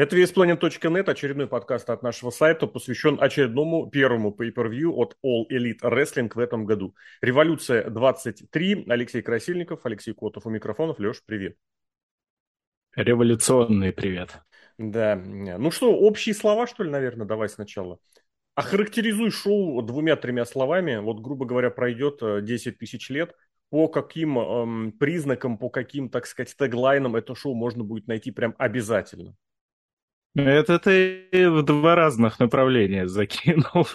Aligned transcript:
Это 0.00 0.16
VSPlanet.net, 0.16 1.10
очередной 1.10 1.46
подкаст 1.46 1.90
от 1.90 2.02
нашего 2.02 2.30
сайта, 2.30 2.66
посвящен 2.66 3.18
очередному 3.20 3.90
первому 3.90 4.34
pay-per-view 4.34 4.92
от 4.92 5.14
All 5.22 5.44
Elite 5.50 5.82
Wrestling 5.82 6.30
в 6.34 6.38
этом 6.38 6.64
году. 6.64 6.94
Революция 7.20 7.90
23. 7.90 8.86
Алексей 8.88 9.20
Красильников, 9.20 9.84
Алексей 9.84 10.14
Котов 10.14 10.46
у 10.46 10.48
микрофонов. 10.48 10.98
Леш, 11.00 11.22
привет. 11.26 11.58
Революционный 12.96 13.92
привет. 13.92 14.40
Да. 14.78 15.16
Ну 15.16 15.70
что, 15.70 15.94
общие 15.94 16.34
слова, 16.34 16.66
что 16.66 16.82
ли, 16.82 16.88
наверное, 16.88 17.26
давай 17.26 17.50
сначала. 17.50 17.98
Охарактеризуй 18.54 19.30
шоу 19.30 19.82
двумя-тремя 19.82 20.46
словами. 20.46 20.96
Вот, 20.96 21.20
грубо 21.20 21.44
говоря, 21.44 21.68
пройдет 21.68 22.20
10 22.22 22.66
э, 22.66 22.70
тысяч 22.72 23.10
лет. 23.10 23.34
По 23.68 23.86
каким 23.86 24.38
эм, 24.38 24.92
признакам, 24.92 25.58
по 25.58 25.68
каким, 25.68 26.08
так 26.08 26.24
сказать, 26.24 26.56
теглайнам 26.56 27.16
это 27.16 27.34
шоу 27.34 27.54
можно 27.54 27.84
будет 27.84 28.06
найти 28.06 28.30
прям 28.30 28.54
обязательно? 28.56 29.36
Это 30.36 30.78
ты 30.78 31.26
в 31.32 31.62
два 31.64 31.96
разных 31.96 32.38
направления 32.38 33.08
закинул. 33.08 33.86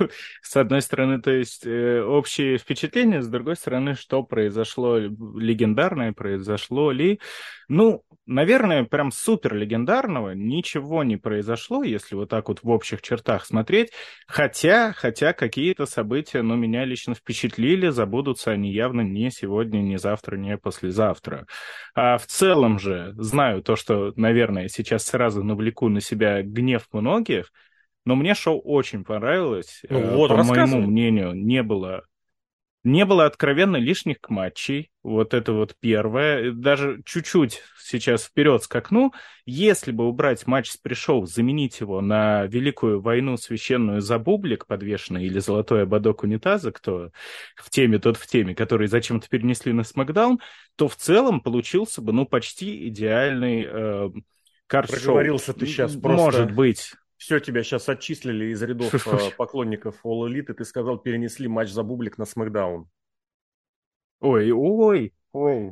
С 0.42 0.58
одной 0.58 0.82
стороны, 0.82 1.22
то 1.22 1.32
есть 1.32 1.66
э, 1.66 2.02
общее 2.02 2.58
впечатление, 2.58 3.22
с 3.22 3.28
другой 3.30 3.56
стороны, 3.56 3.96
что 3.96 4.22
произошло 4.22 4.98
легендарное, 4.98 6.12
произошло 6.12 6.92
ли. 6.92 7.22
Ну, 7.70 8.04
наверное, 8.26 8.84
прям 8.84 9.12
супер 9.12 9.56
легендарного 9.56 10.32
ничего 10.32 11.04
не 11.04 11.18
произошло, 11.18 11.84
если 11.84 12.16
вот 12.16 12.30
так 12.30 12.50
вот 12.50 12.64
в 12.64 12.70
общих 12.70 13.02
чертах 13.02 13.46
смотреть. 13.46 13.92
Хотя, 14.28 14.94
хотя 14.94 15.32
какие-то 15.32 15.86
события, 15.86 16.42
ну, 16.42 16.56
меня 16.56 16.84
лично 16.86 17.16
впечатлили, 17.16 17.90
забудутся 17.90 18.52
они 18.52 18.72
явно 18.72 19.02
не 19.02 19.32
сегодня, 19.32 19.80
не 19.80 19.98
завтра, 19.98 20.36
не 20.36 20.58
послезавтра. 20.58 21.48
А 21.96 22.18
в 22.18 22.26
целом 22.26 22.78
же 22.78 23.14
знаю 23.18 23.64
то, 23.64 23.76
что, 23.76 24.12
наверное, 24.16 24.68
сейчас 24.68 25.06
сразу 25.06 25.44
навлеку 25.44 25.88
на 25.90 26.02
себя 26.02 26.25
гнев 26.44 26.88
многих, 26.92 27.52
но 28.06 28.16
мне 28.16 28.36
шоу 28.36 28.60
очень 28.60 29.04
понравилось. 29.04 29.82
Ну, 29.90 30.00
э, 30.00 30.16
вот, 30.16 30.30
По 30.30 30.44
моему 30.44 30.82
мнению, 30.82 31.34
не 31.34 31.64
было 31.64 32.06
не 32.86 33.04
было 33.04 33.26
откровенно 33.26 33.78
лишних 33.78 34.18
матчей. 34.30 34.92
Вот 35.02 35.34
это 35.34 35.54
вот 35.54 35.76
первое. 35.80 36.52
Даже 36.52 37.02
чуть-чуть 37.04 37.64
сейчас 37.80 38.26
вперед 38.26 38.62
скакну. 38.62 39.12
Если 39.44 39.92
бы 39.92 40.08
убрать 40.08 40.46
матч 40.46 40.70
с 40.70 40.78
пришел, 40.78 41.26
заменить 41.26 41.80
его 41.80 42.00
на 42.02 42.46
Великую 42.46 43.02
войну 43.02 43.38
священную 43.38 44.02
за 44.02 44.20
бублик 44.20 44.68
подвешенный 44.68 45.26
или 45.26 45.40
Золотой 45.40 45.84
ободок 45.84 46.22
унитаза, 46.22 46.72
кто 46.72 47.10
в 47.56 47.72
теме, 47.72 47.98
тот 47.98 48.18
в 48.18 48.28
теме, 48.28 48.54
который 48.54 48.88
зачем-то 48.88 49.28
перенесли 49.30 49.74
на 49.74 49.84
Смакдаун, 49.84 50.40
то 50.76 50.88
в 50.88 50.96
целом 50.96 51.42
получился 51.42 52.04
бы, 52.04 52.14
ну, 52.14 52.28
почти 52.28 52.88
идеальный 52.88 53.66
э, 53.68 54.10
карт-шоу. 54.68 54.98
Проговорился 54.98 55.54
ты 55.54 55.66
сейчас 55.66 55.96
просто. 55.96 56.24
Может 56.24 56.52
быть 56.52 56.94
все, 57.18 57.40
тебя 57.40 57.64
сейчас 57.64 57.88
отчислили 57.90 58.46
из 58.46 58.62
рядов 58.62 58.94
э, 59.08 59.32
поклонников 59.38 60.06
All 60.06 60.28
Elite, 60.28 60.52
и 60.52 60.54
ты 60.54 60.66
сказал, 60.66 60.98
перенесли 60.98 61.48
матч 61.48 61.70
за 61.70 61.84
бублик 61.84 62.18
на 62.18 62.26
Смакдаун. 62.26 62.90
Ой, 64.20 64.52
ой, 64.52 65.14
Ой, 65.38 65.70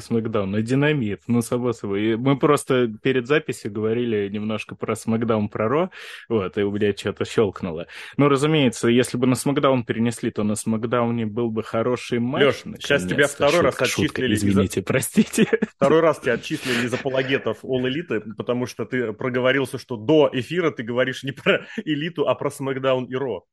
Смакдаун, 0.00 0.52
на 0.52 0.62
динамит, 0.62 1.24
ну, 1.26 1.42
само 1.42 1.74
собой. 1.74 2.16
Мы 2.16 2.38
просто 2.38 2.88
перед 3.02 3.26
записью 3.26 3.70
говорили 3.70 4.26
немножко 4.30 4.74
про 4.74 4.96
Смакдаун, 4.96 5.50
про 5.50 5.68
Ро, 5.68 5.90
вот, 6.30 6.56
и 6.56 6.62
у 6.62 6.70
меня 6.70 6.96
что-то 6.96 7.26
щелкнуло. 7.26 7.88
Ну, 8.16 8.30
разумеется, 8.30 8.88
если 8.88 9.18
бы 9.18 9.26
на 9.26 9.34
Смакдаун 9.34 9.84
перенесли, 9.84 10.30
то 10.30 10.44
на 10.44 10.54
Смакдауне 10.54 11.26
был 11.26 11.50
бы 11.50 11.62
хороший 11.62 12.20
матч. 12.20 12.42
Леш, 12.42 12.62
сейчас 12.78 13.04
тебя 13.04 13.28
второй 13.28 13.52
шутка, 13.52 13.66
раз 13.66 13.82
отчислили. 13.82 14.06
Шутка, 14.06 14.32
извините, 14.32 14.80
из 14.80 14.86
простите. 14.86 15.46
Второй 15.76 16.00
раз 16.00 16.18
тебя 16.18 16.32
отчислили 16.32 16.86
из 16.86 16.94
апологетов 16.94 17.62
All 17.66 17.82
Elite, 17.82 18.22
потому 18.38 18.64
что 18.64 18.86
ты 18.86 19.12
проговорился, 19.12 19.76
что 19.76 19.98
до 19.98 20.30
эфира 20.32 20.70
ты 20.70 20.84
говоришь 20.84 21.22
не 21.22 21.32
про 21.32 21.66
Элиту, 21.84 22.28
а 22.28 22.34
про 22.34 22.50
Смакдаун 22.50 23.04
и 23.04 23.14
Ро. 23.14 23.44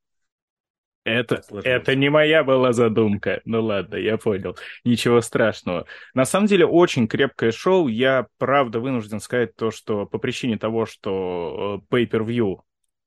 Это, 1.09 1.41
это 1.63 1.95
не 1.95 2.09
моя 2.09 2.43
была 2.43 2.71
задумка. 2.73 3.41
Ну 3.45 3.63
ладно, 3.63 3.95
я 3.95 4.17
понял. 4.17 4.58
Ничего 4.83 5.21
страшного. 5.21 5.86
На 6.14 6.25
самом 6.25 6.47
деле, 6.47 6.65
очень 6.65 7.08
крепкое 7.08 7.52
шоу. 7.52 7.87
Я, 7.87 8.27
правда, 8.37 8.80
вынужден 8.80 9.19
сказать 9.19 9.55
то, 9.55 9.71
что 9.71 10.05
по 10.05 10.19
причине 10.19 10.58
того, 10.58 10.86
что 10.86 11.81
э, 11.92 11.95
pay-per-view 11.95 12.59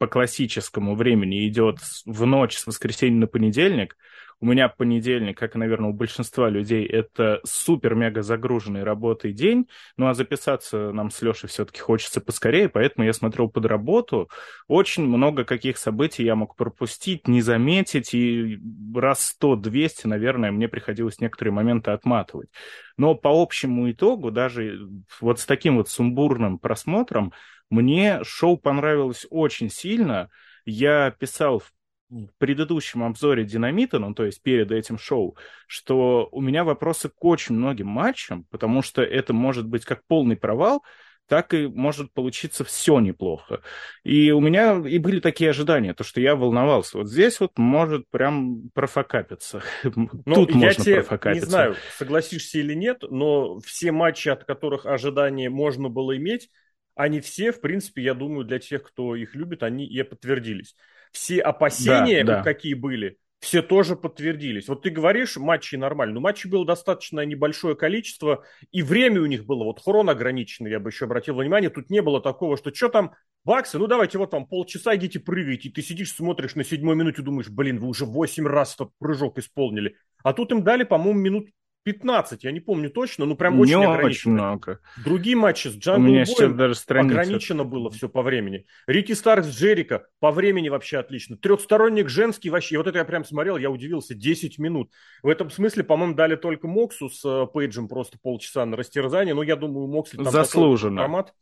по 0.02 0.08
классическому 0.08 0.96
времени 0.96 1.46
идет 1.46 1.78
в 2.06 2.26
ночь 2.26 2.56
с 2.56 2.66
воскресенья 2.66 3.20
на 3.20 3.26
понедельник, 3.28 3.96
у 4.40 4.46
меня 4.46 4.68
понедельник, 4.68 5.38
как, 5.38 5.54
наверное, 5.54 5.90
у 5.90 5.92
большинства 5.92 6.48
людей, 6.48 6.84
это 6.84 7.40
супер-мега 7.44 8.22
загруженный 8.22 8.82
работой 8.82 9.32
день. 9.32 9.68
Ну, 9.96 10.08
а 10.08 10.14
записаться 10.14 10.90
нам 10.90 11.12
с 11.12 11.22
Лешей 11.22 11.48
все-таки 11.48 11.78
хочется 11.78 12.20
поскорее, 12.20 12.68
поэтому 12.68 13.06
я 13.06 13.12
смотрел 13.12 13.48
под 13.48 13.66
работу. 13.66 14.28
Очень 14.66 15.06
много 15.06 15.44
каких 15.44 15.78
событий 15.78 16.24
я 16.24 16.34
мог 16.34 16.56
пропустить, 16.56 17.28
не 17.28 17.40
заметить, 17.40 18.12
и 18.12 18.58
раз 18.96 19.36
100-200, 19.40 20.08
наверное, 20.08 20.50
мне 20.50 20.66
приходилось 20.66 21.20
некоторые 21.20 21.54
моменты 21.54 21.92
отматывать. 21.92 22.48
Но 22.96 23.14
по 23.14 23.30
общему 23.30 23.88
итогу, 23.92 24.32
даже 24.32 24.88
вот 25.20 25.38
с 25.38 25.46
таким 25.46 25.76
вот 25.76 25.88
сумбурным 25.88 26.58
просмотром, 26.58 27.32
мне 27.72 28.22
шоу 28.22 28.56
понравилось 28.56 29.26
очень 29.30 29.70
сильно. 29.70 30.30
Я 30.64 31.10
писал 31.10 31.58
в 31.60 31.72
в 32.12 32.28
предыдущем 32.36 33.04
обзоре 33.04 33.44
«Динамита», 33.44 33.98
ну, 33.98 34.12
то 34.12 34.26
есть 34.26 34.42
перед 34.42 34.70
этим 34.70 34.98
шоу, 34.98 35.34
что 35.66 36.28
у 36.30 36.42
меня 36.42 36.62
вопросы 36.62 37.08
к 37.08 37.24
очень 37.24 37.54
многим 37.54 37.86
матчам, 37.86 38.44
потому 38.50 38.82
что 38.82 39.02
это 39.02 39.32
может 39.32 39.66
быть 39.66 39.86
как 39.86 40.04
полный 40.06 40.36
провал, 40.36 40.84
так 41.26 41.54
и 41.54 41.66
может 41.66 42.12
получиться 42.12 42.64
все 42.64 43.00
неплохо. 43.00 43.62
И 44.04 44.30
у 44.32 44.40
меня 44.40 44.82
и 44.86 44.98
были 44.98 45.20
такие 45.20 45.48
ожидания, 45.48 45.94
то, 45.94 46.04
что 46.04 46.20
я 46.20 46.36
волновался. 46.36 46.98
Вот 46.98 47.08
здесь 47.08 47.40
вот 47.40 47.56
может 47.56 48.04
прям 48.10 48.68
профокапиться. 48.74 49.62
Ну, 49.84 50.34
Тут 50.34 50.50
я 50.50 50.56
можно 50.56 50.84
тебе 50.84 50.96
профокапиться. 50.96 51.46
Не 51.46 51.50
знаю, 51.50 51.76
согласишься 51.96 52.58
или 52.58 52.74
нет, 52.74 53.02
но 53.08 53.60
все 53.60 53.92
матчи, 53.92 54.28
от 54.28 54.44
которых 54.44 54.84
ожидания 54.84 55.48
можно 55.48 55.88
было 55.88 56.14
иметь, 56.18 56.50
они 56.94 57.20
все, 57.20 57.52
в 57.52 57.60
принципе, 57.60 58.02
я 58.02 58.14
думаю, 58.14 58.44
для 58.44 58.58
тех, 58.58 58.82
кто 58.82 59.14
их 59.16 59.34
любит, 59.34 59.62
они 59.62 59.86
и 59.86 60.02
подтвердились 60.02 60.74
все 61.12 61.40
опасения, 61.40 62.24
да, 62.24 62.38
да. 62.38 62.42
какие 62.42 62.74
были, 62.74 63.18
все 63.38 63.60
тоже 63.60 63.96
подтвердились. 63.96 64.68
Вот 64.68 64.82
ты 64.82 64.90
говоришь, 64.90 65.36
матчи 65.36 65.76
нормально. 65.76 66.14
Но 66.14 66.20
матчей 66.20 66.48
было 66.48 66.64
достаточно 66.64 67.24
небольшое 67.24 67.76
количество, 67.76 68.44
и 68.70 68.82
время 68.82 69.20
у 69.20 69.26
них 69.26 69.44
было, 69.44 69.64
вот 69.64 69.80
хрон 69.82 70.10
ограниченный, 70.10 70.70
я 70.70 70.80
бы 70.80 70.90
еще 70.90 71.04
обратил 71.04 71.36
внимание. 71.36 71.70
Тут 71.70 71.90
не 71.90 72.02
было 72.02 72.20
такого, 72.20 72.56
что 72.56 72.74
что 72.74 72.88
там, 72.88 73.12
баксы, 73.44 73.78
ну 73.78 73.86
давайте 73.86 74.18
вот 74.18 74.30
там 74.30 74.46
полчаса 74.46 74.96
идите 74.96 75.20
прыгайте. 75.20 75.68
И 75.68 75.72
ты 75.72 75.82
сидишь, 75.82 76.12
смотришь 76.12 76.54
на 76.54 76.64
седьмой 76.64 76.96
минуте, 76.96 77.22
думаешь, 77.22 77.48
блин, 77.50 77.78
вы 77.78 77.88
уже 77.88 78.06
восемь 78.06 78.46
раз 78.46 78.74
этот 78.74 78.90
прыжок 78.98 79.38
исполнили. 79.38 79.96
А 80.24 80.32
тут 80.32 80.52
им 80.52 80.62
дали, 80.62 80.84
по-моему, 80.84 81.20
минут 81.20 81.48
15, 81.84 82.44
я 82.44 82.52
не 82.52 82.60
помню 82.60 82.90
точно, 82.90 83.24
но 83.24 83.34
прям 83.34 83.58
очень 83.58 83.76
не 83.76 83.84
ограничено. 83.84 84.08
очень 84.08 84.30
много. 84.30 84.80
Другие 85.04 85.36
матчи 85.36 85.68
с 85.68 85.76
Jungle 85.76 86.12
Boy 86.12 86.39
ем 86.39 86.56
даже 86.56 86.74
страница... 86.74 87.20
ограничено 87.20 87.64
было 87.64 87.90
все 87.90 88.08
по 88.08 88.22
времени. 88.22 88.66
Рики 88.86 89.12
Старкс 89.12 89.48
Джерико 89.48 90.06
по 90.20 90.30
времени 90.30 90.68
вообще 90.68 90.98
отлично. 90.98 91.36
Трехсторонник 91.36 92.08
женский 92.08 92.50
вообще, 92.50 92.78
вот 92.78 92.86
это 92.86 92.98
я 92.98 93.04
прям 93.04 93.24
смотрел, 93.24 93.56
я 93.56 93.70
удивился, 93.70 94.14
10 94.14 94.58
минут. 94.58 94.90
В 95.22 95.28
этом 95.28 95.50
смысле, 95.50 95.84
по-моему, 95.84 96.14
дали 96.14 96.36
только 96.36 96.68
Моксу 96.68 97.08
с 97.08 97.24
э, 97.24 97.46
Пейджем 97.52 97.88
просто 97.88 98.18
полчаса 98.22 98.64
на 98.64 98.76
растерзание, 98.76 99.34
но 99.34 99.42
я 99.42 99.56
думаю, 99.56 99.88
Моксли 99.88 100.18
там 100.18 100.30
Заслуженно. 100.30 101.02
формат. 101.02 101.34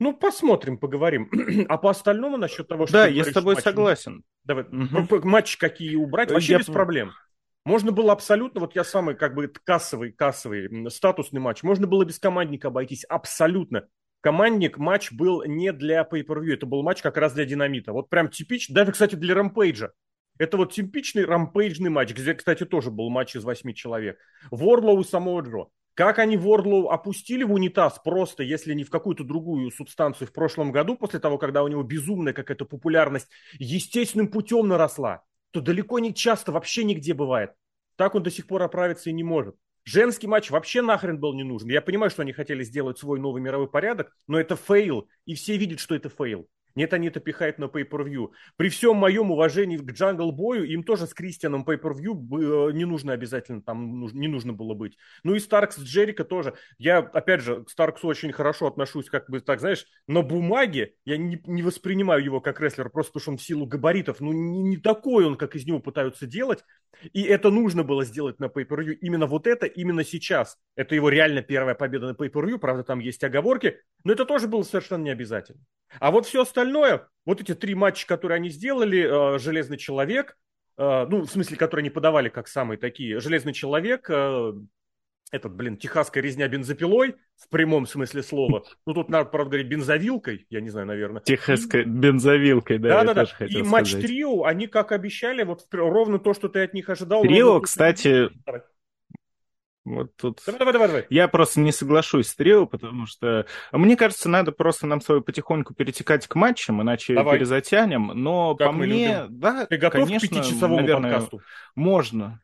Ну, 0.00 0.12
посмотрим, 0.12 0.78
поговорим. 0.78 1.30
а 1.68 1.76
по 1.78 1.90
остальному 1.90 2.36
насчет 2.36 2.68
того, 2.68 2.86
что... 2.86 2.98
Да, 2.98 3.06
я 3.06 3.24
с 3.24 3.32
тобой 3.32 3.54
матч... 3.54 3.64
согласен. 3.64 4.22
Давай, 4.44 4.64
угу. 4.64 5.26
матч 5.26 5.56
какие 5.56 5.96
убрать, 5.96 6.30
вообще 6.30 6.52
я... 6.52 6.58
без 6.58 6.66
проблем. 6.66 7.12
Можно 7.68 7.92
было 7.92 8.14
абсолютно, 8.14 8.62
вот 8.62 8.74
я 8.74 8.82
самый 8.82 9.14
как 9.14 9.34
бы 9.34 9.46
кассовый, 9.46 10.10
кассовый, 10.10 10.90
статусный 10.90 11.38
матч, 11.38 11.62
можно 11.62 11.86
было 11.86 12.02
без 12.02 12.18
командника 12.18 12.68
обойтись, 12.68 13.04
абсолютно. 13.04 13.88
Командник 14.22 14.78
матч 14.78 15.12
был 15.12 15.44
не 15.44 15.70
для 15.74 16.00
pay-per-view, 16.00 16.54
это 16.54 16.64
был 16.64 16.82
матч 16.82 17.02
как 17.02 17.18
раз 17.18 17.34
для 17.34 17.44
динамита. 17.44 17.92
Вот 17.92 18.08
прям 18.08 18.30
типичный, 18.30 18.74
даже, 18.74 18.92
кстати, 18.92 19.16
для 19.16 19.34
рампейджа. 19.34 19.90
Это 20.38 20.56
вот 20.56 20.72
типичный 20.72 21.26
Rampage 21.26 21.71
ный 21.71 21.90
матч, 21.90 22.14
где, 22.14 22.32
кстати, 22.32 22.64
тоже 22.64 22.90
был 22.90 23.10
матч 23.10 23.36
из 23.36 23.44
восьми 23.44 23.74
человек. 23.74 24.18
Уордлоу 24.50 25.02
и 25.02 25.04
Самоа 25.04 25.42
Джо. 25.42 25.66
Как 25.92 26.20
они 26.20 26.38
Ворлоу 26.38 26.88
опустили 26.88 27.44
в 27.44 27.52
унитаз 27.52 28.00
просто, 28.02 28.44
если 28.44 28.72
не 28.72 28.84
в 28.84 28.88
какую-то 28.88 29.24
другую 29.24 29.70
субстанцию 29.72 30.26
в 30.26 30.32
прошлом 30.32 30.72
году, 30.72 30.96
после 30.96 31.18
того, 31.18 31.36
когда 31.36 31.62
у 31.62 31.68
него 31.68 31.82
безумная 31.82 32.32
какая-то 32.32 32.64
популярность 32.64 33.28
естественным 33.58 34.28
путем 34.28 34.68
наросла 34.68 35.22
то 35.50 35.60
далеко 35.60 35.98
не 35.98 36.14
часто 36.14 36.52
вообще 36.52 36.84
нигде 36.84 37.14
бывает. 37.14 37.52
Так 37.96 38.14
он 38.14 38.22
до 38.22 38.30
сих 38.30 38.46
пор 38.46 38.62
оправиться 38.62 39.10
и 39.10 39.12
не 39.12 39.24
может. 39.24 39.56
Женский 39.84 40.26
матч 40.26 40.50
вообще 40.50 40.82
нахрен 40.82 41.18
был 41.18 41.34
не 41.34 41.44
нужен. 41.44 41.70
Я 41.70 41.80
понимаю, 41.80 42.10
что 42.10 42.22
они 42.22 42.32
хотели 42.32 42.62
сделать 42.62 42.98
свой 42.98 43.18
новый 43.18 43.40
мировой 43.40 43.68
порядок, 43.68 44.14
но 44.26 44.38
это 44.38 44.54
fail, 44.54 45.08
и 45.24 45.34
все 45.34 45.56
видят, 45.56 45.80
что 45.80 45.94
это 45.94 46.10
fail. 46.10 46.48
Нет, 46.74 46.92
они 46.92 47.08
это 47.08 47.20
пихают 47.20 47.58
на 47.58 47.64
pay-per-view. 47.64 48.30
При 48.56 48.68
всем 48.68 48.96
моем 48.96 49.30
уважении 49.30 49.76
к 49.76 49.90
Джангл 49.90 50.32
Бою, 50.32 50.64
им 50.64 50.82
тоже 50.82 51.06
с 51.06 51.14
Кристианом 51.14 51.64
pay-per-view 51.64 52.70
э, 52.70 52.72
не 52.72 52.84
нужно 52.84 53.12
обязательно, 53.12 53.62
там 53.62 54.06
не 54.14 54.28
нужно 54.28 54.52
было 54.52 54.74
быть. 54.74 54.96
Ну 55.24 55.34
и 55.34 55.40
Старкс 55.40 55.76
с 55.76 55.82
Джерика 55.82 56.24
тоже. 56.24 56.54
Я, 56.78 56.98
опять 56.98 57.40
же, 57.40 57.64
к 57.64 57.70
Старксу 57.70 58.06
очень 58.06 58.32
хорошо 58.32 58.66
отношусь, 58.66 59.08
как 59.10 59.28
бы, 59.30 59.40
так 59.40 59.60
знаешь, 59.60 59.86
на 60.06 60.22
бумаге 60.22 60.94
я 61.04 61.16
не, 61.16 61.40
не 61.46 61.62
воспринимаю 61.62 62.22
его 62.22 62.40
как 62.40 62.60
рестлера, 62.60 62.88
просто 62.88 63.12
потому 63.12 63.22
что 63.22 63.30
он 63.32 63.38
в 63.38 63.42
силу 63.42 63.66
габаритов, 63.66 64.20
ну 64.20 64.32
не, 64.32 64.62
не 64.62 64.76
такой 64.76 65.24
он, 65.24 65.36
как 65.36 65.56
из 65.56 65.66
него 65.66 65.80
пытаются 65.80 66.26
делать. 66.26 66.64
И 67.12 67.22
это 67.22 67.50
нужно 67.50 67.84
было 67.84 68.04
сделать 68.04 68.40
на 68.40 68.46
pay-per-view. 68.46 68.94
Именно 69.00 69.26
вот 69.26 69.46
это, 69.46 69.66
именно 69.66 70.04
сейчас. 70.04 70.56
Это 70.74 70.94
его 70.94 71.08
реально 71.08 71.42
первая 71.42 71.74
победа 71.74 72.08
на 72.08 72.12
pay-per-view, 72.12 72.58
правда, 72.58 72.82
там 72.82 72.98
есть 72.98 73.22
оговорки, 73.22 73.78
но 74.04 74.12
это 74.12 74.24
тоже 74.24 74.48
было 74.48 74.62
совершенно 74.62 75.04
не 75.04 75.10
обязательно. 75.10 75.60
А 76.00 76.10
вот 76.10 76.26
все 76.26 76.42
остальное, 76.42 76.57
вот 77.24 77.40
эти 77.40 77.54
три 77.54 77.74
матча, 77.74 78.06
которые 78.06 78.36
они 78.36 78.48
сделали, 78.48 79.34
э, 79.36 79.38
Железный 79.38 79.76
Человек, 79.76 80.36
э, 80.78 81.06
ну, 81.08 81.22
в 81.22 81.30
смысле, 81.30 81.56
которые 81.56 81.82
они 81.82 81.90
подавали 81.90 82.28
как 82.28 82.48
самые 82.48 82.78
такие, 82.78 83.20
Железный 83.20 83.52
Человек, 83.52 84.08
э, 84.08 84.52
этот, 85.30 85.54
блин, 85.54 85.76
техасская 85.76 86.22
резня 86.22 86.48
бензопилой, 86.48 87.16
в 87.36 87.48
прямом 87.50 87.86
смысле 87.86 88.22
слова. 88.22 88.64
Ну, 88.86 88.94
тут 88.94 89.10
надо, 89.10 89.28
правда, 89.28 89.50
говорить 89.50 89.68
бензовилкой, 89.68 90.46
я 90.48 90.60
не 90.60 90.70
знаю, 90.70 90.86
наверное. 90.86 91.20
Техасской 91.20 91.84
бензовилкой, 91.84 92.78
да, 92.78 93.04
да, 93.04 93.14
да, 93.14 93.26
да. 93.38 93.46
И 93.46 93.62
матч 93.62 93.92
трио, 93.92 94.44
они, 94.44 94.66
как 94.66 94.92
обещали, 94.92 95.42
вот 95.42 95.66
ровно 95.70 96.18
то, 96.18 96.34
что 96.34 96.48
ты 96.48 96.60
от 96.62 96.74
них 96.74 96.88
ожидал. 96.88 97.22
Трио, 97.22 97.60
кстати. 97.60 98.30
Вот 99.94 100.14
тут... 100.16 100.40
Давай, 100.46 100.58
давай, 100.58 100.72
давай, 100.72 100.88
давай. 100.88 101.06
Я 101.10 101.28
просто 101.28 101.60
не 101.60 101.72
соглашусь 101.72 102.28
с 102.28 102.34
Трио, 102.34 102.66
потому 102.66 103.06
что... 103.06 103.46
Мне 103.72 103.96
кажется, 103.96 104.28
надо 104.28 104.52
просто 104.52 104.86
нам 104.86 105.00
свою 105.00 105.22
потихоньку 105.22 105.74
перетекать 105.74 106.26
к 106.26 106.34
матчам, 106.34 106.82
иначе 106.82 107.14
давай. 107.14 107.38
перезатянем. 107.38 108.12
Но 108.14 108.54
как 108.54 108.68
по 108.68 108.72
мне, 108.72 109.22
любим. 109.22 109.40
да, 109.40 109.66
Ты 109.66 109.76
готов 109.76 110.06
конечно, 110.06 110.28
к 110.28 110.30
пятичасовому 110.30 110.76
наверное, 110.76 111.12
подкасту? 111.12 111.42
Можно. 111.74 112.40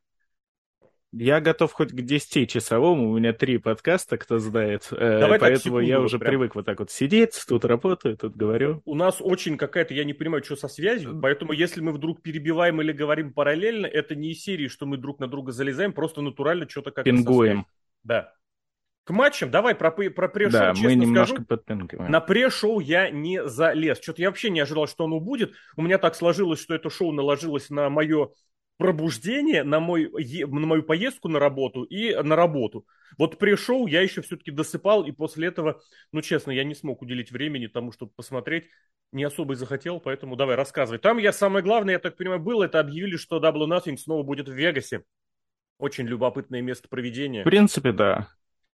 Я 1.16 1.40
готов 1.40 1.72
хоть 1.72 1.92
к 1.92 2.00
10-часовому, 2.00 3.10
у 3.10 3.18
меня 3.18 3.32
три 3.32 3.58
подкаста, 3.58 4.18
кто 4.18 4.38
знает, 4.38 4.88
э, 4.90 5.20
Давай 5.20 5.38
поэтому 5.38 5.78
я 5.78 6.00
уже 6.00 6.18
прям. 6.18 6.30
привык 6.30 6.54
вот 6.56 6.66
так 6.66 6.80
вот 6.80 6.90
сидеть, 6.90 7.40
тут 7.46 7.64
работаю, 7.64 8.16
тут 8.16 8.36
говорю. 8.36 8.82
У 8.84 8.96
нас 8.96 9.18
очень 9.20 9.56
какая-то, 9.56 9.94
я 9.94 10.04
не 10.04 10.12
понимаю, 10.12 10.42
что 10.42 10.56
со 10.56 10.66
связью, 10.66 11.18
поэтому 11.20 11.52
если 11.52 11.80
мы 11.80 11.92
вдруг 11.92 12.20
перебиваем 12.20 12.80
или 12.80 12.90
говорим 12.90 13.32
параллельно, 13.32 13.86
это 13.86 14.16
не 14.16 14.32
из 14.32 14.42
серии, 14.42 14.66
что 14.66 14.86
мы 14.86 14.96
друг 14.96 15.20
на 15.20 15.28
друга 15.28 15.52
залезаем, 15.52 15.92
просто 15.92 16.20
натурально 16.20 16.68
что-то 16.68 16.90
как-то 16.90 17.10
Пингуем. 17.10 17.66
Да. 18.02 18.32
К 19.04 19.10
матчам, 19.10 19.50
давай 19.50 19.74
про, 19.74 19.90
про 19.90 20.28
пре-шоу, 20.28 20.52
да, 20.60 20.72
честно 20.72 20.88
мы 20.88 20.94
немножко 20.94 21.34
скажу, 21.34 21.46
подпинкиваем. 21.46 22.10
на 22.10 22.20
пре-шоу 22.20 22.80
я 22.80 23.10
не 23.10 23.46
залез. 23.46 24.00
Что-то 24.00 24.22
я 24.22 24.30
вообще 24.30 24.48
не 24.48 24.60
ожидал, 24.60 24.88
что 24.88 25.04
оно 25.04 25.20
будет. 25.20 25.52
У 25.76 25.82
меня 25.82 25.98
так 25.98 26.14
сложилось, 26.14 26.58
что 26.60 26.74
это 26.74 26.88
шоу 26.88 27.12
наложилось 27.12 27.68
на 27.68 27.90
мое 27.90 28.30
пробуждение 28.76 29.62
на, 29.62 29.80
мой, 29.80 30.10
на 30.10 30.66
мою 30.66 30.82
поездку 30.82 31.28
на 31.28 31.38
работу 31.38 31.84
и 31.84 32.14
на 32.14 32.36
работу. 32.36 32.86
Вот 33.16 33.38
пришел, 33.38 33.86
я 33.86 34.00
еще 34.00 34.22
все-таки 34.22 34.50
досыпал, 34.50 35.04
и 35.04 35.12
после 35.12 35.48
этого, 35.48 35.80
ну 36.12 36.22
честно, 36.22 36.50
я 36.50 36.64
не 36.64 36.74
смог 36.74 37.02
уделить 37.02 37.30
времени 37.30 37.68
тому, 37.68 37.92
чтобы 37.92 38.12
посмотреть, 38.16 38.64
не 39.12 39.22
особо 39.22 39.54
и 39.54 39.56
захотел, 39.56 40.00
поэтому 40.00 40.34
давай, 40.34 40.56
рассказывай. 40.56 40.98
Там 40.98 41.18
я 41.18 41.32
самое 41.32 41.64
главное, 41.64 41.94
я 41.94 41.98
так 42.00 42.16
понимаю, 42.16 42.40
было, 42.40 42.64
это 42.64 42.80
объявили, 42.80 43.16
что 43.16 43.38
Double 43.38 43.68
Nothing 43.68 43.96
снова 43.96 44.24
будет 44.24 44.48
в 44.48 44.52
Вегасе. 44.52 45.04
Очень 45.78 46.06
любопытное 46.06 46.62
место 46.62 46.88
проведения. 46.88 47.42
В 47.42 47.44
принципе, 47.44 47.92
да. 47.92 48.28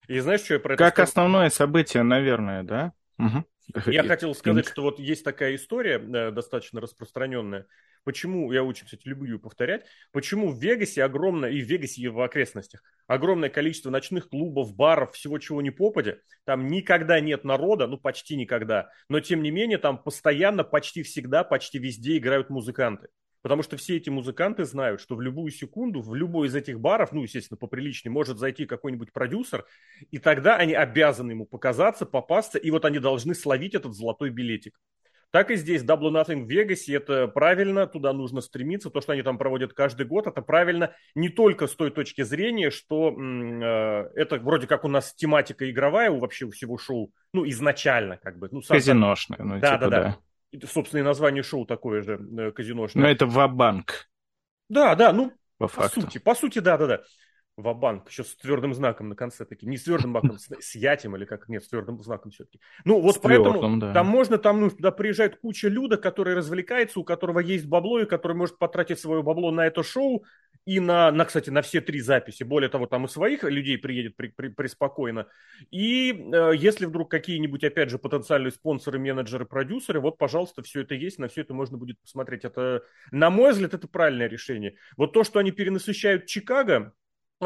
И 0.08 0.18
знаешь, 0.18 0.40
что 0.40 0.54
я 0.54 0.60
про 0.60 0.74
это 0.74 0.84
Как 0.84 0.94
сказал? 0.94 1.08
основное 1.08 1.50
событие, 1.50 2.02
наверное, 2.02 2.62
да? 2.62 2.92
Угу. 3.18 3.44
Я 3.90 4.04
хотел 4.04 4.34
сказать, 4.34 4.66
что 4.66 4.82
вот 4.82 4.98
есть 4.98 5.24
такая 5.24 5.54
история, 5.54 5.98
э, 5.98 6.30
достаточно 6.30 6.80
распространенная, 6.80 7.66
Почему, 8.04 8.50
я 8.50 8.64
очень, 8.64 8.86
кстати, 8.86 9.06
люблю 9.06 9.38
повторять, 9.38 9.84
почему 10.10 10.50
в 10.50 10.60
Вегасе 10.60 11.04
огромное, 11.04 11.50
и 11.50 11.60
в 11.60 11.66
Вегасе, 11.66 12.02
и 12.02 12.08
в 12.08 12.20
окрестностях, 12.20 12.82
огромное 13.06 13.50
количество 13.50 13.90
ночных 13.90 14.28
клубов, 14.28 14.74
баров, 14.74 15.12
всего 15.12 15.38
чего 15.38 15.60
не 15.60 15.70
попадя, 15.70 16.18
там 16.44 16.66
никогда 16.66 17.20
нет 17.20 17.44
народа, 17.44 17.86
ну 17.86 17.98
почти 17.98 18.36
никогда, 18.36 18.90
но 19.08 19.20
тем 19.20 19.42
не 19.42 19.50
менее 19.50 19.78
там 19.78 20.02
постоянно, 20.02 20.64
почти 20.64 21.02
всегда, 21.02 21.44
почти 21.44 21.78
везде 21.78 22.16
играют 22.16 22.48
музыканты. 22.48 23.08
Потому 23.42 23.62
что 23.62 23.76
все 23.76 23.96
эти 23.96 24.10
музыканты 24.10 24.64
знают, 24.64 25.00
что 25.00 25.16
в 25.16 25.20
любую 25.20 25.50
секунду 25.50 26.02
в 26.02 26.14
любой 26.14 26.48
из 26.48 26.54
этих 26.54 26.78
баров, 26.78 27.12
ну, 27.12 27.22
естественно, 27.22 27.56
поприличнее, 27.56 28.12
может 28.12 28.38
зайти 28.38 28.66
какой-нибудь 28.66 29.12
продюсер, 29.12 29.64
и 30.10 30.18
тогда 30.18 30.56
они 30.56 30.74
обязаны 30.74 31.30
ему 31.32 31.46
показаться, 31.46 32.04
попасться, 32.04 32.58
и 32.58 32.70
вот 32.70 32.84
они 32.84 32.98
должны 32.98 33.34
словить 33.34 33.74
этот 33.74 33.94
золотой 33.94 34.30
билетик. 34.30 34.78
Так 35.30 35.50
и 35.52 35.56
здесь 35.56 35.82
Double 35.82 36.10
Nothing 36.10 36.44
в 36.44 36.50
Вегасе, 36.50 36.96
это 36.96 37.28
правильно, 37.28 37.86
туда 37.86 38.12
нужно 38.12 38.40
стремиться. 38.40 38.90
То, 38.90 39.00
что 39.00 39.12
они 39.12 39.22
там 39.22 39.38
проводят 39.38 39.72
каждый 39.72 40.04
год, 40.04 40.26
это 40.26 40.42
правильно 40.42 40.94
не 41.14 41.28
только 41.28 41.68
с 41.68 41.76
той 41.76 41.90
точки 41.90 42.22
зрения, 42.22 42.70
что 42.70 43.14
э, 43.16 44.10
это 44.16 44.38
вроде 44.40 44.66
как 44.66 44.84
у 44.84 44.88
нас 44.88 45.14
тематика 45.14 45.70
игровая 45.70 46.10
у 46.10 46.18
вообще 46.18 46.46
у 46.46 46.50
всего 46.50 46.78
шоу, 46.78 47.12
ну, 47.32 47.48
изначально 47.48 48.16
как 48.16 48.38
бы. 48.38 48.48
Ну, 48.50 48.60
сам, 48.60 48.76
Казиношная, 48.76 49.38
ну, 49.38 49.60
да, 49.60 49.76
типа, 49.76 49.88
да, 49.88 50.02
да. 50.02 50.18
да. 50.52 50.66
Собственно, 50.66 51.00
и 51.00 51.04
название 51.04 51.44
шоу 51.44 51.64
такое 51.64 52.02
же, 52.02 52.14
э, 52.14 52.50
казиношное. 52.50 53.04
Но 53.04 53.08
это 53.08 53.26
ва-банк. 53.26 54.08
Да, 54.68 54.96
да, 54.96 55.12
ну, 55.12 55.32
по, 55.58 55.68
по 55.68 55.88
сути, 55.88 56.18
по 56.18 56.34
сути, 56.34 56.58
да, 56.58 56.76
да, 56.76 56.86
да. 56.86 57.00
Ва-банк, 57.56 58.08
еще 58.08 58.24
с 58.24 58.34
твердым 58.36 58.74
знаком 58.74 59.08
на 59.08 59.16
конце 59.16 59.44
таки. 59.44 59.66
Не 59.66 59.76
с 59.76 59.84
твердым 59.84 60.12
знаком, 60.12 60.38
с, 60.38 60.48
с 60.48 60.74
ятем 60.74 61.16
или 61.16 61.24
как, 61.24 61.48
нет, 61.48 61.62
с 61.64 61.68
твердым 61.68 62.02
знаком 62.02 62.30
все-таки. 62.30 62.60
Ну, 62.84 63.00
вот 63.00 63.16
с 63.16 63.18
поэтому 63.18 63.52
твердым, 63.52 63.80
да. 63.80 63.92
там 63.92 64.06
можно, 64.06 64.38
там 64.38 64.60
ну, 64.60 64.70
туда 64.70 64.90
приезжает 64.90 65.36
куча 65.36 65.68
люда, 65.68 65.96
который 65.96 66.34
развлекается, 66.34 67.00
у 67.00 67.04
которого 67.04 67.40
есть 67.40 67.66
бабло, 67.66 68.00
и 68.00 68.06
который 68.06 68.36
может 68.36 68.58
потратить 68.58 68.98
свое 68.98 69.22
бабло 69.22 69.50
на 69.50 69.66
это 69.66 69.82
шоу 69.82 70.24
и 70.66 70.78
на, 70.78 71.10
на, 71.10 71.24
кстати, 71.24 71.50
на 71.50 71.62
все 71.62 71.80
три 71.80 72.00
записи. 72.00 72.42
Более 72.44 72.68
того, 72.68 72.86
там 72.86 73.04
и 73.04 73.08
своих 73.08 73.44
людей 73.44 73.78
приедет 73.78 74.16
при, 74.16 74.28
при, 74.28 74.48
преспокойно. 74.48 75.26
И 75.70 76.12
э, 76.12 76.52
если 76.54 76.86
вдруг 76.86 77.10
какие-нибудь, 77.10 77.64
опять 77.64 77.90
же, 77.90 77.98
потенциальные 77.98 78.52
спонсоры, 78.52 78.98
менеджеры, 78.98 79.46
продюсеры, 79.46 80.00
вот, 80.00 80.18
пожалуйста, 80.18 80.62
все 80.62 80.82
это 80.82 80.94
есть, 80.94 81.18
на 81.18 81.28
все 81.28 81.42
это 81.42 81.54
можно 81.54 81.76
будет 81.76 82.00
посмотреть. 82.00 82.44
Это, 82.44 82.82
на 83.10 83.30
мой 83.30 83.52
взгляд, 83.52 83.74
это 83.74 83.88
правильное 83.88 84.28
решение. 84.28 84.76
Вот 84.96 85.12
то, 85.12 85.24
что 85.24 85.38
они 85.38 85.50
перенасыщают 85.50 86.26
Чикаго, 86.26 86.92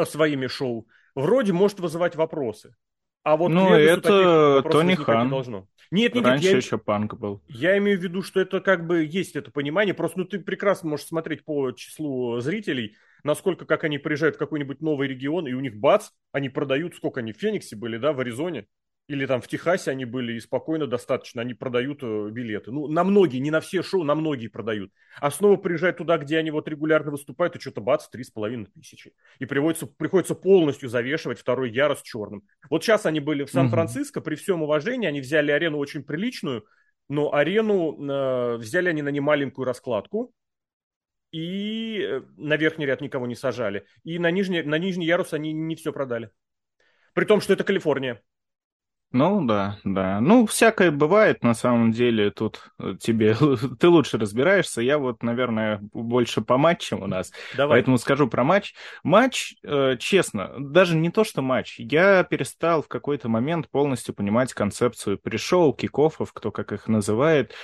своими 0.05 0.49
шоу, 0.49 0.89
вроде 1.15 1.53
может 1.53 1.81
вызывать 1.81 2.17
вопросы. 2.17 2.75
А 3.23 3.37
вот 3.37 3.49
ну, 3.49 3.73
это 3.73 4.63
Тони 4.71 4.95
Хан. 4.97 5.25
Не 5.25 5.31
должно. 5.31 5.67
Нет, 5.91 6.15
нет, 6.15 6.25
Раньше 6.25 6.45
нет, 6.45 6.53
я, 6.53 6.59
еще 6.59 6.79
панк 6.79 7.15
был. 7.15 7.43
Я 7.49 7.79
имею 7.79 7.99
в 7.99 8.03
виду, 8.03 8.23
что 8.23 8.41
это 8.41 8.61
как 8.61 8.87
бы 8.87 9.05
есть 9.05 9.37
это 9.37 9.51
понимание. 9.51 9.95
Просто 9.95 10.19
ну, 10.19 10.25
ты 10.25 10.41
прекрасно 10.41 10.91
можешь 10.91 11.07
смотреть 11.07 11.45
по 11.45 11.71
числу 11.73 12.41
зрителей, 12.41 12.97
насколько 13.23 13.65
как 13.65 13.85
они 13.85 13.99
приезжают 13.99 14.37
в 14.37 14.39
какой-нибудь 14.39 14.81
новый 14.81 15.09
регион, 15.09 15.47
и 15.47 15.53
у 15.53 15.61
них 15.61 15.77
бац, 15.77 16.11
они 16.33 16.49
продают, 16.49 16.95
сколько 16.97 17.21
они 17.21 17.33
в 17.33 17.39
Фениксе 17.39 17.77
были, 17.77 17.97
да, 17.97 18.13
в 18.13 18.21
Аризоне 18.21 18.67
или 19.07 19.27
там 19.27 19.43
в 19.43 19.49
Техасе 19.49 19.91
они 19.91 20.07
были 20.07 20.33
и 20.33 20.41
спокойно 20.41 20.87
достаточно, 20.87 21.43
они 21.43 21.53
продают 21.53 22.03
э, 22.03 22.29
билеты. 22.31 22.71
Ну, 22.71 22.89
на 22.89 23.05
многие, 23.05 23.39
не 23.39 23.51
на 23.51 23.61
все 23.61 23.83
шоу, 23.83 24.03
на 24.03 24.15
многие 24.15 24.49
продают. 24.49 24.93
А 25.21 25.31
снова 25.31 25.57
приезжать 25.57 25.99
туда, 25.99 26.17
где 26.17 26.39
они 26.39 26.51
вот 26.51 26.69
регулярно 26.69 27.11
выступают, 27.11 27.55
и 27.55 27.61
что-то 27.61 27.83
бац, 27.83 28.09
три 28.09 28.25
с 28.25 28.31
половиной 28.31 28.67
тысячи. 28.67 29.13
И 29.39 29.45
приходится, 29.45 29.87
приходится 29.87 30.35
полностью 30.35 30.89
завешивать 30.89 31.39
второй 31.39 31.71
ярус 31.71 32.01
черным. 32.03 32.45
Вот 32.71 32.83
сейчас 32.83 33.05
они 33.05 33.21
были 33.21 33.45
в 33.45 33.51
Сан-Франциско, 33.51 34.23
при 34.23 34.37
всем 34.37 34.63
уважении, 34.63 35.07
они 35.07 35.21
взяли 35.21 35.51
арену 35.51 35.79
очень 35.79 36.03
приличную, 36.03 36.65
но 37.11 37.35
арену 37.35 38.03
э, 38.03 38.57
взяли 38.57 38.89
они 38.89 39.03
на 39.03 39.11
немаленькую 39.11 39.67
раскладку, 39.67 40.33
и 41.31 42.01
э, 42.01 42.23
на 42.39 42.57
верхний 42.57 42.87
ряд 42.87 43.03
никого 43.03 43.27
не 43.27 43.35
сажали. 43.35 43.85
И 44.03 44.19
на 44.19 44.31
нижний, 44.31 44.63
на 44.63 44.79
нижний 44.79 45.05
ярус 45.05 45.35
они 45.35 45.53
не 45.53 45.77
все 45.77 45.93
продали. 45.93 46.31
При 47.13 47.27
том, 47.27 47.43
что 47.43 47.53
это 47.53 47.65
Калифорния. 47.65 48.23
Ну 49.15 49.47
да, 49.47 49.79
да. 49.85 50.21
Ну, 50.21 50.45
всякое 50.45 50.91
бывает 50.91 51.45
на 51.45 51.55
самом 51.55 51.93
деле. 51.93 52.33
Тут 52.33 52.73
э, 52.81 52.95
тебе 53.01 53.37
ты 53.79 53.89
лучше 53.89 54.19
разбираешься. 54.19 54.81
Я 54.83 54.99
вот, 54.99 55.23
наверное, 55.23 55.79
больше 55.93 56.41
по 56.41 56.59
матчам 56.59 57.01
у 57.01 57.07
нас. 57.07 57.31
Давай. 57.57 57.77
Поэтому 57.77 57.97
скажу 57.99 58.27
про 58.27 58.43
матч. 58.43 58.75
Матч, 59.05 59.55
э, 59.63 59.99
честно, 60.01 60.51
даже 60.59 60.97
не 60.97 61.11
то, 61.11 61.23
что 61.23 61.43
матч. 61.43 61.79
Я 61.79 62.25
перестал 62.25 62.83
в 62.83 62.89
какой-то 62.89 63.29
момент 63.29 63.71
полностью 63.71 64.17
понимать 64.17 64.53
концепцию 64.53 65.17
пришел, 65.17 65.73
кикофов, 65.73 66.33
кто 66.33 66.51
как 66.51 66.73
их 66.73 66.89
называет. 66.89 67.55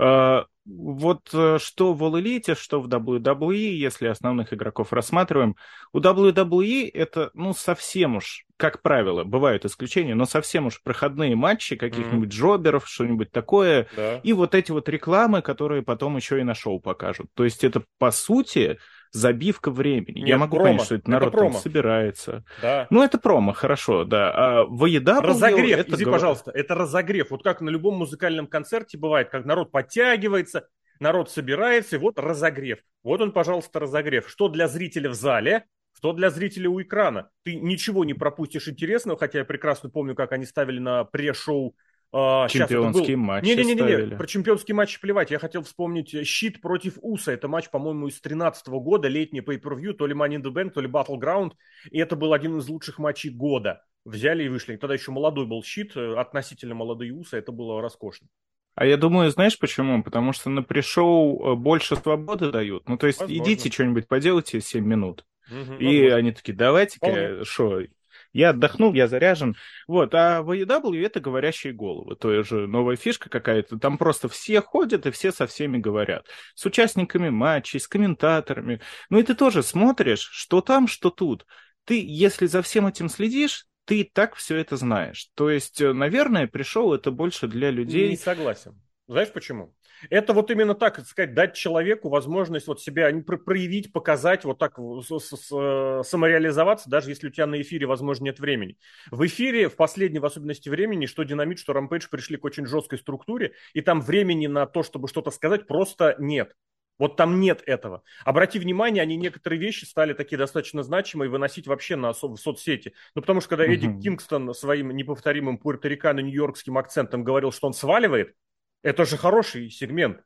Э, 0.00 0.44
вот 0.64 1.28
э, 1.32 1.58
что 1.60 1.92
в 1.92 2.02
All 2.04 2.22
Elite, 2.22 2.54
что 2.54 2.80
в 2.80 2.88
WWE, 2.88 3.54
если 3.54 4.06
основных 4.06 4.52
игроков 4.52 4.92
рассматриваем, 4.92 5.56
у 5.92 6.00
WWE 6.00 6.90
это, 6.92 7.30
ну, 7.34 7.52
совсем 7.52 8.16
уж, 8.16 8.46
как 8.56 8.80
правило, 8.82 9.24
бывают 9.24 9.64
исключения, 9.64 10.14
но 10.14 10.26
совсем 10.26 10.66
уж 10.66 10.82
проходные 10.82 11.34
матчи 11.34 11.76
каких-нибудь 11.76 12.28
mm-hmm. 12.28 12.32
джоберов, 12.32 12.88
что-нибудь 12.88 13.30
такое, 13.30 13.88
да. 13.96 14.16
и 14.22 14.32
вот 14.32 14.54
эти 14.54 14.70
вот 14.70 14.88
рекламы, 14.88 15.42
которые 15.42 15.82
потом 15.82 16.16
еще 16.16 16.40
и 16.40 16.44
на 16.44 16.54
шоу 16.54 16.80
покажут. 16.80 17.26
То 17.34 17.44
есть 17.44 17.64
это, 17.64 17.82
по 17.98 18.10
сути, 18.10 18.78
забивка 19.12 19.70
времени. 19.70 20.20
Нет, 20.20 20.28
Я 20.28 20.38
могу 20.38 20.56
промо. 20.56 20.70
понять, 20.70 20.84
что 20.84 20.94
это 20.96 21.10
народ 21.10 21.34
это 21.34 21.42
там 21.42 21.52
собирается. 21.54 22.44
Да. 22.62 22.86
Ну, 22.90 23.02
это 23.02 23.18
промо, 23.18 23.52
хорошо, 23.52 24.04
да. 24.04 24.32
А 24.34 24.64
воеда... 24.64 25.20
Разогрев, 25.20 25.78
это... 25.78 25.96
иди, 25.96 26.04
пожалуйста, 26.04 26.50
это 26.52 26.74
разогрев. 26.74 27.30
Вот 27.30 27.42
как 27.42 27.60
на 27.60 27.70
любом 27.70 27.96
музыкальном 27.96 28.46
концерте 28.46 28.98
бывает, 28.98 29.30
как 29.30 29.44
народ 29.44 29.72
подтягивается, 29.72 30.68
народ 31.00 31.30
собирается, 31.30 31.96
и 31.96 31.98
вот 31.98 32.18
разогрев. 32.18 32.78
Вот 33.02 33.20
он, 33.20 33.32
пожалуйста, 33.32 33.80
разогрев. 33.80 34.28
Что 34.28 34.48
для 34.48 34.68
зрителя 34.68 35.10
в 35.10 35.14
зале, 35.14 35.64
что 35.96 36.12
для 36.12 36.30
зрителя 36.30 36.70
у 36.70 36.80
экрана. 36.80 37.30
Ты 37.42 37.56
ничего 37.56 38.04
не 38.04 38.14
пропустишь 38.14 38.68
интересного, 38.68 39.18
хотя 39.18 39.40
я 39.40 39.44
прекрасно 39.44 39.90
помню, 39.90 40.14
как 40.14 40.32
они 40.32 40.46
ставили 40.46 40.78
на 40.78 41.04
пре-шоу 41.04 41.74
а, 42.12 42.48
чемпионский 42.48 43.14
был... 43.14 43.22
матч. 43.22 43.44
Не-не-не, 43.44 44.16
про 44.16 44.26
чемпионский 44.26 44.74
матч 44.74 44.98
плевать. 45.00 45.30
Я 45.30 45.38
хотел 45.38 45.62
вспомнить 45.62 46.12
э, 46.12 46.24
щит 46.24 46.60
против 46.60 46.98
Уса. 47.02 47.32
Это 47.32 47.46
матч, 47.46 47.70
по-моему, 47.70 48.08
из 48.08 48.20
13 48.20 48.66
года, 48.68 49.08
летний 49.08 49.40
pay-per-view, 49.40 49.92
то 49.92 50.06
ли 50.06 50.14
Money 50.14 50.36
in 50.36 50.42
the 50.42 50.52
Bank, 50.52 50.70
то 50.70 50.80
ли 50.80 50.88
Battleground. 50.88 51.52
И 51.90 51.98
это 51.98 52.16
был 52.16 52.32
один 52.32 52.58
из 52.58 52.68
лучших 52.68 52.98
матчей 52.98 53.30
года. 53.30 53.84
Взяли 54.04 54.44
и 54.44 54.48
вышли. 54.48 54.76
Тогда 54.76 54.94
еще 54.94 55.12
молодой 55.12 55.46
был 55.46 55.62
щит, 55.62 55.96
э, 55.96 56.14
относительно 56.16 56.74
молодые 56.74 57.12
Уса. 57.12 57.36
Это 57.36 57.52
было 57.52 57.80
роскошно. 57.80 58.26
А 58.74 58.86
я 58.86 58.96
думаю, 58.96 59.30
знаешь 59.30 59.58
почему? 59.58 60.02
Потому 60.02 60.32
что 60.32 60.50
на 60.50 60.62
пришоу 60.62 61.52
э, 61.52 61.54
больше 61.54 61.96
свободы 61.96 62.50
дают. 62.50 62.88
Ну, 62.88 62.96
то 62.96 63.06
есть 63.06 63.20
Возможно. 63.20 63.42
идите 63.42 63.70
что-нибудь 63.70 64.08
поделайте 64.08 64.60
7 64.60 64.84
минут. 64.84 65.24
Угу, 65.48 65.74
и 65.74 65.86
возможно. 65.86 66.16
они 66.16 66.32
такие, 66.32 66.54
давайте-ка, 66.54 67.44
что, 67.44 67.82
я 68.32 68.50
отдохнул, 68.50 68.92
я 68.94 69.08
заряжен. 69.08 69.56
Вот, 69.86 70.14
а 70.14 70.42
в 70.42 70.50
AEW 70.50 71.04
это 71.04 71.20
говорящие 71.20 71.72
головы, 71.72 72.16
то 72.16 72.42
же 72.42 72.66
новая 72.66 72.96
фишка 72.96 73.28
какая-то. 73.28 73.78
Там 73.78 73.98
просто 73.98 74.28
все 74.28 74.60
ходят 74.60 75.06
и 75.06 75.10
все 75.10 75.32
со 75.32 75.46
всеми 75.46 75.78
говорят. 75.78 76.26
С 76.54 76.64
участниками 76.66 77.30
матчей, 77.30 77.80
с 77.80 77.88
комментаторами. 77.88 78.80
Ну 79.08 79.18
и 79.18 79.22
ты 79.22 79.34
тоже 79.34 79.62
смотришь, 79.62 80.28
что 80.32 80.60
там, 80.60 80.86
что 80.86 81.10
тут. 81.10 81.46
Ты, 81.84 82.04
если 82.04 82.46
за 82.46 82.62
всем 82.62 82.86
этим 82.86 83.08
следишь, 83.08 83.66
ты 83.84 84.04
так 84.04 84.36
все 84.36 84.56
это 84.56 84.76
знаешь. 84.76 85.30
То 85.34 85.50
есть, 85.50 85.80
э, 85.80 85.92
наверное, 85.92 86.46
пришел 86.46 86.94
это 86.94 87.10
больше 87.10 87.48
для 87.48 87.70
людей. 87.70 88.10
Не 88.10 88.16
согласен. 88.16 88.80
Знаешь 89.08 89.32
почему? 89.32 89.74
Это 90.08 90.32
вот 90.32 90.50
именно 90.50 90.74
так, 90.74 90.96
так 90.96 91.06
сказать, 91.06 91.34
дать 91.34 91.54
человеку 91.54 92.08
возможность 92.08 92.66
вот 92.66 92.80
себя 92.80 93.10
проявить, 93.22 93.92
показать, 93.92 94.44
вот 94.44 94.58
так 94.58 94.78
э, 94.78 96.02
самореализоваться, 96.04 96.88
даже 96.88 97.10
если 97.10 97.28
у 97.28 97.30
тебя 97.30 97.46
на 97.46 97.60
эфире, 97.60 97.86
возможно, 97.86 98.24
нет 98.24 98.40
времени. 98.40 98.78
В 99.10 99.26
эфире, 99.26 99.68
в 99.68 99.76
последней, 99.76 100.18
в 100.18 100.24
особенности 100.24 100.68
времени, 100.68 101.06
что 101.06 101.22
Динамит, 101.24 101.58
что 101.58 101.72
Рампейдж 101.72 102.08
пришли 102.10 102.36
к 102.36 102.44
очень 102.44 102.66
жесткой 102.66 102.98
структуре, 102.98 103.52
и 103.74 103.80
там 103.80 104.00
времени 104.00 104.46
на 104.46 104.66
то, 104.66 104.82
чтобы 104.82 105.08
что-то 105.08 105.30
сказать, 105.30 105.66
просто 105.66 106.16
нет. 106.18 106.54
Вот 107.00 107.16
там 107.16 107.40
нет 107.40 107.62
этого. 107.64 108.02
Обрати 108.26 108.58
внимание, 108.58 109.02
они 109.02 109.16
некоторые 109.16 109.58
вещи 109.58 109.86
стали 109.86 110.12
такие 110.12 110.36
достаточно 110.36 110.82
значимые 110.82 111.30
выносить 111.30 111.66
вообще 111.66 111.96
на 111.96 112.12
в 112.12 112.36
соцсети. 112.36 112.92
Ну, 113.14 113.22
потому 113.22 113.40
что 113.40 113.48
когда 113.48 113.64
Эдди 113.64 113.86
uh-huh. 113.86 114.00
Кингстон 114.02 114.52
своим 114.54 114.90
неповторимым 114.90 115.56
пуэрторикано-нью-йоркским 115.56 116.76
акцентом 116.76 117.24
говорил, 117.24 117.52
что 117.52 117.68
он 117.68 117.72
сваливает, 117.72 118.34
это 118.82 119.04
же 119.04 119.16
хороший 119.16 119.70
сегмент. 119.70 120.22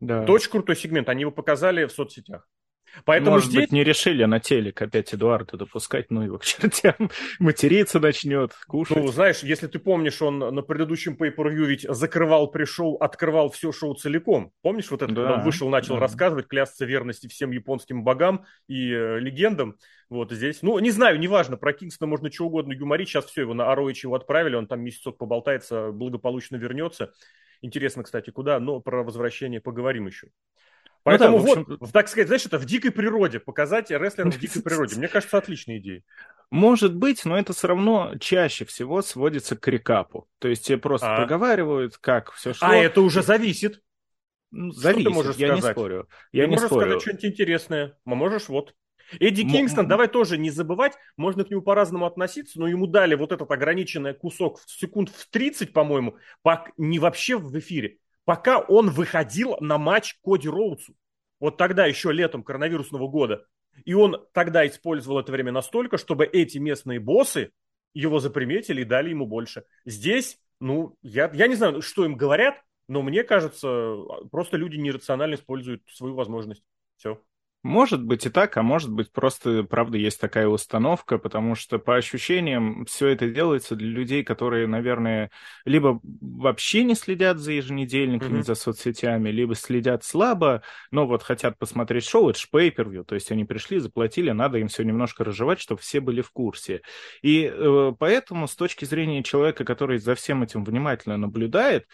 Да. 0.00 0.24
Это 0.24 0.32
очень 0.32 0.50
крутой 0.50 0.76
сегмент. 0.76 1.08
Они 1.08 1.22
его 1.22 1.30
показали 1.30 1.84
в 1.84 1.92
соцсетях. 1.92 2.48
Поэтому 3.04 3.32
Может 3.32 3.50
здесь... 3.50 3.62
быть, 3.62 3.72
не 3.72 3.84
решили 3.84 4.24
на 4.24 4.38
телек 4.38 4.80
опять 4.82 5.14
Эдуарда 5.14 5.56
допускать, 5.56 6.10
ну 6.10 6.22
его 6.22 6.38
к 6.38 6.44
чертям, 6.44 7.10
материться 7.38 8.00
начнет, 8.00 8.52
кушать. 8.66 8.96
Ну, 8.96 9.06
знаешь, 9.08 9.42
если 9.42 9.66
ты 9.66 9.78
помнишь, 9.78 10.20
он 10.20 10.38
на 10.38 10.62
предыдущем 10.62 11.16
pay 11.18 11.34
per 11.34 11.48
ведь 11.48 11.86
закрывал, 11.88 12.50
пришел, 12.50 12.96
открывал 13.00 13.50
все 13.50 13.72
шоу 13.72 13.94
целиком. 13.94 14.52
Помнишь 14.62 14.90
вот 14.90 15.02
это, 15.02 15.12
да, 15.12 15.22
когда 15.22 15.34
он 15.38 15.44
вышел, 15.44 15.68
начал 15.68 15.94
да. 15.94 16.00
рассказывать, 16.00 16.48
клясться 16.48 16.84
верности 16.84 17.28
всем 17.28 17.50
японским 17.50 18.04
богам 18.04 18.44
и 18.68 18.92
э, 18.92 19.18
легендам. 19.18 19.76
Вот 20.10 20.30
здесь, 20.30 20.60
ну, 20.60 20.78
не 20.78 20.90
знаю, 20.90 21.18
неважно, 21.18 21.56
про 21.56 21.72
Кингстона 21.72 22.10
можно 22.10 22.30
что 22.30 22.46
угодно 22.46 22.72
юморить, 22.72 23.08
сейчас 23.08 23.24
все, 23.26 23.42
его 23.42 23.54
на 23.54 23.72
Ароич 23.72 24.04
его 24.04 24.14
отправили, 24.14 24.56
он 24.56 24.66
там 24.66 24.82
месяцок 24.82 25.16
поболтается, 25.16 25.90
благополучно 25.90 26.56
вернется. 26.56 27.12
Интересно, 27.62 28.02
кстати, 28.02 28.30
куда, 28.30 28.60
но 28.60 28.80
про 28.80 29.02
возвращение 29.02 29.60
поговорим 29.60 30.06
еще. 30.06 30.28
Поэтому 31.04 31.38
ну, 31.38 31.44
да, 31.44 31.50
общем... 31.50 31.76
вот, 31.80 31.92
так 31.92 32.08
сказать, 32.08 32.28
знаешь, 32.28 32.46
это 32.46 32.58
в 32.58 32.64
дикой 32.64 32.92
природе, 32.92 33.40
показать 33.40 33.90
рестлера 33.90 34.30
в 34.30 34.38
дикой 34.38 34.62
природе. 34.62 34.96
Мне 34.96 35.08
кажется, 35.08 35.38
отличная 35.38 35.78
идея. 35.78 36.02
Может 36.50 36.94
быть, 36.94 37.24
но 37.24 37.38
это 37.38 37.52
все 37.52 37.68
равно 37.68 38.14
чаще 38.20 38.64
всего 38.64 39.00
сводится 39.02 39.56
к 39.56 39.66
рекапу. 39.68 40.28
То 40.38 40.48
есть 40.48 40.66
тебе 40.66 40.78
просто 40.78 41.12
а. 41.12 41.16
проговаривают, 41.16 41.96
как 41.98 42.32
все 42.32 42.52
шло. 42.52 42.68
А 42.68 42.76
это 42.76 43.00
уже 43.00 43.22
зависит. 43.22 43.80
Ну, 44.50 44.70
зависит, 44.70 45.08
ты 45.08 45.14
можешь 45.14 45.36
я 45.36 45.48
сказать? 45.48 45.64
не 45.64 45.72
спорю. 45.72 46.08
Я 46.30 46.44
ты 46.44 46.50
не 46.50 46.54
можешь 46.54 46.66
спорю. 46.68 46.82
сказать 46.82 47.00
что-нибудь 47.00 47.24
интересное. 47.24 47.98
А 48.04 48.14
можешь 48.14 48.48
вот. 48.48 48.74
Эдди 49.20 49.42
Кингстон, 49.42 49.88
давай 49.88 50.08
тоже 50.08 50.38
не 50.38 50.50
забывать, 50.50 50.94
можно 51.16 51.44
к 51.44 51.50
нему 51.50 51.62
по-разному 51.62 52.06
относиться, 52.06 52.58
но 52.58 52.68
ему 52.68 52.86
дали 52.86 53.14
вот 53.14 53.32
этот 53.32 53.50
ограниченный 53.50 54.14
кусок 54.14 54.60
секунд 54.66 55.10
в 55.10 55.28
30, 55.30 55.72
по-моему, 55.72 56.16
не 56.76 56.98
вообще 56.98 57.36
в 57.36 57.58
эфире, 57.58 57.98
пока 58.24 58.58
он 58.58 58.90
выходил 58.90 59.56
на 59.60 59.78
матч 59.78 60.18
Коди 60.24 60.48
Роудсу. 60.48 60.94
Вот 61.40 61.56
тогда, 61.56 61.86
еще 61.86 62.12
летом 62.12 62.44
коронавирусного 62.44 63.08
года. 63.08 63.46
И 63.84 63.94
он 63.94 64.24
тогда 64.32 64.66
использовал 64.66 65.18
это 65.18 65.32
время 65.32 65.50
настолько, 65.50 65.98
чтобы 65.98 66.24
эти 66.24 66.58
местные 66.58 67.00
боссы 67.00 67.50
его 67.94 68.20
заприметили 68.20 68.82
и 68.82 68.84
дали 68.84 69.10
ему 69.10 69.26
больше. 69.26 69.64
Здесь, 69.84 70.38
ну, 70.60 70.96
я, 71.02 71.30
я 71.34 71.46
не 71.46 71.54
знаю, 71.54 71.82
что 71.82 72.04
им 72.04 72.16
говорят, 72.16 72.62
но 72.88 73.02
мне 73.02 73.24
кажется, 73.24 73.96
просто 74.30 74.56
люди 74.56 74.76
нерационально 74.76 75.34
используют 75.34 75.82
свою 75.88 76.14
возможность. 76.14 76.62
Все. 76.96 77.20
Может 77.62 78.02
быть 78.02 78.26
и 78.26 78.28
так, 78.28 78.56
а 78.56 78.62
может 78.62 78.90
быть 78.90 79.12
просто, 79.12 79.62
правда, 79.62 79.96
есть 79.96 80.20
такая 80.20 80.48
установка, 80.48 81.16
потому 81.16 81.54
что 81.54 81.78
по 81.78 81.94
ощущениям 81.94 82.84
все 82.86 83.06
это 83.08 83.28
делается 83.28 83.76
для 83.76 83.88
людей, 83.88 84.24
которые, 84.24 84.66
наверное, 84.66 85.30
либо 85.64 86.00
вообще 86.02 86.82
не 86.82 86.96
следят 86.96 87.38
за 87.38 87.52
еженедельниками, 87.52 88.40
mm-hmm. 88.40 88.44
за 88.44 88.54
соцсетями, 88.56 89.28
либо 89.28 89.54
следят 89.54 90.02
слабо, 90.02 90.62
но 90.90 91.06
вот 91.06 91.22
хотят 91.22 91.56
посмотреть 91.56 92.04
шоу, 92.04 92.30
это 92.30 92.40
же 92.40 92.48
pay 92.52 93.04
то 93.04 93.14
есть 93.14 93.30
они 93.30 93.44
пришли, 93.44 93.78
заплатили, 93.78 94.32
надо 94.32 94.58
им 94.58 94.66
все 94.66 94.82
немножко 94.82 95.22
разжевать, 95.22 95.60
чтобы 95.60 95.80
все 95.80 96.00
были 96.00 96.20
в 96.20 96.32
курсе. 96.32 96.82
И 97.22 97.44
э, 97.44 97.92
поэтому 97.96 98.48
с 98.48 98.56
точки 98.56 98.84
зрения 98.86 99.22
человека, 99.22 99.64
который 99.64 99.98
за 99.98 100.16
всем 100.16 100.42
этим 100.42 100.64
внимательно 100.64 101.16
наблюдает, 101.16 101.86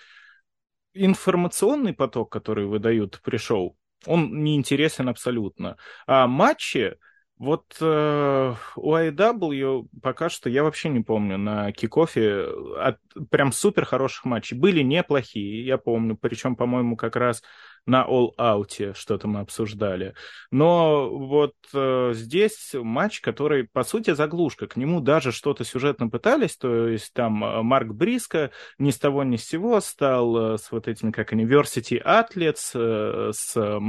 информационный 0.94 1.92
поток, 1.92 2.32
который 2.32 2.64
выдают 2.64 3.20
при 3.22 3.36
шоу, 3.36 3.76
он 4.06 4.42
не 4.42 4.56
интересен 4.56 5.08
абсолютно. 5.08 5.76
А 6.06 6.26
матчи, 6.26 6.96
вот 7.38 7.76
э, 7.80 8.54
у 8.76 8.94
IW 8.94 9.88
пока 10.02 10.28
что 10.28 10.50
я 10.50 10.64
вообще 10.64 10.88
не 10.88 11.00
помню 11.00 11.38
на 11.38 11.72
кикофе 11.72 12.48
от, 12.78 12.98
прям 13.30 13.52
супер 13.52 13.84
хороших 13.84 14.24
матчей. 14.24 14.56
Были 14.56 14.82
неплохие, 14.82 15.64
я 15.64 15.78
помню, 15.78 16.16
причем, 16.16 16.56
по-моему, 16.56 16.96
как 16.96 17.16
раз 17.16 17.42
на 17.86 18.04
All 18.04 18.30
Out 18.38 18.94
что-то 18.94 19.28
мы 19.28 19.40
обсуждали. 19.40 20.14
Но 20.50 21.08
вот 21.10 21.54
э, 21.72 22.10
здесь 22.14 22.70
матч, 22.74 23.20
который, 23.20 23.64
по 23.64 23.82
сути, 23.82 24.12
заглушка. 24.12 24.66
К 24.66 24.76
нему 24.76 25.00
даже 25.00 25.32
что-то 25.32 25.64
сюжетно 25.64 26.08
пытались, 26.08 26.56
то 26.56 26.88
есть 26.88 27.12
там 27.14 27.42
э, 27.42 27.62
Марк 27.62 27.88
Бриско 27.88 28.50
ни 28.78 28.90
с 28.90 28.98
того 28.98 29.24
ни 29.24 29.36
с 29.36 29.46
сего 29.46 29.80
стал 29.80 30.54
э, 30.54 30.58
с 30.58 30.70
вот 30.70 30.86
этими, 30.86 31.12
как 31.12 31.32
University 31.32 32.02
Athletes, 32.04 32.72
э, 32.74 33.32
с 33.32 33.56
э, 33.56 33.80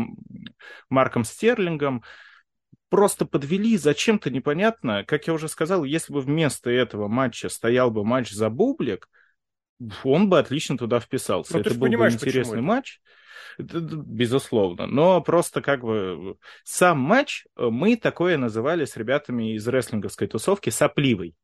Марком 0.89 1.23
Стерлингом, 1.25 2.03
просто 2.89 3.25
подвели 3.25 3.77
зачем-то 3.77 4.29
непонятно. 4.29 5.03
Как 5.05 5.27
я 5.27 5.33
уже 5.33 5.47
сказал, 5.47 5.83
если 5.83 6.13
бы 6.13 6.21
вместо 6.21 6.69
этого 6.69 7.07
матча 7.07 7.49
стоял 7.49 7.91
бы 7.91 8.03
матч 8.03 8.31
за 8.31 8.49
бублик, 8.49 9.09
он 10.03 10.29
бы 10.29 10.39
отлично 10.39 10.77
туда 10.77 10.99
вписался. 10.99 11.53
Ну, 11.53 11.59
это 11.59 11.73
был 11.73 11.87
бы 11.87 12.09
интересный 12.09 12.61
матч. 12.61 12.99
Безусловно. 13.57 14.87
Но 14.87 15.21
просто 15.21 15.61
как 15.61 15.81
бы 15.81 16.37
сам 16.63 16.99
матч 16.99 17.45
э, 17.57 17.67
мы 17.69 17.97
такое 17.97 18.37
называли 18.37 18.85
с 18.85 18.95
ребятами 18.95 19.55
из 19.55 19.67
рестлинговской 19.67 20.27
тусовки 20.27 20.69
сопливый. 20.69 21.35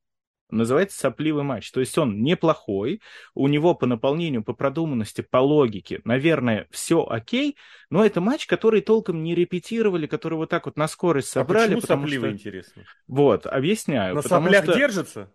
Называется 0.52 1.00
сопливый 1.00 1.44
матч. 1.44 1.72
То 1.72 1.80
есть 1.80 1.98
он 1.98 2.22
неплохой, 2.22 3.02
у 3.34 3.48
него 3.48 3.74
по 3.74 3.88
наполнению, 3.88 4.44
по 4.44 4.54
продуманности, 4.54 5.22
по 5.22 5.38
логике, 5.38 6.02
наверное, 6.04 6.68
все 6.70 7.04
окей, 7.04 7.58
но 7.90 8.06
это 8.06 8.22
матч, 8.22 8.46
который 8.46 8.82
толком 8.82 9.24
не 9.24 9.34
репетировали, 9.34 10.06
который 10.06 10.36
вот 10.36 10.50
так 10.50 10.66
вот 10.68 10.78
на 10.78 10.88
скорость 10.88 11.30
а 11.30 11.40
собрали. 11.42 11.74
А 11.74 11.76
почему 11.76 11.82
сопливый, 11.82 12.30
что... 12.30 12.38
интересно? 12.38 12.84
Вот, 13.08 13.48
объясняю. 13.48 14.16
На 14.16 14.22
соплях 14.22 14.64
что... 14.66 14.76
держится? 14.76 15.32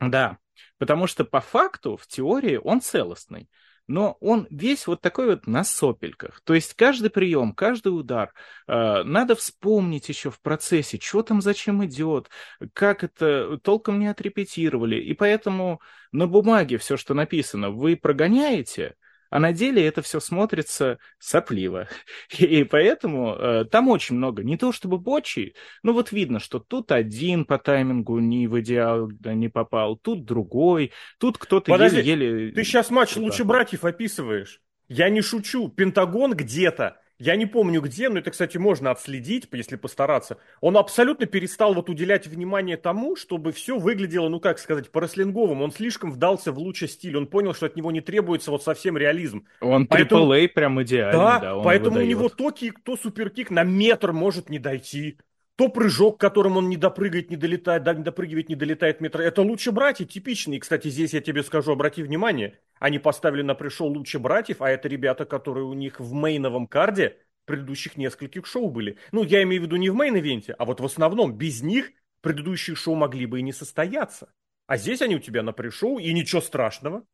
Да, 0.00 0.38
потому 0.78 1.06
что 1.08 1.24
по 1.24 1.40
факту, 1.40 1.96
в 1.96 2.06
теории, 2.06 2.60
он 2.62 2.80
целостный 2.80 3.48
но 3.86 4.16
он 4.20 4.46
весь 4.50 4.86
вот 4.86 5.00
такой 5.00 5.26
вот 5.26 5.46
на 5.46 5.64
сопельках. 5.64 6.40
То 6.44 6.54
есть 6.54 6.74
каждый 6.74 7.10
прием, 7.10 7.52
каждый 7.52 7.88
удар 7.88 8.32
э, 8.66 9.02
надо 9.02 9.34
вспомнить 9.34 10.08
еще 10.08 10.30
в 10.30 10.40
процессе, 10.40 10.98
что 11.00 11.22
там 11.22 11.42
зачем 11.42 11.84
идет, 11.84 12.30
как 12.72 13.04
это 13.04 13.58
толком 13.62 13.98
не 13.98 14.06
отрепетировали. 14.06 14.96
И 14.96 15.14
поэтому 15.14 15.80
на 16.12 16.26
бумаге 16.26 16.78
все, 16.78 16.96
что 16.96 17.14
написано, 17.14 17.70
вы 17.70 17.96
прогоняете, 17.96 18.96
А 19.34 19.40
на 19.40 19.52
деле 19.52 19.84
это 19.84 20.00
все 20.00 20.20
смотрится 20.20 21.00
сопливо. 21.18 21.88
И 22.38 22.62
поэтому 22.62 23.34
э, 23.34 23.64
там 23.64 23.88
очень 23.88 24.14
много. 24.14 24.44
Не 24.44 24.56
то 24.56 24.70
чтобы 24.70 24.98
бочи, 24.98 25.56
но 25.82 25.92
вот 25.92 26.12
видно, 26.12 26.38
что 26.38 26.60
тут 26.60 26.92
один 26.92 27.44
по 27.44 27.58
таймингу 27.58 28.20
не 28.20 28.46
в 28.46 28.60
идеал 28.60 29.10
не 29.24 29.48
попал, 29.48 29.96
тут 29.96 30.24
другой, 30.24 30.92
тут 31.18 31.36
кто-то 31.36 31.72
еле-еле... 31.74 32.52
Ты 32.52 32.62
сейчас 32.62 32.90
матч 32.90 33.16
«Лучше 33.16 33.42
братьев» 33.42 33.84
описываешь. 33.84 34.60
Я 34.86 35.08
не 35.08 35.20
шучу. 35.20 35.68
Пентагон 35.68 36.34
где-то 36.34 37.00
я 37.18 37.36
не 37.36 37.46
помню 37.46 37.80
где, 37.80 38.08
но 38.08 38.18
это, 38.18 38.32
кстати, 38.32 38.58
можно 38.58 38.90
отследить, 38.90 39.46
если 39.52 39.76
постараться. 39.76 40.38
Он 40.60 40.76
абсолютно 40.76 41.26
перестал 41.26 41.72
вот 41.74 41.88
уделять 41.88 42.26
внимание 42.26 42.76
тому, 42.76 43.14
чтобы 43.14 43.52
все 43.52 43.78
выглядело, 43.78 44.28
ну 44.28 44.40
как 44.40 44.58
сказать, 44.58 44.90
по-рестлинговому. 44.90 45.62
Он 45.62 45.70
слишком 45.70 46.10
вдался 46.10 46.50
в 46.50 46.58
лучший 46.58 46.88
стиль. 46.88 47.16
Он 47.16 47.26
понял, 47.28 47.54
что 47.54 47.66
от 47.66 47.76
него 47.76 47.92
не 47.92 48.00
требуется 48.00 48.50
вот 48.50 48.64
совсем 48.64 48.96
реализм. 48.96 49.46
Он 49.60 49.86
поэтому... 49.86 50.34
AAA 50.34 50.48
прям 50.48 50.82
идеальный, 50.82 51.18
да. 51.18 51.38
да 51.38 51.60
поэтому 51.62 51.96
выдает. 51.96 52.06
у 52.06 52.10
него 52.10 52.28
то 52.28 52.50
kick, 52.50 52.80
то 52.82 52.96
superkick 52.96 53.50
на 53.50 53.62
метр 53.62 54.12
может 54.12 54.50
не 54.50 54.58
дойти 54.58 55.18
то 55.56 55.68
прыжок, 55.68 56.18
которым 56.18 56.56
он 56.56 56.68
не 56.68 56.76
допрыгает, 56.76 57.30
не 57.30 57.36
долетает, 57.36 57.84
да, 57.84 57.94
не 57.94 58.02
допрыгивает, 58.02 58.48
не 58.48 58.56
долетает 58.56 59.00
метра. 59.00 59.22
Это 59.22 59.42
Луча 59.42 59.70
Братья, 59.70 60.04
типичный. 60.04 60.56
И, 60.56 60.60
кстати, 60.60 60.88
здесь 60.88 61.14
я 61.14 61.20
тебе 61.20 61.42
скажу, 61.42 61.72
обрати 61.72 62.02
внимание, 62.02 62.58
они 62.80 62.98
поставили 62.98 63.42
на 63.42 63.54
pre-show 63.54 63.86
Луча 63.86 64.18
Братьев, 64.18 64.62
а 64.62 64.70
это 64.70 64.88
ребята, 64.88 65.24
которые 65.24 65.64
у 65.64 65.74
них 65.74 66.00
в 66.00 66.12
main 66.12 66.39
овом 66.39 66.66
card 66.66 67.08
е 67.08 67.18
предыдущих 67.44 67.96
нескольких 67.96 68.46
шоу 68.46 68.70
были. 68.70 68.98
Ну, 69.12 69.22
я 69.22 69.42
имею 69.42 69.62
в 69.62 69.66
виду 69.66 69.76
не 69.76 69.90
в 69.90 69.94
main 69.94 70.16
event 70.16 70.43
е, 70.43 70.54
а 70.58 70.64
вот 70.64 70.80
в 70.80 70.84
основном 70.84 71.36
без 71.36 71.62
них 71.62 71.92
предыдущие 72.20 72.74
шоу 72.74 72.94
могли 72.94 73.26
бы 73.26 73.38
и 73.38 73.42
не 73.42 73.52
состояться. 73.52 74.32
А 74.66 74.76
здесь 74.76 75.02
они 75.02 75.16
у 75.16 75.20
тебя 75.20 75.42
на 75.42 75.52
pre-show, 75.52 75.98
и 75.98 76.12
ничего 76.12 76.40
страшного. 76.40 77.04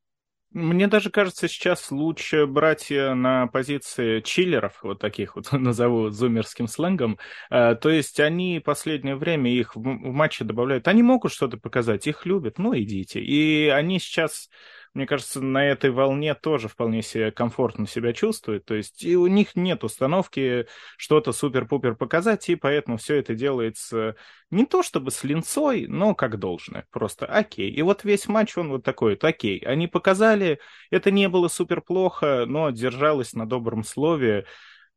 Мне 0.53 0.89
даже 0.89 1.11
кажется, 1.11 1.47
сейчас 1.47 1.93
лучше 1.93 2.45
братья 2.47 3.15
на 3.15 3.47
позиции 3.47 4.21
чиллеров, 4.21 4.81
вот 4.83 4.99
таких 4.99 5.37
вот 5.37 5.53
назову 5.53 6.11
зумерским 6.11 6.67
сленгом. 6.67 7.19
А, 7.51 7.77
то 7.77 7.89
есть 7.89 8.19
они 8.19 8.61
последнее 8.65 9.15
время 9.15 9.53
их 9.53 9.77
в 9.77 9.81
матче 9.81 10.45
добавляют. 10.45 10.89
Они 10.89 11.05
могут 11.05 11.33
что-то 11.33 11.57
показать, 11.57 12.09
их 12.09 12.27
любят, 12.27 12.59
ну 12.59 12.77
идите. 12.77 13.21
И 13.21 13.69
они 13.69 14.01
сейчас 14.01 14.51
мне 14.93 15.07
кажется, 15.07 15.41
на 15.41 15.65
этой 15.65 15.91
волне 15.91 16.35
тоже 16.35 16.69
вполне 16.69 17.03
себе 17.03 17.31
комфортно 17.31 17.87
себя 17.87 18.13
чувствуют. 18.13 18.65
То 18.65 18.75
есть 18.75 19.05
и 19.05 19.17
у 19.17 19.29
них 19.29 19.55
нет 19.55 19.85
установки 19.85 20.67
что-то 20.97 21.33
супер-пупер 21.33 21.95
показать, 21.95 22.49
и 22.49 22.57
поэтому 22.57 22.97
все 22.97 23.17
это 23.17 23.35
делается 23.35 24.17
не 24.51 24.67
то 24.67 24.83
чтобы 24.83 25.13
с 25.13 25.23
линцой, 25.23 25.87
но 25.87 26.15
как 26.15 26.39
должное. 26.39 26.87
Просто 26.91 27.27
окей. 27.27 27.71
И 27.71 27.83
вот 27.83 28.03
весь 28.03 28.27
матч, 28.27 28.59
он 28.59 28.71
вот 28.71 28.83
такой 28.83 29.13
вот 29.13 29.25
окей. 29.25 29.61
Они 29.61 29.87
показали, 29.87 30.59
это 30.91 31.13
не 31.13 31.29
было 31.29 31.47
супер 31.47 31.83
плохо, 31.83 32.45
но 32.47 32.71
держалось 32.71 33.33
на 33.33 33.47
добром 33.47 33.85
слове. 33.85 34.47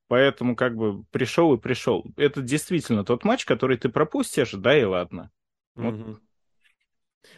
Поэтому 0.07 0.55
как 0.55 0.75
бы 0.75 1.03
пришел 1.05 1.53
и 1.53 1.59
пришел. 1.59 2.03
Это 2.17 2.41
действительно 2.41 3.05
тот 3.05 3.23
матч, 3.23 3.45
который 3.45 3.77
ты 3.77 3.89
пропустишь, 3.89 4.51
да 4.51 4.77
и 4.77 4.83
ладно. 4.83 5.29
Вот. 5.75 5.93
Угу. 5.93 6.19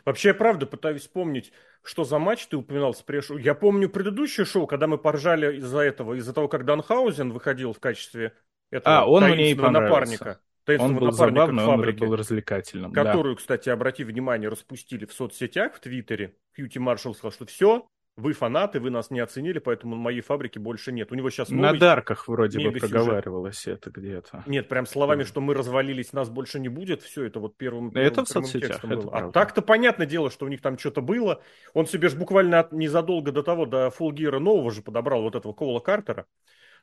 Вообще, 0.04 0.30
я 0.30 0.34
правда 0.34 0.66
пытаюсь 0.66 1.02
вспомнить, 1.02 1.52
что 1.84 2.04
за 2.04 2.20
матч 2.20 2.48
ты 2.48 2.58
упоминал 2.58 2.94
с 2.94 3.02
прешу. 3.02 3.38
Я 3.38 3.54
помню 3.54 3.90
предыдущее 3.90 4.46
шоу, 4.46 4.68
когда 4.68 4.88
мы 4.88 4.98
поржали 4.98 5.58
из-за 5.58 5.80
этого, 5.80 6.16
из-за 6.16 6.34
того, 6.34 6.48
как 6.48 6.66
Данхаузен 6.66 7.32
выходил 7.32 7.74
в 7.74 7.80
качестве 7.80 8.34
этого 8.72 9.00
а, 9.00 9.06
он 9.06 9.24
мне 9.26 9.52
и 9.52 9.56
напарника. 9.56 10.40
Он 10.80 10.96
был 10.96 11.12
забавный, 11.12 11.64
он 11.64 11.82
был 11.96 12.16
развлекательным. 12.16 12.92
Которую, 12.92 13.36
да. 13.36 13.40
кстати, 13.40 13.70
обрати 13.70 14.04
внимание, 14.04 14.50
распустили 14.50 15.06
в 15.06 15.14
соцсетях, 15.14 15.76
в 15.76 15.80
Твиттере. 15.80 16.36
Кьюти 16.56 16.80
Маршалл 16.80 17.14
сказал, 17.14 17.32
что 17.32 17.46
все, 17.46 17.88
вы 18.18 18.32
фанаты, 18.34 18.80
вы 18.80 18.92
нас 18.92 19.12
не 19.12 19.20
оценили, 19.20 19.60
поэтому 19.60 19.96
моей 19.96 20.22
фабрики 20.22 20.58
больше 20.58 20.92
нет. 20.92 21.12
У 21.12 21.16
него 21.16 21.30
сейчас 21.30 21.50
новый... 21.50 21.74
На 21.74 21.78
дарках 21.78 22.28
вроде 22.28 22.60
бы 22.60 22.78
проговаривалось 22.78 23.68
это 23.68 23.92
где-то. 23.92 24.44
Нет, 24.46 24.70
прям 24.70 24.86
словами, 24.86 25.24
что 25.24 25.42
мы 25.42 25.54
развалились, 25.54 26.14
нас 26.14 26.30
больше 26.30 26.60
не 26.60 26.70
будет, 26.70 27.02
все 27.02 27.26
это 27.26 27.40
вот 27.40 27.58
первым, 27.58 27.92
первым 27.92 28.12
Это 28.12 28.24
в 28.24 28.30
соцсетях, 28.30 28.84
это 28.84 28.88
было. 28.88 29.12
А 29.12 29.32
так-то 29.32 29.62
понятное 29.62 30.08
дело, 30.08 30.32
что 30.32 30.46
у 30.46 30.48
них 30.48 30.62
там 30.62 30.78
что-то 30.78 31.02
было. 31.02 31.42
Он 31.74 31.86
себе 31.88 32.08
же 32.08 32.16
буквально 32.16 32.68
незадолго 32.72 33.32
до 33.32 33.44
того, 33.44 33.66
до 33.66 33.90
Фулгира 33.90 34.40
нового 34.40 34.72
же 34.72 34.82
подобрал 34.82 35.22
вот 35.22 35.36
этого 35.36 35.52
Кола 35.52 35.80
Картера. 35.82 36.26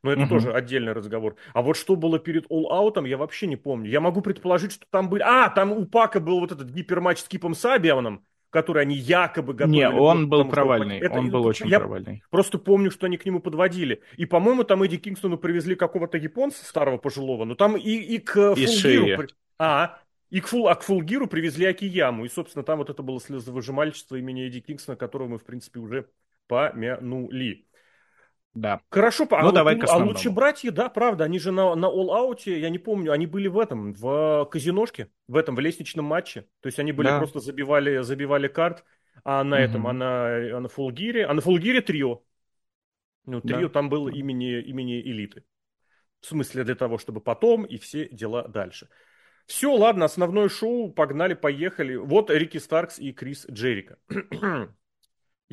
Но 0.02 0.10
это 0.10 0.22
угу. 0.22 0.30
тоже 0.30 0.52
отдельный 0.52 0.92
разговор. 0.92 1.36
А 1.54 1.62
вот 1.62 1.76
что 1.76 1.96
было 1.96 2.18
перед 2.18 2.50
All 2.50 2.68
Out, 2.70 3.06
я 3.08 3.16
вообще 3.16 3.46
не 3.46 3.56
помню. 3.56 3.88
Я 3.88 4.00
могу 4.00 4.20
предположить, 4.20 4.72
что 4.72 4.84
там 4.90 5.08
были... 5.08 5.22
А, 5.22 5.48
там 5.48 5.72
у 5.72 5.86
Пака 5.86 6.18
был 6.20 6.40
вот 6.40 6.50
этот 6.50 6.70
гиперматч 6.70 7.20
с 7.20 7.28
Кипом 7.28 7.54
Сабианом 7.54 8.26
который 8.52 8.82
они 8.82 8.94
якобы 8.94 9.54
готовили. 9.54 9.78
Не, 9.78 9.88
он 9.88 10.28
был 10.28 10.44
провальный, 10.44 10.98
это, 10.98 11.18
он 11.18 11.30
был 11.30 11.46
очень 11.46 11.68
я 11.68 11.80
провальный. 11.80 12.22
просто 12.30 12.58
помню, 12.58 12.90
что 12.90 13.06
они 13.06 13.16
к 13.16 13.24
нему 13.24 13.40
подводили. 13.40 14.02
И, 14.18 14.26
по-моему, 14.26 14.62
там 14.62 14.82
Эдди 14.82 14.98
Кингстону 14.98 15.38
привезли 15.38 15.74
какого-то 15.74 16.18
японца 16.18 16.62
старого 16.64 16.98
пожилого, 16.98 17.46
но 17.46 17.54
там 17.54 17.76
и, 17.76 17.90
и 17.90 18.18
к 18.18 18.54
Фулгиру... 18.54 19.26
А, 19.58 19.98
и 20.28 20.40
к, 20.40 20.48
фул, 20.48 20.68
а 20.68 20.74
к 20.74 20.82
Фулгиру 20.82 21.28
привезли 21.28 21.64
Акияму. 21.64 22.26
И, 22.26 22.28
собственно, 22.28 22.62
там 22.62 22.78
вот 22.78 22.90
это 22.90 23.02
было 23.02 23.20
слезовыжимальчество 23.20 24.16
имени 24.16 24.46
Эдди 24.46 24.60
Кингстона, 24.60 24.96
которого 24.96 25.28
мы, 25.28 25.38
в 25.38 25.44
принципе, 25.44 25.80
уже 25.80 26.08
помянули. 26.46 27.64
Да. 28.54 28.80
Хорошо, 28.90 29.26
ну, 29.30 29.36
а, 29.36 29.52
давай 29.52 29.78
а 29.80 29.96
лучше 29.96 30.30
братья, 30.30 30.70
да, 30.70 30.90
правда, 30.90 31.24
они 31.24 31.38
же 31.38 31.52
на, 31.52 31.74
на 31.74 31.86
All 31.86 32.08
Out, 32.08 32.50
я 32.50 32.68
не 32.68 32.78
помню, 32.78 33.12
они 33.12 33.26
были 33.26 33.48
в 33.48 33.58
этом, 33.58 33.94
в 33.94 34.46
казиношке, 34.50 35.10
в 35.26 35.36
этом, 35.36 35.54
в 35.56 35.60
лестничном 35.60 36.04
матче. 36.04 36.42
То 36.60 36.66
есть 36.66 36.78
они 36.78 36.92
были 36.92 37.08
да. 37.08 37.18
просто 37.18 37.40
забивали, 37.40 38.02
забивали 38.02 38.48
карт, 38.48 38.84
а 39.24 39.42
на 39.42 39.56
угу. 39.56 39.62
этом, 39.62 39.86
а 39.86 39.92
на, 39.94 40.56
а 40.56 40.60
на 40.60 40.68
Фулгире, 40.68 41.24
а 41.24 41.32
на 41.32 41.40
Фулгире 41.40 41.80
трио. 41.80 42.22
Ну, 43.24 43.40
трио 43.40 43.68
да. 43.68 43.68
там 43.68 43.88
было 43.88 44.10
имени, 44.10 44.60
имени 44.60 45.00
элиты. 45.00 45.44
В 46.20 46.26
смысле, 46.26 46.64
для 46.64 46.74
того, 46.74 46.98
чтобы 46.98 47.20
потом 47.20 47.64
и 47.64 47.78
все 47.78 48.08
дела 48.10 48.46
дальше. 48.48 48.88
Все, 49.46 49.74
ладно, 49.74 50.04
основное 50.04 50.48
шоу, 50.48 50.92
погнали, 50.92 51.34
поехали. 51.34 51.96
Вот 51.96 52.30
Рики 52.30 52.58
Старкс 52.58 52.98
и 52.98 53.12
Крис 53.12 53.46
Джерика. 53.50 53.98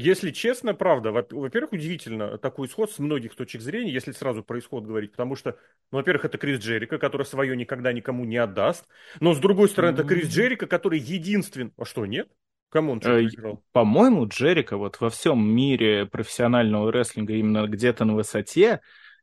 Если 0.02 0.32
честно, 0.32 0.74
правда, 0.74 1.12
во-первых, 1.12 1.74
удивительно 1.74 2.38
такой 2.38 2.68
исход 2.70 2.90
с 2.90 3.00
многих 3.00 3.36
точек 3.36 3.60
зрения, 3.60 3.92
если 3.92 4.14
сразу 4.14 4.42
про 4.44 4.58
исход 4.58 4.86
говорить, 4.86 5.12
потому 5.12 5.36
что, 5.36 5.58
ну, 5.92 5.98
во-первых, 5.98 6.24
это 6.24 6.38
Крис 6.38 6.60
Джерика, 6.60 6.98
который 6.98 7.26
свое 7.26 7.54
никогда 7.58 7.92
никому 7.92 8.24
не 8.24 8.38
отдаст, 8.38 8.86
но, 9.20 9.34
с 9.34 9.40
другой 9.40 9.68
стороны, 9.68 9.96
это 9.96 10.06
Крис 10.06 10.30
Джерика, 10.30 10.68
который 10.68 11.00
единственный... 11.00 11.74
А 11.78 11.84
что, 11.84 12.06
нет? 12.06 12.30
Кому 12.70 12.94
он 12.94 13.02
что 13.02 13.22
играл? 13.22 13.56
Э, 13.56 13.58
по-моему, 13.74 14.26
Джерика 14.26 14.78
вот 14.78 15.02
во 15.02 15.10
всем 15.10 15.46
мире 15.46 16.06
профессионального 16.06 16.90
рестлинга 16.94 17.34
именно 17.34 17.68
где-то 17.68 18.06
на 18.06 18.16
высоте 18.16 18.80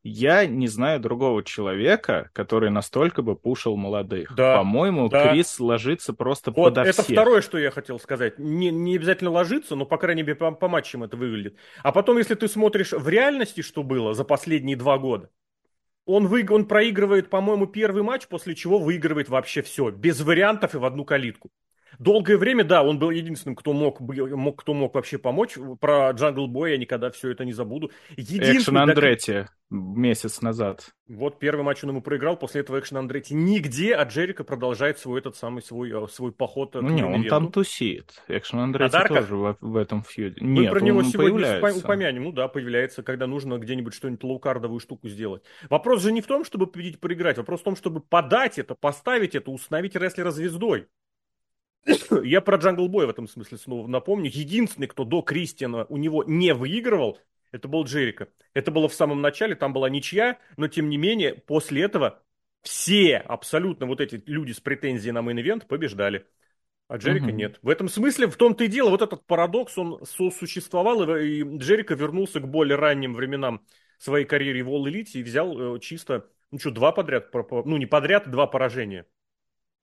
я 0.06 0.46
не 0.46 0.68
знаю 0.68 1.00
другого 1.00 1.42
человека, 1.42 2.30
который 2.32 2.70
настолько 2.70 3.22
бы 3.22 3.34
пушил 3.36 3.76
молодых. 3.76 4.34
Да, 4.34 4.58
По-моему, 4.58 5.08
да. 5.08 5.28
Крис 5.30 5.58
ложится 5.58 6.12
просто 6.12 6.50
вот 6.50 6.74
подо 6.74 6.82
это 6.82 7.02
всех. 7.02 7.16
второе, 7.16 7.40
что 7.42 7.58
я 7.58 7.70
хотел 7.70 7.98
сказать. 7.98 8.38
Не, 8.38 8.70
не 8.70 8.96
обязательно 8.96 9.30
ложиться, 9.30 9.74
но, 9.74 9.84
по 9.84 9.98
крайней 9.98 10.22
мере, 10.22 10.36
по, 10.36 10.50
по 10.52 10.68
матчам 10.68 11.02
это 11.02 11.16
выглядит. 11.16 11.56
А 11.82 11.92
потом, 11.92 12.18
если 12.18 12.34
ты 12.34 12.48
смотришь 12.48 12.92
в 12.92 13.08
реальности, 13.08 13.62
что 13.62 13.82
было 13.82 14.14
за 14.14 14.24
последние 14.24 14.76
два 14.76 14.98
года, 14.98 15.30
он, 16.04 16.28
вы, 16.28 16.46
он 16.48 16.66
проигрывает, 16.66 17.28
по-моему, 17.28 17.66
первый 17.66 18.04
матч, 18.04 18.28
после 18.28 18.54
чего 18.54 18.78
выигрывает 18.78 19.28
вообще 19.28 19.62
все. 19.62 19.90
Без 19.90 20.20
вариантов 20.20 20.74
и 20.74 20.78
в 20.78 20.84
одну 20.84 21.04
калитку. 21.04 21.50
Долгое 21.98 22.36
время, 22.36 22.64
да, 22.64 22.82
он 22.82 22.98
был 22.98 23.10
единственным, 23.10 23.56
кто 23.56 23.72
мог, 23.72 24.00
мог, 24.00 24.60
кто 24.60 24.74
мог 24.74 24.94
вообще 24.94 25.18
помочь. 25.18 25.56
Про 25.80 26.10
Jungle 26.10 26.46
Boy 26.46 26.72
я 26.72 26.78
никогда 26.78 27.10
все 27.10 27.30
это 27.30 27.44
не 27.44 27.52
забуду. 27.52 27.90
Экшен 28.16 28.76
Андретти 28.76 29.46
месяц 29.70 30.42
назад. 30.42 30.90
Вот 31.08 31.38
первый 31.38 31.62
матч 31.62 31.82
он 31.82 31.90
ему 31.90 32.00
проиграл, 32.00 32.36
после 32.36 32.60
этого 32.60 32.78
Action 32.78 32.98
Andretti 32.98 33.34
нигде, 33.34 33.94
а 33.94 34.04
Джерико 34.04 34.44
продолжает 34.44 34.98
свой 34.98 35.20
этот 35.20 35.36
самый 35.36 35.62
свой, 35.62 35.90
э, 35.90 36.06
свой 36.08 36.32
поход 36.32 36.74
Ну 36.74 36.88
не, 36.88 37.04
он 37.04 37.24
там 37.24 37.50
тусит. 37.50 38.22
Action 38.28 38.60
Andretti 38.60 38.96
а 38.96 39.08
тоже 39.08 39.34
в, 39.34 39.56
в 39.60 39.76
этом 39.76 40.02
feud 40.02 40.25
е. 40.25 40.36
Мы 40.40 40.62
Нет, 40.62 40.72
про 40.72 40.80
него 40.80 41.02
сегодня 41.02 41.40
появляется. 41.40 41.78
упомянем. 41.78 42.24
Ну 42.24 42.32
да, 42.32 42.48
появляется, 42.48 43.02
когда 43.02 43.26
нужно 43.26 43.58
где-нибудь 43.58 43.94
что-нибудь 43.94 44.22
low 44.22 44.36
card 44.36 44.55
овую 44.55 44.78
штуку 44.80 45.08
сделать. 45.08 45.42
Вопрос 45.68 46.02
же 46.02 46.12
не 46.12 46.20
в 46.20 46.26
том, 46.26 46.44
чтобы 46.44 46.66
победить, 46.66 47.00
проиграть. 47.00 47.38
Вопрос 47.38 47.60
в 47.60 47.64
том, 47.64 47.76
чтобы 47.76 48.00
подать 48.00 48.58
это, 48.58 48.74
поставить 48.74 49.34
это, 49.34 49.50
установить 49.50 49.96
рестлера 49.96 50.30
звездой. 50.30 50.86
Я 52.24 52.40
про 52.40 52.56
Jungle 52.56 52.88
Boy 52.88 53.06
в 53.06 53.10
этом 53.10 53.28
смысле 53.28 53.58
снова 53.58 53.86
напомню. 53.86 54.30
Единственный, 54.32 54.86
кто 54.86 55.04
до 55.04 55.22
Кристиана 55.22 55.84
у 55.88 55.96
него 55.96 56.24
не 56.24 56.52
выигрывал, 56.54 57.18
это 57.52 57.68
был 57.68 57.84
Джерико. 57.84 58.28
Это 58.54 58.70
было 58.70 58.88
в 58.88 58.94
самом 58.94 59.20
начале, 59.20 59.54
там 59.54 59.72
была 59.72 59.88
ничья, 59.88 60.38
но 60.56 60.68
тем 60.68 60.88
не 60.88 60.96
менее, 60.96 61.34
после 61.34 61.82
этого 61.82 62.22
все 62.62 63.18
абсолютно 63.18 63.86
вот 63.86 64.00
эти 64.00 64.22
люди 64.26 64.52
с 64.52 64.60
претензией 64.60 65.12
на 65.12 65.22
main 65.22 65.42
event 65.42 65.66
побеждали. 65.66 66.26
А 66.88 66.98
Джерика 66.98 67.26
угу. 67.26 67.32
нет. 67.32 67.58
В 67.62 67.68
этом 67.68 67.88
смысле, 67.88 68.28
в 68.28 68.36
том-то 68.36 68.64
и 68.64 68.68
дело, 68.68 68.90
вот 68.90 69.02
этот 69.02 69.24
парадокс, 69.26 69.76
он 69.78 70.04
сосуществовал, 70.04 71.16
и 71.16 71.42
Джерика 71.58 71.94
вернулся 71.94 72.40
к 72.40 72.48
более 72.48 72.76
ранним 72.76 73.14
временам 73.14 73.64
своей 73.98 74.24
карьеры 74.24 74.62
в 74.62 74.68
All 74.68 74.84
Elite 74.84 75.12
и 75.14 75.22
взял 75.22 75.76
э, 75.76 75.80
чисто, 75.80 76.28
ну 76.50 76.58
что, 76.58 76.70
два 76.70 76.92
подряд, 76.92 77.32
ну 77.32 77.76
не 77.76 77.86
подряд, 77.86 78.30
два 78.30 78.46
поражения 78.46 79.06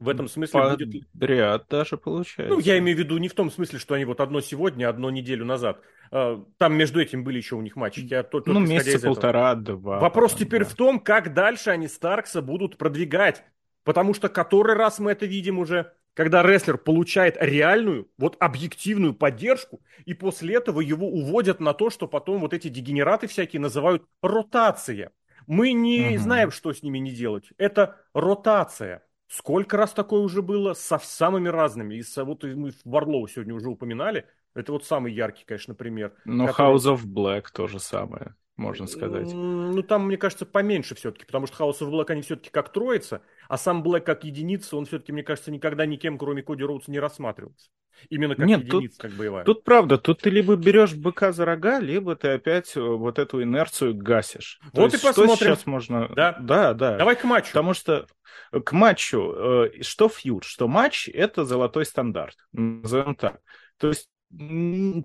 В 0.04 0.10
этом 0.10 0.28
смысле 0.28 0.60
Подряд 0.60 0.90
будет... 0.90 1.10
Подряд 1.12 1.66
даже 1.70 1.96
получается. 1.98 2.54
Ну, 2.54 2.60
я 2.60 2.78
имею 2.78 2.98
в 2.98 3.00
виду 3.00 3.18
не 3.20 3.30
в 3.30 3.34
том 3.34 3.50
смысле, 3.50 3.80
что 3.80 3.96
они 3.96 4.04
вот 4.04 4.20
одно 4.20 4.42
сегодня, 4.42 4.90
одно 4.90 5.10
неделю 5.10 5.46
назад. 5.46 5.80
А, 6.12 6.44
там 6.58 6.74
между 6.74 7.02
этим 7.02 7.24
были 7.24 7.38
еще 7.38 7.56
у 7.56 7.62
них 7.62 7.78
матчи. 7.78 8.02
Я 8.02 8.24
только, 8.24 8.52
ну, 8.52 8.60
месяца 8.60 9.08
полтора-два. 9.08 10.00
Вопрос 10.00 10.34
потом, 10.34 10.46
теперь 10.46 10.64
да. 10.64 10.70
в 10.70 10.74
том, 10.74 11.00
как 11.00 11.34
дальше 11.34 11.70
они 11.70 11.88
Старкса 11.88 12.42
будут 12.42 12.78
продвигать. 12.78 13.46
Потому 13.86 14.14
что 14.14 14.28
который 14.28 14.76
раз 14.76 15.00
мы 15.00 15.12
это 15.12 15.26
видим 15.26 15.58
уже, 15.58 15.94
когда 16.14 16.44
рестлер 16.44 16.78
получает 16.78 17.38
реальную, 17.40 18.10
вот 18.18 18.36
объективную 18.42 19.14
поддержку, 19.14 19.82
и 20.04 20.14
после 20.14 20.56
этого 20.56 20.82
его 20.82 21.08
уводят 21.08 21.62
на 21.62 21.74
то, 21.74 21.90
что 21.90 22.10
потом 22.10 22.42
вот 22.42 22.54
эти 22.54 22.68
дегенераты 22.68 23.28
всякие 23.28 23.62
называют 23.62 24.04
ротация. 24.22 25.12
Мы 25.48 25.72
не 25.72 26.10
угу. 26.10 26.18
знаем, 26.24 26.52
что 26.52 26.74
с 26.74 26.84
ними 26.84 26.98
не 26.98 27.12
делать. 27.12 27.46
Это 27.58 28.02
ротация. 28.14 29.02
Сколько 29.36 29.78
раз 29.78 29.94
такое 29.94 30.22
уже 30.22 30.44
было 30.44 30.74
со 30.74 31.00
самыми 31.00 31.50
разными. 31.50 31.96
И 31.96 32.04
со, 32.04 32.24
вот 32.24 32.44
мы 32.44 32.72
Варлоу 32.86 33.28
сегодня 33.28 33.56
уже 33.56 33.68
упоминали. 33.68 34.28
Это 34.54 34.72
вот 34.72 34.86
самый 34.86 35.12
яркий, 35.12 35.44
конечно, 35.44 35.74
пример. 35.74 36.14
Но 36.24 36.46
который... 36.46 36.76
House 36.76 36.86
of 36.86 37.04
Black 37.04 37.46
то 37.52 37.66
же 37.66 37.80
самое, 37.80 38.36
можно 38.56 38.86
сказать. 38.88 39.32
Ну, 39.34 39.82
там, 39.84 40.08
мне 40.08 40.18
кажется, 40.18 40.46
поменьше 40.46 40.96
все-таки, 40.96 41.26
потому 41.26 41.48
что 41.48 41.64
House 41.64 41.80
of 41.80 41.90
Black, 41.90 42.12
они 42.12 42.22
все-таки 42.22 42.50
как 42.52 42.72
троица, 42.72 43.22
а 43.48 43.58
сам 43.58 43.84
Блэк 43.84 44.02
как 44.02 44.24
единица, 44.24 44.78
он 44.78 44.86
все-таки, 44.86 45.12
мне 45.12 45.24
кажется, 45.24 45.52
никогда 45.52 45.86
никем, 45.86 46.18
кроме 46.18 46.44
Коди 46.44 46.64
Роудса, 46.64 46.92
не 46.92 47.00
рассматривался. 47.00 47.70
Именно 48.10 48.36
как 48.36 48.46
Нет, 48.46 48.64
единица, 48.64 48.98
тут, 48.98 49.02
как 49.02 49.12
боевая. 49.18 49.46
Тут 49.46 49.64
правда, 49.64 49.98
тут 49.98 50.22
ты 50.22 50.30
либо 50.30 50.56
берешь 50.56 50.94
быка 50.94 51.32
за 51.32 51.46
рога, 51.46 51.80
либо 51.80 52.16
ты 52.16 52.30
опять 52.30 52.76
э, 52.76 52.82
вот 52.82 53.18
эту 53.20 53.42
инерцию 53.42 53.96
гасишь. 53.96 54.60
Вот 54.74 54.92
То 54.92 54.98
и 54.98 55.00
посмотрим. 55.00 55.36
Что 55.36 55.38
сейчас 55.38 55.66
можно... 55.66 56.10
Да, 56.10 56.38
да. 56.40 56.74
да. 56.74 56.98
Давай 56.98 57.16
к 57.16 57.24
матчу. 57.24 57.50
Потому 57.50 57.74
что 57.74 58.08
к 58.52 58.72
матчу, 58.72 59.32
э, 59.32 59.82
что 59.82 60.10
фьюд, 60.10 60.44
что 60.44 60.68
матч— 60.68 61.08
это 61.14 61.46
золотой 61.46 61.86
стандарт, 61.86 62.36
назовем 62.52 63.16
так. 63.16 63.40
То 63.78 63.90
есть 63.90 64.10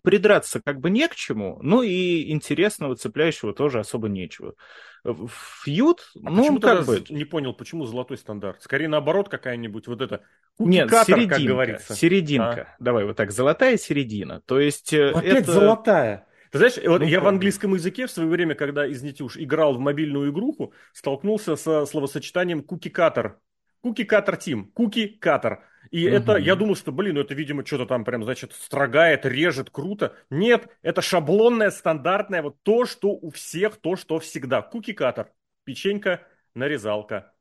придраться 0.02 0.60
как 0.64 0.80
бы 0.80 0.90
не 0.90 1.06
к 1.08 1.14
чему, 1.14 1.58
ну 1.62 1.82
и 1.82 2.30
интересного, 2.30 2.96
цепляющего 2.96 3.52
тоже 3.52 3.80
особо 3.80 4.08
нечего. 4.08 4.54
Фьюд, 5.64 6.10
а 6.24 6.30
ну, 6.30 6.58
как 6.60 6.86
бы... 6.86 7.04
Не 7.08 7.24
понял, 7.24 7.54
почему 7.54 7.84
золотой 7.84 8.18
стандарт? 8.18 8.62
Скорее 8.62 8.88
наоборот 8.88 9.28
какая-нибудь 9.28 9.86
вот 9.86 10.00
это... 10.00 10.22
Нет, 10.58 10.90
серединка, 10.90 11.36
как 11.36 11.44
говорится. 11.44 11.94
серединка. 11.94 12.60
А? 12.60 12.76
Давай 12.78 13.04
вот 13.04 13.16
так, 13.16 13.30
золотая 13.30 13.76
середина. 13.76 14.40
То 14.46 14.58
есть 14.58 14.92
э, 14.92 15.10
Опять 15.10 15.42
это... 15.44 15.52
золотая. 15.52 16.26
Ты 16.50 16.58
знаешь, 16.58 16.78
вот 16.84 17.00
ну, 17.00 17.06
я 17.06 17.20
в 17.20 17.28
английском 17.28 17.74
языке 17.74 18.06
в 18.06 18.10
свое 18.10 18.28
время, 18.28 18.54
когда, 18.54 18.90
извините 18.90 19.22
уж, 19.22 19.36
играл 19.36 19.74
в 19.74 19.78
мобильную 19.78 20.30
игруху, 20.30 20.72
столкнулся 20.92 21.56
со 21.56 21.84
словосочетанием 21.84 22.62
куки-катер. 22.62 23.38
Куки-катер 23.82 24.36
тим. 24.36 24.72
Куки-катер. 24.72 25.60
И 25.90 26.06
угу. 26.06 26.16
это, 26.16 26.36
я 26.36 26.54
думал, 26.56 26.76
что, 26.76 26.92
блин, 26.92 27.14
ну 27.14 27.20
это, 27.20 27.34
видимо, 27.34 27.64
что-то 27.64 27.86
там 27.86 28.04
прям, 28.04 28.24
значит, 28.24 28.52
строгает, 28.52 29.24
режет, 29.26 29.70
круто. 29.70 30.14
Нет, 30.30 30.68
это 30.82 31.02
шаблонное, 31.02 31.70
стандартное, 31.70 32.42
вот 32.42 32.56
то, 32.62 32.86
что 32.86 33.10
у 33.10 33.30
всех, 33.30 33.76
то, 33.76 33.96
что 33.96 34.18
всегда. 34.18 34.62
Куки-катер. 34.62 35.30
Печенька, 35.64 36.26
нарезалка. 36.54 37.32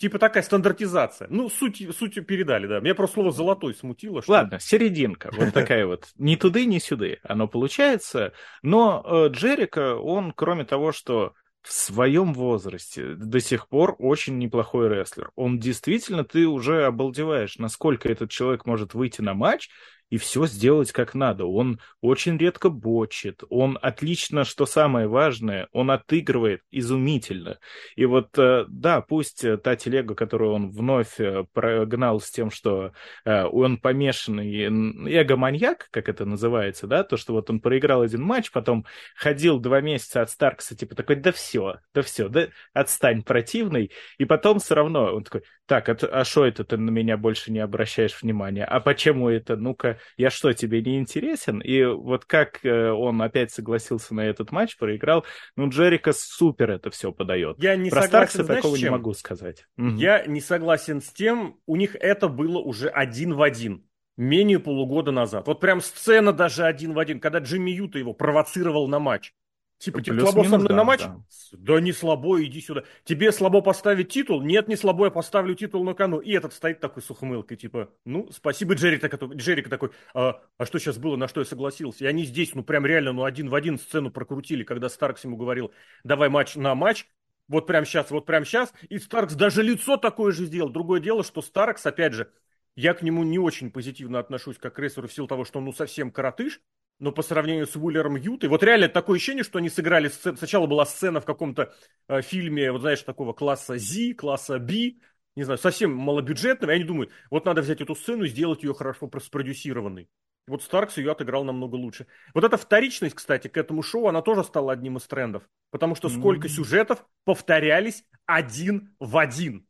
Типа 0.00 0.18
такая 0.18 0.42
стандартизация. 0.42 1.28
Ну, 1.30 1.50
суть, 1.50 1.86
суть 1.94 2.26
передали, 2.26 2.66
да. 2.66 2.80
Меня 2.80 2.94
просто 2.94 3.14
слово 3.14 3.32
«золотой» 3.32 3.74
смутило. 3.74 4.22
Что... 4.22 4.32
Ладно, 4.32 4.58
серединка. 4.58 5.30
Вот 5.32 5.52
такая 5.54 5.86
вот. 5.86 6.08
Ни 6.16 6.36
туды, 6.36 6.64
ни 6.64 6.78
сюды 6.78 7.18
оно 7.22 7.48
получается. 7.48 8.32
Но 8.62 9.04
э, 9.04 9.28
Джерика, 9.28 9.96
он, 9.96 10.32
кроме 10.32 10.64
того, 10.64 10.92
что 10.92 11.34
в 11.62 11.72
своем 11.72 12.32
возрасте 12.32 13.14
до 13.14 13.40
сих 13.40 13.68
пор 13.68 13.94
очень 13.98 14.38
неплохой 14.38 14.88
рестлер. 14.88 15.30
Он 15.36 15.58
действительно, 15.58 16.24
ты 16.24 16.46
уже 16.46 16.84
обалдеваешь, 16.84 17.58
насколько 17.58 18.08
этот 18.08 18.30
человек 18.30 18.66
может 18.66 18.94
выйти 18.94 19.20
на 19.20 19.34
матч 19.34 19.68
и 20.10 20.18
все 20.18 20.46
сделать 20.46 20.92
как 20.92 21.14
надо. 21.14 21.46
Он 21.46 21.80
очень 22.00 22.36
редко 22.36 22.68
бочит, 22.68 23.42
он 23.48 23.78
отлично, 23.80 24.44
что 24.44 24.66
самое 24.66 25.06
важное, 25.06 25.68
он 25.72 25.90
отыгрывает 25.90 26.62
изумительно. 26.70 27.58
И 27.96 28.04
вот, 28.04 28.36
э, 28.36 28.66
да, 28.68 29.00
пусть 29.00 29.44
э, 29.44 29.56
та 29.56 29.76
телега, 29.76 30.14
которую 30.14 30.52
он 30.52 30.70
вновь 30.70 31.18
э, 31.18 31.44
прогнал 31.52 32.20
с 32.20 32.30
тем, 32.30 32.50
что 32.50 32.92
он 33.24 33.78
помешанный 33.78 34.64
эго-маньяк, 35.12 35.88
как 35.90 36.08
это 36.08 36.24
называется, 36.24 36.86
да, 36.86 37.04
то, 37.04 37.16
что 37.16 37.32
вот 37.32 37.48
он 37.50 37.60
проиграл 37.60 38.02
один 38.02 38.22
матч, 38.22 38.50
потом 38.50 38.84
ходил 39.14 39.58
два 39.60 39.80
месяца 39.80 40.22
от 40.22 40.30
Старкса, 40.30 40.76
типа 40.76 40.94
такой, 40.94 41.16
да 41.16 41.32
все, 41.32 41.78
да 41.94 42.02
все, 42.02 42.28
да 42.28 42.48
отстань, 42.72 43.22
противный, 43.22 43.92
и 44.18 44.24
потом 44.24 44.58
все 44.58 44.74
равно 44.74 45.14
он 45.14 45.24
такой, 45.24 45.42
так, 45.70 45.88
а 46.02 46.24
что 46.24 46.46
это 46.46 46.64
ты 46.64 46.76
на 46.76 46.90
меня 46.90 47.16
больше 47.16 47.52
не 47.52 47.60
обращаешь 47.60 48.20
внимания? 48.20 48.64
А 48.64 48.80
почему 48.80 49.28
это? 49.28 49.56
Ну-ка, 49.56 50.00
я 50.16 50.28
что, 50.28 50.52
тебе 50.52 50.82
не 50.82 50.98
интересен? 50.98 51.60
И 51.60 51.84
вот 51.84 52.24
как 52.24 52.64
э, 52.64 52.90
он 52.90 53.22
опять 53.22 53.52
согласился 53.52 54.12
на 54.12 54.22
этот 54.22 54.50
матч, 54.50 54.76
проиграл, 54.76 55.24
ну, 55.54 55.68
Джерика 55.68 56.12
супер 56.12 56.72
это 56.72 56.90
все 56.90 57.12
подает. 57.12 57.62
Я 57.62 57.76
не 57.76 57.88
Про 57.88 58.02
согласен, 58.02 58.08
Старкса 58.08 58.44
такого 58.44 58.76
чем? 58.76 58.86
не 58.86 58.90
могу 58.90 59.14
сказать. 59.14 59.66
Я 59.76 60.26
не 60.26 60.40
согласен 60.40 61.00
с 61.00 61.12
тем, 61.12 61.60
у 61.66 61.76
них 61.76 61.94
это 61.94 62.26
было 62.26 62.58
уже 62.58 62.88
один 62.88 63.34
в 63.34 63.40
один 63.40 63.84
менее 64.16 64.58
полугода 64.58 65.12
назад. 65.12 65.46
Вот 65.46 65.60
прям 65.60 65.80
сцена 65.80 66.32
даже 66.32 66.64
один 66.64 66.94
в 66.94 66.98
один, 66.98 67.20
когда 67.20 67.38
Джимми 67.38 67.70
Юта 67.70 68.00
его 68.00 68.12
провоцировал 68.12 68.88
на 68.88 68.98
матч. 68.98 69.34
Типа, 69.80 70.02
типа 70.02 70.20
слабо 70.20 70.42
со 70.46 70.58
мной 70.58 70.68
да, 70.68 70.76
на 70.76 70.84
матч? 70.84 71.00
Да. 71.00 71.16
да 71.52 71.80
не 71.80 71.92
слабо, 71.92 72.44
иди 72.44 72.60
сюда. 72.60 72.84
Тебе 73.02 73.32
слабо 73.32 73.62
поставить 73.62 74.10
титул? 74.10 74.42
Нет, 74.42 74.68
не 74.68 74.76
слабо, 74.76 75.06
я 75.06 75.10
поставлю 75.10 75.54
титул 75.54 75.82
на 75.84 75.94
кону. 75.94 76.18
И 76.18 76.32
этот 76.32 76.52
стоит 76.52 76.80
такой 76.80 77.02
с 77.02 77.10
ухмылкой, 77.10 77.56
типа, 77.56 77.88
ну, 78.04 78.28
спасибо, 78.30 78.74
Джерика, 78.74 79.08
Джерика 79.34 79.70
такой, 79.70 79.92
а, 80.12 80.42
а 80.58 80.66
что 80.66 80.78
сейчас 80.78 80.98
было, 80.98 81.16
на 81.16 81.28
что 81.28 81.40
я 81.40 81.46
согласился? 81.46 82.04
И 82.04 82.06
они 82.06 82.24
здесь, 82.24 82.54
ну, 82.54 82.62
прям 82.62 82.84
реально, 82.84 83.12
ну, 83.14 83.24
один 83.24 83.48
в 83.48 83.54
один 83.54 83.78
сцену 83.78 84.10
прокрутили, 84.10 84.64
когда 84.64 84.90
Старкс 84.90 85.24
ему 85.24 85.38
говорил, 85.38 85.72
давай 86.04 86.28
матч 86.28 86.56
на 86.56 86.74
матч, 86.74 87.06
вот 87.48 87.66
прям 87.66 87.86
сейчас, 87.86 88.10
вот 88.10 88.26
прям 88.26 88.44
сейчас. 88.44 88.74
И 88.90 88.98
Старкс 88.98 89.32
даже 89.34 89.62
лицо 89.62 89.96
такое 89.96 90.32
же 90.32 90.44
сделал. 90.44 90.68
Другое 90.68 91.00
дело, 91.00 91.24
что 91.24 91.40
Старкс, 91.40 91.86
опять 91.86 92.12
же, 92.12 92.30
я 92.76 92.92
к 92.92 93.00
нему 93.00 93.24
не 93.24 93.38
очень 93.38 93.70
позитивно 93.70 94.18
отношусь 94.18 94.58
как 94.58 94.74
к 94.74 94.78
рейсеру 94.78 95.08
в 95.08 95.12
силу 95.12 95.26
того, 95.26 95.46
что 95.46 95.58
он 95.58 95.64
ну 95.64 95.72
совсем 95.72 96.10
коротыш, 96.10 96.60
но 97.00 97.12
по 97.12 97.22
сравнению 97.22 97.66
с 97.66 97.74
Уиллером 97.74 98.16
Ютой, 98.16 98.48
вот 98.48 98.62
реально 98.62 98.88
такое 98.88 99.16
ощущение, 99.16 99.42
что 99.42 99.58
они 99.58 99.70
сыграли 99.70 100.08
сцену, 100.08 100.36
сначала 100.36 100.66
была 100.66 100.84
сцена 100.84 101.20
в 101.20 101.24
каком-то 101.24 101.72
э, 102.08 102.22
фильме, 102.22 102.70
вот 102.70 102.82
знаешь, 102.82 103.02
такого 103.02 103.32
класса 103.32 103.78
Z, 103.78 104.14
класса 104.14 104.58
B, 104.58 104.92
не 105.34 105.44
знаю, 105.44 105.58
совсем 105.58 105.94
малобюджетного, 105.94 106.72
и 106.72 106.74
они 106.74 106.84
думают, 106.84 107.10
вот 107.30 107.46
надо 107.46 107.62
взять 107.62 107.80
эту 107.80 107.94
сцену 107.94 108.24
и 108.24 108.28
сделать 108.28 108.62
ее 108.62 108.74
хорошо 108.74 109.10
спродюсированной. 109.18 110.08
Вот 110.46 110.62
Старкс 110.62 110.98
ее 110.98 111.12
отыграл 111.12 111.44
намного 111.44 111.76
лучше. 111.76 112.06
Вот 112.34 112.44
эта 112.44 112.56
вторичность, 112.56 113.14
кстати, 113.14 113.48
к 113.48 113.56
этому 113.56 113.82
шоу, 113.82 114.08
она 114.08 114.20
тоже 114.20 114.44
стала 114.44 114.72
одним 114.72 114.96
из 114.96 115.04
трендов. 115.04 115.44
Потому 115.70 115.94
что 115.94 116.08
сколько 116.08 116.48
mm-hmm. 116.48 116.50
сюжетов 116.50 117.04
повторялись 117.24 118.04
один 118.26 118.94
в 118.98 119.16
один. 119.16 119.66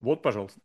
Вот, 0.00 0.22
пожалуйста. 0.22 0.60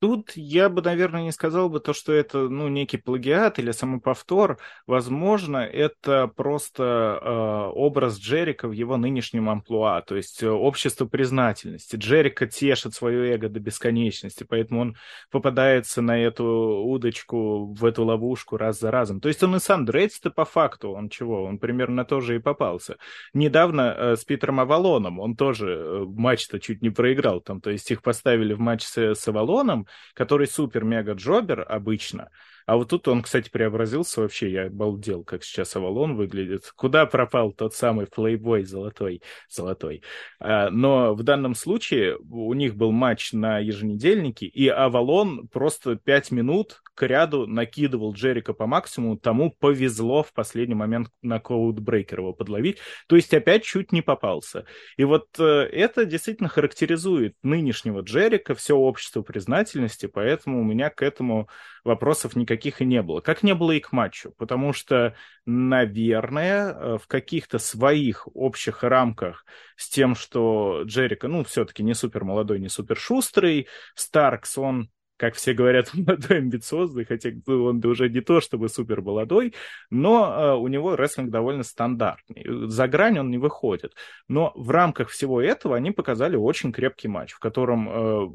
Тут 0.00 0.32
я 0.36 0.68
бы, 0.68 0.80
наверное, 0.80 1.22
не 1.22 1.32
сказал 1.32 1.68
бы 1.68 1.80
то, 1.80 1.92
что 1.92 2.12
это, 2.12 2.48
ну, 2.48 2.68
некий 2.68 2.98
плагиат 2.98 3.58
или 3.58 3.72
самоповтор. 3.72 4.58
Возможно, 4.86 5.56
это 5.56 6.28
просто 6.28 7.18
э, 7.20 7.72
образ 7.74 8.20
Джерика 8.20 8.68
в 8.68 8.72
его 8.72 8.96
нынешнем 8.96 9.50
амплуа, 9.50 10.02
то 10.02 10.14
есть 10.14 10.40
э, 10.44 10.48
общество 10.48 11.06
признательности. 11.06 11.96
Джерика 11.96 12.46
тешит 12.46 12.94
свое 12.94 13.34
эго 13.34 13.48
до 13.48 13.58
бесконечности, 13.58 14.46
поэтому 14.48 14.82
он 14.82 14.96
попадается 15.32 16.00
на 16.00 16.16
эту 16.16 16.44
удочку, 16.44 17.72
в 17.72 17.84
эту 17.84 18.04
ловушку 18.04 18.56
раз 18.56 18.78
за 18.78 18.92
разом. 18.92 19.20
То 19.20 19.26
есть 19.26 19.42
он 19.42 19.56
и 19.56 19.58
сам 19.58 19.84
дрейдс 19.84 20.20
по 20.20 20.44
факту, 20.44 20.92
он 20.92 21.08
чего, 21.08 21.42
он 21.42 21.58
примерно 21.58 22.04
тоже 22.04 22.36
и 22.36 22.38
попался. 22.38 22.98
Недавно 23.34 23.94
э, 23.96 24.16
с 24.16 24.24
Питером 24.24 24.60
Авалоном 24.60 25.18
он 25.18 25.34
тоже 25.34 25.70
э, 25.70 26.04
матч-то 26.06 26.60
чуть 26.60 26.82
не 26.82 26.90
проиграл, 26.90 27.40
там, 27.40 27.60
то 27.60 27.70
есть 27.70 27.90
их 27.90 28.00
поставили 28.00 28.54
в 28.54 28.60
матч 28.60 28.84
с, 28.84 28.96
с 28.96 29.26
Авалоном, 29.26 29.87
который 30.14 30.46
супер-мега- 30.46 31.22
jobber 31.22 31.64
обычно, 31.68 32.30
а 32.68 32.76
вот 32.76 32.90
тут 32.90 33.08
он, 33.08 33.22
кстати, 33.22 33.48
преобразился 33.48 34.20
вообще, 34.20 34.52
я 34.52 34.66
обалдел, 34.66 35.24
как 35.24 35.42
сейчас 35.42 35.74
Авалон 35.74 36.16
выглядит. 36.16 36.70
Куда 36.76 37.06
пропал 37.06 37.50
тот 37.50 37.74
самый 37.74 38.06
плейбой 38.06 38.64
золотой? 38.64 39.22
золотой. 39.48 40.02
А, 40.38 40.68
но 40.68 41.14
в 41.14 41.22
данном 41.22 41.54
случае 41.54 42.18
у 42.18 42.52
них 42.52 42.76
был 42.76 42.92
матч 42.92 43.32
на 43.32 43.58
еженедельнике, 43.58 44.44
и 44.44 44.68
Авалон 44.68 45.48
просто 45.48 45.96
пять 45.96 46.30
минут 46.30 46.82
к 46.94 47.06
ряду 47.06 47.46
накидывал 47.46 48.12
Джерико 48.12 48.52
по 48.52 48.66
максимуму, 48.66 49.16
тому 49.16 49.50
повезло 49.50 50.22
в 50.22 50.34
последний 50.34 50.74
момент 50.74 51.08
на 51.22 51.40
Codebreaker 51.40 52.20
его 52.20 52.34
подловить. 52.34 52.78
То 53.06 53.16
есть 53.16 53.32
опять 53.32 53.62
чуть 53.62 53.92
не 53.92 54.02
попался. 54.02 54.66
И 54.98 55.04
вот 55.04 55.28
э, 55.38 55.42
это 55.44 56.04
действительно 56.04 56.50
характеризует 56.50 57.34
нынешнего 57.42 58.00
Джерико, 58.00 58.54
все 58.54 58.76
общество 58.76 59.22
признательности, 59.22 60.04
поэтому 60.04 60.60
у 60.60 60.64
меня 60.64 60.90
к 60.90 61.00
этому 61.00 61.48
вопросов 61.88 62.36
никаких 62.36 62.80
и 62.80 62.84
не 62.84 63.02
было. 63.02 63.20
Как 63.20 63.42
не 63.42 63.54
было 63.54 63.72
и 63.72 63.80
к 63.80 63.90
матчу, 63.92 64.32
потому 64.38 64.72
что, 64.72 65.16
наверное, 65.46 66.72
э, 66.72 66.98
в 66.98 67.08
каких-то 67.08 67.58
своих 67.58 68.28
общих 68.34 68.84
рамках 68.84 69.44
с 69.76 69.88
тем, 69.88 70.14
что 70.14 70.82
Джерика, 70.84 71.26
ну, 71.26 71.42
все-таки 71.42 71.82
не 71.82 71.94
супер 71.94 72.24
молодой, 72.24 72.60
не 72.60 72.68
супер 72.68 72.96
шустрый, 72.96 73.66
Старкс, 73.94 74.56
он 74.58 74.90
как 75.18 75.34
все 75.34 75.52
говорят, 75.52 75.90
молодой 75.94 76.38
амбициозный, 76.38 77.04
хотя 77.04 77.30
он 77.46 77.84
уже 77.84 78.08
не 78.08 78.20
то 78.20 78.40
чтобы 78.40 78.68
супер 78.68 79.02
молодой, 79.02 79.54
но 79.90 80.32
э, 80.32 80.54
у 80.54 80.68
него 80.68 80.96
рестлинг 80.96 81.30
довольно 81.30 81.64
стандартный. 81.64 82.46
За 82.68 82.88
грань 82.88 83.18
он 83.18 83.30
не 83.30 83.38
выходит. 83.38 83.94
Но 84.28 84.52
в 84.54 84.70
рамках 84.70 85.10
всего 85.10 85.42
этого 85.42 85.76
они 85.76 85.90
показали 85.90 86.36
очень 86.36 86.72
крепкий 86.72 87.08
матч, 87.08 87.32
в 87.32 87.40
котором 87.40 87.88
э, 87.90 88.28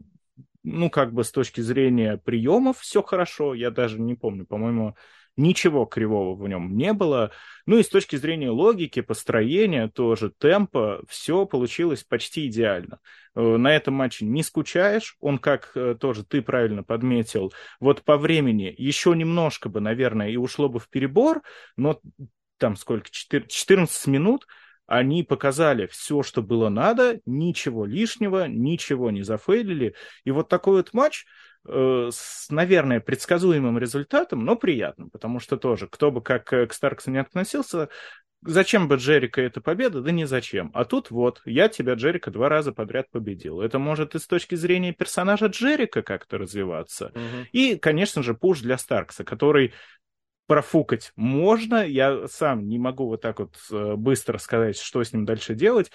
ну, 0.64 0.90
как 0.90 1.14
бы 1.14 1.24
с 1.24 1.32
точки 1.32 1.62
зрения 1.62 2.18
приемов 2.18 2.80
все 2.80 3.02
хорошо. 3.02 3.54
Я 3.54 3.72
даже 3.72 4.00
не 4.00 4.16
помню, 4.16 4.46
по-моему, 4.46 4.96
ничего 5.36 5.86
кривого 5.86 6.36
в 6.36 6.48
нем 6.48 6.76
не 6.78 6.94
было. 6.94 7.32
Ну 7.66 7.78
и 7.78 7.84
с 7.84 7.90
точки 7.90 8.16
зрения 8.16 8.50
логики, 8.50 9.02
построения, 9.02 9.88
тоже 9.88 10.32
темпа, 10.38 11.02
все 11.08 11.46
получилось 11.46 12.04
почти 12.04 12.48
идеально. 12.48 13.00
Э, 13.36 13.58
на 13.58 13.76
этом 13.76 13.96
матче 13.96 14.26
не 14.26 14.44
скучаешь, 14.44 15.18
он, 15.20 15.38
как 15.38 15.72
э, 15.76 15.96
тоже 16.00 16.24
ты 16.24 16.42
правильно 16.42 16.84
подметил, 16.84 17.54
вот 17.80 18.04
по 18.04 18.18
времени 18.18 18.74
еще 18.78 19.16
немножко 19.16 19.70
бы, 19.70 19.80
наверное, 19.80 20.30
и 20.30 20.38
ушло 20.38 20.70
бы 20.70 20.80
в 20.80 20.90
перебор, 20.90 21.42
но 21.78 22.00
там 22.58 22.76
сколько, 22.76 23.10
14 23.12 24.08
минут, 24.08 24.48
они 24.86 25.24
показали 25.24 25.88
все, 25.88 26.24
что 26.24 26.42
было 26.42 26.70
надо, 26.70 27.20
ничего 27.26 27.86
лишнего, 27.86 28.48
ничего 28.48 29.12
не 29.12 29.24
зафейлили. 29.24 29.96
И 30.26 30.32
вот 30.32 30.50
такой 30.50 30.78
вот 30.78 30.94
матч, 30.94 31.26
Э, 31.66 32.10
с, 32.12 32.50
наверное, 32.50 33.00
предсказуемым 33.00 33.78
результатом, 33.78 34.44
но 34.44 34.56
приятным, 34.56 35.10
потому 35.10 35.40
что 35.40 35.56
тоже, 35.56 35.88
кто 35.88 36.12
бы 36.12 36.22
как 36.22 36.46
к 36.46 36.74
Старксу 36.74 37.10
не 37.10 37.20
относился, 37.20 37.88
зачем 38.42 38.90
бы 38.90 38.96
Джерика 38.96 39.42
эта 39.42 39.62
победа? 39.62 40.02
Да 40.02 40.12
ни 40.12 40.26
зачем. 40.26 40.72
А 40.74 40.84
тут 40.84 41.10
вот, 41.10 41.42
я 41.46 41.70
тебя, 41.70 41.94
Джерика, 41.94 42.32
два 42.32 42.50
раза 42.50 42.74
подряд 42.74 43.10
победил. 43.12 43.62
Это 43.62 43.80
может 43.80 44.14
и 44.14 44.20
с 44.20 44.28
точки 44.28 44.56
зрения 44.56 44.92
персонажа 44.92 45.46
Джерика 45.46 46.02
как-то 46.02 46.38
развиваться. 46.38 47.14
Угу. 47.16 47.48
И, 47.54 47.78
конечно 47.78 48.24
же, 48.24 48.34
пуш 48.34 48.60
для 48.60 48.78
Старкса, 48.78 49.24
который 49.24 49.74
профукать 50.48 51.12
можно. 51.16 51.86
Я 51.86 52.28
сам 52.28 52.68
не 52.68 52.80
могу 52.80 53.08
вот 53.08 53.22
так 53.22 53.40
вот 53.40 53.56
э, 53.72 53.96
быстро 53.96 54.38
сказать, 54.38 54.78
что 54.78 55.04
с 55.04 55.14
ним 55.14 55.26
дальше 55.26 55.56
делать 55.56 55.92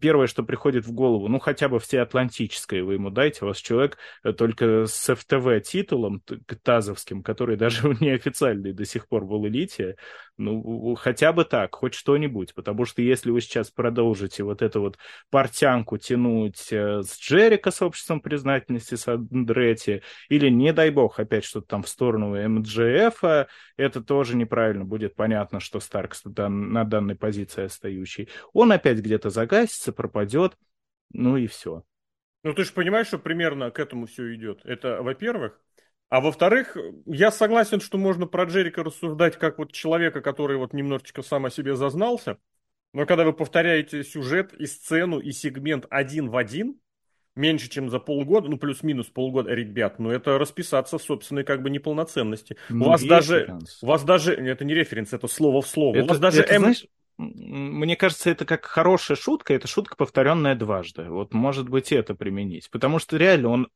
первое, 0.00 0.26
что 0.26 0.42
приходит 0.42 0.86
в 0.86 0.92
голову, 0.92 1.28
ну, 1.28 1.38
хотя 1.38 1.68
бы 1.68 1.78
все 1.78 2.00
Атлантическое 2.00 2.82
вы 2.82 2.94
ему 2.94 3.10
дайте, 3.10 3.44
у 3.44 3.48
вас 3.48 3.58
человек 3.58 3.98
э, 4.24 4.32
только 4.32 4.86
с 4.86 5.14
ФТВ 5.14 5.62
титулом 5.68 6.22
тазовским, 6.62 7.22
который 7.22 7.56
даже 7.56 7.88
неофициальный 8.00 8.72
до 8.72 8.84
сих 8.84 9.08
пор 9.08 9.24
в 9.24 9.46
элите, 9.46 9.96
ну, 10.38 10.94
хотя 10.96 11.32
бы 11.32 11.44
так, 11.44 11.74
хоть 11.74 11.94
что-нибудь, 11.94 12.54
потому 12.54 12.84
что 12.84 13.00
если 13.00 13.30
вы 13.30 13.40
сейчас 13.40 13.70
продолжите 13.70 14.42
вот 14.42 14.60
эту 14.60 14.80
вот 14.80 14.98
портянку 15.30 15.98
тянуть 15.98 16.72
э, 16.72 17.02
с 17.02 17.18
Джерика 17.18 17.70
с 17.70 17.82
обществом 17.82 18.20
признательности, 18.20 18.96
с 18.96 19.08
Андретти, 19.08 20.02
или, 20.28 20.48
не 20.48 20.72
дай 20.72 20.90
бог, 20.90 21.20
опять 21.20 21.44
что-то 21.44 21.68
там 21.68 21.82
в 21.82 21.88
сторону 21.88 22.36
МДЖФ, 22.48 23.46
это 23.76 24.02
тоже 24.02 24.36
неправильно, 24.36 24.84
будет 24.84 25.14
понятно, 25.14 25.60
что 25.60 25.80
Старкс 25.80 26.22
на 26.24 26.84
данной 26.84 27.14
позиции 27.14 27.64
остающий. 27.64 28.28
Он 28.52 28.72
опять 28.72 28.98
где-то 28.98 29.30
загасит, 29.30 29.75
месяца 29.76 29.92
пропадет, 29.92 30.56
ну 31.12 31.36
и 31.36 31.46
все. 31.46 31.84
Ну 32.42 32.54
ты 32.54 32.64
же 32.64 32.72
понимаешь, 32.72 33.08
что 33.08 33.18
примерно 33.18 33.70
к 33.70 33.78
этому 33.78 34.06
все 34.06 34.34
идет. 34.34 34.60
Это, 34.64 35.02
во-первых. 35.02 35.60
А 36.08 36.20
во-вторых, 36.20 36.76
я 37.04 37.32
согласен, 37.32 37.80
что 37.80 37.98
можно 37.98 38.26
про 38.26 38.44
Джерика 38.44 38.84
рассуждать 38.84 39.36
как 39.36 39.58
вот 39.58 39.72
человека, 39.72 40.20
который 40.20 40.56
вот 40.56 40.72
немножечко 40.72 41.22
сам 41.22 41.46
о 41.46 41.50
себе 41.50 41.74
зазнался. 41.74 42.38
Но 42.92 43.04
когда 43.06 43.24
вы 43.24 43.32
повторяете 43.32 44.04
сюжет 44.04 44.54
и 44.54 44.66
сцену, 44.66 45.18
и 45.18 45.32
сегмент 45.32 45.86
один 45.90 46.30
в 46.30 46.36
один, 46.36 46.78
меньше, 47.34 47.68
чем 47.68 47.90
за 47.90 47.98
полгода, 47.98 48.48
ну, 48.48 48.56
плюс-минус 48.56 49.08
полгода, 49.08 49.52
ребят, 49.52 49.98
ну, 49.98 50.10
это 50.10 50.38
расписаться 50.38 50.96
в 50.96 51.02
собственной, 51.02 51.42
как 51.42 51.62
бы, 51.62 51.70
неполноценности. 51.70 52.56
Ну, 52.68 52.86
у 52.86 52.88
вас 52.90 53.02
даже, 53.02 53.58
у 53.82 53.86
вас 53.86 54.04
даже, 54.04 54.32
это 54.34 54.64
не 54.64 54.74
референс, 54.74 55.12
это 55.12 55.26
слово 55.26 55.60
в 55.60 55.66
слово. 55.66 55.96
Это, 55.96 56.04
у 56.04 56.08
вас 56.08 56.18
даже 56.20 56.42
это, 56.42 56.58
знаешь, 56.58 56.86
мне 57.18 57.96
кажется, 57.96 58.30
это 58.30 58.44
как 58.44 58.66
хорошая 58.66 59.16
шутка, 59.16 59.54
это 59.54 59.66
шутка, 59.66 59.96
повторенная 59.96 60.54
дважды. 60.54 61.04
Вот, 61.04 61.32
может 61.32 61.68
быть, 61.68 61.92
это 61.92 62.14
применить. 62.14 62.70
Потому 62.70 62.98
что 62.98 63.16
реально 63.16 63.48
он 63.48 63.68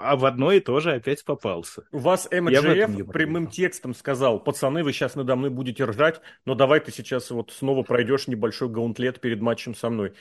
а 0.00 0.16
в 0.16 0.26
одно 0.26 0.52
и 0.52 0.60
то 0.60 0.80
же 0.80 0.92
опять 0.92 1.24
попался. 1.24 1.84
У 1.92 1.98
вас 1.98 2.28
МДФ 2.30 3.10
прямым 3.10 3.46
текстом 3.46 3.94
сказал, 3.94 4.38
пацаны, 4.40 4.84
вы 4.84 4.92
сейчас 4.92 5.14
надо 5.14 5.36
мной 5.36 5.50
будете 5.50 5.84
ржать, 5.84 6.20
но 6.44 6.54
давай 6.54 6.80
ты 6.80 6.92
сейчас 6.92 7.30
вот 7.30 7.52
снова 7.52 7.82
пройдешь 7.82 8.26
небольшой 8.26 8.68
гаунтлет 8.68 9.20
перед 9.20 9.40
матчем 9.40 9.74
со 9.74 9.88
мной. 9.88 10.14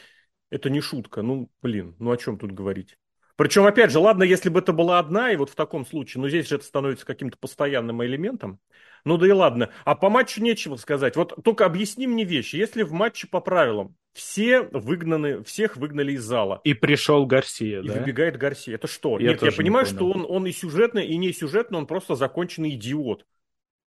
Это 0.50 0.70
не 0.70 0.80
шутка, 0.80 1.22
ну, 1.22 1.50
блин, 1.62 1.96
ну 2.00 2.12
о 2.12 2.18
чем 2.18 2.38
тут 2.38 2.52
говорить? 2.52 2.98
Причем, 3.36 3.66
опять 3.66 3.92
же, 3.92 4.00
ладно, 4.00 4.24
если 4.24 4.50
бы 4.50 4.60
это 4.60 4.74
была 4.74 4.98
одна, 4.98 5.32
и 5.32 5.36
вот 5.36 5.52
в 5.52 5.56
таком 5.56 5.86
случае, 5.86 6.22
но 6.22 6.30
здесь 6.30 6.48
же 6.48 6.56
это 6.56 6.66
становится 6.66 7.06
каким-то 7.06 7.38
постоянным 7.38 8.04
элементом. 8.04 8.60
Ну 9.06 9.18
да 9.18 9.28
и 9.28 9.32
ладно. 9.32 9.70
А 9.86 9.96
по 9.96 10.10
матчу 10.10 10.42
нечего 10.42 10.76
сказать. 10.76 11.16
Вот 11.16 11.36
только 11.44 11.66
объясни 11.66 12.08
мне 12.08 12.24
вещи. 12.24 12.56
Если 12.56 12.84
в 12.84 12.92
матче 12.92 13.28
по 13.28 13.40
правилам 13.40 13.96
все 14.14 14.64
выгнаны, 14.64 15.44
всех 15.44 15.78
выгнали 15.78 16.14
из 16.14 16.24
зала. 16.24 16.60
И 16.64 16.74
пришел 16.74 17.26
Гарсия, 17.26 17.82
и 17.82 17.88
да? 17.88 17.96
И 17.96 18.00
выбегает 18.00 18.38
Гарсия. 18.38 18.76
Это 18.76 18.88
что? 18.88 19.20
Я 19.20 19.30
Нет, 19.30 19.44
я 19.44 19.52
понимаю, 19.52 19.86
не 19.86 19.92
что 19.92 20.10
он, 20.10 20.26
он 20.28 20.48
и 20.48 20.52
сюжетный, 20.52 21.06
и 21.06 21.18
не 21.18 21.32
сюжетный, 21.32 21.78
он 21.78 21.86
просто 21.86 22.16
законченный 22.16 22.72
идиот. 22.72 23.26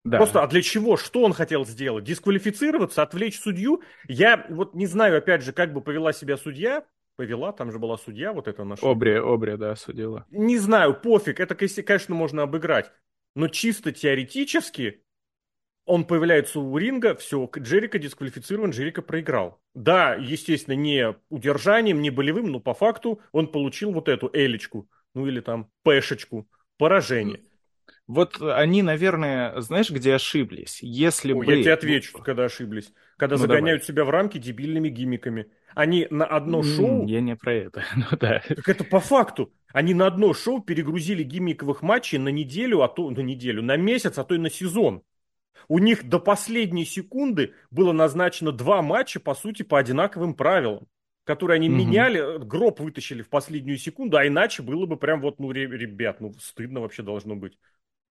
Да. 0.06 0.18
Просто, 0.18 0.44
а 0.44 0.48
для 0.48 0.62
чего? 0.62 0.98
Что 0.98 1.24
он 1.24 1.34
хотел 1.34 1.66
сделать? 1.66 2.06
Дисквалифицироваться, 2.06 3.02
отвлечь 3.02 3.40
судью? 3.40 3.82
Я 4.08 4.46
вот 4.50 4.74
не 4.76 4.86
знаю, 4.86 5.18
опять 5.18 5.44
же, 5.44 5.52
как 5.52 5.74
бы 5.74 5.82
повела 5.82 6.14
себя 6.14 6.38
судья, 6.38 6.86
повела, 7.16 7.52
там 7.52 7.72
же 7.72 7.80
была 7.80 7.98
судья, 7.98 8.32
вот 8.32 8.48
это 8.48 8.64
наша. 8.64 8.90
Обри, 8.90 9.16
Обри, 9.16 9.58
да, 9.58 9.76
судила. 9.76 10.26
Не 10.32 10.58
знаю, 10.58 10.94
пофиг, 10.94 11.40
это, 11.40 11.54
конечно, 11.56 12.16
можно 12.16 12.44
обыграть. 12.44 12.92
Но 13.36 13.48
чисто 13.48 13.92
теоретически 13.92 15.04
он 15.90 16.06
появляется 16.06 16.60
у 16.60 16.78
ринга, 16.78 17.16
все, 17.16 17.50
Джерика 17.58 17.98
дисквалифицирован, 17.98 18.70
Джерика 18.70 19.02
проиграл. 19.02 19.60
Да, 19.74 20.14
естественно, 20.14 20.76
не 20.76 21.16
удержанием, 21.30 22.02
не 22.02 22.12
болевым, 22.12 22.52
но 22.52 22.60
по 22.60 22.76
факту 22.76 23.22
он 23.32 23.52
получил 23.52 23.92
вот 23.92 24.08
эту 24.08 24.30
элечку, 24.32 24.88
ну 25.16 25.26
или 25.26 25.40
там 25.40 25.72
пешечку, 25.84 26.48
поражение. 26.78 27.42
Вот 28.06 28.40
они, 28.40 28.84
наверное, 28.84 29.60
знаешь, 29.62 29.90
где 29.90 30.14
ошиблись? 30.14 30.80
Если 30.84 31.34
Ой, 31.34 31.46
бы... 31.46 31.56
Я 31.56 31.62
тебе 31.64 31.74
отвечу, 31.74 32.20
когда 32.20 32.46
ошиблись. 32.46 32.92
Когда 33.20 33.36
ну, 33.36 33.42
загоняют 33.42 33.82
давай. 33.82 33.88
себя 33.88 34.06
в 34.06 34.10
рамки 34.10 34.38
дебильными 34.38 34.88
гиммиками. 34.88 35.48
Они 35.76 36.08
на 36.10 36.26
одно 36.26 36.64
шоу... 36.64 37.06
Я 37.06 37.20
не 37.20 37.36
про 37.36 37.54
это, 37.54 37.84
ну 37.96 38.06
да. 38.18 38.42
Так 38.48 38.70
это 38.70 38.86
по 38.86 39.02
факту. 39.02 39.52
Они 39.74 39.94
на 39.94 40.08
одно 40.08 40.34
шоу 40.34 40.62
перегрузили 40.62 41.24
гиммиковых 41.24 41.82
матчей 41.82 42.18
на 42.18 42.30
неделю, 42.30 42.82
а 42.82 42.88
то 42.88 43.10
на 43.10 43.20
неделю, 43.20 43.62
на 43.62 43.76
месяц, 43.76 44.18
а 44.18 44.24
то 44.24 44.36
и 44.36 44.38
на 44.38 44.50
сезон. 44.50 45.04
У 45.68 45.80
них 45.80 46.08
до 46.08 46.20
последней 46.20 46.86
секунды 46.86 47.54
было 47.72 47.92
назначено 47.92 48.54
два 48.54 48.82
матча, 48.82 49.20
по 49.20 49.36
сути, 49.36 49.64
по 49.64 49.78
одинаковым 49.78 50.34
правилам 50.34 50.88
которые 51.26 51.58
они 51.58 51.70
угу. 51.70 51.78
меняли, 51.78 52.44
гроб 52.44 52.80
вытащили 52.80 53.22
в 53.22 53.30
последнюю 53.30 53.78
секунду, 53.78 54.18
а 54.18 54.26
иначе 54.26 54.64
было 54.64 54.88
бы 54.88 54.98
прям 54.98 55.22
вот, 55.22 55.38
ну, 55.38 55.52
ребят, 55.52 56.22
ну, 56.22 56.34
стыдно 56.40 56.80
вообще 56.80 57.04
должно 57.04 57.36
быть. 57.36 57.56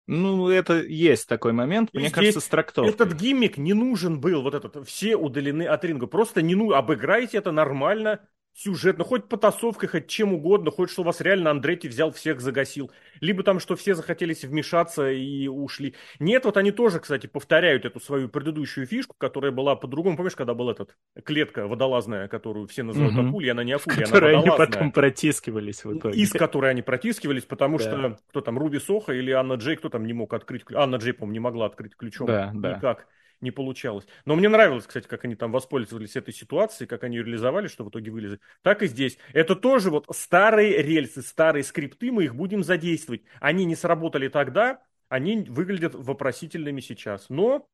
Ну, 0.09 0.49
это 0.49 0.81
есть 0.81 1.29
такой 1.29 1.53
момент, 1.53 1.91
мне 1.93 2.11
кажется, 2.11 2.41
с 2.41 2.49
трактовкой. 2.49 2.95
Этот 2.95 3.13
гиммик 3.13 3.59
не 3.59 3.75
нужен 3.75 4.21
был, 4.21 4.41
вот 4.41 4.55
этот, 4.55 4.89
все 4.89 5.17
удалены 5.17 5.65
от 5.65 5.85
ринга. 5.85 6.07
Просто 6.07 6.41
не 6.41 6.55
ну, 6.55 6.73
обыграйте 6.73 7.37
это 7.37 7.53
нормально, 7.53 8.27
сюжетно, 8.59 9.05
хоть 9.05 9.29
потасовкой, 9.29 9.89
хоть 9.89 10.09
чем 10.09 10.33
угодно, 10.33 10.71
хоть 10.71 10.91
что 10.91 11.03
у 11.03 11.05
вас 11.05 11.21
реально 11.21 11.51
Андретти 11.51 11.87
взял, 11.89 12.11
всех 12.11 12.41
загасил. 12.41 12.91
Либо 13.21 13.45
там, 13.45 13.61
что 13.61 13.77
все 13.77 13.95
захотелись 13.95 14.45
вмешаться 14.45 15.11
и 15.11 15.47
ушли. 15.47 15.95
Нет, 16.19 16.45
вот 16.45 16.57
они 16.57 16.73
тоже, 16.73 16.99
кстати, 16.99 17.29
повторяют 17.29 17.85
эту 17.85 18.01
свою 18.01 18.29
предыдущую 18.29 18.87
фишку, 18.87 19.15
которая 19.17 19.53
была 19.53 19.77
по-другому. 19.77 20.17
Помнишь, 20.17 20.35
когда 20.35 20.55
был 20.55 20.71
этот 20.71 20.97
клетка 21.25 21.69
водолазная, 21.69 22.27
которую 22.27 22.67
все 22.67 22.83
называют 22.83 23.17
угу. 23.17 23.29
акулей, 23.29 23.53
она 23.53 23.63
не 23.63 23.73
акулья, 23.73 24.07
она 24.07 24.15
водолазная. 24.15 24.41
они 24.41 24.59
потом 24.59 24.93
протискивались 24.93 25.85
в 25.85 25.97
итоге. 25.97 26.19
Из 26.19 26.33
которой 26.33 26.71
они 26.73 26.83
протискивались, 26.83 27.45
потому 27.45 27.79
да. 27.79 27.85
что 27.85 28.19
кто 28.29 28.41
там, 28.41 28.59
Руби 28.59 28.81
Соха 28.81 29.13
или 29.13 29.31
Анна 29.31 29.55
Джей, 29.55 29.77
кто 29.77 29.89
там 29.89 30.05
не 30.05 30.13
мог 30.13 30.35
открыть... 30.35 30.65
Анна 30.75 30.97
Джей, 30.97 31.13
по-моему, 31.13 31.33
не 31.33 31.41
могла 31.41 31.67
открыть 31.67 31.97
ключом 31.97 32.27
да, 32.27 32.51
никак. 32.53 32.81
Да 32.81 32.99
не 33.41 33.51
получалось. 33.51 34.07
Но 34.25 34.37
мне 34.37 34.49
нравилось, 34.49 34.87
кстати, 34.87 35.07
как 35.07 35.25
они 35.25 35.35
там 35.35 35.53
воспользовались 35.53 36.17
этой 36.17 36.35
ситуацией, 36.35 36.89
как 36.89 37.05
они 37.05 37.17
ее 37.17 37.25
реализовали, 37.25 37.69
что 37.69 37.85
в 37.85 37.91
итоге 37.91 38.11
вылезли. 38.11 38.41
Так 38.63 38.83
и 38.83 38.87
здесь. 38.87 39.19
Это 39.33 39.55
тоже 39.57 39.91
вот 39.91 40.07
старые 40.11 40.83
рельсы, 40.83 41.23
старые 41.23 41.65
скрипты, 41.65 42.11
мы 42.13 42.25
их 42.25 42.35
будем 42.35 42.65
задействовать. 42.65 43.23
Они 43.41 43.65
не 43.65 43.77
сработали 43.77 44.29
тогда, 44.29 44.83
они 45.09 45.45
выглядят 45.49 45.95
вопросительными 45.95 46.81
сейчас. 46.81 47.29
Но 47.29 47.69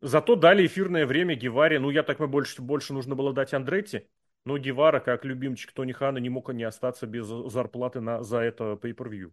зато 0.00 0.36
дали 0.36 0.66
эфирное 0.66 1.06
время 1.06 1.34
Геваре. 1.34 1.78
Ну, 1.78 1.90
я 1.90 2.02
так 2.02 2.18
понимаю, 2.18 2.32
больше, 2.32 2.62
больше 2.62 2.92
нужно 2.92 3.14
было 3.14 3.32
дать 3.32 3.54
Андретти. 3.54 4.06
Но 4.44 4.58
Гевара, 4.58 5.00
как 5.00 5.24
любимчик 5.24 5.72
Тони 5.72 5.92
Хана, 5.92 6.18
не 6.18 6.28
мог 6.28 6.52
не 6.52 6.64
остаться 6.64 7.06
без 7.06 7.26
зарплаты 7.26 8.00
на, 8.00 8.22
за 8.22 8.40
это 8.40 8.78
pay-per-view. 8.80 9.32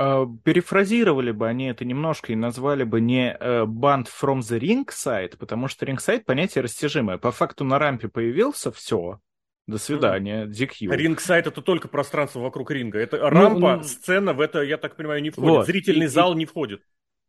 А, 0.00 0.26
перефразировали 0.44 1.32
бы 1.32 1.48
они 1.48 1.66
это 1.66 1.84
немножко 1.84 2.32
и 2.32 2.36
назвали 2.36 2.84
бы 2.84 3.00
не 3.00 3.36
э, 3.38 3.64
band 3.64 4.06
from 4.06 4.38
the 4.38 4.60
ring 4.60 4.86
side, 4.86 5.36
потому 5.36 5.66
что 5.66 5.84
ring 5.86 5.96
side 5.96 6.22
понятие 6.24 6.62
растяжимое. 6.62 7.18
По 7.18 7.32
факту 7.32 7.64
на 7.64 7.80
рампе 7.80 8.06
появился, 8.06 8.70
все, 8.70 9.20
До 9.66 9.76
свидания, 9.76 10.46
DQ. 10.46 10.94
Ринг-сайт 10.94 11.48
это 11.48 11.62
только 11.62 11.88
пространство 11.88 12.38
вокруг 12.38 12.70
ринга. 12.70 13.00
Это 13.00 13.16
ну, 13.16 13.28
рампа, 13.28 13.76
ну, 13.78 13.82
сцена 13.82 14.34
в 14.34 14.40
это, 14.40 14.62
я 14.62 14.76
так 14.76 14.94
понимаю, 14.94 15.20
не 15.20 15.30
входит. 15.30 15.50
Вот. 15.50 15.66
Зрительный 15.66 16.06
и, 16.06 16.08
зал 16.08 16.34
и, 16.34 16.36
не 16.36 16.46
входит. 16.46 16.80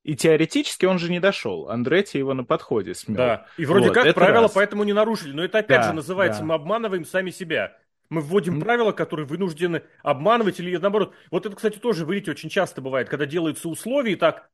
И 0.03 0.15
теоретически 0.15 0.85
он 0.85 0.99
же 0.99 1.09
не 1.09 1.19
дошел. 1.19 1.69
Андретти 1.69 2.19
его 2.19 2.35
на 2.35 2.43
подходе 2.43 2.93
смел. 2.93 3.17
Да. 3.17 3.47
И 3.57 3.65
вроде 3.65 3.87
вот, 3.87 3.95
как 3.95 4.13
правила 4.13 4.43
раз. 4.43 4.51
поэтому 4.51 4.83
не 4.83 4.93
нарушили. 4.93 5.33
Но 5.33 5.43
это 5.43 5.57
опять 5.57 5.81
да, 5.81 5.87
же 5.87 5.93
называется, 5.93 6.41
да. 6.41 6.45
мы 6.45 6.53
обманываем 6.53 7.03
сами 7.03 7.31
себя. 7.31 7.75
Мы 8.09 8.21
вводим 8.21 8.57
mm. 8.57 8.61
правила, 8.61 8.91
которые 8.91 9.27
вынуждены 9.27 9.83
обманывать 10.01 10.59
или 10.59 10.75
наоборот. 10.77 11.13
Вот 11.29 11.45
это, 11.45 11.55
кстати, 11.55 11.77
тоже, 11.77 12.05
видите, 12.05 12.31
очень 12.31 12.49
часто 12.49 12.81
бывает, 12.81 13.07
когда 13.07 13.25
делаются 13.25 13.69
условия 13.69 14.13
и 14.13 14.15
так, 14.15 14.49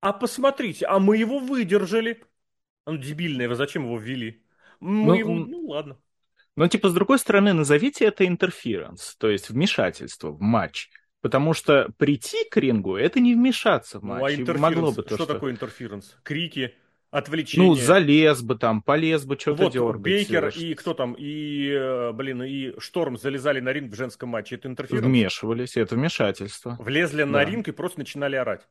а 0.00 0.12
посмотрите, 0.12 0.86
а 0.86 0.98
мы 0.98 1.16
его 1.16 1.38
выдержали. 1.38 2.22
Ну, 2.86 2.96
дебильное, 2.96 3.48
вы 3.48 3.54
зачем 3.54 3.84
его 3.84 3.98
ввели? 3.98 4.42
Мы 4.80 5.06
ну, 5.06 5.14
его, 5.14 5.34
ну 5.34 5.66
ладно. 5.66 5.98
Но, 6.56 6.68
типа, 6.68 6.90
с 6.90 6.94
другой 6.94 7.18
стороны, 7.18 7.52
назовите 7.52 8.04
это 8.04 8.26
интерференс, 8.26 9.16
то 9.16 9.30
есть 9.30 9.48
вмешательство 9.50 10.30
в 10.30 10.40
матч. 10.40 10.90
Потому 11.22 11.54
что 11.54 11.88
прийти 11.98 12.44
к 12.50 12.56
рингу– 12.56 12.96
это 12.96 13.20
не 13.20 13.34
вмешаться 13.34 14.00
в 14.00 14.02
матч. 14.02 14.38
Ну, 14.38 14.52
а 14.52 14.58
Могло 14.58 14.90
бы 14.90 15.02
то, 15.02 15.14
что, 15.14 15.24
что 15.24 15.34
такое 15.34 15.52
интерференс? 15.52 16.18
Крики, 16.24 16.74
отвлечение. 17.12 17.68
Ну, 17.68 17.76
залез 17.76 18.42
бы 18.42 18.56
там, 18.56 18.82
полез 18.82 19.24
бы, 19.24 19.38
что-то 19.38 19.64
вот, 19.64 19.72
дергать. 19.72 20.02
Бейкер 20.02 20.48
и 20.48 20.74
кто 20.74 20.94
там, 20.94 21.14
и, 21.16 21.68
э, 21.70 22.12
блин, 22.12 22.42
и 22.42 22.72
Шторм 22.80 23.16
залезали 23.16 23.60
на 23.60 23.72
ринг 23.72 23.92
в 23.92 23.96
женском 23.96 24.30
матче. 24.30 24.56
Это 24.56 24.66
интерференс? 24.66 25.06
Вмешивались, 25.06 25.76
это 25.76 25.94
вмешательство. 25.94 26.76
Влезли 26.80 27.22
да. 27.22 27.26
на 27.26 27.44
ринг 27.44 27.68
и 27.68 27.72
просто 27.72 28.00
начинали 28.00 28.34
орать. 28.34 28.66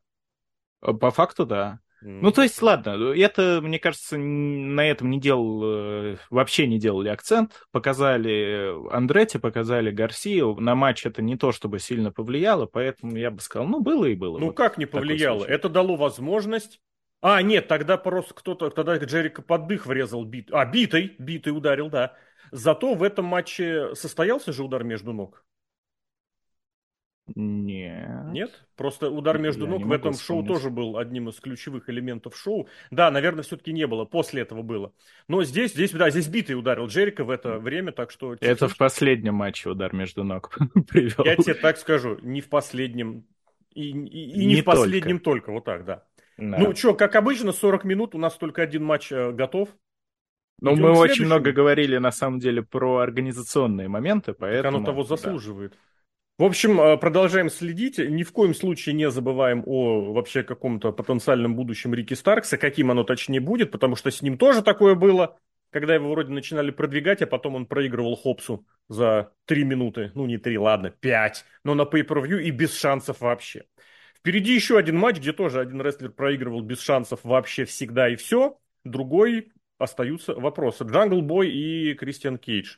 По 0.82 1.12
факту, 1.12 1.45
да. 1.45 1.80
Ну, 2.04 2.32
то 2.32 2.41
есть, 2.41 2.60
ладно, 2.63 3.13
это, 3.13 3.60
мне 3.62 3.77
кажется, 3.77 4.17
на 4.17 4.82
этом 4.82 5.12
не 5.12 5.19
делал, 5.19 5.62
э, 5.63 6.17
вообще 6.32 6.65
не 6.65 6.80
делали 6.80 7.10
акцент. 7.10 7.67
Показали 7.71 8.73
Андретти, 8.91 9.38
показали 9.38 9.91
Гарсию. 9.91 10.56
На 10.60 10.73
матч 10.73 11.06
это 11.06 11.21
не 11.21 11.38
то, 11.38 11.51
чтобы 11.51 11.77
сильно 11.77 12.12
повлияло, 12.12 12.65
поэтому 12.65 13.15
я 13.17 13.30
бы 13.30 13.39
сказал, 13.39 13.67
ну, 13.67 13.82
было 13.82 14.06
и 14.06 14.15
было. 14.15 14.39
Ну, 14.39 14.47
вот 14.47 14.58
как 14.58 14.80
не 14.80 14.88
повлияло? 14.88 15.45
Это 15.45 15.69
дало 15.69 15.95
возможность... 15.95 16.82
А, 17.22 17.42
нет, 17.44 17.68
тогда 17.68 17.98
просто 17.98 18.34
кто-то, 18.34 18.70
тогда 18.72 18.98
Джерика 18.98 19.42
под 19.42 19.68
дых 19.68 19.86
врезал 19.86 20.26
бит. 20.26 20.50
А, 20.52 20.66
битый, 20.66 21.16
битый 21.20 21.56
ударил, 21.56 21.90
да. 21.90 22.16
Зато 22.52 22.96
в 22.96 23.04
этом 23.04 23.26
матче 23.26 23.94
состоялся 23.96 24.52
же 24.52 24.64
удар 24.64 24.84
между 24.84 25.14
ног. 25.14 25.46
Нет. 27.36 28.32
Нет? 28.32 28.68
Просто 28.76 29.10
удар 29.10 29.38
между 29.38 29.66
Я 29.66 29.72
ног 29.72 29.86
в 29.86 29.92
этом 29.92 30.14
вспомнить. 30.14 30.26
шоу 30.26 30.44
тоже 30.44 30.70
был 30.70 30.98
одним 30.98 31.30
из 31.30 31.40
ключевых 31.40 31.90
элементов 31.90 32.36
шоу. 32.36 32.68
Да, 32.90 33.12
наверное, 33.12 33.44
все-таки 33.44 33.72
не 33.72 33.88
было. 33.88 34.06
После 34.06 34.42
этого 34.42 34.64
было. 34.64 34.92
Но 35.28 35.44
здесь, 35.44 35.72
здесь, 35.72 35.92
да, 35.92 36.10
здесь 36.10 36.28
битый 36.28 36.54
ударил 36.58 36.88
Джерика 36.88 37.24
в 37.24 37.30
это 37.30 37.60
время, 37.60 37.92
так 37.92 38.12
что... 38.12 38.36
Это 38.40 38.68
в 38.68 38.76
последнем 38.76 39.36
матче 39.36 39.70
удар 39.70 39.94
между 39.94 40.24
ног 40.24 40.58
привел. 40.90 41.24
Я 41.24 41.36
тебе 41.38 41.54
так 41.54 41.78
скажу, 41.78 42.18
не 42.22 42.42
в 42.42 42.50
последнем. 42.50 43.26
И, 43.74 43.92
и, 43.92 43.92
и 43.92 44.38
не, 44.40 44.56
не 44.56 44.62
в 44.62 44.66
последнем 44.66 45.20
только. 45.20 45.48
только, 45.48 45.52
вот 45.52 45.64
так, 45.64 45.86
да. 45.86 46.04
Да. 46.41 46.58
Ну 46.58 46.75
что, 46.75 46.95
как 46.95 47.15
обычно, 47.15 47.51
40 47.51 47.84
минут, 47.84 48.15
у 48.15 48.17
нас 48.17 48.36
только 48.36 48.63
один 48.63 48.84
матч 48.84 49.12
э, 49.12 49.32
готов. 49.32 49.69
Но 50.60 50.75
мы 50.75 50.91
очень 50.91 51.25
много 51.25 51.51
говорили, 51.51 51.97
на 51.97 52.12
самом 52.12 52.39
деле, 52.39 52.62
про 52.63 52.97
организационные 52.97 53.88
моменты, 53.88 54.34
поэтому... 54.34 54.63
Так 54.63 54.75
оно 54.75 54.86
того 54.86 55.04
заслуживает. 55.04 55.71
Да. 55.71 55.77
В 56.39 56.43
общем, 56.43 56.82
э, 56.82 56.97
продолжаем 56.97 57.51
следить. 57.51 57.99
Ни 57.99 58.23
в 58.23 58.32
коем 58.32 58.56
случае 58.56 58.95
не 58.95 59.12
забываем 59.12 59.62
о 59.67 60.13
вообще 60.13 60.41
каком-то 60.41 60.91
потенциальном 60.91 61.56
будущем 61.56 61.93
Рики 61.93 62.15
Старкса, 62.15 62.58
каким 62.58 62.89
оно 62.89 63.04
точнее 63.04 63.39
будет, 63.39 63.69
потому 63.71 63.95
что 63.95 64.10
с 64.10 64.23
ним 64.23 64.39
тоже 64.39 64.63
такое 64.63 64.95
было, 64.95 65.38
когда 65.69 65.93
его 65.93 66.10
вроде 66.10 66.32
начинали 66.32 66.71
продвигать, 66.71 67.21
а 67.21 67.27
потом 67.27 67.54
он 67.54 67.67
проигрывал 67.67 68.15
Хопсу 68.15 68.65
за 68.89 69.32
три 69.45 69.63
минуты. 69.63 70.12
Ну, 70.15 70.25
не 70.25 70.38
три, 70.38 70.58
ладно, 70.58 70.89
пять. 70.89 71.45
Но 71.63 71.75
на 71.75 71.84
pay-per-view 71.84 72.41
и 72.41 72.49
без 72.49 72.75
шансов 72.75 73.21
вообще. 73.21 73.65
Впереди 74.22 74.54
еще 74.54 74.78
один 74.78 74.98
матч, 74.98 75.18
где 75.18 75.34
тоже 75.34 75.60
один 75.60 75.82
рестлер 75.82 76.12
проигрывал 76.12 76.62
без 76.62 76.80
шансов 76.80 77.22
вообще 77.24 77.66
всегда 77.66 78.08
и 78.08 78.16
все. 78.16 78.60
Но 78.84 79.01
другой 79.01 79.52
остаются 79.80 80.36
вопросы. 80.36 80.84
Джангл 80.84 81.24
Бой 81.24 81.50
и 81.50 81.96
Кристиан 81.96 82.38
Кейдж. 82.38 82.78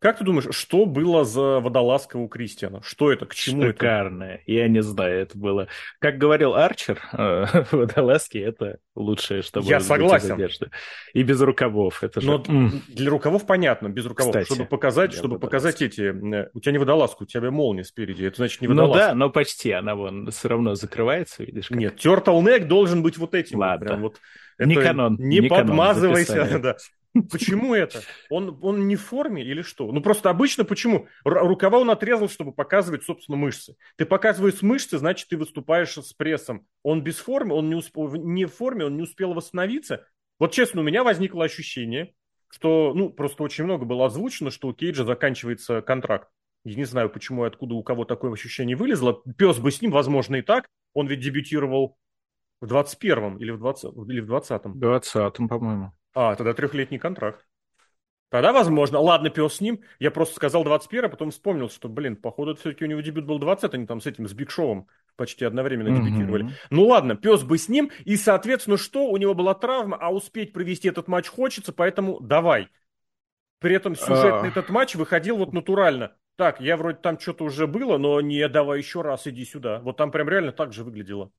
Как 0.00 0.18
ты 0.18 0.24
думаешь, 0.24 0.54
что 0.54 0.86
было 0.86 1.24
за 1.24 1.58
водолазка 1.58 2.18
у 2.18 2.28
Кристиана? 2.28 2.80
Что 2.82 3.10
это, 3.10 3.26
к 3.26 3.34
чему 3.34 3.62
Шикарное. 3.62 3.70
это? 3.70 3.78
Шикарное. 3.78 4.42
Я 4.46 4.68
не 4.68 4.80
знаю, 4.80 5.20
это 5.20 5.36
было... 5.36 5.66
Как 5.98 6.18
говорил 6.18 6.54
Арчер, 6.54 7.00
э, 7.12 7.64
водолазки— 7.72 8.38
это 8.38 8.78
лучшее, 8.94 9.42
что 9.42 9.58
Я 9.60 9.80
согласен. 9.80 10.34
одежды. 10.34 10.70
И 11.14 11.24
без 11.24 11.40
рукавов. 11.40 12.04
Это 12.04 12.20
же... 12.20 12.28
Но 12.28 12.38
для 12.88 13.10
рукавов 13.10 13.44
понятно, 13.44 13.88
без 13.88 14.06
рукавов. 14.06 14.30
Кстати, 14.30 14.46
чтобы 14.46 14.66
показать, 14.66 15.12
чтобы 15.12 15.34
водолазки. 15.34 15.46
показать 15.46 15.82
эти... 15.82 16.02
Э, 16.02 16.50
у 16.54 16.60
тебя 16.60 16.72
не 16.72 16.78
водолазка, 16.78 17.24
у 17.24 17.26
тебя 17.26 17.50
молния 17.50 17.82
спереди. 17.82 18.24
Это 18.24 18.36
значит 18.36 18.60
не 18.60 18.68
водолазка. 18.68 19.02
Ну 19.02 19.08
да, 19.08 19.14
но 19.16 19.30
почти. 19.30 19.72
Она 19.72 19.96
вон 19.96 20.30
все 20.30 20.48
равно 20.48 20.76
закрывается, 20.76 21.42
видишь? 21.42 21.68
Как... 21.68 21.76
Нет, 21.76 21.96
turtleneck 22.04 22.66
должен 22.66 23.02
быть 23.02 23.18
вот 23.18 23.34
этим. 23.34 23.58
Ладно. 23.58 23.86
Прям 23.86 24.02
вот... 24.02 24.20
Это 24.58 24.68
не 24.68 24.74
канон. 24.76 25.16
Не, 25.18 25.38
не 25.38 25.48
подмазывайся. 25.48 26.34
Канон, 26.44 26.62
да. 26.62 26.76
Почему 27.30 27.74
это? 27.74 28.02
Он, 28.30 28.58
он 28.62 28.86
не 28.86 28.96
в 28.96 29.02
форме 29.02 29.42
или 29.42 29.62
что? 29.62 29.90
Ну 29.90 30.00
просто 30.00 30.30
обычно 30.30 30.64
почему? 30.64 31.08
Рукава 31.24 31.78
он 31.78 31.90
отрезал, 31.90 32.28
чтобы 32.28 32.52
показывать, 32.52 33.04
собственно, 33.04 33.36
мышцы. 33.36 33.76
Ты 33.96 34.06
показываешь 34.06 34.62
мышцы, 34.62 34.98
значит, 34.98 35.28
ты 35.28 35.36
выступаешь 35.36 35.94
с 35.94 36.12
прессом. 36.12 36.66
Он 36.82 37.02
без 37.02 37.18
формы, 37.18 37.54
он 37.54 37.68
не, 37.68 37.74
успел, 37.74 38.12
не 38.14 38.44
в 38.44 38.54
форме, 38.54 38.84
он 38.84 38.96
не 38.96 39.02
успел 39.02 39.34
восстановиться. 39.34 40.06
Вот 40.38 40.52
честно, 40.52 40.80
у 40.82 40.84
меня 40.84 41.02
возникло 41.02 41.44
ощущение, 41.44 42.14
что, 42.50 42.92
ну, 42.94 43.10
просто 43.10 43.42
очень 43.42 43.64
много 43.64 43.84
было 43.84 44.06
озвучено, 44.06 44.50
что 44.50 44.68
у 44.68 44.72
Кейджа 44.72 45.04
заканчивается 45.04 45.82
контракт. 45.82 46.28
Я 46.64 46.76
не 46.76 46.84
знаю, 46.84 47.10
почему 47.10 47.44
и 47.44 47.48
откуда 47.48 47.74
у 47.74 47.82
кого 47.82 48.04
такое 48.04 48.32
ощущение 48.32 48.76
вылезло. 48.76 49.22
Пес 49.36 49.58
бы 49.58 49.70
с 49.70 49.80
ним, 49.80 49.90
возможно, 49.90 50.36
и 50.36 50.42
так. 50.42 50.66
Он 50.92 51.06
ведь 51.06 51.20
дебютировал 51.20 51.96
в 52.60 52.66
21-м 52.66 53.38
или 53.38 53.50
в 53.50 53.58
20 53.58 53.84
или 54.08 54.20
в 54.20 54.30
20-м. 54.30 54.72
В 54.72 54.82
20-м, 54.82 55.48
по-моему. 55.48 55.92
А, 56.14 56.34
тогда 56.34 56.54
трехлетний 56.54 56.98
контракт. 56.98 57.46
Тогда 58.30 58.52
возможно. 58.52 58.98
Ладно, 58.98 59.30
пес 59.30 59.54
с 59.54 59.60
ним. 59.60 59.80
Я 59.98 60.10
просто 60.10 60.36
сказал 60.36 60.64
21, 60.64 61.06
а 61.06 61.08
потом 61.08 61.30
вспомнил, 61.30 61.70
что, 61.70 61.88
блин, 61.88 62.16
походу, 62.16 62.54
все-таки 62.54 62.84
у 62.84 62.88
него 62.88 63.00
дебют 63.00 63.24
был 63.24 63.38
20, 63.38 63.72
они 63.74 63.86
там 63.86 64.00
с 64.00 64.06
этим, 64.06 64.28
с 64.28 64.34
Биг 64.34 64.50
Шоу 64.50 64.88
почти 65.16 65.44
одновременно 65.44 65.88
mm-hmm. 65.88 66.04
дебютировали. 66.04 66.50
Ну 66.70 66.86
ладно, 66.86 67.16
пес 67.16 67.42
бы 67.42 67.58
с 67.58 67.68
ним. 67.68 67.90
И, 68.04 68.16
соответственно, 68.16 68.76
что? 68.76 69.08
У 69.08 69.16
него 69.16 69.34
была 69.34 69.54
травма, 69.54 69.96
а 69.96 70.12
успеть 70.12 70.52
провести 70.52 70.88
этот 70.88 71.08
матч 71.08 71.26
хочется, 71.26 71.72
поэтому 71.72 72.20
давай. 72.20 72.68
При 73.58 73.74
этом 73.74 73.96
сюжет 73.96 74.42
на 74.42 74.46
этот 74.46 74.68
матч 74.68 74.94
выходил 74.94 75.38
вот 75.38 75.52
натурально. 75.52 76.14
Так, 76.36 76.60
я 76.60 76.76
вроде 76.76 76.98
там 76.98 77.18
что-то 77.18 77.44
уже 77.44 77.66
было, 77.66 77.98
но 77.98 78.20
не, 78.20 78.48
давай 78.48 78.78
еще 78.78 79.02
раз, 79.02 79.26
иди 79.26 79.44
сюда. 79.44 79.80
Вот 79.80 79.96
там 79.96 80.12
прям 80.12 80.28
реально 80.28 80.52
так 80.52 80.72
же 80.72 80.84
выглядело. 80.84 81.32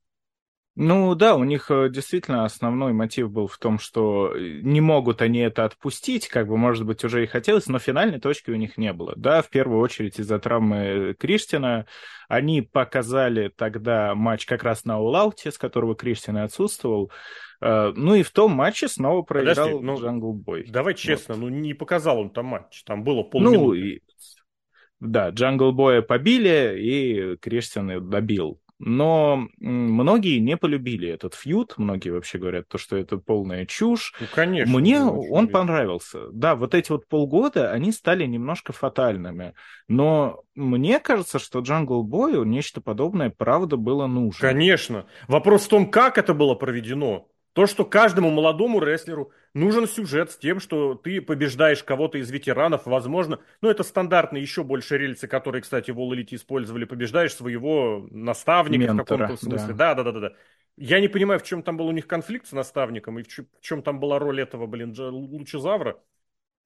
Ну 0.81 1.13
да, 1.13 1.35
у 1.35 1.43
них 1.43 1.69
э, 1.71 1.89
действительно 1.89 2.45
основной 2.45 2.93
мотив 2.93 3.29
был 3.29 3.47
в 3.47 3.57
том, 3.57 3.79
что 3.79 4.33
э, 4.33 4.61
не 4.61 4.79
могут 4.79 5.21
они 5.21 5.39
это 5.39 5.65
отпустить, 5.65 6.29
как 6.29 6.47
бы, 6.47 6.55
может 6.55 6.85
быть, 6.85 7.03
уже 7.03 7.21
и 7.21 7.27
хотелось, 7.27 7.67
но 7.67 7.79
финальной 7.79 8.21
точки 8.21 8.49
у 8.49 8.55
них 8.55 8.77
не 8.77 8.93
было. 8.93 9.11
Да, 9.17 9.41
в 9.41 9.49
первую 9.49 9.81
очередь 9.81 10.19
из-за 10.19 10.39
травмы 10.39 11.17
Кристиана. 11.19 11.85
Они 12.29 12.61
показали 12.61 13.51
тогда 13.53 14.15
матч 14.15 14.45
как 14.45 14.63
раз 14.63 14.85
на 14.85 15.01
All 15.01 15.18
Out'е, 15.18 15.51
с 15.51 15.57
которого 15.57 15.95
Кристиан 15.95 16.38
отсутствовал. 16.37 17.11
Э, 17.59 17.91
ну 17.93 18.15
и 18.15 18.23
в 18.23 18.31
том 18.31 18.53
матче 18.53 18.87
снова 18.87 19.21
проиграл 19.21 19.67
Подожди, 19.67 19.85
ну, 19.85 19.99
Джангл 19.99 20.31
Бой. 20.31 20.65
Давай 20.69 20.93
честно, 20.93 21.35
вот. 21.35 21.41
ну 21.41 21.49
не 21.49 21.73
показал 21.73 22.19
он 22.19 22.29
там 22.29 22.45
матч, 22.45 22.83
там 22.85 23.03
было 23.03 23.23
полминуты. 23.23 23.57
Ну, 23.57 23.73
и, 23.73 23.99
да, 25.01 25.31
Джангл 25.31 25.73
Боя 25.73 26.01
побили, 26.01 26.79
и 26.79 27.35
Кристиан 27.35 28.09
добил 28.09 28.61
но 28.79 29.47
многие 29.59 30.39
не 30.39 30.55
полюбили 30.55 31.09
этот 31.09 31.35
фьюд, 31.35 31.73
многие 31.77 32.11
вообще 32.11 32.37
говорят, 32.37 32.69
то, 32.69 32.77
что 32.77 32.95
это 32.95 33.17
полная 33.17 33.65
чушь. 33.65 34.13
Ну, 34.19 34.27
конечно. 34.33 34.79
Мне 34.79 35.01
он 35.01 35.45
видно. 35.45 35.47
понравился. 35.47 36.29
Да, 36.31 36.55
вот 36.55 36.73
эти 36.73 36.91
вот 36.91 37.07
полгода, 37.07 37.71
они 37.71 37.91
стали 37.91 38.25
немножко 38.25 38.71
фатальными, 38.71 39.53
но 39.89 40.43
мне 40.55 40.99
кажется, 40.99 41.39
что 41.39 41.59
Джангл 41.59 42.03
Бою 42.03 42.43
нечто 42.43 42.79
подобное 42.79 43.29
правда 43.29 43.75
было 43.75 44.07
нужно. 44.07 44.39
Конечно. 44.39 45.05
Вопрос 45.27 45.65
в 45.65 45.69
том, 45.69 45.91
как 45.91 46.17
это 46.17 46.33
было 46.33 46.55
проведено. 46.55 47.27
То, 47.53 47.65
что 47.65 47.83
каждому 47.83 48.29
молодому 48.29 48.79
рестлеру 48.79 49.31
нужен 49.53 49.88
сюжет 49.88 50.31
с 50.31 50.38
тем, 50.38 50.59
что 50.59 50.93
ты 50.93 51.21
побеждаешь 51.21 51.83
кого-то 51.83 52.17
из 52.19 52.29
ветеранов, 52.29 52.85
возможно, 52.85 53.39
ну, 53.62 53.69
это 53.69 53.83
стандартные 53.83 54.41
еще 54.41 54.63
больше 54.63 54.97
рельсы, 54.97 55.27
которые, 55.27 55.62
кстати, 55.62 55.91
в 55.91 55.99
All 55.99 56.12
Elite 56.12 56.35
использовали, 56.35 56.85
побеждаешь 56.85 57.33
своего 57.33 58.07
наставника 58.12 58.93
Ментора, 58.93 59.03
в 59.03 59.07
каком-то 59.07 59.43
смысле. 59.43 59.73
Да. 59.73 59.95
да, 59.95 60.03
да, 60.03 60.12
да, 60.12 60.19
да. 60.19 60.33
Я 60.77 60.99
не 61.01 61.07
понимаю, 61.07 61.39
в 61.39 61.43
чем 61.43 61.63
там 61.63 61.75
был 61.75 61.88
у 61.88 61.91
них 61.91 62.07
конфликт 62.07 62.47
с 62.47 62.51
наставником, 62.51 63.19
и 63.19 63.23
в 63.23 63.62
чем 63.62 63.81
там 63.81 63.99
была 63.99 64.19
роль 64.19 64.41
этого, 64.41 64.65
блин, 64.65 64.95
Лучезавра. 64.97 65.97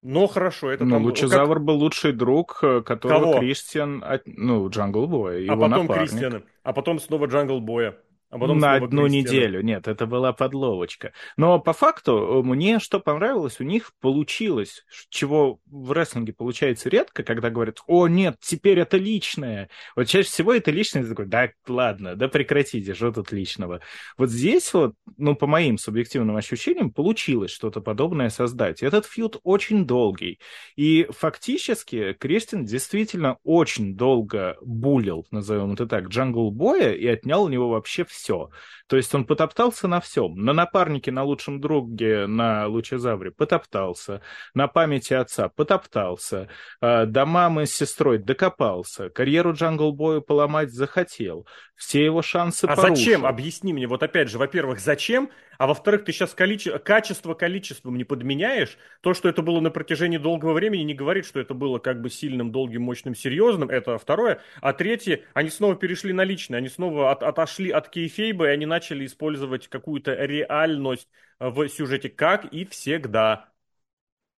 Но 0.04 0.28
хорошо, 0.28 0.70
это 0.70 0.84
ну, 0.84 0.96
там... 0.96 1.04
Лучазавр 1.06 1.56
как... 1.56 1.64
был 1.64 1.76
лучший 1.78 2.12
друг, 2.12 2.60
э, 2.62 2.82
которого 2.82 3.20
Кого? 3.22 3.40
Кристиан... 3.40 4.04
Ну, 4.26 4.70
Джангл 4.70 5.08
Боя, 5.08 5.50
А 5.50 5.56
потом 5.56 5.88
напарник. 5.88 6.10
Кристиана, 6.10 6.44
а 6.62 6.74
потом 6.74 7.00
снова 7.00 7.28
Джангл 7.28 7.62
Боя. 7.62 7.98
А 8.34 8.40
потом 8.40 8.58
на 8.58 8.74
одну 8.74 9.06
неделю. 9.06 9.62
Нет, 9.62 9.88
это 9.88 10.08
была 10.08 10.34
подловочка. 10.34 11.14
Но 11.38 11.60
по 11.60 11.72
факту 11.72 12.42
э, 12.42 12.42
мне 12.42 12.80
что 12.80 13.00
понравилось, 13.00 13.60
у 13.60 13.64
них 13.64 13.92
получилось, 14.02 14.84
чего 15.10 15.60
в 15.68 15.92
рестлинге 15.92 16.34
получается 16.34 16.90
редко, 16.90 17.22
когда 17.22 17.52
говорят, 17.52 17.82
о, 17.86 18.08
нет, 18.08 18.38
теперь 18.42 18.80
это 18.80 18.98
личное. 18.98 19.70
Вот 19.96 20.08
чаще 20.08 20.28
всего 20.28 20.52
это 20.52 20.72
личное, 20.72 21.08
такой, 21.08 21.28
да 21.28 21.52
ладно, 21.68 22.16
да 22.16 22.28
прекратите, 22.28 22.96
что 22.96 23.12
тут 23.12 23.32
личного. 23.32 23.82
Вот 24.18 24.32
здесь 24.32 24.74
вот, 24.74 24.96
ну, 25.18 25.36
по 25.36 25.46
моим 25.46 25.78
субъективным 25.78 26.36
ощущениям, 26.36 26.90
получилось 26.90 27.52
что-то 27.52 27.82
подобное 27.82 28.30
создать. 28.30 28.82
Этот 28.82 29.06
фьюд 29.06 29.40
очень 29.44 29.86
долгий. 29.86 30.40
И 30.76 31.08
фактически 31.12 32.14
Кристиан 32.14 32.66
действительно 32.66 33.38
очень 33.44 33.96
долго 33.96 34.58
булил, 34.62 35.28
назовем 35.30 35.74
это 35.74 35.86
так, 35.86 36.08
Джангл 36.08 36.50
Боя 36.50 36.94
и 36.94 37.06
отнял 37.06 37.44
у 37.44 37.50
него 37.50 37.70
вообще 37.70 38.06
все 38.06 38.23
все. 38.24 38.50
То 38.94 38.98
есть 38.98 39.16
он 39.16 39.26
потоптался 39.26 39.88
на 39.88 40.00
всем. 40.00 40.36
На 40.36 40.54
напарнике, 40.54 41.12
на 41.12 41.24
лучшем 41.24 41.60
друге, 41.60 42.28
на 42.28 42.68
Лучазавре 42.68 43.32
потоптался. 43.32 44.22
На 44.54 44.68
памяти 44.68 45.16
отца 45.16 45.50
потоптался. 45.50 46.48
А, 46.80 47.08
до 47.08 47.26
мамы 47.26 47.66
с 47.66 47.74
сестрой 47.74 48.20
докопался. 48.20 49.10
Карьеру 49.10 49.54
Джангл 49.54 49.94
Бою 49.94 50.22
поломать 50.22 50.72
захотел. 50.72 51.48
Все 51.76 52.06
его 52.06 52.22
шансы 52.22 52.66
А 52.66 52.76
порушил. 52.76 52.96
зачем? 52.96 53.26
Объясни 53.26 53.74
мне. 53.74 53.88
Вот 53.88 54.04
опять 54.04 54.30
же, 54.30 54.38
во-первых, 54.38 54.80
зачем? 54.80 55.32
А 55.58 55.66
во-вторых, 55.66 56.04
ты 56.06 56.12
сейчас 56.12 56.34
количе... 56.34 56.78
качество 56.78 57.34
количеством 57.34 57.98
не 57.98 58.04
подменяешь. 58.04 58.78
То, 59.02 59.14
что 59.14 59.28
это 59.28 59.42
было 59.42 59.60
на 59.60 59.72
протяжении 59.72 60.18
долгого 60.18 60.54
времени, 60.54 60.84
не 60.84 60.94
говорит, 60.94 61.26
что 61.26 61.40
это 61.40 61.54
было 61.54 61.80
как 61.80 62.02
бы 62.02 62.10
сильным, 62.10 62.52
долгим, 62.52 62.84
мощным, 62.84 63.16
серьезным. 63.16 63.70
Это 63.70 63.98
второе. 63.98 64.40
А 64.62 64.74
третье, 64.74 65.22
они 65.34 65.50
снова 65.50 65.76
перешли 65.76 66.14
на 66.14 66.24
личное. 66.24 66.60
Они 66.60 66.70
снова 66.70 67.12
от, 67.12 67.24
отошли 67.24 67.72
от 67.72 67.90
кейфейба, 67.90 68.50
и 68.50 68.52
они 68.52 68.66
начали 68.66 68.83
использовать 68.92 69.68
какую-то 69.68 70.14
реальность 70.14 71.10
в 71.40 71.68
сюжете, 71.70 72.10
как 72.10 72.46
и 72.46 72.66
всегда. 72.66 73.50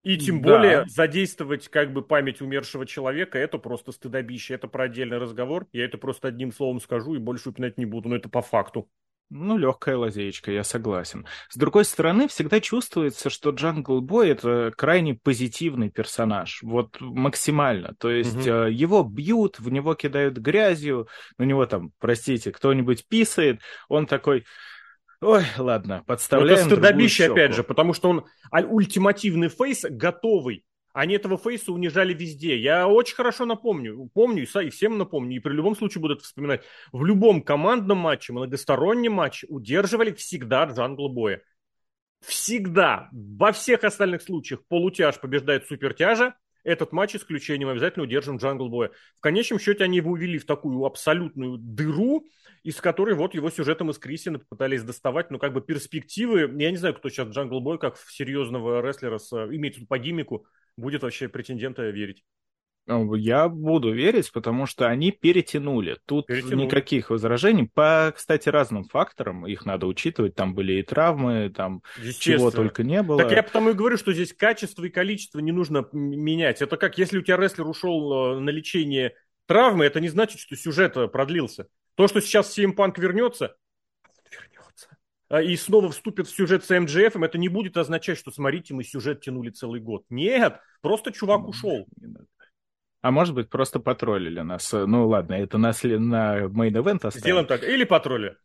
И 0.02 0.18
тем 0.18 0.42
да. 0.42 0.50
более 0.50 0.84
задействовать 0.86 1.68
как 1.68 1.92
бы 1.92 2.02
память 2.02 2.42
умершего 2.42 2.84
человека, 2.84 3.38
это 3.38 3.56
просто 3.56 3.90
стыдобище, 3.90 4.54
это 4.54 4.68
про 4.68 4.84
отдельный 4.84 5.16
разговор. 5.16 5.66
Я 5.72 5.86
это 5.86 5.96
просто 5.96 6.28
одним 6.28 6.52
словом 6.52 6.78
скажу 6.80 7.14
и 7.14 7.18
больше 7.18 7.48
упоминать 7.48 7.78
не 7.78 7.86
буду, 7.86 8.10
но 8.10 8.16
это 8.16 8.28
по 8.28 8.42
факту. 8.42 8.88
Ну, 9.30 9.56
легкая 9.56 9.96
лазеечка, 9.96 10.52
я 10.52 10.64
согласен. 10.64 11.26
С 11.48 11.56
другой 11.56 11.84
стороны, 11.84 12.28
всегда 12.28 12.60
чувствуется, 12.60 13.30
что 13.30 13.50
Джангл 13.50 14.00
Бой 14.00 14.28
это 14.28 14.72
крайне 14.76 15.14
позитивный 15.14 15.90
персонаж. 15.90 16.60
Вот 16.62 17.00
максимально. 17.00 17.94
То 17.98 18.10
есть 18.10 18.46
угу. 18.46 18.66
его 18.66 19.02
бьют, 19.02 19.58
в 19.58 19.70
него 19.70 19.94
кидают 19.94 20.36
грязью, 20.36 21.08
на 21.38 21.44
него 21.44 21.66
там, 21.66 21.90
простите, 21.98 22.52
кто-нибудь 22.52 23.08
писает, 23.08 23.60
он 23.88 24.06
такой... 24.06 24.44
Ой, 25.20 25.44
ладно, 25.56 26.04
подставляем 26.06 26.66
Это 26.66 26.76
стыдобище, 26.76 27.32
опять 27.32 27.54
же, 27.54 27.64
потому 27.64 27.94
что 27.94 28.10
он 28.10 28.26
ультимативный 28.52 29.48
фейс 29.48 29.84
готовый. 29.88 30.64
Они 30.94 31.16
этого 31.16 31.36
фейса 31.36 31.72
унижали 31.72 32.14
везде. 32.14 32.56
Я 32.56 32.86
очень 32.86 33.16
хорошо 33.16 33.46
напомню, 33.46 34.08
помню 34.14 34.44
и 34.44 34.70
всем 34.70 34.96
напомню, 34.96 35.36
и 35.36 35.40
при 35.40 35.52
любом 35.52 35.74
случае 35.74 36.00
будут 36.00 36.22
вспоминать. 36.22 36.62
В 36.92 37.04
любом 37.04 37.42
командном 37.42 37.98
матче, 37.98 38.32
многостороннем 38.32 39.12
матче 39.12 39.48
удерживали 39.50 40.12
всегда 40.12 40.64
Джангл 40.66 41.08
Боя. 41.08 41.42
Всегда. 42.20 43.08
Во 43.10 43.50
всех 43.50 43.82
остальных 43.82 44.22
случаях 44.22 44.64
полутяж 44.68 45.20
побеждает 45.20 45.66
супертяжа, 45.66 46.36
этот 46.62 46.92
матч 46.92 47.16
исключением 47.16 47.70
обязательно 47.70 48.04
удержим 48.04 48.36
Джангл 48.36 48.68
Боя. 48.68 48.92
В 49.18 49.20
конечном 49.20 49.58
счете 49.58 49.82
они 49.82 49.96
его 49.96 50.12
увели 50.12 50.38
в 50.38 50.46
такую 50.46 50.84
абсолютную 50.84 51.58
дыру, 51.58 52.24
из 52.62 52.80
которой 52.80 53.16
вот 53.16 53.34
его 53.34 53.50
сюжетом 53.50 53.90
из 53.90 53.98
Кристиана 53.98 54.38
пытались 54.38 54.84
доставать, 54.84 55.32
ну, 55.32 55.40
как 55.40 55.52
бы 55.52 55.60
перспективы. 55.60 56.42
Я 56.56 56.70
не 56.70 56.76
знаю, 56.76 56.94
кто 56.94 57.08
сейчас 57.08 57.28
Джангл 57.28 57.60
Бой, 57.60 57.78
как 57.78 57.98
серьезного 57.98 58.80
рестлера, 58.80 59.18
с, 59.18 59.32
имеется 59.32 59.84
по 59.86 59.98
гиммику, 59.98 60.46
будет 60.76 61.02
вообще 61.02 61.28
претендента 61.28 61.88
верить? 61.90 62.24
Ну, 62.86 63.14
я 63.14 63.48
буду 63.48 63.92
верить, 63.92 64.30
потому 64.30 64.66
что 64.66 64.88
они 64.88 65.10
перетянули. 65.10 65.98
Тут 66.04 66.26
перетянули. 66.26 66.66
никаких 66.66 67.08
возражений. 67.08 67.70
По, 67.72 68.12
кстати, 68.14 68.50
разным 68.50 68.84
факторам 68.84 69.46
их 69.46 69.64
надо 69.64 69.86
учитывать. 69.86 70.34
Там 70.34 70.54
были 70.54 70.74
и 70.74 70.82
травмы, 70.82 71.50
там 71.54 71.82
чего 72.20 72.50
только 72.50 72.82
не 72.82 73.02
было. 73.02 73.22
Так 73.22 73.32
я 73.32 73.42
потому 73.42 73.70
и 73.70 73.74
говорю, 73.74 73.96
что 73.96 74.12
здесь 74.12 74.34
качество 74.34 74.84
и 74.84 74.90
количество 74.90 75.38
не 75.38 75.52
нужно 75.52 75.88
менять. 75.92 76.60
Это 76.60 76.76
как, 76.76 76.98
если 76.98 77.18
у 77.18 77.22
тебя 77.22 77.38
рестлер 77.38 77.66
ушел 77.66 78.36
э, 78.36 78.40
на 78.40 78.50
лечение 78.50 79.14
травмы, 79.46 79.86
это 79.86 80.00
не 80.00 80.08
значит, 80.08 80.38
что 80.38 80.54
сюжет 80.54 80.94
э, 80.98 81.08
продлился. 81.08 81.68
То, 81.94 82.06
что 82.06 82.20
сейчас 82.20 82.58
CM 82.58 82.74
Punk 82.74 83.00
вернется, 83.00 83.56
и 85.42 85.56
снова 85.56 85.90
вступит 85.90 86.26
в 86.26 86.34
сюжет 86.34 86.64
с 86.64 86.70
МДФ, 86.70 87.16
это 87.16 87.38
не 87.38 87.48
будет 87.48 87.76
означать, 87.76 88.18
что, 88.18 88.30
смотрите, 88.30 88.74
мы 88.74 88.84
сюжет 88.84 89.20
тянули 89.20 89.50
целый 89.50 89.80
год. 89.80 90.04
Нет, 90.10 90.60
просто 90.82 91.12
чувак 91.12 91.48
ушел. 91.48 91.86
А 93.00 93.10
может 93.10 93.34
быть, 93.34 93.50
просто 93.50 93.80
потроллили 93.80 94.40
нас. 94.40 94.72
Ну 94.72 95.08
ладно, 95.08 95.34
это 95.34 95.58
на, 95.58 95.72
на 95.82 96.44
main 96.46 96.72
event 96.72 97.06
оставим. 97.06 97.20
Сделаем 97.20 97.46
так. 97.46 97.62
Или 97.62 97.84
потролли. 97.84 98.36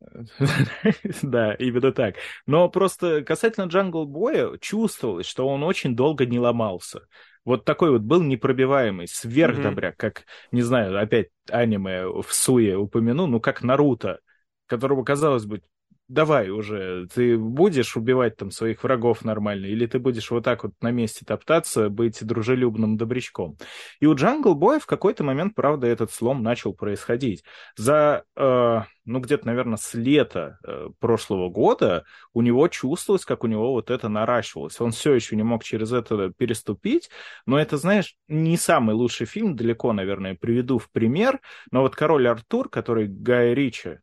да, 1.22 1.54
именно 1.54 1.92
так. 1.92 2.16
Но 2.46 2.68
просто 2.68 3.22
касательно 3.24 3.64
Джангл 3.64 4.06
Боя 4.06 4.56
чувствовалось, 4.58 5.26
что 5.26 5.48
он 5.48 5.64
очень 5.64 5.96
долго 5.96 6.26
не 6.26 6.38
ломался. 6.38 7.08
Вот 7.44 7.64
такой 7.64 7.90
вот 7.90 8.02
был 8.02 8.22
непробиваемый, 8.22 9.08
сверхдобряк, 9.08 9.96
как, 9.96 10.24
не 10.52 10.62
знаю, 10.62 11.00
опять 11.00 11.28
аниме 11.50 12.06
в 12.06 12.26
Суе 12.30 12.76
упомяну, 12.76 13.26
ну 13.26 13.40
как 13.40 13.62
Наруто, 13.62 14.20
которому, 14.66 15.02
казалось 15.02 15.46
бы, 15.46 15.62
давай 16.08 16.48
уже, 16.50 17.06
ты 17.14 17.36
будешь 17.36 17.96
убивать 17.96 18.36
там 18.36 18.50
своих 18.50 18.82
врагов 18.82 19.24
нормально, 19.24 19.66
или 19.66 19.86
ты 19.86 19.98
будешь 19.98 20.30
вот 20.30 20.44
так 20.44 20.64
вот 20.64 20.72
на 20.80 20.90
месте 20.90 21.24
топтаться, 21.24 21.90
быть 21.90 22.24
дружелюбным 22.24 22.96
добрячком. 22.96 23.58
И 24.00 24.06
у 24.06 24.14
Джангл 24.14 24.54
Боя 24.54 24.78
в 24.78 24.86
какой-то 24.86 25.22
момент, 25.22 25.54
правда, 25.54 25.86
этот 25.86 26.10
слом 26.10 26.42
начал 26.42 26.72
происходить. 26.72 27.44
За, 27.76 28.24
э, 28.36 28.80
ну, 29.04 29.20
где-то, 29.20 29.46
наверное, 29.46 29.76
с 29.76 29.94
лета 29.94 30.58
э, 30.66 30.88
прошлого 30.98 31.50
года 31.50 32.04
у 32.32 32.40
него 32.40 32.66
чувствовалось, 32.68 33.26
как 33.26 33.44
у 33.44 33.46
него 33.46 33.72
вот 33.72 33.90
это 33.90 34.08
наращивалось. 34.08 34.80
Он 34.80 34.92
все 34.92 35.12
еще 35.14 35.36
не 35.36 35.42
мог 35.42 35.62
через 35.62 35.92
это 35.92 36.32
переступить, 36.36 37.10
но 37.44 37.58
это, 37.58 37.76
знаешь, 37.76 38.16
не 38.28 38.56
самый 38.56 38.94
лучший 38.94 39.26
фильм, 39.26 39.56
далеко, 39.56 39.92
наверное, 39.92 40.34
приведу 40.34 40.78
в 40.78 40.90
пример, 40.90 41.40
но 41.70 41.82
вот 41.82 41.94
«Король 41.94 42.26
Артур», 42.28 42.70
который 42.70 43.08
Гай 43.08 43.52
Ричи 43.54 43.98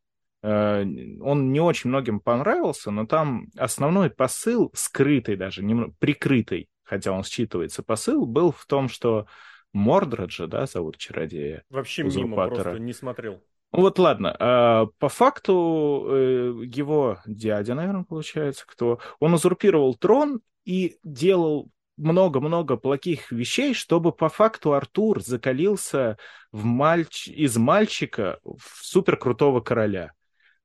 он 0.47 1.51
не 1.51 1.59
очень 1.59 1.89
многим 1.89 2.19
понравился, 2.19 2.91
но 2.91 3.05
там 3.05 3.47
основной 3.57 4.09
посыл, 4.09 4.71
скрытый 4.73 5.37
даже, 5.37 5.63
не, 5.63 5.91
прикрытый, 5.99 6.69
хотя 6.83 7.11
он 7.11 7.21
считывается, 7.21 7.81
посыл 7.83 8.25
был 8.25 8.51
в 8.51 8.65
том, 8.65 8.89
что 8.89 9.25
Мордреджа, 9.73 10.47
да, 10.47 10.67
зовут 10.67 10.97
чародея. 10.97 11.63
Вообще 11.69 12.03
мимо, 12.03 12.47
просто 12.47 12.79
не 12.79 12.93
смотрел. 12.93 13.41
Ну 13.73 13.81
вот 13.81 13.99
ладно, 13.99 14.35
э, 14.39 14.87
по 14.99 15.09
факту 15.09 16.05
э, 16.07 16.63
его 16.65 17.19
дядя, 17.25 17.73
наверное, 17.73 18.05
получается, 18.05 18.63
кто, 18.65 18.99
он 19.19 19.33
узурпировал 19.33 19.95
трон 19.95 20.39
и 20.63 20.97
делал 21.03 21.69
много-много 21.97 22.77
плохих 22.77 23.31
вещей, 23.31 23.73
чтобы 23.73 24.11
по 24.11 24.29
факту 24.29 24.73
Артур 24.73 25.21
закалился 25.21 26.17
в 26.53 26.63
мальч... 26.63 27.27
из 27.27 27.57
мальчика 27.57 28.39
в 28.43 28.61
суперкрутого 28.81 29.59
короля. 29.59 30.11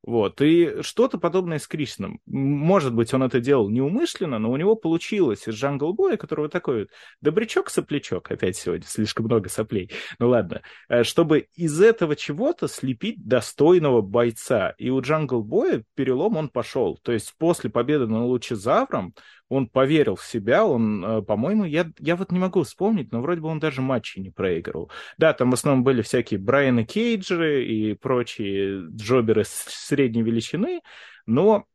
Вот, 0.02 0.40
и 0.40 0.80
что-то 0.80 1.18
подобное 1.18 1.58
с 1.58 1.66
Кристианом. 1.66 2.20
Может 2.24 2.94
быть, 2.94 3.12
он 3.12 3.22
это 3.22 3.38
делал 3.38 3.68
неумышленно, 3.68 4.38
но 4.38 4.50
у 4.50 4.56
него 4.56 4.74
получилось 4.74 5.46
из 5.46 5.54
Джангл 5.54 5.92
Боя, 5.92 6.16
которого 6.16 6.48
такой 6.48 6.80
вот 6.80 6.88
добрячок-соплячок, 7.20 8.30
опять 8.30 8.56
сегодня 8.56 8.86
слишком 8.86 9.26
много 9.26 9.50
соплей, 9.50 9.90
ну 10.18 10.30
ладно, 10.30 10.62
э, 10.88 11.02
чтобы 11.04 11.48
из 11.54 11.78
этого 11.82 12.16
чего-то 12.16 12.66
слепить 12.66 13.26
достойного 13.26 14.00
бойца. 14.00 14.74
И 14.78 14.88
у 14.88 15.02
Джангл 15.02 15.42
Боя 15.42 15.84
перелом 15.94 16.38
он 16.38 16.48
пошел. 16.48 16.98
То 17.02 17.12
есть 17.12 17.34
после 17.36 17.68
победы 17.68 18.06
над 18.06 18.22
Лучазавром 18.22 19.14
он 19.50 19.66
поверил 19.66 20.14
в 20.14 20.24
себя, 20.24 20.64
он, 20.64 21.04
э, 21.04 21.22
по-моему, 21.22 21.64
я, 21.64 21.90
я 21.98 22.16
вот 22.16 22.30
не 22.32 22.38
могу 22.38 22.62
вспомнить, 22.62 23.12
но 23.12 23.20
вроде 23.20 23.40
бы 23.40 23.48
он 23.48 23.58
даже 23.58 23.82
матчи 23.82 24.20
не 24.20 24.30
проигрывал. 24.30 24.90
Да, 25.18 25.34
там 25.34 25.50
в 25.50 25.54
основном 25.54 25.84
были 25.84 26.02
всякие 26.02 26.38
Брайаны 26.38 26.84
Кейджи 26.84 27.66
и 27.66 27.94
прочие 27.94 28.86
джоберы 28.94 29.42
средней 29.44 30.22
величины, 30.22 30.80
но 31.26 31.66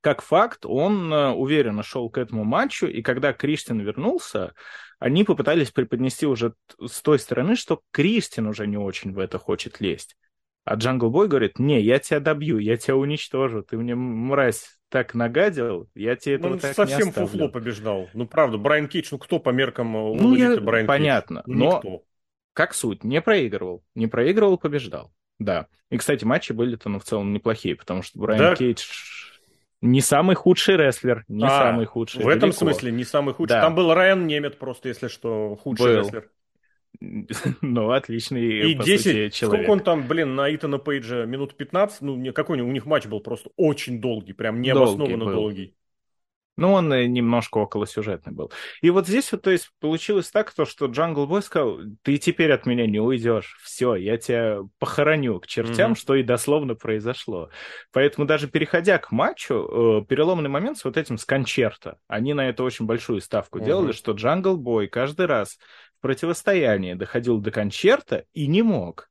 как 0.00 0.22
факт, 0.22 0.64
он 0.64 1.12
э, 1.12 1.32
уверенно 1.32 1.82
шел 1.82 2.08
к 2.08 2.16
этому 2.16 2.44
матчу, 2.44 2.86
и 2.86 3.02
когда 3.02 3.34
Кристиан 3.34 3.78
вернулся, 3.80 4.54
они 4.98 5.22
попытались 5.24 5.70
преподнести 5.70 6.26
уже 6.26 6.54
с 6.80 7.02
той 7.02 7.18
стороны, 7.18 7.56
что 7.56 7.82
Кристиан 7.90 8.46
уже 8.46 8.66
не 8.66 8.78
очень 8.78 9.12
в 9.12 9.18
это 9.18 9.38
хочет 9.38 9.80
лезть. 9.80 10.16
А 10.66 10.74
Джангл 10.74 11.10
Бой 11.10 11.28
говорит, 11.28 11.60
не, 11.60 11.80
я 11.80 12.00
тебя 12.00 12.18
добью, 12.18 12.58
я 12.58 12.76
тебя 12.76 12.96
уничтожу, 12.96 13.62
ты 13.62 13.76
мне, 13.76 13.94
мразь, 13.94 14.80
так 14.88 15.14
нагадил, 15.14 15.88
я 15.94 16.16
тебе 16.16 16.34
этого 16.34 16.54
ну, 16.54 16.58
так 16.58 16.74
совсем 16.74 16.98
не 16.98 17.08
оставлю. 17.10 17.28
фуфло 17.28 17.48
побеждал. 17.48 18.08
Ну, 18.14 18.26
правда, 18.26 18.58
Брайан 18.58 18.88
Кейдж, 18.88 19.08
ну 19.12 19.18
кто 19.18 19.38
по 19.38 19.50
меркам 19.50 19.92
ну, 19.92 20.34
я... 20.34 20.60
Брайан 20.60 20.88
Понятно, 20.88 21.44
Кейдж? 21.46 21.56
Ну, 21.56 21.80
но 21.82 22.02
как 22.52 22.74
суть, 22.74 23.04
не 23.04 23.20
проигрывал. 23.20 23.84
Не 23.94 24.08
проигрывал, 24.08 24.58
побеждал. 24.58 25.12
Да. 25.38 25.68
И, 25.90 25.98
кстати, 25.98 26.24
матчи 26.24 26.50
были-то, 26.50 26.88
ну, 26.88 26.98
в 26.98 27.04
целом 27.04 27.32
неплохие, 27.32 27.76
потому 27.76 28.02
что 28.02 28.18
Брайан 28.18 28.40
да. 28.40 28.56
Кейдж 28.56 28.82
не 29.82 30.00
самый 30.00 30.34
худший 30.34 30.76
рестлер, 30.76 31.24
не 31.28 31.46
а, 31.46 31.48
самый 31.48 31.86
худший. 31.86 32.22
В 32.22 32.24
далеко. 32.24 32.38
этом 32.38 32.52
смысле 32.52 32.90
не 32.90 33.04
самый 33.04 33.34
худший. 33.34 33.54
Да. 33.54 33.60
Там 33.60 33.76
был 33.76 33.94
Райан 33.94 34.26
Немет 34.26 34.58
просто, 34.58 34.88
если 34.88 35.06
что, 35.06 35.54
худший 35.54 35.86
был. 35.86 36.00
рестлер. 36.00 36.30
Ну, 37.60 37.90
отличный, 37.90 38.72
и 38.72 38.76
по 38.76 38.84
10, 38.84 39.02
сути, 39.02 39.28
человек. 39.30 39.64
Сколько 39.64 39.70
он 39.70 39.80
там, 39.80 40.06
блин, 40.06 40.34
на 40.34 40.54
Итана 40.54 40.78
Пейджа 40.78 41.24
минут 41.24 41.56
15? 41.56 42.02
Ну, 42.02 42.32
какой 42.32 42.60
у 42.60 42.72
них 42.72 42.86
матч 42.86 43.06
был 43.06 43.20
просто 43.20 43.50
очень 43.56 44.00
долгий, 44.00 44.32
прям 44.32 44.60
необоснованно 44.60 45.24
долгий. 45.24 45.34
долгий. 45.34 45.74
Ну, 46.56 46.72
он 46.72 46.88
немножко 46.88 47.58
околосюжетный 47.58 48.32
был. 48.32 48.50
И 48.80 48.88
вот 48.88 49.06
здесь 49.06 49.30
вот, 49.30 49.42
то 49.42 49.50
есть, 49.50 49.70
получилось 49.78 50.30
так, 50.30 50.52
то, 50.52 50.64
что 50.64 50.86
Джангл 50.86 51.26
Бой 51.26 51.42
сказал, 51.42 51.80
ты 52.02 52.16
теперь 52.16 52.50
от 52.50 52.64
меня 52.64 52.86
не 52.86 52.98
уйдешь, 52.98 53.58
все, 53.62 53.94
я 53.94 54.16
тебя 54.16 54.60
похороню 54.78 55.38
к 55.38 55.46
чертям, 55.46 55.92
mm-hmm. 55.92 55.98
что 55.98 56.14
и 56.14 56.22
дословно 56.22 56.74
произошло. 56.74 57.50
Поэтому 57.92 58.26
даже 58.26 58.48
переходя 58.48 58.96
к 58.96 59.12
матчу, 59.12 60.00
э, 60.00 60.06
переломный 60.06 60.48
момент 60.48 60.78
с 60.78 60.84
вот 60.84 60.96
этим 60.96 61.18
с 61.18 61.26
кончерто, 61.26 61.98
они 62.08 62.32
на 62.32 62.48
это 62.48 62.62
очень 62.62 62.86
большую 62.86 63.20
ставку 63.20 63.58
mm-hmm. 63.58 63.64
делали, 63.64 63.92
что 63.92 64.12
Джангл 64.12 64.56
Бой 64.56 64.86
каждый 64.88 65.26
раз 65.26 65.58
в 65.98 66.02
противостоянии 66.02 66.94
доходил 66.94 67.38
до 67.38 67.50
кончерто 67.50 68.24
и 68.32 68.46
не 68.46 68.62
мог. 68.62 69.10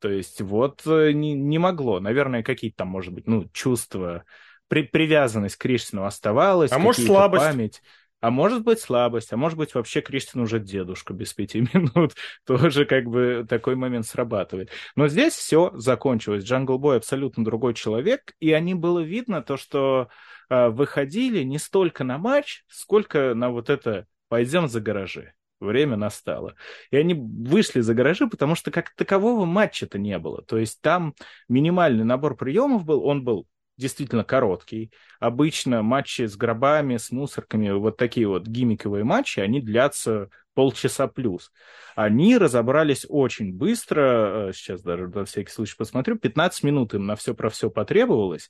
То 0.00 0.10
есть 0.10 0.40
вот 0.40 0.82
э, 0.86 1.12
не, 1.12 1.34
не 1.34 1.58
могло. 1.58 2.00
Наверное, 2.00 2.42
какие-то 2.42 2.78
там, 2.78 2.88
может 2.88 3.12
быть, 3.12 3.26
ну, 3.26 3.48
чувства 3.52 4.24
при, 4.68 4.82
привязанность 4.82 5.56
к 5.56 5.62
Криштину 5.62 6.04
оставалась. 6.04 6.72
А 6.72 6.78
может, 6.78 7.06
слабость. 7.06 7.44
Память. 7.44 7.82
А 8.20 8.30
может 8.30 8.64
быть 8.64 8.80
слабость, 8.80 9.32
а 9.32 9.36
может 9.36 9.58
быть 9.58 9.74
вообще 9.74 10.00
Кристин 10.00 10.40
уже 10.40 10.58
дедушка 10.58 11.12
без 11.12 11.32
пяти 11.34 11.60
минут. 11.72 12.14
Тоже 12.44 12.84
как 12.84 13.04
бы 13.04 13.46
такой 13.48 13.76
момент 13.76 14.06
срабатывает. 14.06 14.70
Но 14.96 15.08
здесь 15.08 15.34
все 15.34 15.70
закончилось. 15.74 16.44
Джангл 16.44 16.78
Бой 16.78 16.96
абсолютно 16.96 17.44
другой 17.44 17.74
человек, 17.74 18.32
и 18.40 18.52
они 18.52 18.74
было 18.74 19.00
видно 19.00 19.42
то, 19.42 19.56
что 19.56 20.08
э, 20.48 20.68
выходили 20.68 21.42
не 21.42 21.58
столько 21.58 22.04
на 22.04 22.18
матч, 22.18 22.64
сколько 22.68 23.34
на 23.34 23.50
вот 23.50 23.70
это 23.70 24.06
«пойдем 24.28 24.66
за 24.66 24.80
гаражи». 24.80 25.35
Время 25.58 25.96
настало. 25.96 26.54
И 26.90 26.96
они 26.96 27.14
вышли 27.14 27.80
за 27.80 27.94
гаражи, 27.94 28.26
потому 28.26 28.54
что 28.54 28.70
как 28.70 28.94
такового 28.94 29.46
матча-то 29.46 29.98
не 29.98 30.18
было. 30.18 30.42
То 30.42 30.58
есть 30.58 30.80
там 30.82 31.14
минимальный 31.48 32.04
набор 32.04 32.36
приемов 32.36 32.84
был, 32.84 33.04
он 33.04 33.24
был 33.24 33.46
действительно 33.78 34.24
короткий. 34.24 34.92
Обычно 35.18 35.82
матчи 35.82 36.26
с 36.26 36.36
гробами, 36.36 36.96
с 36.98 37.10
мусорками, 37.10 37.70
вот 37.70 37.96
такие 37.96 38.28
вот 38.28 38.46
гиммиковые 38.46 39.04
матчи, 39.04 39.40
они 39.40 39.60
длятся 39.60 40.28
полчаса 40.54 41.06
плюс. 41.06 41.52
Они 41.94 42.36
разобрались 42.36 43.06
очень 43.08 43.52
быстро, 43.52 44.48
э, 44.48 44.52
сейчас 44.54 44.82
даже 44.82 45.08
на 45.08 45.24
всякий 45.24 45.50
случай 45.50 45.76
посмотрю, 45.76 46.18
15 46.18 46.62
минут 46.64 46.94
им 46.94 47.06
на 47.06 47.16
все 47.16 47.34
про 47.34 47.50
все 47.50 47.70
потребовалось. 47.70 48.48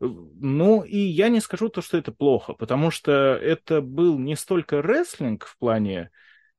Ну, 0.00 0.82
и 0.82 0.98
я 0.98 1.28
не 1.28 1.40
скажу 1.40 1.68
то, 1.68 1.80
что 1.80 1.96
это 1.96 2.10
плохо, 2.10 2.54
потому 2.54 2.90
что 2.90 3.12
это 3.40 3.80
был 3.80 4.18
не 4.18 4.34
столько 4.34 4.82
рестлинг 4.82 5.44
в 5.44 5.56
плане 5.58 6.10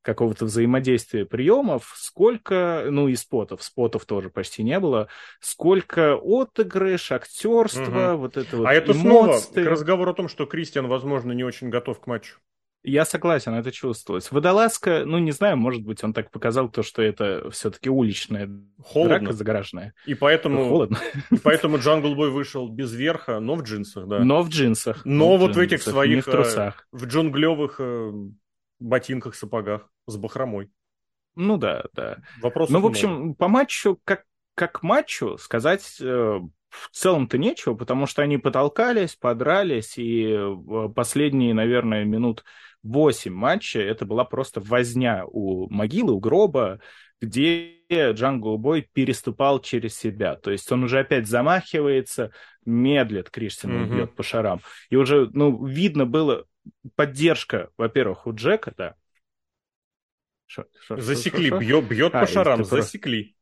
какого-то 0.04 0.46
взаимодействия 0.46 1.26
приемов, 1.26 1.94
сколько, 1.96 2.86
ну 2.90 3.08
и 3.08 3.16
спотов, 3.16 3.64
спотов 3.64 4.06
тоже 4.06 4.30
почти 4.30 4.62
не 4.62 4.80
было, 4.80 5.08
сколько 5.40 6.16
отыгрыш, 6.16 7.12
актерства, 7.12 8.14
угу. 8.14 8.22
вот 8.22 8.38
это 8.38 8.58
вот 8.58 8.68
А 8.68 8.74
это 8.74 8.92
эмоции. 8.92 9.52
снова 9.54 9.70
разговор 9.70 10.10
о 10.10 10.14
том, 10.14 10.28
что 10.28 10.46
Кристиан, 10.46 10.88
возможно, 10.88 11.32
не 11.32 11.44
очень 11.44 11.70
готов 11.70 12.00
к 12.00 12.08
матчу. 12.08 12.38
Я 12.86 13.06
согласен, 13.06 13.54
это 13.54 13.72
чувствовалось. 13.72 14.30
Водолазка, 14.30 15.04
ну, 15.06 15.18
не 15.18 15.32
знаю, 15.32 15.56
может 15.56 15.84
быть, 15.84 16.04
он 16.04 16.14
так 16.14 16.30
показал 16.32 16.68
то, 16.68 16.84
что 16.84 17.02
это 17.02 17.50
все-таки 17.50 17.90
уличная 17.90 18.50
Холодно. 18.84 19.20
драка 19.20 19.34
заграженная. 19.34 19.94
И 20.06 20.16
поэтому, 20.16 20.68
Холодно. 20.68 20.98
И 21.32 21.38
поэтому 21.38 21.78
Джангл 21.78 22.14
Бой 22.14 22.30
вышел 22.30 22.68
без 22.68 22.94
верха, 22.94 23.40
но 23.40 23.56
в 23.56 23.64
джинсах, 23.64 24.06
да. 24.08 24.20
Но 24.20 24.42
в 24.42 24.50
джинсах. 24.50 25.06
Но, 25.06 25.30
но 25.30 25.38
в 25.38 25.40
вот 25.40 25.52
джинсах, 25.52 25.56
в 25.56 25.66
этих 25.66 25.82
своих... 25.82 26.26
в 26.26 26.28
э, 26.28 26.32
трусах. 26.32 26.88
В 26.92 27.06
джунглевых 27.06 27.76
э, 27.80 28.12
ботинках, 28.84 29.36
сапогах 29.36 29.90
с 30.08 30.18
бахромой. 30.18 30.72
Ну 31.36 31.58
да, 31.58 31.86
да. 31.94 32.18
Вопрос. 32.42 32.70
Ну, 32.70 32.80
в 32.80 32.86
общем, 32.86 33.10
много. 33.10 33.36
по 33.36 33.48
матчу, 33.48 34.00
как, 34.04 34.26
как 34.56 34.84
матчу, 34.84 35.38
сказать 35.38 35.98
э, 36.00 36.06
в 36.06 36.90
целом-то 36.92 37.38
нечего, 37.38 37.74
потому 37.74 38.06
что 38.06 38.22
они 38.22 38.38
потолкались, 38.38 39.16
подрались, 39.16 39.98
и 39.98 40.26
э, 40.28 40.90
последние, 40.96 41.54
наверное, 41.54 42.04
минут 42.04 42.44
8 42.84 43.34
матча 43.34 43.80
это 43.80 44.06
была 44.06 44.26
просто 44.26 44.60
возня 44.60 45.24
у 45.26 45.70
могилы, 45.70 46.14
у 46.14 46.20
гроба, 46.20 46.80
где 47.22 47.80
Джангл 48.12 48.58
Бой 48.58 48.88
переступал 48.94 49.60
через 49.60 49.98
себя. 49.98 50.36
То 50.36 50.52
есть 50.52 50.72
он 50.72 50.84
уже 50.84 51.00
опять 51.00 51.28
замахивается, 51.28 52.32
медлит, 52.66 53.30
Криштин 53.30 53.72
mm-hmm. 53.72 53.96
бьет 53.96 54.16
по 54.16 54.24
шарам. 54.24 54.62
И 54.90 54.96
уже, 54.96 55.30
ну, 55.34 55.66
видно 55.66 56.06
было, 56.06 56.46
поддержка, 56.96 57.70
во-первых, 57.78 58.28
у 58.28 58.34
Джека, 58.34 58.74
да. 58.78 58.96
Шо, 60.46 60.66
шо, 60.86 60.98
засекли, 60.98 61.50
шо, 61.50 61.56
шо? 61.56 61.60
бьет, 61.60 61.88
бьет 61.88 62.16
а, 62.16 62.22
по 62.22 62.28
шарам, 62.28 62.64
засекли. 62.64 63.36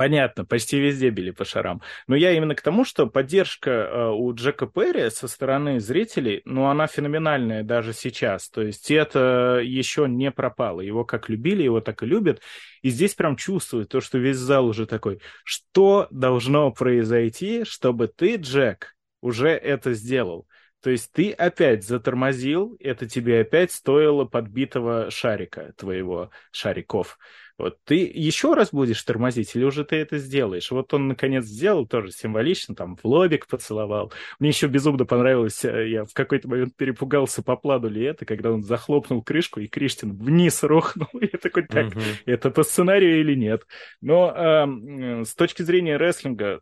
Понятно, 0.00 0.46
почти 0.46 0.80
везде 0.80 1.10
били 1.10 1.30
по 1.30 1.44
шарам. 1.44 1.82
Но 2.06 2.16
я 2.16 2.32
именно 2.32 2.54
к 2.54 2.62
тому, 2.62 2.86
что 2.86 3.06
поддержка 3.06 3.70
э, 3.70 4.08
у 4.08 4.32
Джека 4.32 4.66
Перри 4.66 5.10
со 5.10 5.28
стороны 5.28 5.78
зрителей, 5.78 6.40
ну, 6.46 6.68
она 6.68 6.86
феноменальная 6.86 7.64
даже 7.64 7.92
сейчас. 7.92 8.48
То 8.48 8.62
есть 8.62 8.90
это 8.90 9.60
еще 9.62 10.08
не 10.08 10.30
пропало. 10.30 10.80
Его 10.80 11.04
как 11.04 11.28
любили, 11.28 11.64
его 11.64 11.82
так 11.82 12.02
и 12.02 12.06
любят. 12.06 12.40
И 12.80 12.88
здесь 12.88 13.14
прям 13.14 13.36
чувствует 13.36 13.90
то, 13.90 14.00
что 14.00 14.16
весь 14.16 14.38
зал 14.38 14.68
уже 14.68 14.86
такой, 14.86 15.20
что 15.44 16.08
должно 16.10 16.72
произойти, 16.72 17.64
чтобы 17.64 18.08
ты, 18.08 18.36
Джек, 18.36 18.96
уже 19.20 19.50
это 19.50 19.92
сделал. 19.92 20.46
То 20.82 20.88
есть 20.88 21.12
ты 21.12 21.32
опять 21.32 21.84
затормозил, 21.84 22.74
это 22.80 23.06
тебе 23.06 23.40
опять 23.40 23.70
стоило 23.70 24.24
подбитого 24.24 25.10
шарика 25.10 25.74
твоего, 25.76 26.30
шариков. 26.52 27.18
Вот 27.60 27.78
ты 27.84 28.10
еще 28.12 28.54
раз 28.54 28.70
будешь 28.72 29.02
тормозить 29.02 29.54
или 29.54 29.64
уже 29.64 29.84
ты 29.84 29.96
это 29.96 30.18
сделаешь? 30.18 30.70
Вот 30.70 30.92
он 30.94 31.08
наконец 31.08 31.44
сделал, 31.44 31.86
тоже 31.86 32.10
символично, 32.10 32.74
там 32.74 32.96
в 32.96 33.04
лобик 33.04 33.46
поцеловал. 33.46 34.12
Мне 34.38 34.50
еще 34.50 34.66
безумно 34.66 35.04
понравилось, 35.04 35.64
э, 35.64 35.90
я 35.90 36.04
в 36.04 36.12
какой-то 36.12 36.48
момент 36.48 36.74
перепугался, 36.76 37.42
по 37.42 37.56
плану 37.56 37.88
ли 37.88 38.02
это, 38.02 38.24
когда 38.24 38.50
он 38.50 38.62
захлопнул 38.62 39.22
крышку, 39.22 39.60
и 39.60 39.68
Криштин 39.68 40.12
вниз 40.16 40.62
рухнул. 40.62 41.08
Я 41.20 41.38
такой, 41.38 41.66
так, 41.66 41.88
угу. 41.88 42.00
это 42.26 42.50
по 42.50 42.62
сценарию 42.62 43.20
или 43.20 43.34
нет? 43.34 43.66
Но 44.00 44.32
э, 44.34 45.24
с 45.24 45.34
точки 45.34 45.62
зрения 45.62 45.96
рестлинга, 45.96 46.60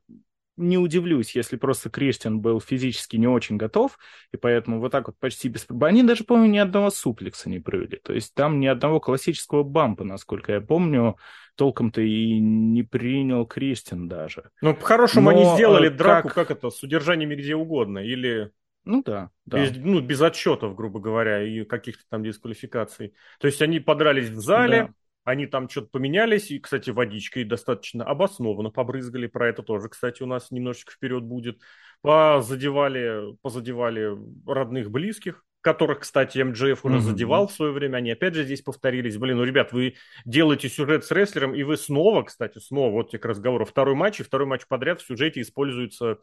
не 0.58 0.76
удивлюсь, 0.76 1.34
если 1.34 1.56
просто 1.56 1.88
Кристиан 1.88 2.40
был 2.40 2.60
физически 2.60 3.16
не 3.16 3.26
очень 3.26 3.56
готов, 3.56 3.98
и 4.32 4.36
поэтому 4.36 4.80
вот 4.80 4.92
так 4.92 5.06
вот 5.06 5.16
почти 5.18 5.48
без... 5.48 5.66
Они 5.80 6.02
даже, 6.02 6.24
по-моему, 6.24 6.52
ни 6.52 6.58
одного 6.58 6.90
суплекса 6.90 7.48
не 7.48 7.60
провели. 7.60 7.98
То 8.02 8.12
есть 8.12 8.34
там 8.34 8.60
ни 8.60 8.66
одного 8.66 9.00
классического 9.00 9.62
бампа, 9.62 10.04
насколько 10.04 10.52
я 10.52 10.60
помню, 10.60 11.16
толком-то 11.54 12.00
и 12.00 12.38
не 12.38 12.82
принял 12.82 13.46
Кристиан 13.46 14.08
даже. 14.08 14.50
Ну, 14.60 14.74
по-хорошему, 14.74 15.30
они 15.30 15.44
сделали 15.54 15.88
э, 15.88 15.90
драку, 15.90 16.28
как... 16.28 16.48
как 16.48 16.50
это, 16.50 16.70
с 16.70 16.82
удержаниями 16.82 17.34
где 17.34 17.54
угодно, 17.54 17.98
или... 17.98 18.50
Ну 18.84 19.02
да, 19.04 19.30
да. 19.44 19.62
Без, 19.62 19.76
ну, 19.76 20.00
без 20.00 20.20
отчетов, 20.22 20.74
грубо 20.74 20.98
говоря, 20.98 21.42
и 21.42 21.64
каких-то 21.64 22.04
там 22.08 22.22
дисквалификаций. 22.22 23.12
То 23.38 23.46
есть 23.46 23.60
они 23.60 23.80
подрались 23.80 24.28
в 24.28 24.40
зале, 24.40 24.84
да. 24.84 24.94
Они 25.28 25.46
там 25.46 25.68
что-то 25.68 25.88
поменялись, 25.88 26.50
и, 26.50 26.58
кстати, 26.58 26.88
водичкой 26.88 27.44
достаточно 27.44 28.02
обоснованно 28.02 28.70
побрызгали, 28.70 29.26
про 29.26 29.50
это 29.50 29.62
тоже, 29.62 29.90
кстати, 29.90 30.22
у 30.22 30.26
нас 30.26 30.50
немножечко 30.50 30.92
вперед 30.92 31.22
будет. 31.22 31.60
Позадевали, 32.00 33.36
позадевали 33.42 34.16
родных, 34.46 34.90
близких, 34.90 35.44
которых, 35.60 36.00
кстати, 36.00 36.38
МДФ 36.38 36.82
уже 36.82 36.96
mm-hmm. 36.96 37.00
задевал 37.00 37.46
в 37.46 37.52
свое 37.52 37.72
время, 37.72 37.98
они 37.98 38.10
опять 38.10 38.32
же 38.36 38.44
здесь 38.44 38.62
повторились. 38.62 39.18
Блин, 39.18 39.36
ну, 39.36 39.44
ребят, 39.44 39.70
вы 39.72 39.96
делаете 40.24 40.70
сюжет 40.70 41.04
с 41.04 41.10
рестлером, 41.10 41.54
и 41.54 41.62
вы 41.62 41.76
снова, 41.76 42.22
кстати, 42.22 42.58
снова, 42.58 42.90
вот 42.90 43.10
те 43.10 43.18
к 43.18 43.26
разговору, 43.26 43.66
второй 43.66 43.96
матч, 43.96 44.20
и 44.20 44.22
второй 44.22 44.46
матч 44.46 44.66
подряд 44.66 45.02
в 45.02 45.06
сюжете 45.06 45.42
используется 45.42 46.20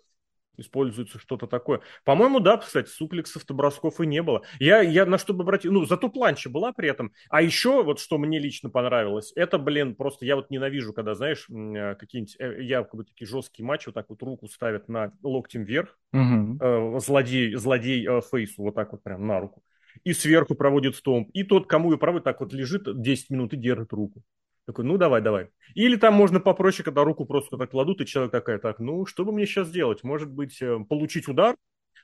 используется 0.58 1.20
что-то 1.20 1.47
такое. 1.47 1.82
По-моему, 2.03 2.39
да, 2.39 2.58
кстати, 2.58 2.89
суплексов-то 2.89 3.53
бросков 3.53 3.99
и 4.01 4.08
не 4.08 4.22
было. 4.22 4.41
Я, 4.60 4.82
я 4.82 5.06
на 5.06 5.18
что 5.18 5.34
бы 5.34 5.43
обратил... 5.43 5.72
Ну, 5.72 5.86
зато 5.86 6.10
планча 6.10 6.49
была 6.49 6.74
при 6.74 6.89
этом. 6.89 7.12
А 7.30 7.41
еще 7.41 7.84
вот 7.84 7.99
что 7.99 8.18
мне 8.18 8.39
лично 8.39 8.70
понравилось, 8.70 9.32
это, 9.36 9.58
блин, 9.58 9.95
просто 9.95 10.26
я 10.26 10.36
вот 10.36 10.49
ненавижу, 10.49 10.93
когда, 10.93 11.16
знаешь, 11.16 11.47
э, 11.49 11.95
какие-нибудь 11.95 12.36
э, 12.39 12.64
якобы 12.64 13.06
такие 13.06 13.28
жесткие 13.28 13.66
матчи, 13.66 13.88
вот 13.88 13.95
так 13.95 14.06
вот 14.10 14.22
руку 14.22 14.47
ставят 14.47 14.89
на 14.89 15.12
локтем 15.24 15.64
вверх, 15.64 15.97
угу. 16.14 16.58
э, 16.60 16.99
злодей, 16.99 17.56
злодей 17.56 18.08
э, 18.08 18.22
фейсу, 18.22 18.64
вот 18.64 18.76
так 18.76 18.91
вот 18.91 19.03
прям 19.03 19.26
на 19.28 19.39
руку. 19.39 19.64
И 20.03 20.14
сверху 20.14 20.56
проводит 20.56 20.95
стомп. 20.95 21.30
И 21.34 21.43
тот, 21.43 21.68
кому 21.68 21.91
ее 21.91 21.97
проводит, 21.97 22.26
так 22.26 22.39
вот 22.41 22.53
лежит 22.53 22.84
10 23.01 23.30
минут 23.30 23.53
и 23.53 23.58
держит 23.58 23.93
руку. 23.93 24.22
Такой, 24.66 24.84
ну 24.84 24.97
давай, 24.97 25.22
давай. 25.22 25.49
Или 25.76 25.95
там 25.95 26.16
можно 26.16 26.39
попроще, 26.39 26.84
когда 26.84 27.03
руку 27.03 27.26
просто 27.26 27.57
так 27.57 27.72
кладут, 27.72 28.01
и 28.01 28.05
человек 28.05 28.32
такая, 28.32 28.57
так, 28.57 28.80
ну 28.80 29.05
что 29.05 29.24
бы 29.24 29.32
мне 29.32 29.45
сейчас 29.45 29.70
делать? 29.70 30.03
Может 30.03 30.32
быть, 30.32 30.59
э, 30.61 30.80
получить 30.89 31.28
удар? 31.28 31.55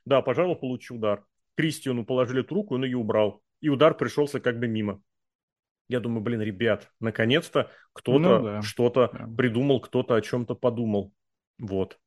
Да, 0.05 0.21
пожалуй, 0.21 0.55
получи 0.55 0.93
удар. 0.93 1.25
Кристиану 1.55 2.05
положили 2.05 2.41
эту 2.41 2.55
руку, 2.55 2.75
он 2.75 2.83
ее 2.83 2.97
убрал. 2.97 3.41
И 3.61 3.69
удар 3.69 3.95
пришелся 3.95 4.39
как 4.39 4.59
бы 4.59 4.67
мимо. 4.67 5.01
Я 5.87 5.99
думаю, 5.99 6.21
блин, 6.21 6.41
ребят, 6.41 6.89
наконец-то 6.99 7.69
кто-то 7.93 8.19
ну, 8.19 8.43
да. 8.43 8.61
что-то 8.61 9.09
да. 9.11 9.27
придумал, 9.35 9.81
кто-то 9.81 10.15
о 10.15 10.21
чем-то 10.21 10.55
подумал. 10.55 11.13
Вот. 11.59 11.99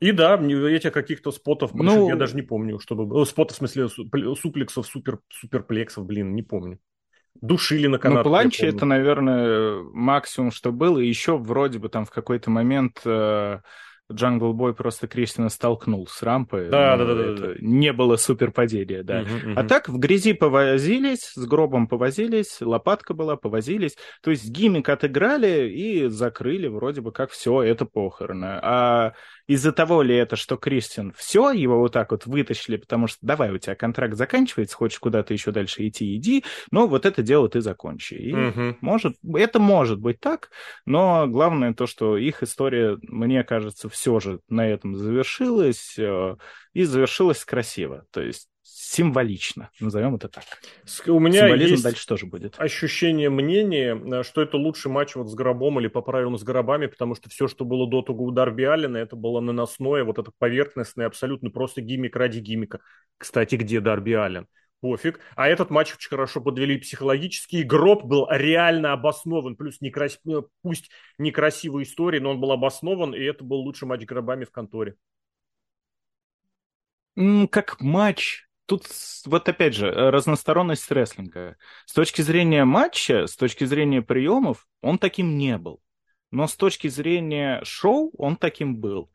И 0.00 0.10
да, 0.10 0.34
этих 0.34 0.92
каких-то 0.92 1.30
спотов 1.30 1.72
ну, 1.74 2.08
я 2.08 2.16
даже 2.16 2.34
не 2.34 2.42
помню, 2.42 2.80
чтобы... 2.80 3.24
Спотов, 3.24 3.56
в 3.56 3.58
смысле, 3.58 3.88
суплексов, 3.88 4.84
супер, 4.84 5.20
суперплексов, 5.28 6.04
блин, 6.04 6.34
не 6.34 6.42
помню. 6.42 6.80
Душили 7.40 7.86
на 7.86 7.98
канат. 7.98 8.24
Ну, 8.24 8.30
планчи 8.30 8.64
это, 8.64 8.86
наверное, 8.86 9.82
максимум, 9.92 10.52
что 10.52 10.70
было. 10.72 10.98
И 10.98 11.08
еще 11.08 11.36
вроде 11.36 11.78
бы 11.78 11.88
там 11.88 12.04
в 12.04 12.10
какой-то 12.10 12.50
момент 12.50 13.00
э, 13.04 13.58
Джангл 14.12 14.52
Бой 14.52 14.74
просто 14.74 15.08
Кристиана 15.08 15.48
столкнул 15.48 16.06
с 16.06 16.22
рампы. 16.22 16.68
Да, 16.70 16.96
да, 16.96 17.04
да, 17.04 17.14
да, 17.14 17.32
да. 17.32 17.54
Не 17.60 17.92
было 17.92 18.16
суперпадения, 18.16 19.02
да. 19.02 19.22
Угу, 19.22 19.50
угу. 19.50 19.60
А 19.60 19.64
так 19.64 19.88
в 19.88 19.98
грязи 19.98 20.32
повозились, 20.32 21.32
с 21.34 21.46
гробом 21.46 21.88
повозились, 21.88 22.60
лопатка 22.60 23.14
была, 23.14 23.36
повозились. 23.36 23.96
То 24.22 24.30
есть 24.30 24.48
гиммик 24.48 24.88
отыграли 24.88 25.68
и 25.70 26.08
закрыли 26.08 26.68
вроде 26.68 27.00
бы 27.00 27.12
как 27.12 27.30
все, 27.30 27.62
это 27.62 27.86
похороны. 27.86 28.58
А 28.62 29.12
из-за 29.46 29.72
того 29.72 30.02
ли 30.02 30.14
это, 30.14 30.36
что 30.36 30.56
Кристин 30.56 31.12
все, 31.16 31.50
его 31.50 31.78
вот 31.78 31.92
так 31.92 32.10
вот 32.10 32.26
вытащили, 32.26 32.76
потому 32.76 33.06
что 33.06 33.18
давай, 33.22 33.50
у 33.50 33.58
тебя 33.58 33.74
контракт 33.74 34.14
заканчивается, 34.14 34.76
хочешь 34.76 34.98
куда-то 34.98 35.32
еще 35.32 35.50
дальше 35.50 35.86
идти, 35.86 36.16
иди, 36.16 36.44
но 36.70 36.86
вот 36.86 37.06
это 37.06 37.22
дело 37.22 37.48
ты 37.48 37.60
закончи. 37.60 38.14
И 38.14 38.32
угу. 38.32 38.76
может, 38.80 39.16
это 39.34 39.58
может 39.58 40.00
быть 40.00 40.20
так, 40.20 40.50
но 40.86 41.26
главное 41.26 41.74
то, 41.74 41.86
что 41.86 42.16
их 42.16 42.42
история, 42.42 42.98
мне 43.02 43.44
кажется, 43.44 43.88
все 43.88 44.20
же 44.20 44.40
на 44.48 44.68
этом 44.68 44.96
завершилась, 44.96 45.98
э, 45.98 46.36
и 46.72 46.84
завершилась 46.84 47.44
красиво. 47.44 48.04
То 48.10 48.22
есть 48.22 48.48
символично, 48.62 49.70
назовем 49.80 50.14
это 50.14 50.28
так. 50.28 50.44
У 51.06 51.18
меня 51.18 51.42
Символизм 51.42 51.72
есть 51.72 51.82
дальше 51.82 52.06
тоже 52.06 52.26
будет. 52.26 52.54
ощущение, 52.58 53.30
мнение, 53.30 54.00
э, 54.20 54.22
что 54.22 54.42
это 54.42 54.56
лучший 54.56 54.90
матч 54.90 55.14
вот 55.14 55.28
с 55.28 55.34
Гробом 55.34 55.80
или 55.80 55.88
по 55.88 56.02
правилам 56.02 56.36
с 56.38 56.42
Гробами, 56.42 56.86
потому 56.86 57.14
что 57.14 57.28
все, 57.28 57.48
что 57.48 57.64
было 57.64 57.88
до 57.88 58.02
того 58.02 58.24
у 58.24 58.30
Дарби 58.30 58.64
Аллена, 58.64 58.98
это 58.98 59.16
было 59.16 59.40
наносное, 59.40 60.04
вот 60.04 60.18
это 60.18 60.30
поверхностное, 60.38 61.06
абсолютно 61.06 61.50
просто 61.50 61.80
гиммик 61.80 62.16
ради 62.16 62.38
гиммика. 62.38 62.80
Кстати, 63.18 63.56
где 63.56 63.80
Дарби 63.80 64.12
Аллен? 64.12 64.46
пофиг. 64.82 65.20
А 65.36 65.48
этот 65.48 65.70
матч 65.70 65.94
очень 65.94 66.10
хорошо 66.10 66.40
подвели 66.42 66.76
психологически. 66.76 67.56
И 67.56 67.62
гроб 67.62 68.04
был 68.04 68.26
реально 68.28 68.92
обоснован. 68.92 69.56
Плюс 69.56 69.80
некрас... 69.80 70.18
Ну, 70.24 70.48
пусть 70.62 70.90
некрасивая 71.18 71.84
история, 71.84 72.20
но 72.20 72.32
он 72.32 72.40
был 72.40 72.50
обоснован, 72.50 73.14
и 73.14 73.20
это 73.20 73.44
был 73.44 73.58
лучший 73.58 73.86
матч 73.86 74.04
гробами 74.04 74.44
в 74.44 74.50
конторе. 74.50 74.96
Как 77.50 77.80
матч, 77.80 78.48
тут 78.72 78.86
вот 79.26 79.48
опять 79.48 79.74
же 79.74 79.90
разносторонность 79.90 80.90
рестлинга. 80.90 81.56
С 81.84 81.92
точки 81.92 82.22
зрения 82.22 82.64
матча, 82.64 83.26
с 83.26 83.36
точки 83.36 83.64
зрения 83.64 84.00
приемов, 84.00 84.66
он 84.80 84.96
таким 84.98 85.36
не 85.36 85.58
был. 85.58 85.82
Но 86.30 86.46
с 86.46 86.56
точки 86.56 86.88
зрения 86.88 87.60
шоу 87.64 88.10
он 88.16 88.36
таким 88.36 88.78
был. 88.78 89.11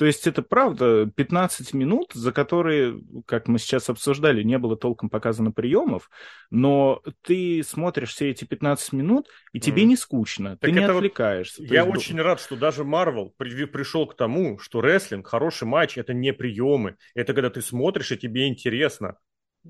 То 0.00 0.06
есть 0.06 0.26
это 0.26 0.40
правда 0.40 1.04
15 1.14 1.74
минут, 1.74 2.12
за 2.14 2.32
которые, 2.32 3.02
как 3.26 3.48
мы 3.48 3.58
сейчас 3.58 3.90
обсуждали, 3.90 4.42
не 4.42 4.56
было 4.56 4.74
толком 4.74 5.10
показано 5.10 5.52
приемов, 5.52 6.08
но 6.48 7.02
ты 7.20 7.62
смотришь 7.62 8.14
все 8.14 8.30
эти 8.30 8.46
15 8.46 8.94
минут, 8.94 9.28
и 9.52 9.60
тебе 9.60 9.82
mm. 9.82 9.86
не 9.88 9.96
скучно, 9.96 10.56
так 10.56 10.70
ты 10.70 10.72
не 10.72 10.82
отвлекаешься. 10.82 11.60
Вот, 11.60 11.70
я 11.70 11.84
есть... 11.84 11.94
очень 11.94 12.18
рад, 12.18 12.40
что 12.40 12.56
даже 12.56 12.82
Марвел 12.82 13.34
при... 13.36 13.66
пришел 13.66 14.06
к 14.06 14.16
тому, 14.16 14.58
что 14.58 14.80
рестлинг, 14.80 15.26
хороший 15.26 15.68
матч, 15.68 15.98
это 15.98 16.14
не 16.14 16.32
приемы, 16.32 16.96
это 17.14 17.34
когда 17.34 17.50
ты 17.50 17.60
смотришь, 17.60 18.10
и 18.10 18.16
тебе 18.16 18.48
интересно 18.48 19.18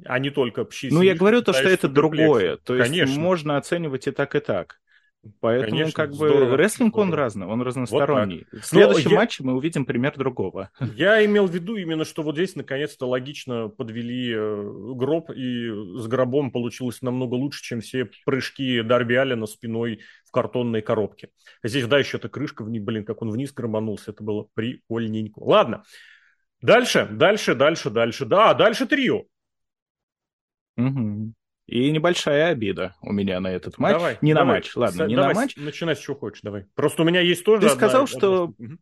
а 0.05 0.21
не 0.21 0.31
только 0.31 0.65
пщи. 0.65 0.91
Ну, 0.93 1.03
я 1.03 1.17
говорю 1.17 1.43
то, 1.43 1.53
что 1.53 1.69
это 1.69 1.89
другое. 1.89 2.57
То 2.59 2.77
есть 2.77 2.89
Конечно. 2.89 3.21
можно 3.21 3.57
оценивать 3.57 4.07
и 4.07 4.13
так, 4.13 4.37
и 4.37 4.39
так. 4.39 4.77
Поэтому, 5.41 5.71
Конечно, 5.73 5.93
как 5.93 6.11
бы, 6.11 6.17
здорово, 6.17 6.57
рестлинг, 6.57 6.95
здорово. 6.95 7.09
он 7.09 7.15
разный, 7.15 7.47
он 7.47 7.61
разносторонний. 7.61 8.47
Вот 8.51 8.63
в 8.63 8.65
следующем 8.65 9.11
я... 9.11 9.17
матче 9.17 9.45
мы 9.45 9.55
увидим 9.55 9.85
пример 9.85 10.17
другого. 10.17 10.71
Я 10.97 11.23
имел 11.27 11.47
в 11.47 11.53
виду 11.53 11.77
именно, 11.77 12.07
что 12.07 12.23
вот 12.23 12.37
здесь 12.37 12.57
наконец-то 12.57 13.07
логично 13.07 13.69
подвели 13.69 14.33
э, 14.35 14.73
гроб, 14.95 15.31
и 15.31 15.69
с 15.69 16.07
гробом 16.07 16.51
получилось 16.51 17.03
намного 17.03 17.35
лучше, 17.35 17.63
чем 17.63 17.83
все 17.83 18.09
прыжки 18.25 18.81
Дарби 18.81 19.15
Аллена 19.15 19.47
спиной 19.47 20.01
в 20.27 20.31
картонной 20.31 20.81
коробке. 20.81 21.29
Здесь, 21.63 21.87
да, 21.87 21.99
еще 21.99 22.17
эта 22.17 22.31
крышка, 22.31 22.65
блин, 22.65 23.05
как 23.05 23.21
он 23.21 23.31
вниз 23.31 23.53
громанулся, 23.53 24.13
это 24.13 24.25
было 24.25 24.47
прикольненько. 24.55 25.39
Ладно, 25.39 25.85
дальше, 26.63 27.07
дальше, 27.11 27.55
дальше, 27.55 27.91
дальше. 27.91 28.25
Да, 28.25 28.55
дальше 28.55 28.87
трио. 28.87 29.25
Угу. 30.79 31.35
И 31.71 31.89
небольшая 31.93 32.49
обида 32.49 32.97
у 33.01 33.13
меня 33.13 33.39
на 33.39 33.47
этот 33.47 33.79
матч. 33.79 33.93
Давай, 33.93 34.19
не 34.23 34.35
давай, 34.35 34.47
на 34.47 34.55
матч, 34.55 34.75
ладно, 34.75 35.05
не 35.05 35.15
давай, 35.15 35.35
на 35.35 35.41
матч. 35.41 35.55
Начинай 35.55 35.95
с 35.95 36.01
чего 36.01 36.17
хочешь, 36.17 36.41
давай. 36.43 36.67
Просто 36.75 37.03
у 37.03 37.05
меня 37.05 37.21
есть 37.21 37.45
тоже... 37.45 37.61
Ты 37.61 37.67
одна, 37.69 37.77
сказал, 37.77 38.07
что 38.09 38.53
одна... 38.59 38.77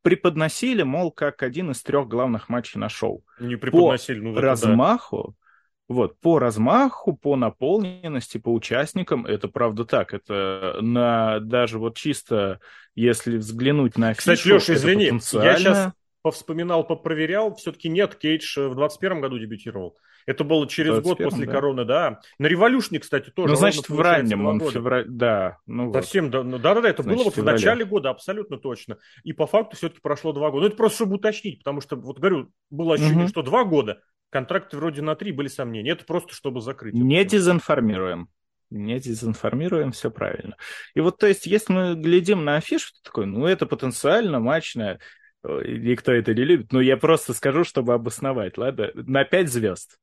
преподносили, 0.00 0.84
мол, 0.84 1.12
как 1.12 1.42
один 1.42 1.70
из 1.70 1.82
трех 1.82 2.08
главных 2.08 2.48
матчей 2.48 2.80
на 2.80 2.88
шоу. 2.88 3.26
Не 3.38 3.56
преподносили, 3.56 4.20
по 4.20 4.26
ну... 4.28 4.40
размаху, 4.40 5.36
да. 5.36 5.94
вот, 5.94 6.18
по 6.18 6.38
размаху, 6.38 7.14
по 7.14 7.36
наполненности, 7.36 8.38
по 8.38 8.54
участникам, 8.54 9.26
это 9.26 9.48
правда 9.48 9.84
так. 9.84 10.14
Это 10.14 10.78
на 10.80 11.40
даже 11.40 11.78
вот 11.78 11.98
чисто, 11.98 12.60
если 12.94 13.36
взглянуть 13.36 13.98
на 13.98 14.08
афишу... 14.08 14.32
Кстати, 14.32 14.48
Леша, 14.48 14.72
извини, 14.72 15.04
потенциально... 15.08 15.46
я 15.46 15.58
сейчас 15.58 15.92
повспоминал, 16.22 16.86
попроверял, 16.86 17.54
все-таки 17.56 17.90
нет, 17.90 18.14
Кейдж 18.14 18.58
в 18.58 18.74
21 18.74 19.20
году 19.20 19.38
дебютировал. 19.38 19.98
Это 20.26 20.44
было 20.44 20.68
через 20.68 21.00
год 21.00 21.18
после 21.18 21.46
да. 21.46 21.52
короны, 21.52 21.84
да. 21.84 22.20
На 22.38 22.46
революшне, 22.46 22.98
кстати, 22.98 23.30
тоже. 23.30 23.52
Ну, 23.52 23.56
значит, 23.56 23.88
в 23.88 24.00
раннем 24.00 24.46
он 24.46 24.60
февраль... 24.60 25.06
Да, 25.08 25.58
ну 25.66 25.92
Совсем, 25.92 26.24
вот. 26.24 26.32
да, 26.32 26.42
ну, 26.42 26.58
да, 26.58 26.74
да, 26.74 26.88
это 26.88 27.02
значит, 27.02 27.18
было 27.18 27.24
вот 27.24 27.36
в 27.36 27.44
начале 27.44 27.84
года, 27.84 28.10
абсолютно 28.10 28.58
точно. 28.58 28.98
И 29.24 29.32
по 29.32 29.46
факту 29.46 29.76
все-таки 29.76 30.00
прошло 30.00 30.32
два 30.32 30.50
года. 30.50 30.62
Ну, 30.62 30.68
это 30.68 30.76
просто 30.76 30.96
чтобы 30.96 31.16
уточнить, 31.16 31.58
потому 31.58 31.80
что, 31.80 31.96
вот 31.96 32.18
говорю, 32.18 32.50
было 32.70 32.94
ощущение, 32.94 33.24
угу. 33.24 33.28
что 33.28 33.42
два 33.42 33.64
года, 33.64 34.00
контракты 34.30 34.76
вроде 34.76 35.02
на 35.02 35.16
три 35.16 35.32
были 35.32 35.48
сомнения. 35.48 35.92
Это 35.92 36.04
просто 36.04 36.34
чтобы 36.34 36.60
закрыть. 36.60 36.94
Не 36.94 37.24
дезинформируем. 37.24 38.28
Не 38.70 39.00
дезинформируем, 39.00 39.92
все 39.92 40.10
правильно. 40.10 40.56
И 40.94 41.00
вот, 41.00 41.18
то 41.18 41.26
есть, 41.26 41.46
если 41.46 41.72
мы 41.72 41.94
глядим 41.94 42.44
на 42.44 42.56
афишу, 42.56 42.92
то 42.92 43.02
такой, 43.02 43.26
ну, 43.26 43.46
это 43.46 43.64
потенциально 43.64 44.40
матчная, 44.40 44.98
никто 45.42 46.12
это 46.12 46.34
не 46.34 46.44
любит, 46.44 46.72
но 46.72 46.80
я 46.80 46.96
просто 46.96 47.32
скажу, 47.32 47.64
чтобы 47.64 47.94
обосновать, 47.94 48.58
ладно? 48.58 48.90
На 48.94 49.24
пять 49.24 49.50
звезд. 49.50 49.98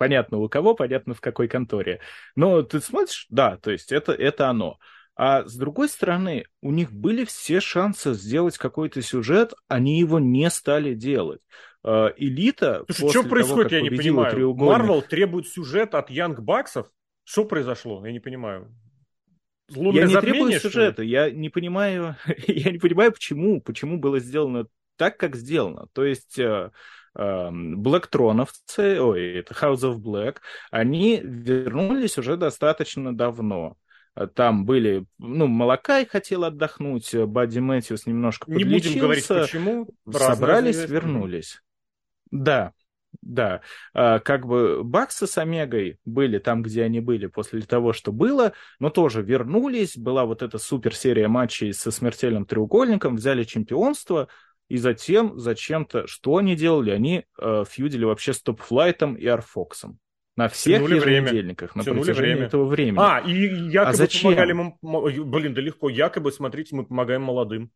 Понятно 0.00 0.38
у 0.38 0.48
кого, 0.48 0.74
понятно 0.74 1.12
в 1.12 1.20
какой 1.20 1.46
конторе. 1.46 2.00
Но 2.34 2.62
ты 2.62 2.80
смотришь, 2.80 3.26
да, 3.28 3.58
то 3.58 3.70
есть 3.70 3.92
это, 3.92 4.12
это 4.12 4.48
оно. 4.48 4.78
А 5.14 5.44
с 5.44 5.54
другой 5.54 5.90
стороны, 5.90 6.46
у 6.62 6.70
них 6.70 6.90
были 6.90 7.26
все 7.26 7.60
шансы 7.60 8.14
сделать 8.14 8.56
какой-то 8.56 9.02
сюжет, 9.02 9.52
они 9.68 9.98
его 9.98 10.18
не 10.18 10.48
стали 10.48 10.94
делать. 10.94 11.42
А, 11.84 12.14
элита... 12.16 12.86
Слушай, 12.88 13.20
что 13.20 13.28
происходит, 13.28 13.72
я 13.72 13.82
не 13.82 13.90
понимаю. 13.90 14.34
Треугольник... 14.34 14.78
Марвел 14.78 15.02
требует 15.02 15.48
сюжет 15.48 15.94
от 15.94 16.08
Янг 16.08 16.40
Баксов? 16.40 16.86
Что 17.24 17.44
произошло? 17.44 18.02
Я 18.06 18.12
не 18.12 18.20
понимаю. 18.20 18.74
Лунное 19.76 20.06
я 20.06 20.08
не 20.08 20.18
требую 20.18 20.58
сюжета, 20.58 21.02
я 21.02 21.30
не 21.30 21.50
понимаю, 21.50 22.16
я 22.46 22.72
не 22.72 22.78
понимаю, 22.78 23.12
почему, 23.12 23.60
почему 23.60 23.98
было 23.98 24.18
сделано 24.18 24.66
так, 24.96 25.18
как 25.18 25.36
сделано. 25.36 25.88
То 25.92 26.06
есть 26.06 26.38
э, 26.38 26.70
Блэктроновцы, 27.14 29.00
ой, 29.00 29.38
это 29.38 29.54
House 29.54 29.82
of 29.82 29.96
Black, 29.98 30.36
они 30.70 31.20
вернулись 31.22 32.18
уже 32.18 32.36
достаточно 32.36 33.16
давно. 33.16 33.76
Там 34.34 34.64
были, 34.64 35.06
ну, 35.18 35.46
Малакай 35.46 36.06
хотел 36.06 36.44
отдохнуть, 36.44 37.14
Бадди 37.14 37.58
Мэтьюс 37.60 38.06
немножко 38.06 38.50
Не 38.50 38.64
будем 38.64 39.00
говорить 39.00 39.26
почему. 39.26 39.88
Собрались, 40.10 40.88
вернулись. 40.88 41.62
Да, 42.30 42.72
да, 43.22 43.60
а, 43.92 44.18
как 44.18 44.46
бы 44.46 44.82
Баксы 44.84 45.26
с 45.26 45.36
Омегой 45.36 45.98
были 46.04 46.38
там, 46.38 46.62
где 46.62 46.84
они 46.84 47.00
были 47.00 47.26
после 47.26 47.60
того, 47.62 47.92
что 47.92 48.12
было, 48.12 48.52
но 48.78 48.88
тоже 48.90 49.22
вернулись, 49.22 49.96
была 49.96 50.24
вот 50.24 50.42
эта 50.42 50.58
супер 50.58 50.94
серия 50.94 51.28
матчей 51.28 51.72
со 51.72 51.90
смертельным 51.90 52.46
треугольником, 52.46 53.16
взяли 53.16 53.44
чемпионство, 53.44 54.28
и 54.70 54.76
затем 54.76 55.36
зачем-то, 55.36 56.06
что 56.06 56.36
они 56.36 56.54
делали? 56.54 56.92
Они 56.92 57.24
э, 57.38 57.64
фьюдили 57.68 58.04
вообще 58.04 58.32
с 58.32 58.40
Топфлайтом 58.40 59.16
и 59.16 59.26
Арфоксом. 59.26 59.98
На 60.36 60.48
всех 60.48 60.76
Тянули 60.76 60.94
еженедельниках 60.94 61.74
время. 61.74 61.78
на 61.78 61.84
Тянули 61.84 62.04
протяжении 62.04 62.32
время. 62.34 62.46
этого 62.46 62.64
времени. 62.66 62.98
А, 63.02 63.18
и 63.18 63.32
якобы 63.32 63.90
а 63.90 63.92
зачем? 63.94 64.22
помогали 64.22 64.52
мы... 64.52 65.24
Блин, 65.24 65.54
да 65.54 65.60
легко. 65.60 65.88
Якобы, 65.88 66.30
смотрите, 66.30 66.76
мы 66.76 66.86
помогаем 66.86 67.22
молодым. 67.22 67.72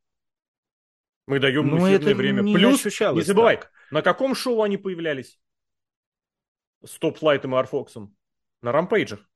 Мы 1.26 1.40
даем 1.40 1.66
ну, 1.66 1.84
это 1.84 2.14
время. 2.14 2.42
Не 2.42 2.54
Плюс, 2.54 2.84
не 2.84 3.22
забывай, 3.22 3.56
так. 3.56 3.72
на 3.90 4.00
каком 4.00 4.36
шоу 4.36 4.62
они 4.62 4.76
появлялись? 4.76 5.40
С 6.84 6.96
Топфлайтом 6.98 7.56
и 7.56 7.58
Арфоксом? 7.58 8.14
На 8.62 8.70
рампейджах. 8.70 9.28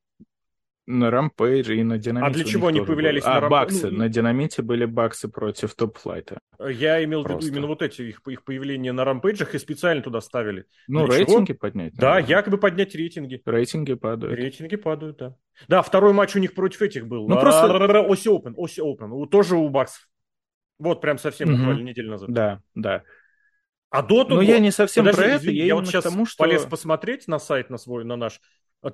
На 0.91 1.11
Рампейдже 1.11 1.77
и 1.77 1.83
на 1.83 1.99
Динамите. 1.99 2.31
А 2.31 2.35
для 2.35 2.45
чего 2.45 2.69
они 2.69 2.81
появлялись 2.81 3.23
было. 3.23 3.33
на 3.33 3.47
А, 3.47 3.49
баксы. 3.51 3.91
Ну, 3.91 3.99
на 3.99 4.09
Динамите 4.09 4.63
были 4.63 4.87
баксы 4.87 5.29
против 5.29 5.75
топ-флайта. 5.75 6.39
Я 6.59 7.05
имел 7.05 7.25
в 7.25 7.29
виду 7.29 7.47
именно 7.47 7.67
вот 7.67 7.83
эти 7.83 8.01
их, 8.01 8.23
их 8.27 8.43
появления 8.43 8.93
на 8.93 9.05
Рампейджах 9.05 9.55
и 9.55 9.59
специально 9.59 10.03
туда 10.03 10.23
ставили. 10.23 10.65
Ну, 10.87 11.07
для 11.07 11.19
рейтинги 11.19 11.49
чего? 11.49 11.59
поднять. 11.59 11.95
Да, 11.95 12.19
якобы 12.19 12.57
поднять 12.57 12.95
рейтинги. 12.95 13.43
Рейтинги 13.45 13.93
падают. 13.93 14.35
Рейтинги 14.35 14.77
падают, 14.77 15.19
да. 15.19 15.37
Да, 15.69 15.83
второй 15.83 16.15
матч 16.15 16.35
у 16.37 16.39
них 16.39 16.55
против 16.55 16.81
этих 16.81 17.07
был. 17.07 17.29
Ну, 17.29 17.37
а, 17.37 17.41
просто... 17.41 17.67
Оси 18.01 18.29
Open, 18.31 18.55
Оси 18.57 18.81
Open. 18.81 19.27
Тоже 19.29 19.57
у 19.57 19.69
баксов. 19.69 20.09
Вот 20.79 21.03
прям 21.03 21.19
совсем 21.19 21.51
буквально 21.51 21.83
неделю 21.83 22.13
назад. 22.13 22.31
Да, 22.31 22.63
да. 22.75 23.03
А 23.91 24.03
до 24.03 24.25
того... 24.25 24.37
Но 24.37 24.43
я 24.43 24.59
не 24.59 24.71
совсем 24.71 25.05
Подожди, 25.05 25.23
про 25.23 25.31
это, 25.35 25.51
я, 25.51 25.65
я 25.67 25.75
вот 25.75 25.87
сейчас 25.87 26.05
тому, 26.05 26.25
что... 26.25 26.45
полез 26.45 26.65
посмотреть 26.65 27.27
на 27.27 27.39
сайт 27.39 27.71
на 27.71 27.79
свой, 27.79 28.05
на 28.05 28.17
наш, 28.17 28.41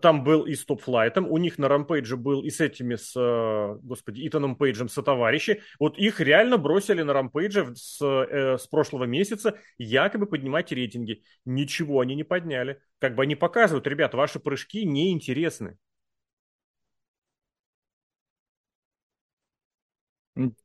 там 0.01 0.25
был 0.25 0.47
и 0.47 0.55
с 0.55 0.65
топ-флайтом, 0.65 1.31
у 1.31 1.37
них 1.37 1.59
на 1.59 1.69
рампейдже 1.69 2.17
был 2.17 2.43
и 2.43 2.51
с 2.51 2.61
этими, 2.61 2.95
с, 2.95 3.13
э, 3.17 3.79
господи, 3.83 4.27
Итаном 4.27 4.57
Пейджем 4.57 4.89
сотоварищи. 4.89 5.63
Вот 5.79 5.99
их 5.99 6.21
реально 6.21 6.57
бросили 6.57 7.03
на 7.03 7.13
рампейдже 7.13 7.75
с, 7.77 8.01
э, 8.03 8.57
с 8.59 8.67
прошлого 8.67 9.05
месяца, 9.05 9.59
якобы 9.77 10.27
поднимать 10.27 10.73
рейтинги. 10.73 11.23
Ничего 11.45 12.01
они 12.01 12.15
не 12.15 12.25
подняли. 12.25 12.81
Как 12.99 13.15
бы 13.15 13.25
они 13.25 13.37
показывают, 13.37 13.87
ребят, 13.87 14.15
ваши 14.15 14.41
прыжки 14.41 14.87
неинтересны. 14.87 15.77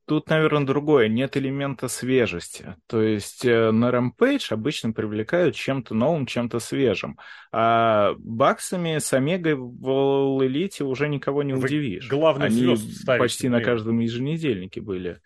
Тут, 0.05 0.30
наверное, 0.30 0.65
другое. 0.65 1.07
Нет 1.07 1.38
элемента 1.38 1.88
свежести. 1.88 2.76
То 2.88 3.01
есть 3.01 3.45
э, 3.45 3.70
на 3.70 3.91
Rampage 3.91 4.51
обычно 4.51 4.91
привлекают 4.91 5.55
чем-то 5.55 5.93
новым, 5.93 6.26
чем-то 6.26 6.59
свежим. 6.59 7.20
А 7.51 8.15
баксами 8.17 8.97
с 8.97 9.13
Омегой 9.13 9.53
в 9.53 9.88
All 9.88 10.39
Elite 10.39 10.84
уже 10.84 11.07
никого 11.07 11.43
не 11.43 11.53
удивишь. 11.53 12.09
Главный 12.09 12.47
Они 12.47 12.76
почти 13.05 13.47
на 13.47 13.61
каждом 13.61 13.99
еженедельнике 13.99 14.82
были 14.82 15.22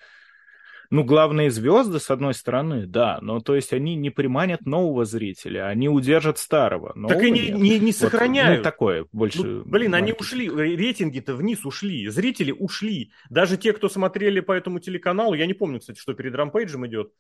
ну, 0.94 1.04
главные 1.04 1.50
звезды, 1.50 2.00
с 2.00 2.12
одной 2.12 2.36
стороны, 2.36 2.86
да, 2.86 3.18
но 3.20 3.40
то 3.40 3.56
есть 3.56 3.74
они 3.74 3.96
не 3.96 4.12
приманят 4.12 4.68
нового 4.68 5.06
зрителя, 5.06 5.68
они 5.68 5.90
удержат 5.90 6.38
старого. 6.38 6.94
Нового 6.94 7.16
так 7.16 7.24
и 7.24 7.32
не, 7.32 7.50
не, 7.50 7.80
не 7.80 7.92
сохраняют. 7.92 8.58
Вот, 8.58 8.58
ну, 8.58 8.64
такое 8.64 9.06
больше. 9.12 9.44
Ну, 9.44 9.64
блин, 9.66 9.90
маркетинг. 9.90 9.96
они 9.96 10.14
ушли, 10.14 10.50
рейтинги-то 10.50 11.34
вниз 11.34 11.66
ушли, 11.66 12.08
зрители 12.10 12.52
ушли. 12.52 13.12
Даже 13.32 13.58
те, 13.58 13.74
кто 13.74 13.90
смотрели 13.90 14.40
по 14.40 14.52
этому 14.52 14.78
телеканалу, 14.78 15.34
я 15.34 15.48
не 15.48 15.56
помню, 15.56 15.80
кстати, 15.80 15.98
что 15.98 16.14
перед 16.14 16.36
рампейджем 16.36 16.86
идет, 16.86 17.12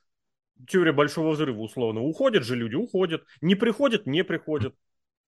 теория 0.67 0.91
большого 0.91 1.31
взрыва 1.31 1.61
условно. 1.61 2.01
Уходят 2.01 2.43
же 2.43 2.55
люди, 2.55 2.75
уходят. 2.75 3.23
Не 3.41 3.55
приходят, 3.55 4.05
не 4.05 4.23
приходят. 4.23 4.75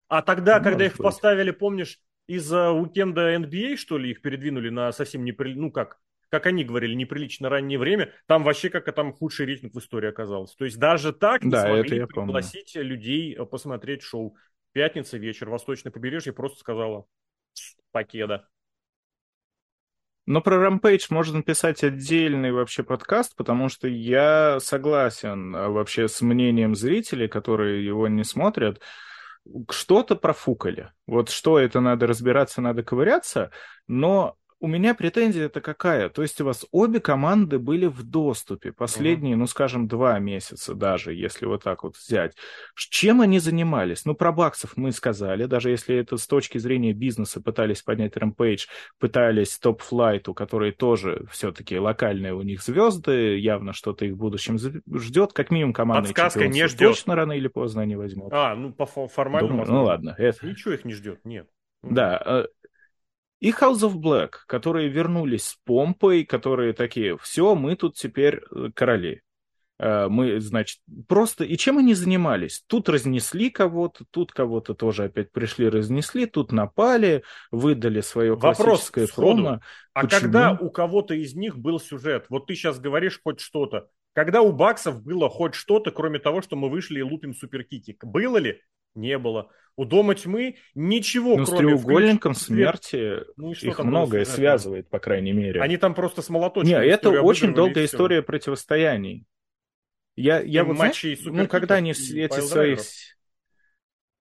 А 0.08 0.22
тогда, 0.22 0.60
ну, 0.60 0.64
когда 0.64 0.86
их 0.86 0.91
быть. 0.91 1.02
поставили, 1.02 1.50
помнишь, 1.50 2.00
из-за 2.28 2.70
уикенда 2.70 3.36
NBA, 3.38 3.76
что 3.78 3.98
ли, 3.98 4.12
их 4.12 4.22
передвинули 4.22 4.70
на 4.70 4.91
совсем 4.91 5.26
не... 5.26 5.36
Ну 5.36 5.72
как, 5.72 5.98
как 6.30 6.45
они 6.45 6.63
говорили, 6.63 6.93
неприлично 6.93 7.49
раннее 7.49 7.80
время, 7.80 8.13
там 8.28 8.43
вообще 8.43 8.69
как 8.69 8.86
там 8.93 9.13
худший 9.13 9.45
рейтинг 9.45 9.73
в 9.73 9.80
истории 9.80 10.09
оказался. 10.09 10.57
То 10.57 10.65
есть 10.65 10.78
даже 10.78 11.13
так 11.13 11.43
не 11.43 11.51
да, 11.51 11.61
смогли 11.61 11.97
это 11.97 12.07
пригласить 12.07 12.73
помню. 12.73 12.89
людей 12.89 13.36
э, 13.36 13.45
посмотреть 13.45 14.01
шоу. 14.01 14.36
Пятница 14.71 15.17
вечер, 15.17 15.49
Восточное 15.49 15.91
побережье 15.91 16.34
просто 16.34 16.59
сказала 16.59 17.05
покеда. 17.91 18.47
Но 20.26 20.41
про 20.41 20.55
Rampage 20.55 21.05
можно 21.11 21.43
писать 21.43 21.84
отдельный 21.84 22.51
вообще 22.51 22.82
подкаст, 22.82 23.36
потому 23.36 23.69
что 23.69 23.88
я 23.88 24.59
согласен 24.59 25.55
э, 25.55 25.67
вообще 25.69 26.07
с 26.07 26.21
мнением 26.21 26.76
зрителей, 26.76 27.28
которые 27.28 27.86
его 27.86 28.07
не 28.07 28.23
смотрят. 28.23 28.82
Что-то 29.69 30.15
профукали. 30.15 30.91
Вот 31.05 31.30
что 31.30 31.59
это 31.59 31.80
надо 31.80 32.07
разбираться, 32.07 32.61
надо 32.61 32.82
ковыряться, 32.82 33.51
но 33.88 34.36
у 34.66 34.68
меня 34.68 34.95
претензия 34.95 35.45
это 35.45 35.61
какая? 35.61 36.09
То 36.09 36.24
есть 36.24 36.41
у 36.41 36.45
вас 36.45 36.66
обе 36.72 36.99
команды 36.99 37.59
были 37.59 37.86
в 37.86 38.01
доступе 38.01 38.72
последние, 38.72 39.36
uh-huh. 39.36 39.41
ну, 39.41 39.45
скажем, 39.45 39.88
два 39.88 40.18
месяца 40.18 40.74
даже, 40.74 41.13
если 41.13 41.45
вот 41.45 41.63
так 41.63 41.84
вот 41.84 41.95
взять. 41.95 42.36
Чем 42.76 43.22
они 43.22 43.38
занимались? 43.38 44.05
Ну, 44.05 44.16
про 44.16 44.32
баксов 44.32 44.76
мы 44.76 44.91
сказали, 44.91 45.45
даже 45.45 45.70
если 45.70 45.95
это 45.95 46.18
с 46.18 46.26
точки 46.26 46.57
зрения 46.57 46.93
бизнеса 46.93 47.41
пытались 47.41 47.84
поднять 47.84 48.18
Rampage, 48.18 48.61
пытались 48.97 49.59
Top 49.63 49.82
Flight, 49.88 50.24
у 50.30 50.34
которой 50.34 50.72
тоже 50.72 51.28
все-таки 51.30 51.78
локальные 51.78 52.34
у 52.34 52.41
них 52.41 52.63
звезды, 52.63 53.38
явно 53.38 53.72
что-то 53.72 54.05
их 54.05 54.13
в 54.13 54.18
будущем 54.18 54.57
ждет, 54.57 55.34
как 55.34 55.51
минимум 55.51 55.74
команда 55.74 56.07
Подсказка 56.07 56.47
не 56.47 56.68
ждет. 56.68 56.89
Точно 56.89 57.16
рано 57.16 57.34
или 57.34 57.49
поздно 57.49 57.84
они 57.84 57.95
возьмут. 57.95 58.34
А, 58.34 58.55
ну, 58.55 58.74
по 58.74 58.88
формальному. 58.88 59.63
Думаю, 59.63 59.72
ну, 59.72 59.84
ладно. 59.84 60.16
Это... 60.18 60.43
Ничего 60.43 60.74
их 60.74 60.86
не 60.86 60.93
ждет, 60.93 61.20
нет. 61.24 61.47
Да, 61.84 62.47
и 63.46 63.52
House 63.52 63.82
of 63.82 63.93
Black, 63.98 64.32
которые 64.48 64.89
вернулись 64.89 65.50
с 65.50 65.56
помпой, 65.66 66.26
которые 66.26 66.74
такие, 66.74 67.16
все, 67.20 67.54
мы 67.54 67.76
тут 67.76 67.96
теперь 67.96 68.41
э, 68.41 68.72
короли. 68.74 69.22
Э, 69.78 70.08
мы, 70.08 70.39
значит, 70.39 70.80
просто... 71.08 71.43
И 71.43 71.56
чем 71.56 71.78
они 71.78 71.93
занимались? 71.93 72.64
Тут 72.66 72.89
разнесли 72.89 73.52
кого-то, 73.52 74.04
тут 74.10 74.32
кого-то 74.32 74.74
тоже 74.74 75.04
опять 75.04 75.32
пришли, 75.32 75.70
разнесли, 75.70 76.26
тут 76.26 76.52
напали, 76.52 77.24
выдали 77.52 78.02
свое 78.02 78.34
Вопрос 78.34 78.58
классическое 78.58 79.08
промо. 79.16 79.60
А 79.93 80.02
Почему? 80.02 80.22
когда 80.22 80.58
у 80.60 80.72
кого-то 80.72 81.14
из 81.14 81.36
них 81.36 81.56
был 81.60 81.80
сюжет? 81.80 82.26
Вот 82.30 82.48
ты 82.48 82.56
сейчас 82.56 82.80
говоришь 82.80 83.20
хоть 83.24 83.41
что-то. 83.41 83.89
Когда 84.14 84.41
у 84.41 84.54
Баксов 84.54 85.04
было 85.04 85.30
хоть 85.30 85.54
что-то, 85.54 85.91
кроме 85.91 86.18
того, 86.18 86.41
что 86.41 86.56
мы 86.56 86.70
вышли 86.72 86.98
и 86.98 87.04
лупим 87.04 87.36
суперкики? 87.36 87.96
Было 88.02 88.38
ли? 88.38 88.60
Не 88.96 89.18
было. 89.18 89.52
У 89.78 89.84
Дома 89.84 90.16
Тьмы 90.16 90.56
ничего, 90.74 91.36
ну, 91.36 91.46
кроме... 91.46 91.58
с 91.58 91.60
треугольником 91.60 92.34
включ... 92.34 92.46
смерти 92.46 93.20
ну, 93.36 93.52
их 93.52 93.80
многое 93.80 94.24
было, 94.24 94.34
связывает, 94.34 94.89
по 94.89 95.00
крайней 95.00 95.34
мере. 95.34 95.62
Они 95.62 95.76
там 95.76 95.93
просто 95.93 96.22
с 96.22 96.30
молоточком... 96.30 96.70
Не, 96.70 96.88
это 96.88 97.10
очень 97.22 97.54
долгая 97.54 97.86
история 97.86 98.22
противостояний. 98.22 99.26
Я, 100.16 100.39
я 100.39 100.64
вот, 100.64 100.78
знаешь, 100.78 101.04
ну, 101.26 101.46
когда 101.48 101.76
они 101.76 101.91
эти 101.91 102.39
свои... 102.39 102.78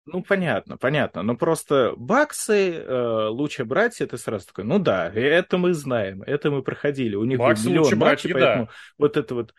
Ну, 0.07 0.23
понятно, 0.23 0.77
понятно. 0.77 1.23
Но 1.23 1.37
просто 1.37 1.95
баксы, 1.97 2.73
э, 2.73 3.29
лучше 3.29 3.65
братья, 3.65 4.07
ты 4.07 4.19
сразу 4.19 4.49
такой, 4.49 4.65
ну 4.65 4.79
да, 4.79 5.09
это 5.09 5.57
мы 5.57 5.73
знаем, 5.73 6.23
это 6.25 6.51
мы 6.51 6.63
проходили. 6.63 7.15
У 7.15 7.25
них 7.25 7.39
баксы, 7.39 7.69
миллион 7.69 7.85
матчей, 7.85 7.97
братья, 7.97 8.33
поэтому 8.33 8.67
да. 8.67 8.73
вот 8.99 9.17
это 9.17 9.35
вот... 9.35 9.55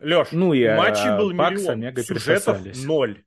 Леш, 0.00 0.28
ну, 0.30 0.52
я, 0.52 0.76
матчей 0.76 1.14
был 1.18 1.32
миллион, 1.32 1.96
сюжетов 2.02 2.60
ноль. 2.86 3.24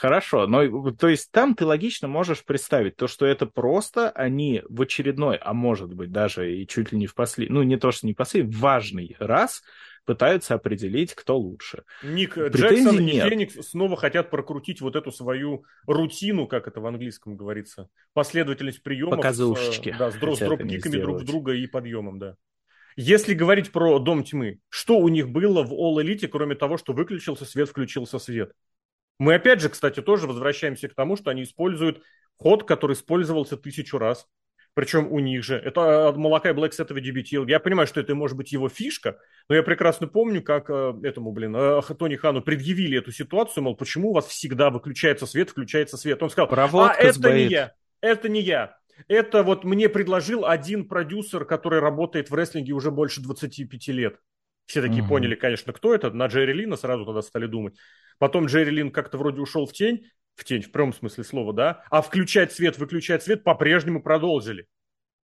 Хорошо, 0.00 0.46
но 0.46 0.92
то 0.92 1.08
есть 1.08 1.30
там 1.30 1.54
ты 1.54 1.66
логично 1.66 2.08
можешь 2.08 2.42
представить 2.42 2.96
то, 2.96 3.06
что 3.06 3.26
это 3.26 3.44
просто 3.44 4.08
они 4.08 4.62
в 4.66 4.80
очередной, 4.80 5.36
а 5.36 5.52
может 5.52 5.92
быть 5.92 6.10
даже 6.10 6.56
и 6.56 6.66
чуть 6.66 6.90
ли 6.90 6.96
не 6.96 7.06
в 7.06 7.14
последний, 7.14 7.52
ну 7.52 7.62
не 7.62 7.76
то, 7.76 7.90
что 7.90 8.06
не 8.06 8.14
последний, 8.14 8.50
важный 8.50 9.14
раз 9.18 9.62
пытаются 10.06 10.54
определить, 10.54 11.14
кто 11.14 11.36
лучше. 11.36 11.84
Ник 12.02 12.32
Претензий 12.32 12.76
Джексон 12.76 13.04
нет. 13.04 13.26
и 13.26 13.28
Феникс 13.28 13.68
снова 13.68 13.98
хотят 13.98 14.30
прокрутить 14.30 14.80
вот 14.80 14.96
эту 14.96 15.12
свою 15.12 15.64
рутину, 15.86 16.46
как 16.46 16.66
это 16.66 16.80
в 16.80 16.86
английском 16.86 17.36
говорится, 17.36 17.90
последовательность 18.14 18.82
приемов. 18.82 19.16
Показушечки. 19.16 19.92
С, 19.92 19.98
да, 19.98 20.10
с, 20.10 20.14
с 20.14 20.16
дроп-киками 20.16 20.96
друг 20.96 21.20
в 21.20 21.24
друга 21.26 21.52
и 21.52 21.66
подъемом, 21.66 22.18
да. 22.18 22.36
Если 22.96 23.34
говорить 23.34 23.70
про 23.70 23.98
Дом 23.98 24.24
Тьмы, 24.24 24.60
что 24.70 24.98
у 24.98 25.08
них 25.08 25.28
было 25.28 25.62
в 25.62 25.72
All 25.74 26.02
Elite, 26.02 26.26
кроме 26.28 26.54
того, 26.54 26.78
что 26.78 26.94
выключился 26.94 27.44
свет, 27.44 27.68
включился 27.68 28.18
свет? 28.18 28.52
Мы 29.20 29.34
опять 29.34 29.60
же, 29.60 29.68
кстати, 29.68 30.00
тоже 30.00 30.26
возвращаемся 30.26 30.88
к 30.88 30.94
тому, 30.94 31.14
что 31.14 31.30
они 31.30 31.42
используют 31.42 32.02
ход, 32.38 32.64
который 32.64 32.94
использовался 32.94 33.58
тысячу 33.58 33.98
раз. 33.98 34.26
Причем 34.72 35.12
у 35.12 35.18
них 35.18 35.44
же. 35.44 35.56
Это 35.56 36.08
от 36.08 36.16
молока 36.16 36.48
и 36.48 36.54
Black 36.54 36.72
с 36.72 36.80
этого 36.80 37.02
дебютил. 37.02 37.46
Я 37.46 37.60
понимаю, 37.60 37.86
что 37.86 38.00
это 38.00 38.14
может 38.14 38.38
быть 38.38 38.50
его 38.50 38.70
фишка, 38.70 39.18
но 39.50 39.56
я 39.56 39.62
прекрасно 39.62 40.06
помню, 40.06 40.42
как 40.42 40.70
э, 40.70 40.94
этому, 41.02 41.32
блин, 41.32 41.54
э, 41.54 41.82
Тони 41.98 42.16
Хану 42.16 42.40
предъявили 42.40 42.96
эту 42.96 43.12
ситуацию, 43.12 43.64
мол, 43.64 43.76
почему 43.76 44.08
у 44.08 44.14
вас 44.14 44.26
всегда 44.26 44.70
выключается 44.70 45.26
свет, 45.26 45.50
включается 45.50 45.98
свет. 45.98 46.22
Он 46.22 46.30
сказал, 46.30 46.48
Проводка 46.48 46.96
а 46.96 47.02
это 47.02 47.12
сбоит. 47.12 47.34
не 47.34 47.54
я, 47.54 47.74
это 48.00 48.30
не 48.30 48.40
я. 48.40 48.78
Это 49.06 49.42
вот 49.42 49.64
мне 49.64 49.90
предложил 49.90 50.46
один 50.46 50.88
продюсер, 50.88 51.44
который 51.44 51.80
работает 51.80 52.30
в 52.30 52.34
рестлинге 52.34 52.72
уже 52.72 52.90
больше 52.90 53.20
25 53.20 53.88
лет. 53.88 54.16
Все 54.70 54.82
такие 54.82 55.02
угу. 55.02 55.08
поняли, 55.08 55.34
конечно, 55.34 55.72
кто 55.72 55.92
это. 55.92 56.12
На 56.12 56.26
Джерри 56.26 56.52
Лина 56.52 56.76
сразу 56.76 57.04
тогда 57.04 57.22
стали 57.22 57.46
думать. 57.46 57.74
Потом 58.18 58.46
Джерри 58.46 58.70
Лин 58.70 58.92
как-то 58.92 59.18
вроде 59.18 59.40
ушел 59.40 59.66
в 59.66 59.72
тень, 59.72 60.06
в 60.36 60.44
тень, 60.44 60.62
в 60.62 60.70
прямом 60.70 60.92
смысле 60.92 61.24
слова, 61.24 61.52
да, 61.52 61.82
а 61.90 62.02
включать 62.02 62.52
свет, 62.52 62.78
выключать 62.78 63.24
свет 63.24 63.42
по-прежнему 63.42 64.00
продолжили. 64.00 64.68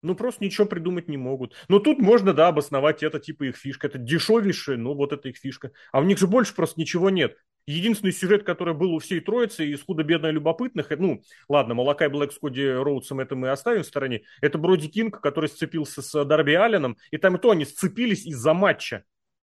Ну, 0.01 0.15
просто 0.15 0.45
ничего 0.45 0.65
придумать 0.65 1.09
не 1.09 1.17
могут. 1.17 1.55
Но 1.67 1.79
тут 1.79 1.99
можно, 1.99 2.33
да, 2.33 2.47
обосновать 2.47 3.03
это, 3.03 3.19
типа 3.19 3.43
их 3.43 3.57
фишка. 3.57 3.87
Это 3.87 3.97
дешевейшая, 3.97 4.77
ну, 4.77 4.93
вот 4.93 5.11
это 5.11 5.27
их 5.27 5.35
фишка. 5.35 5.71
А 5.91 5.99
у 5.99 6.03
них 6.03 6.19
же 6.19 6.27
больше 6.27 6.55
просто 6.55 6.79
ничего 6.79 7.09
нет. 7.09 7.35
Единственный 7.67 8.13
сюжет, 8.13 8.43
который 8.43 8.73
был 8.73 8.93
у 8.93 8.99
всей 8.99 9.19
троицы 9.19 9.67
из 9.67 9.83
худо-бедно 9.83 10.27
любопытных, 10.27 10.89
ну, 10.91 11.21
ладно, 11.49 11.73
Малакай 11.73 12.07
Блэк 12.07 12.31
с 12.31 12.39
Коди 12.39 12.65
Роудсом 12.65 13.19
это 13.19 13.35
мы 13.35 13.49
оставим 13.49 13.83
в 13.83 13.87
стороне, 13.87 14.21
это 14.39 14.57
Броди 14.57 14.87
Кинг, 14.87 15.19
который 15.19 15.49
сцепился 15.49 16.01
с 16.01 16.23
Дарби 16.23 16.53
Алленом, 16.53 16.95
и 17.11 17.17
там 17.17 17.35
и 17.35 17.39
то 17.39 17.51
они 17.51 17.65
сцепились 17.65 18.25
из-за 18.25 18.53
матча. 18.53 19.03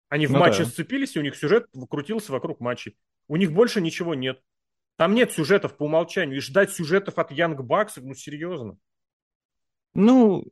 Они 0.09 0.27
в 0.27 0.31
ну, 0.31 0.39
матче 0.39 0.63
да. 0.63 0.69
сцепились, 0.69 1.15
и 1.15 1.19
у 1.19 1.21
них 1.21 1.35
сюжет 1.35 1.67
крутился 1.89 2.31
вокруг 2.31 2.59
матчей. 2.59 2.97
У 3.27 3.37
них 3.37 3.53
больше 3.53 3.79
ничего 3.79 4.15
нет. 4.15 4.41
Там 4.97 5.13
нет 5.13 5.31
сюжетов 5.31 5.77
по 5.77 5.83
умолчанию. 5.83 6.37
И 6.37 6.41
ждать 6.41 6.71
сюжетов 6.71 7.19
от 7.19 7.31
Янг 7.31 7.61
Баксов, 7.61 8.03
ну 8.03 8.15
серьезно. 8.15 8.77
Ну, 9.93 10.43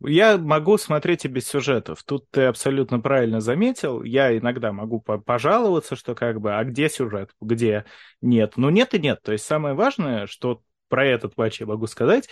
я 0.00 0.36
могу 0.36 0.76
смотреть 0.76 1.24
и 1.24 1.28
без 1.28 1.46
сюжетов. 1.46 2.02
Тут 2.02 2.28
ты 2.30 2.42
абсолютно 2.42 3.00
правильно 3.00 3.40
заметил. 3.40 4.02
Я 4.02 4.36
иногда 4.36 4.72
могу 4.72 5.00
пожаловаться, 5.00 5.96
что 5.96 6.14
как 6.14 6.40
бы, 6.40 6.56
а 6.56 6.64
где 6.64 6.88
сюжет, 6.88 7.30
где 7.40 7.84
нет. 8.20 8.54
Ну, 8.56 8.70
нет 8.70 8.92
и 8.94 8.98
нет. 8.98 9.22
То 9.22 9.32
есть 9.32 9.44
самое 9.44 9.74
важное, 9.74 10.26
что 10.26 10.62
про 10.88 11.06
этот 11.06 11.36
матч 11.36 11.60
я 11.60 11.66
могу 11.66 11.86
сказать, 11.86 12.28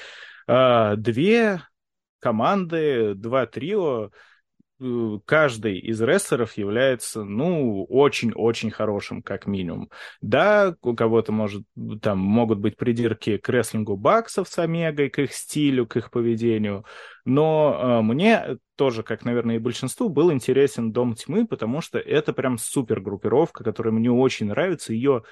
а, 0.47 0.97
две 0.97 1.62
команды, 2.18 3.14
два 3.14 3.47
трио 3.47 4.11
каждый 5.25 5.79
из 5.79 6.01
рестлеров 6.01 6.57
является, 6.57 7.25
ну, 7.25 7.85
очень-очень 7.85 8.70
хорошим, 8.70 9.22
как 9.22 9.47
минимум. 9.47 9.91
Да, 10.20 10.75
у 10.83 10.95
кого-то 10.95 11.33
может, 11.33 11.64
там 12.03 12.18
могут 12.18 12.59
быть 12.59 12.77
придирки 12.77 13.39
к 13.39 13.49
рестлингу 13.49 13.97
баксов 13.97 14.49
с 14.49 14.59
Омегой, 14.59 15.11
к 15.11 15.18
их 15.18 15.33
стилю, 15.33 15.87
к 15.87 15.97
их 15.97 16.11
поведению, 16.11 16.85
но 17.25 18.01
э, 18.01 18.03
мне 18.03 18.59
тоже, 18.77 19.03
как, 19.03 19.25
наверное, 19.25 19.57
и 19.57 19.61
большинству, 19.61 20.09
был 20.09 20.33
интересен 20.33 20.93
Дом 20.93 21.14
Тьмы, 21.14 21.47
потому 21.47 21.81
что 21.81 21.99
это 21.99 22.33
прям 22.33 22.59
супер 22.59 23.01
группировка, 23.01 23.64
которая 23.64 23.93
мне 23.95 24.11
очень 24.11 24.47
нравится, 24.49 24.93
ее 24.93 25.22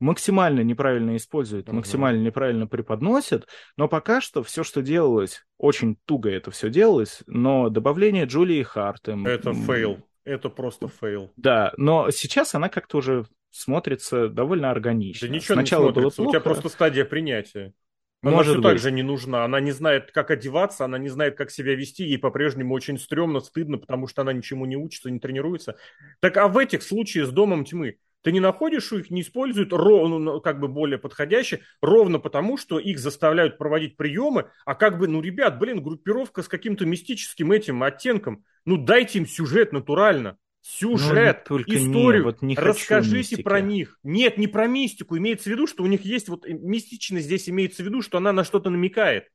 максимально 0.00 0.60
неправильно 0.60 1.16
используют, 1.16 1.68
угу. 1.68 1.76
максимально 1.76 2.22
неправильно 2.22 2.66
преподносят, 2.66 3.46
но 3.76 3.86
пока 3.86 4.20
что 4.20 4.42
все, 4.42 4.64
что 4.64 4.82
делалось, 4.82 5.44
очень 5.58 5.96
туго 6.06 6.30
это 6.30 6.50
все 6.50 6.70
делалось, 6.70 7.22
но 7.26 7.68
добавление 7.68 8.24
Джулии 8.24 8.62
Харт... 8.62 9.26
Это 9.26 9.52
фейл, 9.52 9.98
это 10.24 10.48
просто 10.48 10.88
фейл. 10.88 11.30
Да, 11.36 11.72
но 11.76 12.10
сейчас 12.10 12.54
она 12.54 12.68
как-то 12.68 12.98
уже 12.98 13.26
смотрится 13.50 14.28
довольно 14.28 14.70
органично. 14.70 15.28
Да 15.28 15.34
ничего 15.34 15.54
Сначала 15.54 15.88
не 15.88 15.92
смотрится, 15.92 16.22
было 16.22 16.24
плохо. 16.24 16.28
у 16.28 16.32
тебя 16.32 16.40
просто 16.40 16.68
стадия 16.68 17.04
принятия. 17.04 17.74
Она 18.22 18.32
Может 18.32 18.52
все 18.52 18.62
быть. 18.62 18.72
так 18.72 18.78
же 18.78 18.92
не 18.92 19.02
нужна. 19.02 19.44
Она 19.44 19.60
не 19.60 19.72
знает, 19.72 20.12
как 20.12 20.30
одеваться, 20.30 20.84
она 20.84 20.98
не 20.98 21.08
знает, 21.08 21.36
как 21.38 21.50
себя 21.50 21.74
вести. 21.74 22.04
Ей 22.04 22.18
по-прежнему 22.18 22.74
очень 22.74 22.98
стрёмно, 22.98 23.40
стыдно, 23.40 23.78
потому 23.78 24.06
что 24.06 24.22
она 24.22 24.34
ничему 24.34 24.66
не 24.66 24.76
учится, 24.76 25.10
не 25.10 25.18
тренируется. 25.18 25.76
Так 26.20 26.36
а 26.36 26.48
в 26.48 26.58
этих 26.58 26.82
случаях 26.82 27.28
с 27.28 27.30
Домом 27.30 27.64
Тьмы 27.64 27.96
ты 28.22 28.32
не 28.32 28.40
находишь, 28.40 28.84
что 28.84 28.98
их 28.98 29.10
не 29.10 29.22
используют 29.22 29.72
ровно, 29.72 30.18
ну, 30.18 30.40
как 30.40 30.60
бы 30.60 30.68
более 30.68 30.98
подходяще, 30.98 31.60
ровно 31.80 32.18
потому, 32.18 32.56
что 32.56 32.78
их 32.78 32.98
заставляют 32.98 33.58
проводить 33.58 33.96
приемы, 33.96 34.50
а 34.64 34.74
как 34.74 34.98
бы, 34.98 35.08
ну, 35.08 35.20
ребят, 35.20 35.58
блин, 35.58 35.82
группировка 35.82 36.42
с 36.42 36.48
каким-то 36.48 36.86
мистическим 36.86 37.52
этим 37.52 37.82
оттенком, 37.82 38.44
ну, 38.64 38.76
дайте 38.76 39.18
им 39.18 39.26
сюжет 39.26 39.72
натурально. 39.72 40.36
Сюжет, 40.62 41.46
ну, 41.48 41.62
историю, 41.62 42.20
не, 42.20 42.24
вот 42.24 42.42
не 42.42 42.54
расскажите 42.54 43.16
мистики. 43.16 43.42
про 43.42 43.62
них. 43.62 43.98
Нет, 44.02 44.36
не 44.36 44.46
про 44.46 44.66
мистику, 44.66 45.16
имеется 45.16 45.48
в 45.48 45.52
виду, 45.52 45.66
что 45.66 45.82
у 45.82 45.86
них 45.86 46.04
есть 46.04 46.28
вот 46.28 46.46
мистичность 46.46 47.24
здесь 47.24 47.48
имеется 47.48 47.82
в 47.82 47.86
виду, 47.86 48.02
что 48.02 48.18
она 48.18 48.32
на 48.32 48.44
что-то 48.44 48.68
намекает. 48.68 49.28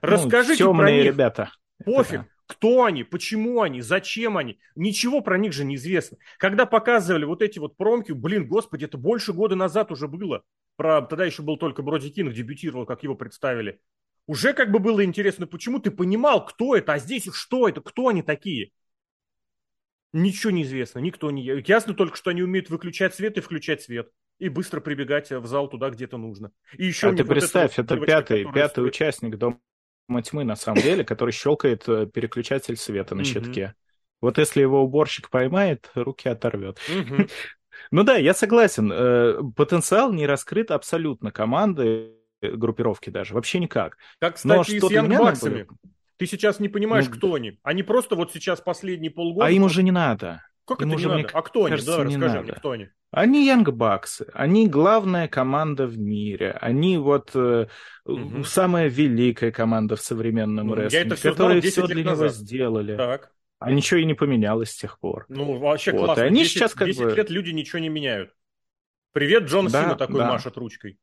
Ну, 0.00 0.08
расскажите 0.08 0.64
ну, 0.64 0.76
про 0.76 0.92
них. 0.92 1.04
ребята. 1.06 1.50
Пофиг. 1.84 2.22
Кто 2.50 2.82
они, 2.82 3.04
почему 3.04 3.62
они, 3.62 3.80
зачем 3.80 4.36
они, 4.36 4.58
ничего 4.74 5.20
про 5.20 5.38
них 5.38 5.52
же 5.52 5.62
не 5.64 5.76
известно. 5.76 6.18
Когда 6.36 6.66
показывали 6.66 7.24
вот 7.24 7.42
эти 7.42 7.60
вот 7.60 7.76
промки, 7.76 8.10
блин, 8.10 8.48
господи, 8.48 8.86
это 8.86 8.98
больше 8.98 9.32
года 9.32 9.54
назад 9.54 9.92
уже 9.92 10.08
было. 10.08 10.42
Про, 10.74 11.00
тогда 11.02 11.24
еще 11.24 11.42
был 11.42 11.58
только 11.58 11.82
Броди 11.82 12.10
Кинг, 12.10 12.34
дебютировал, 12.34 12.86
как 12.86 13.04
его 13.04 13.14
представили. 13.14 13.80
Уже 14.26 14.52
как 14.52 14.72
бы 14.72 14.80
было 14.80 15.04
интересно, 15.04 15.46
почему 15.46 15.78
ты 15.78 15.92
понимал, 15.92 16.44
кто 16.44 16.74
это, 16.74 16.94
а 16.94 16.98
здесь 16.98 17.32
что 17.32 17.68
это, 17.68 17.82
кто 17.82 18.08
они 18.08 18.24
такие. 18.24 18.72
Ничего 20.12 20.50
не 20.50 20.64
известно, 20.64 20.98
никто 20.98 21.30
не... 21.30 21.44
Ясно 21.44 21.94
только, 21.94 22.16
что 22.16 22.30
они 22.30 22.42
умеют 22.42 22.68
выключать 22.68 23.14
свет 23.14 23.38
и 23.38 23.42
включать 23.42 23.82
свет. 23.82 24.10
И 24.40 24.48
быстро 24.48 24.80
прибегать 24.80 25.30
в 25.30 25.46
зал 25.46 25.68
туда, 25.68 25.90
где-то 25.90 26.16
нужно. 26.16 26.50
И 26.76 26.84
еще 26.84 27.10
а 27.10 27.14
ты 27.14 27.24
представь, 27.24 27.78
это, 27.78 27.94
вот 27.94 28.06
пятый, 28.06 28.44
пятый 28.52 28.70
стоит... 28.70 28.88
участник 28.88 29.36
Дома 29.36 29.60
тьмы, 30.18 30.44
на 30.44 30.56
самом 30.56 30.82
деле, 30.82 31.04
который 31.04 31.30
щелкает 31.32 31.88
э, 31.88 32.06
переключатель 32.06 32.76
света 32.76 33.14
на 33.14 33.24
щитке. 33.24 33.74
Вот 34.20 34.38
если 34.38 34.60
его 34.60 34.82
уборщик 34.82 35.30
поймает, 35.30 35.90
руки 35.94 36.28
оторвет. 36.28 36.78
Ну 37.90 38.02
да, 38.04 38.16
я 38.16 38.34
согласен. 38.34 38.92
Э, 38.92 39.40
потенциал 39.56 40.12
не 40.12 40.26
раскрыт 40.26 40.70
абсолютно 40.70 41.32
команды, 41.32 42.12
э, 42.42 42.50
группировки 42.50 43.08
даже, 43.08 43.32
вообще 43.32 43.58
никак. 43.58 43.96
Как, 44.18 44.36
кстати, 44.36 44.78
с 44.78 44.90
Янгбаксами. 44.90 45.66
Ты 46.18 46.26
сейчас 46.26 46.60
не 46.60 46.68
понимаешь, 46.68 47.06
ну, 47.08 47.16
кто 47.16 47.34
они. 47.34 47.58
Они 47.62 47.82
просто 47.82 48.16
вот 48.16 48.32
сейчас 48.32 48.60
последние 48.60 49.10
полгода... 49.10 49.46
А 49.46 49.50
им 49.50 49.62
уже 49.62 49.82
не 49.82 49.92
надо. 49.92 50.42
Как 50.76 50.82
им 50.82 50.92
это 50.92 51.00
не 51.00 51.06
надо? 51.06 51.28
А 51.32 51.42
кто 51.42 51.64
кажется, 51.64 52.00
они? 52.00 52.16
Да, 52.16 52.26
расскажи 52.26 52.34
надо. 52.34 52.42
мне, 52.44 52.52
кто 52.52 52.70
они. 52.70 52.88
Они 53.12 53.46
Янгбаксы, 53.46 54.26
они 54.34 54.68
главная 54.68 55.26
команда 55.26 55.86
в 55.86 55.98
мире, 55.98 56.52
они 56.60 56.96
вот 56.96 57.32
э, 57.34 57.66
угу. 58.04 58.44
самая 58.44 58.88
великая 58.88 59.50
команда 59.50 59.96
в 59.96 60.00
современном 60.00 60.72
рестлинге, 60.72 61.16
которые 61.16 61.60
все 61.60 61.86
для 61.88 62.04
назад. 62.04 62.18
него 62.18 62.28
сделали. 62.28 62.96
Так. 62.96 63.32
А 63.58 63.72
ничего 63.72 64.00
и 64.00 64.04
не 64.04 64.14
поменялось 64.14 64.70
с 64.70 64.76
тех 64.76 64.98
пор. 65.00 65.26
Ну, 65.28 65.58
вообще 65.58 65.92
вот. 65.92 66.04
классно. 66.04 66.22
И 66.22 66.26
они 66.26 66.42
10, 66.44 66.52
сейчас 66.52 66.74
как 66.74 66.86
10 66.86 67.02
бы... 67.02 67.14
лет 67.14 67.30
люди 67.30 67.50
ничего 67.50 67.80
не 67.80 67.88
меняют. 67.88 68.32
Привет, 69.12 69.44
Джон 69.44 69.66
да, 69.66 69.82
Сина 69.82 69.96
такой 69.96 70.20
да. 70.20 70.28
машет 70.28 70.56
ручкой. 70.56 70.98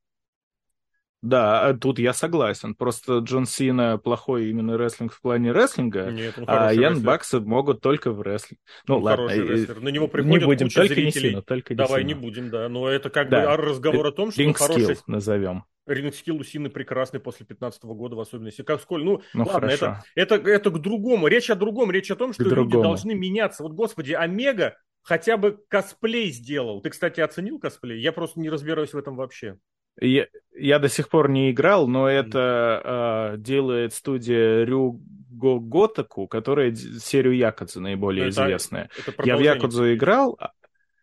Да, 1.21 1.73
тут 1.73 1.97
я 1.97 2.13
согласен. 2.13 2.75
Просто 2.75 3.17
Джон 3.19 3.45
Сина 3.45 3.97
плохой 3.97 4.49
именно 4.49 4.77
рестлинг 4.77 5.13
в 5.13 5.21
плане 5.21 5.51
рестлинга, 5.51 6.11
Нет, 6.11 6.35
а 6.45 6.71
Янг 6.71 7.01
Баксы 7.01 7.39
могут 7.39 7.81
только 7.81 8.11
в 8.11 8.21
рестлинг. 8.21 8.59
Ну, 8.87 8.97
он 8.97 9.03
ладно, 9.03 9.29
рестлер. 9.29 9.81
На 9.81 9.89
него 9.89 10.07
приходят 10.07 10.41
не 10.41 10.45
будем, 10.45 10.67
куча 10.67 10.81
только 10.81 10.93
зрителей. 10.93 11.23
не 11.23 11.29
Сина, 11.31 11.41
только 11.41 11.73
не 11.73 11.77
Давай 11.77 12.01
Сина. 12.01 12.07
не 12.07 12.13
будем, 12.13 12.49
да. 12.49 12.69
Но 12.69 12.87
это 12.87 13.09
как 13.09 13.29
да. 13.29 13.57
бы 13.57 13.63
разговор 13.63 14.05
о 14.07 14.11
том, 14.11 14.31
что 14.31 14.41
Ринг 14.41 14.57
хороший... 14.57 14.97
назовем. 15.07 15.63
Ринг-скилл 15.87 16.37
у 16.37 16.43
Сины 16.43 16.69
прекрасный 16.69 17.19
после 17.19 17.45
15 17.45 17.83
года 17.83 18.15
в 18.15 18.19
особенности. 18.19 18.61
Как 18.61 18.81
сколь, 18.81 19.03
ну, 19.03 19.21
ну 19.33 19.45
ладно, 19.45 19.67
это, 19.67 20.03
это, 20.15 20.35
это 20.35 20.69
к 20.69 20.79
другому. 20.79 21.27
Речь 21.27 21.49
о 21.49 21.55
другом. 21.55 21.91
Речь 21.91 22.11
о 22.11 22.15
том, 22.15 22.33
что 22.33 22.43
люди 22.43 22.73
должны 22.73 23.15
меняться. 23.15 23.63
Вот, 23.63 23.71
господи, 23.71 24.13
Омега 24.13 24.77
хотя 25.01 25.37
бы 25.37 25.57
косплей 25.69 26.29
сделал. 26.31 26.81
Ты, 26.81 26.89
кстати, 26.89 27.21
оценил 27.21 27.57
косплей? 27.59 28.01
Я 28.01 28.11
просто 28.11 28.39
не 28.39 28.49
разбираюсь 28.49 28.93
в 28.93 28.97
этом 28.97 29.15
вообще. 29.15 29.57
Я, 29.99 30.27
я 30.55 30.79
до 30.79 30.89
сих 30.89 31.09
пор 31.09 31.29
не 31.29 31.51
играл, 31.51 31.87
но 31.87 32.07
это 32.07 33.33
э, 33.33 33.37
делает 33.37 33.93
студия 33.93 34.63
Рюго 34.63 35.59
Готаку, 35.59 36.27
которая 36.27 36.73
серию 36.75 37.35
Якудзу 37.35 37.81
наиболее 37.81 38.27
это, 38.27 38.43
известная. 38.43 38.89
Это 38.97 39.23
я 39.23 39.37
в 39.37 39.41
Якудзу 39.41 39.93
играл, 39.93 40.35
а, 40.39 40.51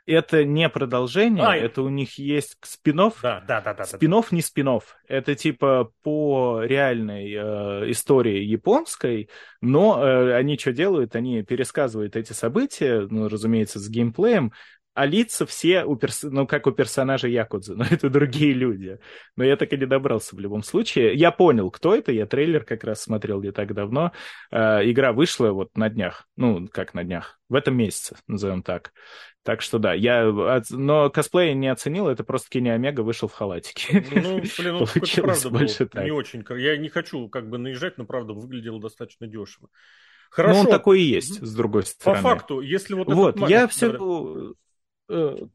это 0.07 0.45
не 0.45 0.69
продолжение, 0.69 1.45
а, 1.45 1.57
это 1.57 1.83
у 1.83 1.89
них 1.89 2.19
есть 2.19 2.59
спинов. 2.63 3.21
Да, 3.23 3.43
да, 3.47 3.61
да, 3.63 3.75
да. 3.75 3.85
Спинов 3.85 4.33
не 4.33 4.43
спинов. 4.43 4.97
Это 5.09 5.35
типа 5.35 5.93
по 6.03 6.63
реальной 6.63 7.33
э, 7.33 7.91
истории 7.91 8.43
японской, 8.43 9.31
но 9.63 10.05
э, 10.05 10.35
они 10.35 10.59
что 10.59 10.73
делают? 10.73 11.17
Они 11.17 11.43
пересказывают 11.43 12.17
эти 12.17 12.33
события, 12.33 13.07
ну, 13.09 13.29
разумеется, 13.29 13.79
с 13.79 13.89
геймплеем, 13.89 14.53
а 14.95 15.07
лица 15.07 15.45
все, 15.45 15.85
у 15.85 15.97
перс... 15.97 16.23
ну, 16.23 16.47
как 16.47 16.67
у 16.67 16.71
персонажа 16.71 17.29
Якудзы, 17.29 17.75
но 17.77 17.85
это 17.85 18.09
другие 18.09 18.53
люди. 18.53 18.99
Но 19.37 19.45
я 19.45 19.57
так 19.57 19.73
и 19.73 19.77
не 19.77 19.87
добрался 19.87 20.37
в 20.37 20.39
любом 20.39 20.63
случае. 20.63 21.15
Я 21.15 21.33
понял, 21.33 21.71
кто 21.71 21.95
это, 21.95 22.13
я 22.13 22.27
трейлер 22.27 22.65
как 22.65 22.85
раз 22.85 23.03
смотрел 23.03 23.43
не 23.43 23.51
так 23.51 23.75
давно. 23.75 24.13
Э, 24.51 24.89
игра 24.89 25.13
вышла 25.13 25.51
вот 25.51 25.77
на 25.77 25.91
днях, 25.91 26.29
ну, 26.37 26.69
как 26.69 26.95
на 26.95 27.05
днях, 27.05 27.39
в 27.49 27.55
этом 27.55 27.77
месяце, 27.77 28.17
назовем 28.29 28.63
так. 28.63 28.93
Так 29.43 29.61
что 29.61 29.79
да, 29.79 29.93
я, 29.93 30.33
но 30.71 31.11
косплей 31.11 31.53
не 31.53 31.69
оценил, 31.69 32.09
это 32.09 32.25
просто 32.25 32.49
Кенни 32.49 32.71
Омега 32.71 33.03
вышел 33.03 33.29
в 33.29 33.35
халатике. 33.35 34.03
Ну, 34.11 34.41
блин, 34.41 34.79
ну, 34.79 34.87
правда 35.23 35.51
больше 35.51 35.87
так. 35.87 36.05
не 36.05 36.11
очень, 36.13 36.45
я 36.57 36.79
не 36.79 36.89
хочу 36.89 37.29
как 37.29 37.51
бы 37.51 37.59
наезжать, 37.59 37.99
но 37.99 38.07
правда 38.07 38.33
выглядело 38.33 38.81
достаточно 38.81 39.27
дешево. 39.27 39.69
Хорошо. 40.31 40.55
Ну, 40.55 40.61
он 40.63 40.67
такой 40.71 41.01
и 41.01 41.05
есть, 41.05 41.45
с 41.45 41.55
другой 41.55 41.85
стороны. 41.85 42.23
По 42.23 42.29
факту, 42.29 42.61
если 42.61 42.95
вот... 42.95 43.13
Вот, 43.13 43.49
я 43.49 43.69
все... 43.69 44.55
Давай, 45.09 45.49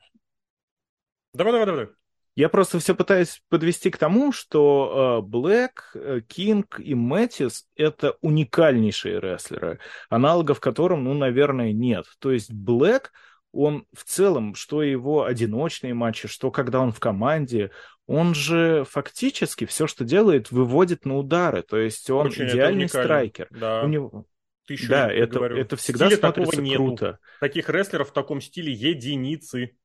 давай, 1.33 1.65
давай. 1.65 1.87
Я 2.35 2.47
просто 2.47 2.79
все 2.79 2.95
пытаюсь 2.95 3.41
подвести 3.49 3.89
к 3.89 3.97
тому, 3.97 4.31
что 4.31 5.21
Блэк, 5.27 6.23
Кинг 6.27 6.79
и 6.79 6.95
Мэтис— 6.95 7.67
это 7.75 8.15
уникальнейшие 8.21 9.19
рестлеры, 9.19 9.79
аналогов 10.09 10.61
которым, 10.61 11.03
ну, 11.03 11.13
наверное, 11.13 11.73
нет. 11.73 12.05
То 12.19 12.31
есть 12.31 12.51
Блэк, 12.53 13.11
он 13.51 13.85
в 13.93 14.05
целом, 14.05 14.55
что 14.55 14.83
его 14.83 15.25
одиночные 15.25 15.93
матчи, 15.93 16.27
что 16.29 16.49
когда 16.49 16.79
он 16.79 16.93
в 16.93 16.99
команде, 16.99 17.71
он 18.07 18.33
же 18.33 18.85
фактически 18.89 19.65
все, 19.65 19.85
что 19.85 20.05
делает, 20.05 20.49
выводит 20.49 21.03
на 21.05 21.17
удары. 21.17 21.61
То 21.61 21.77
есть 21.77 22.09
он 22.09 22.27
Очень 22.27 22.47
идеальный 22.47 22.87
страйкер. 22.87 23.47
Да. 23.51 23.83
У 23.83 23.87
него, 23.87 24.25
Тысячу 24.69 24.87
да, 24.87 25.11
это, 25.11 25.33
говорю. 25.33 25.57
это 25.57 25.75
всегда 25.77 26.05
Стиля 26.05 26.19
смотрится 26.19 26.51
такого 26.51 26.75
круто. 26.75 27.05
Нету. 27.05 27.17
Таких 27.39 27.69
рестлеров 27.71 28.09
в 28.09 28.13
таком 28.13 28.39
стиле 28.39 28.71
единицы. 28.71 29.75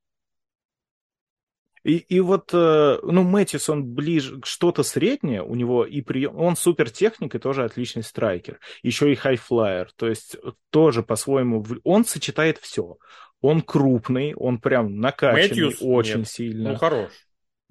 И, 1.85 1.97
и 1.97 2.21
вот, 2.21 2.51
э, 2.53 2.99
ну, 3.03 3.23
Мэттьюс, 3.23 3.71
он 3.71 3.95
ближе, 3.95 4.43
что-то 4.45 4.83
среднее, 4.83 5.43
у 5.43 5.55
него 5.55 5.87
и 5.87 6.03
прием, 6.03 6.39
он 6.39 6.55
супер 6.55 6.91
техник 6.91 7.35
и 7.35 7.39
тоже 7.39 7.65
отличный 7.65 8.03
страйкер, 8.03 8.61
еще 8.83 9.11
и 9.11 9.15
хайфлайер, 9.15 9.91
то 9.97 10.07
есть 10.07 10.37
тоже 10.69 11.03
по-своему, 11.03 11.65
он 11.83 12.05
сочетает 12.05 12.59
все. 12.59 12.99
Он 13.41 13.63
крупный, 13.63 14.35
он 14.35 14.59
прям 14.59 14.99
накачанный 15.01 15.49
Мэтьюс? 15.49 15.77
очень 15.81 16.19
Нет. 16.21 16.29
сильно. 16.29 16.73
Ну, 16.73 16.77
хорош. 16.77 17.11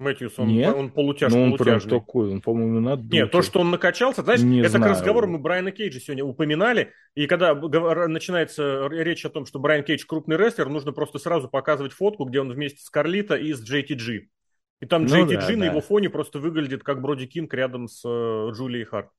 Мэтьюс, 0.00 0.38
он, 0.38 0.48
Нет? 0.48 0.74
он 0.74 0.90
полутяж, 0.90 1.32
ну, 1.32 1.42
он 1.42 1.56
полутяжный. 1.56 1.88
прям 1.88 2.00
такой, 2.00 2.32
он, 2.32 2.40
по-моему, 2.40 2.80
надо. 2.80 3.02
Нет, 3.04 3.30
то, 3.30 3.42
что 3.42 3.60
он 3.60 3.70
накачался, 3.70 4.22
знаешь, 4.22 4.40
не 4.40 4.60
это 4.60 4.70
знаю. 4.70 4.86
к 4.86 4.96
разговору 4.96 5.28
мы 5.28 5.38
Брайана 5.38 5.70
Кейджа 5.70 6.00
сегодня 6.00 6.24
упоминали, 6.24 6.92
и 7.14 7.26
когда 7.26 7.54
начинается 7.54 8.88
речь 8.90 9.24
о 9.24 9.30
том, 9.30 9.46
что 9.46 9.60
Брайан 9.60 9.84
Кейдж 9.84 10.04
крупный 10.04 10.36
рестлер, 10.36 10.68
нужно 10.68 10.92
просто 10.92 11.18
сразу 11.18 11.48
показывать 11.48 11.92
фотку, 11.92 12.24
где 12.24 12.40
он 12.40 12.50
вместе 12.50 12.80
с 12.80 12.90
Карлита 12.90 13.36
и 13.36 13.52
с 13.52 13.62
JTG. 13.62 14.26
И 14.80 14.86
там 14.86 15.04
ну, 15.04 15.24
JTG 15.24 15.26
да, 15.28 15.52
на 15.52 15.58
да. 15.58 15.66
его 15.66 15.80
фоне 15.80 16.10
просто 16.10 16.40
выглядит 16.40 16.82
как 16.82 17.00
Броди 17.00 17.26
Кинг 17.26 17.54
рядом 17.54 17.86
с 17.86 18.02
э, 18.04 18.50
Джулией 18.52 18.84
Харт. 18.84 19.10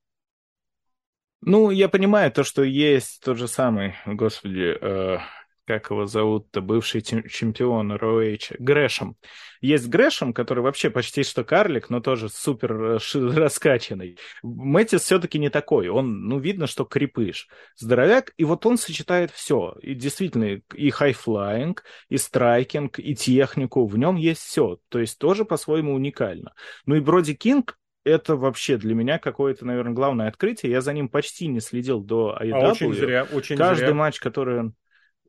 Ну, 1.41 1.69
я 1.69 1.87
понимаю 1.87 2.31
то, 2.31 2.43
что 2.43 2.63
есть 2.63 3.21
тот 3.23 3.37
же 3.37 3.47
самый, 3.47 3.95
господи, 4.05 4.77
э, 4.79 5.19
как 5.65 5.89
его 5.89 6.05
зовут-то, 6.05 6.61
бывший 6.61 7.01
чемпион 7.01 7.91
ROH, 7.93 8.55
Грэшем. 8.59 9.15
Есть 9.61 9.87
Грэшем, 9.87 10.33
который 10.33 10.63
вообще 10.63 10.89
почти 10.89 11.23
что 11.23 11.43
карлик, 11.43 11.89
но 11.89 11.99
тоже 11.99 12.29
супер 12.29 12.73
э, 12.73 12.99
раскачанный. 13.13 14.17
Мэттьюс 14.43 15.01
все-таки 15.01 15.39
не 15.39 15.49
такой. 15.49 15.89
Он, 15.89 16.27
ну, 16.27 16.39
видно, 16.39 16.67
что 16.67 16.85
крепыш. 16.85 17.47
Здоровяк, 17.75 18.33
и 18.37 18.43
вот 18.43 18.65
он 18.65 18.77
сочетает 18.77 19.31
все. 19.31 19.75
И 19.81 19.95
действительно, 19.95 20.61
и 20.73 20.89
хайфлайинг, 20.89 21.83
и 22.09 22.17
страйкинг, 22.17 22.99
и 22.99 23.15
технику. 23.15 23.85
В 23.85 23.97
нем 23.97 24.15
есть 24.15 24.41
все. 24.41 24.77
То 24.89 24.99
есть 24.99 25.17
тоже 25.17 25.45
по-своему 25.45 25.93
уникально. 25.93 26.53
Ну 26.85 26.95
и 26.95 26.99
Броди 26.99 27.33
Кинг 27.33 27.77
это 28.05 28.35
вообще 28.35 28.77
для 28.77 28.93
меня 28.93 29.17
какое-то, 29.17 29.65
наверное, 29.65 29.93
главное 29.93 30.27
открытие. 30.27 30.71
Я 30.71 30.81
за 30.81 30.93
ним 30.93 31.09
почти 31.09 31.47
не 31.47 31.59
следил 31.59 32.01
до 32.01 32.37
AEW. 32.39 32.53
А 32.53 32.71
очень 32.71 32.93
зря, 32.93 33.27
очень 33.33 33.57
Каждый 33.57 33.87
зря. 33.87 33.93
матч, 33.95 34.19
который 34.19 34.59
он 34.59 34.75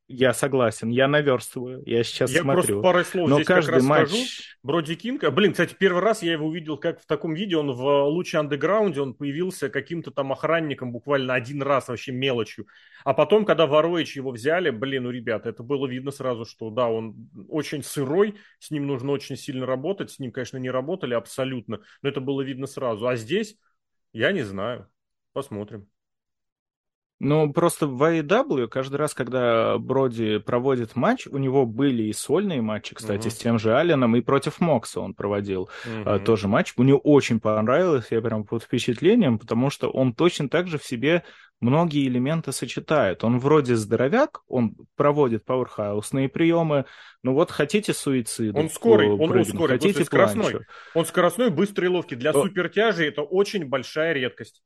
я 0.09 0.33
согласен, 0.33 0.89
я 0.91 1.09
наверстываю, 1.09 1.83
я 1.85 2.05
сейчас 2.05 2.31
я 2.31 2.43
смотрю. 2.43 2.61
Я 2.61 2.67
просто 2.67 2.83
пару 2.83 3.05
слов 3.05 3.29
Но 3.29 3.37
здесь 3.37 3.47
каждый 3.47 3.67
как 3.67 3.75
раз 3.75 3.85
матч... 3.85 4.09
скажу. 4.09 4.23
Броди 4.63 4.95
Кинг, 4.95 5.29
блин, 5.31 5.51
кстати, 5.53 5.75
первый 5.79 6.01
раз 6.01 6.23
я 6.23 6.33
его 6.33 6.47
увидел 6.47 6.77
как 6.77 7.01
в 7.01 7.07
таком 7.07 7.35
видео, 7.35 7.61
он 7.61 7.73
в 7.73 8.05
Луча 8.05 8.39
Андеграунде, 8.39 9.01
он 9.01 9.15
появился 9.15 9.69
каким-то 9.69 10.13
там 10.13 10.33
охранником 10.33 10.93
буквально 10.93 11.35
один 11.35 11.61
раз, 11.61 11.89
вообще 11.89 12.13
мелочью. 12.13 12.69
А 13.05 13.15
потом, 13.15 13.45
когда 13.45 13.67
Ворович 13.67 14.15
его 14.15 14.31
взяли, 14.31 14.71
блин, 14.71 15.05
ну, 15.05 15.11
ребята, 15.11 15.49
это 15.49 15.65
было 15.65 15.87
видно 15.87 16.13
сразу, 16.13 16.45
что 16.45 16.71
да, 16.71 16.89
он 16.89 17.29
очень 17.49 17.83
сырой, 17.83 18.37
с 18.61 18.71
ним 18.71 18.87
нужно 18.87 19.11
очень 19.11 19.37
сильно 19.37 19.67
работать, 19.67 20.13
с 20.13 20.19
ним, 20.21 20.31
конечно, 20.31 20.59
не 20.59 20.71
работали 20.71 21.15
абсолютно, 21.15 21.81
но 22.03 22.09
это 22.09 22.21
было 22.21 22.43
видно 22.43 22.67
сразу. 22.69 23.09
А 23.09 23.17
здесь, 23.17 23.57
я 24.13 24.31
не 24.31 24.43
знаю, 24.43 24.89
посмотрим. 25.33 25.89
Ну, 27.19 27.51
просто 27.51 27.87
в 27.87 28.03
AEW 28.03 28.69
каждый 28.69 28.97
раз, 28.97 29.15
когда 29.15 29.79
Броди 29.79 30.39
проводит 30.39 30.97
матч, 30.97 31.27
у 31.27 31.39
него 31.39 31.65
были 31.65 32.03
и 32.03 32.13
сольные 32.13 32.61
матчи, 32.61 32.95
кстати, 32.95 33.29
uh-huh. 33.29 33.31
с 33.31 33.37
тем 33.37 33.59
же 33.59 33.75
Алленом, 33.75 34.17
и 34.17 34.21
против 34.21 34.61
Мокса 34.61 35.01
он 35.01 35.15
проводил 35.15 35.71
uh-huh. 35.87 36.03
а, 36.05 36.19
тоже 36.19 36.47
матч. 36.47 36.75
Мне 36.77 36.95
очень 36.95 37.41
понравилось, 37.41 38.09
я 38.11 38.21
прям 38.21 38.45
под 38.45 38.65
впечатлением, 38.65 39.39
потому 39.39 39.71
что 39.71 39.89
он 39.89 40.13
точно 40.13 40.51
так 40.51 40.69
же 40.69 40.79
в 40.79 40.85
себе 40.85 41.25
многие 41.61 42.07
элементы 42.07 42.53
сочетает. 42.53 43.25
Он 43.25 43.39
вроде 43.39 43.77
здоровяк, 43.77 44.43
он 44.47 44.75
проводит 44.95 45.47
пауэрхаусные 45.47 46.29
приемы, 46.29 46.85
ну 47.23 47.33
вот 47.33 47.51
хотите 47.51 47.95
суицид. 47.95 48.55
Он 48.55 48.69
скорый, 48.69 49.09
он 49.09 49.31
прыгнуть, 49.31 49.55
ускорый, 49.55 49.79
хотите 49.79 50.05
скоростной. 50.05 50.61
Он 50.95 51.07
скоростной, 51.07 51.49
быстрый 51.49 51.87
и 51.87 51.89
ловкий. 51.89 52.17
Для 52.17 52.35
супертяжей 52.35 53.09
это 53.09 53.23
очень 53.23 53.65
большая 53.65 54.13
редкость. 54.13 54.63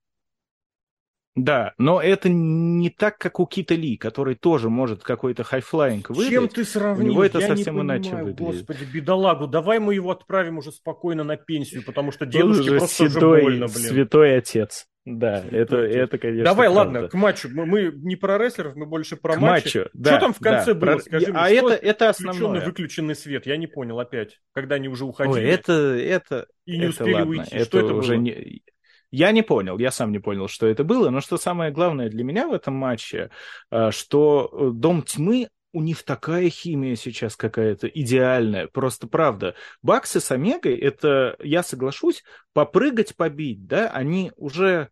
Да, 1.37 1.74
но 1.78 2.03
это 2.03 2.28
не 2.28 2.91
так, 2.91 3.16
как 3.18 3.39
у 3.39 3.47
Кита 3.47 3.74
Ли, 3.74 3.97
который 3.97 4.35
тоже 4.35 4.68
может 4.68 5.03
какой-то 5.03 5.45
хайфлайинг 5.45 6.11
выдать. 6.11 6.28
Чем 6.28 6.49
ты 6.49 6.64
сравнил? 6.64 7.07
У 7.07 7.11
него 7.12 7.24
это 7.24 7.39
Я 7.39 7.47
совсем 7.47 7.76
не 7.76 7.83
иначе 7.83 8.11
понимаю, 8.11 8.24
выглядит. 8.26 8.57
Господи, 8.57 8.85
бедолагу, 8.93 9.47
давай 9.47 9.78
мы 9.78 9.95
его 9.95 10.11
отправим 10.11 10.59
уже 10.59 10.72
спокойно 10.72 11.22
на 11.22 11.37
пенсию, 11.37 11.85
потому 11.85 12.11
что 12.11 12.26
дедушке 12.26 12.70
просто 12.70 13.09
седой, 13.09 13.39
уже 13.39 13.43
больно, 13.43 13.66
блин. 13.68 13.89
Святой 13.89 14.39
отец. 14.39 14.87
Да, 15.07 15.43
это, 15.51 15.78
это, 15.78 16.18
конечно. 16.18 16.45
Давай, 16.45 16.68
правда. 16.68 16.93
ладно, 16.93 17.09
к 17.09 17.14
матчу. 17.14 17.49
Мы, 17.51 17.64
мы 17.64 17.93
не 17.95 18.16
про 18.16 18.37
рестлеров, 18.37 18.76
мы 18.76 18.85
больше 18.87 19.16
про 19.16 19.35
к 19.35 19.39
матчи. 19.39 19.78
матчу, 19.78 19.91
да. 19.95 20.11
Что 20.11 20.20
там 20.20 20.35
в 20.35 20.41
конце 20.41 20.74
да, 20.74 20.81
было? 20.81 20.93
Про... 20.93 21.01
Скажи 21.01 21.33
а 21.35 21.47
мне, 21.47 21.57
это, 21.57 21.72
это 21.74 22.09
основное. 22.11 22.64
Выключенный 22.64 23.14
свет. 23.14 23.47
Я 23.47 23.57
не 23.57 23.66
понял 23.66 23.99
опять, 23.99 24.41
когда 24.53 24.74
они 24.74 24.89
уже 24.89 25.07
уходили. 25.07 25.37
Ой, 25.37 25.45
это, 25.45 25.72
это, 25.72 26.47
и 26.66 26.72
не 26.72 26.85
это 26.85 26.91
успели 26.91 27.12
ладно. 27.14 27.31
уйти. 27.31 27.57
Это 27.57 27.64
что 27.64 27.78
это 27.78 27.95
уже 27.95 28.16
было? 28.16 28.22
не... 28.22 28.62
Я 29.11 29.32
не 29.32 29.42
понял, 29.42 29.78
я 29.78 29.90
сам 29.90 30.12
не 30.12 30.18
понял, 30.18 30.48
что 30.48 30.66
это 30.66 30.84
было, 30.84 31.11
но 31.11 31.20
что 31.20 31.36
самое 31.36 31.72
главное 31.72 32.08
для 32.08 32.22
меня 32.24 32.46
в 32.46 32.52
этом 32.52 32.74
матче, 32.74 33.30
э, 33.70 33.90
что 33.90 34.50
э, 34.52 34.70
Дом 34.72 35.02
Тьмы 35.02 35.48
у 35.72 35.82
них 35.82 36.02
такая 36.02 36.48
химия 36.50 36.96
сейчас 36.96 37.36
какая-то 37.36 37.86
идеальная, 37.86 38.66
просто 38.66 39.06
правда. 39.06 39.54
Баксы 39.82 40.20
с 40.20 40.30
Омегой, 40.30 40.76
это, 40.76 41.36
я 41.40 41.62
соглашусь, 41.62 42.24
попрыгать, 42.52 43.16
побить, 43.16 43.66
да, 43.66 43.88
они 43.88 44.32
уже 44.36 44.90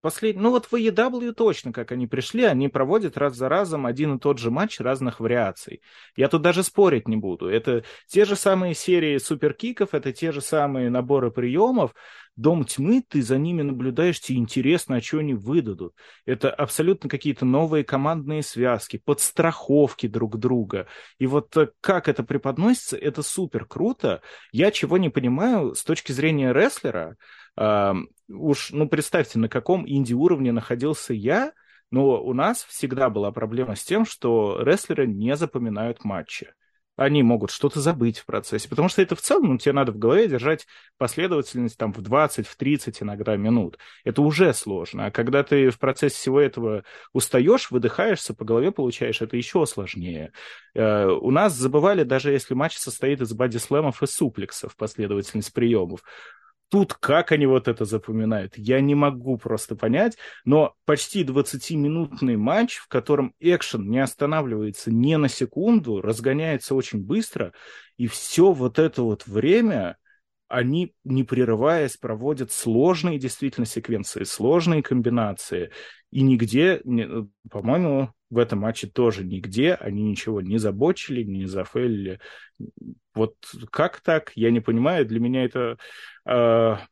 Последний, 0.00 0.40
ну 0.40 0.50
вот 0.50 0.66
в 0.66 0.74
AEW 0.74 1.32
точно, 1.32 1.72
как 1.72 1.92
они 1.92 2.06
пришли, 2.06 2.44
они 2.44 2.68
проводят 2.68 3.18
раз 3.18 3.36
за 3.36 3.50
разом 3.50 3.84
один 3.84 4.16
и 4.16 4.18
тот 4.18 4.38
же 4.38 4.50
матч 4.50 4.80
разных 4.80 5.20
вариаций. 5.20 5.82
Я 6.16 6.28
тут 6.28 6.40
даже 6.40 6.62
спорить 6.62 7.06
не 7.06 7.18
буду. 7.18 7.48
Это 7.48 7.84
те 8.06 8.24
же 8.24 8.34
самые 8.34 8.74
серии 8.74 9.18
суперкиков, 9.18 9.92
это 9.92 10.12
те 10.12 10.32
же 10.32 10.40
самые 10.40 10.88
наборы 10.88 11.30
приемов. 11.30 11.94
Дом 12.36 12.64
тьмы, 12.64 13.04
ты 13.06 13.20
за 13.20 13.36
ними 13.36 13.60
наблюдаешь, 13.60 14.20
тебе 14.20 14.38
интересно, 14.38 14.96
а 14.96 15.02
что 15.02 15.18
они 15.18 15.34
выдадут. 15.34 15.94
Это 16.24 16.50
абсолютно 16.50 17.10
какие-то 17.10 17.44
новые 17.44 17.84
командные 17.84 18.42
связки, 18.42 18.96
подстраховки 19.04 20.06
друг 20.06 20.38
друга. 20.38 20.86
И 21.18 21.26
вот 21.26 21.54
э, 21.58 21.68
как 21.82 22.08
это 22.08 22.22
преподносится, 22.22 22.96
это 22.96 23.22
супер 23.22 23.66
круто. 23.66 24.22
Я 24.52 24.70
чего 24.70 24.96
не 24.96 25.10
понимаю 25.10 25.74
с 25.74 25.84
точки 25.84 26.12
зрения 26.12 26.54
рестлера, 26.54 27.18
уж, 27.56 28.70
ну, 28.70 28.88
представьте, 28.88 29.38
на 29.38 29.48
каком 29.48 29.88
инди-уровне 29.88 30.52
находился 30.52 31.12
я, 31.14 31.52
но 31.90 32.22
у 32.22 32.32
нас 32.32 32.64
всегда 32.64 33.10
была 33.10 33.32
проблема 33.32 33.74
с 33.74 33.82
тем, 33.82 34.04
что 34.04 34.60
рестлеры 34.62 35.06
не 35.06 35.36
запоминают 35.36 36.04
матчи. 36.04 36.52
Они 36.96 37.22
могут 37.22 37.50
что-то 37.50 37.80
забыть 37.80 38.18
в 38.18 38.26
процессе, 38.26 38.68
потому 38.68 38.90
что 38.90 39.00
это 39.00 39.16
в 39.16 39.22
целом, 39.22 39.46
ну, 39.46 39.58
тебе 39.58 39.72
надо 39.72 39.90
в 39.90 39.96
голове 39.96 40.28
держать 40.28 40.66
последовательность 40.98 41.78
там 41.78 41.94
в 41.94 42.02
20, 42.02 42.46
в 42.46 42.56
30 42.56 43.02
иногда 43.02 43.36
минут. 43.36 43.78
Это 44.04 44.20
уже 44.20 44.52
сложно. 44.52 45.06
А 45.06 45.10
когда 45.10 45.42
ты 45.42 45.70
в 45.70 45.78
процессе 45.78 46.16
всего 46.16 46.38
этого 46.38 46.84
устаешь, 47.14 47.70
выдыхаешься, 47.70 48.34
по 48.34 48.44
голове 48.44 48.70
получаешь, 48.70 49.22
это 49.22 49.38
еще 49.38 49.64
сложнее. 49.64 50.32
Э, 50.74 51.06
у 51.06 51.30
нас 51.30 51.54
забывали, 51.54 52.02
даже 52.02 52.32
если 52.32 52.52
матч 52.52 52.76
состоит 52.76 53.22
из 53.22 53.32
бодислэмов 53.32 54.02
и 54.02 54.06
суплексов, 54.06 54.76
последовательность 54.76 55.54
приемов 55.54 56.02
тут 56.70 56.94
как 56.94 57.32
они 57.32 57.46
вот 57.46 57.68
это 57.68 57.84
запоминают, 57.84 58.56
я 58.56 58.80
не 58.80 58.94
могу 58.94 59.36
просто 59.36 59.76
понять, 59.76 60.16
но 60.44 60.74
почти 60.86 61.24
20-минутный 61.24 62.36
матч, 62.36 62.76
в 62.76 62.88
котором 62.88 63.34
экшен 63.40 63.90
не 63.90 63.98
останавливается 63.98 64.90
ни 64.90 65.14
на 65.16 65.28
секунду, 65.28 66.00
разгоняется 66.00 66.74
очень 66.74 67.04
быстро, 67.04 67.52
и 67.98 68.06
все 68.06 68.52
вот 68.52 68.78
это 68.78 69.02
вот 69.02 69.26
время 69.26 69.96
они, 70.48 70.94
не 71.04 71.22
прерываясь, 71.22 71.96
проводят 71.96 72.50
сложные 72.50 73.18
действительно 73.18 73.66
секвенции, 73.66 74.24
сложные 74.24 74.82
комбинации, 74.82 75.70
и 76.10 76.22
нигде, 76.22 76.82
по-моему, 77.50 78.12
в 78.30 78.38
этом 78.38 78.60
матче 78.60 78.86
тоже 78.86 79.24
нигде 79.24 79.74
они 79.74 80.02
ничего 80.02 80.40
не 80.40 80.58
забочили, 80.58 81.22
не 81.22 81.46
зафейлили. 81.46 82.20
Вот 83.14 83.34
как 83.70 84.00
так, 84.00 84.32
я 84.34 84.50
не 84.50 84.60
понимаю. 84.60 85.06
Для 85.06 85.20
меня 85.20 85.44
это 85.44 85.78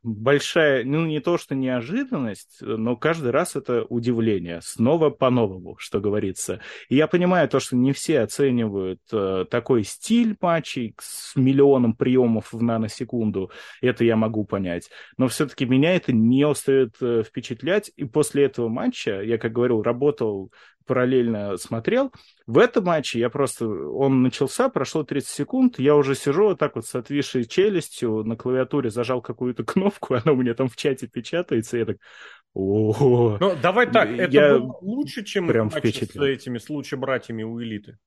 большая, 0.02 0.84
ну 0.84 1.06
не 1.06 1.20
то 1.20 1.38
что 1.38 1.54
неожиданность, 1.54 2.58
но 2.60 2.96
каждый 2.96 3.30
раз 3.30 3.54
это 3.54 3.84
удивление. 3.84 4.60
Снова 4.62 5.10
по-новому, 5.10 5.76
что 5.78 6.00
говорится. 6.00 6.60
И 6.88 6.96
я 6.96 7.06
понимаю 7.06 7.48
то, 7.48 7.60
что 7.60 7.76
не 7.76 7.92
все 7.92 8.20
оценивают 8.20 9.00
э, 9.12 9.44
такой 9.48 9.84
стиль 9.84 10.36
матчей 10.40 10.94
с 11.00 11.36
миллионом 11.36 11.94
приемов 11.94 12.52
в 12.52 12.62
наносекунду. 12.62 13.52
Это 13.80 14.04
я 14.04 14.16
могу 14.16 14.44
понять. 14.44 14.90
Но 15.16 15.28
все-таки 15.28 15.66
меня 15.66 15.94
это 15.94 16.12
не 16.12 16.44
устает 16.44 16.96
э, 17.00 17.22
впечатлять. 17.24 17.92
И 17.94 18.04
после 18.04 18.44
этого 18.44 18.68
матча, 18.68 19.22
я, 19.22 19.38
как 19.38 19.52
говорил, 19.52 19.82
работал 19.82 20.52
параллельно 20.88 21.56
смотрел. 21.58 22.12
В 22.46 22.58
этом 22.58 22.84
матче 22.84 23.20
я 23.20 23.30
просто... 23.30 23.68
Он 23.68 24.22
начался, 24.22 24.68
прошло 24.68 25.04
30 25.04 25.28
секунд, 25.28 25.78
я 25.78 25.94
уже 25.94 26.14
сижу 26.14 26.44
вот 26.44 26.58
так 26.58 26.74
вот 26.74 26.86
с 26.86 26.94
отвисшей 26.94 27.44
челюстью, 27.44 28.24
на 28.24 28.36
клавиатуре 28.36 28.90
зажал 28.90 29.22
какую-то 29.22 29.64
кнопку, 29.64 30.14
она 30.14 30.32
у 30.32 30.36
меня 30.36 30.54
там 30.54 30.68
в 30.68 30.76
чате 30.76 31.06
печатается, 31.06 31.76
и 31.76 31.80
я 31.80 31.86
так... 31.86 31.98
О, 32.54 33.36
ну, 33.38 33.54
давай 33.62 33.88
так, 33.90 34.08
это 34.08 34.32
я 34.32 34.58
было 34.58 34.78
лучше, 34.80 35.22
чем 35.22 35.46
прям 35.46 35.70
матч 35.72 35.94
с 35.94 36.16
этими, 36.16 36.58
с 36.58 36.68
лучше 36.70 36.96
братьями 36.96 37.44
у 37.44 37.62
элиты. 37.62 37.98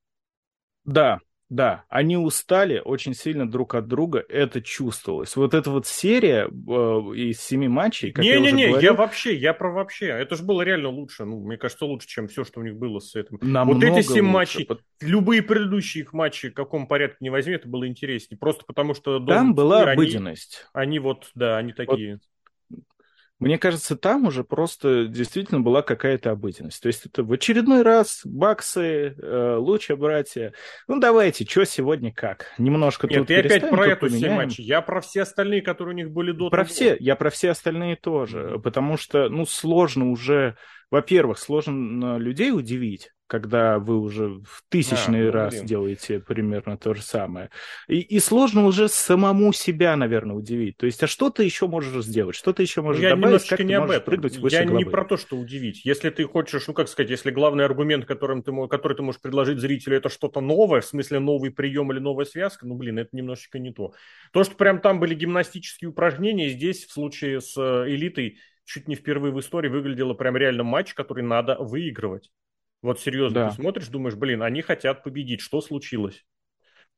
Да, 0.84 1.20
Да, 1.52 1.84
они 1.90 2.16
устали 2.16 2.80
очень 2.82 3.12
сильно 3.12 3.46
друг 3.46 3.74
от 3.74 3.86
друга, 3.86 4.24
это 4.26 4.62
чувствовалось. 4.62 5.36
Вот 5.36 5.52
эта 5.52 5.70
вот 5.70 5.86
серия 5.86 6.48
э, 6.48 6.50
из 6.50 7.42
семи 7.42 7.68
матчей, 7.68 8.10
как 8.10 8.24
не, 8.24 8.30
я 8.30 8.40
не, 8.40 8.52
не, 8.52 8.68
говорил... 8.68 8.80
я 8.80 8.94
вообще, 8.94 9.36
я 9.36 9.52
про 9.52 9.70
вообще. 9.70 10.06
Это 10.06 10.36
же 10.36 10.44
было 10.44 10.62
реально 10.62 10.88
лучше. 10.88 11.26
Ну, 11.26 11.44
мне 11.44 11.58
кажется, 11.58 11.84
лучше, 11.84 12.08
чем 12.08 12.26
все, 12.28 12.44
что 12.44 12.60
у 12.60 12.62
них 12.62 12.76
было 12.76 13.00
с 13.00 13.14
этим. 13.14 13.38
Намного 13.42 13.74
вот 13.74 13.98
эти 13.98 14.00
семь 14.00 14.24
матчей, 14.24 14.64
под... 14.64 14.80
любые 15.02 15.42
предыдущие 15.42 16.04
их 16.04 16.14
матчи, 16.14 16.48
в 16.48 16.54
каком 16.54 16.86
порядке 16.86 17.18
не 17.20 17.28
возьми, 17.28 17.56
это 17.56 17.68
было 17.68 17.86
интереснее. 17.86 18.38
Просто 18.38 18.64
потому 18.64 18.94
что... 18.94 19.20
Там 19.20 19.54
была 19.54 19.92
обыденность. 19.92 20.64
Они, 20.72 20.86
они 20.86 20.98
вот, 21.00 21.32
да, 21.34 21.58
они 21.58 21.74
такие... 21.74 22.14
Вот 22.14 22.22
мне 23.42 23.58
кажется, 23.58 23.96
там 23.96 24.26
уже 24.26 24.44
просто 24.44 25.06
действительно 25.06 25.60
была 25.60 25.82
какая-то 25.82 26.30
обыденность. 26.30 26.82
То 26.82 26.86
есть 26.88 27.06
это 27.06 27.22
в 27.24 27.32
очередной 27.32 27.82
раз 27.82 28.22
баксы, 28.24 29.14
э, 29.16 29.56
луча 29.58 29.96
братья. 29.96 30.52
Ну 30.88 30.98
давайте, 30.98 31.44
что 31.44 31.64
сегодня 31.64 32.12
как? 32.12 32.52
Немножко 32.58 33.06
Нет, 33.06 33.18
тут 33.18 33.26
ты 33.28 33.36
опять 33.36 33.68
про 33.68 33.86
эту 33.86 34.08
все 34.08 34.30
матчи. 34.30 34.60
Я 34.60 34.80
про 34.80 35.00
все 35.00 35.22
остальные, 35.22 35.62
которые 35.62 35.94
у 35.94 35.96
них 35.96 36.10
были 36.10 36.32
до 36.32 36.50
Про 36.50 36.64
того. 36.64 36.68
все, 36.68 36.96
я 36.98 37.16
про 37.16 37.30
все 37.30 37.50
остальные 37.50 37.96
тоже. 37.96 38.60
Потому 38.62 38.96
что, 38.96 39.28
ну, 39.28 39.46
сложно 39.46 40.10
уже... 40.10 40.56
Во-первых, 40.90 41.38
сложно 41.38 42.18
людей 42.18 42.52
удивить 42.52 43.10
когда 43.32 43.78
вы 43.78 43.98
уже 43.98 44.28
в 44.28 44.62
тысячный 44.68 45.30
а, 45.30 45.32
раз 45.32 45.54
блин. 45.54 45.64
делаете 45.64 46.20
примерно 46.20 46.76
то 46.76 46.92
же 46.92 47.00
самое. 47.00 47.48
И, 47.88 47.98
и 48.00 48.18
сложно 48.18 48.66
уже 48.66 48.90
самому 48.90 49.54
себя, 49.54 49.96
наверное, 49.96 50.36
удивить. 50.36 50.76
То 50.76 50.84
есть, 50.84 51.02
а 51.02 51.06
что 51.06 51.30
ты 51.30 51.42
еще 51.42 51.66
можешь 51.66 52.04
сделать? 52.04 52.36
Что 52.36 52.52
ты 52.52 52.62
еще 52.62 52.82
можешь 52.82 53.00
я 53.00 53.16
добавить? 53.16 53.48
Как 53.48 53.60
не 53.60 53.72
об 53.72 53.90
этом. 53.90 54.04
Прыгнуть 54.04 54.36
выше 54.36 54.56
я 54.56 54.64
главы? 54.66 54.84
не 54.84 54.84
про 54.84 55.06
то, 55.06 55.16
что 55.16 55.38
удивить. 55.38 55.82
Если 55.86 56.10
ты 56.10 56.24
хочешь, 56.24 56.66
ну 56.66 56.74
как 56.74 56.88
сказать, 56.88 57.08
если 57.08 57.30
главный 57.30 57.64
аргумент, 57.64 58.04
которым 58.04 58.42
ты, 58.42 58.52
который 58.68 58.98
ты 58.98 59.02
можешь 59.02 59.22
предложить 59.22 59.60
зрителю, 59.60 59.96
это 59.96 60.10
что-то 60.10 60.42
новое, 60.42 60.82
в 60.82 60.84
смысле 60.84 61.18
новый 61.18 61.50
прием 61.50 61.90
или 61.90 62.00
новая 62.00 62.26
связка, 62.26 62.66
ну 62.66 62.74
блин, 62.74 62.98
это 62.98 63.16
немножечко 63.16 63.58
не 63.58 63.72
то. 63.72 63.94
То, 64.34 64.44
что 64.44 64.56
прям 64.56 64.78
там 64.78 65.00
были 65.00 65.14
гимнастические 65.14 65.88
упражнения, 65.88 66.50
здесь 66.50 66.84
в 66.84 66.92
случае 66.92 67.40
с 67.40 67.56
э, 67.56 67.88
элитой 67.88 68.36
чуть 68.66 68.88
не 68.88 68.94
впервые 68.94 69.32
в 69.32 69.40
истории 69.40 69.70
выглядело 69.70 70.12
прям 70.12 70.36
реально 70.36 70.64
матч, 70.64 70.92
который 70.92 71.24
надо 71.24 71.56
выигрывать. 71.58 72.30
Вот 72.82 73.00
серьезно, 73.00 73.40
да. 73.40 73.48
ты 73.50 73.56
смотришь, 73.56 73.88
думаешь, 73.88 74.16
блин, 74.16 74.42
они 74.42 74.60
хотят 74.60 75.04
победить, 75.04 75.40
что 75.40 75.60
случилось? 75.60 76.24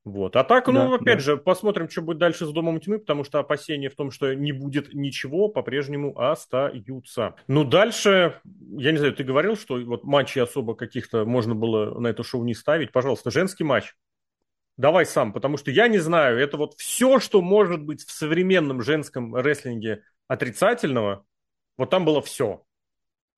Вот. 0.05 0.37
А 0.37 0.45
так, 0.45 0.66
ну, 0.66 0.91
да, 0.91 0.95
опять 0.97 1.18
да. 1.18 1.24
же, 1.24 1.37
посмотрим, 1.39 1.89
что 1.89 2.03
будет 2.03 2.18
дальше 2.18 2.45
с 2.45 2.53
Домом 2.53 2.78
Тьмы, 2.78 2.99
потому 2.99 3.24
что 3.24 3.39
опасения 3.39 3.89
в 3.89 3.95
том, 3.95 4.11
что 4.11 4.35
не 4.35 4.53
будет 4.53 4.93
ничего, 4.93 5.49
по-прежнему 5.49 6.18
остаются. 6.18 7.37
Ну, 7.49 7.64
дальше, 7.64 8.41
я 8.45 8.93
не 8.93 8.99
знаю, 8.99 9.14
ты 9.14 9.24
говорил, 9.24 9.57
что 9.57 9.76
вот 9.76 10.05
матчи 10.05 10.39
особо 10.39 10.74
каких-то 10.74 11.24
можно 11.24 11.55
было 11.55 11.99
на 11.99 12.09
это 12.09 12.22
шоу 12.22 12.45
не 12.45 12.55
ставить. 12.55 12.93
Пожалуйста, 12.93 13.30
женский 13.30 13.64
матч. 13.64 13.95
Давай 14.76 15.07
сам, 15.07 15.32
потому 15.32 15.57
что 15.57 15.70
я 15.70 15.89
не 15.89 15.99
знаю, 15.99 16.39
это 16.39 16.57
вот 16.57 16.74
все, 16.74 17.18
что 17.18 17.41
может 17.41 17.82
быть 17.82 18.05
в 18.05 18.11
современном 18.11 18.82
женском 18.82 19.35
рестлинге 19.35 20.03
отрицательного, 20.26 21.24
вот 21.78 21.91
там 21.91 22.05
было 22.05 22.20
все. 22.20 22.62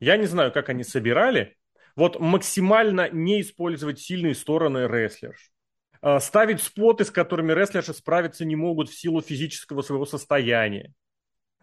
Я 0.01 0.17
не 0.17 0.27
знаю, 0.27 0.51
как 0.51 0.69
они 0.69 0.83
собирали, 0.83 1.57
вот 1.97 2.21
максимально 2.21 3.09
не 3.11 3.41
использовать 3.41 3.99
сильные 3.99 4.35
стороны 4.35 4.87
рестлерш. 4.87 5.51
А, 6.03 6.21
ставить 6.21 6.61
споты, 6.61 7.05
с 7.05 7.11
которыми 7.11 7.53
рестлерши 7.53 7.95
справиться 7.95 8.45
не 8.45 8.55
могут 8.55 8.91
в 8.91 8.99
силу 8.99 9.23
физического 9.23 9.81
своего 9.81 10.05
состояния. 10.05 10.93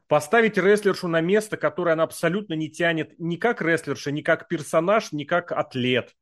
Поставить 0.08 0.58
рестлершу 0.58 1.08
на 1.08 1.22
место, 1.22 1.56
которое 1.56 1.92
она 1.92 2.04
абсолютно 2.04 2.56
не 2.56 2.70
тянет 2.70 3.14
ни 3.20 3.36
как 3.36 3.62
рестлерша, 3.62 4.12
ни 4.12 4.22
как 4.22 4.48
персонаж, 4.48 5.12
ни 5.12 5.24
как 5.24 5.52
атлет. 5.52 6.14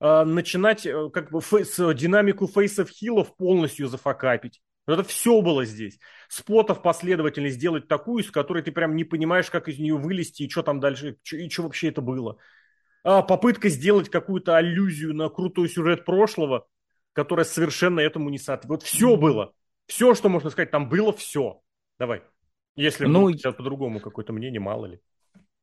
А, 0.00 0.26
начинать 0.26 0.84
э, 0.84 1.08
как 1.10 1.30
бы 1.30 1.40
фейс, 1.40 1.74
динамику 1.76 2.46
фейсов 2.46 2.90
хилов 2.90 3.34
полностью 3.36 3.88
зафакапить. 3.88 4.60
Это 4.86 5.02
все 5.02 5.40
было 5.40 5.64
здесь. 5.64 5.98
Спотов 6.28 6.82
последовательно 6.82 7.48
сделать 7.48 7.88
такую, 7.88 8.22
с 8.22 8.30
которой 8.30 8.62
ты 8.62 8.70
прям 8.70 8.96
не 8.96 9.04
понимаешь, 9.04 9.50
как 9.50 9.70
из 9.70 9.78
нее 9.78 9.96
вылезти 9.96 10.42
и 10.42 10.50
что 10.50 10.62
там 10.62 10.78
дальше, 10.78 11.16
и 11.32 11.48
что 11.48 11.62
вообще 11.62 11.88
это 11.88 12.02
было 12.02 12.36
попытка 13.04 13.68
сделать 13.68 14.08
какую-то 14.08 14.56
аллюзию 14.56 15.14
на 15.14 15.28
крутой 15.28 15.68
сюжет 15.68 16.04
прошлого, 16.04 16.66
которая 17.12 17.44
совершенно 17.44 18.00
этому 18.00 18.30
не 18.30 18.38
соответствует. 18.38 18.82
Вот 18.82 18.88
все 18.88 19.16
было. 19.16 19.52
Все, 19.86 20.14
что 20.14 20.28
можно 20.28 20.50
сказать, 20.50 20.70
там 20.70 20.88
было 20.88 21.12
все. 21.12 21.60
Давай. 21.98 22.22
Если 22.76 23.06
ну, 23.06 23.30
сейчас 23.30 23.54
по-другому 23.54 24.00
какое-то 24.00 24.32
мнение, 24.32 24.60
мало 24.60 24.86
ли. 24.86 25.00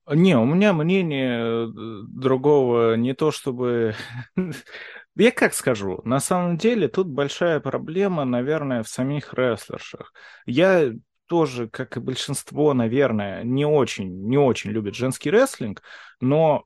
Не, 0.08 0.38
у 0.38 0.46
меня 0.46 0.74
мнение 0.74 1.68
э, 1.68 1.68
другого 2.08 2.96
не 2.96 3.14
то 3.14 3.32
чтобы... 3.32 3.96
Я 5.16 5.32
как 5.32 5.54
скажу, 5.54 6.02
на 6.06 6.20
самом 6.20 6.58
деле 6.58 6.88
тут 6.88 7.08
большая 7.08 7.60
проблема, 7.60 8.24
наверное, 8.24 8.82
в 8.82 8.88
самих 8.88 9.34
рестлершах. 9.34 10.14
Я 10.46 10.94
тоже, 11.28 11.70
как 11.70 11.98
и 11.98 12.00
большинство, 12.00 12.74
наверное, 12.74 13.44
не 13.44 13.66
очень, 13.66 14.28
не 14.28 14.38
очень 14.38 14.72
любит 14.72 14.96
женский 14.96 15.30
рестлинг, 15.30 15.82
но 16.20 16.66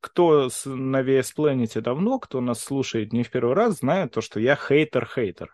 кто 0.00 0.48
на 0.64 1.02
VS 1.02 1.34
Planet 1.36 1.80
давно, 1.80 2.18
кто 2.18 2.40
нас 2.40 2.62
слушает 2.62 3.12
не 3.12 3.22
в 3.22 3.30
первый 3.30 3.54
раз, 3.54 3.78
знает 3.78 4.12
то, 4.12 4.20
что 4.20 4.40
я 4.40 4.56
хейтер-хейтер. 4.56 5.48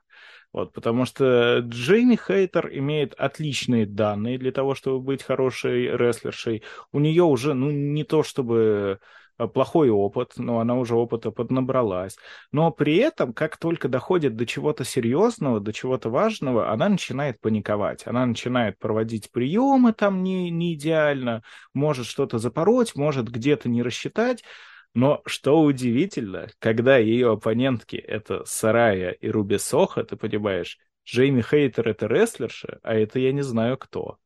Вот, 0.52 0.72
потому 0.72 1.04
что 1.04 1.58
Джейми 1.58 2.14
Хейтер 2.14 2.68
имеет 2.72 3.14
отличные 3.14 3.86
данные 3.86 4.38
для 4.38 4.52
того, 4.52 4.76
чтобы 4.76 5.00
быть 5.00 5.24
хорошей 5.24 5.88
рестлершей. 5.96 6.62
У 6.92 7.00
нее 7.00 7.24
уже, 7.24 7.54
ну, 7.54 7.72
не 7.72 8.04
то 8.04 8.22
чтобы 8.22 8.64
Э, 8.94 8.98
плохой 9.36 9.90
опыт, 9.90 10.32
но 10.36 10.60
она 10.60 10.76
уже 10.76 10.94
опыта 10.94 11.30
поднабралась. 11.30 12.16
Но 12.52 12.70
при 12.70 12.96
этом, 12.96 13.32
как 13.32 13.56
только 13.56 13.88
доходит 13.88 14.36
до 14.36 14.46
чего-то 14.46 14.84
серьезного, 14.84 15.60
до 15.60 15.72
чего-то 15.72 16.10
важного, 16.10 16.70
она 16.70 16.88
начинает 16.88 17.40
паниковать. 17.40 18.06
Она 18.06 18.26
начинает 18.26 18.78
проводить 18.78 19.30
приемы 19.30 19.92
там 19.92 20.22
не, 20.22 20.50
не 20.50 20.74
идеально, 20.74 21.42
может 21.72 22.06
что-то 22.06 22.38
запороть, 22.38 22.94
может 22.94 23.28
где-то 23.28 23.68
не 23.68 23.82
рассчитать. 23.82 24.44
Но 24.94 25.22
что 25.26 25.60
удивительно, 25.60 26.48
когда 26.60 26.98
ее 26.98 27.32
оппонентки 27.32 27.96
это 27.96 28.44
Сарая 28.44 29.10
и 29.10 29.28
Руби 29.28 29.58
Соха, 29.58 30.04
ты 30.04 30.16
понимаешь, 30.16 30.78
Джейми 31.04 31.42
Хейтер 31.42 31.88
это 31.88 32.06
рестлерша, 32.06 32.78
а 32.82 32.94
это 32.94 33.18
я 33.18 33.32
не 33.32 33.42
знаю 33.42 33.76
кто. 33.76 34.18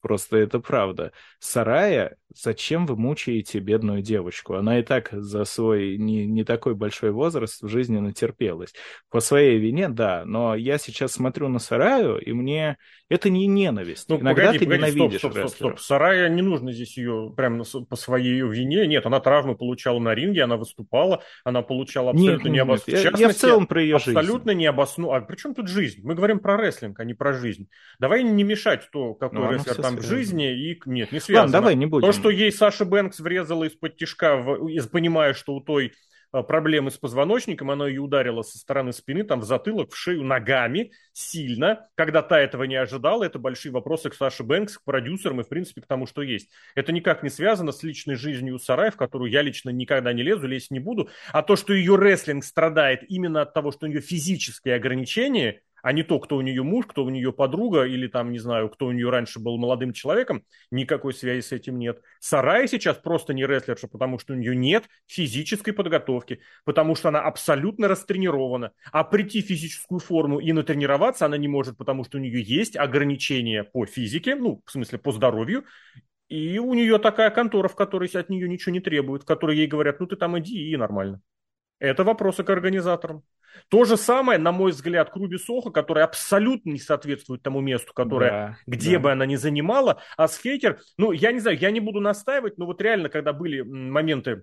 Просто 0.00 0.36
это 0.36 0.60
правда. 0.60 1.12
Сарая, 1.38 2.16
зачем 2.34 2.86
вы 2.86 2.96
мучаете 2.96 3.58
бедную 3.58 4.02
девочку? 4.02 4.54
Она 4.54 4.78
и 4.78 4.82
так 4.82 5.08
за 5.12 5.44
свой 5.44 5.96
не, 5.96 6.26
не 6.26 6.44
такой 6.44 6.74
большой 6.74 7.10
возраст 7.10 7.62
в 7.62 7.68
жизни 7.68 7.98
натерпелась. 7.98 8.74
По 9.10 9.20
своей 9.20 9.58
вине, 9.58 9.88
да, 9.88 10.24
но 10.24 10.54
я 10.54 10.78
сейчас 10.78 11.12
смотрю 11.12 11.48
на 11.48 11.58
Сараю, 11.58 12.18
и 12.18 12.32
мне 12.32 12.76
это 13.08 13.30
не 13.30 13.46
ненависть. 13.46 14.08
Ну, 14.08 14.18
Иногда 14.18 14.46
погоди, 14.46 14.58
ты 14.58 14.64
погоди, 14.64 14.80
ненавидишь 14.80 15.18
стоп, 15.20 15.32
стоп, 15.32 15.48
стоп, 15.48 15.56
стоп. 15.56 15.80
Сарая 15.80 16.28
не 16.28 16.42
нужно 16.42 16.72
здесь 16.72 16.96
ее 16.96 17.32
прям 17.36 17.62
по 17.88 17.96
своей 17.96 18.40
вине. 18.40 18.86
Нет, 18.86 19.06
она 19.06 19.20
травмы 19.20 19.54
получала 19.56 19.98
на 20.00 20.14
ринге, 20.14 20.42
она 20.42 20.56
выступала, 20.56 21.22
она 21.44 21.62
получала 21.62 22.10
абсолютно 22.10 22.48
необоснованную... 22.48 23.16
Я, 23.16 23.26
я 23.26 23.28
в 23.32 23.36
целом 23.36 23.66
про 23.66 23.80
ее 23.80 23.96
абсолютно 23.96 24.52
жизнь. 24.52 24.60
необоснованную... 24.62 25.22
А 25.22 25.26
при 25.26 25.36
чем 25.36 25.54
тут 25.54 25.68
жизнь? 25.68 26.00
Мы 26.02 26.14
говорим 26.14 26.40
про 26.40 26.56
рестлинг, 26.56 26.98
а 26.98 27.04
не 27.04 27.14
про 27.14 27.32
жизнь. 27.32 27.68
Давай 28.00 28.24
не 28.24 28.42
мешать 28.42 28.88
то, 28.90 29.14
какой 29.14 29.38
ну, 29.38 29.52
рестлер 29.52 29.76
там 29.76 29.96
в 29.96 30.02
жизни, 30.02 30.52
и 30.52 30.80
нет, 30.86 31.12
не 31.12 31.20
связано. 31.20 31.46
Ладно, 31.46 31.52
давай 31.52 31.74
не 31.76 31.86
будем. 31.86 32.08
То, 32.16 32.20
что 32.20 32.30
ей 32.30 32.50
Саша 32.50 32.86
Бэнкс 32.86 33.20
врезала 33.20 33.64
из-под 33.64 33.98
тишка, 33.98 34.42
понимая, 34.90 35.34
что 35.34 35.54
у 35.54 35.60
той 35.60 35.92
а, 36.32 36.42
проблемы 36.42 36.90
с 36.90 36.96
позвоночником, 36.96 37.70
она 37.70 37.86
ее 37.86 38.00
ударила 38.00 38.40
со 38.40 38.56
стороны 38.56 38.94
спины, 38.94 39.22
там 39.22 39.40
в 39.40 39.44
затылок, 39.44 39.92
в 39.92 39.96
шею 39.98 40.24
ногами 40.24 40.92
сильно. 41.12 41.90
Когда 41.94 42.22
та 42.22 42.40
этого 42.40 42.64
не 42.64 42.76
ожидала, 42.76 43.24
это 43.24 43.38
большие 43.38 43.70
вопросы 43.70 44.08
к 44.08 44.14
Саше 44.14 44.44
Бэнкс, 44.44 44.78
к 44.78 44.84
продюсерам 44.84 45.42
и, 45.42 45.44
в 45.44 45.48
принципе, 45.50 45.82
к 45.82 45.86
тому, 45.86 46.06
что 46.06 46.22
есть. 46.22 46.48
Это 46.74 46.90
никак 46.90 47.22
не 47.22 47.28
связано 47.28 47.70
с 47.70 47.82
личной 47.82 48.14
жизнью 48.14 48.58
Сарай, 48.58 48.90
в 48.90 48.96
которую 48.96 49.30
я 49.30 49.42
лично 49.42 49.68
никогда 49.68 50.14
не 50.14 50.22
лезу, 50.22 50.46
лезть 50.46 50.70
не 50.70 50.80
буду. 50.80 51.10
А 51.32 51.42
то, 51.42 51.54
что 51.54 51.74
ее 51.74 51.96
рестлинг 51.96 52.44
страдает 52.44 53.02
именно 53.10 53.42
от 53.42 53.52
того, 53.52 53.72
что 53.72 53.84
у 53.84 53.90
нее 53.90 54.00
физические 54.00 54.76
ограничения, 54.76 55.60
а 55.82 55.92
не 55.92 56.02
то, 56.02 56.18
кто 56.18 56.36
у 56.36 56.40
нее 56.40 56.62
муж, 56.62 56.86
кто 56.86 57.04
у 57.04 57.10
нее 57.10 57.32
подруга, 57.32 57.84
или 57.84 58.06
там, 58.06 58.32
не 58.32 58.38
знаю, 58.38 58.68
кто 58.68 58.86
у 58.86 58.92
нее 58.92 59.10
раньше 59.10 59.38
был 59.38 59.58
молодым 59.58 59.92
человеком, 59.92 60.42
никакой 60.70 61.14
связи 61.14 61.40
с 61.40 61.52
этим 61.52 61.78
нет. 61.78 62.00
Сарай 62.20 62.68
сейчас 62.68 62.96
просто 62.96 63.34
не 63.34 63.46
рестлерша, 63.46 63.88
потому 63.88 64.18
что 64.18 64.32
у 64.32 64.36
нее 64.36 64.56
нет 64.56 64.84
физической 65.06 65.72
подготовки, 65.72 66.40
потому 66.64 66.94
что 66.94 67.08
она 67.08 67.20
абсолютно 67.20 67.88
растренирована. 67.88 68.72
А 68.92 69.04
прийти 69.04 69.42
в 69.42 69.46
физическую 69.46 70.00
форму 70.00 70.40
и 70.40 70.52
натренироваться 70.52 71.26
она 71.26 71.36
не 71.36 71.48
может, 71.48 71.76
потому 71.76 72.04
что 72.04 72.18
у 72.18 72.20
нее 72.20 72.42
есть 72.42 72.76
ограничения 72.76 73.64
по 73.64 73.86
физике, 73.86 74.34
ну, 74.34 74.62
в 74.64 74.70
смысле, 74.70 74.98
по 74.98 75.12
здоровью, 75.12 75.64
и 76.28 76.58
у 76.58 76.74
нее 76.74 76.98
такая 76.98 77.30
контора, 77.30 77.68
в 77.68 77.76
которой 77.76 78.08
от 78.08 78.28
нее 78.28 78.48
ничего 78.48 78.72
не 78.72 78.80
требуют, 78.80 79.22
в 79.22 79.26
которой 79.26 79.56
ей 79.56 79.66
говорят, 79.66 80.00
ну 80.00 80.06
ты 80.06 80.16
там 80.16 80.38
иди 80.38 80.70
и 80.70 80.76
нормально. 80.76 81.20
Это 81.78 82.04
вопросы 82.04 82.42
к 82.42 82.50
организаторам. 82.50 83.22
То 83.68 83.84
же 83.84 83.96
самое, 83.96 84.38
на 84.38 84.52
мой 84.52 84.72
взгляд, 84.72 85.10
к 85.10 85.16
Руби 85.16 85.38
Сохо, 85.38 85.70
которая 85.70 86.04
абсолютно 86.04 86.70
не 86.70 86.78
соответствует 86.78 87.42
тому 87.42 87.60
месту, 87.60 87.92
которое, 87.92 88.30
да, 88.30 88.58
где 88.66 88.92
да. 88.92 88.98
бы 89.00 89.12
она 89.12 89.26
ни 89.26 89.36
занимала. 89.36 90.00
А 90.16 90.28
с 90.28 90.38
Хейтер, 90.38 90.80
ну, 90.98 91.12
я 91.12 91.32
не 91.32 91.40
знаю, 91.40 91.58
я 91.58 91.70
не 91.70 91.80
буду 91.80 92.00
настаивать, 92.00 92.58
но 92.58 92.66
вот 92.66 92.80
реально, 92.80 93.08
когда 93.08 93.32
были 93.32 93.60
моменты 93.62 94.42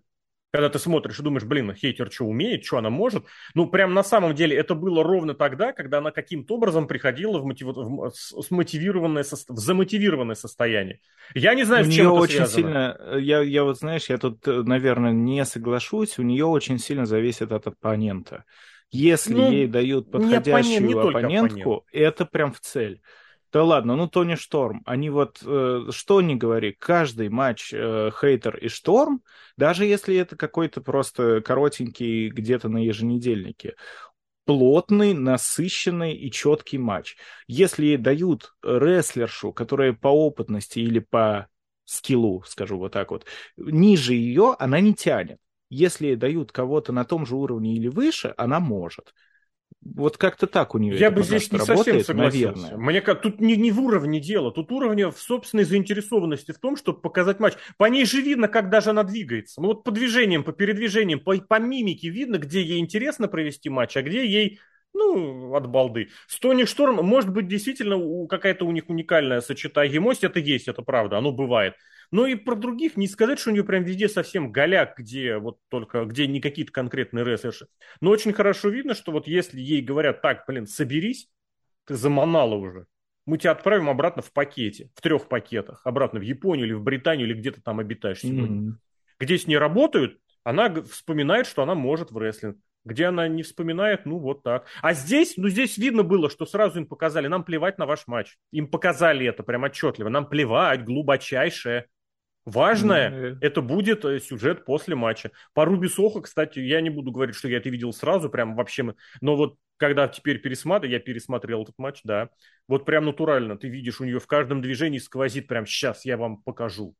когда 0.53 0.69
ты 0.69 0.77
смотришь 0.77 1.19
и 1.19 1.23
думаешь, 1.23 1.45
блин, 1.45 1.73
хейтер 1.73 2.11
что 2.11 2.25
умеет, 2.25 2.63
что 2.63 2.77
она 2.77 2.91
может. 2.91 3.25
Ну, 3.55 3.65
прям 3.65 3.95
на 3.95 4.03
самом 4.03 4.35
деле 4.35 4.55
это 4.55 4.75
было 4.75 5.03
ровно 5.03 5.33
тогда, 5.33 5.73
когда 5.73 5.97
она 5.97 6.11
каким-то 6.11 6.53
образом 6.53 6.87
приходила 6.87 7.39
в, 7.39 7.45
мотив... 7.45 7.69
в 7.69 8.41
смотивированное, 8.43 9.23
со... 9.23 9.35
в 9.35 9.57
замотивированное 9.57 10.35
состояние. 10.35 10.99
Я 11.33 11.55
не 11.55 11.63
знаю, 11.63 11.87
у 11.87 11.89
с 11.89 11.95
чем 11.95 12.05
нее 12.05 12.13
это 12.13 12.21
очень 12.21 12.45
связано. 12.45 12.97
сильно, 12.99 13.17
я, 13.17 13.41
я 13.41 13.63
вот, 13.63 13.79
знаешь, 13.79 14.05
я 14.09 14.19
тут, 14.19 14.45
наверное, 14.45 15.11
не 15.11 15.43
соглашусь, 15.43 16.19
у 16.19 16.21
нее 16.21 16.45
очень 16.45 16.77
сильно 16.77 17.07
зависит 17.07 17.51
от 17.51 17.65
оппонента. 17.65 18.45
Если 18.93 19.33
ну, 19.33 19.51
ей 19.51 19.67
дают 19.67 20.11
подходящую 20.11 20.87
не 20.87 20.93
оппонент, 20.93 20.95
не 20.95 21.19
оппонентку, 21.19 21.73
оппонент. 21.77 21.85
это 21.91 22.25
прям 22.25 22.53
в 22.53 22.59
цель. 22.59 23.01
Да 23.51 23.63
ладно, 23.63 23.95
ну 23.95 24.07
Тони 24.07 24.35
Шторм, 24.35 24.83
они 24.85 25.09
вот, 25.09 25.41
э, 25.43 25.87
что 25.89 26.21
не 26.21 26.35
говори, 26.35 26.75
каждый 26.77 27.29
матч 27.29 27.73
э, 27.73 28.11
Хейтер 28.19 28.57
и 28.57 28.67
Шторм, 28.67 29.23
даже 29.57 29.85
если 29.85 30.15
это 30.15 30.35
какой-то 30.35 30.81
просто 30.81 31.41
коротенький 31.41 32.29
где-то 32.29 32.69
на 32.69 32.79
еженедельнике, 32.79 33.75
плотный, 34.45 35.13
насыщенный 35.13 36.15
и 36.15 36.31
четкий 36.31 36.77
матч. 36.77 37.15
Если 37.47 37.95
дают 37.95 38.53
рестлершу, 38.63 39.53
которая 39.53 39.93
по 39.93 40.07
опытности 40.07 40.79
или 40.79 40.99
по 40.99 41.47
скиллу, 41.85 42.43
скажу 42.45 42.77
вот 42.77 42.91
так 42.91 43.09
вот, 43.09 43.25
ниже 43.57 44.13
ее, 44.13 44.55
она 44.59 44.79
не 44.79 44.93
тянет. 44.93 45.39
Если 45.73 46.13
дают 46.13 46.51
кого-то 46.51 46.91
на 46.91 47.03
том 47.03 47.25
же 47.25 47.35
уровне 47.35 47.75
или 47.75 47.87
выше, 47.87 48.33
она 48.37 48.59
может. 48.59 49.13
Вот 49.81 50.17
как-то 50.17 50.45
так 50.45 50.75
у 50.75 50.77
нее 50.77 50.95
Я 50.97 51.09
бы 51.09 51.23
здесь 51.23 51.51
не 51.51 51.57
работает, 51.57 51.85
совсем 51.85 52.03
согласился. 52.03 52.61
Наверное. 52.61 52.85
Мне 52.85 53.01
как 53.01 53.21
тут 53.21 53.41
не, 53.41 53.57
не 53.57 53.71
в 53.71 53.81
уровне 53.81 54.19
дела, 54.21 54.51
тут 54.51 54.71
уровня 54.71 55.09
в 55.09 55.17
собственной 55.17 55.63
заинтересованности 55.63 56.51
в 56.51 56.59
том, 56.59 56.77
чтобы 56.77 57.01
показать 57.01 57.39
матч. 57.39 57.55
По 57.77 57.85
ней 57.85 58.05
же 58.05 58.21
видно, 58.21 58.47
как 58.47 58.69
даже 58.69 58.91
она 58.91 59.03
двигается. 59.03 59.61
Ну 59.61 59.69
вот 59.69 59.83
по 59.83 59.91
движениям, 59.91 60.43
по 60.43 60.53
передвижениям, 60.53 61.19
по, 61.19 61.35
по 61.37 61.59
мимике 61.59 62.09
видно, 62.09 62.37
где 62.37 62.61
ей 62.61 62.79
интересно 62.79 63.27
провести 63.27 63.69
матч, 63.69 63.97
а 63.97 64.03
где 64.03 64.25
ей 64.25 64.59
ну, 64.93 65.55
от 65.55 65.67
балды. 65.67 66.09
Стоник 66.27 66.67
Шторм, 66.67 66.95
может 67.05 67.31
быть, 67.31 67.47
действительно 67.47 68.27
какая-то 68.27 68.65
у 68.65 68.71
них 68.71 68.89
уникальная 68.89 69.41
сочетаемость, 69.41 70.23
это 70.23 70.39
есть, 70.39 70.67
это 70.67 70.81
правда, 70.81 71.17
оно 71.17 71.31
бывает. 71.31 71.75
Но 72.11 72.27
и 72.27 72.35
про 72.35 72.55
других 72.55 72.95
не 72.95 73.07
сказать, 73.07 73.39
что 73.39 73.49
у 73.49 73.53
нее 73.53 73.63
прям 73.63 73.83
везде 73.83 74.07
совсем 74.07 74.51
голяк, 74.51 74.97
где 74.97 75.37
вот 75.37 75.57
только, 75.69 76.05
где 76.05 76.27
не 76.27 76.41
какие-то 76.41 76.71
конкретные 76.71 77.25
рестлерши. 77.25 77.67
Но 78.01 78.11
очень 78.11 78.33
хорошо 78.33 78.69
видно, 78.69 78.93
что 78.93 79.11
вот 79.11 79.27
если 79.27 79.59
ей 79.59 79.81
говорят, 79.81 80.21
так, 80.21 80.43
блин, 80.47 80.67
соберись, 80.67 81.27
ты 81.85 81.95
заманала 81.95 82.53
уже, 82.55 82.85
мы 83.25 83.37
тебя 83.37 83.51
отправим 83.51 83.89
обратно 83.89 84.21
в 84.21 84.31
пакете, 84.31 84.91
в 84.95 85.01
трех 85.01 85.27
пакетах, 85.27 85.81
обратно 85.85 86.19
в 86.19 86.23
Японию 86.23 86.67
или 86.67 86.73
в 86.73 86.83
Британию, 86.83 87.27
или 87.27 87.33
где 87.33 87.51
то 87.51 87.61
там 87.61 87.79
обитаешь 87.79 88.19
сегодня. 88.19 88.71
Mm-hmm. 88.71 88.75
Где 89.19 89.37
с 89.37 89.47
ней 89.47 89.57
работают, 89.57 90.19
она 90.43 90.69
вспоминает, 90.83 91.47
что 91.47 91.63
она 91.63 91.73
может 91.73 92.11
в 92.11 92.17
рестлинг. 92.17 92.57
Где 92.85 93.05
она 93.05 93.27
не 93.27 93.43
вспоминает, 93.43 94.05
ну 94.05 94.19
вот 94.19 94.43
так. 94.43 94.65
А 94.81 94.93
здесь, 94.93 95.35
ну 95.37 95.47
здесь 95.47 95.77
видно 95.77 96.03
было, 96.03 96.29
что 96.29 96.45
сразу 96.45 96.79
им 96.79 96.85
показали, 96.85 97.27
нам 97.27 97.43
плевать 97.43 97.77
на 97.77 97.85
ваш 97.85 98.07
матч. 98.07 98.37
Им 98.51 98.67
показали 98.67 99.25
это 99.25 99.43
прям 99.43 99.63
отчетливо. 99.63 100.09
Нам 100.09 100.27
плевать, 100.27 100.83
глубочайшее. 100.83 101.85
Важное 102.45 103.09
mm-hmm. 103.09 103.37
это 103.39 103.61
будет 103.61 104.03
э, 104.03 104.19
сюжет 104.19 104.65
после 104.65 104.95
матча. 104.95 105.31
По 105.53 105.63
Руби 105.63 105.87
Сохо, 105.87 106.21
кстати, 106.21 106.59
я 106.59 106.81
не 106.81 106.89
буду 106.89 107.11
говорить, 107.11 107.35
что 107.35 107.47
я 107.47 107.57
это 107.57 107.69
видел 107.69 107.93
сразу, 107.93 108.29
прям 108.29 108.55
вообще. 108.55 108.93
Но 109.21 109.37
вот 109.37 109.55
когда 109.77 110.09
теперь 110.09 110.39
пересматриваю, 110.39 110.91
я 110.91 110.99
пересмотрел 110.99 111.63
этот 111.63 111.75
матч, 111.77 112.01
да. 112.03 112.29
Вот 112.67 112.85
прям 112.85 113.05
натурально 113.05 113.57
ты 113.57 113.69
видишь, 113.69 114.01
у 114.01 114.03
нее 114.03 114.19
в 114.19 114.27
каждом 114.27 114.61
движении 114.61 114.97
сквозит 114.97 115.47
прям 115.47 115.65
сейчас 115.65 116.03
я 116.03 116.17
вам 116.17 116.41
покажу 116.41 116.95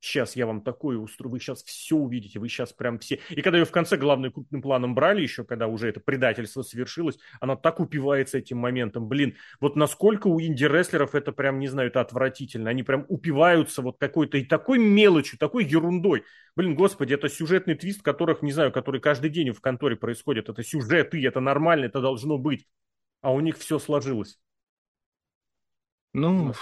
сейчас 0.00 0.36
я 0.36 0.46
вам 0.46 0.60
такое 0.62 0.96
устрою, 0.98 1.32
вы 1.32 1.40
сейчас 1.40 1.62
все 1.64 1.96
увидите, 1.96 2.38
вы 2.38 2.48
сейчас 2.48 2.72
прям 2.72 2.98
все... 2.98 3.20
И 3.30 3.42
когда 3.42 3.58
ее 3.58 3.64
в 3.64 3.70
конце 3.70 3.96
главным 3.96 4.32
крупным 4.32 4.62
планом 4.62 4.94
брали 4.94 5.22
еще, 5.22 5.44
когда 5.44 5.66
уже 5.66 5.88
это 5.88 6.00
предательство 6.00 6.62
совершилось, 6.62 7.18
она 7.40 7.56
так 7.56 7.80
упивается 7.80 8.38
этим 8.38 8.58
моментом. 8.58 9.08
Блин, 9.08 9.36
вот 9.60 9.76
насколько 9.76 10.28
у 10.28 10.40
инди-рестлеров 10.40 11.14
это 11.14 11.32
прям, 11.32 11.58
не 11.58 11.68
знаю, 11.68 11.88
это 11.88 12.00
отвратительно. 12.00 12.70
Они 12.70 12.82
прям 12.82 13.04
упиваются 13.08 13.82
вот 13.82 13.98
какой-то 13.98 14.38
и 14.38 14.44
такой 14.44 14.78
мелочью, 14.78 15.38
такой 15.38 15.64
ерундой. 15.64 16.24
Блин, 16.54 16.74
господи, 16.74 17.14
это 17.14 17.28
сюжетный 17.28 17.74
твист, 17.74 18.02
которых, 18.02 18.42
не 18.42 18.52
знаю, 18.52 18.72
который 18.72 19.00
каждый 19.00 19.30
день 19.30 19.52
в 19.52 19.60
конторе 19.60 19.96
происходит. 19.96 20.48
Это 20.48 20.62
сюжеты, 20.62 21.24
это 21.26 21.40
нормально, 21.40 21.86
это 21.86 22.00
должно 22.00 22.38
быть. 22.38 22.66
А 23.22 23.32
у 23.32 23.40
них 23.40 23.58
все 23.58 23.78
сложилось. 23.78 24.38
Ну, 26.12 26.54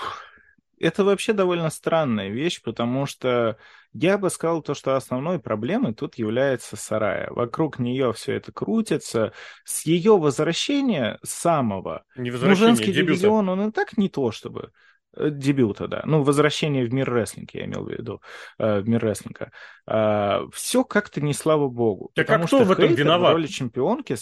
это 0.78 1.05
вообще 1.05 1.32
довольно 1.32 1.70
странная 1.70 2.28
вещь, 2.28 2.62
потому 2.62 3.06
что 3.06 3.56
я 3.92 4.18
бы 4.18 4.28
сказал 4.28 4.60
то, 4.60 4.74
что 4.74 4.96
основной 4.96 5.38
проблемой 5.38 5.94
тут 5.94 6.16
является 6.16 6.76
Сарая. 6.76 7.30
Вокруг 7.30 7.78
нее 7.78 8.12
все 8.12 8.32
это 8.34 8.51
крутится. 8.51 9.32
С 9.64 9.86
ее 9.86 10.18
возвращения 10.18 11.18
самого, 11.22 12.05
не 12.16 12.30
ну, 12.30 12.55
женский 12.56 12.92
дебюта. 12.92 13.12
дивизион, 13.12 13.48
он 13.48 13.68
и 13.68 13.72
так 13.72 13.96
не 13.96 14.09
то 14.09 14.32
чтобы 14.32 14.72
э, 15.16 15.30
дебюта, 15.30 15.86
да. 15.86 16.02
Ну, 16.05 16.22
возвращение 16.22 16.84
в 16.84 16.92
мир 16.92 17.09
рестлинга, 17.12 17.59
я 17.59 17.64
имел 17.66 17.84
в 17.84 17.90
виду, 17.90 18.20
э, 18.59 18.80
в 18.80 18.88
мир 18.88 19.01
рестлинга. 19.01 19.52
Э, 19.86 20.40
все 20.52 20.82
как-то 20.84 21.20
не 21.20 21.32
слава 21.32 21.68
богу. 21.68 22.10
Так 22.14 22.28
а 22.30 22.38
кто 22.40 22.64
в 22.64 22.72
этом 22.72 22.94
виноват? 22.94 23.32
в 23.32 23.36
роли 23.36 23.46
чемпионки 23.46 24.16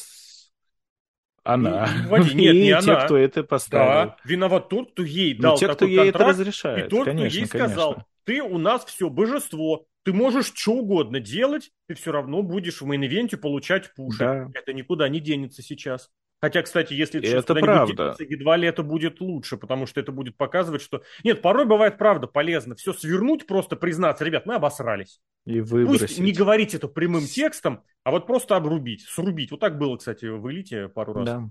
она. 1.45 1.89
И, 2.31 2.35
нет, 2.35 2.55
не 2.55 2.71
она. 2.71 2.83
те, 2.83 3.05
кто 3.05 3.17
это 3.17 3.45
поставил. 3.45 4.11
Да, 4.11 4.17
виноват 4.25 4.69
тот, 4.69 4.93
кто 4.93 5.03
ей 5.03 5.35
ну, 5.35 5.43
дал 5.43 5.59
те, 5.59 5.67
такой 5.67 5.77
кто 5.77 5.87
ей 5.87 5.97
контракт, 5.97 6.17
это 6.17 6.29
разрешает. 6.29 6.87
И 6.87 6.89
тот, 6.89 7.05
конечно, 7.05 7.29
кто 7.29 7.39
ей 7.39 7.47
сказал, 7.47 7.93
конечно. 7.93 8.07
ты 8.25 8.43
у 8.43 8.59
нас 8.59 8.85
все 8.85 9.09
божество, 9.11 9.87
ты 10.05 10.13
можешь 10.13 10.53
что 10.55 10.73
угодно 10.75 11.21
делать, 11.21 11.71
ты 11.87 11.95
все 11.95 12.13
равно 12.13 12.43
будешь 12.43 12.81
в 12.81 12.87
мейн-ивенте 12.87 13.37
получать 13.37 13.95
пуши. 13.95 14.19
Да. 14.19 14.51
Это 14.55 14.73
никуда 14.73 15.09
не 15.09 15.21
денется 15.21 15.63
сейчас. 15.63 16.11
Хотя, 16.43 16.63
кстати, 16.63 16.93
если 16.93 17.25
это 17.25 17.55
правда. 17.55 17.95
Денется, 17.95 18.25
едва 18.25 18.57
ли 18.57 18.67
это 18.67 18.83
будет 18.83 19.21
лучше, 19.21 19.57
потому 19.57 19.87
что 19.87 20.01
это 20.01 20.11
будет 20.11 20.37
показывать, 20.37 20.83
что... 20.83 21.03
Нет, 21.23 21.41
порой 21.41 21.67
бывает 21.67 21.99
правда 21.99 22.27
полезно 22.27 22.75
все 22.75 22.93
свернуть, 22.93 23.47
просто 23.47 23.77
признаться, 23.77 24.25
ребят, 24.25 24.45
мы 24.45 24.57
обосрались. 24.57 25.21
И 25.47 25.61
выбросить. 25.61 26.09
Пусть 26.09 26.19
не 26.19 26.33
говорить 26.33 26.75
это 26.75 26.89
прямым 26.89 27.27
текстом, 27.27 27.85
а 28.03 28.11
вот 28.11 28.27
просто 28.27 28.57
обрубить, 28.57 29.03
срубить. 29.03 29.53
Вот 29.53 29.61
так 29.61 29.79
было, 29.79 29.97
кстати, 29.97 30.25
в 30.25 30.51
элите 30.51 30.89
пару 30.89 31.13
раз. 31.15 31.27
Да. 31.27 31.49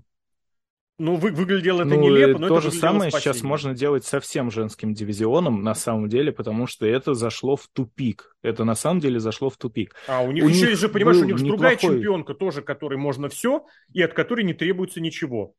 Ну, 0.98 1.16
вы, 1.16 1.30
выглядело 1.30 1.80
это 1.80 1.90
ну, 1.90 2.00
нелепо, 2.02 2.38
но 2.38 2.48
то 2.48 2.58
это 2.58 2.70
же 2.70 2.76
самое 2.76 3.10
спасение. 3.10 3.34
сейчас 3.34 3.42
можно 3.42 3.74
делать 3.74 4.04
со 4.04 4.20
всем 4.20 4.50
женским 4.50 4.92
дивизионом, 4.94 5.62
на 5.62 5.74
самом 5.74 6.08
деле, 6.08 6.32
потому 6.32 6.66
что 6.66 6.86
это 6.86 7.14
зашло 7.14 7.56
в 7.56 7.66
тупик. 7.72 8.36
Это 8.42 8.64
на 8.64 8.74
самом 8.74 9.00
деле 9.00 9.18
зашло 9.18 9.48
в 9.50 9.56
тупик. 9.56 9.96
А 10.06 10.22
у 10.22 10.30
них 10.32 10.44
у 10.44 10.48
еще 10.48 10.68
них 10.68 10.76
же, 10.76 10.88
понимаешь, 10.88 11.16
у 11.18 11.24
них 11.24 11.36
неплохой... 11.36 11.48
другая 11.48 11.76
чемпионка 11.76 12.34
тоже, 12.34 12.62
которой 12.62 12.98
можно 12.98 13.28
все, 13.28 13.64
и 13.92 14.02
от 14.02 14.12
которой 14.12 14.44
не 14.44 14.54
требуется 14.54 15.00
ничего. 15.00 15.54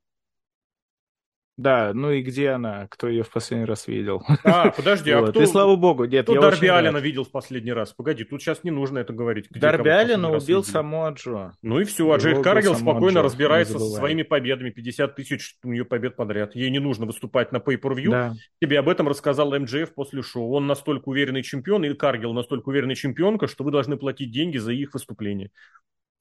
Да, 1.55 1.93
ну 1.93 2.09
и 2.09 2.23
где 2.23 2.49
она? 2.49 2.88
Кто 2.89 3.07
ее 3.07 3.23
в 3.23 3.30
последний 3.30 3.65
раз 3.65 3.88
видел? 3.88 4.23
А, 4.43 4.71
подожди, 4.71 5.11
а 5.11 5.21
кто... 5.27 5.41
И 5.41 5.45
слава 5.45 5.75
богу, 5.75 6.05
нет, 6.05 6.25
кто 6.25 6.41
Дарби 6.41 6.65
Аллена 6.65 6.99
видел 6.99 7.25
в 7.25 7.31
последний 7.31 7.71
раз? 7.71 7.93
Погоди, 7.93 8.23
тут 8.23 8.41
сейчас 8.41 8.63
не 8.63 8.71
нужно 8.71 8.97
это 8.97 9.13
говорить. 9.13 9.47
Дарби 9.51 9.89
Аллена 9.89 10.31
убил 10.31 10.63
Самуа 10.63 11.11
Джо. 11.11 11.51
Ну 11.61 11.80
и 11.80 11.84
все, 11.84 12.11
а 12.11 12.17
Джейд 12.17 12.43
Каргил 12.43 12.75
спокойно 12.75 13.19
Джо, 13.19 13.23
разбирается 13.23 13.77
со 13.77 13.85
своими 13.85 14.23
победами. 14.23 14.71
50 14.71 15.15
тысяч 15.15 15.57
у 15.63 15.71
нее 15.71 15.85
побед 15.85 16.15
подряд. 16.15 16.55
Ей 16.55 16.71
не 16.71 16.80
нужно 16.80 17.05
выступать 17.05 17.51
на 17.51 17.57
pay-per-view. 17.57 18.09
Да. 18.09 18.34
Тебе 18.59 18.80
об 18.80 18.89
этом 18.89 19.07
рассказал 19.07 19.57
МДФ 19.57 19.93
после 19.93 20.23
шоу. 20.23 20.53
Он 20.53 20.65
настолько 20.65 21.09
уверенный 21.09 21.43
чемпион, 21.43 21.85
и 21.85 21.93
Каргил 21.93 22.34
настолько 22.34 22.69
уверенный 22.69 22.95
чемпионка, 22.95 23.47
что 23.47 23.63
вы 23.63 23.69
должны 23.69 23.95
платить 23.97 24.31
деньги 24.31 24.57
за 24.57 24.71
их 24.71 24.93
выступление. 24.93 25.51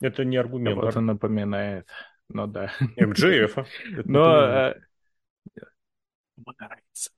Это 0.03 0.25
не 0.25 0.37
аргумент. 0.37 0.77
Вот 0.77 0.95
он 0.95 1.07
напоминает. 1.07 1.87
Ну 2.29 2.47
да. 2.47 2.71
МДФ. 2.97 3.57
Но 4.05 4.75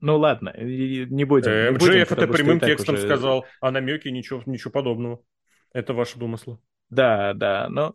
ну 0.01 0.19
ладно, 0.19 0.55
не 0.59 1.25
будем. 1.25 1.51
Э, 1.51 1.71
МДФ 1.73 2.13
это 2.13 2.27
прямым 2.27 2.61
текстом 2.61 2.95
уже... 2.95 3.05
сказал, 3.05 3.47
а 3.61 3.71
намеки 3.71 4.09
ничего, 4.09 4.43
ничего 4.47 4.71
подобного. 4.71 5.21
Это 5.73 5.95
ваши 5.95 6.19
домыслы. 6.19 6.59
Да, 6.91 7.33
да, 7.35 7.69
но 7.69 7.95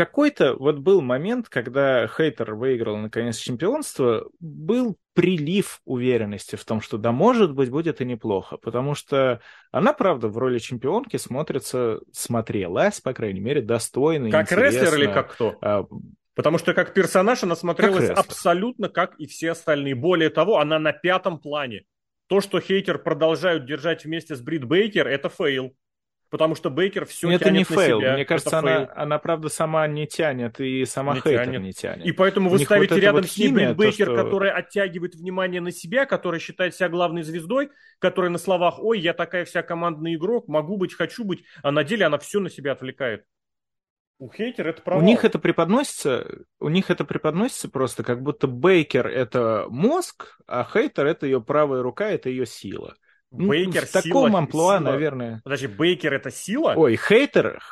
какой-то 0.00 0.54
вот 0.54 0.78
был 0.78 1.02
момент, 1.02 1.48
когда 1.48 2.06
Хейтер 2.06 2.54
выиграл 2.54 2.96
наконец 2.96 3.36
чемпионство, 3.36 4.28
был 4.40 4.96
прилив 5.12 5.80
уверенности 5.84 6.56
в 6.56 6.64
том, 6.64 6.80
что 6.80 6.96
да, 6.96 7.12
может 7.12 7.54
быть, 7.54 7.70
будет 7.70 8.00
и 8.00 8.06
неплохо, 8.06 8.56
потому 8.56 8.94
что 8.94 9.40
она, 9.70 9.92
правда, 9.92 10.28
в 10.28 10.38
роли 10.38 10.58
чемпионки 10.58 11.18
смотрится, 11.18 12.00
смотрелась, 12.12 13.00
по 13.00 13.12
крайней 13.12 13.40
мере, 13.40 13.60
достойно, 13.60 14.30
Как 14.30 14.50
интересно. 14.50 14.80
рестлер 14.80 14.98
или 14.98 15.12
как 15.12 15.32
кто? 15.32 15.58
Потому 16.34 16.58
что 16.58 16.74
как 16.74 16.94
персонаж 16.94 17.42
она 17.42 17.56
смотрелась 17.56 18.10
абсолютно 18.10 18.88
как 18.88 19.14
и 19.18 19.26
все 19.26 19.50
остальные. 19.50 19.94
Более 19.94 20.30
того, 20.30 20.58
она 20.58 20.78
на 20.78 20.92
пятом 20.92 21.38
плане. 21.38 21.84
То, 22.28 22.40
что 22.40 22.60
хейтер 22.60 22.98
продолжают 22.98 23.66
держать 23.66 24.04
вместе 24.04 24.36
с 24.36 24.40
Брит 24.40 24.64
Бейкер, 24.64 25.08
это 25.08 25.28
фейл. 25.28 25.74
потому 26.30 26.54
что 26.54 26.70
Бейкер 26.70 27.04
все 27.04 27.26
Но 27.26 27.38
тянет 27.38 27.42
это 27.42 27.50
не 27.50 27.64
фейл. 27.64 27.98
себя. 27.98 28.14
Мне 28.14 28.24
кажется, 28.24 28.58
она, 28.58 28.88
она, 28.94 29.18
правда, 29.18 29.48
сама 29.48 29.86
не 29.88 30.06
тянет, 30.06 30.60
и 30.60 30.84
сама 30.84 31.14
не 31.14 31.20
Хейтер 31.20 31.46
тянет. 31.46 31.60
не 31.60 31.72
тянет. 31.72 32.06
И 32.06 32.12
поэтому 32.12 32.48
вы 32.48 32.60
ставите 32.60 32.94
вот 32.94 33.00
рядом 33.00 33.22
вот 33.22 33.30
с 33.30 33.36
ней 33.36 33.48
Брит 33.48 33.76
Бейкер, 33.76 34.06
что... 34.06 34.16
которая 34.16 34.52
оттягивает 34.52 35.16
внимание 35.16 35.60
на 35.60 35.72
себя, 35.72 36.06
которая 36.06 36.40
считает 36.40 36.74
себя 36.74 36.88
главной 36.88 37.24
звездой, 37.24 37.70
которая 37.98 38.30
на 38.30 38.38
словах 38.38 38.78
«Ой, 38.78 39.00
я 39.00 39.12
такая 39.12 39.44
вся 39.44 39.62
командный 39.62 40.14
игрок, 40.14 40.46
могу 40.46 40.76
быть, 40.76 40.94
хочу 40.94 41.24
быть», 41.24 41.42
а 41.62 41.72
на 41.72 41.82
деле 41.82 42.06
она 42.06 42.18
все 42.18 42.38
на 42.38 42.48
себя 42.48 42.72
отвлекает. 42.72 43.24
У 44.20 44.30
хейтера 44.30 44.68
это 44.68 44.82
провал. 44.82 45.02
У 45.02 45.06
них 45.06 45.24
это 45.24 45.38
преподносится, 45.38 46.26
у 46.60 46.68
них 46.68 46.90
это 46.90 47.06
преподносится 47.06 47.70
просто, 47.70 48.02
как 48.02 48.22
будто 48.22 48.46
Бейкер 48.46 49.06
это 49.06 49.64
мозг, 49.70 50.38
а 50.46 50.62
хейтер 50.62 51.06
это 51.06 51.24
ее 51.24 51.40
правая 51.40 51.82
рука, 51.82 52.06
это 52.10 52.28
ее 52.28 52.44
сила. 52.44 52.94
Ну, 53.30 53.48
Бейкер 53.48 53.86
в 53.86 53.90
таком 53.90 54.28
сила, 54.28 54.38
амплуа, 54.38 54.78
сила. 54.78 54.90
наверное. 54.90 55.40
Подожди, 55.42 55.68
Бейкер 55.68 56.12
это 56.12 56.30
сила? 56.30 56.74
Ой, 56.76 56.96
хейтер. 56.96 57.62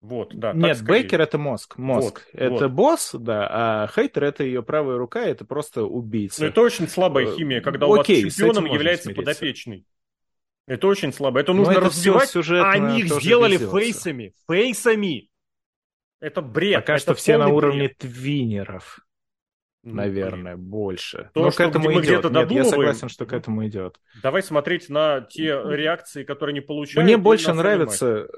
Вот, 0.00 0.32
да. 0.32 0.52
Нет, 0.52 0.80
Бейкер 0.84 1.22
это 1.22 1.38
мозг. 1.38 1.76
Мозг. 1.76 2.24
Вот, 2.32 2.40
это 2.40 2.68
вот. 2.68 2.70
босс, 2.70 3.10
да, 3.12 3.48
а 3.50 3.88
хейтер 3.88 4.22
это 4.22 4.44
ее 4.44 4.62
правая 4.62 4.96
рука, 4.96 5.22
это 5.22 5.44
просто 5.44 5.82
убийца. 5.82 6.42
Ну, 6.42 6.46
это 6.50 6.60
очень 6.60 6.86
слабая 6.86 7.26
э, 7.26 7.34
химия, 7.34 7.60
когда 7.60 7.86
Окей, 7.86 8.22
у 8.22 8.26
вас 8.26 8.34
чемпионом 8.36 8.66
является 8.66 9.06
смириться. 9.06 9.22
подопечный. 9.24 9.84
Это 10.68 10.86
очень 10.86 11.12
слабо. 11.12 11.40
Это 11.40 11.52
нужно 11.52 11.72
это 11.72 11.80
развивать. 11.80 12.32
А 12.36 12.70
они 12.70 13.00
их 13.00 13.12
сделали 13.12 13.54
везется. 13.54 13.76
фейсами. 13.76 14.34
Фейсами. 14.46 15.29
Это 16.20 16.42
бред. 16.42 16.80
Пока 16.80 16.94
это 16.94 17.02
что 17.02 17.14
все 17.14 17.38
на 17.38 17.48
уровне 17.48 17.88
бред. 17.88 17.98
твиннеров. 17.98 19.00
Ну, 19.82 19.94
наверное, 19.94 20.56
блин. 20.56 20.68
больше. 20.68 21.30
То, 21.32 21.44
Но 21.44 21.50
что 21.50 21.64
к 21.64 21.68
этому 21.68 21.90
мы 21.90 22.02
идет. 22.02 22.30
Нет, 22.30 22.50
я 22.50 22.64
согласен, 22.64 23.08
что 23.08 23.24
к 23.24 23.32
этому 23.32 23.66
идет. 23.66 23.96
Давай 24.22 24.42
смотреть 24.42 24.90
на 24.90 25.22
те 25.22 25.58
реакции, 25.64 26.22
которые 26.22 26.52
не 26.54 26.60
получают. 26.60 27.04
Мне 27.04 27.16
больше 27.16 27.52
нравится... 27.52 28.28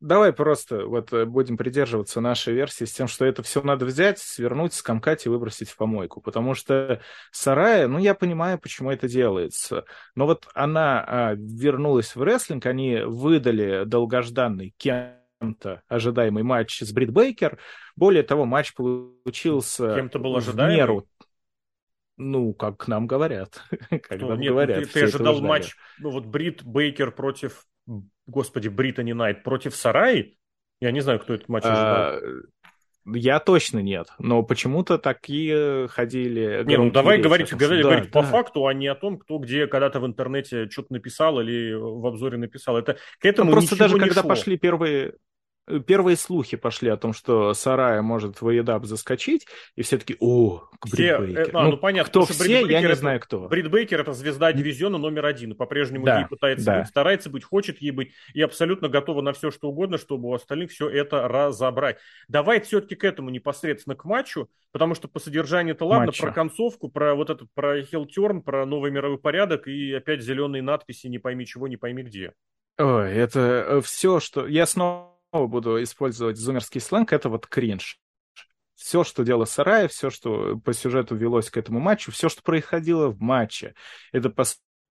Давай 0.00 0.32
просто 0.32 0.86
вот 0.86 1.12
э, 1.12 1.24
будем 1.24 1.56
придерживаться 1.56 2.20
нашей 2.20 2.54
версии 2.54 2.84
с 2.84 2.92
тем, 2.92 3.08
что 3.08 3.24
это 3.24 3.42
все 3.42 3.60
надо 3.62 3.84
взять, 3.84 4.20
свернуть, 4.20 4.72
скомкать 4.72 5.26
и 5.26 5.28
выбросить 5.28 5.70
в 5.70 5.76
помойку. 5.76 6.20
Потому 6.20 6.54
что 6.54 7.00
Сарая, 7.32 7.88
ну, 7.88 7.98
я 7.98 8.14
понимаю, 8.14 8.60
почему 8.60 8.92
это 8.92 9.08
делается. 9.08 9.86
Но 10.14 10.26
вот 10.26 10.46
она 10.54 11.04
а, 11.04 11.34
вернулась 11.34 12.14
в 12.14 12.22
рестлинг, 12.22 12.66
они 12.66 13.00
выдали 13.04 13.82
долгожданный 13.86 14.72
кем 14.76 15.17
кем-то 15.40 15.82
ожидаемый 15.88 16.42
матч 16.42 16.80
с 16.80 16.92
Брит 16.92 17.12
Бейкер. 17.12 17.58
Более 17.96 18.22
того, 18.22 18.44
матч 18.44 18.74
получился 18.74 19.94
Кем-то 19.94 20.18
был 20.18 20.36
ожидаемый? 20.36 20.76
меру. 20.76 21.08
Ну, 22.16 22.52
как 22.52 22.88
нам 22.88 23.06
говорят. 23.06 23.62
как 23.90 24.20
нам 24.20 24.40
Нет, 24.40 24.52
говорят. 24.52 24.84
Ты, 24.84 24.90
ты 24.90 25.02
ожидал 25.04 25.40
матч, 25.40 25.76
ну 25.98 26.10
вот 26.10 26.26
Брит 26.26 26.64
Бейкер 26.64 27.12
против, 27.12 27.64
господи, 28.26 28.68
Британи 28.68 29.12
Найт 29.12 29.44
против 29.44 29.76
Сараи? 29.76 30.36
Я 30.80 30.90
не 30.90 31.00
знаю, 31.00 31.20
кто 31.20 31.34
этот 31.34 31.48
матч 31.48 31.64
а, 31.66 32.16
ожидал. 32.16 32.42
Я 33.14 33.40
точно 33.40 33.78
нет, 33.78 34.08
но 34.18 34.42
почему-то 34.42 34.98
такие 34.98 35.88
ходили. 35.88 36.62
Не, 36.66 36.76
ну 36.76 36.90
давай 36.90 37.20
говорить, 37.20 37.52
говорить, 37.54 37.82
да, 37.82 37.88
говорить 37.88 38.10
да. 38.10 38.20
по 38.20 38.26
факту, 38.26 38.66
а 38.66 38.74
не 38.74 38.86
о 38.86 38.94
том, 38.94 39.18
кто 39.18 39.38
где 39.38 39.66
когда-то 39.66 40.00
в 40.00 40.06
интернете 40.06 40.68
что-то 40.68 40.92
написал 40.92 41.40
или 41.40 41.72
в 41.72 42.04
обзоре 42.06 42.36
написал. 42.36 42.76
Это 42.76 42.98
к 43.18 43.24
этому 43.24 43.50
ну, 43.50 43.56
просто 43.58 43.76
даже 43.76 43.98
когда 43.98 44.20
шло. 44.20 44.28
пошли 44.28 44.58
первые 44.58 45.14
первые 45.86 46.16
слухи 46.16 46.56
пошли 46.56 46.88
о 46.88 46.96
том, 46.96 47.12
что 47.12 47.54
Сарая 47.54 48.02
может 48.02 48.40
в 48.40 48.50
Едап 48.50 48.84
заскочить, 48.84 49.46
и 49.76 49.82
все 49.82 49.98
таки 49.98 50.16
о, 50.20 50.68
все, 50.86 51.18
Брит 51.18 51.36
Бейкер. 51.36 51.56
А, 51.56 51.64
ну, 51.64 51.70
ну, 51.72 51.76
понятно, 51.76 52.08
кто 52.08 52.26
все, 52.26 52.66
я 52.66 52.80
не 52.80 52.86
это, 52.86 52.94
знаю 52.94 53.20
кто. 53.20 53.48
Брит 53.48 53.70
Бейкер– 53.70 54.00
это 54.02 54.12
звезда 54.12 54.52
дивизиона 54.52 54.98
номер 54.98 55.26
один, 55.26 55.54
по-прежнему 55.54 56.04
да, 56.04 56.20
ей 56.20 56.26
пытается 56.26 56.66
да. 56.66 56.78
быть, 56.80 56.88
старается 56.88 57.30
быть, 57.30 57.44
хочет 57.44 57.80
ей 57.80 57.90
быть, 57.90 58.12
и 58.34 58.42
абсолютно 58.42 58.88
готова 58.88 59.22
на 59.22 59.32
все, 59.32 59.50
что 59.50 59.68
угодно, 59.68 59.98
чтобы 59.98 60.28
у 60.28 60.34
остальных 60.34 60.70
все 60.70 60.88
это 60.88 61.26
разобрать. 61.28 61.98
Давай 62.28 62.60
все-таки 62.60 62.94
к 62.94 63.04
этому 63.04 63.30
непосредственно 63.30 63.96
к 63.96 64.04
матчу, 64.04 64.48
потому 64.72 64.94
что 64.94 65.08
по 65.08 65.18
содержанию 65.18 65.74
это 65.74 65.84
ладно, 65.84 66.06
Матча. 66.06 66.22
про 66.22 66.32
концовку, 66.32 66.88
про 66.88 67.14
вот 67.14 67.30
этот, 67.30 67.48
про 67.54 67.82
хилтерн, 67.82 68.42
про 68.42 68.66
новый 68.66 68.90
мировой 68.90 69.18
порядок 69.18 69.66
и 69.66 69.92
опять 69.92 70.22
зеленые 70.22 70.62
надписи 70.62 71.06
«не 71.06 71.18
пойми 71.18 71.46
чего, 71.46 71.68
не 71.68 71.76
пойми 71.76 72.02
где». 72.02 72.32
Ой, 72.78 73.12
это 73.12 73.40
э, 73.40 73.80
все, 73.80 74.20
что... 74.20 74.46
Я 74.46 74.64
снова 74.64 75.17
буду 75.32 75.82
использовать 75.82 76.36
зумерский 76.36 76.80
сленг, 76.80 77.12
это 77.12 77.28
вот 77.28 77.46
кринж. 77.46 77.98
Все, 78.74 79.02
что 79.02 79.24
дело 79.24 79.44
Сарая, 79.44 79.88
все, 79.88 80.08
что 80.08 80.56
по 80.58 80.72
сюжету 80.72 81.16
велось 81.16 81.50
к 81.50 81.56
этому 81.56 81.80
матчу, 81.80 82.12
все, 82.12 82.28
что 82.28 82.42
происходило 82.42 83.08
в 83.08 83.20
матче, 83.20 83.74
это 84.12 84.30
по 84.30 84.44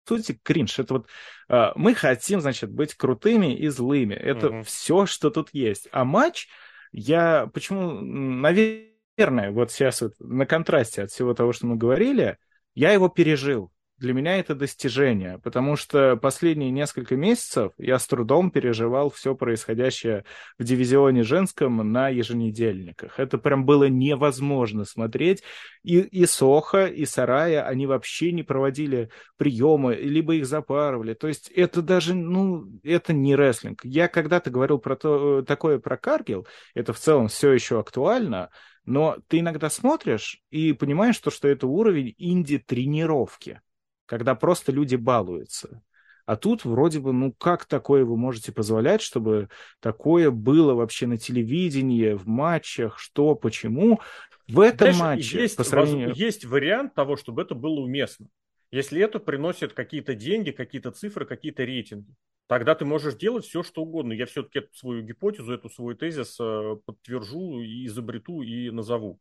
сути 0.09 0.39
кринж. 0.43 0.79
Это 0.79 0.95
вот 0.95 1.09
э, 1.49 1.73
мы 1.77 1.95
хотим, 1.95 2.41
значит, 2.41 2.71
быть 2.71 2.95
крутыми 2.95 3.55
и 3.55 3.69
злыми. 3.69 4.15
Это 4.15 4.49
угу. 4.49 4.63
все, 4.63 5.07
что 5.07 5.31
тут 5.31 5.51
есть. 5.53 5.89
А 5.93 6.05
матч, 6.05 6.49
я 6.93 7.47
почему, 7.53 8.01
наверное, 8.01 9.51
вот 9.51 9.71
сейчас 9.71 10.01
вот 10.01 10.15
на 10.19 10.47
контрасте 10.47 11.03
от 11.03 11.11
всего 11.11 11.35
того, 11.35 11.53
что 11.53 11.67
мы 11.67 11.77
говорили, 11.77 12.39
я 12.75 12.93
его 12.93 13.09
пережил 13.09 13.71
для 14.05 14.13
меня 14.13 14.39
это 14.39 14.55
достижение, 14.55 15.39
потому 15.39 15.77
что 15.77 16.17
последние 16.17 16.71
несколько 16.71 17.17
месяцев 17.17 17.73
я 17.79 17.99
с 17.99 18.07
трудом 18.07 18.51
переживал 18.51 19.09
все 19.09 19.35
происходящее 19.35 20.27
в 20.59 20.65
дивизионе 20.65 21.23
женском 21.23 21.91
на 21.91 22.11
еженедельниках. 22.11 23.19
Это 23.19 23.39
прям 23.39 23.65
было 23.65 23.85
невозможно 23.89 24.85
смотреть. 24.85 25.43
И, 25.83 26.01
и 26.01 26.27
Соха, 26.27 26.87
и 26.87 27.07
Сарая, 27.07 27.67
они 27.67 27.87
вообще 27.87 28.31
не 28.33 28.43
проводили 28.43 29.09
приемы, 29.39 29.95
либо 29.95 30.35
их 30.35 30.45
запарывали. 30.45 31.15
То 31.15 31.27
есть 31.27 31.49
это 31.49 31.81
даже, 31.81 32.15
ну, 32.15 32.67
это 32.83 33.15
не 33.15 33.35
рестлинг. 33.35 33.81
Я 33.85 34.09
когда-то 34.09 34.51
говорил 34.51 34.79
про 34.79 34.97
то, 34.97 35.41
такое 35.41 35.79
про 35.79 35.97
Каргил, 35.97 36.47
это 36.75 36.93
в 36.93 36.99
целом 36.99 37.29
все 37.29 37.53
еще 37.53 37.81
актуально, 37.81 38.51
но 38.85 39.17
ты 39.29 39.39
иногда 39.39 39.71
смотришь 39.71 40.43
и 40.51 40.75
понимаешь, 40.75 41.17
что, 41.17 41.31
что 41.31 41.49
это 41.49 41.67
уровень 41.67 42.15
инди-тренировки 42.19 43.63
когда 44.07 44.35
просто 44.35 44.73
люди 44.73 44.97
балуются. 44.97 45.83
А 46.27 46.37
тут 46.37 46.65
вроде 46.65 47.01
бы, 47.01 47.13
ну 47.13 47.33
как 47.33 47.67
такое 47.67 48.05
вы 48.05 48.17
можете 48.17 48.51
позволять, 48.51 49.03
чтобы 49.03 49.49
такое 49.81 50.31
было 50.31 50.75
вообще 50.75 51.07
на 51.07 51.19
телевидении, 51.19 52.15
в 52.15 52.27
матчах, 52.27 52.99
что, 52.99 53.35
почему? 53.35 54.01
В 54.49 54.61
этом 54.61 54.93
Знаешь, 54.93 55.19
матче 55.19 55.43
есть, 55.43 55.57
по 55.57 55.65
сравнению... 55.65 56.15
есть 56.15 56.45
вариант 56.45 56.95
того, 56.95 57.17
чтобы 57.17 57.43
это 57.43 57.55
было 57.55 57.81
уместно. 57.81 58.29
Если 58.71 59.01
это 59.01 59.21
приносит 59.21 59.73
какие-то 59.73 60.15
деньги, 60.15 60.51
какие-то 60.51 60.91
цифры, 60.91 61.27
какие-то 61.27 61.63
рейтинги, 61.63 62.15
тогда 62.47 62.75
ты 62.75 62.85
можешь 62.85 63.15
делать 63.15 63.45
все, 63.45 63.63
что 63.63 63.83
угодно. 63.83 64.13
Я 64.13 64.27
все-таки 64.27 64.61
эту 64.61 64.75
свою 64.75 65.03
гипотезу, 65.03 65.53
эту 65.53 65.71
свой 65.71 65.95
тезис 65.95 66.37
э, 66.41 66.77
подтвержу 66.85 67.61
и 67.61 67.87
изобрету 67.87 68.43
и 68.43 68.71
назову. 68.71 69.21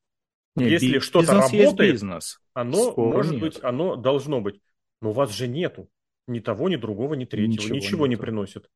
Не, 0.56 0.70
Если 0.70 1.00
что-то 1.00 1.34
работает, 1.34 1.94
бизнес. 1.94 2.40
оно 2.54 2.92
Спору 2.92 3.12
может 3.12 3.34
нет. 3.34 3.42
быть, 3.42 3.60
оно 3.64 3.96
должно 3.96 4.42
быть. 4.42 4.60
Но 5.04 5.10
у 5.10 5.14
вас 5.14 5.32
же 5.32 5.50
нету 5.50 5.90
ни 6.28 6.40
того, 6.40 6.70
ни 6.70 6.78
другого, 6.78 7.14
ни 7.16 7.26
третьего. 7.26 7.52
Ничего, 7.52 7.76
Ничего 7.76 8.08
не 8.08 8.16
приносит. 8.16 8.70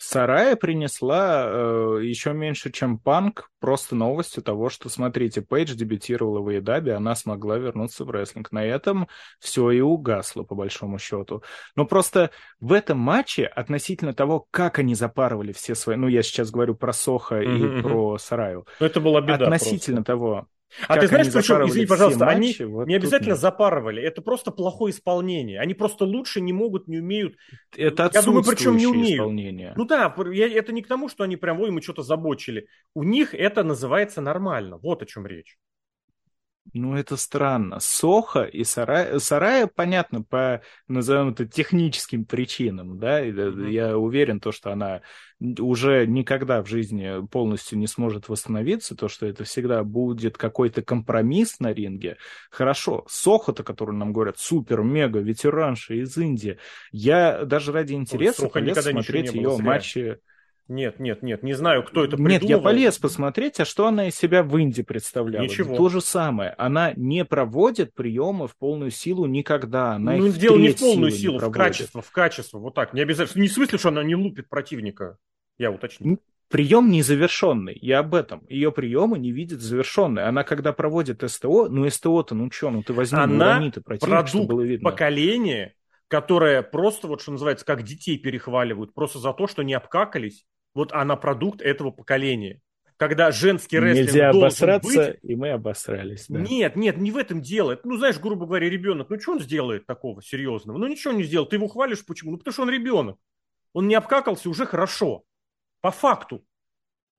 Сарая 0.00 0.56
принесла 0.56 1.44
э, 1.46 2.00
еще 2.02 2.32
меньше, 2.32 2.72
чем 2.72 2.98
Панк, 2.98 3.50
просто 3.60 3.94
новостью 3.94 4.42
того, 4.42 4.68
что, 4.68 4.88
смотрите, 4.88 5.42
Пейдж 5.42 5.74
дебютировала 5.74 6.40
в 6.40 6.48
Эйдабе, 6.48 6.94
она 6.94 7.14
смогла 7.14 7.56
вернуться 7.58 8.04
в 8.04 8.10
рестлинг. 8.10 8.50
На 8.50 8.64
этом 8.64 9.08
все 9.38 9.70
и 9.70 9.80
угасло, 9.80 10.42
по 10.42 10.56
большому 10.56 10.98
счету. 10.98 11.42
Но 11.76 11.84
просто 11.84 12.30
в 12.58 12.72
этом 12.72 12.98
матче, 12.98 13.44
относительно 13.46 14.12
того, 14.12 14.46
как 14.50 14.80
они 14.80 14.94
запарывали 14.94 15.52
все 15.52 15.74
свои... 15.74 15.96
Ну, 15.96 16.08
я 16.08 16.22
сейчас 16.22 16.50
говорю 16.50 16.74
про 16.74 16.92
Соха 16.92 17.42
mm-hmm. 17.42 17.78
и 17.78 17.82
про 17.82 18.18
Сараю. 18.18 18.66
Но 18.80 18.86
это 18.86 19.00
была 19.00 19.20
беда 19.20 19.46
Относительно 19.46 20.02
просто. 20.02 20.12
того, 20.12 20.48
а 20.86 20.94
как 20.94 21.00
ты 21.00 21.08
знаешь, 21.08 21.32
причем, 21.32 21.66
извини, 21.66 21.86
пожалуйста, 21.86 22.24
матчи, 22.26 22.62
они 22.62 22.72
вот 22.72 22.86
не 22.86 22.94
обязательно 22.94 23.30
нет. 23.30 23.40
запарывали, 23.40 24.02
это 24.02 24.22
просто 24.22 24.50
плохое 24.50 24.92
исполнение. 24.92 25.60
Они 25.60 25.74
просто 25.74 26.04
лучше 26.04 26.40
не 26.40 26.52
могут, 26.52 26.88
не 26.88 26.98
умеют. 26.98 27.36
Это 27.76 28.10
Я 28.12 28.22
думаю, 28.22 28.44
причем 28.44 28.76
не 28.76 28.86
умеют. 28.86 29.20
Исполнение. 29.20 29.72
Ну 29.76 29.84
да, 29.84 30.14
я, 30.32 30.48
это 30.48 30.72
не 30.72 30.82
к 30.82 30.86
тому, 30.86 31.08
что 31.08 31.24
они 31.24 31.36
прям, 31.36 31.60
ой, 31.60 31.70
мы 31.70 31.82
что-то 31.82 32.02
забочили. 32.02 32.66
У 32.94 33.02
них 33.02 33.34
это 33.34 33.64
называется 33.64 34.20
нормально. 34.20 34.78
Вот 34.78 35.02
о 35.02 35.06
чем 35.06 35.26
речь. 35.26 35.58
Ну, 36.74 36.96
это 36.96 37.16
странно. 37.16 37.80
Соха 37.80 38.42
и 38.42 38.64
Сарая... 38.64 39.18
Сарая, 39.18 39.66
понятно, 39.66 40.22
по, 40.22 40.62
назовем 40.86 41.30
это, 41.30 41.46
техническим 41.46 42.24
причинам, 42.24 42.98
да, 42.98 43.24
mm-hmm. 43.24 43.70
я 43.70 43.96
уверен, 43.96 44.40
то, 44.40 44.52
что 44.52 44.72
она 44.72 45.02
уже 45.40 46.06
никогда 46.06 46.62
в 46.62 46.66
жизни 46.66 47.26
полностью 47.28 47.78
не 47.78 47.86
сможет 47.86 48.28
восстановиться, 48.28 48.96
то, 48.96 49.08
что 49.08 49.26
это 49.26 49.44
всегда 49.44 49.84
будет 49.84 50.36
какой-то 50.36 50.82
компромисс 50.82 51.60
на 51.60 51.72
ринге. 51.72 52.16
Хорошо, 52.50 53.04
Соха-то, 53.08 53.62
который 53.62 53.94
нам 53.94 54.12
говорят, 54.12 54.38
супер, 54.38 54.82
мега, 54.82 55.20
ветеранша 55.20 55.94
из 55.94 56.16
Индии, 56.16 56.58
я 56.90 57.44
даже 57.44 57.72
ради 57.72 57.94
интереса 57.94 58.44
Ой, 58.44 58.50
полез 58.50 58.84
смотреть 58.84 59.32
ее 59.32 59.56
матчи 59.58 60.18
Нет, 60.68 61.00
нет, 61.00 61.22
нет, 61.22 61.42
не 61.42 61.54
знаю, 61.54 61.82
кто 61.82 62.04
это 62.04 62.16
придумал. 62.16 62.30
Нет, 62.30 62.42
я 62.42 62.58
полез 62.58 62.98
посмотреть, 62.98 63.58
а 63.58 63.64
что 63.64 63.86
она 63.86 64.08
из 64.08 64.14
себя 64.16 64.42
в 64.42 64.60
Инди 64.60 64.82
представляла. 64.82 65.42
Ничего. 65.42 65.74
То 65.74 65.88
же 65.88 66.02
самое. 66.02 66.54
Она 66.58 66.92
не 66.94 67.24
проводит 67.24 67.94
приемы 67.94 68.48
в 68.48 68.56
полную 68.56 68.90
силу 68.90 69.24
никогда. 69.24 69.92
Она 69.94 70.16
ну, 70.16 70.28
дело 70.28 70.58
не 70.58 70.68
в 70.68 70.78
полную 70.78 71.10
силу, 71.10 71.38
в 71.38 71.50
качество, 71.50 72.02
в 72.02 72.10
качество, 72.10 72.58
вот 72.58 72.74
так. 72.74 72.92
Не 72.92 73.00
обязательно. 73.00 73.40
Не 73.40 73.48
в 73.48 73.52
смысле, 73.52 73.78
что 73.78 73.88
она 73.88 74.04
не 74.04 74.14
лупит 74.14 74.50
противника. 74.50 75.16
Я 75.56 75.70
уточню. 75.70 76.18
Прием 76.50 76.90
незавершенный, 76.90 77.78
я 77.80 78.00
об 78.00 78.14
этом. 78.14 78.44
Ее 78.48 78.70
приемы 78.70 79.18
не 79.18 79.32
видят 79.32 79.60
завершенной. 79.60 80.24
Она 80.24 80.44
когда 80.44 80.74
проводит 80.74 81.22
СТО, 81.26 81.68
ну 81.68 81.88
СТО-то, 81.88 82.34
ну 82.34 82.50
что, 82.50 82.70
ну 82.70 82.82
ты 82.82 82.92
возьми, 82.92 83.18
она 83.18 83.26
ну 83.26 83.56
урони 83.56 83.70
ты 83.70 83.80
противник, 83.80 84.10
продукт 84.10 84.48
было 84.48 84.62
видно. 84.62 84.90
поколения, 84.90 85.74
которое 86.08 86.62
просто, 86.62 87.06
вот 87.06 87.20
что 87.20 87.32
называется, 87.32 87.66
как 87.66 87.82
детей 87.82 88.18
перехваливают, 88.18 88.94
просто 88.94 89.18
за 89.18 89.34
то, 89.34 89.46
что 89.46 89.62
не 89.62 89.74
обкакались 89.74 90.46
вот 90.78 90.92
она 90.92 91.16
продукт 91.16 91.60
этого 91.60 91.90
поколения. 91.90 92.60
Когда 92.98 93.32
женский 93.32 93.80
рестлинг 93.80 94.06
Нельзя 94.06 94.30
обосраться, 94.30 95.06
быть... 95.08 95.18
и 95.22 95.34
мы 95.34 95.50
обосрались. 95.50 96.26
Да. 96.28 96.38
Нет, 96.38 96.76
нет, 96.76 96.98
не 96.98 97.10
в 97.10 97.16
этом 97.16 97.42
дело. 97.42 97.80
Ну, 97.82 97.96
знаешь, 97.96 98.20
грубо 98.20 98.46
говоря, 98.46 98.70
ребенок, 98.70 99.10
ну, 99.10 99.18
что 99.18 99.32
он 99.32 99.40
сделает 99.40 99.86
такого 99.86 100.22
серьезного? 100.22 100.78
Ну, 100.78 100.86
ничего 100.86 101.12
не 101.12 101.24
сделал. 101.24 101.46
Ты 101.46 101.56
его 101.56 101.66
хвалишь, 101.66 102.06
почему? 102.06 102.30
Ну, 102.30 102.38
потому 102.38 102.52
что 102.52 102.62
он 102.62 102.70
ребенок. 102.70 103.18
Он 103.72 103.88
не 103.88 103.96
обкакался, 103.96 104.48
уже 104.48 104.66
хорошо. 104.66 105.24
По 105.80 105.90
факту. 105.90 106.44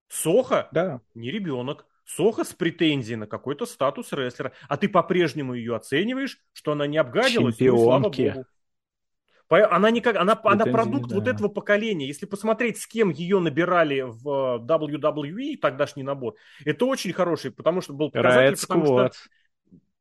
Соха 0.07 0.69
да. 0.71 1.01
не 1.13 1.29
ребенок. 1.29 1.85
Соха 2.05 2.45
с 2.45 2.53
претензией 2.53 3.17
на 3.17 3.27
какой-то 3.27 3.65
статус 3.65 4.13
рестлера. 4.13 4.53
А 4.69 4.77
ты 4.77 4.87
по-прежнему 4.87 5.53
ее 5.53 5.75
оцениваешь, 5.75 6.39
что 6.53 6.71
она 6.71 6.87
не 6.87 6.97
обгадилась. 6.97 7.57
Чемпионки. 7.57 8.21
Ну, 8.21 8.31
слава 8.31 8.35
богу. 8.35 8.45
Она, 9.49 9.89
никак, 9.89 10.15
она, 10.15 10.39
она 10.43 10.65
продукт 10.65 11.09
да. 11.09 11.15
вот 11.15 11.27
этого 11.27 11.47
поколения. 11.47 12.05
Если 12.05 12.27
посмотреть, 12.27 12.77
с 12.79 12.85
кем 12.85 13.09
ее 13.09 13.39
набирали 13.39 14.01
в 14.01 14.63
WWE, 14.63 15.57
тогдашний 15.57 16.03
набор, 16.03 16.35
это 16.65 16.85
очень 16.85 17.13
хороший, 17.13 17.51
потому 17.51 17.81
что 17.81 17.93
был 17.93 18.11
показатель, 18.11 18.53
Riot 18.53 18.67
потому 18.67 18.85
что 18.85 19.11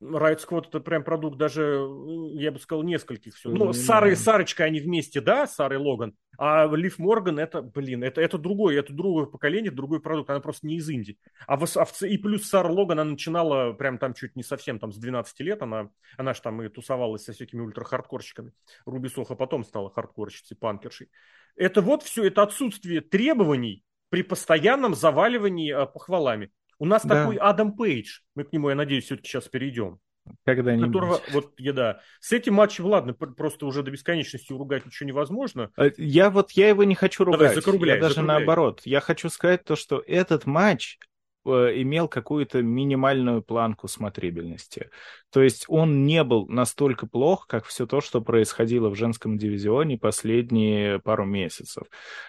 Riot 0.01 0.39
Squad 0.39 0.69
это 0.69 0.81
прям 0.81 1.03
продукт 1.03 1.37
даже, 1.39 1.89
я 2.35 2.53
бы 2.53 2.61
сказал, 2.61 2.85
нескольких 2.85 3.35
все. 3.35 3.51
Ну, 3.51 3.73
с 3.73 3.85
Сарой 3.85 4.12
и 4.12 4.16
Сарочкой 4.16 4.66
они 4.66 4.81
вместе, 4.81 5.20
да, 5.20 5.47
Сара 5.47 5.75
и 5.75 5.79
Логан. 5.79 6.15
А 6.39 6.66
Лив 6.66 7.01
Морган 7.01 7.41
это, 7.41 7.62
блин, 7.62 8.05
это, 8.05 8.20
это 8.20 8.39
другое, 8.39 8.79
это 8.79 8.93
другое 8.93 9.27
поколение, 9.27 9.73
другой 9.73 10.01
продукт. 10.01 10.31
Она 10.31 10.39
просто 10.39 10.69
не 10.69 10.77
из 10.77 10.89
Индии. 10.89 11.19
А, 11.49 11.57
в, 11.57 11.65
а 11.77 11.85
в, 11.85 12.03
и 12.03 12.16
плюс 12.16 12.49
Сара 12.49 12.70
Логан, 12.70 13.01
она 13.01 13.11
начинала 13.11 13.73
прям 13.73 13.99
там 13.99 14.15
чуть 14.15 14.37
не 14.37 14.45
совсем 14.45 14.79
там 14.79 14.93
с 14.93 14.99
12 14.99 15.41
лет. 15.41 15.62
Она, 15.62 15.91
она 16.16 16.35
же 16.35 16.43
там 16.43 16.62
и 16.62 16.69
тусовалась 16.69 17.25
со 17.25 17.33
всякими 17.33 17.62
ультра-хардкорщиками. 17.62 18.53
Руби 18.87 19.09
Соха 19.09 19.35
потом 19.35 19.65
стала 19.65 19.91
хардкорщицей, 19.91 20.57
панкершей. 20.57 21.09
Это 21.57 21.83
вот 21.83 22.05
все, 22.05 22.25
это 22.25 22.43
отсутствие 22.43 23.01
требований 23.01 23.83
при 24.11 24.23
постоянном 24.23 24.95
заваливании 24.95 25.75
э, 25.75 25.87
похвалами. 25.87 26.53
У 26.79 26.87
нас 26.87 27.05
да. 27.05 27.23
такой 27.23 27.37
Адам 27.37 27.77
Пейдж, 27.77 28.21
мы 28.35 28.45
к 28.45 28.53
нему, 28.53 28.69
я 28.69 28.75
надеюсь, 28.75 29.05
все-таки 29.05 29.29
сейчас 29.29 29.49
перейдем. 29.49 29.99
Когда-нибудь. 30.45 30.89
Которого, 30.89 31.21
вот, 31.33 31.53
я, 31.59 31.73
да. 31.73 32.01
С 32.21 32.33
этим 32.33 32.55
матчем, 32.55 32.87
ладно, 32.87 33.15
просто 33.15 33.67
уже 33.67 33.83
до 33.83 33.91
бесконечности 33.91 34.53
уругать 34.53 34.87
ничего 34.87 35.09
невозможно. 35.09 35.71
А, 35.77 35.91
я 35.97 36.31
вот, 36.31 36.53
я 36.53 36.69
его 36.69 36.85
не 36.85 36.95
хочу 36.95 37.25
ругать. 37.25 37.41
Давай, 37.41 37.55
закругляй, 37.55 37.97
я 37.97 38.03
даже 38.03 38.17
закругляй. 38.17 38.39
наоборот. 38.39 38.83
Я 38.85 39.01
хочу 39.01 39.29
сказать 39.29 39.65
то, 39.65 39.77
что 39.77 40.03
этот 40.07 40.47
матч 40.47 40.99
э, 41.45 41.51
имел 41.51 42.09
какую-то 42.09 42.63
минимальную 42.63 43.43
планку 43.43 43.89
смотрибельности. 43.89 44.91
То 45.31 45.43
есть 45.43 45.65
он 45.69 46.05
не 46.05 46.23
был 46.25 46.47
настолько 46.49 47.07
плох, 47.07 47.47
как 47.47 47.65
все 47.65 47.87
то, 47.87 48.01
что 48.01 48.21
происходило 48.21 48.91
в 48.91 48.95
женском 48.95 49.39
дивизионе 49.39 49.99
последние 49.99 50.99
пару 50.99 51.25
месяцев. 51.25 51.85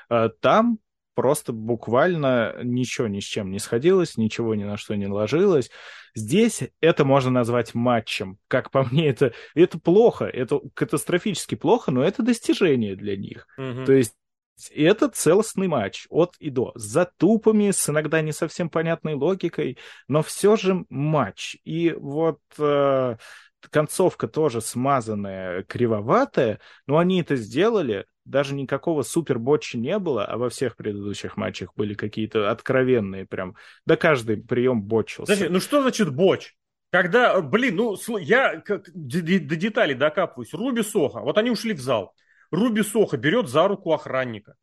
А, 0.10 0.30
там 0.30 0.80
просто 1.20 1.52
буквально 1.52 2.56
ничего 2.64 3.10
ни 3.10 3.20
с 3.20 3.26
чем 3.26 3.52
не 3.52 3.60
сходилось, 3.60 4.16
ничего 4.16 4.56
ни 4.56 4.64
на 4.64 4.78
что 4.78 4.96
не 4.96 5.06
ложилось. 5.06 5.70
Здесь 6.16 6.62
это 6.80 7.04
можно 7.04 7.30
назвать 7.30 7.74
матчем. 7.74 8.38
Как 8.48 8.72
по 8.72 8.84
мне, 8.84 9.10
это, 9.10 9.34
это 9.54 9.78
плохо, 9.78 10.24
это 10.24 10.62
катастрофически 10.74 11.56
плохо, 11.56 11.91
но 11.91 12.02
это 12.06 12.24
достижение 12.24 12.96
для 12.96 13.18
них. 13.18 13.48
Угу. 13.58 13.84
То 13.84 13.91
есть 13.91 14.14
это 14.74 15.10
целостный 15.10 15.68
матч 15.68 16.08
от 16.10 16.38
и 16.40 16.50
до, 16.50 16.72
с 16.76 16.84
затупами, 16.84 17.72
с 17.72 17.90
иногда 17.90 18.22
не 18.22 18.32
совсем 18.32 18.70
понятной 18.70 19.16
логикой, 19.16 19.78
но 20.08 20.24
все 20.24 20.56
же 20.56 20.86
матч. 20.88 21.58
И 21.66 21.91
вот 21.91 22.40
э, 22.58 23.18
концовка 23.70 24.30
тоже 24.30 24.62
смазанная, 24.62 25.64
кривоватая, 25.64 26.62
но 26.88 26.98
они 26.98 27.20
это 27.20 27.36
сделали, 27.36 28.06
даже 28.30 28.54
никакого 28.54 29.02
супер 29.02 29.40
ботча 29.40 29.78
не 29.78 29.98
было, 30.00 30.26
а 30.26 30.38
во 30.38 30.50
всех 30.50 30.76
предыдущих 30.76 31.36
матчах 31.36 31.74
были 31.76 31.94
какие-то 31.94 32.52
откровенные 32.52 33.26
прям. 33.26 33.56
Да 33.86 33.96
каждый 33.96 34.38
прием 34.38 34.82
бочился. 34.82 35.34
Подожди, 35.34 35.52
ну 35.52 35.60
что 35.60 35.82
значит 35.82 36.14
боч? 36.14 36.56
Когда, 36.92 37.40
блин, 37.42 37.76
ну 37.76 37.98
я 38.18 38.64
до 38.66 39.56
деталей 39.56 39.96
докапываюсь. 39.96 40.54
Руби 40.54 40.84
Соха, 40.84 41.20
вот 41.20 41.38
они 41.38 41.52
ушли 41.52 41.74
в 41.74 41.80
зал. 41.80 42.16
Руби 42.52 42.84
Соха 42.84 43.18
берет 43.18 43.48
за 43.48 43.68
руку 43.68 43.94
охранника. 43.94 44.56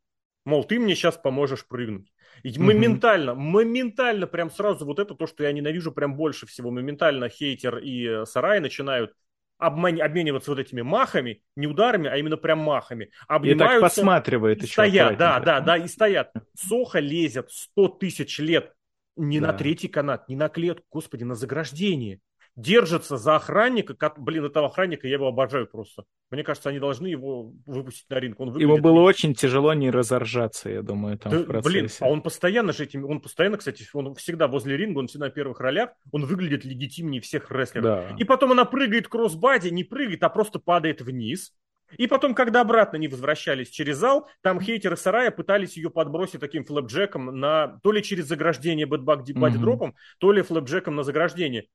Мол, 0.45 0.63
ты 0.63 0.79
мне 0.79 0.95
сейчас 0.95 1.17
поможешь 1.17 1.65
прыгнуть. 1.67 2.11
И 2.43 2.57
моментально, 2.57 3.35
моментально, 3.35 4.27
прям 4.27 4.49
сразу 4.49 4.85
вот 4.85 4.99
это 4.99 5.13
то, 5.13 5.27
что 5.27 5.43
я 5.43 5.51
ненавижу 5.51 5.91
прям 5.91 6.15
больше 6.15 6.45
всего. 6.45 6.71
Моментально 6.71 7.27
хейтер 7.27 7.79
и 7.79 8.07
э, 8.07 8.25
Сарай 8.25 8.59
начинают 8.59 9.13
обман... 9.57 10.01
обмениваться 10.01 10.51
вот 10.51 10.59
этими 10.59 10.81
махами, 10.81 11.41
не 11.55 11.67
ударами, 11.67 12.09
а 12.09 12.17
именно 12.17 12.37
прям 12.37 12.59
махами. 12.59 13.11
Обнимаются, 13.27 13.65
и 13.65 13.69
так 13.69 13.81
посматривает 13.81 14.63
и. 14.63 14.67
Стоят, 14.67 15.17
да, 15.17 15.39
да, 15.39 15.59
да, 15.61 15.77
и 15.77 15.87
стоят. 15.87 16.31
Соха 16.55 16.99
лезет 16.99 17.51
100 17.51 17.87
тысяч 17.89 18.39
лет 18.39 18.73
не 19.15 19.39
да. 19.39 19.47
на 19.47 19.53
третий 19.53 19.87
канат, 19.87 20.29
не 20.29 20.35
на 20.35 20.49
клетку, 20.49 20.85
господи, 20.91 21.23
на 21.23 21.35
заграждение 21.35 22.21
держится 22.57 23.17
за 23.17 23.35
охранника. 23.35 23.93
Как, 23.93 24.19
блин, 24.19 24.43
этого 24.43 24.67
охранника 24.67 25.07
я 25.07 25.13
его 25.13 25.27
обожаю 25.27 25.67
просто. 25.67 26.03
Мне 26.31 26.43
кажется, 26.43 26.69
они 26.69 26.79
должны 26.79 27.07
его 27.07 27.53
выпустить 27.65 28.09
на 28.09 28.19
ринг. 28.19 28.39
Он 28.39 28.49
выглядит... 28.49 28.69
Ему 28.69 28.81
было 28.81 29.01
очень 29.01 29.33
тяжело 29.33 29.73
не 29.73 29.91
разоржаться, 29.91 30.69
я 30.69 30.81
думаю, 30.81 31.17
там 31.17 31.31
да, 31.31 31.39
в 31.39 31.43
процессе. 31.45 31.69
Блин, 31.69 31.89
а 32.01 32.09
он 32.09 32.21
постоянно 32.21 32.73
же 32.73 32.83
этим, 32.83 33.05
он 33.05 33.21
постоянно, 33.21 33.57
кстати, 33.57 33.87
он 33.93 34.15
всегда 34.15 34.47
возле 34.47 34.75
ринга, 34.75 34.99
он 34.99 35.07
всегда 35.07 35.27
на 35.27 35.31
первых 35.31 35.59
ролях, 35.59 35.91
он 36.11 36.25
выглядит 36.25 36.65
легитимнее 36.65 37.21
всех 37.21 37.51
рестлеров. 37.51 37.85
Да. 37.85 38.15
И 38.17 38.23
потом 38.23 38.51
она 38.51 38.65
прыгает 38.65 39.07
кроссбади, 39.07 39.69
не 39.69 39.83
прыгает, 39.83 40.23
а 40.23 40.29
просто 40.29 40.59
падает 40.59 41.01
вниз. 41.01 41.53
И 41.97 42.07
потом, 42.07 42.33
когда 42.33 42.61
обратно 42.61 42.97
не 42.97 43.07
возвращались 43.07 43.69
через 43.69 43.97
зал, 43.97 44.27
там 44.41 44.59
хейтеры 44.59 44.97
Сарая 44.97 45.31
пытались 45.31 45.77
ее 45.77 45.89
подбросить 45.89 46.41
таким 46.41 46.65
флэпджеком 46.65 47.39
на 47.39 47.79
то 47.81 47.93
ли 47.93 48.03
через 48.03 48.25
заграждение 48.25 48.85
бэдбак-дропом, 48.85 49.91
mm-hmm. 49.91 50.17
то 50.17 50.31
ли 50.33 50.41
флэпджеком 50.41 50.95
на 50.95 51.03
заграждение. 51.03 51.67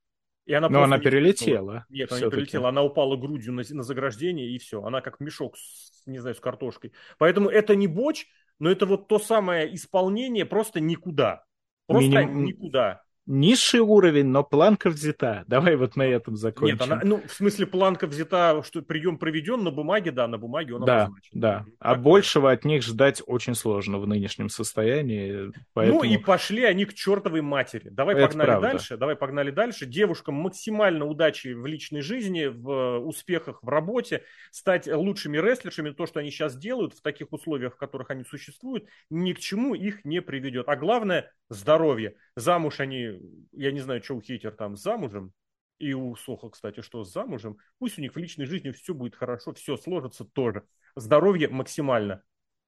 И 0.45 0.53
она 0.53 0.69
Но 0.69 0.83
она 0.83 0.99
перелетела. 0.99 1.85
Нет, 1.89 2.11
она 2.11 2.21
не 2.21 2.29
перелетела, 2.29 2.69
она 2.69 2.83
упала 2.83 3.15
грудью 3.15 3.53
на, 3.53 3.63
на 3.67 3.83
заграждение, 3.83 4.49
и 4.49 4.57
все. 4.57 4.83
Она 4.83 5.01
как 5.01 5.19
мешок, 5.19 5.57
с, 5.57 6.03
не 6.05 6.19
знаю, 6.19 6.35
с 6.35 6.39
картошкой. 6.39 6.91
Поэтому 7.17 7.49
это 7.49 7.75
не 7.75 7.87
боч, 7.87 8.25
но 8.59 8.69
это 8.69 8.85
вот 8.85 9.07
то 9.07 9.19
самое 9.19 9.73
исполнение 9.73 10.45
просто 10.45 10.79
никуда. 10.79 11.45
Просто 11.87 12.09
Миним... 12.09 12.43
никуда 12.43 13.02
низший 13.25 13.79
уровень, 13.79 14.25
но 14.27 14.43
планка 14.43 14.89
взята. 14.89 15.43
Давай 15.47 15.75
вот 15.75 15.95
на 15.95 16.03
этом 16.03 16.35
закончим. 16.35 16.75
Нет, 16.75 16.81
она, 16.83 17.01
ну, 17.03 17.21
в 17.25 17.31
смысле, 17.31 17.65
планка 17.65 18.07
взята, 18.07 18.61
что 18.63 18.81
прием 18.81 19.17
проведен 19.17 19.63
на 19.63 19.71
бумаге, 19.71 20.11
да, 20.11 20.27
на 20.27 20.37
бумаге 20.37 20.75
он 20.75 20.85
Да, 20.85 21.03
обозначен. 21.03 21.29
да. 21.33 21.65
А 21.79 21.95
большего 21.95 22.51
от 22.51 22.65
них 22.65 22.83
ждать 22.83 23.21
очень 23.25 23.55
сложно 23.55 23.99
в 23.99 24.07
нынешнем 24.07 24.49
состоянии. 24.49 25.51
Поэтому... 25.73 25.99
Ну 25.99 26.03
и 26.03 26.17
пошли 26.17 26.63
они 26.63 26.85
к 26.85 26.93
чертовой 26.93 27.41
матери. 27.41 27.89
Давай 27.89 28.15
Это 28.15 28.27
погнали 28.27 28.47
правда. 28.47 28.67
дальше, 28.67 28.97
давай 28.97 29.15
погнали 29.15 29.51
дальше. 29.51 29.85
Девушкам 29.85 30.35
максимально 30.35 31.05
удачи 31.05 31.53
в 31.53 31.65
личной 31.65 32.01
жизни, 32.01 32.45
в 32.45 32.69
э, 32.69 32.97
успехах 32.99 33.59
в 33.63 33.69
работе, 33.69 34.23
стать 34.51 34.87
лучшими 34.87 35.37
рестлершами. 35.37 35.91
То, 35.91 36.05
что 36.05 36.19
они 36.19 36.29
сейчас 36.31 36.57
делают 36.57 36.93
в 36.93 37.01
таких 37.01 37.31
условиях, 37.31 37.75
в 37.75 37.77
которых 37.77 38.09
они 38.11 38.23
существуют, 38.23 38.85
ни 39.09 39.33
к 39.33 39.39
чему 39.39 39.75
их 39.75 40.03
не 40.03 40.21
приведет. 40.21 40.67
А 40.67 40.75
главное, 40.75 41.31
здоровье. 41.49 42.15
Замуж 42.35 42.79
они, 42.79 43.12
я 43.51 43.71
не 43.71 43.79
знаю, 43.79 44.03
что 44.03 44.15
у 44.15 44.21
хейтер 44.21 44.51
там 44.51 44.75
замужем, 44.75 45.33
и 45.79 45.93
у 45.93 46.15
Соха, 46.15 46.49
кстати, 46.49 46.81
что 46.81 47.03
с 47.03 47.11
замужем, 47.11 47.57
пусть 47.79 47.97
у 47.97 48.01
них 48.01 48.13
в 48.15 48.17
личной 48.17 48.45
жизни 48.45 48.71
все 48.71 48.93
будет 48.93 49.15
хорошо, 49.15 49.53
все 49.53 49.77
сложится 49.77 50.23
тоже. 50.23 50.63
Здоровье 50.95 51.49
максимально. 51.49 52.23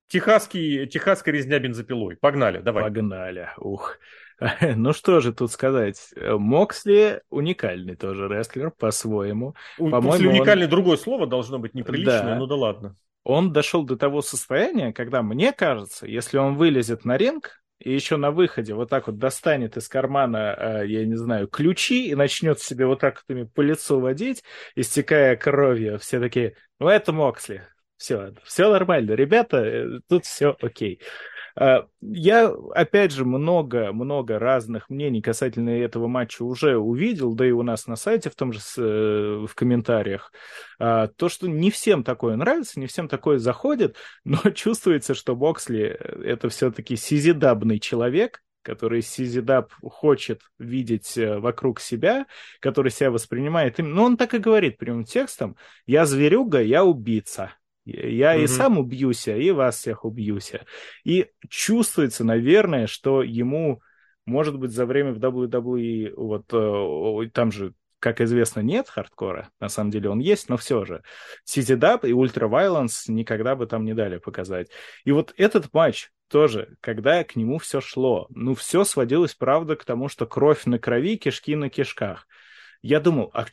Техасский, 0.08 0.86
техасская 0.88 1.34
резня 1.34 1.58
бензопилой. 1.58 2.18
Погнали, 2.18 2.60
давай. 2.60 2.84
Погнали, 2.84 3.50
ух. 3.58 3.98
Ну 4.76 4.94
что 4.94 5.22
же 5.22 5.34
тут 5.34 5.52
сказать. 5.52 6.14
Моксли 6.18 7.22
уникальный 7.30 7.96
тоже 7.96 8.28
рестлер 8.28 8.70
по-своему. 8.70 9.56
После 9.78 10.30
уникальный 10.30 10.66
он... 10.66 10.72
другое 10.72 10.98
слово 10.98 11.26
должно 11.26 11.58
быть 11.58 11.74
неприличное, 11.74 12.22
да. 12.22 12.36
ну 12.36 12.46
да 12.46 12.56
ладно. 12.56 12.98
Он 13.24 13.52
дошел 13.52 13.84
до 13.84 13.98
того 13.98 14.22
состояния, 14.22 14.94
когда, 14.94 15.24
мне 15.24 15.52
кажется, 15.52 16.06
если 16.06 16.38
он 16.38 16.56
вылезет 16.56 17.06
на 17.06 17.18
ринг, 17.18 17.64
и 17.80 17.94
еще 17.94 18.18
на 18.18 18.32
выходе 18.32 18.74
вот 18.74 18.90
так 18.90 19.08
вот 19.08 19.18
достанет 19.18 19.78
из 19.78 19.88
кармана, 19.88 20.56
э, 20.58 20.88
я 20.88 21.06
не 21.06 21.16
знаю, 21.16 21.48
ключи 21.48 22.08
и 22.08 22.16
начнет 22.16 22.60
себе 22.60 22.86
вот 22.86 23.00
так 23.00 23.24
вот 23.28 23.36
ими 23.36 23.44
по 23.44 23.62
лицу 23.62 24.00
водить, 24.00 24.44
истекая 24.76 25.36
кровью. 25.36 26.00
Все 26.00 26.20
такие, 26.20 26.56
ну 26.80 26.88
это 26.88 27.12
Моксли. 27.12 27.68
Все, 27.98 28.34
все 28.44 28.70
нормально. 28.70 29.14
Ребята, 29.14 29.58
э, 29.58 30.00
тут 30.08 30.26
все 30.26 30.56
окей. 30.62 31.00
А, 31.00 31.06
я, 32.02 32.53
опять 32.73 33.11
же, 33.11 33.23
много-много 33.23 34.40
разных 34.40 34.90
мнений 34.90 35.22
касательно 35.22 35.69
этого 35.69 36.07
матча 36.07 36.44
уже 36.44 36.77
увидел, 36.77 37.34
да 37.34 37.48
и 37.48 37.52
у 37.52 37.64
нас 37.64 37.88
на 37.88 37.95
сайте 37.95 38.30
в 38.30 38.36
том 38.36 38.52
же, 38.52 38.60
э, 38.77 39.45
в 39.48 39.56
комментариях. 39.56 40.34
А, 40.80 41.07
то, 41.07 41.30
что 41.30 41.48
не 41.48 41.72
всем 41.72 42.03
такое 42.03 42.36
нравится, 42.36 42.80
не 42.80 42.88
всем 42.88 43.07
такое 43.07 43.38
заходит, 43.40 43.95
но 44.26 44.38
чувствуется, 44.52 45.14
что 45.14 45.36
Боксли— 45.36 45.84
это 46.26 46.49
все-таки 46.49 46.98
сизидабный 46.98 47.80
человек, 47.80 48.41
который 48.65 49.02
Сизидап 49.02 49.72
хочет 49.82 50.41
видеть 50.57 51.18
э, 51.18 51.38
вокруг 51.38 51.80
себя, 51.80 52.26
который 52.60 52.91
себя 52.91 53.11
воспринимает 53.11 53.80
им. 53.80 53.94
Но 53.94 54.06
он 54.06 54.18
так 54.18 54.34
и 54.34 54.40
говорит 54.40 54.77
прямым 54.77 55.06
текстом, 55.06 55.56
я 55.86 56.06
зверюга, 56.06 56.60
я 56.60 56.84
убийца. 56.84 57.53
Я 57.86 58.34
угу. 58.34 58.44
и 58.44 58.48
сам 58.48 58.80
убьюся, 58.80 59.38
и 59.38 59.52
вас 59.52 59.78
всех 59.78 60.06
убьюся. 60.06 60.66
И 61.03 61.28
чувствуется, 61.49 62.24
наверное, 62.24 62.88
что 62.88 63.22
ему, 63.22 63.82
может 64.26 64.57
быть, 64.57 64.72
за 64.72 64.86
время 64.86 65.14
в 65.14 65.20
WWE, 65.20 66.14
вот 66.16 66.45
э, 66.52 67.30
там 67.32 67.52
же, 67.52 67.74
как 67.99 68.22
известно, 68.22 68.62
нет 68.62 68.90
хардкора, 68.90 69.49
на 69.60 69.70
самом 69.70 69.91
деле 69.91 70.10
он 70.10 70.20
есть, 70.20 70.49
но 70.49 70.57
все 70.57 70.84
же. 70.84 71.03
City 71.48 71.78
Dub 71.78 72.07
и 72.07 72.12
Ultra 72.12 72.49
Violence 72.49 73.03
никогда 73.07 73.56
бы 73.56 73.68
там 73.68 73.86
не 73.86 73.94
дали 73.94 74.18
показать. 74.18 74.70
И 75.03 75.12
вот 75.12 75.34
этот 75.38 75.72
матч 75.72 76.10
тоже, 76.28 76.78
когда 76.82 77.24
к 77.24 77.36
нему 77.36 77.60
все 77.60 77.82
шло, 77.82 78.26
ну, 78.32 78.56
все 78.56 78.84
сводилось, 78.84 79.36
правда, 79.36 79.76
к 79.76 79.86
тому, 79.86 80.10
что 80.10 80.26
кровь 80.26 80.66
на 80.66 80.80
крови, 80.80 81.18
кишки 81.18 81.56
на 81.56 81.70
кишках 81.70 82.28
я 82.82 83.00
думал, 83.00 83.32
а 83.34 83.46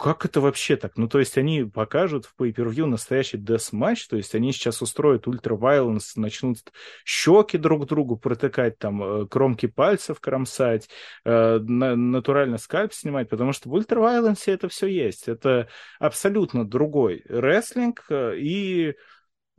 как 0.00 0.24
это 0.24 0.40
вообще 0.40 0.76
так? 0.76 0.96
Ну, 0.96 1.08
то 1.08 1.18
есть 1.18 1.36
они 1.36 1.64
покажут 1.64 2.24
в 2.24 2.34
pay-per-view 2.40 2.86
настоящий 2.86 3.36
дес-матч, 3.36 4.08
то 4.08 4.16
есть 4.16 4.34
они 4.34 4.52
сейчас 4.52 4.80
устроят 4.80 5.26
ультра-вайленс, 5.26 6.16
начнут 6.16 6.58
щеки 7.04 7.58
друг 7.58 7.86
другу 7.86 8.16
протыкать, 8.16 8.78
там, 8.78 9.02
э, 9.02 9.26
кромки 9.26 9.66
пальцев 9.66 10.18
кромсать, 10.18 10.88
э, 11.26 11.58
натурально 11.58 12.56
скальп 12.56 12.94
снимать, 12.94 13.28
потому 13.28 13.52
что 13.52 13.68
в 13.68 13.74
ультра-вайленсе 13.74 14.52
это 14.52 14.68
все 14.68 14.86
есть. 14.86 15.28
Это 15.28 15.68
абсолютно 15.98 16.64
другой 16.64 17.22
рестлинг, 17.28 18.06
э, 18.08 18.36
и 18.38 18.88
э, 18.88 18.94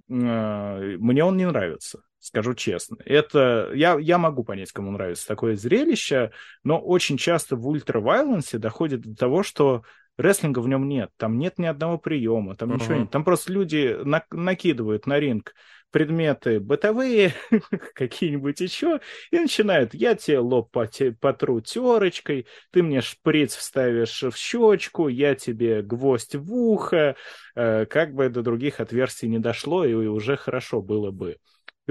мне 0.10 1.24
он 1.24 1.38
не 1.38 1.46
нравится 1.46 2.02
скажу 2.22 2.54
честно. 2.54 2.98
Это 3.04 3.72
я, 3.74 3.98
я 4.00 4.18
могу 4.18 4.44
понять, 4.44 4.72
кому 4.72 4.92
нравится 4.92 5.28
такое 5.28 5.56
зрелище, 5.56 6.32
но 6.64 6.80
очень 6.80 7.18
часто 7.18 7.56
в 7.56 7.68
ультра-вайленсе 7.68 8.60
доходит 8.60 9.02
до 9.02 9.16
того, 9.16 9.44
что 9.44 9.84
рестлинга 10.18 10.60
в 10.60 10.68
нем 10.68 10.88
нет, 10.88 11.10
там 11.18 11.38
нет 11.38 11.58
ни 11.58 11.66
одного 11.66 11.98
приема, 11.98 12.56
там 12.56 12.72
uh-huh. 12.72 12.76
ничего 12.76 12.96
нет. 12.96 13.12
Там 13.12 13.24
просто 13.24 13.52
люди 13.52 13.98
на- 14.04 14.26
накидывают 14.32 15.08
на 15.08 15.20
ринг 15.20 15.54
предметы 15.90 16.60
бытовые, 16.60 17.34
какие-нибудь 17.96 18.62
еще, 18.62 19.02
и 19.30 19.40
начинают, 19.40 19.94
я 19.94 20.16
тебе 20.16 20.40
лоб 20.40 20.72
потру 21.20 21.60
терочкой, 21.60 22.48
ты 22.72 22.82
мне 22.82 23.02
шприц 23.02 23.56
вставишь 23.56 24.24
в 24.24 24.36
щечку, 24.36 25.10
я 25.10 25.36
тебе 25.36 25.82
гвоздь 25.82 26.36
в 26.36 26.54
ухо, 26.54 27.16
э, 27.56 27.86
как 27.86 28.14
бы 28.14 28.30
до 28.30 28.42
других 28.42 28.80
отверстий 28.80 29.28
не 29.28 29.40
дошло, 29.40 29.86
и 29.86 29.94
уже 29.94 30.38
хорошо 30.38 30.82
было 30.82 31.12
бы. 31.12 31.38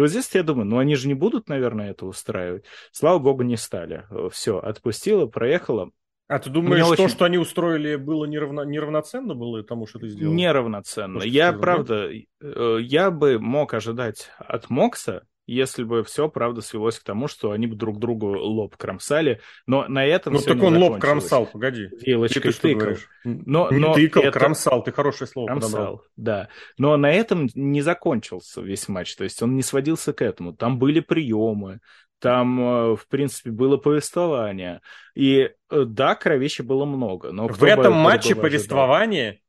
И 0.00 0.02
вот 0.02 0.08
здесь 0.08 0.30
я 0.32 0.42
думаю, 0.42 0.64
ну 0.64 0.78
они 0.78 0.96
же 0.96 1.08
не 1.08 1.12
будут, 1.12 1.50
наверное, 1.50 1.90
это 1.90 2.06
устраивать. 2.06 2.64
Слава 2.90 3.18
богу, 3.18 3.42
не 3.42 3.58
стали. 3.58 4.06
Все, 4.32 4.58
отпустила, 4.58 5.26
проехала. 5.26 5.90
А 6.26 6.38
ты 6.38 6.48
думаешь, 6.48 6.86
Мне 6.86 6.96
то, 6.96 7.02
очень... 7.02 7.14
что 7.14 7.26
они 7.26 7.36
устроили, 7.36 7.96
было 7.96 8.24
неравно... 8.24 8.62
неравноценно 8.62 9.34
было 9.34 9.62
тому, 9.62 9.86
что 9.86 9.98
ты 9.98 10.08
сделал? 10.08 10.32
Неравноценно. 10.32 11.20
То, 11.20 11.26
я, 11.26 11.52
правда, 11.52 12.08
э, 12.08 12.78
я 12.80 13.10
бы 13.10 13.38
мог 13.38 13.74
ожидать 13.74 14.30
от 14.38 14.70
Мокса 14.70 15.26
если 15.52 15.82
бы 15.82 16.04
все, 16.04 16.28
правда, 16.28 16.60
свелось 16.60 16.98
к 16.98 17.02
тому, 17.02 17.26
что 17.26 17.50
они 17.50 17.66
бы 17.66 17.74
друг 17.74 17.98
другу 17.98 18.28
лоб 18.28 18.76
кромсали, 18.76 19.40
но 19.66 19.86
на 19.88 20.04
этом 20.04 20.34
Ну 20.34 20.40
так 20.40 20.62
он 20.62 20.76
лоб 20.76 21.00
кромсал, 21.00 21.46
погоди. 21.46 21.88
Вилочкой 22.02 22.52
ты 22.52 22.74
тыкал. 22.74 22.96
Но, 23.24 23.70
не 23.70 23.78
но 23.78 23.94
тыкал, 23.94 24.22
это... 24.22 24.38
кромсал, 24.38 24.84
ты 24.84 24.92
хорошее 24.92 25.28
слово 25.28 25.48
кромсал, 25.48 25.70
подобрал. 25.70 26.02
да. 26.16 26.48
Но 26.78 26.96
на 26.96 27.10
этом 27.10 27.48
не 27.54 27.82
закончился 27.82 28.60
весь 28.60 28.88
матч, 28.88 29.16
то 29.16 29.24
есть 29.24 29.42
он 29.42 29.56
не 29.56 29.62
сводился 29.62 30.12
к 30.12 30.22
этому. 30.22 30.54
Там 30.54 30.78
были 30.78 31.00
приемы, 31.00 31.80
там, 32.20 32.60
э, 32.60 32.96
в 32.96 33.08
принципе, 33.08 33.50
было 33.50 33.76
повествование. 33.76 34.82
И 35.14 35.50
э, 35.70 35.84
да, 35.84 36.14
кровища 36.14 36.62
было 36.62 36.84
много. 36.84 37.32
Но 37.32 37.48
в 37.48 37.64
этом 37.64 37.94
матче 37.94 38.36
повествование? 38.36 39.40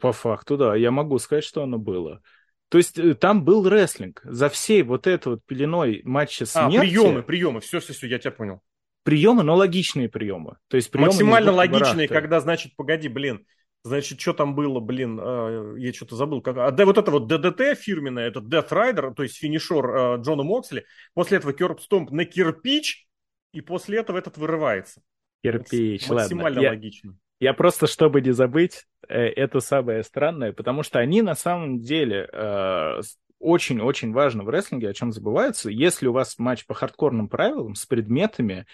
По 0.00 0.10
факту, 0.10 0.56
да. 0.56 0.74
Я 0.74 0.90
могу 0.90 1.18
сказать, 1.18 1.44
что 1.44 1.62
оно 1.62 1.78
было. 1.78 2.22
То 2.68 2.78
есть 2.78 2.98
э, 2.98 3.14
там 3.14 3.44
был 3.44 3.68
рестлинг. 3.68 4.20
За 4.24 4.48
всей 4.48 4.82
вот 4.82 5.06
этой 5.06 5.28
вот 5.28 5.44
пеленой 5.46 6.02
матча 6.04 6.46
смерти... 6.46 6.76
А, 6.76 6.80
приемы, 6.80 7.22
приемы, 7.22 7.60
все, 7.60 7.80
все, 7.80 7.92
все, 7.92 8.06
я 8.06 8.18
тебя 8.18 8.32
понял. 8.32 8.60
Приемы, 9.04 9.42
но 9.42 9.54
логичные 9.54 10.08
приемы. 10.08 10.56
То 10.68 10.76
есть 10.76 10.90
приемы 10.90 11.12
Максимально 11.12 11.52
логичные, 11.52 12.08
когда, 12.08 12.40
значит, 12.40 12.74
погоди, 12.76 13.08
блин, 13.08 13.46
Значит, 13.86 14.20
что 14.20 14.32
там 14.32 14.56
было, 14.56 14.80
блин, 14.80 15.16
э, 15.22 15.74
я 15.78 15.92
что-то 15.92 16.16
забыл. 16.16 16.42
Как... 16.42 16.56
А 16.56 16.72
да, 16.72 16.84
вот 16.84 16.98
это 16.98 17.08
вот 17.12 17.28
ДДТ 17.28 17.78
фирменное, 17.78 18.26
это 18.26 18.40
Death 18.40 18.70
Rider, 18.70 19.14
то 19.14 19.22
есть 19.22 19.36
финишер 19.36 19.86
э, 19.86 20.16
Джона 20.22 20.42
Моксли. 20.42 20.84
После 21.14 21.38
этого 21.38 21.52
Керп 21.52 21.80
Стомп 21.80 22.10
на 22.10 22.24
кирпич, 22.24 23.06
и 23.52 23.60
после 23.60 23.98
этого 23.98 24.18
этот 24.18 24.38
вырывается. 24.38 25.02
Кирпич, 25.44 26.08
Максимально 26.08 26.62
ладно. 26.62 26.70
логично. 26.70 27.16
Я 27.38 27.52
просто, 27.52 27.86
чтобы 27.86 28.20
не 28.20 28.32
забыть, 28.32 28.84
э, 29.08 29.18
это 29.18 29.60
самое 29.60 30.02
странное, 30.02 30.52
потому 30.52 30.82
что 30.82 30.98
они 30.98 31.20
на 31.22 31.34
самом 31.34 31.80
деле 31.80 32.28
э, 32.32 33.00
очень-очень 33.38 34.12
важно 34.12 34.42
в 34.42 34.48
рестлинге, 34.48 34.88
о 34.88 34.94
чем 34.94 35.12
забываются. 35.12 35.70
Если 35.70 36.06
у 36.06 36.12
вас 36.12 36.38
матч 36.38 36.66
по 36.66 36.74
хардкорным 36.74 37.28
правилам 37.28 37.74
с 37.74 37.84
предметами, 37.84 38.66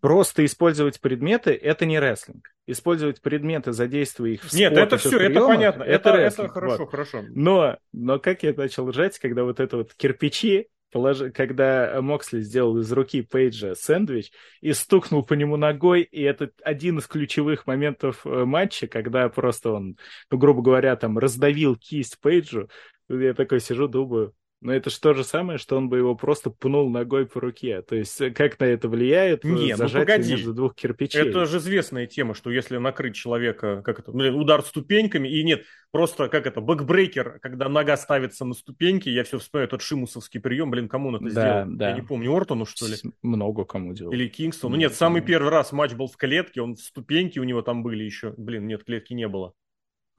просто 0.00 0.44
использовать 0.44 1.00
предметы— 1.00 1.52
это 1.62 1.86
не 1.86 1.98
рестлинг. 1.98 2.50
Использовать 2.66 3.22
предметы, 3.22 3.72
задействуя 3.72 4.32
их 4.32 4.44
в 4.44 4.52
Нет, 4.52 4.74
это 4.74 4.98
все, 4.98 5.10
приемах, 5.10 5.36
это 5.36 5.46
понятно. 5.46 5.82
Это, 5.82 6.10
это, 6.10 6.42
это 6.42 6.48
хорошо, 6.48 6.78
вот. 6.78 6.90
хорошо. 6.90 7.24
Но, 7.30 7.78
но 7.92 8.18
как 8.18 8.42
я 8.42 8.52
начал 8.52 8.88
ржать, 8.90 9.18
когда 9.18 9.44
вот 9.44 9.58
это 9.58 9.78
вот 9.78 9.94
кирпичи 9.94 10.68
полож... 10.90 11.32
когда 11.34 12.00
Моксли 12.00 12.40
сделал 12.40 12.78
из 12.78 12.90
руки 12.92 13.22
Пейджа 13.22 13.74
сэндвич 13.74 14.32
и 14.60 14.72
стукнул 14.72 15.24
по 15.24 15.34
нему 15.34 15.56
ногой, 15.56 16.02
и 16.02 16.22
это 16.22 16.50
один 16.62 16.98
из 16.98 17.06
ключевых 17.06 17.66
моментов 17.66 18.26
э, 18.26 18.44
матча, 18.44 18.86
когда 18.86 19.28
просто 19.28 19.70
он, 19.72 19.96
ну, 20.30 20.38
грубо 20.38 20.62
говоря, 20.62 20.96
там 20.96 21.18
раздавил 21.18 21.76
кисть 21.76 22.18
Пейджу, 22.20 22.68
я 23.08 23.34
такой 23.34 23.60
сижу, 23.60 23.88
думаю, 23.88 24.34
но 24.60 24.74
это 24.74 24.90
же 24.90 25.00
то 25.00 25.14
же 25.14 25.24
самое, 25.24 25.58
что 25.58 25.76
он 25.76 25.88
бы 25.88 25.96
его 25.96 26.14
просто 26.14 26.50
пнул 26.50 26.90
ногой 26.90 27.26
по 27.26 27.40
руке. 27.40 27.80
То 27.82 27.96
есть 27.96 28.20
э, 28.20 28.30
как 28.30 28.60
на 28.60 28.64
это 28.64 28.88
влияет 28.88 29.42
Не, 29.42 29.74
ну 29.74 29.88
погоди. 29.88 30.32
между 30.32 30.52
двух 30.52 30.74
кирпичей? 30.74 31.20
Это 31.20 31.46
же 31.46 31.58
известная 31.58 32.06
тема, 32.06 32.34
что 32.34 32.50
если 32.50 32.76
накрыть 32.76 33.14
человека, 33.14 33.82
как 33.82 34.00
это, 34.00 34.10
удар 34.10 34.62
ступеньками, 34.62 35.28
и 35.28 35.42
нет, 35.44 35.64
просто 35.92 36.28
как 36.28 36.46
это, 36.46 36.60
бэкбрейкер, 36.60 37.38
когда 37.40 37.70
нога 37.70 37.96
ставится 37.96 38.44
на 38.44 38.52
ступеньки, 38.52 39.08
я 39.08 39.24
все 39.24 39.38
вспоминаю 39.38 39.68
этот 39.68 39.80
шимусовский 39.80 40.40
прием, 40.40 40.70
блин, 40.70 40.88
кому 40.88 41.08
он 41.08 41.16
это 41.16 41.24
да, 41.24 41.30
сделал? 41.30 41.78
Да. 41.78 41.88
Я 41.90 41.94
не 41.94 42.02
помню, 42.02 42.34
Ортону, 42.34 42.66
что 42.66 42.86
ли? 42.86 42.96
Много 43.22 43.64
кому 43.64 43.94
делал. 43.94 44.12
Или 44.12 44.28
Кингстону. 44.28 44.74
Ну 44.74 44.80
нет, 44.80 44.94
самый 44.94 45.22
первый 45.22 45.48
раз 45.48 45.72
матч 45.72 45.92
был 45.94 46.06
в 46.06 46.18
клетке, 46.18 46.60
он 46.60 46.76
в 46.76 46.80
ступеньки 46.80 47.38
у 47.38 47.44
него 47.44 47.62
там 47.62 47.82
были 47.82 48.04
еще. 48.04 48.34
Блин, 48.36 48.66
нет, 48.66 48.84
клетки 48.84 49.14
не 49.14 49.26
было. 49.26 49.54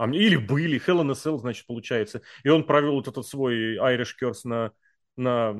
А 0.01 0.07
мне, 0.07 0.17
или 0.17 0.35
были, 0.35 0.81
Hell 0.83 1.03
in 1.03 1.11
a 1.11 1.13
Cell, 1.13 1.37
значит, 1.37 1.67
получается. 1.67 2.23
И 2.43 2.49
он 2.49 2.63
провел 2.63 2.93
вот 2.93 3.07
этот 3.07 3.23
свой 3.27 3.77
Irish 3.77 4.13
Curse 4.19 4.39
на, 4.45 4.71
на, 5.15 5.55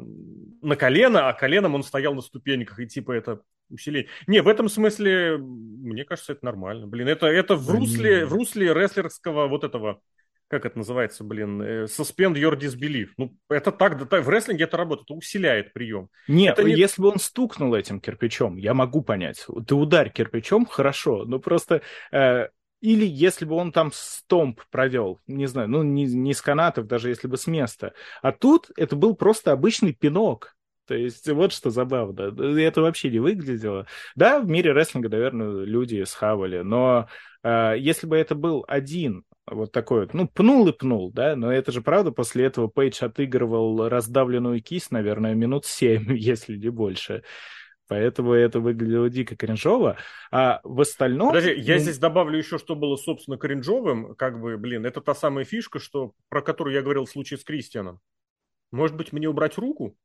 на 0.63 0.75
колено, 0.75 1.29
а 1.29 1.33
коленом 1.33 1.75
он 1.75 1.83
стоял 1.83 2.15
на 2.15 2.21
ступеньках, 2.21 2.79
и 2.79 2.87
типа 2.87 3.11
это 3.11 3.41
усиление. 3.69 4.09
Не, 4.25 4.41
в 4.41 4.47
этом 4.47 4.67
смысле, 4.67 5.37
мне 5.37 6.05
кажется, 6.05 6.31
это 6.31 6.43
нормально. 6.43 6.87
Блин, 6.87 7.07
это, 7.07 7.27
это 7.27 7.55
в, 7.55 7.69
русле, 7.69 8.25
в 8.25 8.33
русле 8.33 8.73
рестлерского 8.73 9.47
вот 9.47 9.63
этого, 9.63 10.01
как 10.47 10.65
это 10.65 10.75
называется, 10.75 11.23
блин, 11.23 11.61
э, 11.61 11.83
suspend 11.83 12.33
your 12.33 12.57
disbelief. 12.57 13.09
Ну, 13.17 13.37
это 13.47 13.71
так, 13.71 14.09
да, 14.09 14.21
в 14.21 14.29
рестлинге 14.29 14.63
это 14.63 14.75
работает, 14.75 15.05
это 15.05 15.13
усиляет 15.13 15.71
прием. 15.71 16.09
Нет, 16.27 16.57
это 16.57 16.67
не... 16.67 16.73
если 16.73 16.99
бы 16.99 17.09
он 17.09 17.19
стукнул 17.19 17.75
этим 17.75 17.99
кирпичом, 17.99 18.57
я 18.57 18.73
могу 18.73 19.03
понять. 19.03 19.45
Ты 19.67 19.75
ударь 19.75 20.11
кирпичом, 20.11 20.65
хорошо, 20.65 21.25
но 21.25 21.37
просто 21.37 21.83
э, 22.11 22.47
или 22.81 23.05
если 23.05 23.45
бы 23.45 23.55
он 23.55 23.71
там 23.71 23.91
стомп 23.93 24.61
провел, 24.71 25.19
не 25.27 25.45
знаю, 25.45 25.69
ну 25.69 25.83
не, 25.83 26.05
не 26.05 26.33
с 26.33 26.41
канатов, 26.41 26.87
даже 26.87 27.09
если 27.09 27.27
бы 27.27 27.37
с 27.37 27.47
места. 27.47 27.93
А 28.21 28.31
тут 28.31 28.69
это 28.75 28.95
был 28.95 29.15
просто 29.15 29.51
обычный 29.51 29.93
пинок. 29.93 30.55
То 30.87 30.95
есть 30.95 31.29
вот 31.29 31.53
что 31.53 31.69
забавно. 31.69 32.33
Это 32.59 32.81
вообще 32.81 33.09
не 33.09 33.19
выглядело. 33.19 33.87
Да, 34.15 34.39
в 34.39 34.47
мире 34.47 34.73
рестлинга, 34.73 35.09
наверное, 35.09 35.63
люди 35.63 36.03
схавали, 36.03 36.61
но 36.61 37.07
э, 37.43 37.75
если 37.77 38.07
бы 38.07 38.17
это 38.17 38.35
был 38.35 38.65
один 38.67 39.23
вот 39.45 39.71
такой 39.71 40.01
вот, 40.01 40.13
ну, 40.13 40.27
пнул 40.27 40.67
и 40.67 40.73
пнул, 40.73 41.11
да, 41.11 41.35
но 41.35 41.51
это 41.51 41.71
же 41.71 41.81
правда, 41.81 42.11
после 42.11 42.45
этого 42.45 42.67
Пейдж 42.67 43.03
отыгрывал 43.03 43.89
раздавленную 43.89 44.61
кисть, 44.61 44.91
наверное, 44.91 45.33
минут 45.33 45.65
семь, 45.65 46.11
если 46.17 46.57
не 46.57 46.69
больше. 46.69 47.23
Поэтому 47.91 48.31
это 48.31 48.61
выглядело 48.61 49.09
дико 49.09 49.35
кринжово. 49.35 49.97
А 50.31 50.61
в 50.63 50.79
остальном... 50.79 51.27
Подожди, 51.27 51.55
я 51.59 51.73
ну... 51.73 51.81
здесь 51.81 51.97
добавлю 51.97 52.37
еще, 52.37 52.57
что 52.57 52.73
было, 52.73 52.95
собственно, 52.95 53.37
кринжовым. 53.37 54.15
Как 54.15 54.39
бы, 54.39 54.57
блин, 54.57 54.85
это 54.85 55.01
та 55.01 55.13
самая 55.13 55.43
фишка, 55.43 55.79
что, 55.79 56.13
про 56.29 56.41
которую 56.41 56.73
я 56.73 56.83
говорил 56.83 57.03
в 57.03 57.09
случае 57.09 57.37
с 57.37 57.43
Кристианом. 57.43 57.99
Может 58.71 58.95
быть, 58.95 59.11
мне 59.11 59.27
убрать 59.27 59.57
руку? 59.57 59.97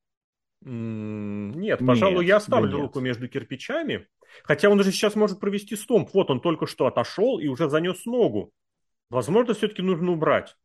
Нет, 0.62 1.78
пожалуй, 1.86 2.24
Нет, 2.24 2.28
я 2.30 2.36
оставлю 2.38 2.72
да 2.72 2.76
руку 2.78 2.98
между 2.98 3.28
кирпичами. 3.28 4.08
Хотя 4.42 4.68
он 4.68 4.82
же 4.82 4.90
сейчас 4.90 5.14
может 5.14 5.38
провести 5.38 5.76
стомп. 5.76 6.10
Вот 6.12 6.28
он 6.28 6.40
только 6.40 6.66
что 6.66 6.86
отошел 6.86 7.38
и 7.38 7.46
уже 7.46 7.70
занес 7.70 8.04
ногу. 8.04 8.50
Возможно, 9.10 9.54
все-таки 9.54 9.82
нужно 9.82 10.10
убрать. 10.10 10.56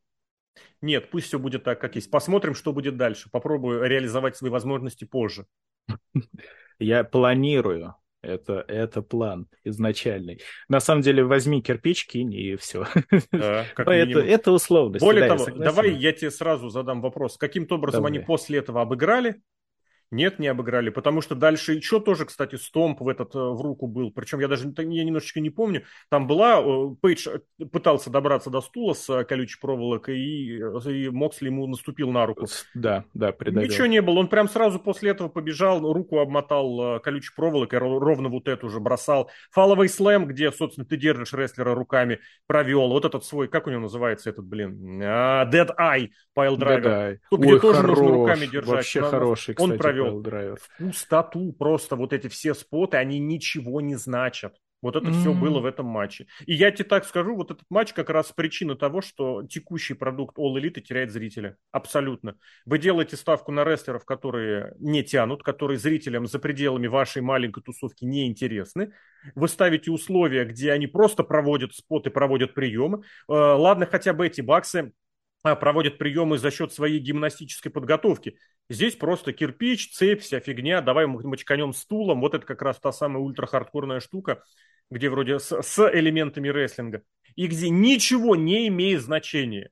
Нет, 0.81 1.11
пусть 1.11 1.27
все 1.27 1.37
будет 1.37 1.65
так, 1.65 1.79
как 1.79 1.93
есть. 1.93 2.09
Посмотрим, 2.09 2.55
что 2.55 2.73
будет 2.73 2.97
дальше. 2.97 3.29
Попробую 3.29 3.83
реализовать 3.83 4.37
свои 4.37 4.49
возможности 4.49 5.05
позже. 5.05 5.45
Я 6.81 7.03
планирую. 7.03 7.95
Это, 8.23 8.63
это 8.67 9.01
план 9.01 9.47
изначальный. 9.63 10.41
На 10.69 10.79
самом 10.79 11.01
деле, 11.01 11.23
возьми 11.23 11.61
кирпич, 11.61 12.05
кинь 12.05 12.33
и 12.33 12.55
все. 12.55 12.85
Да, 13.31 13.65
как 13.73 13.87
это, 13.87 14.19
это 14.19 14.51
условность. 14.51 15.03
Более 15.03 15.27
да, 15.27 15.37
того, 15.37 15.57
давай 15.57 15.91
я 15.93 16.11
тебе 16.11 16.29
сразу 16.29 16.69
задам 16.69 17.01
вопрос. 17.01 17.37
Каким-то 17.37 17.75
образом 17.75 18.03
давай. 18.03 18.11
они 18.11 18.19
после 18.19 18.59
этого 18.59 18.81
обыграли 18.81 19.41
нет, 20.11 20.39
не 20.39 20.49
обыграли, 20.49 20.89
потому 20.89 21.21
что 21.21 21.35
дальше 21.35 21.73
еще 21.73 22.01
тоже, 22.01 22.25
кстати, 22.25 22.55
стомп 22.55 22.99
в 22.99 23.07
этот 23.07 23.33
э, 23.33 23.39
в 23.39 23.61
руку 23.61 23.87
был. 23.87 24.11
Причем 24.11 24.41
я 24.41 24.49
даже 24.49 24.71
я 24.77 25.03
немножечко 25.05 25.39
не 25.39 25.49
помню. 25.49 25.83
Там 26.09 26.27
была, 26.27 26.61
э, 26.61 26.95
Пейдж 27.01 27.29
э, 27.29 27.65
пытался 27.65 28.09
добраться 28.09 28.49
до 28.49 28.59
стула 28.59 28.93
с 28.93 29.23
колючей 29.23 29.59
проволокой, 29.61 30.19
и, 30.19 30.57
и 30.57 31.09
Моксли 31.09 31.45
ему 31.45 31.65
наступил 31.65 32.11
на 32.11 32.25
руку. 32.25 32.45
Да, 32.75 33.05
да, 33.13 33.31
придавил. 33.31 33.69
Ничего 33.69 33.85
не 33.87 34.01
было. 34.01 34.19
Он 34.19 34.27
прям 34.27 34.49
сразу 34.49 34.79
после 34.79 35.11
этого 35.11 35.29
побежал, 35.29 35.81
руку 35.93 36.19
обмотал 36.19 36.99
колючей 36.99 37.31
проволокой, 37.33 37.79
ровно 37.79 38.27
вот 38.27 38.49
эту 38.49 38.69
же 38.69 38.81
бросал. 38.81 39.31
Фаловый 39.51 39.87
слэм, 39.87 40.25
где, 40.25 40.51
собственно, 40.51 40.85
ты 40.85 40.97
держишь 40.97 41.31
рестлера 41.33 41.73
руками, 41.73 42.19
провел. 42.47 42.89
Вот 42.89 43.05
этот 43.05 43.23
свой, 43.23 43.47
как 43.47 43.67
у 43.67 43.69
него 43.69 43.83
называется 43.83 44.29
этот, 44.29 44.45
блин? 44.45 45.01
А, 45.03 45.49
Dead 45.49 45.69
Eye 45.79 46.09
Driver. 46.37 47.17
Тут, 47.29 47.39
где 47.39 47.59
тоже 47.59 47.81
хорош. 47.81 47.97
нужно 47.97 48.13
руками 48.13 48.45
держать. 48.45 48.75
Вообще 48.75 49.01
хороший, 49.01 49.53
кстати. 49.53 49.71
Он 49.71 49.77
провел 49.77 50.00
провел 50.23 50.55
в 50.55 50.77
пустоту 50.77 51.53
просто 51.53 51.95
вот 51.95 52.13
эти 52.13 52.27
все 52.27 52.53
споты, 52.53 52.97
они 52.97 53.19
ничего 53.19 53.81
не 53.81 53.95
значат. 53.95 54.55
Вот 54.81 54.95
это 54.95 55.07
mm-hmm. 55.07 55.19
все 55.19 55.33
было 55.33 55.59
в 55.59 55.65
этом 55.65 55.85
матче. 55.85 56.25
И 56.45 56.53
я 56.53 56.71
тебе 56.71 56.85
так 56.85 57.05
скажу, 57.05 57.35
вот 57.35 57.51
этот 57.51 57.65
матч 57.69 57.93
как 57.93 58.09
раз 58.09 58.31
причина 58.31 58.75
того, 58.75 59.01
что 59.01 59.43
текущий 59.43 59.93
продукт 59.93 60.37
All 60.39 60.55
Elite 60.55 60.81
теряет 60.81 61.11
зрителя. 61.11 61.57
Абсолютно. 61.71 62.35
Вы 62.65 62.79
делаете 62.79 63.15
ставку 63.15 63.51
на 63.51 63.63
рестлеров, 63.63 64.05
которые 64.05 64.73
не 64.79 65.03
тянут, 65.03 65.43
которые 65.43 65.77
зрителям 65.77 66.25
за 66.25 66.39
пределами 66.39 66.87
вашей 66.87 67.21
маленькой 67.21 67.61
тусовки 67.61 68.05
не 68.05 68.27
интересны. 68.27 68.91
Вы 69.35 69.47
ставите 69.47 69.91
условия, 69.91 70.45
где 70.45 70.71
они 70.71 70.87
просто 70.87 71.23
проводят 71.23 71.75
споты, 71.75 72.09
проводят 72.09 72.55
приемы. 72.55 73.03
Э, 73.29 73.33
ладно, 73.33 73.85
хотя 73.85 74.13
бы 74.13 74.25
эти 74.25 74.41
баксы 74.41 74.93
проводят 75.43 75.97
приемы 75.97 76.37
за 76.37 76.51
счет 76.51 76.73
своей 76.73 76.99
гимнастической 76.99 77.71
подготовки. 77.71 78.37
Здесь 78.69 78.95
просто 78.95 79.33
кирпич, 79.33 79.91
цепь, 79.91 80.21
вся 80.21 80.39
фигня, 80.39 80.81
давай 80.81 81.05
мочканем 81.07 81.73
стулом. 81.73 82.21
Вот 82.21 82.33
это 82.33 82.45
как 82.45 82.61
раз 82.61 82.79
та 82.79 82.91
самая 82.91 83.23
ультра-хардкорная 83.23 83.99
штука, 83.99 84.43
где 84.89 85.09
вроде 85.09 85.39
с, 85.39 85.61
с 85.61 85.91
элементами 85.91 86.49
рестлинга. 86.49 87.03
И 87.35 87.47
где 87.47 87.69
ничего 87.69 88.35
не 88.35 88.67
имеет 88.67 89.01
значения. 89.01 89.71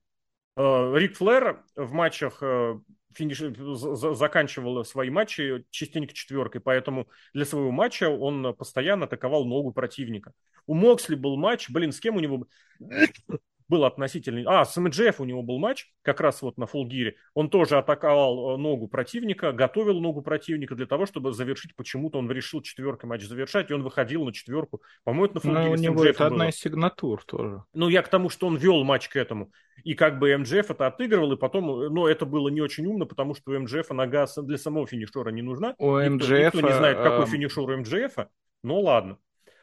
Э, 0.58 0.94
Рик 0.96 1.18
Флэр 1.18 1.64
в 1.76 1.94
матчах 1.94 2.40
э, 2.42 2.80
финиш, 3.14 3.40
заканчивал 4.18 4.84
свои 4.86 5.10
матчи 5.10 5.66
частенько 5.70 6.14
четверкой, 6.14 6.62
поэтому 6.62 7.08
для 7.34 7.46
своего 7.46 7.72
матча 7.72 8.10
он 8.10 8.56
постоянно 8.56 9.06
атаковал 9.06 9.46
ногу 9.46 9.72
противника. 9.72 10.34
У 10.68 10.74
Моксли 10.74 11.16
был 11.16 11.38
матч, 11.38 11.70
блин, 11.70 11.92
с 11.92 12.00
кем 12.00 12.16
у 12.16 12.20
него 12.20 12.48
был 13.70 13.86
относительный... 13.86 14.44
А, 14.46 14.66
с 14.66 14.76
МДЖФ 14.76 15.22
у 15.22 15.26
него 15.26 15.44
был 15.44 15.60
матч, 15.60 15.88
как 16.02 16.20
раз 16.20 16.42
вот 16.42 16.58
на 16.58 16.66
фулгире. 16.66 17.16
Он 17.36 17.50
тоже 17.50 17.78
атаковал 17.78 18.56
э, 18.56 18.58
ногу 18.58 18.88
противника, 18.88 19.52
готовил 19.52 20.02
ногу 20.02 20.22
противника 20.22 20.76
для 20.76 20.88
того, 20.88 21.06
чтобы 21.06 21.32
завершить. 21.32 21.76
Почему-то 21.76 22.18
он 22.18 22.30
решил 22.32 22.62
четверкой 22.62 23.08
матч 23.10 23.24
завершать, 23.24 23.70
и 23.70 23.74
он 23.74 23.84
выходил 23.84 24.26
на 24.26 24.34
четверку. 24.34 24.82
По-моему, 25.04 25.34
на 25.36 25.40
фулгире 25.40 25.66
Но 25.66 25.72
у 25.72 25.76
него 25.76 26.04
это 26.04 26.20
было. 26.20 26.28
одна 26.28 26.50
из 26.50 26.56
сигнатур 26.56 27.24
тоже. 27.24 27.64
Ну, 27.74 27.88
я 27.90 28.02
к 28.02 28.10
тому, 28.10 28.30
что 28.30 28.48
он 28.48 28.58
вел 28.58 28.84
матч 28.84 29.08
к 29.08 29.16
этому. 29.16 29.52
И 29.84 29.94
как 29.94 30.20
бы 30.20 30.36
МДФ 30.36 30.72
это 30.72 30.88
отыгрывал, 30.88 31.34
и 31.34 31.38
потом... 31.38 31.70
Э, 31.70 31.90
но 31.90 32.10
это 32.10 32.26
было 32.26 32.50
не 32.50 32.62
очень 32.62 32.88
умно, 32.88 33.06
потому 33.06 33.36
что 33.36 33.52
у 33.52 33.60
МДФ 33.60 33.92
нога 33.92 34.26
для 34.38 34.58
самого 34.58 34.88
финишера 34.88 35.30
не 35.30 35.44
нужна. 35.44 35.76
У 35.78 36.00
никто. 36.00 36.38
Никто 36.38 36.62
не 36.62 36.74
знает, 36.74 36.98
какой 36.98 37.28
финишер 37.28 37.64
у 37.64 37.78
MJF. 37.78 38.28
Ну, 38.64 38.82
ладно. 38.82 39.20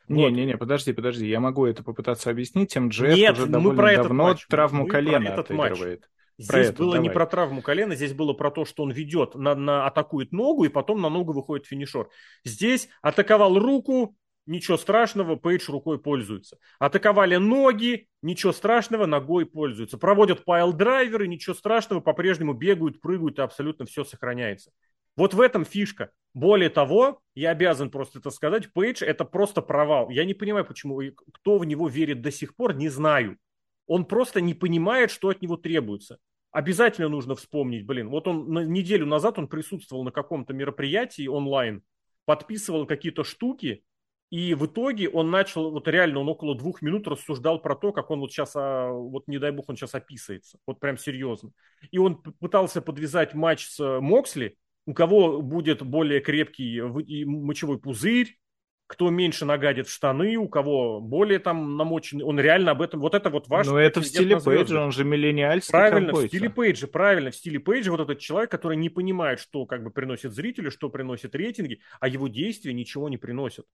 Не-не-не, 0.09 0.53
вот. 0.53 0.61
подожди, 0.61 0.93
подожди, 0.93 1.27
я 1.29 1.41
могу 1.41 1.67
это 1.67 1.83
попытаться 1.83 2.31
объяснить. 2.31 2.77
MJF 2.77 3.17
Нет, 3.17 3.39
уже 3.39 3.47
довольно 3.47 3.83
про 3.83 3.97
давно 3.97 4.25
матч. 4.25 4.47
травму 4.47 4.85
мы 4.85 4.89
колена 4.89 5.29
этот 5.29 5.51
отыгрывает. 5.51 6.01
Матч. 6.01 6.11
Здесь 6.39 6.69
про 6.69 6.77
было 6.77 6.93
давай. 6.95 7.09
не 7.09 7.15
про 7.15 7.27
травму 7.27 7.63
колена, 7.63 7.95
здесь 7.95 8.13
было 8.13 8.35
про 8.35 8.51
то, 8.51 8.65
что 8.65 8.83
он 8.83 8.91
ведет, 8.91 9.35
на, 9.35 9.55
на, 9.55 9.87
атакует 9.87 10.33
ногу, 10.33 10.65
и 10.65 10.69
потом 10.69 11.01
на 11.01 11.09
ногу 11.09 11.33
выходит 11.33 11.67
финишер. 11.67 12.09
Здесь 12.45 12.89
атаковал 13.01 13.59
руку, 13.59 14.17
ничего 14.45 14.77
страшного, 14.77 15.37
Пейдж 15.37 15.71
рукой 15.71 15.99
пользуется. 15.99 16.59
Атаковали 16.79 17.37
ноги, 17.37 18.09
ничего 18.21 18.53
страшного, 18.53 19.07
ногой 19.07 19.47
пользуются. 19.47 19.97
Проводят 19.97 20.45
пайл-драйверы, 20.47 21.27
ничего 21.27 21.55
страшного, 21.55 22.01
по-прежнему 22.01 22.53
бегают, 22.53 23.01
прыгают, 23.01 23.39
и 23.39 23.43
абсолютно 23.43 23.87
все 23.87 24.05
сохраняется. 24.05 24.73
Вот 25.17 25.35
в 25.35 25.41
этом 25.41 25.65
фишка. 25.65 26.11
Более 26.35 26.69
того, 26.69 27.21
я 27.35 27.51
обязан 27.51 27.91
просто 27.91 28.19
это 28.19 28.31
сказать, 28.31 28.71
Пейдж 28.73 29.03
это 29.03 29.25
просто 29.25 29.63
провал. 29.63 30.11
Я 30.11 30.25
не 30.25 30.35
понимаю, 30.35 30.67
почему, 30.67 31.01
кто 31.33 31.57
в 31.59 31.65
него 31.65 31.89
верит 31.89 32.21
до 32.21 32.31
сих 32.31 32.55
пор, 32.55 32.75
не 32.75 32.91
знаю. 32.91 33.39
Он 33.87 34.05
просто 34.05 34.41
не 34.41 34.53
понимает, 34.53 35.11
что 35.11 35.29
от 35.29 35.41
него 35.41 35.57
требуется. 35.57 36.19
Обязательно 36.51 37.09
нужно 37.09 37.35
вспомнить, 37.35 37.87
блин, 37.87 38.09
вот 38.09 38.29
он 38.29 38.53
на 38.53 38.65
неделю 38.65 39.07
назад 39.07 39.39
он 39.39 39.49
присутствовал 39.49 40.05
на 40.05 40.11
каком-то 40.11 40.55
мероприятии 40.55 41.27
онлайн, 41.27 41.83
подписывал 42.25 42.87
какие-то 42.87 43.25
штуки, 43.25 43.83
и 44.31 44.55
в 44.55 44.67
итоге 44.67 45.09
он 45.09 45.31
начал, 45.31 45.71
вот 45.71 45.87
реально 45.87 46.21
он 46.21 46.29
около 46.29 46.57
двух 46.57 46.83
минут 46.83 47.07
рассуждал 47.07 47.61
про 47.61 47.77
то, 47.77 47.93
как 47.93 48.11
он 48.11 48.21
вот 48.21 48.33
сейчас, 48.33 48.53
а, 48.57 48.91
вот 48.91 49.29
не 49.29 49.39
дай 49.39 49.53
бог, 49.53 49.69
он 49.69 49.77
сейчас 49.77 49.95
описывается. 49.95 50.59
Вот 50.67 50.81
прям 50.81 50.99
серьезно. 50.99 51.53
И 51.91 51.99
он 51.99 52.17
пытался 52.17 52.83
подвязать 52.83 53.35
матч 53.35 53.69
с 53.69 54.01
Моксли, 54.01 54.57
у 54.87 54.95
кого 54.95 55.43
будет 55.43 55.83
более 55.83 56.21
крепкий 56.21 56.81
мочевой 57.27 57.79
пузырь, 57.79 58.39
кто 58.87 59.11
меньше 59.11 59.45
нагадит 59.45 59.89
в 59.89 59.93
штаны, 59.93 60.37
у 60.37 60.49
кого 60.49 61.01
более 61.01 61.41
там 61.41 61.77
намоченный, 61.77 62.25
он 62.25 62.39
реально 62.39 62.71
об 62.71 62.83
этом, 62.83 63.01
вот 63.01 63.15
это 63.15 63.31
вот 63.31 63.49
важно. 63.49 63.73
Но 63.73 63.79
это 63.81 64.01
в 64.01 64.07
стиле 64.07 64.41
Пейджа, 64.41 64.81
он 64.81 64.93
же 64.93 65.05
миллениальский 65.05 65.73
Правильно, 65.73 66.13
в 66.13 66.27
стиле 66.29 66.49
Пейджа, 66.49 66.87
правильно, 66.87 67.33
в 67.33 67.35
стиле 67.35 67.59
Пейджа 67.59 67.91
вот 67.91 68.01
этот 68.01 68.21
человек, 68.21 68.51
который 68.51 68.77
не 68.77 68.89
понимает, 68.89 69.41
что 69.41 69.67
как 69.67 69.83
бы 69.83 69.91
приносит 69.91 70.33
зрителю, 70.33 70.71
что 70.71 70.89
приносит 70.89 71.35
рейтинги, 71.35 71.81
а 71.99 72.07
его 72.07 72.29
действия 72.29 72.73
ничего 72.73 73.09
не 73.09 73.17
приносят. 73.17 73.67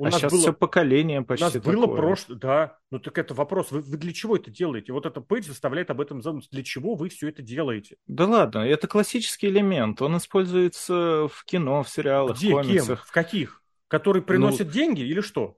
У 0.00 0.04
а 0.04 0.10
нас 0.10 0.20
сейчас 0.20 0.32
было, 0.32 0.40
все 0.40 0.52
поколение 0.52 1.22
почти 1.22 1.44
У 1.44 1.46
нас 1.46 1.52
такое. 1.54 1.74
было 1.74 1.86
прошлое, 1.88 2.38
да. 2.38 2.78
Ну 2.90 2.98
так 3.00 3.18
это 3.18 3.34
вопрос, 3.34 3.70
вы, 3.70 3.80
вы 3.80 3.96
для 3.96 4.12
чего 4.12 4.36
это 4.36 4.50
делаете? 4.50 4.92
Вот 4.92 5.06
это 5.06 5.20
Пейдж 5.20 5.46
заставляет 5.46 5.90
об 5.90 6.00
этом 6.00 6.22
задуматься. 6.22 6.50
Для 6.52 6.62
чего 6.62 6.94
вы 6.94 7.08
все 7.08 7.28
это 7.28 7.42
делаете? 7.42 7.96
Да 8.06 8.26
ладно, 8.26 8.60
это 8.60 8.86
классический 8.86 9.48
элемент. 9.48 10.00
Он 10.00 10.16
используется 10.16 11.28
в 11.32 11.44
кино, 11.44 11.82
в 11.82 11.88
сериалах, 11.88 12.36
Где, 12.36 12.50
в 12.50 12.52
комиксах. 12.52 12.98
Кем? 13.00 13.06
В 13.08 13.12
каких? 13.12 13.62
Которые 13.88 14.22
приносят 14.22 14.68
ну, 14.68 14.72
деньги 14.72 15.00
или 15.00 15.20
что? 15.20 15.56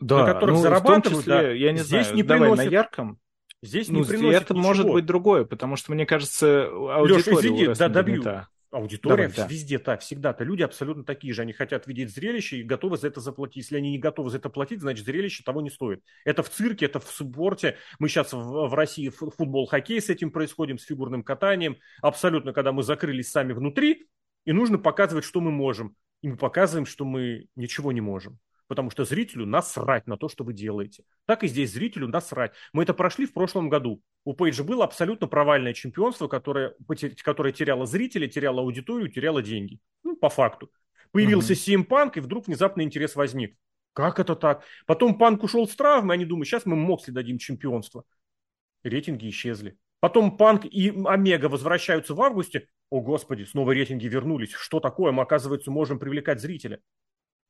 Да, 0.00 0.18
на 0.18 0.32
которых 0.32 0.56
ну, 0.56 0.62
зарабатывают, 0.62 1.24
числе, 1.24 1.34
да. 1.34 1.50
я 1.50 1.72
не 1.72 1.78
Здесь 1.78 2.06
знаю, 2.06 2.16
не 2.16 2.22
давай 2.22 2.50
приносят... 2.50 2.64
на 2.66 2.70
ярком. 2.70 3.18
Здесь 3.62 3.88
ну, 3.88 4.00
не 4.00 4.04
приносит 4.04 4.42
это 4.42 4.54
ничего. 4.54 4.68
может 4.68 4.86
быть 4.86 5.06
другое, 5.06 5.44
потому 5.44 5.76
что, 5.76 5.92
мне 5.92 6.06
кажется, 6.06 6.66
аудитория 6.68 7.36
Леш, 7.36 7.44
извини, 7.44 7.74
да, 7.74 7.88
добью. 7.88 8.22
Аудитория 8.70 9.28
Давай, 9.28 9.50
везде, 9.50 9.78
да. 9.78 9.96
всегда-то. 9.96 10.44
Люди 10.44 10.62
абсолютно 10.62 11.04
такие 11.04 11.32
же. 11.32 11.42
Они 11.42 11.52
хотят 11.52 11.86
видеть 11.86 12.14
зрелище 12.14 12.58
и 12.58 12.62
готовы 12.62 12.98
за 12.98 13.06
это 13.06 13.20
заплатить. 13.20 13.56
Если 13.56 13.76
они 13.76 13.90
не 13.90 13.98
готовы 13.98 14.30
за 14.30 14.36
это 14.38 14.50
платить, 14.50 14.80
значит, 14.80 15.04
зрелище 15.06 15.42
того 15.42 15.60
не 15.62 15.70
стоит. 15.70 16.02
Это 16.24 16.42
в 16.42 16.50
цирке, 16.50 16.86
это 16.86 17.00
в 17.00 17.08
спорте. 17.08 17.76
Мы 17.98 18.08
сейчас 18.08 18.32
в, 18.32 18.68
в 18.68 18.74
России 18.74 19.08
футбол, 19.08 19.66
хоккей 19.66 20.00
с 20.00 20.10
этим 20.10 20.30
происходим, 20.30 20.78
с 20.78 20.84
фигурным 20.84 21.22
катанием. 21.22 21.78
Абсолютно, 22.02 22.52
когда 22.52 22.72
мы 22.72 22.82
закрылись 22.82 23.30
сами 23.30 23.52
внутри, 23.52 24.08
и 24.44 24.52
нужно 24.52 24.78
показывать, 24.78 25.24
что 25.24 25.40
мы 25.40 25.50
можем. 25.50 25.96
И 26.20 26.28
мы 26.28 26.36
показываем, 26.36 26.84
что 26.84 27.04
мы 27.04 27.46
ничего 27.56 27.92
не 27.92 28.00
можем 28.00 28.38
потому 28.68 28.90
что 28.90 29.04
зрителю 29.04 29.46
насрать 29.46 30.06
на 30.06 30.16
то, 30.16 30.28
что 30.28 30.44
вы 30.44 30.52
делаете. 30.52 31.02
Так 31.26 31.42
и 31.42 31.48
здесь 31.48 31.72
зрителю 31.72 32.06
насрать. 32.06 32.52
Мы 32.72 32.84
это 32.84 32.94
прошли 32.94 33.26
в 33.26 33.32
прошлом 33.32 33.68
году. 33.68 34.02
У 34.24 34.34
Пейджа 34.34 34.62
было 34.62 34.84
абсолютно 34.84 35.26
провальное 35.26 35.72
чемпионство, 35.72 36.28
которое, 36.28 36.74
которое 37.24 37.52
теряло 37.52 37.86
зрителей, 37.86 38.28
теряло 38.28 38.60
аудиторию, 38.60 39.10
теряло 39.10 39.42
деньги. 39.42 39.80
Ну, 40.04 40.16
по 40.16 40.28
факту. 40.28 40.70
Появился 41.10 41.54
CM 41.54 41.86
Punk, 41.86 42.12
и 42.16 42.20
вдруг 42.20 42.46
внезапно 42.46 42.82
интерес 42.82 43.16
возник. 43.16 43.56
Как 43.94 44.20
это 44.20 44.36
так? 44.36 44.62
Потом 44.86 45.18
Панк 45.18 45.42
ушел 45.42 45.66
с 45.66 45.74
травмы, 45.74 46.14
они 46.14 46.24
думают, 46.24 46.46
сейчас 46.46 46.66
мы 46.66 46.76
Моксли 46.76 47.10
дадим 47.10 47.38
чемпионство. 47.38 48.04
Рейтинги 48.84 49.28
исчезли. 49.28 49.76
Потом 50.00 50.36
Панк 50.36 50.66
и 50.66 50.90
Омега 51.04 51.46
возвращаются 51.46 52.14
в 52.14 52.22
августе. 52.22 52.68
О, 52.90 53.00
господи, 53.00 53.44
снова 53.44 53.72
рейтинги 53.72 54.06
вернулись. 54.06 54.52
Что 54.52 54.78
такое? 54.78 55.10
Мы, 55.10 55.22
оказывается, 55.22 55.70
можем 55.70 55.98
привлекать 55.98 56.40
зрителя. 56.40 56.80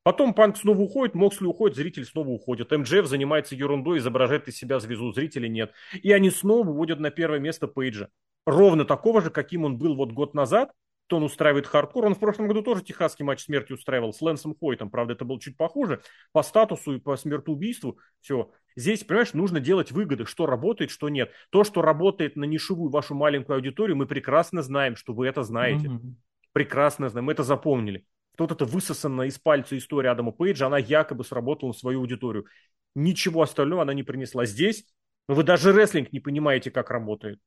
Потом 0.09 0.33
Панк 0.33 0.57
снова 0.57 0.81
уходит, 0.81 1.15
Моксли 1.15 1.45
уходит, 1.45 1.77
зритель 1.77 2.07
снова 2.07 2.31
уходит. 2.31 2.71
MJF 2.71 3.05
занимается 3.05 3.55
ерундой, 3.55 3.99
изображает 3.99 4.49
из 4.49 4.57
себя 4.57 4.81
звезду, 4.81 5.13
зрителей 5.13 5.51
нет. 5.51 5.75
И 5.93 6.11
они 6.13 6.31
снова 6.31 6.67
выводят 6.67 6.99
на 6.99 7.11
первое 7.11 7.41
место 7.41 7.69
Пейджа. 7.69 8.09
Ровно 8.47 8.87
такого 8.87 9.21
же, 9.21 9.29
каким 9.29 9.67
он 9.67 9.77
был 9.77 9.97
вот 9.97 10.13
год 10.13 10.33
назад, 10.33 10.73
то 11.09 11.19
он 11.19 11.25
устраивает 11.25 11.67
хардкор. 11.67 12.07
Он 12.07 12.15
в 12.15 12.21
прошлом 12.21 12.49
году 12.49 12.63
тоже 12.63 12.83
техасский 12.83 13.23
матч 13.23 13.45
смерти 13.45 13.75
устраивал 13.75 14.15
с 14.15 14.23
Лэнсом 14.23 14.57
Хойтом. 14.59 14.89
Правда, 14.89 15.13
это 15.13 15.27
было 15.27 15.39
чуть 15.39 15.59
похуже 15.59 16.01
по 16.33 16.43
статусу 16.43 16.95
и 16.95 16.99
по 16.99 17.15
смертоубийству. 17.19 17.99
Все. 18.23 18.51
Здесь, 18.77 19.05
понимаешь, 19.05 19.35
нужно 19.35 19.61
делать 19.61 19.93
выгоды, 19.93 20.25
что 20.25 20.47
работает, 20.47 20.91
что 20.91 21.11
нет. 21.11 21.33
То, 21.51 21.65
что 21.65 21.83
работает 21.83 22.35
на 22.35 22.45
нишевую 22.45 22.89
вашу 22.89 23.15
маленькую 23.15 23.57
аудиторию, 23.57 23.99
мы 23.99 24.07
прекрасно 24.07 24.63
знаем, 24.63 24.97
что 24.97 25.13
вы 25.13 25.27
это 25.27 25.43
знаете. 25.43 25.89
Mm-hmm. 25.89 26.15
Прекрасно 26.55 27.11
знаем, 27.11 27.27
мы 27.27 27.33
это 27.33 27.43
запомнили. 27.43 28.07
Вот 28.39 28.53
это 28.53 28.65
высосанная 28.65 29.27
из 29.27 29.39
пальца 29.39 29.77
история 29.77 30.11
Адама 30.11 30.33
Пейджа, 30.33 30.67
она 30.67 30.79
якобы 30.79 31.25
сработала 31.25 31.71
на 31.71 31.75
свою 31.75 32.01
аудиторию. 32.01 32.47
Ничего 32.95 33.43
остального 33.43 33.83
она 33.83 33.95
не 33.95 34.03
принесла. 34.03 34.47
Здесь 34.47 34.85
вы 35.27 35.43
даже 35.43 35.73
рестлинг 35.73 36.13
не 36.13 36.21
понимаете, 36.21 36.71
как 36.71 36.91
работает. 36.91 37.39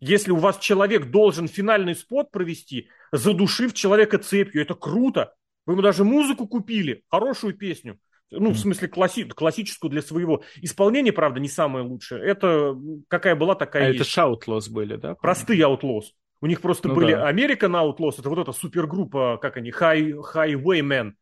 Если 0.00 0.30
у 0.30 0.36
вас 0.36 0.58
человек 0.58 1.10
должен 1.10 1.48
финальный 1.48 1.94
спот 1.94 2.30
провести, 2.30 2.88
задушив 3.12 3.74
человека 3.74 4.18
цепью, 4.18 4.62
это 4.62 4.74
круто. 4.74 5.34
Вы 5.66 5.74
ему 5.74 5.82
даже 5.82 6.04
музыку 6.04 6.46
купили, 6.46 7.04
хорошую 7.08 7.54
песню. 7.54 7.98
Ну, 8.30 8.50
в 8.50 8.58
смысле, 8.58 8.88
класси- 8.88 9.28
классическую 9.28 9.90
для 9.90 10.02
своего. 10.02 10.42
исполнения, 10.60 11.12
правда, 11.12 11.40
не 11.40 11.48
самое 11.48 11.84
лучшее. 11.84 12.22
Это 12.24 12.76
какая 13.08 13.36
была, 13.36 13.54
такая 13.54 13.84
а 13.84 13.88
есть. 13.88 14.00
это 14.00 14.10
Шаутлос 14.10 14.68
были, 14.68 14.96
да? 14.96 15.14
Простые 15.14 15.60
Outlaws. 15.60 16.06
У 16.44 16.46
них 16.46 16.60
просто 16.60 16.88
ну, 16.88 16.94
были 16.94 17.12
да. 17.12 17.32
American 17.32 17.72
Outlaws, 17.72 18.16
это 18.18 18.28
вот 18.28 18.38
эта 18.38 18.52
супергруппа, 18.52 19.38
как 19.40 19.56
они, 19.56 19.70
High, 19.70 20.12
Highwaymen, 20.34 21.14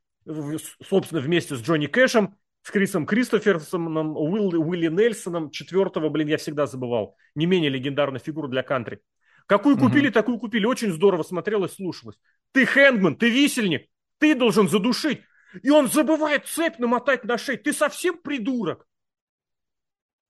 собственно, 0.85 1.21
вместе 1.21 1.55
с 1.55 1.63
Джонни 1.63 1.87
Кэшем, 1.87 2.35
с 2.63 2.73
Крисом 2.73 3.07
Кристоферсоном, 3.07 4.17
Уилл, 4.17 4.61
Уилли 4.61 4.89
Нельсоном, 4.89 5.53
четвертого, 5.53 6.09
блин, 6.09 6.27
я 6.27 6.39
всегда 6.39 6.67
забывал, 6.67 7.17
не 7.37 7.47
менее 7.47 7.71
легендарная 7.71 8.19
фигура 8.19 8.49
для 8.49 8.65
кантри. 8.65 8.99
Какую 9.47 9.79
купили, 9.79 10.09
угу. 10.09 10.15
такую 10.15 10.39
купили, 10.41 10.67
очень 10.67 10.91
здорово 10.91 11.23
смотрелось, 11.23 11.75
слушалось. 11.75 12.17
Ты 12.51 12.67
Хэнгман, 12.67 13.15
ты 13.15 13.31
висельник, 13.31 13.87
ты 14.19 14.35
должен 14.35 14.69
задушить. 14.69 15.21
И 15.63 15.71
он 15.71 15.89
забывает 15.89 16.47
цепь 16.47 16.81
намотать 16.81 17.23
на 17.23 17.39
шею. 17.39 17.61
Ты 17.63 17.73
совсем 17.73 18.19
придурок. 18.19 18.89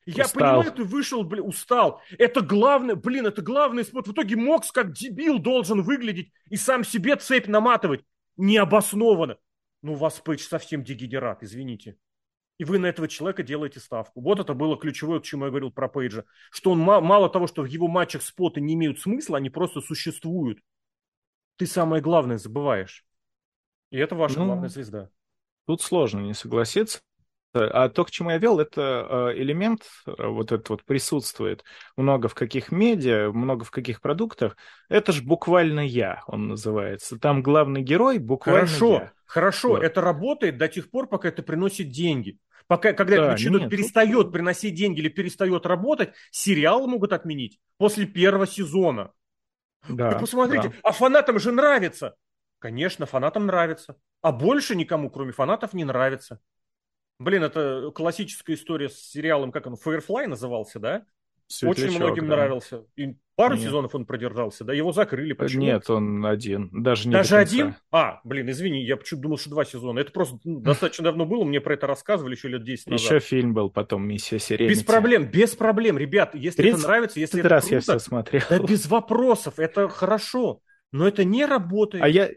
Я 0.05 0.25
устал. 0.25 0.61
понимаю, 0.61 0.73
ты 0.73 0.85
вышел, 0.85 1.23
блин, 1.23 1.47
устал. 1.47 2.01
Это 2.19 2.41
главное, 2.41 2.97
блин, 2.97 3.27
это 3.27 3.43
главный 3.43 3.85
спорт. 3.85 4.09
В 4.09 4.13
итоге 4.13 4.37
Мокс 4.37 4.73
как 4.73 4.93
дебил 4.93 5.39
должен 5.39 5.83
выглядеть 5.83 6.33
и 6.51 6.57
сам 6.57 6.85
себе 6.85 7.17
цепь 7.17 7.47
наматывать. 7.47 8.05
Необоснованно. 8.37 9.37
Ну, 9.83 9.95
вас 9.95 10.21
Пейдж 10.21 10.41
совсем 10.43 10.85
дегенерат, 10.85 11.43
извините 11.43 11.97
и 12.63 12.65
вы 12.65 12.79
на 12.79 12.87
этого 12.87 13.09
человека 13.09 13.43
делаете 13.43 13.81
ставку. 13.81 14.21
Вот 14.21 14.39
это 14.39 14.55
было 14.55 14.79
ключевое, 14.79 15.19
к 15.19 15.25
чему 15.25 15.47
я 15.47 15.51
говорил 15.51 15.73
про 15.73 15.89
Пейджа. 15.89 16.25
Что 16.53 16.71
он 16.71 16.79
мало 16.79 17.29
того, 17.29 17.49
что 17.49 17.63
в 17.63 17.67
его 17.67 17.89
матчах 17.89 18.23
споты 18.23 18.61
не 18.61 18.75
имеют 18.75 19.01
смысла, 19.01 19.39
они 19.39 19.51
просто 19.51 19.81
существуют. 19.81 20.61
Ты 21.57 21.67
самое 21.67 22.01
главное 22.01 22.39
забываешь. 22.39 23.05
И 23.91 23.99
это 23.99 24.15
ваша 24.15 24.39
ну, 24.39 24.47
главная 24.47 24.69
звезда. 24.69 25.11
Тут 25.67 25.83
сложно 25.83 26.21
не 26.21 26.35
согласиться. 26.35 27.01
А 27.55 27.89
то, 27.89 28.05
к 28.05 28.11
чему 28.11 28.31
я 28.31 28.39
вел, 28.39 28.61
это 28.61 29.33
э, 29.35 29.41
элемент 29.41 29.83
э, 30.07 30.27
вот 30.27 30.53
этот 30.53 30.71
вот 30.71 30.85
присутствует 30.85 31.65
много 31.97 32.29
в 32.29 32.35
каких 32.35 32.73
медиа, 32.73 33.31
много 33.31 33.65
в 33.65 33.71
каких 33.71 34.01
продуктах. 34.01 34.57
Это 34.89 35.13
же 35.13 35.23
буквально 35.23 35.81
я, 35.81 36.23
он 36.27 36.49
называется. 36.49 37.19
Там 37.19 37.43
главный 37.43 37.83
герой 37.83 38.19
буквально 38.19 38.67
Хорошо, 38.67 38.93
я. 38.95 39.13
хорошо, 39.27 39.69
вот. 39.71 39.83
это 39.83 40.01
работает 40.01 40.57
до 40.57 40.69
тех 40.69 40.91
пор, 40.91 41.09
пока 41.09 41.29
это 41.29 41.43
приносит 41.43 41.91
деньги. 41.91 42.39
Пока, 42.69 42.95
когда 42.95 43.17
да, 43.17 43.35
этот 43.35 43.51
нет, 43.51 43.71
перестает 43.71 44.23
тут... 44.23 44.33
приносить 44.33 44.75
деньги 44.75 45.01
или 45.01 45.09
перестает 45.09 45.67
работать, 45.67 46.15
сериал 46.31 46.87
могут 46.87 47.13
отменить 47.13 47.59
после 47.77 48.07
первого 48.07 48.47
сезона. 48.47 49.13
Да, 49.89 50.11
Вы 50.11 50.21
посмотрите, 50.21 50.69
да. 50.69 50.75
а 50.83 50.93
фанатам 50.93 51.39
же 51.39 51.53
нравится. 51.53 52.15
Конечно, 52.61 53.07
фанатам 53.07 53.47
нравится. 53.47 53.97
А 54.23 54.31
больше 54.31 54.77
никому, 54.77 55.11
кроме 55.11 55.33
фанатов, 55.33 55.75
не 55.75 55.85
нравится. 55.85 56.41
Блин, 57.23 57.45
это 57.45 57.91
классическая 57.95 58.55
история 58.55 58.89
с 58.89 58.99
сериалом, 58.99 59.53
как 59.53 59.67
он, 59.67 59.75
Firefly 59.75 60.27
назывался, 60.27 60.79
да? 60.79 61.05
Светлячок, 61.47 61.91
Очень 61.91 61.99
многим 61.99 62.29
да. 62.29 62.37
нравился. 62.37 62.85
И 62.97 63.15
пару 63.37 63.55
Нет. 63.55 63.65
сезонов 63.65 63.95
он 63.95 64.07
продержался, 64.07 64.65
да? 64.65 64.73
Его 64.73 64.93
закрыли. 64.93 65.35
Почему? 65.35 65.63
Нет, 65.63 65.91
он 65.91 66.25
один. 66.25 66.71
Даже 66.73 67.09
не 67.09 67.13
Даже 67.13 67.37
один? 67.37 67.75
А, 67.91 68.21
блин, 68.25 68.51
извини, 68.51 68.83
я 68.85 68.97
почему-то 68.97 69.23
думал, 69.25 69.39
что 69.39 69.51
два 69.51 69.65
сезона. 69.67 69.99
Это 69.99 70.13
просто 70.13 70.39
ну, 70.45 70.61
достаточно 70.63 71.05
давно 71.05 71.27
было, 71.27 71.45
мне 71.45 71.61
про 71.61 71.75
это 71.75 71.87
рассказывали 71.87 72.35
еще 72.35 72.49
лет 72.49 72.65
10 72.65 72.87
назад. 72.87 73.05
Еще 73.05 73.19
фильм 73.21 73.53
был 73.53 73.69
потом 73.69 74.07
«Миссия 74.07 74.39
Серенити». 74.39 74.79
Без 74.79 74.83
проблем, 74.83 75.31
без 75.31 75.55
проблем, 75.55 75.99
ребят. 75.99 76.35
Если 76.35 76.71
это 76.71 76.79
нравится, 76.79 77.21
если 77.21 77.41
это 77.41 77.49
раз 77.51 77.65
круто, 77.65 77.75
я 77.75 77.81
все 77.81 77.99
смотрел. 77.99 78.43
Да 78.49 78.59
без 78.59 78.87
вопросов, 78.87 79.59
это 79.59 79.89
хорошо. 79.89 80.63
Но 80.91 81.07
это 81.07 81.25
не 81.25 81.45
работает. 81.45 82.03
А 82.03 82.09
я, 82.09 82.31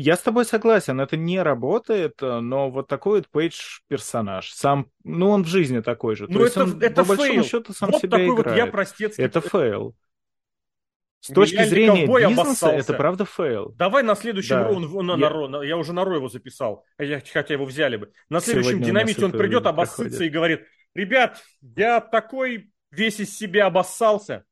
я 0.00 0.16
с 0.16 0.20
тобой 0.20 0.44
согласен, 0.44 1.00
это 1.00 1.16
не 1.16 1.42
работает, 1.42 2.20
но 2.20 2.70
вот 2.70 2.88
такой 2.88 3.18
вот 3.18 3.28
Пейдж 3.28 3.80
персонаж. 3.88 4.50
Сам, 4.50 4.90
ну 5.04 5.28
он 5.28 5.44
в 5.44 5.48
жизни 5.48 5.80
такой 5.80 6.16
же. 6.16 6.26
Ну 6.28 6.42
это, 6.42 6.62
он, 6.62 6.82
это 6.82 7.04
по 7.04 7.16
fail. 7.16 7.44
счету 7.44 7.72
сам 7.72 7.90
вот 7.90 8.00
себя 8.00 8.18
такой 8.18 8.26
играет. 8.26 8.46
вот 8.46 8.56
я 8.56 8.66
простецкий. 8.66 9.22
Это 9.22 9.40
fail. 9.40 9.94
С 11.20 11.34
точки 11.34 11.62
зрения 11.64 12.06
бизнеса, 12.06 12.40
обоссался. 12.40 12.76
это 12.76 12.94
правда 12.94 13.26
фейл. 13.26 13.74
Давай 13.76 14.02
на 14.02 14.14
следующем 14.14 14.56
да. 14.56 14.68
Raw, 14.68 14.78
на, 14.78 15.12
я... 15.16 15.30
на, 15.30 15.48
на, 15.48 15.62
я 15.62 15.76
уже 15.76 15.92
на 15.92 16.02
Raw 16.02 16.16
его 16.16 16.28
записал, 16.30 16.86
я, 16.98 17.22
хотя 17.32 17.52
его 17.52 17.66
взяли 17.66 17.96
бы. 17.96 18.10
На 18.30 18.40
следующем 18.40 18.70
Сегодня 18.70 18.86
динамите 18.86 19.24
он 19.26 19.32
придет, 19.32 19.66
обоссытся 19.66 20.24
и 20.24 20.30
говорит, 20.30 20.62
ребят, 20.94 21.42
я 21.60 22.00
такой 22.00 22.72
весь 22.90 23.20
из 23.20 23.36
себя 23.36 23.66
обоссался, 23.66 24.44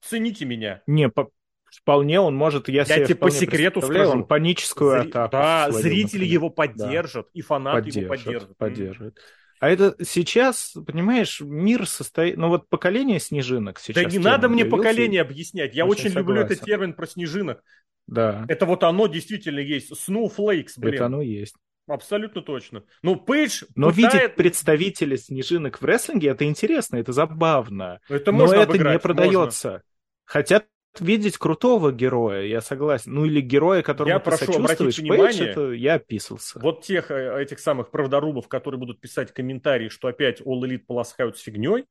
цените 0.00 0.46
меня. 0.46 0.82
Не, 0.86 1.10
по, 1.10 1.30
Вполне 1.80 2.20
он 2.20 2.34
может, 2.34 2.68
я, 2.68 2.84
я 2.84 3.04
тебе 3.04 3.14
по 3.14 3.30
секрету 3.30 3.82
скажу, 3.82 4.10
он 4.10 4.24
паническую 4.24 5.00
Зри... 5.00 5.10
атаку. 5.10 5.32
Да, 5.32 5.70
зрители 5.70 6.18
например. 6.18 6.32
его 6.32 6.50
поддержат, 6.50 7.26
да. 7.26 7.30
и 7.34 7.40
фанаты 7.42 7.82
поддержат, 7.84 8.06
его 8.06 8.08
поддержат. 8.14 8.56
Поддержат. 8.56 9.18
А 9.60 9.70
это 9.70 9.96
сейчас, 10.04 10.76
понимаешь, 10.86 11.40
мир 11.40 11.86
состоит... 11.86 12.36
Ну 12.36 12.48
вот 12.48 12.68
поколение 12.68 13.18
снежинок 13.18 13.78
сейчас. 13.78 14.04
Да 14.04 14.10
не 14.10 14.18
надо 14.18 14.48
мне 14.48 14.64
поколение 14.64 15.22
объяснять. 15.22 15.74
Я 15.74 15.86
очень, 15.86 16.06
очень 16.06 16.18
люблю 16.18 16.42
этот 16.42 16.60
термин 16.60 16.92
про 16.92 17.06
снежинок. 17.06 17.62
Да. 18.06 18.44
Это 18.48 18.66
вот 18.66 18.82
оно 18.84 19.06
действительно 19.06 19.60
есть. 19.60 19.90
Snowflakes, 19.90 20.72
блин. 20.76 20.94
Это 20.94 21.06
оно 21.06 21.22
есть. 21.22 21.54
Абсолютно 21.86 22.42
точно. 22.42 22.84
Ну, 23.02 23.16
Пейдж 23.16 23.64
Но 23.74 23.90
пытает... 23.90 24.14
видеть 24.14 24.34
представителей 24.36 25.18
снежинок 25.18 25.80
в 25.80 25.84
рестлинге, 25.84 26.28
это 26.28 26.44
интересно, 26.44 26.96
это 26.96 27.12
забавно. 27.12 28.00
Это 28.08 28.32
можно 28.32 28.56
Но 28.56 28.62
это 28.62 28.78
не 28.78 28.98
продается. 28.98 29.68
Можно. 29.68 29.82
Хотя 30.24 30.62
видеть 31.00 31.38
крутого 31.38 31.92
героя, 31.92 32.42
я 32.42 32.60
согласен. 32.60 33.14
Ну 33.14 33.24
или 33.24 33.40
героя, 33.40 33.82
которому 33.82 34.14
я 34.14 34.18
ты 34.18 34.24
прошу 34.24 34.44
сочувствуешь. 34.46 34.98
внимание, 34.98 35.48
это 35.48 35.72
я 35.72 35.94
описался. 35.94 36.58
Вот 36.60 36.82
тех 36.82 37.10
э, 37.10 37.42
этих 37.42 37.58
самых 37.58 37.90
правдорубов, 37.90 38.48
которые 38.48 38.78
будут 38.78 39.00
писать 39.00 39.32
комментарии, 39.32 39.88
что 39.88 40.08
опять 40.08 40.40
All 40.40 40.60
Elite 40.62 40.84
полоскают 40.86 41.38
с 41.38 41.42
фигней, 41.42 41.86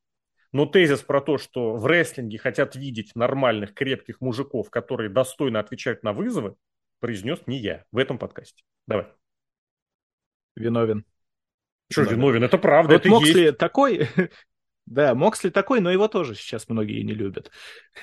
но 0.51 0.65
тезис 0.65 1.01
про 1.01 1.19
то, 1.19 1.37
что 1.37 1.75
в 1.75 1.85
рестлинге 1.85 2.37
хотят 2.37 2.75
видеть 2.75 3.11
нормальных, 3.15 3.73
крепких 3.73 4.21
мужиков, 4.21 4.69
которые 4.69 5.09
достойно 5.09 5.59
отвечают 5.59 6.03
на 6.03 6.13
вызовы, 6.13 6.55
произнес 6.99 7.39
не 7.47 7.57
я 7.57 7.85
в 7.91 7.97
этом 7.97 8.17
подкасте. 8.17 8.63
Давай. 8.87 9.07
Виновен. 10.55 11.05
Что 11.91 12.03
виновен? 12.03 12.43
Это 12.43 12.57
правда, 12.57 12.93
вот 12.93 13.01
это 13.01 13.09
Моксли 13.09 13.41
есть. 13.41 13.57
такой, 13.57 14.07
да, 14.85 15.15
Моксли 15.15 15.49
такой, 15.49 15.79
но 15.79 15.91
его 15.91 16.07
тоже 16.07 16.35
сейчас 16.35 16.67
многие 16.67 17.01
не 17.03 17.13
любят. 17.13 17.51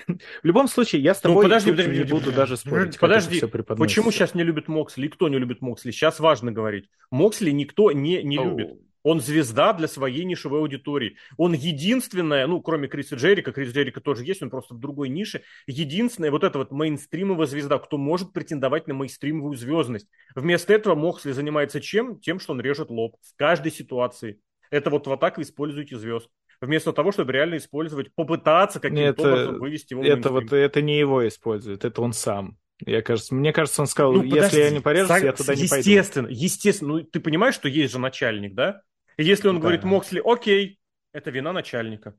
В 0.06 0.44
любом 0.44 0.66
случае, 0.66 1.02
я 1.02 1.14
с 1.14 1.22
ну, 1.22 1.30
тобой 1.30 1.44
ну, 1.44 1.50
подожди, 1.50 1.70
подожди, 1.70 1.98
не 1.98 2.04
буду 2.04 2.32
даже 2.32 2.56
спорить. 2.56 2.98
Подожди, 2.98 3.40
почему 3.78 4.10
сейчас 4.10 4.34
не 4.34 4.42
любит 4.42 4.68
Моксли? 4.68 5.08
Кто 5.08 5.28
не 5.28 5.38
любит 5.38 5.60
Моксли? 5.60 5.90
Сейчас 5.90 6.20
важно 6.20 6.52
говорить. 6.52 6.88
Моксли 7.10 7.50
никто 7.50 7.92
не, 7.92 8.22
не 8.22 8.38
любит. 8.38 8.80
Он 9.02 9.20
звезда 9.20 9.72
для 9.72 9.88
своей 9.88 10.24
нишевой 10.24 10.60
аудитории. 10.60 11.16
Он 11.38 11.54
единственная, 11.54 12.46
ну, 12.46 12.60
кроме 12.60 12.86
Криса 12.86 13.16
Джерика, 13.16 13.52
Крис 13.52 13.72
Джерика 13.72 14.00
тоже 14.00 14.24
есть, 14.24 14.42
он 14.42 14.50
просто 14.50 14.74
в 14.74 14.78
другой 14.78 15.08
нише, 15.08 15.42
единственная 15.66 16.30
вот 16.30 16.44
эта 16.44 16.58
вот 16.58 16.70
мейнстримовая 16.70 17.46
звезда, 17.46 17.78
кто 17.78 17.96
может 17.96 18.34
претендовать 18.34 18.88
на 18.88 18.94
мейнстримовую 18.94 19.56
звездность. 19.56 20.08
Вместо 20.34 20.74
этого 20.74 20.94
Моксли 20.94 21.32
занимается 21.32 21.80
чем? 21.80 22.20
Тем, 22.20 22.40
что 22.40 22.52
он 22.52 22.60
режет 22.60 22.90
лоб 22.90 23.16
в 23.22 23.36
каждой 23.36 23.72
ситуации. 23.72 24.38
Это 24.70 24.90
вот 24.90 25.06
вот 25.06 25.18
так 25.18 25.38
вы 25.38 25.44
используете 25.44 25.96
звезд 25.96 26.28
вместо 26.60 26.92
того, 26.92 27.12
чтобы 27.12 27.32
реально 27.32 27.56
использовать, 27.56 28.14
попытаться 28.14 28.80
каким-то 28.80 29.22
образом 29.22 29.58
вывести 29.58 29.94
его 29.94 30.04
это 30.04 30.30
вот 30.30 30.52
это 30.52 30.82
не 30.82 30.98
его 30.98 31.26
использует, 31.26 31.84
это 31.84 32.02
он 32.02 32.12
сам. 32.12 32.58
Я 32.86 33.02
кажется, 33.02 33.34
мне 33.34 33.52
кажется, 33.52 33.82
он 33.82 33.86
сказал, 33.86 34.12
ну, 34.12 34.22
если 34.22 34.36
подожди, 34.36 34.58
я 34.58 34.70
не 34.70 34.80
порежусь, 34.80 35.08
саг... 35.08 35.22
я 35.22 35.32
туда 35.32 35.54
не 35.54 35.68
пойду. 35.68 35.76
Естественно, 35.76 36.26
естественно. 36.28 36.92
Ну, 36.94 37.02
ты 37.02 37.20
понимаешь, 37.20 37.54
что 37.54 37.68
есть 37.68 37.92
же 37.92 37.98
начальник, 37.98 38.54
да? 38.54 38.82
И 39.18 39.24
если 39.24 39.48
он 39.48 39.56
да. 39.56 39.62
говорит 39.62 39.84
Моксли, 39.84 40.22
окей, 40.24 40.78
это 41.12 41.30
вина 41.30 41.52
начальника. 41.52 42.14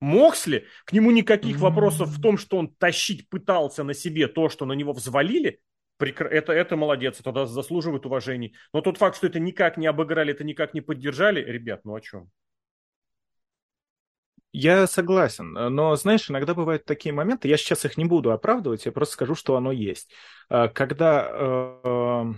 Моксли, 0.00 0.66
к 0.84 0.92
нему 0.92 1.10
никаких 1.10 1.56
mm-hmm. 1.56 1.60
вопросов 1.60 2.08
в 2.10 2.20
том, 2.20 2.36
что 2.36 2.58
он 2.58 2.68
тащить 2.74 3.28
пытался 3.30 3.82
на 3.82 3.94
себе 3.94 4.28
то, 4.28 4.50
что 4.50 4.66
на 4.66 4.74
него 4.74 4.92
взвалили, 4.92 5.60
это, 5.98 6.52
это 6.52 6.76
молодец, 6.76 7.20
это 7.20 7.46
заслуживает 7.46 8.04
уважений. 8.04 8.54
Но 8.74 8.82
тот 8.82 8.98
факт, 8.98 9.16
что 9.16 9.26
это 9.26 9.40
никак 9.40 9.78
не 9.78 9.86
обыграли, 9.86 10.32
это 10.32 10.44
никак 10.44 10.74
не 10.74 10.82
поддержали, 10.82 11.42
ребят, 11.42 11.80
ну 11.84 11.94
о 11.94 12.00
чем? 12.02 12.30
Я 14.58 14.86
согласен, 14.86 15.52
но, 15.52 15.94
знаешь, 15.96 16.30
иногда 16.30 16.54
бывают 16.54 16.86
такие 16.86 17.12
моменты, 17.12 17.46
я 17.46 17.58
сейчас 17.58 17.84
их 17.84 17.98
не 17.98 18.06
буду 18.06 18.32
оправдывать, 18.32 18.86
я 18.86 18.92
просто 18.92 19.12
скажу, 19.12 19.34
что 19.34 19.54
оно 19.54 19.70
есть. 19.70 20.10
А, 20.48 20.68
когда 20.68 21.28
э, 21.30 22.32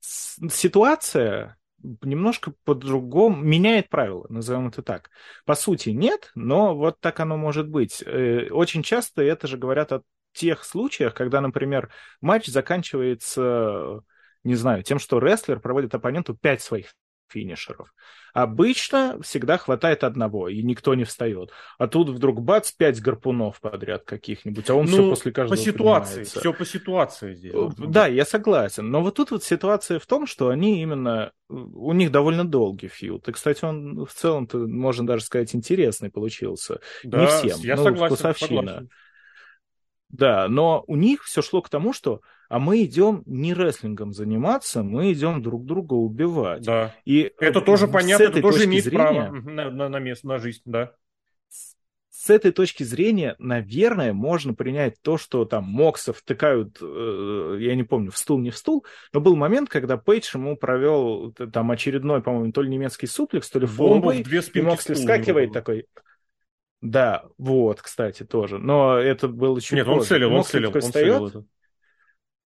ситуация 0.00 1.56
немножко 1.82 2.52
по-другому 2.62 3.42
меняет 3.42 3.88
правила, 3.88 4.24
назовем 4.28 4.68
это 4.68 4.82
так. 4.82 5.10
По 5.46 5.56
сути, 5.56 5.90
нет, 5.90 6.30
но 6.36 6.76
вот 6.76 7.00
так 7.00 7.18
оно 7.18 7.36
может 7.36 7.68
быть. 7.68 8.04
Э, 8.06 8.50
очень 8.50 8.84
часто 8.84 9.22
это 9.22 9.48
же 9.48 9.58
говорят 9.58 9.90
о 9.90 10.02
тех 10.32 10.62
случаях, 10.62 11.12
когда, 11.12 11.40
например, 11.40 11.90
матч 12.20 12.46
заканчивается, 12.46 14.00
не 14.44 14.54
знаю, 14.54 14.84
тем, 14.84 15.00
что 15.00 15.18
рестлер 15.18 15.58
проводит 15.58 15.92
оппоненту 15.92 16.36
пять 16.36 16.62
своих 16.62 16.94
финишеров. 17.34 17.92
Обычно 18.32 19.20
всегда 19.22 19.58
хватает 19.58 20.02
одного, 20.02 20.48
и 20.48 20.62
никто 20.62 20.94
не 20.94 21.04
встает. 21.04 21.50
А 21.78 21.86
тут 21.86 22.08
вдруг 22.08 22.40
бац, 22.40 22.72
пять 22.72 23.00
гарпунов 23.00 23.60
подряд 23.60 24.04
каких-нибудь, 24.04 24.68
а 24.70 24.74
он 24.74 24.86
ну, 24.86 24.92
все 24.92 25.10
после 25.10 25.32
каждого 25.32 25.56
По 25.56 25.62
ситуации, 25.62 26.24
все 26.24 26.52
по 26.52 26.64
ситуации 26.64 27.34
здесь. 27.34 27.54
Да, 27.78 28.06
я 28.06 28.24
согласен. 28.24 28.90
Но 28.90 29.02
вот 29.02 29.16
тут 29.16 29.30
вот 29.30 29.44
ситуация 29.44 29.98
в 29.98 30.06
том, 30.06 30.26
что 30.26 30.48
они 30.48 30.82
именно... 30.82 31.32
У 31.48 31.92
них 31.92 32.10
довольно 32.10 32.44
долгий 32.44 32.88
фьюд. 32.88 33.28
И, 33.28 33.32
кстати, 33.32 33.64
он 33.64 34.04
в 34.06 34.12
целом-то, 34.12 34.58
можно 34.58 35.06
даже 35.06 35.24
сказать, 35.24 35.54
интересный 35.54 36.10
получился. 36.10 36.80
Да, 37.04 37.20
не 37.20 37.26
всем. 37.26 37.60
Я 37.60 37.76
ну, 37.76 37.84
согласен, 37.84 38.16
согласен. 38.16 38.88
Да, 40.08 40.48
но 40.48 40.84
у 40.86 40.96
них 40.96 41.24
все 41.24 41.42
шло 41.42 41.60
к 41.60 41.68
тому, 41.68 41.92
что 41.92 42.20
а 42.48 42.58
мы 42.58 42.82
идем 42.84 43.22
не 43.26 43.54
рестлингом 43.54 44.12
заниматься, 44.12 44.82
мы 44.82 45.12
идем 45.12 45.42
друг 45.42 45.64
друга 45.64 45.94
убивать. 45.94 46.64
Да. 46.64 46.94
И 47.04 47.32
это 47.38 47.60
тоже 47.60 47.88
понятно, 47.88 48.24
это 48.24 48.40
тоже 48.40 48.64
имеет 48.64 48.84
зрения, 48.84 49.04
право 49.04 49.32
на, 49.32 49.70
на, 49.70 49.88
на, 49.88 49.98
место, 49.98 50.26
на 50.28 50.38
жизнь, 50.38 50.62
да. 50.64 50.92
С 52.10 52.30
этой 52.30 52.52
точки 52.52 52.84
зрения, 52.84 53.34
наверное, 53.38 54.14
можно 54.14 54.54
принять 54.54 54.94
то, 55.02 55.18
что 55.18 55.44
там 55.44 55.64
Мокса 55.64 56.14
втыкают, 56.14 56.78
э, 56.80 57.56
я 57.60 57.74
не 57.74 57.82
помню, 57.82 58.10
в 58.10 58.16
стул, 58.16 58.38
не 58.38 58.50
в 58.50 58.56
стул, 58.56 58.86
но 59.12 59.20
был 59.20 59.36
момент, 59.36 59.68
когда 59.68 59.98
Пейдж 59.98 60.30
ему 60.34 60.56
провел 60.56 61.32
там 61.32 61.70
очередной, 61.70 62.22
по-моему, 62.22 62.52
то 62.52 62.62
ли 62.62 62.70
немецкий 62.70 63.08
суплекс, 63.08 63.50
то 63.50 63.58
ли 63.58 63.66
фоллбой, 63.66 64.24
и 64.54 64.60
Мокс 64.62 64.86
вскакивает 64.86 65.52
такой, 65.52 65.86
да, 66.84 67.24
вот, 67.38 67.80
кстати, 67.80 68.24
тоже. 68.24 68.58
Но 68.58 68.98
это 68.98 69.26
был 69.26 69.56
еще 69.56 69.74
Нет, 69.74 69.86
позже. 69.86 70.00
он 70.00 70.04
целил, 70.04 70.34
он 70.34 70.44
целил, 70.44 70.70
он 70.74 70.82
целил 70.82 71.26
это. 71.28 71.44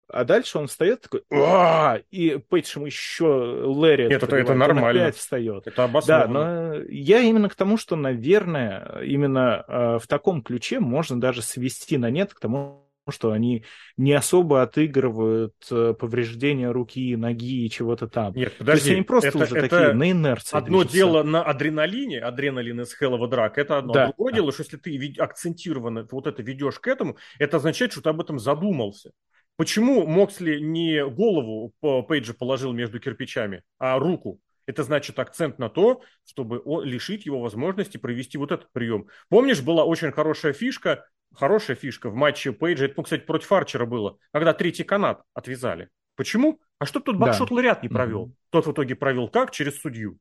А 0.10 0.24
дальше 0.24 0.58
он 0.58 0.68
встает 0.68 1.02
такой, 1.02 1.24
а 1.32 2.00
и 2.12 2.38
Пейдж 2.38 2.76
ему 2.76 2.86
еще 2.86 3.26
Лэри 3.26 4.08
Нет, 4.08 4.24
это, 4.24 4.38
это 4.38 4.54
нормально. 4.54 5.04
опять 5.04 5.18
встает. 5.18 5.68
Это 5.68 5.84
обоснованно. 5.84 6.34
Да, 6.34 6.80
но 6.80 6.84
я 6.90 7.20
именно 7.20 7.50
к 7.50 7.56
тому, 7.56 7.78
что, 7.78 7.96
наверное, 7.96 9.02
именно 9.04 9.66
э, 9.68 10.00
в 10.02 10.08
таком 10.08 10.42
ключе 10.42 10.80
можно 10.80 11.20
даже 11.20 11.42
свести 11.42 11.98
на 11.98 12.10
нет 12.10 12.34
к 12.34 12.40
тому, 12.40 12.88
что 13.12 13.32
они 13.32 13.64
не 13.96 14.14
особо 14.14 14.62
отыгрывают 14.62 15.56
э, 15.72 15.94
повреждения 15.98 16.72
руки, 16.72 17.16
ноги 17.16 17.66
и 17.66 17.70
чего-то 17.70 18.08
там. 18.08 18.34
Нет, 18.34 18.54
подожди. 18.58 18.82
То 18.82 18.86
есть 18.86 18.96
они 18.98 19.02
просто 19.04 19.28
это, 19.30 19.38
уже 19.40 19.58
это 19.58 19.70
такие 19.70 19.94
на 19.94 20.12
инерции. 20.12 20.58
Одно 20.58 20.80
движутся. 20.80 20.98
дело 20.98 21.24
на 21.24 21.44
адреналине, 21.44 22.20
адреналин 22.20 22.82
из 22.82 22.96
Hell 23.00 23.18
of 23.18 23.24
a 23.24 23.30
Drag, 23.30 23.54
это 23.56 23.78
одно. 23.78 23.94
Да. 23.94 24.04
А 24.06 24.08
другое 24.08 24.34
дело, 24.34 24.52
что 24.52 24.64
если 24.64 24.78
ты 24.78 25.14
акцентированно 25.18 26.08
вот 26.12 26.28
это 26.28 26.42
ведешь 26.42 26.80
к 26.80 26.88
этому, 26.88 27.18
это 27.40 27.58
означает, 27.58 27.92
что 27.92 28.02
ты 28.02 28.10
об 28.10 28.22
этом 28.22 28.40
задумался. 28.40 29.12
Почему 29.58 30.06
Моксли 30.06 30.60
не 30.60 31.06
голову 31.06 31.74
Пейджа 31.82 32.34
положил 32.34 32.72
между 32.72 33.00
кирпичами, 33.00 33.64
а 33.78 34.00
руку? 34.00 34.40
Это 34.66 34.84
значит 34.84 35.18
акцент 35.20 35.60
на 35.60 35.70
то, 35.70 36.02
чтобы 36.26 36.62
лишить 36.84 37.26
его 37.26 37.42
возможности 37.42 37.98
провести 37.98 38.38
вот 38.38 38.52
этот 38.52 38.72
прием. 38.72 39.08
Помнишь, 39.30 39.62
была 39.62 39.84
очень 39.84 40.12
хорошая 40.12 40.54
фишка 40.54 41.06
хорошая 41.34 41.76
фишка 41.76 42.10
в 42.10 42.16
матче 42.16 42.52
Пейджа. 42.52 42.86
Это, 42.86 42.96
ну, 42.98 43.04
кстати, 43.04 43.22
против 43.22 43.52
Арчера 43.52 43.86
было, 43.86 44.18
когда 44.32 44.54
третий 44.54 44.84
канат 44.84 45.22
отвязали. 45.34 45.90
Почему? 46.16 46.60
А 46.80 46.86
что 46.86 47.00
тут 47.00 47.18
Бакшот 47.18 47.50
да. 47.50 47.56
Ларят 47.56 47.84
не 47.84 47.90
провел? 47.90 48.28
Mm-hmm. 48.28 48.50
Тот 48.50 48.68
в 48.68 48.72
итоге 48.72 48.96
провел 48.96 49.30
как? 49.30 49.52
Через 49.52 49.80
судью. 49.80 50.18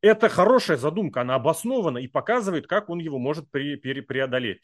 Это 0.00 0.28
хорошая 0.28 0.76
задумка, 0.76 1.22
она 1.22 1.34
обоснована 1.34 1.98
и 1.98 2.06
показывает, 2.06 2.66
как 2.66 2.88
он 2.88 2.98
его 2.98 3.18
может 3.18 3.50
при, 3.50 3.76
пере, 3.76 4.02
преодолеть. 4.02 4.60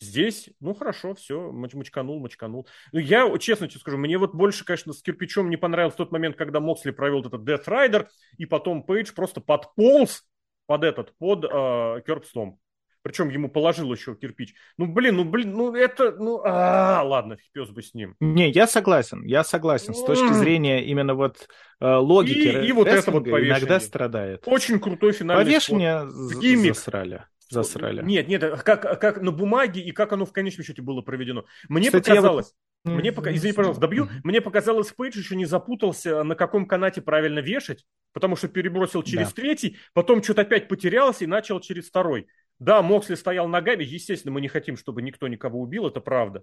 Здесь, 0.00 0.48
ну 0.60 0.74
хорошо, 0.74 1.14
все, 1.14 1.52
мочканул, 1.52 2.20
мочканул. 2.20 2.66
Ну, 2.92 3.00
я 3.00 3.30
честно 3.38 3.68
тебе 3.68 3.80
скажу, 3.80 3.98
мне 3.98 4.16
вот 4.16 4.34
больше, 4.34 4.64
конечно, 4.64 4.94
с 4.94 5.02
кирпичом 5.02 5.50
не 5.50 5.58
понравился 5.58 5.98
тот 5.98 6.10
момент, 6.10 6.36
когда 6.36 6.58
Моксли 6.58 6.90
провел 6.90 7.20
этот 7.20 7.42
Death 7.42 7.66
Rider, 7.66 8.06
и 8.38 8.46
потом 8.46 8.82
Пейдж 8.82 9.12
просто 9.14 9.42
подполз 9.42 10.24
под 10.66 10.84
этот, 10.84 11.14
под 11.18 11.44
э, 11.44 12.02
Керпстом. 12.06 12.58
Причем 13.02 13.30
ему 13.30 13.48
положил 13.48 13.92
еще 13.92 14.14
кирпич. 14.14 14.54
Ну, 14.76 14.86
блин, 14.86 15.16
ну, 15.16 15.24
блин, 15.24 15.52
ну, 15.52 15.74
это, 15.74 16.12
ну, 16.12 16.42
а, 16.44 17.02
ладно, 17.02 17.38
пес 17.52 17.70
бы 17.70 17.82
с 17.82 17.94
ним. 17.94 18.14
Не, 18.20 18.50
я 18.50 18.66
согласен, 18.66 19.24
я 19.24 19.42
согласен. 19.42 19.94
С 19.94 20.04
точки 20.04 20.32
зрения 20.34 20.84
именно 20.84 21.14
вот 21.14 21.48
э, 21.80 21.94
логики 21.94 22.64
и, 22.64 22.68
и 22.68 22.72
вот 22.72 22.88
это 22.88 23.10
вот 23.10 23.24
повешение. 23.24 23.50
иногда 23.50 23.80
страдает. 23.80 24.42
Очень 24.46 24.80
крутой 24.80 25.12
финальный 25.12 25.44
Повешение 25.44 26.08
засрали. 26.08 27.24
Засрали. 27.50 28.02
Нет, 28.02 28.28
нет, 28.28 28.62
как, 28.62 29.00
как 29.00 29.20
на 29.20 29.32
бумаге 29.32 29.80
и 29.80 29.90
как 29.90 30.12
оно 30.12 30.24
в 30.24 30.32
конечном 30.32 30.64
счете 30.64 30.82
было 30.82 31.02
проведено. 31.02 31.44
Мне 31.68 31.86
Кстати, 31.86 32.08
показалось... 32.08 32.46
Вот... 32.46 32.54
Мне 32.82 33.12
пока, 33.12 33.34
извини, 33.34 33.52
пожалуйста, 33.52 33.82
добью. 33.82 34.08
Мне 34.24 34.40
показалось, 34.40 34.90
Пейдж 34.92 35.18
еще 35.18 35.36
не 35.36 35.44
запутался, 35.44 36.22
на 36.22 36.34
каком 36.34 36.66
канате 36.66 37.02
правильно 37.02 37.40
вешать, 37.40 37.84
потому 38.14 38.36
что 38.36 38.48
перебросил 38.48 39.02
через 39.02 39.28
да. 39.28 39.34
третий, 39.34 39.76
потом 39.92 40.22
что-то 40.22 40.42
опять 40.42 40.66
потерялся 40.66 41.24
и 41.24 41.26
начал 41.26 41.60
через 41.60 41.88
второй. 41.88 42.28
Да, 42.58 42.80
Моксли 42.80 43.16
стоял 43.16 43.48
ногами. 43.48 43.84
Естественно, 43.84 44.32
мы 44.32 44.40
не 44.40 44.48
хотим, 44.48 44.76
чтобы 44.76 45.02
никто 45.02 45.28
никого 45.28 45.60
убил, 45.60 45.88
это 45.88 46.00
правда. 46.00 46.42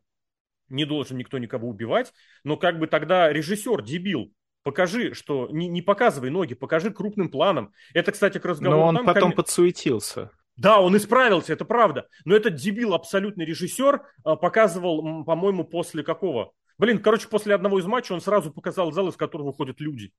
Не 0.70 0.86
должен 0.86 1.18
никто 1.18 1.38
никого 1.38 1.70
убивать. 1.70 2.14
Но 2.44 2.58
как 2.58 2.78
бы 2.78 2.88
тогда 2.88 3.32
режиссер, 3.32 3.82
дебил, 3.82 4.32
покажи, 4.64 5.14
что 5.14 5.48
не, 5.50 5.68
не 5.68 5.82
показывай 5.82 6.30
ноги, 6.30 6.54
покажи 6.54 6.92
крупным 6.92 7.30
планом. 7.30 7.72
Это, 7.94 8.12
кстати, 8.12 8.38
к 8.38 8.46
разговору. 8.46 8.80
Но 8.80 8.88
он 8.88 8.96
там, 8.98 9.06
потом 9.06 9.32
ком... 9.32 9.38
подсуетился. 9.38 10.32
Да, 10.58 10.82
он 10.82 10.98
исправился, 10.98 11.54
это 11.54 11.66
правда. 11.66 12.08
Но 12.26 12.36
этот 12.36 12.56
дебил, 12.56 12.94
абсолютный 12.94 13.46
режиссер, 13.46 14.02
а, 14.24 14.36
показывал, 14.36 15.24
по-моему, 15.24 15.64
после 15.64 16.04
какого? 16.04 16.52
Блин, 16.80 17.00
короче, 17.00 17.28
после 17.28 17.56
одного 17.56 17.80
из 17.80 17.86
матчей 17.86 18.14
он 18.14 18.22
сразу 18.22 18.52
показал 18.52 18.92
зал, 18.92 19.08
из 19.10 19.16
которого 19.16 19.48
выходят 19.48 19.80
люди. 19.80 20.12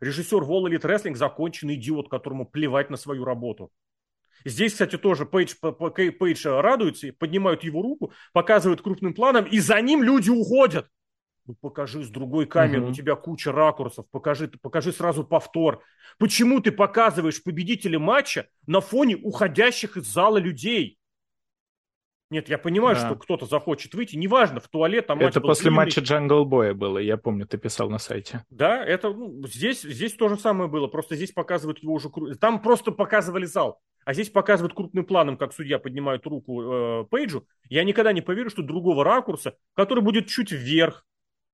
Режиссер 0.00 0.42
Wall 0.42 0.64
Elite 0.64 0.82
Wrestling 0.82 1.14
законченный 1.14 1.74
идиот, 1.74 2.08
которому 2.08 2.46
плевать 2.46 2.90
на 2.90 2.96
свою 2.96 3.24
работу. 3.24 3.70
Здесь, 4.44 4.72
кстати, 4.72 4.98
тоже 4.98 5.26
Пейдж, 5.26 5.54
Пейдж 5.60 6.46
радуется, 6.46 7.12
поднимают 7.18 7.62
его 7.62 7.82
руку, 7.82 8.12
показывают 8.32 8.82
крупным 8.82 9.14
планом, 9.14 9.44
и 9.44 9.60
за 9.60 9.80
ним 9.80 10.02
люди 10.02 10.30
уходят. 10.30 10.88
Ну, 11.46 11.56
покажи 11.60 12.04
с 12.04 12.08
другой 12.08 12.46
камеры, 12.46 12.82
угу. 12.82 12.90
у 12.90 12.94
тебя 12.94 13.16
куча 13.16 13.50
ракурсов, 13.50 14.06
покажи, 14.10 14.48
покажи 14.48 14.92
сразу 14.92 15.24
повтор. 15.24 15.82
Почему 16.18 16.60
ты 16.60 16.70
показываешь 16.70 17.42
победителя 17.42 17.98
матча 17.98 18.46
на 18.66 18.80
фоне 18.80 19.16
уходящих 19.16 19.96
из 19.96 20.06
зала 20.06 20.38
людей? 20.38 20.98
Нет, 22.30 22.48
я 22.48 22.56
понимаю, 22.56 22.96
да. 22.96 23.06
что 23.06 23.16
кто-то 23.16 23.44
захочет 23.44 23.92
выйти, 23.92 24.16
неважно, 24.16 24.58
в 24.58 24.68
туалет, 24.68 25.06
там 25.06 25.20
Это 25.20 25.40
после 25.42 25.64
длинный. 25.64 25.76
матча 25.76 26.00
Джангл 26.00 26.46
Боя 26.46 26.72
было, 26.72 26.96
я 26.96 27.18
помню, 27.18 27.46
ты 27.46 27.58
писал 27.58 27.90
на 27.90 27.98
сайте. 27.98 28.42
Да, 28.48 28.82
это 28.82 29.12
ну, 29.12 29.46
здесь, 29.46 29.82
здесь 29.82 30.14
то 30.14 30.30
же 30.30 30.38
самое 30.38 30.70
было, 30.70 30.86
просто 30.86 31.14
здесь 31.14 31.32
показывают 31.32 31.80
его 31.80 31.92
уже... 31.92 32.08
Там 32.40 32.62
просто 32.62 32.90
показывали 32.90 33.44
зал, 33.44 33.82
а 34.06 34.14
здесь 34.14 34.30
показывают 34.30 34.74
крупным 34.74 35.04
планом, 35.04 35.36
как 35.36 35.52
судья 35.52 35.78
поднимает 35.78 36.24
руку 36.24 36.62
э, 36.62 37.04
Пейджу. 37.10 37.46
Я 37.68 37.84
никогда 37.84 38.14
не 38.14 38.22
поверю, 38.22 38.48
что 38.48 38.62
другого 38.62 39.04
ракурса, 39.04 39.54
который 39.74 40.02
будет 40.02 40.28
чуть 40.28 40.52
вверх, 40.52 41.04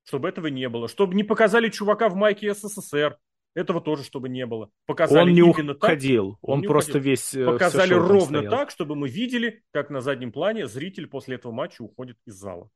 чтобы 0.08 0.28
этого 0.30 0.46
не 0.46 0.68
было, 0.70 0.88
чтобы 0.88 1.14
не 1.14 1.22
показали 1.22 1.68
чувака 1.68 2.08
в 2.08 2.14
майке 2.14 2.54
СССР, 2.54 3.18
этого 3.54 3.80
тоже, 3.80 4.04
чтобы 4.04 4.28
не 4.28 4.46
было. 4.46 4.70
Показали 4.86 5.28
он 5.28 5.32
не 5.34 5.42
уходил, 5.42 6.32
так, 6.32 6.38
он, 6.48 6.58
он 6.60 6.62
просто 6.62 6.92
уходил. 6.92 7.10
весь... 7.10 7.34
Э, 7.34 7.44
Показали 7.44 7.92
ровно 7.92 8.48
так, 8.48 8.70
чтобы 8.70 8.94
мы 8.94 9.08
видели, 9.08 9.62
как 9.70 9.90
на 9.90 10.00
заднем 10.00 10.32
плане 10.32 10.66
зритель 10.66 11.08
после 11.08 11.36
этого 11.36 11.52
матча 11.52 11.82
уходит 11.82 12.16
из 12.24 12.34
зала. 12.34 12.70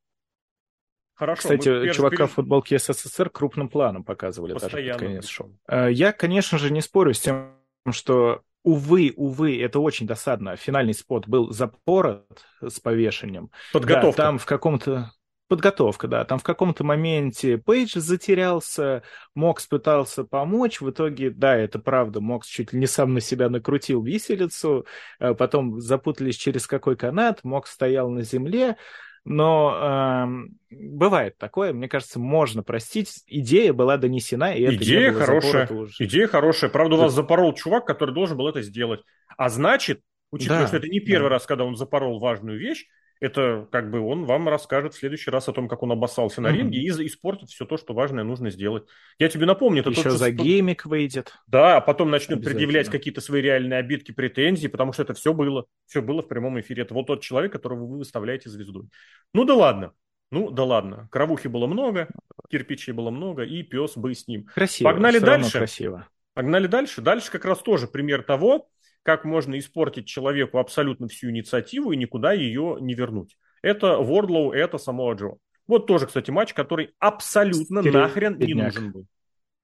Хорошо. 1.15 1.41
Кстати, 1.41 1.93
чувака 1.93 2.17
переш... 2.17 2.31
в 2.31 2.33
футболке 2.35 2.79
СССР 2.79 3.31
крупным 3.31 3.69
планом 3.69 4.05
показывали 4.05 4.53
Постоянно. 4.53 4.87
даже 4.87 4.99
под 4.99 5.09
конец 5.09 5.27
шоу. 5.27 5.59
Э, 5.69 5.91
я, 5.91 6.13
конечно 6.13 6.59
же, 6.59 6.71
не 6.71 6.83
спорю 6.83 7.15
с 7.15 7.21
тем, 7.21 7.55
что 7.93 8.43
увы, 8.63 9.15
увы, 9.17 9.59
это 9.63 9.79
очень 9.79 10.07
досадно. 10.07 10.57
Финальный 10.57 10.95
спот 10.95 11.27
был 11.29 11.51
запорот 11.51 12.45
с 12.61 12.79
повешением. 12.81 13.51
Подготовка. 13.73 14.17
Да, 14.17 14.27
там 14.27 14.39
в 14.39 14.45
каком-то 14.45 15.13
подготовка, 15.53 16.09
да. 16.09 16.25
Там 16.25 16.39
в 16.39 16.43
каком-то 16.43 16.83
моменте 16.83 17.59
Пейдж 17.59 17.99
затерялся, 17.99 19.03
Мокс 19.35 19.67
пытался 19.67 20.25
помочь. 20.25 20.81
В 20.81 20.89
итоге, 20.89 21.29
да, 21.29 21.55
это 21.55 21.79
правда, 21.79 22.23
Мокс 22.23 22.49
чуть 22.49 22.73
ли 22.73 22.79
не 22.81 22.87
сам 22.87 23.13
на 23.13 23.21
себя 23.21 23.51
накрутил 23.51 24.03
виселицу. 24.03 24.87
Э, 25.21 25.35
потом 25.35 25.79
запутались 25.79 26.37
через 26.37 26.67
какой 26.67 26.97
канат, 26.97 27.45
Мокс 27.45 27.71
стоял 27.71 28.09
на 28.09 28.23
земле. 28.23 28.79
Но 29.27 30.49
э, 30.71 30.75
бывает 30.75 31.37
такое, 31.37 31.75
мне 31.75 31.87
кажется, 31.87 32.19
можно 32.19 32.63
простить. 32.63 33.23
Идея 33.27 33.75
была 33.75 33.99
донесена, 33.99 34.55
и 34.55 34.63
это 34.63 34.77
Идея 34.77 35.13
хорошая. 35.13 35.69
Уже. 35.69 35.93
Идея 35.99 36.29
хорошая. 36.29 36.71
Правда, 36.71 36.95
у 36.95 36.99
вас 36.99 37.13
запорол 37.13 37.53
чувак, 37.53 37.87
который 37.87 38.15
должен 38.15 38.39
был 38.39 38.49
это 38.49 38.63
сделать. 38.63 39.03
А 39.37 39.51
значит, 39.51 40.01
Учитывая, 40.31 40.63
да, 40.63 40.69
что 40.69 40.79
это 40.79 40.89
не 40.89 41.01
первый 41.01 41.29
да. 41.29 41.35
раз, 41.35 41.45
когда 41.45 41.65
он 41.65 41.77
запорол 41.77 42.19
важную 42.19 42.59
вещь, 42.59 42.87
это 43.23 43.69
как 43.71 43.89
бы 43.89 44.01
он 44.01 44.25
вам 44.25 44.49
расскажет 44.49 44.95
в 44.95 44.99
следующий 44.99 45.31
раз 45.31 45.49
о 45.49 45.53
том, 45.53 45.69
как 45.69 45.85
он 45.85 45.93
обоссался 45.93 46.41
на 46.41 46.49
ринге 46.49 46.81
mm-hmm. 46.81 47.05
и 47.05 47.07
испортит 47.07 47.51
все 47.51 47.65
то, 47.65 47.77
что 47.77 47.95
важное 47.95 48.25
нужно 48.25 48.51
сделать. 48.51 48.89
Я 49.17 49.29
тебе 49.29 49.47
напомню, 49.47 49.83
это 49.83 49.91
Еще 49.91 50.03
тот, 50.03 50.13
за 50.15 50.27
что... 50.27 50.43
геймик 50.43 50.87
выйдет. 50.87 51.33
Да, 51.47 51.77
а 51.77 51.81
потом 51.81 52.11
начнет 52.11 52.45
предъявлять 52.45 52.89
какие-то 52.89 53.21
свои 53.21 53.41
реальные 53.41 53.79
обидки, 53.79 54.11
претензии, 54.11 54.67
потому 54.67 54.93
что 54.93 55.03
это 55.03 55.15
все 55.15 55.33
было, 55.33 55.67
все 55.87 56.03
было 56.03 56.21
в 56.21 56.27
прямом 56.27 56.59
эфире. 56.59 56.83
Это 56.83 56.95
вот 56.95 57.07
тот 57.07 57.23
человек, 57.23 57.53
которого 57.53 57.87
вы 57.87 57.99
выставляете 57.99 58.51
звездой. 58.51 58.89
Ну 59.33 59.45
да 59.45 59.55
ладно. 59.55 59.93
Ну 60.33 60.51
да 60.51 60.65
ладно. 60.65 61.09
Кровухи 61.13 61.47
было 61.47 61.69
много, 61.69 62.09
кирпичей 62.51 62.93
было 62.93 63.11
много, 63.11 63.45
и 63.45 63.63
пес 63.63 63.97
бы 63.97 64.13
с 64.13 64.27
ним. 64.27 64.49
Красиво. 64.53 64.91
Погнали 64.91 65.21
дальше. 65.21 65.59
Красиво. 65.59 66.09
Погнали 66.35 66.67
дальше. 66.67 67.01
Дальше 67.03 67.31
как 67.31 67.45
раз 67.45 67.59
тоже 67.59 67.87
пример 67.87 68.25
того, 68.25 68.69
как 69.03 69.25
можно 69.25 69.59
испортить 69.59 70.07
человеку 70.07 70.59
абсолютно 70.59 71.09
всю 71.09 71.31
инициативу 71.31 71.93
и 71.93 71.97
никуда 71.97 72.33
ее 72.33 72.79
не 72.81 72.95
вернуть. 72.95 73.37
Это 73.63 73.99
Вордлоу, 73.99 74.53
это 74.53 74.79
Самоа 74.79 75.15
Джо. 75.15 75.37
Вот 75.67 75.87
тоже, 75.87 76.07
кстати, 76.07 76.31
матч, 76.31 76.55
который 76.55 76.91
абсолютно 76.99 77.83
Серед... 77.83 77.95
нахрен 77.95 78.39
не 78.39 78.55
нужен 78.55 78.93
был. 78.93 79.07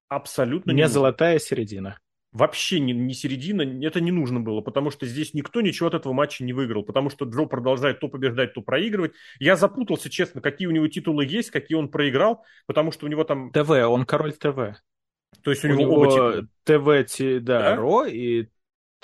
Абсолютно 0.08 0.70
не, 0.70 0.78
не 0.78 0.88
золотая 0.88 1.38
середина. 1.38 1.98
Вообще 2.30 2.78
не, 2.78 2.92
не 2.92 3.14
середина, 3.14 3.62
это 3.84 4.00
не 4.00 4.12
нужно 4.12 4.38
было, 4.38 4.60
потому 4.60 4.90
что 4.90 5.06
здесь 5.06 5.32
никто 5.32 5.60
ничего 5.60 5.88
от 5.88 5.94
этого 5.94 6.12
матча 6.12 6.44
не 6.44 6.52
выиграл, 6.52 6.82
потому 6.82 7.08
что 7.08 7.24
Джо 7.24 7.46
продолжает 7.46 8.00
то 8.00 8.08
побеждать, 8.08 8.52
то 8.52 8.60
проигрывать. 8.60 9.12
Я 9.38 9.56
запутался, 9.56 10.10
честно, 10.10 10.40
какие 10.40 10.68
у 10.68 10.70
него 10.70 10.86
титулы 10.88 11.24
есть, 11.24 11.50
какие 11.50 11.76
он 11.76 11.88
проиграл, 11.88 12.44
потому 12.66 12.92
что 12.92 13.06
у 13.06 13.08
него 13.08 13.24
там... 13.24 13.50
ТВ, 13.50 13.70
он 13.70 14.04
король 14.04 14.34
ТВ. 14.34 14.78
То 15.42 15.50
есть 15.50 15.64
у, 15.64 15.68
у 15.68 15.70
него, 15.70 15.80
него 15.82 15.94
оба. 15.94 16.48
ТВ, 16.64 17.18
да, 17.42 17.60
да, 17.60 17.76
Ро 17.76 18.04
и, 18.04 18.46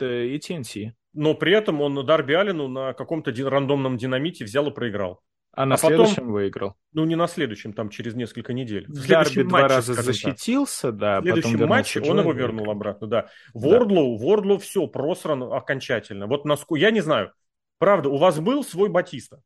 и 0.03 0.37
TNT 0.39 0.93
но 1.15 1.35
при 1.35 1.53
этом 1.53 1.81
он 1.81 2.05
Дарби 2.05 2.35
Алину 2.35 2.69
на 2.69 2.93
каком-то 2.93 3.33
рандомном 3.49 3.97
динамите 3.97 4.45
взял 4.45 4.67
и 4.67 4.75
проиграл. 4.75 5.21
А 5.57 5.67
на 5.67 5.77
а 5.77 5.79
следующем 5.79 6.15
потом, 6.17 6.33
выиграл? 6.33 6.75
Ну, 6.93 7.05
не 7.05 7.15
на 7.15 7.29
следующем, 7.29 7.73
там 7.73 7.89
через 7.89 8.15
несколько 8.15 8.53
недель. 8.53 8.87
В 8.89 9.07
Дарби 9.07 9.43
два 9.43 9.63
матче, 9.63 9.75
раза 9.75 9.95
защитился, 9.95 10.91
да. 10.91 11.21
В 11.21 11.23
следующем 11.23 11.69
матче 11.69 12.01
он 12.01 12.19
его 12.19 12.33
вернул 12.33 12.69
обратно, 12.69 13.07
да. 13.07 13.29
Вордлоу, 13.55 14.19
да. 14.19 14.25
Вордлоу 14.25 14.59
все 14.59 14.89
просран 14.89 15.45
окончательно. 15.45 16.27
Вот 16.27 16.45
насколько, 16.45 16.81
я 16.81 16.91
не 16.91 17.01
знаю, 17.01 17.33
правда, 17.79 18.09
у 18.09 18.17
вас 18.17 18.41
был 18.41 18.65
свой 18.65 18.89
Батиста? 18.89 19.41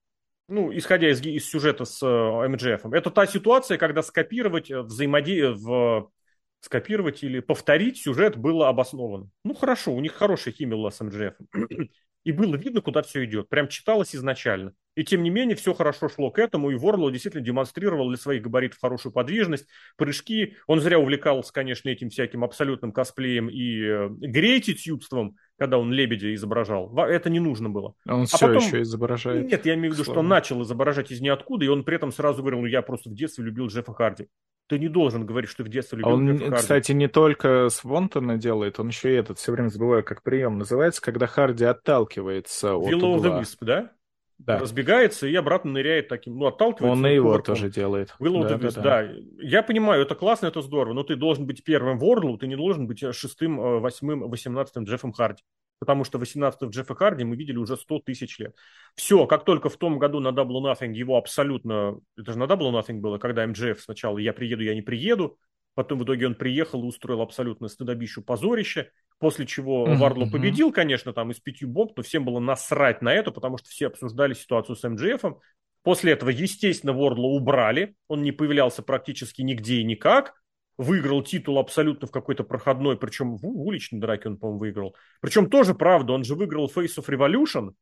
Ну, 0.49 0.75
исходя 0.75 1.11
из, 1.11 1.21
из 1.21 1.47
сюжета 1.47 1.85
с 1.85 2.03
э, 2.03 2.49
МДФ. 2.49 2.87
Это 2.95 3.11
та 3.11 3.27
ситуация, 3.27 3.77
когда 3.77 4.01
скопировать 4.03 4.71
э, 4.71 4.81
взаимодействие 4.81 5.53
в 5.53 6.11
скопировать 6.61 7.23
или 7.23 7.41
повторить 7.41 7.99
сюжет 7.99 8.37
было 8.37 8.69
обосновано. 8.69 9.31
Ну 9.45 9.55
хорошо, 9.55 9.93
у 9.93 10.01
них 10.01 10.13
хорошая 10.13 10.55
химия 10.55 10.77
была 10.77 10.91
с 10.91 11.01
МДФ. 11.01 11.35
И 12.25 12.33
было 12.33 12.57
видно, 12.57 12.81
куда 12.81 13.03
все 13.03 13.25
идет. 13.25 13.49
Прям 13.49 13.69
читалось 13.69 14.15
изначально. 14.15 14.75
И 14.97 15.05
тем 15.05 15.23
не 15.23 15.31
менее, 15.31 15.57
все 15.57 15.73
хорошо 15.73 16.09
шло 16.09 16.31
к 16.33 16.41
этому, 16.41 16.71
и 16.71 16.75
Ворлоу 16.75 17.11
действительно 17.13 17.45
демонстрировал 17.45 18.09
для 18.09 18.19
своих 18.19 18.43
габаритов 18.43 18.81
хорошую 18.81 19.13
подвижность, 19.13 19.67
прыжки. 19.97 20.57
Он 20.67 20.81
зря 20.81 20.99
увлекался, 20.99 21.53
конечно, 21.53 21.89
этим 21.89 22.11
всяким 22.11 22.43
абсолютным 22.43 22.93
косплеем 22.93 23.49
и 23.49 23.81
э, 23.81 24.09
грейтитюбством, 24.11 25.37
когда 25.57 25.79
он 25.79 25.93
лебедя 25.93 26.35
изображал. 26.35 26.93
Это 26.99 27.31
не 27.31 27.39
нужно 27.39 27.71
было. 27.71 27.95
Он 28.07 28.23
а 28.23 28.27
все 28.27 28.49
потом... 28.49 28.57
еще 28.57 28.83
изображает. 28.83 29.47
Нет, 29.47 29.65
я 29.65 29.75
имею 29.75 29.93
в 29.93 29.95
виду, 29.95 30.03
что 30.03 30.19
он 30.19 30.29
начал 30.29 30.61
изображать 30.65 31.13
из 31.13 31.21
ниоткуда, 31.21 31.65
и 31.65 31.69
он 31.69 31.85
при 31.85 31.95
этом 31.95 32.11
сразу 32.11 32.43
говорил, 32.43 32.61
ну 32.61 32.67
я 32.67 32.83
просто 32.83 33.09
в 33.09 33.15
детстве 33.15 33.45
любил 33.45 33.69
Джеффа 33.69 33.95
Харди 33.95 34.27
ты 34.69 34.79
не 34.79 34.89
должен 34.89 35.27
говорить, 35.27 35.51
что 35.51 35.65
в 35.65 35.69
детстве 35.69 35.99
любил 35.99 36.13
Он, 36.13 36.39
Харди. 36.39 36.55
кстати, 36.55 36.93
не 36.93 37.09
только 37.09 37.69
с 37.71 37.83
Вонтона 37.83 38.37
делает, 38.37 38.79
он 38.79 38.89
еще 38.89 39.13
и 39.13 39.17
этот, 39.17 39.39
все 39.39 39.53
время 39.53 39.69
забываю, 39.69 40.05
как 40.05 40.23
прием 40.23 40.59
называется, 40.59 41.01
когда 41.01 41.27
Харди 41.27 41.65
отталкивается 41.65 42.77
от 42.77 42.93
Will 42.93 43.03
угла. 43.03 43.29
the 43.29 43.41
Wisp, 43.41 43.57
да? 43.63 43.91
Да. 44.39 44.59
Разбегается 44.59 45.27
и 45.27 45.35
обратно 45.35 45.73
ныряет 45.73 46.09
таким, 46.09 46.39
ну, 46.39 46.47
отталкивается. 46.47 46.93
Он 46.93 47.07
и 47.07 47.15
его 47.15 47.31
кувырком. 47.31 47.55
тоже 47.57 47.71
делает. 47.71 48.15
Will 48.21 48.43
да, 48.43 48.57
да, 48.57 48.71
да. 48.71 48.83
да. 48.83 49.13
Я 49.41 49.63
понимаю, 49.65 50.03
это 50.03 50.15
классно, 50.15 50.47
это 50.47 50.63
здорово, 50.63 50.95
но 50.95 51.03
ты 51.03 51.17
должен 51.17 51.45
быть 51.47 51.65
первым 51.65 51.99
Ворлу, 51.99 52.39
ты 52.39 52.47
не 52.47 52.57
должен 52.57 52.87
быть 52.87 53.05
шестым, 53.15 53.61
э, 53.61 53.79
восьмым, 53.81 54.31
восемнадцатым 54.31 54.85
Джеффом 54.85 55.13
Харди 55.13 55.43
потому 55.79 56.05
что 56.05 56.19
18 56.19 56.71
Джеффа 56.71 56.95
Харди 56.95 57.25
мы 57.25 57.37
видели 57.37 57.57
уже 57.57 57.77
100 57.77 58.01
тысяч 58.01 58.39
лет. 58.39 58.55
Все, 58.95 59.27
как 59.27 59.45
только 59.45 59.69
в 59.69 59.77
том 59.77 59.99
году 59.99 60.21
на 60.21 60.29
Double 60.29 60.61
Nothing 60.63 60.93
его 60.93 61.17
абсолютно... 61.17 62.01
Это 62.17 62.33
же 62.33 62.39
на 62.39 62.45
Double 62.45 62.73
Nothing 62.73 62.99
было, 62.99 63.19
когда 63.19 63.47
МДФ 63.47 63.81
сначала 63.81 64.19
«я 64.19 64.33
приеду, 64.33 64.63
я 64.63 64.75
не 64.75 64.83
приеду», 64.83 65.39
потом 65.75 66.01
в 66.01 66.05
итоге 66.05 66.27
он 66.27 66.35
приехал 66.35 66.83
и 66.83 66.87
устроил 66.87 67.21
абсолютно 67.21 67.69
стыдобищу 67.69 68.23
позорище, 68.23 68.91
после 69.19 69.47
чего 69.47 69.87
mm-hmm. 69.87 69.97
Варло 69.97 70.27
победил, 70.27 70.73
конечно, 70.73 71.13
там 71.13 71.31
из 71.31 71.41
пятью 71.41 71.69
бомб, 71.69 71.93
но 71.97 72.03
всем 72.03 72.25
было 72.25 72.39
насрать 72.39 73.03
на 73.03 73.13
это, 73.13 73.31
потому 73.31 73.59
что 73.59 73.69
все 73.69 73.89
обсуждали 73.89 74.35
ситуацию 74.35 74.77
с 74.77 74.89
МДФом. 74.89 75.39
После 75.83 76.13
этого, 76.13 76.31
естественно, 76.31 76.93
Вордло 76.93 77.27
убрали, 77.27 77.95
он 78.09 78.23
не 78.23 78.33
появлялся 78.33 78.83
практически 78.83 79.43
нигде 79.43 79.77
и 79.77 79.85
никак, 79.85 80.35
выиграл 80.77 81.23
титул 81.23 81.59
абсолютно 81.59 82.07
в 82.07 82.11
какой-то 82.11 82.45
проходной, 82.45 82.97
причем 82.97 83.37
в 83.37 83.45
уличной 83.47 84.01
драке 84.01 84.29
он, 84.29 84.39
по-моему, 84.39 84.61
выиграл. 84.61 84.97
Причем 85.21 85.51
тоже 85.51 85.75
правда, 85.75 86.13
он 86.13 86.25
же 86.25 86.35
выиграл 86.35 86.71
Face 86.75 86.99
of 86.99 87.07
Revolution, 87.07 87.73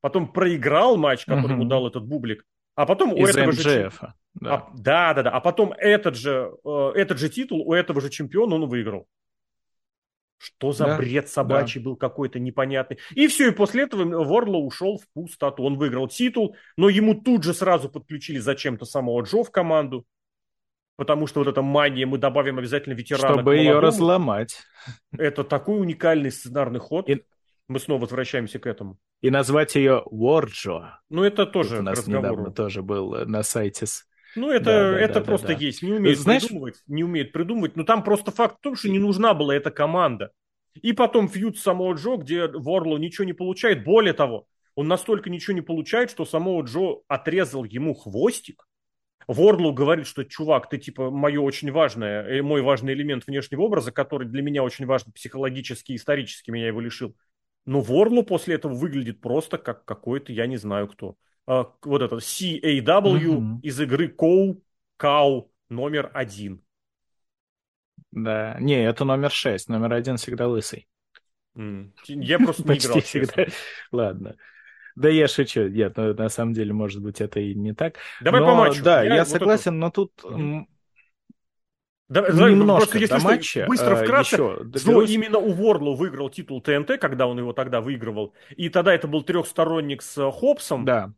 потом 0.00 0.32
проиграл 0.32 0.96
матч, 0.96 1.24
который 1.24 1.52
ему 1.52 1.64
дал 1.64 1.86
этот 1.86 2.06
бублик, 2.06 2.44
а 2.74 2.86
потом 2.86 3.14
Из 3.14 3.24
у 3.24 3.38
этого 3.38 3.50
МJF, 3.50 3.90
же... 3.90 4.12
Да. 4.34 4.54
А, 4.54 4.70
да, 4.74 5.14
да, 5.14 5.22
да. 5.24 5.30
А 5.30 5.40
потом 5.40 5.72
этот 5.76 6.16
же, 6.16 6.52
э, 6.64 6.92
этот 6.94 7.18
же 7.18 7.28
титул 7.28 7.68
у 7.68 7.74
этого 7.74 8.00
же 8.00 8.08
чемпиона 8.08 8.54
он 8.54 8.66
выиграл. 8.66 9.06
Что 10.42 10.72
за 10.72 10.86
да, 10.86 10.96
бред 10.96 11.28
собачий 11.28 11.80
да. 11.80 11.84
был 11.84 11.96
какой-то 11.96 12.40
непонятный. 12.40 12.98
И 13.14 13.28
все, 13.28 13.48
и 13.48 13.52
после 13.52 13.84
этого 13.84 14.24
Ворло 14.24 14.56
ушел 14.56 14.98
в 14.98 15.08
пустоту. 15.14 15.62
Он 15.62 15.78
выиграл 15.78 16.08
титул, 16.08 16.56
но 16.76 16.88
ему 16.88 17.14
тут 17.14 17.44
же 17.44 17.54
сразу 17.54 17.88
подключили 17.88 18.38
зачем-то 18.38 18.84
самого 18.84 19.22
Джо 19.22 19.44
в 19.44 19.52
команду 19.52 20.04
потому 20.96 21.26
что 21.26 21.40
вот 21.40 21.48
эта 21.48 21.62
мания, 21.62 22.06
мы 22.06 22.18
добавим 22.18 22.58
обязательно 22.58 22.94
ветерана. 22.94 23.34
Чтобы 23.34 23.56
ее 23.56 23.80
разломать. 23.80 24.62
Это 25.10 25.42
такой 25.42 25.80
уникальный 25.80 26.30
сценарный 26.30 26.78
ход. 26.78 27.08
И... 27.08 27.24
Мы 27.66 27.80
снова 27.80 28.02
возвращаемся 28.02 28.58
к 28.58 28.66
этому. 28.66 28.98
И 29.20 29.30
назвать 29.30 29.74
ее 29.74 30.04
Warjo. 30.12 30.90
Ну, 31.08 31.24
это 31.24 31.46
тоже 31.46 31.76
это 31.76 31.80
у 31.80 31.84
нас 31.84 32.06
недавно 32.06 32.52
тоже 32.52 32.82
был 32.82 33.14
э, 33.14 33.24
на 33.24 33.42
сайте 33.42 33.86
с 33.86 34.04
ну, 34.36 34.50
это, 34.50 34.64
да, 34.64 34.98
это 35.00 35.14
да, 35.14 35.20
просто 35.20 35.48
да, 35.48 35.52
есть. 35.54 35.82
Не 35.82 35.92
умеет 35.92 36.18
Знаешь... 36.18 36.42
придумывать, 36.42 36.82
не 36.86 37.04
умеет 37.04 37.32
придумывать. 37.32 37.76
Но 37.76 37.84
там 37.84 38.02
просто 38.02 38.30
факт 38.30 38.58
в 38.58 38.60
том, 38.60 38.76
что 38.76 38.88
не 38.88 38.98
нужна 38.98 39.34
была 39.34 39.54
эта 39.54 39.70
команда. 39.70 40.30
И 40.80 40.92
потом 40.92 41.28
фьюд 41.28 41.58
самого 41.58 41.94
Джо, 41.94 42.16
где 42.16 42.46
Ворло 42.46 42.96
ничего 42.96 43.24
не 43.24 43.34
получает. 43.34 43.84
Более 43.84 44.14
того, 44.14 44.46
он 44.74 44.88
настолько 44.88 45.30
ничего 45.30 45.54
не 45.54 45.60
получает, 45.60 46.10
что 46.10 46.24
самого 46.24 46.62
Джо 46.62 47.02
отрезал 47.08 47.64
ему 47.64 47.94
хвостик, 47.94 48.64
Ворлу 49.28 49.72
говорит, 49.72 50.06
что, 50.06 50.24
чувак, 50.24 50.68
ты 50.68 50.78
типа 50.78 51.10
мое 51.10 51.40
очень 51.40 51.70
важное, 51.70 52.24
э, 52.24 52.42
мой 52.42 52.62
важный 52.62 52.92
элемент 52.92 53.26
внешнего 53.26 53.62
образа, 53.62 53.92
который 53.92 54.26
для 54.26 54.42
меня 54.42 54.62
очень 54.62 54.86
важен 54.86 55.12
психологически, 55.12 55.94
исторически 55.94 56.50
меня 56.50 56.66
его 56.66 56.80
лишил. 56.80 57.14
Но 57.64 57.80
Ворлу 57.80 58.24
после 58.24 58.56
этого 58.56 58.74
выглядит 58.74 59.20
просто 59.20 59.58
как 59.58 59.84
какой-то, 59.84 60.32
я 60.32 60.46
не 60.46 60.56
знаю 60.56 60.88
кто. 60.88 61.16
А, 61.46 61.72
вот 61.82 62.02
этот 62.02 62.20
CAW 62.20 62.82
mm-hmm. 62.82 63.60
из 63.62 63.80
игры 63.80 64.08
Коу, 64.08 64.62
Кау 64.96 65.50
номер 65.68 66.10
один. 66.14 66.62
Да, 68.10 68.56
не, 68.60 68.84
это 68.84 69.04
номер 69.04 69.30
шесть, 69.30 69.68
номер 69.68 69.94
один 69.94 70.16
всегда 70.16 70.46
лысый. 70.46 70.86
Mm. 71.56 71.92
Я 72.06 72.38
просто 72.38 72.62
не 72.68 72.78
играл, 72.78 73.00
всегда. 73.00 73.46
Ладно. 73.90 74.36
Да 74.94 75.08
я 75.08 75.26
шучу. 75.26 75.68
Нет, 75.68 75.96
ну, 75.96 76.14
на 76.14 76.28
самом 76.28 76.52
деле, 76.52 76.72
может 76.72 77.02
быть, 77.02 77.20
это 77.20 77.40
и 77.40 77.54
не 77.54 77.72
так. 77.72 77.96
Давай 78.20 78.40
но, 78.40 78.46
по 78.46 78.54
матчу. 78.54 78.82
Да, 78.82 79.02
я, 79.02 79.16
я 79.16 79.24
вот 79.24 79.28
согласен, 79.28 79.72
это... 79.72 79.78
но 79.78 79.90
тут... 79.90 80.12
Да, 82.08 82.28
немножко 82.28 82.98
если 82.98 83.16
до 83.16 83.22
матча. 83.22 83.64
Быстро 83.66 83.94
э, 83.94 84.04
вкратце, 84.04 84.36
еще 84.36 85.14
именно 85.14 85.38
у 85.38 85.52
Ворлу 85.52 85.94
выиграл 85.94 86.28
титул 86.28 86.60
ТНТ, 86.60 86.98
когда 87.00 87.26
он 87.26 87.38
его 87.38 87.54
тогда 87.54 87.80
выигрывал. 87.80 88.34
И 88.50 88.68
тогда 88.68 88.94
это 88.94 89.08
был 89.08 89.22
трехсторонник 89.22 90.02
с 90.02 90.30
Хопсом. 90.30 90.84
Да. 90.84 91.14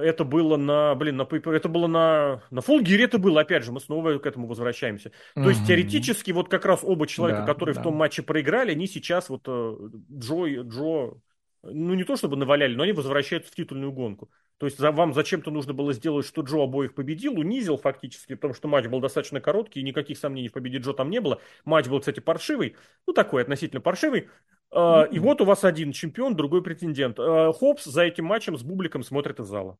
Это 0.00 0.24
было 0.24 0.56
на, 0.56 0.94
блин, 0.94 1.16
на 1.16 1.28
это 1.30 1.68
было 1.68 1.86
на, 1.86 2.42
на 2.50 2.60
Фулгире 2.60 3.04
это 3.04 3.18
было, 3.18 3.40
опять 3.40 3.64
же, 3.64 3.72
мы 3.72 3.80
снова 3.80 4.18
к 4.18 4.26
этому 4.26 4.46
возвращаемся. 4.46 5.12
То 5.34 5.48
есть 5.48 5.66
теоретически 5.66 6.32
вот 6.32 6.48
как 6.48 6.64
раз 6.64 6.80
оба 6.82 7.06
человека, 7.06 7.42
да, 7.42 7.46
которые 7.46 7.74
да. 7.74 7.80
в 7.80 7.84
том 7.84 7.94
матче 7.94 8.22
проиграли, 8.22 8.72
они 8.72 8.86
сейчас 8.86 9.28
вот 9.28 9.42
э, 9.46 9.76
Джо, 10.12 10.62
Джо 10.62 11.14
ну 11.62 11.94
не 11.94 12.04
то 12.04 12.16
чтобы 12.16 12.36
наваляли, 12.36 12.74
но 12.74 12.84
они 12.84 12.92
возвращаются 12.92 13.52
в 13.52 13.54
титульную 13.54 13.92
гонку. 13.92 14.30
То 14.58 14.66
есть 14.66 14.78
за, 14.78 14.92
вам 14.92 15.14
зачем-то 15.14 15.50
нужно 15.50 15.72
было 15.72 15.92
сделать, 15.92 16.26
что 16.26 16.42
Джо 16.42 16.64
обоих 16.64 16.94
победил, 16.94 17.38
унизил 17.38 17.76
фактически, 17.76 18.34
потому 18.34 18.54
что 18.54 18.68
матч 18.68 18.86
был 18.86 19.00
достаточно 19.00 19.40
короткий, 19.40 19.80
и 19.80 19.82
никаких 19.82 20.18
сомнений 20.18 20.48
в 20.48 20.52
победе 20.52 20.78
Джо 20.78 20.92
там 20.92 21.10
не 21.10 21.20
было. 21.20 21.40
Матч 21.64 21.88
был, 21.88 22.00
кстати, 22.00 22.20
паршивый, 22.20 22.76
ну 23.06 23.12
такой 23.12 23.42
относительно 23.42 23.80
паршивый. 23.80 24.28
Mm-hmm. 24.72 25.10
И 25.10 25.18
вот 25.18 25.40
у 25.40 25.44
вас 25.44 25.64
один 25.64 25.92
чемпион, 25.92 26.36
другой 26.36 26.62
претендент. 26.62 27.18
А, 27.18 27.52
Хопс 27.52 27.84
за 27.84 28.02
этим 28.02 28.26
матчем 28.26 28.56
с 28.56 28.62
бубликом 28.62 29.02
смотрит 29.02 29.40
из 29.40 29.46
зала. 29.46 29.78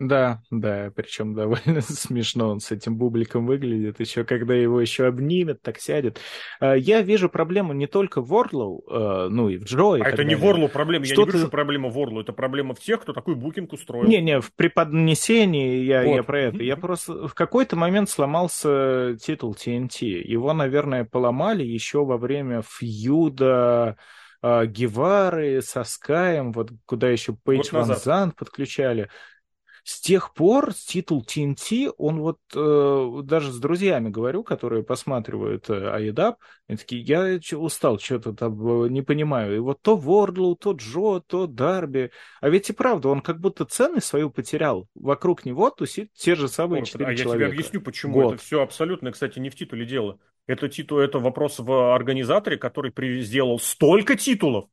Да, 0.00 0.42
да, 0.52 0.92
причем 0.94 1.34
довольно 1.34 1.80
смешно 1.82 2.50
он 2.50 2.60
с 2.60 2.70
этим 2.70 2.96
бубликом 2.96 3.46
выглядит, 3.46 3.98
еще 3.98 4.22
когда 4.22 4.54
его 4.54 4.80
еще 4.80 5.06
обнимет, 5.06 5.60
так 5.60 5.80
сядет. 5.80 6.20
А, 6.60 6.74
я 6.74 7.02
вижу 7.02 7.28
проблему 7.28 7.72
не 7.72 7.88
только 7.88 8.20
в 8.20 8.28
Ворлоу, 8.28 8.84
а, 8.88 9.28
ну 9.28 9.48
и 9.48 9.56
в 9.56 9.64
Джо. 9.64 9.96
И 9.96 10.00
а 10.00 10.08
это 10.08 10.18
далее. 10.18 10.36
не 10.36 10.40
Ворлоу 10.40 10.68
проблема, 10.68 11.04
я 11.04 11.16
не 11.16 11.24
вижу, 11.24 11.38
что 11.38 11.48
проблема 11.48 11.88
в 11.88 11.94
Ворлоу, 11.94 12.20
это 12.20 12.32
проблема 12.32 12.74
в 12.74 12.80
тех, 12.80 13.00
кто 13.00 13.12
такой 13.12 13.34
букинг 13.34 13.72
устроил. 13.72 14.08
Не-не, 14.08 14.40
в 14.40 14.54
преподнесении 14.54 15.82
я, 15.82 16.04
вот. 16.04 16.14
я 16.14 16.22
про 16.22 16.40
это. 16.42 16.62
Я 16.62 16.76
просто 16.76 17.26
в 17.26 17.34
какой-то 17.34 17.74
момент 17.74 18.08
сломался 18.08 19.16
титул 19.20 19.56
TNT. 19.58 20.06
Его, 20.06 20.52
наверное, 20.52 21.04
поломали 21.04 21.64
еще 21.64 22.04
во 22.04 22.18
время 22.18 22.62
фьюда 22.62 23.96
а, 24.42 24.66
Гевары 24.66 25.60
со 25.60 25.82
Скаем, 25.82 26.52
вот 26.52 26.70
куда 26.86 27.08
еще 27.08 27.32
Пейдж 27.32 27.70
Ван 27.72 27.96
Зант 27.96 28.36
подключали 28.36 29.08
с 29.88 30.00
тех 30.00 30.34
пор 30.34 30.74
титул 30.74 31.24
TNT, 31.26 31.90
он 31.96 32.20
вот 32.20 32.38
э, 32.54 33.20
даже 33.24 33.50
с 33.50 33.58
друзьями 33.58 34.10
говорю, 34.10 34.42
которые 34.42 34.82
посматривают 34.82 35.70
э, 35.70 35.72
AEW, 35.72 36.34
они 36.68 36.76
такие, 36.76 37.00
я 37.00 37.40
устал, 37.56 37.98
что-то 37.98 38.34
там 38.34 38.84
э, 38.84 38.90
не 38.90 39.00
понимаю. 39.00 39.56
И 39.56 39.58
вот 39.60 39.80
то 39.80 39.96
Вордлоу, 39.96 40.56
то 40.56 40.72
Джо, 40.72 41.20
то 41.26 41.46
Дарби. 41.46 42.10
А 42.42 42.50
ведь 42.50 42.68
и 42.68 42.74
правда, 42.74 43.08
он 43.08 43.22
как 43.22 43.40
будто 43.40 43.64
цены 43.64 44.02
свою 44.02 44.28
потерял. 44.28 44.86
Вокруг 44.94 45.46
него 45.46 45.70
тусит 45.70 46.12
те 46.12 46.34
же 46.34 46.48
самые 46.48 46.84
четыре 46.84 47.16
человека. 47.16 47.32
А 47.32 47.38
я 47.38 47.46
тебе 47.46 47.46
объясню, 47.46 47.80
почему. 47.80 48.12
Год. 48.12 48.34
Это 48.34 48.42
все 48.42 48.60
абсолютно, 48.60 49.10
кстати, 49.10 49.38
не 49.38 49.48
в 49.48 49.54
титуле 49.54 49.86
дело. 49.86 50.18
Это, 50.46 50.68
титул, 50.68 50.98
это 50.98 51.18
вопрос 51.18 51.60
в 51.60 51.94
организаторе, 51.94 52.58
который 52.58 52.92
сделал 53.22 53.58
столько 53.58 54.16
титулов, 54.16 54.66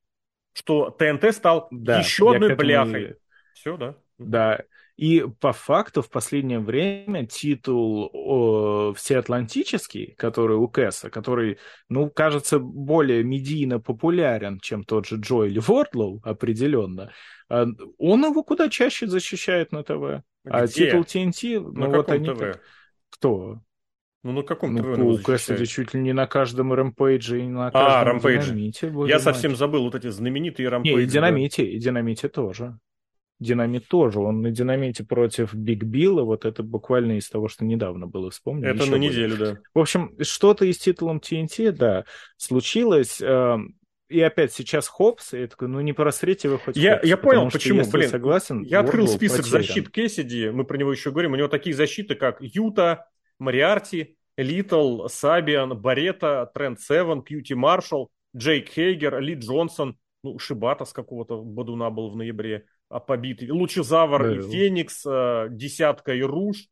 что 0.52 0.90
ТНТ 0.90 1.34
стал 1.34 1.70
да, 1.72 2.00
еще 2.00 2.36
одной 2.36 2.54
бляхой. 2.56 3.12
И... 3.12 3.14
Все, 3.54 3.78
да? 3.78 3.96
Да, 4.18 4.62
и 4.98 5.26
по 5.42 5.52
факту 5.52 6.02
в 6.02 6.10
последнее 6.10 6.60
время 6.60 7.26
титул 7.26 8.10
о, 8.14 8.94
всеатлантический, 8.94 10.16
который 10.18 10.56
у 10.56 10.70
Кэса, 10.70 11.10
который, 11.10 11.58
ну, 11.90 12.10
кажется, 12.10 12.60
более 12.60 13.24
медийно 13.24 13.80
популярен, 13.80 14.60
чем 14.60 14.84
тот 14.84 15.06
же 15.06 15.18
Джо 15.18 15.44
или 15.44 15.60
Вордлоу, 15.60 16.22
определенно, 16.24 17.12
а, 17.50 17.66
он 17.98 18.26
его 18.26 18.44
куда 18.44 18.70
чаще 18.70 19.08
защищает 19.08 19.72
на 19.72 19.84
ТВ. 19.84 19.92
А 19.92 20.22
Где? 20.44 20.54
А 20.54 20.68
титул 20.68 21.02
TNT, 21.02 21.60
ну 21.60 21.92
вот 21.92 22.10
они... 22.10 22.28
ТВ? 22.28 22.60
Кто? 23.10 23.60
Ну, 24.24 24.32
на 24.32 24.44
каком 24.44 24.74
ну, 24.74 24.82
ТВ 24.82 25.00
у 25.00 25.18
Кэссиди 25.18 25.66
чуть 25.66 25.94
ли 25.94 26.02
не 26.02 26.14
на 26.14 26.26
каждом 26.26 26.74
рэмпейдже 26.74 27.42
и 27.42 27.48
на 27.48 27.68
а, 27.68 27.72
каждом 27.72 27.92
а, 27.92 28.04
рампейдже. 28.06 28.52
динамите. 28.54 28.94
Я 29.08 29.20
совсем 29.20 29.56
забыл 29.56 29.84
вот 29.84 29.94
эти 29.94 30.10
знаменитые 30.10 30.70
рампейджи. 30.70 30.98
Не, 30.98 31.04
и 31.04 31.06
динамите, 31.06 31.64
да. 31.64 31.70
и 31.70 31.78
динамите 31.78 32.30
тоже. 32.30 32.80
Динамит 33.40 33.88
тоже. 33.88 34.20
Он 34.20 34.42
на 34.42 34.52
Динамите 34.52 35.04
против 35.04 35.54
Биг 35.54 35.84
Билла, 35.84 36.24
вот 36.24 36.46
это 36.46 36.64
буквально 36.64 37.18
из 37.18 37.30
того, 37.30 37.48
что 37.48 37.66
недавно 37.66 38.08
было, 38.08 38.32
вспомнил. 38.32 38.68
Это 38.68 38.86
на 38.90 38.96
неделю, 38.96 39.38
да. 39.38 39.58
В 39.74 39.80
общем, 39.80 40.16
что-то 40.22 40.66
и 40.66 40.72
с 40.72 40.78
титулом 40.78 41.18
TNT, 41.18 41.72
да, 41.72 42.06
случилось. 42.38 43.20
Эм, 43.22 43.76
и 44.08 44.22
опять 44.22 44.54
сейчас 44.54 44.88
Хоббс, 44.88 45.34
и 45.34 45.40
я 45.40 45.48
такой, 45.48 45.68
ну 45.68 45.82
не 45.82 45.92
просрите 45.92 46.48
вы 46.48 46.60
хоть 46.60 46.78
Я, 46.78 46.96
Хоббс, 46.96 47.08
я 47.08 47.18
понял, 47.18 47.50
почему, 47.50 47.84
что, 47.84 47.92
блин. 47.92 48.10
согласен, 48.10 48.62
я 48.64 48.80
открыл 48.80 49.08
список 49.08 49.40
потерян. 49.40 49.64
защит 49.64 49.90
Кэссиди, 49.90 50.50
мы 50.50 50.64
про 50.64 50.78
него 50.78 50.92
еще 50.92 51.12
говорим, 51.12 51.34
у 51.34 51.36
него 51.36 51.48
такие 51.48 51.76
защиты, 51.76 52.16
как 52.16 52.38
Юта, 52.40 53.08
Мориарти, 53.40 54.16
Литл, 54.38 55.08
Сабиан, 55.08 55.78
Барета, 55.78 56.50
Трент 56.54 56.80
Севен, 56.80 57.22
Кьюти 57.22 57.56
Маршалл, 57.56 58.10
Джейк 58.36 58.70
Хейгер, 58.70 59.20
Ли 59.20 59.34
Джонсон, 59.34 59.98
ну, 60.24 60.38
Шибата 60.40 60.86
с 60.86 60.94
какого-то 60.94 61.42
бодуна 61.42 61.90
был 61.90 62.12
в 62.12 62.16
ноябре, 62.16 62.66
а, 62.90 63.00
побитый. 63.00 63.50
Лучезавр 63.50 64.24
да. 64.24 64.36
и 64.36 64.42
Феникс, 64.42 65.04
а, 65.06 65.48
Десятка 65.50 66.14
и 66.14 66.22
Руш. 66.22 66.68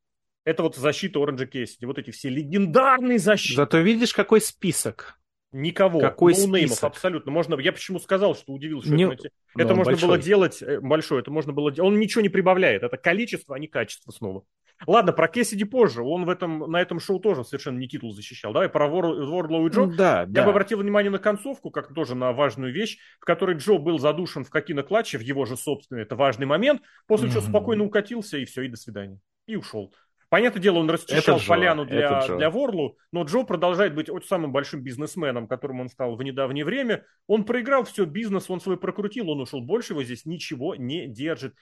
Это 0.46 0.64
вот 0.64 0.76
защита 0.76 1.20
Оранжа 1.22 1.46
Кэссиди. 1.46 1.86
Вот 1.86 1.98
эти 1.98 2.12
все 2.12 2.30
легендарные 2.30 3.20
защиты. 3.20 3.56
Зато 3.56 3.80
видишь, 3.80 4.14
какой 4.14 4.42
список. 4.42 5.20
Никого. 5.54 6.00
Какой 6.00 6.34
ноунеймов 6.34 6.84
абсолютно. 6.84 7.32
Можно, 7.32 7.60
я 7.60 7.72
почему 7.72 8.00
сказал, 8.00 8.36
что 8.36 8.52
удивился, 8.54 8.88
что 8.88 8.96
не... 8.96 9.04
это, 9.04 9.30
это 9.56 9.70
ну, 9.70 9.76
можно 9.76 9.94
большой. 9.94 10.08
было 10.08 10.18
делать 10.18 10.62
э, 10.62 10.80
большое, 10.80 11.22
это 11.22 11.32
можно 11.32 11.54
было 11.54 11.72
Он 11.80 12.00
ничего 12.00 12.22
не 12.22 12.30
прибавляет. 12.30 12.84
Это 12.84 12.98
количество, 12.98 13.56
а 13.56 13.60
не 13.60 13.68
качество 13.68 14.12
снова. 14.12 14.44
Ладно, 14.88 15.14
про 15.14 15.28
Кессиди 15.28 15.64
позже. 15.64 16.02
Он 16.02 16.26
в 16.26 16.30
этом, 16.30 16.72
на 16.72 16.82
этом 16.82 17.00
шоу 17.00 17.20
тоже 17.20 17.44
совершенно 17.44 17.78
не 17.78 17.88
титул 17.88 18.14
защищал. 18.14 18.52
Давай 18.52 18.68
про 18.68 18.88
Вордлоу 18.88 19.68
и 19.68 19.70
Джо. 19.70 19.86
Да, 19.86 20.22
Я 20.22 20.26
да. 20.26 20.44
бы 20.44 20.50
обратил 20.50 20.80
внимание 20.80 21.12
на 21.12 21.20
концовку, 21.20 21.70
как 21.70 21.94
тоже 21.94 22.16
на 22.16 22.34
важную 22.34 22.74
вещь, 22.74 22.98
в 23.20 23.26
которой 23.26 23.56
Джо 23.56 23.78
был 23.78 24.00
задушен 24.00 24.44
в 24.44 24.50
Кокино-клатче, 24.50 25.18
в 25.18 25.22
его 25.22 25.46
же 25.46 25.56
собственный, 25.56 26.02
это 26.02 26.16
важный 26.16 26.46
момент, 26.46 26.82
после 27.08 27.28
mm-hmm. 27.28 27.32
чего 27.32 27.42
спокойно 27.42 27.84
укатился, 27.84 28.38
и 28.38 28.46
все, 28.46 28.64
и 28.64 28.68
до 28.68 28.78
свидания. 28.78 29.20
И 29.46 29.56
ушел. 29.56 29.94
Понятное 30.34 30.64
дело, 30.64 30.80
он 30.80 30.90
расчищал 30.90 31.38
это 31.38 31.48
поляну 31.48 31.86
для, 31.86 32.26
для 32.26 32.50
Ворлу, 32.50 32.98
но 33.12 33.22
Джо 33.22 33.44
продолжает 33.44 33.94
быть 33.94 34.10
очень 34.10 34.28
самым 34.28 34.52
большим 34.52 34.82
бизнесменом, 34.82 35.48
которым 35.48 35.82
он 35.82 35.90
стал 35.90 36.16
в 36.16 36.24
недавнее 36.24 36.66
время. 36.66 37.06
Он 37.28 37.44
проиграл 37.44 37.84
все, 37.84 38.06
бизнес 38.06 38.50
он 38.50 38.60
свой 38.60 38.78
прокрутил, 38.78 39.30
он 39.30 39.42
ушел. 39.42 39.62
Больше 39.62 39.94
его 39.94 40.02
здесь 40.02 40.26
ничего 40.26 40.74
не 40.74 41.06
держит. 41.06 41.54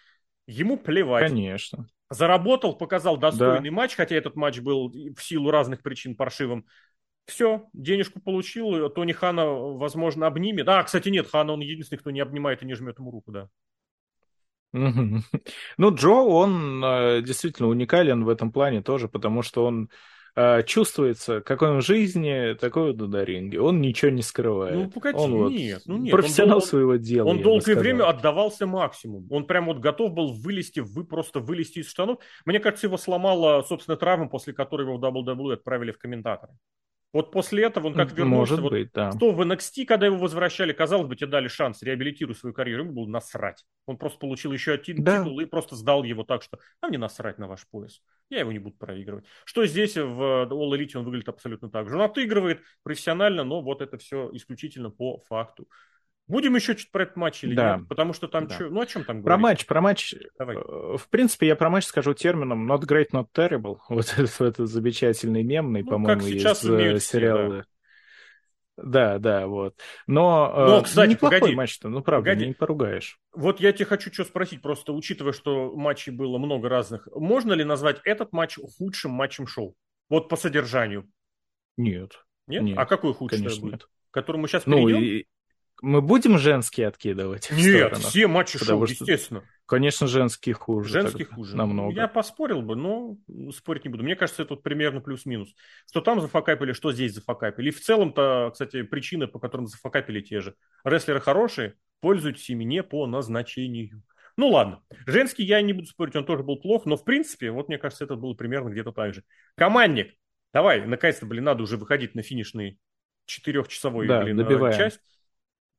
Ему 0.48 0.77
плевать. 0.77 1.27
Конечно. 1.27 1.85
Заработал, 2.10 2.77
показал 2.77 3.18
достойный 3.18 3.72
да. 3.72 3.76
матч, 3.76 3.95
хотя 3.95 4.15
этот 4.15 4.38
матч 4.38 4.61
был 4.61 4.89
в 4.89 5.22
силу 5.22 5.52
разных 5.52 5.81
причин 5.81 6.15
паршивым. 6.15 6.65
Все, 7.26 7.68
денежку 7.73 8.22
получил, 8.22 8.89
Тони 8.89 9.11
Хана, 9.11 9.48
возможно, 9.48 10.27
обнимет. 10.27 10.69
А, 10.69 10.81
кстати, 10.84 11.10
нет, 11.10 11.27
Хана, 11.30 11.52
он 11.52 11.60
единственный, 11.60 11.99
кто 11.99 12.10
не 12.10 12.22
обнимает 12.22 12.64
и 12.64 12.65
не 12.65 12.76
жмет 12.76 12.99
ему 12.99 13.11
руку, 13.11 13.34
да. 13.34 13.49
Ну, 14.73 15.93
Джо, 15.93 16.10
он 16.10 16.84
э, 16.84 17.22
действительно 17.22 17.68
уникален 17.69 18.23
в 18.23 18.30
этом 18.30 18.52
плане 18.52 18.81
тоже, 18.81 19.07
потому 19.07 19.41
что 19.41 19.65
он 19.65 19.89
э, 20.35 20.64
чувствуется, 20.64 21.41
какой 21.41 21.72
он 21.72 21.81
в 21.81 21.85
жизни, 21.85 22.53
такой 22.53 22.93
вот 22.93 23.07
на 23.07 23.23
ринге. 23.23 23.60
Он 23.60 23.81
ничего 23.81 24.11
не 24.11 24.22
скрывает. 24.22 24.76
Ну, 24.76 24.89
погоди, 24.89 25.18
он 25.18 25.34
вот 25.34 25.52
нет, 25.52 25.81
ну 25.85 25.98
нет. 25.98 26.11
Профессионал 26.11 26.57
он, 26.57 26.64
своего 26.64 26.95
дела. 26.95 27.27
Он 27.27 27.41
долгое 27.41 27.76
время 27.76 28.07
отдавался 28.07 28.65
максимум. 28.65 29.27
Он 29.30 29.45
прям 29.45 29.65
вот 29.65 29.80
готов 29.80 30.14
был 30.14 30.34
вылезти, 30.34 30.80
вы 30.80 31.03
просто 31.03 31.39
вылезти 31.39 31.80
из 31.80 31.89
штанов. 31.89 32.19
Мне 32.45 32.60
кажется, 32.60 32.88
его 32.88 32.98
сломала, 32.98 33.61
собственно, 33.64 33.98
травма, 33.98 34.30
после 34.30 34.53
которой 34.53 34.84
его 34.84 34.98
в 34.98 35.03
WWE 35.03 35.53
отправили 35.53 35.91
в 35.91 35.98
комментаторы. 35.98 36.53
Вот 37.13 37.31
после 37.31 37.65
этого 37.65 37.88
он 37.88 37.93
как 37.93 38.13
вернулся. 38.13 38.53
Может 38.53 38.59
вот, 38.61 38.71
быть, 38.71 38.91
да. 38.93 39.11
Что 39.11 39.31
в 39.31 39.41
NXT, 39.41 39.85
когда 39.85 40.05
его 40.05 40.17
возвращали, 40.17 40.71
казалось 40.71 41.07
бы, 41.07 41.15
тебе 41.15 41.27
дали 41.27 41.49
шанс 41.49 41.83
реабилитировать 41.83 42.38
свою 42.38 42.53
карьеру, 42.53 42.83
ему 42.83 42.93
было 42.93 43.07
насрать. 43.07 43.65
Он 43.85 43.97
просто 43.97 44.17
получил 44.19 44.53
еще 44.53 44.73
один 44.73 45.03
да. 45.03 45.19
титул 45.19 45.39
и 45.41 45.45
просто 45.45 45.75
сдал 45.75 46.03
его 46.03 46.23
так, 46.23 46.41
что 46.41 46.59
а 46.79 46.88
мне 46.88 46.97
насрать 46.97 47.38
на 47.38 47.47
ваш 47.47 47.67
пояс. 47.67 48.01
Я 48.29 48.39
его 48.39 48.51
не 48.53 48.59
буду 48.59 48.77
проигрывать. 48.77 49.25
Что 49.43 49.65
здесь 49.65 49.97
в 49.97 50.47
All 50.49 50.71
Elite 50.71 50.97
он 50.97 51.03
выглядит 51.03 51.27
абсолютно 51.27 51.69
так 51.69 51.89
же. 51.89 51.95
Он 51.95 52.03
отыгрывает 52.03 52.61
профессионально, 52.83 53.43
но 53.43 53.61
вот 53.61 53.81
это 53.81 53.97
все 53.97 54.29
исключительно 54.31 54.89
по 54.89 55.19
факту. 55.27 55.67
Будем 56.27 56.56
еще 56.56 56.76
чуть 56.76 56.91
про 56.91 57.03
этот 57.03 57.18
матч 57.18 57.43
или 57.43 57.56
да. 57.56 57.77
нет? 57.77 57.89
Потому 57.89 58.14
что 58.14 58.27
там 58.27 58.48
да. 58.48 58.56
что... 58.56 58.69
Ну, 58.69 58.81
о 58.81 58.85
чем 58.85 59.03
там 59.03 59.22
говорить? 59.22 59.26
Про 59.26 59.38
матч, 59.38 59.65
про 59.65 59.81
матч. 59.81 60.15
Давай. 60.38 60.56
Э, 60.56 60.98
в 60.98 61.10
принципе, 61.10 61.48
я 61.48 61.56
про 61.56 61.69
матч 61.69 61.85
скажу 61.85 62.14
термином 62.14 62.72
not 62.72 62.81
great, 62.81 63.10
not 63.11 63.27
terrible. 63.35 63.80
Вот 63.89 64.14
этот, 64.18 64.39
этот 64.39 64.69
замечательный 64.69 65.43
мемный, 65.43 65.84
ну, 65.84 65.89
по-моему, 65.89 66.26
из 66.27 66.45
э, 66.45 66.99
сериала. 66.99 67.65
Да. 68.77 69.18
да, 69.18 69.19
да, 69.19 69.48
вот. 69.48 69.76
Но, 70.07 70.53
э, 70.56 70.65
Но 70.68 70.81
кстати, 70.84 71.10
неплохой 71.11 71.39
погоди. 71.39 71.56
матч-то, 71.56 71.89
ну 71.89 72.02
правда, 72.02 72.30
погоди. 72.30 72.48
не 72.48 72.53
поругаешь. 72.53 73.19
Вот 73.34 73.60
я 73.60 73.73
тебе 73.73 73.85
хочу 73.85 74.14
что 74.14 74.23
спросить, 74.23 74.61
просто 74.61 74.93
учитывая, 74.93 75.34
что 75.34 75.76
матчей 75.76 76.14
было 76.14 76.38
много 76.38 76.69
разных, 76.69 77.07
можно 77.14 77.53
ли 77.53 77.65
назвать 77.65 77.99
этот 78.06 78.31
матч 78.31 78.57
худшим 78.77 79.11
матчем 79.11 79.48
шоу? 79.48 79.76
Вот 80.10 80.30
по 80.30 80.38
содержанию. 80.38 81.10
Нет. 81.77 82.23
Нет? 82.48 82.64
нет 82.64 82.77
а 82.77 82.85
какой 82.85 83.14
худший 83.14 83.39
конечно, 83.39 83.61
будет? 83.61 83.73
Нет. 83.73 83.89
К 84.11 84.14
которому 84.14 84.48
сейчас 84.48 84.65
ну, 84.65 84.77
перейдем? 84.77 85.03
И 85.03 85.26
мы 85.81 86.01
будем 86.01 86.37
женские 86.37 86.87
откидывать? 86.87 87.49
Нет, 87.51 87.97
все 87.97 88.27
матчи 88.27 88.57
шоу, 88.57 88.85
что, 88.85 89.03
естественно. 89.03 89.43
Конечно, 89.65 90.05
женские 90.05 90.53
хуже. 90.53 90.89
Женские 90.89 91.25
хуже. 91.25 91.55
Намного. 91.55 91.93
Я 91.93 92.07
поспорил 92.07 92.61
бы, 92.61 92.75
но 92.75 93.17
спорить 93.51 93.85
не 93.85 93.89
буду. 93.89 94.03
Мне 94.03 94.15
кажется, 94.15 94.43
это 94.43 94.53
вот 94.53 94.63
примерно 94.63 95.01
плюс-минус. 95.01 95.53
Что 95.89 96.01
там 96.01 96.21
зафакапили, 96.21 96.73
что 96.73 96.91
здесь 96.91 97.13
зафакапили. 97.13 97.69
И 97.69 97.71
в 97.71 97.81
целом-то, 97.81 98.49
кстати, 98.51 98.83
причины, 98.83 99.27
по 99.27 99.39
которым 99.39 99.67
зафакапили 99.67 100.21
те 100.21 100.41
же. 100.41 100.55
Рестлеры 100.83 101.19
хорошие, 101.19 101.75
пользуйтесь 101.99 102.49
ими 102.49 102.63
не 102.63 102.83
по 102.83 103.07
назначению. 103.07 104.03
Ну 104.37 104.49
ладно, 104.49 104.81
женский 105.05 105.43
я 105.43 105.61
не 105.61 105.73
буду 105.73 105.87
спорить, 105.87 106.15
он 106.15 106.25
тоже 106.25 106.43
был 106.43 106.57
плох, 106.57 106.85
но 106.85 106.95
в 106.95 107.03
принципе, 107.03 107.51
вот 107.51 107.67
мне 107.67 107.77
кажется, 107.77 108.05
это 108.05 108.15
было 108.15 108.33
примерно 108.33 108.69
где-то 108.69 108.91
так 108.91 109.13
же. 109.13 109.23
Командник, 109.55 110.15
давай, 110.53 110.85
наконец-то, 110.85 111.25
блин, 111.25 111.43
надо 111.43 111.63
уже 111.63 111.77
выходить 111.77 112.15
на 112.15 112.23
финишный 112.23 112.79
четырехчасовой, 113.25 114.07
да, 114.07 114.21
блин, 114.21 114.37
добиваем. 114.37 114.75
часть 114.75 114.99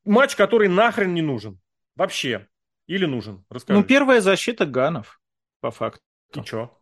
матч, 0.04 0.36
который 0.36 0.68
нахрен 0.68 1.14
не 1.14 1.22
нужен. 1.22 1.60
Вообще. 1.96 2.48
Или 2.86 3.06
нужен? 3.06 3.44
Расскажи. 3.48 3.78
Ну, 3.78 3.84
первая 3.84 4.20
защита 4.20 4.66
Ганов, 4.66 5.20
по 5.60 5.70
факту. 5.70 6.02
И 6.34 6.42
чё? 6.42 6.76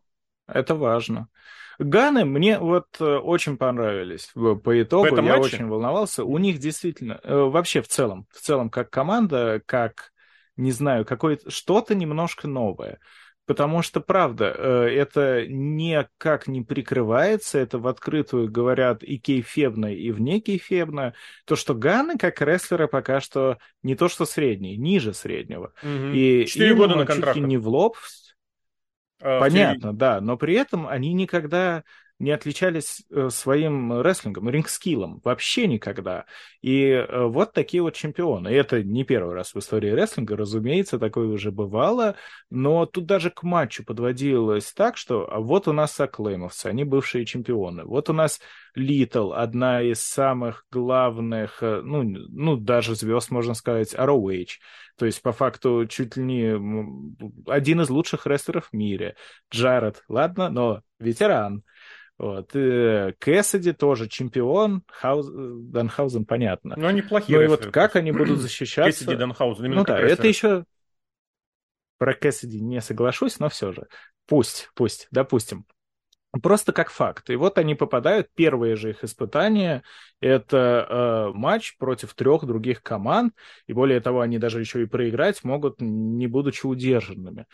Это 0.46 0.74
важно. 0.74 1.28
Ганы 1.78 2.26
мне 2.26 2.58
вот 2.58 2.88
э, 3.00 3.04
очень 3.04 3.56
понравились 3.56 4.30
по 4.34 4.82
итогу. 4.82 5.16
Я 5.16 5.22
матче? 5.22 5.56
очень 5.56 5.66
волновался. 5.66 6.24
У 6.24 6.36
них 6.36 6.58
действительно, 6.58 7.20
э, 7.22 7.34
вообще 7.34 7.80
в 7.80 7.88
целом, 7.88 8.26
в 8.30 8.40
целом 8.40 8.68
как 8.68 8.90
команда, 8.90 9.62
как, 9.64 10.12
не 10.56 10.72
знаю, 10.72 11.06
какое-то 11.06 11.50
что-то 11.50 11.94
немножко 11.94 12.48
новое. 12.48 12.98
Потому 13.50 13.82
что, 13.82 14.00
правда, 14.00 14.54
э, 14.56 14.90
это 14.94 15.44
никак 15.44 16.46
не 16.46 16.62
прикрывается, 16.62 17.58
это 17.58 17.80
в 17.80 17.88
открытую 17.88 18.48
говорят 18.48 19.02
и 19.02 19.18
кейфебно, 19.18 19.92
и 19.92 20.12
вне 20.12 20.38
кейфебно. 20.38 21.14
То, 21.46 21.56
что 21.56 21.74
Ганны, 21.74 22.16
как 22.16 22.40
рестлеры, 22.42 22.86
пока 22.86 23.20
что 23.20 23.58
не 23.82 23.96
то 23.96 24.08
что 24.08 24.24
средний, 24.24 24.76
ниже 24.76 25.12
среднего. 25.14 25.72
Угу. 25.82 26.12
И 26.14 26.46
Четыре 26.46 26.76
года 26.76 26.94
на 26.94 27.06
контракт. 27.06 27.40
не 27.40 27.56
в 27.56 27.66
лоб. 27.66 27.96
А, 29.20 29.40
Понятно, 29.40 29.92
да, 29.92 30.20
но 30.20 30.36
при 30.36 30.54
этом 30.54 30.86
они 30.86 31.12
никогда 31.12 31.82
не 32.20 32.32
отличались 32.32 33.02
э, 33.10 33.30
своим 33.30 34.00
рестлингом, 34.02 34.48
ринг-скиллом, 34.50 35.20
вообще 35.24 35.66
никогда. 35.66 36.26
И 36.60 36.90
э, 36.90 37.24
вот 37.24 37.54
такие 37.54 37.82
вот 37.82 37.94
чемпионы. 37.94 38.48
И 38.48 38.54
это 38.54 38.82
не 38.84 39.04
первый 39.04 39.34
раз 39.34 39.54
в 39.54 39.58
истории 39.58 39.90
рестлинга, 39.90 40.36
разумеется, 40.36 40.98
такое 40.98 41.28
уже 41.28 41.50
бывало, 41.50 42.16
но 42.50 42.84
тут 42.84 43.06
даже 43.06 43.30
к 43.30 43.42
матчу 43.42 43.84
подводилось 43.84 44.70
так, 44.72 44.98
что 44.98 45.32
а 45.32 45.40
вот 45.40 45.66
у 45.66 45.72
нас 45.72 45.98
Аклеймовцы, 45.98 46.66
они 46.66 46.84
бывшие 46.84 47.24
чемпионы. 47.24 47.84
Вот 47.84 48.10
у 48.10 48.12
нас 48.12 48.38
Литл, 48.74 49.32
одна 49.32 49.82
из 49.82 50.00
самых 50.00 50.66
главных, 50.70 51.62
э, 51.62 51.80
ну, 51.82 52.02
ну 52.02 52.56
даже 52.56 52.94
звезд, 52.96 53.30
можно 53.30 53.54
сказать, 53.54 53.94
ROH. 53.94 54.46
То 54.96 55.06
есть, 55.06 55.22
по 55.22 55.32
факту, 55.32 55.86
чуть 55.88 56.18
ли 56.18 56.22
не 56.22 57.50
один 57.50 57.80
из 57.80 57.88
лучших 57.88 58.26
рестлеров 58.26 58.68
в 58.68 58.72
мире. 58.74 59.16
Джаред, 59.50 60.04
ладно, 60.08 60.50
но 60.50 60.82
ветеран. 60.98 61.62
Вот. 62.20 62.50
И 62.54 63.14
Кэссиди 63.18 63.72
тоже 63.72 64.06
чемпион, 64.06 64.82
Хауз... 64.88 65.26
Данхаузен, 65.30 66.26
понятно. 66.26 66.74
Ну, 66.76 66.86
они 66.86 67.00
плохие. 67.00 67.38
Ну 67.38 67.44
и 67.44 67.46
вот 67.46 67.68
как 67.68 67.96
они 67.96 68.12
будут 68.12 68.38
защищаться... 68.40 69.04
Кэссиди, 69.04 69.16
Данхаузен, 69.16 69.70
Ну 69.70 69.84
да, 69.84 69.98
это 69.98 70.28
еще... 70.28 70.66
Про 71.96 72.12
Кэссиди 72.12 72.60
не 72.60 72.82
соглашусь, 72.82 73.38
но 73.38 73.48
все 73.48 73.72
же. 73.72 73.86
Пусть, 74.26 74.68
пусть, 74.74 75.08
допустим. 75.10 75.64
Просто 76.42 76.74
как 76.74 76.90
факт. 76.90 77.30
И 77.30 77.36
вот 77.36 77.56
они 77.56 77.74
попадают, 77.74 78.28
первые 78.34 78.76
же 78.76 78.90
их 78.90 79.02
испытания, 79.02 79.82
это 80.20 80.86
э, 81.32 81.36
матч 81.38 81.78
против 81.78 82.12
трех 82.12 82.44
других 82.44 82.82
команд, 82.82 83.32
и 83.66 83.72
более 83.72 84.00
того, 84.00 84.20
они 84.20 84.38
даже 84.38 84.60
еще 84.60 84.82
и 84.82 84.86
проиграть 84.86 85.42
могут, 85.42 85.80
не 85.80 86.26
будучи 86.26 86.66
удержанными. 86.66 87.46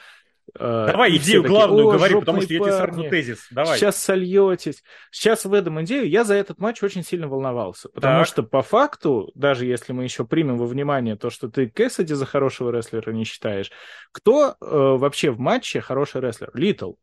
Э, 0.58 0.86
Давай 0.90 1.16
идею 1.16 1.42
такие, 1.42 1.56
главную 1.56 1.90
говори, 1.90 2.14
потому 2.14 2.40
что 2.40 2.52
я 2.52 2.60
тебе 2.60 2.72
сразу 2.72 3.02
тезис. 3.08 3.46
Давай. 3.50 3.78
Сейчас 3.78 3.96
сольетесь. 3.96 4.82
Сейчас 5.10 5.44
выдам 5.44 5.82
идею. 5.82 6.08
Я 6.08 6.24
за 6.24 6.34
этот 6.34 6.58
матч 6.58 6.82
очень 6.82 7.02
сильно 7.02 7.28
волновался. 7.28 7.88
Потому 7.88 8.20
так. 8.20 8.26
что 8.26 8.42
по 8.42 8.62
факту, 8.62 9.30
даже 9.34 9.66
если 9.66 9.92
мы 9.92 10.04
еще 10.04 10.24
примем 10.24 10.58
во 10.58 10.66
внимание 10.66 11.16
то, 11.16 11.30
что 11.30 11.48
ты 11.48 11.68
Кэссиди 11.68 12.14
за 12.14 12.26
хорошего 12.26 12.70
рестлера 12.70 13.12
не 13.12 13.24
считаешь, 13.24 13.70
кто 14.12 14.50
э, 14.50 14.54
вообще 14.60 15.30
в 15.30 15.38
матче 15.38 15.80
хороший 15.80 16.20
рестлер? 16.20 16.50
Литл. 16.54 16.94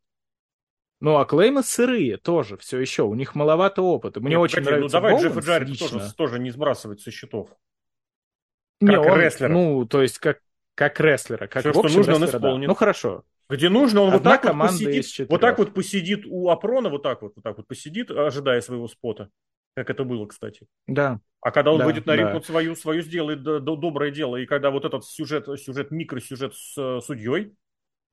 Ну, 1.00 1.18
а 1.18 1.26
клеймы 1.26 1.64
сырые 1.64 2.16
тоже, 2.16 2.56
все 2.58 2.80
еще. 2.80 3.04
У 3.04 3.14
них 3.14 3.36
маловато 3.36 3.82
опыта. 3.82 4.22
Мне 4.22 4.36
Нет, 4.36 4.40
очень 4.40 4.64
погоди, 4.64 4.84
ну 4.84 4.88
нравится 4.88 5.00
Ну, 5.00 5.02
давай 5.02 5.22
Джеффа 5.22 5.40
Джаред 5.42 5.80
тоже, 5.80 6.14
тоже 6.14 6.40
не 6.40 6.50
сбрасывать 6.50 7.02
со 7.02 7.12
счетов. 7.12 7.50
Как 8.80 8.90
не, 8.90 8.98
он, 8.98 9.20
рестлера. 9.20 9.50
Ну, 9.50 9.86
то 9.86 10.02
есть, 10.02 10.20
как, 10.20 10.40
как 10.76 11.00
рестлера. 11.00 11.48
Как 11.48 11.62
Все, 11.62 11.74
что 11.74 11.84
нужно, 11.84 12.16
он 12.16 12.26
исполнит. 12.26 12.68
Да. 12.68 12.68
Ну, 12.68 12.76
хорошо. 12.76 13.24
Где 13.50 13.70
нужно, 13.70 14.02
он 14.02 14.12
вот 14.12 14.24
так 14.24 14.46
вот 14.46 14.58
посидит, 14.58 15.30
вот 15.30 15.42
так 15.42 15.58
вот 15.58 15.74
посидит 15.74 16.26
у 16.26 16.50
Апрона, 16.50 16.90
вот 16.90 17.04
так 17.04 17.22
вот, 17.22 17.34
вот 17.36 17.44
так 17.44 17.58
вот 17.58 17.68
посидит, 17.68 18.10
ожидая 18.12 18.62
своего 18.62 18.88
спота. 18.88 19.30
Как 19.76 19.90
это 19.90 20.04
было, 20.04 20.28
кстати. 20.28 20.68
Да. 20.88 21.20
А 21.42 21.52
когда 21.52 21.72
он 21.72 21.80
да, 21.80 21.86
выйдет 21.86 22.06
на 22.06 22.16
ринг, 22.16 22.30
да. 22.30 22.36
он 22.38 22.44
свою, 22.44 22.76
свою 22.76 23.02
сделает 23.02 23.44
доброе 23.44 24.12
дело. 24.12 24.38
И 24.38 24.46
когда 24.46 24.72
вот 24.72 24.86
этот 24.86 25.04
сюжет, 25.04 25.48
сюжет 25.60 25.92
микросюжет 25.92 26.54
с 26.56 26.78
э, 26.78 27.02
судьей, 27.02 27.54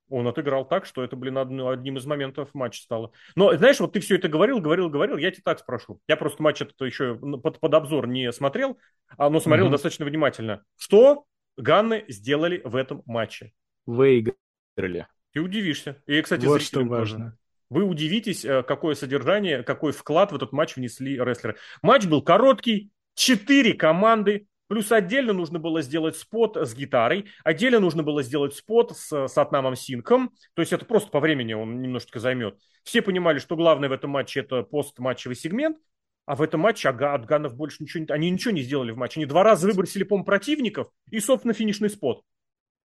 он 0.09 0.27
отыграл 0.27 0.67
так, 0.67 0.85
что 0.85 1.03
это, 1.03 1.15
блин, 1.15 1.37
одним 1.37 1.97
из 1.97 2.05
моментов 2.05 2.49
матча 2.53 2.81
стало. 2.81 3.11
Но, 3.35 3.55
знаешь, 3.55 3.79
вот 3.79 3.93
ты 3.93 4.01
все 4.01 4.15
это 4.15 4.27
говорил, 4.27 4.59
говорил, 4.59 4.89
говорил, 4.89 5.17
я 5.17 5.31
тебе 5.31 5.43
так 5.43 5.59
спрошу. 5.59 6.01
Я 6.07 6.17
просто 6.17 6.43
матч 6.43 6.61
этот 6.61 6.79
еще 6.81 7.15
под, 7.15 7.59
под 7.59 7.73
обзор 7.73 8.07
не 8.07 8.31
смотрел, 8.33 8.77
а, 9.17 9.29
но 9.29 9.39
смотрел 9.39 9.67
угу. 9.67 9.73
достаточно 9.73 10.03
внимательно. 10.03 10.63
Что 10.77 11.23
Ганны 11.55 12.03
сделали 12.09 12.61
в 12.65 12.75
этом 12.75 13.01
матче? 13.05 13.53
Выиграли. 13.85 15.07
Ты 15.33 15.39
удивишься. 15.39 16.01
И, 16.07 16.21
кстати, 16.21 16.45
вот 16.45 16.61
что 16.61 16.83
важно. 16.83 17.37
Вы 17.69 17.83
удивитесь, 17.83 18.43
э, 18.43 18.63
какое 18.63 18.95
содержание, 18.95 19.63
какой 19.63 19.93
вклад 19.93 20.33
в 20.33 20.35
этот 20.35 20.51
матч 20.51 20.75
внесли 20.75 21.15
рестлеры. 21.17 21.55
Матч 21.81 22.05
был 22.05 22.21
короткий, 22.21 22.91
четыре 23.15 23.73
команды, 23.73 24.47
плюс 24.67 24.91
отдельно 24.91 25.31
нужно 25.31 25.57
было 25.57 25.81
сделать 25.81 26.17
спот 26.17 26.57
с 26.57 26.75
гитарой, 26.75 27.27
отдельно 27.45 27.79
нужно 27.79 28.03
было 28.03 28.23
сделать 28.23 28.55
спот 28.55 28.97
с 28.97 29.27
Сатнамом 29.29 29.77
Синком, 29.77 30.31
то 30.53 30.61
есть 30.61 30.73
это 30.73 30.83
просто 30.85 31.11
по 31.11 31.21
времени 31.21 31.53
он 31.53 31.81
немножечко 31.81 32.19
займет. 32.19 32.57
Все 32.83 33.01
понимали, 33.01 33.39
что 33.39 33.55
главное 33.55 33.87
в 33.87 33.93
этом 33.93 34.09
матче 34.11 34.41
это 34.41 34.63
постматчевый 34.63 35.37
сегмент, 35.37 35.77
а 36.25 36.35
в 36.35 36.41
этом 36.41 36.61
матче 36.61 36.89
от 36.89 37.25
Ганов 37.25 37.55
больше 37.55 37.83
ничего 37.83 38.03
не... 38.03 38.11
Они 38.11 38.29
ничего 38.29 38.51
не 38.51 38.61
сделали 38.61 38.91
в 38.91 38.97
матче. 38.97 39.19
Они 39.19 39.25
два 39.25 39.43
раза 39.43 39.67
выбросили, 39.67 40.03
по 40.03 40.21
противников 40.23 40.89
и, 41.09 41.19
собственно, 41.19 41.53
финишный 41.53 41.89
спот. 41.89 42.23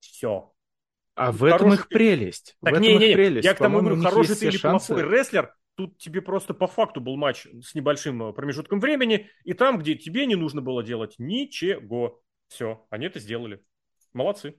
Все. 0.01 0.53
А 1.17 1.33
в 1.33 1.45
этом 1.45 1.73
их 1.73 1.89
прелесть. 1.89 2.57
Так, 2.63 2.75
в 2.75 2.77
этом 2.77 2.83
не, 2.83 2.97
не, 2.99 3.09
их 3.09 3.17
прелесть. 3.17 3.45
Я 3.45 3.55
к 3.55 3.59
тому 3.59 3.81
говорю, 3.81 4.01
хороший 4.03 4.37
ты 4.37 4.47
или 4.47 4.57
шансы... 4.57 4.95
плохой 4.95 5.11
рестлер, 5.11 5.55
тут 5.75 5.97
тебе 5.99 6.21
просто 6.21 6.53
по 6.55 6.67
факту 6.67 7.01
был 7.01 7.17
матч 7.17 7.47
с 7.63 7.75
небольшим 7.75 8.23
э, 8.23 8.33
промежутком 8.33 8.81
времени, 8.81 9.31
и 9.45 9.55
там, 9.55 9.79
где 9.79 9.95
тебе 9.95 10.27
не 10.27 10.37
нужно 10.37 10.61
было 10.61 10.85
делать 10.85 11.15
ничего. 11.19 12.21
Все, 12.49 12.87
они 12.91 13.07
это 13.07 13.19
сделали. 13.19 13.63
Молодцы. 14.13 14.59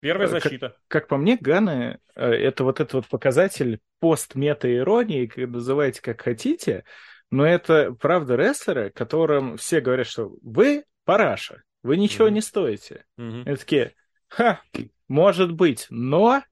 Первая 0.00 0.28
э, 0.28 0.30
защита. 0.30 0.68
Как, 0.68 1.02
как 1.02 1.08
по 1.08 1.16
мне, 1.16 1.36
Ганы 1.40 1.98
э, 2.14 2.24
это 2.24 2.62
вот 2.62 2.80
этот 2.80 2.94
вот 2.94 3.06
показатель 3.08 3.80
пост-мета-иронии, 3.98 5.30
называйте 5.46 6.00
как 6.02 6.22
хотите, 6.22 6.84
но 7.30 7.44
это 7.44 7.92
правда 7.92 8.36
рестлеры, 8.36 8.90
которым 8.90 9.56
все 9.56 9.80
говорят, 9.80 10.06
что 10.06 10.36
вы 10.42 10.84
параша, 11.04 11.64
вы 11.82 11.96
ничего 11.96 12.28
mm-hmm. 12.28 12.32
не 12.32 12.40
стоите. 12.40 13.04
Mm-hmm. 13.18 13.52
И 13.52 13.56
такие, 13.56 13.94
ха, 14.28 14.60
может 15.08 15.52
быть, 15.52 15.86
но... 15.90 16.42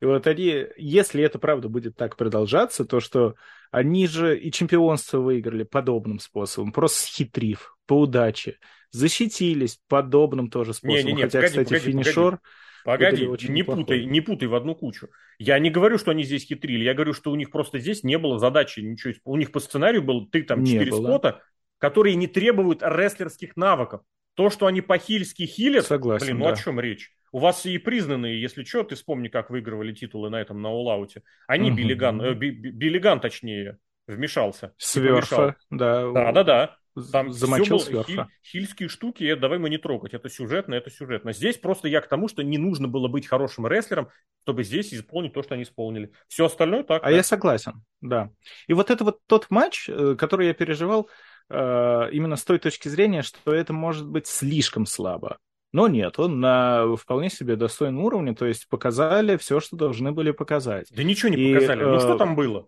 И 0.00 0.04
вот 0.04 0.26
они, 0.26 0.66
если 0.76 1.24
это 1.24 1.38
правда 1.38 1.70
будет 1.70 1.96
так 1.96 2.16
продолжаться, 2.16 2.84
то 2.84 3.00
что 3.00 3.34
они 3.70 4.06
же 4.06 4.38
и 4.38 4.52
чемпионство 4.52 5.20
выиграли 5.20 5.62
подобным 5.62 6.18
способом, 6.18 6.70
просто 6.70 7.06
схитрив, 7.06 7.76
по 7.86 8.00
удаче, 8.00 8.58
защитились 8.90 9.80
подобным 9.88 10.50
тоже 10.50 10.74
способом. 10.74 11.06
Не, 11.06 11.12
не, 11.12 11.12
не, 11.14 11.22
Хотя, 11.22 11.38
погоди, 11.38 11.48
кстати, 11.48 11.68
погоди, 11.68 11.84
финишер... 11.92 12.40
Погоди, 12.84 13.24
погоди 13.24 13.48
не 13.48 13.62
путай, 13.64 14.04
не 14.04 14.20
путай 14.20 14.48
в 14.48 14.54
одну 14.54 14.74
кучу. 14.74 15.08
Я 15.38 15.58
не 15.58 15.70
говорю, 15.70 15.98
что 15.98 16.12
они 16.12 16.22
здесь 16.22 16.46
хитрили, 16.46 16.84
я 16.84 16.94
говорю, 16.94 17.14
что 17.14 17.32
у 17.32 17.34
них 17.34 17.50
просто 17.50 17.78
здесь 17.78 18.04
не 18.04 18.16
было 18.16 18.38
задачи 18.38 18.80
ничего. 18.80 19.14
У 19.24 19.36
них 19.36 19.50
по 19.50 19.60
сценарию 19.60 20.02
был 20.02 20.26
ты 20.26 20.42
там 20.42 20.64
четыре 20.64 20.92
спота, 20.92 21.42
которые 21.78 22.14
не 22.14 22.26
требуют 22.26 22.82
рестлерских 22.82 23.56
навыков. 23.56 24.02
То, 24.36 24.50
что 24.50 24.66
они 24.66 24.82
по-хильски 24.82 25.46
хилят, 25.46 25.86
Согласен, 25.86 26.26
блин, 26.26 26.38
ну 26.38 26.44
да. 26.44 26.52
о 26.52 26.56
чем 26.56 26.78
речь? 26.78 27.12
У 27.32 27.38
вас 27.38 27.66
и 27.66 27.78
признанные, 27.78 28.40
если 28.40 28.64
что, 28.64 28.84
ты 28.84 28.94
вспомни, 28.94 29.28
как 29.28 29.50
выигрывали 29.50 29.92
титулы 29.92 30.30
на 30.30 30.40
этом, 30.40 30.60
на 30.62 30.70
Улауте. 30.70 31.22
Они, 31.46 31.70
угу. 31.70 31.78
Биллиган, 31.78 32.20
э, 32.20 32.34
Биллиган, 32.34 33.20
точнее, 33.20 33.78
вмешался. 34.06 34.74
Сверфа, 34.76 35.56
да. 35.70 36.12
Да, 36.12 36.32
да, 36.32 36.44
да. 36.44 36.76
Там 37.12 37.30
замочил 37.30 37.78
сверфа. 37.78 38.06
Хиль, 38.06 38.26
хильские 38.42 38.88
штуки, 38.88 39.24
это 39.24 39.42
давай 39.42 39.58
мы 39.58 39.68
не 39.68 39.76
трогать. 39.76 40.14
Это 40.14 40.30
сюжетно, 40.30 40.74
это 40.74 40.90
сюжетно. 40.90 41.32
Здесь 41.32 41.58
просто 41.58 41.88
я 41.88 42.00
к 42.00 42.08
тому, 42.08 42.28
что 42.28 42.42
не 42.42 42.56
нужно 42.56 42.88
было 42.88 43.08
быть 43.08 43.26
хорошим 43.26 43.66
рестлером, 43.66 44.08
чтобы 44.44 44.64
здесь 44.64 44.94
исполнить 44.94 45.34
то, 45.34 45.42
что 45.42 45.54
они 45.54 45.64
исполнили. 45.64 46.12
Все 46.28 46.46
остальное 46.46 46.84
так. 46.84 47.02
А 47.02 47.10
да. 47.10 47.16
я 47.16 47.22
согласен, 47.22 47.84
да. 48.00 48.30
И 48.66 48.72
вот 48.72 48.90
это 48.90 49.04
вот 49.04 49.18
тот 49.26 49.50
матч, 49.50 49.90
э, 49.90 50.14
который 50.16 50.46
я 50.46 50.54
переживал, 50.54 51.10
именно 51.48 52.36
с 52.36 52.44
той 52.44 52.58
точки 52.58 52.88
зрения, 52.88 53.22
что 53.22 53.54
это 53.54 53.72
может 53.72 54.06
быть 54.08 54.26
слишком 54.26 54.84
слабо. 54.86 55.38
Но 55.76 55.88
нет, 55.88 56.18
он 56.18 56.40
на 56.40 56.96
вполне 56.96 57.28
себе 57.28 57.54
достойном 57.54 58.02
уровне, 58.02 58.34
то 58.34 58.46
есть 58.46 58.66
показали 58.66 59.36
все, 59.36 59.60
что 59.60 59.76
должны 59.76 60.10
были 60.10 60.30
показать. 60.30 60.86
Да 60.90 61.02
ничего 61.02 61.28
не 61.28 61.36
и, 61.36 61.54
показали. 61.54 61.84
Ну 61.84 62.00
что 62.00 62.14
э, 62.14 62.18
там 62.18 62.34
было? 62.34 62.66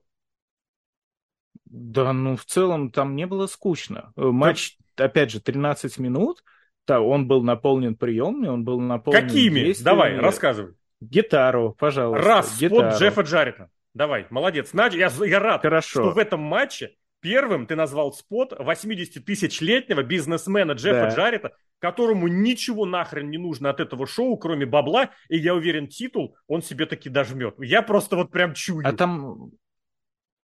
Да, 1.64 2.12
ну 2.12 2.36
в 2.36 2.44
целом 2.44 2.90
там 2.90 3.16
не 3.16 3.26
было 3.26 3.46
скучно. 3.46 4.12
Э, 4.14 4.26
матч, 4.26 4.76
да. 4.94 5.06
опять 5.06 5.30
же, 5.30 5.40
13 5.40 5.98
минут. 5.98 6.44
Да, 6.86 7.00
он 7.00 7.26
был 7.26 7.42
наполнен 7.42 7.94
приемами, 7.94 8.48
он 8.48 8.64
был 8.64 8.78
наполнен 8.78 9.22
Какими? 9.22 9.60
Действиями. 9.60 9.84
Давай, 9.84 10.16
рассказывай. 10.18 10.74
Гитару, 11.00 11.76
пожалуйста. 11.78 12.28
Раз, 12.28 12.58
гитару. 12.58 12.90
спот 12.90 13.00
Джеффа 13.00 13.20
Джарета. 13.22 13.70
Давай, 13.94 14.26
молодец. 14.28 14.72
Я, 14.74 15.08
я 15.08 15.40
рад, 15.40 15.62
Хорошо. 15.62 15.88
что 15.88 16.10
в 16.10 16.18
этом 16.18 16.40
матче 16.40 16.94
Первым 17.20 17.66
ты 17.66 17.74
назвал 17.74 18.12
спот 18.12 18.52
80 18.58 19.24
тысяч-летнего 19.24 20.02
бизнесмена 20.02 20.72
Джеффа 20.72 21.08
да. 21.08 21.14
Джарета, 21.14 21.52
которому 21.78 22.28
ничего 22.28 22.86
нахрен 22.86 23.30
не 23.30 23.38
нужно 23.38 23.70
от 23.70 23.80
этого 23.80 24.06
шоу, 24.06 24.36
кроме 24.36 24.66
бабла, 24.66 25.10
и 25.28 25.36
я 25.36 25.54
уверен, 25.54 25.88
титул 25.88 26.36
он 26.46 26.62
себе 26.62 26.86
таки 26.86 27.08
дожмет. 27.08 27.54
Я 27.58 27.82
просто 27.82 28.16
вот 28.16 28.30
прям 28.30 28.54
чую. 28.54 28.86
А 28.86 28.92
там 28.92 29.50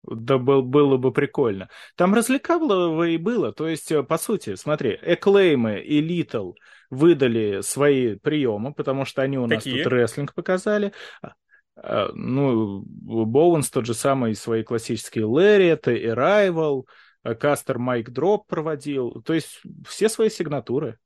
да 0.07 0.37
был, 0.37 0.61
было 0.61 0.97
бы 0.97 1.11
прикольно. 1.11 1.69
Там 1.95 2.13
развлекалово 2.13 3.07
и 3.07 3.17
было. 3.17 3.51
То 3.51 3.67
есть, 3.67 3.91
э, 3.91 4.03
по 4.03 4.17
сути, 4.17 4.55
смотри, 4.55 4.99
Эклеймы 5.01 5.79
и 5.79 5.99
Литл 6.01 6.53
выдали 6.89 7.61
свои 7.61 8.15
приемы, 8.15 8.73
потому 8.73 9.05
что 9.05 9.21
они 9.21 9.37
у 9.37 9.47
нас 9.47 9.63
Какие? 9.63 9.83
тут 9.83 9.91
рестлинг 9.91 10.33
показали. 10.33 10.93
А, 11.75 12.09
ну, 12.13 12.83
Боуэнс 12.85 13.69
тот 13.69 13.85
же 13.85 13.93
самый, 13.93 14.35
свои 14.35 14.63
классические 14.63 15.25
лариаты, 15.25 15.93
Arrival, 15.93 16.83
Кастер 17.39 17.79
Mic 17.79 18.11
Drop 18.11 18.47
проводил. 18.47 19.21
То 19.25 19.33
есть 19.33 19.61
все 19.87 20.09
свои 20.09 20.29
сигнатуры. 20.29 20.99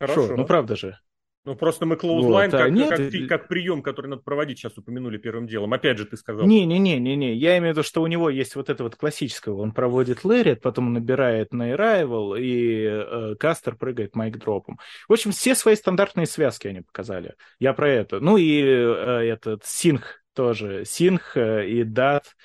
Хорошо. 0.00 0.28
Шо, 0.28 0.36
ну, 0.36 0.46
правда 0.46 0.76
же. 0.76 0.98
Ну, 1.44 1.56
просто 1.56 1.86
мы 1.86 1.96
clothesline 1.96 2.50
вот, 2.52 2.56
а 2.56 2.62
как, 2.64 2.70
нет, 2.70 2.90
как, 2.90 3.28
как 3.28 3.48
прием, 3.48 3.82
который 3.82 4.06
надо 4.06 4.22
проводить, 4.22 4.58
сейчас 4.58 4.78
упомянули 4.78 5.18
первым 5.18 5.48
делом. 5.48 5.72
Опять 5.72 5.98
же, 5.98 6.04
ты 6.04 6.16
сказал. 6.16 6.46
Не-не-не-не-не. 6.46 7.34
Я 7.34 7.58
имею 7.58 7.74
в 7.74 7.76
виду, 7.76 7.82
что 7.82 8.00
у 8.00 8.06
него 8.06 8.30
есть 8.30 8.54
вот 8.54 8.70
это 8.70 8.84
вот 8.84 8.94
классическое. 8.94 9.52
Он 9.52 9.72
проводит 9.72 10.24
Лэрит, 10.24 10.60
потом 10.62 10.92
набирает 10.92 11.52
на 11.52 11.72
Arrival, 11.72 12.40
и 12.40 12.84
э, 12.84 13.34
Кастер 13.40 13.74
прыгает 13.74 14.14
майк 14.14 14.38
дропом. 14.38 14.78
В 15.08 15.14
общем, 15.14 15.32
все 15.32 15.56
свои 15.56 15.74
стандартные 15.74 16.26
связки 16.26 16.68
они 16.68 16.82
показали. 16.82 17.34
Я 17.58 17.72
про 17.72 17.90
это. 17.90 18.20
Ну 18.20 18.36
и 18.36 18.62
э, 18.62 19.24
этот 19.24 19.64
Синх 19.64 20.22
тоже. 20.34 20.84
Синх 20.84 21.36
э, 21.36 21.68
и 21.68 21.82
Дат. 21.82 22.36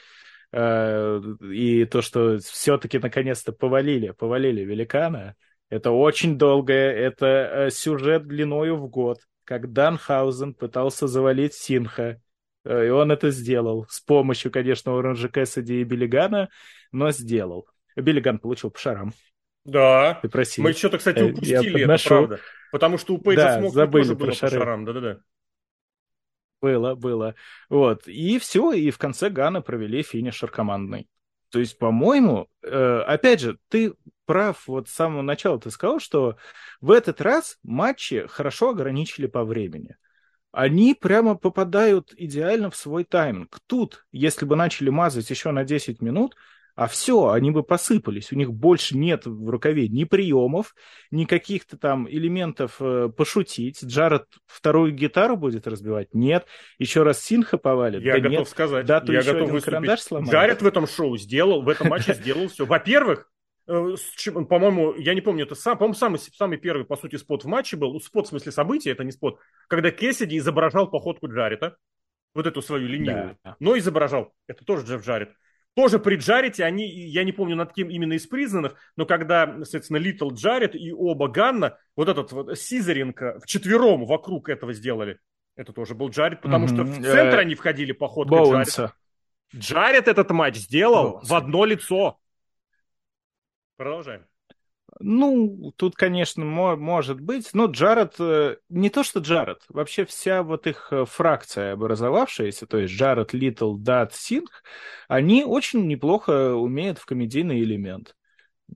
Э, 0.52 1.22
и 1.42 1.86
то, 1.86 2.02
что 2.02 2.40
все-таки 2.40 2.98
наконец-то 2.98 3.52
повалили, 3.52 4.10
повалили 4.10 4.62
великана. 4.62 5.36
Это 5.70 5.92
очень 5.92 6.38
долгое, 6.38 6.92
это 6.94 7.26
э, 7.26 7.70
сюжет 7.72 8.26
длиною 8.26 8.78
в 8.78 8.88
год, 8.90 9.20
как 9.44 9.74
Данхаузен 9.74 10.54
пытался 10.54 11.08
завалить 11.08 11.54
Синха, 11.54 12.22
э, 12.64 12.88
и 12.88 12.90
он 12.90 13.12
это 13.12 13.32
сделал 13.32 13.86
с 13.90 14.00
помощью, 14.00 14.52
конечно, 14.52 14.98
Оранжа 14.98 15.28
Кэссиди 15.28 15.82
и 15.82 15.84
Биллигана, 15.84 16.50
но 16.92 17.12
сделал. 17.12 17.68
Биллиган 17.98 18.40
получил 18.40 18.72
по 18.72 18.80
шарам. 18.80 19.14
Да. 19.66 20.20
Ты 20.22 20.30
просил. 20.30 20.64
Мы 20.64 20.72
что-то, 20.72 20.98
кстати, 20.98 21.20
э, 21.20 21.32
упустили, 21.32 21.84
это 21.84 22.08
правда. 22.08 22.40
Потому 22.72 22.98
что 22.98 23.16
у 23.16 23.18
Пейджа 23.18 23.44
да, 23.44 23.60
Смока 23.60 23.74
забыли 23.74 24.04
тоже 24.04 24.16
было 24.16 24.34
шары. 24.34 24.52
по 24.52 24.58
шарам. 24.58 24.86
Да-да-да. 24.86 25.20
Было, 26.62 26.96
было. 26.96 27.36
Вот. 27.70 28.08
И 28.08 28.40
все, 28.40 28.72
и 28.72 28.90
в 28.90 28.98
конце 28.98 29.30
Гана 29.30 29.62
провели 29.62 30.02
финишер 30.02 30.50
командный. 30.50 31.08
То 31.50 31.60
есть, 31.60 31.78
по-моему, 31.78 32.48
э, 32.62 33.00
опять 33.06 33.40
же, 33.40 33.58
ты 33.70 33.94
прав, 34.26 34.68
вот 34.68 34.90
с 34.90 34.94
самого 34.94 35.22
начала 35.22 35.60
ты 35.60 35.72
сказал, 35.72 36.00
что 36.00 36.38
в 36.82 36.92
этот 36.92 37.22
раз 37.22 37.58
матчи 37.64 38.28
хорошо 38.28 38.70
ограничили 38.70 39.26
по 39.28 39.44
времени. 39.44 39.96
Они 40.52 40.94
прямо 40.94 41.36
попадают 41.36 42.14
идеально 42.16 42.70
в 42.70 42.76
свой 42.76 43.04
тайминг. 43.04 43.60
Тут, 43.68 44.06
если 44.12 44.46
бы 44.46 44.56
начали 44.56 44.90
мазать 44.90 45.30
еще 45.30 45.52
на 45.52 45.64
10 45.64 46.02
минут, 46.02 46.36
а 46.78 46.86
все, 46.86 47.30
они 47.30 47.50
бы 47.50 47.64
посыпались. 47.64 48.32
У 48.32 48.36
них 48.36 48.54
больше 48.54 48.96
нет 48.96 49.26
в 49.26 49.50
рукаве 49.50 49.88
ни 49.88 50.04
приемов, 50.04 50.76
ни 51.10 51.26
каких-то 51.26 51.76
там 51.76 52.08
элементов 52.08 52.76
э, 52.80 53.10
пошутить. 53.10 53.84
Джаред 53.84 54.28
вторую 54.46 54.94
гитару 54.94 55.38
будет 55.38 55.66
разбивать? 55.66 56.14
Нет. 56.14 56.46
Еще 56.78 57.02
раз 57.02 57.20
Синха 57.20 57.58
повалит? 57.58 58.04
Я 58.04 58.14
да 58.14 58.20
готов 58.20 58.38
нет. 58.38 58.48
сказать. 58.48 58.86
Да, 58.86 59.04
я 59.08 59.20
еще 59.20 59.34
готов 59.34 59.50
один 59.50 59.62
карандаш 59.62 60.02
сломает. 60.02 60.32
Джаред 60.32 60.62
в 60.62 60.68
этом 60.68 60.86
шоу 60.86 61.18
сделал, 61.18 61.64
в 61.64 61.70
этом 61.70 61.88
матче 61.88 62.14
сделал 62.22 62.48
все. 62.48 62.68
Во-первых, 62.68 63.28
э, 63.66 63.96
по-моему, 64.48 64.94
я 64.98 65.16
не 65.16 65.22
помню, 65.22 65.46
это 65.46 65.56
сам, 65.56 65.80
по-моему, 65.80 65.96
самый, 65.96 66.20
самый 66.20 66.60
первый, 66.60 66.86
по 66.86 66.96
сути, 66.96 67.16
спот 67.16 67.44
в 67.44 67.48
матче 67.48 67.76
был, 67.76 68.00
спот 68.02 68.28
в 68.28 68.30
смысле 68.30 68.52
события, 68.52 68.92
это 68.92 69.04
не 69.04 69.12
спот, 69.12 69.40
когда 69.68 69.90
Кессиди 69.90 70.38
изображал 70.38 70.92
походку 70.92 71.28
Джарета, 71.28 71.76
вот 72.36 72.46
эту 72.46 72.62
свою 72.62 72.88
ленивую, 72.88 73.36
да. 73.44 73.56
но 73.60 73.76
изображал, 73.80 74.32
это 74.46 74.64
тоже 74.64 74.86
Джефф 74.86 75.04
Джаред 75.04 75.34
тоже 75.78 76.00
при 76.00 76.16
Джарете, 76.16 76.66
они, 76.66 76.90
я 76.90 77.24
не 77.24 77.32
помню 77.32 77.56
над 77.56 77.72
кем 77.72 77.92
именно 77.92 78.14
из 78.14 78.26
признанных, 78.26 78.74
но 78.96 79.06
когда, 79.06 79.46
соответственно, 79.58 79.98
Литл 79.98 80.32
Джаред 80.32 80.74
и 80.74 80.92
оба 80.92 81.28
Ганна, 81.28 81.78
вот 81.96 82.10
этот 82.10 82.32
вот 82.32 82.58
Сизеринг 82.58 83.22
вчетвером 83.44 84.08
вокруг 84.08 84.50
этого 84.50 84.74
сделали. 84.74 85.20
Это 85.56 85.74
тоже 85.74 85.94
был 85.94 86.10
Джаред, 86.10 86.42
потому 86.42 86.66
mm-hmm. 86.66 86.74
что 86.74 86.84
в 86.84 87.04
центр 87.04 87.38
они 87.38 87.54
входили 87.54 87.92
по 87.92 88.08
ходу 88.08 88.64
Джаред. 88.66 88.92
Джаред 89.56 90.08
этот 90.08 90.32
матч 90.32 90.56
сделал 90.56 91.12
Боунса. 91.12 91.28
в 91.32 91.38
одно 91.38 91.66
лицо. 91.66 92.20
Продолжаем. 93.76 94.26
Ну, 95.00 95.72
тут, 95.76 95.96
конечно, 95.96 96.44
может 96.44 97.22
быть, 97.22 97.50
но 97.54 97.66
Джаред, 97.66 98.16
э, 98.20 98.58
не 98.70 98.90
то 98.90 99.04
что 99.04 99.20
Джаред, 99.20 99.60
вообще 99.70 100.06
вся 100.06 100.44
вот 100.44 100.66
их 100.66 100.88
э, 100.92 101.06
фракция 101.06 101.74
образовавшаяся, 101.74 102.66
то 102.66 102.78
есть 102.78 102.94
Джаред, 102.94 103.34
Литл, 103.34 103.76
Датт, 103.76 104.16
Синг, 104.16 104.64
они 105.08 105.44
очень 105.44 105.88
неплохо 105.88 106.54
умеют 106.54 106.98
в 106.98 107.06
комедийный 107.06 107.62
элемент. 107.62 108.16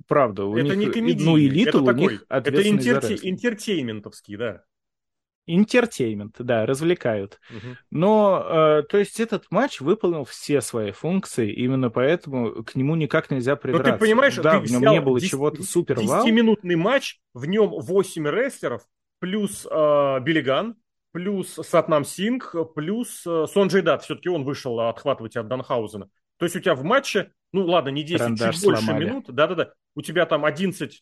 Правда, 0.07 0.45
у 0.45 0.55
это 0.55 0.75
них, 0.75 0.87
не 0.87 0.93
комедийный, 0.93 1.31
ну 1.31 1.37
и 1.37 1.49
Литл 1.49 1.69
это 1.69 1.81
у 1.81 1.85
такой, 1.85 2.13
них 2.13 2.25
Это 2.29 2.61
интерти- 2.61 3.19
entertainment 3.21 3.97
овский, 3.97 4.37
да. 4.37 4.63
Entertainment, 5.47 6.35
да, 6.39 6.65
развлекают. 6.65 7.39
Угу. 7.49 7.77
Но, 7.89 8.45
э, 8.47 8.83
то 8.83 8.97
есть, 8.97 9.19
этот 9.19 9.45
матч 9.49 9.81
выполнил 9.81 10.23
все 10.23 10.61
свои 10.61 10.91
функции, 10.91 11.51
именно 11.51 11.89
поэтому 11.89 12.63
к 12.63 12.75
нему 12.75 12.95
никак 12.95 13.31
нельзя 13.31 13.55
придраться. 13.55 13.91
Но 13.91 13.97
ты 13.97 14.05
понимаешь, 14.05 14.35
да, 14.35 14.59
ты 14.59 14.67
в 14.67 14.71
нем 14.71 14.81
не 14.81 15.01
было 15.01 15.19
10, 15.19 15.31
чего-то 15.31 15.63
супер 15.63 15.97
10-минутный 15.97 16.75
матч, 16.75 17.19
в 17.33 17.45
нем 17.45 17.69
8 17.69 18.27
рестлеров, 18.27 18.83
плюс 19.19 19.67
э, 19.69 20.19
Биллиган, 20.21 20.75
плюс 21.11 21.53
Сатнам 21.53 22.05
Синг, 22.05 22.55
плюс 22.75 23.23
э, 23.25 23.45
Сонджей 23.51 23.81
Дат. 23.81 24.03
Все-таки 24.03 24.29
он 24.29 24.43
вышел 24.43 24.79
отхватывать 24.79 25.35
от 25.35 25.47
Данхаузена. 25.47 26.09
То 26.37 26.45
есть 26.45 26.55
у 26.55 26.59
тебя 26.59 26.75
в 26.75 26.83
матче, 26.83 27.31
ну 27.53 27.65
ладно, 27.65 27.89
не 27.89 28.03
10, 28.03 28.19
Карандаш 28.19 28.55
чуть 28.55 28.63
больше 28.63 28.83
сломали. 28.83 29.05
минут, 29.05 29.25
да-да-да, 29.27 29.73
у 29.95 30.01
тебя 30.01 30.25
там 30.25 30.45
11-12 30.45 31.01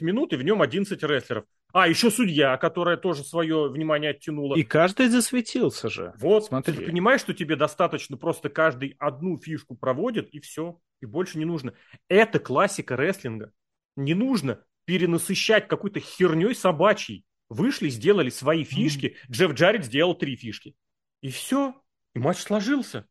минут, 0.00 0.32
и 0.32 0.36
в 0.36 0.42
нем 0.42 0.62
11 0.62 1.02
рестлеров. 1.02 1.44
А, 1.72 1.88
еще 1.88 2.10
судья, 2.10 2.56
которая 2.56 2.96
тоже 2.96 3.24
свое 3.24 3.68
внимание 3.68 4.10
оттянула. 4.10 4.54
И 4.54 4.62
каждый 4.62 5.08
засветился 5.08 5.88
же. 5.88 6.12
Вот, 6.18 6.44
Смотри. 6.44 6.74
ты 6.74 6.84
понимаешь, 6.84 7.20
что 7.20 7.34
тебе 7.34 7.56
достаточно 7.56 8.16
просто 8.16 8.48
каждый 8.48 8.94
одну 8.98 9.38
фишку 9.38 9.74
проводит, 9.74 10.28
и 10.30 10.40
все, 10.40 10.78
и 11.00 11.06
больше 11.06 11.38
не 11.38 11.44
нужно. 11.44 11.72
Это 12.08 12.38
классика 12.38 12.96
рестлинга. 12.96 13.52
Не 13.96 14.14
нужно 14.14 14.62
перенасыщать 14.84 15.66
какой-то 15.68 16.00
херней 16.00 16.54
собачьей. 16.54 17.24
Вышли, 17.48 17.88
сделали 17.88 18.30
свои 18.30 18.64
фишки, 18.64 19.06
mm. 19.06 19.30
Джефф 19.30 19.52
Джаред 19.52 19.84
сделал 19.84 20.14
три 20.14 20.36
фишки. 20.36 20.74
И 21.20 21.30
все, 21.30 21.74
и 22.14 22.18
матч 22.18 22.38
сложился. 22.38 23.06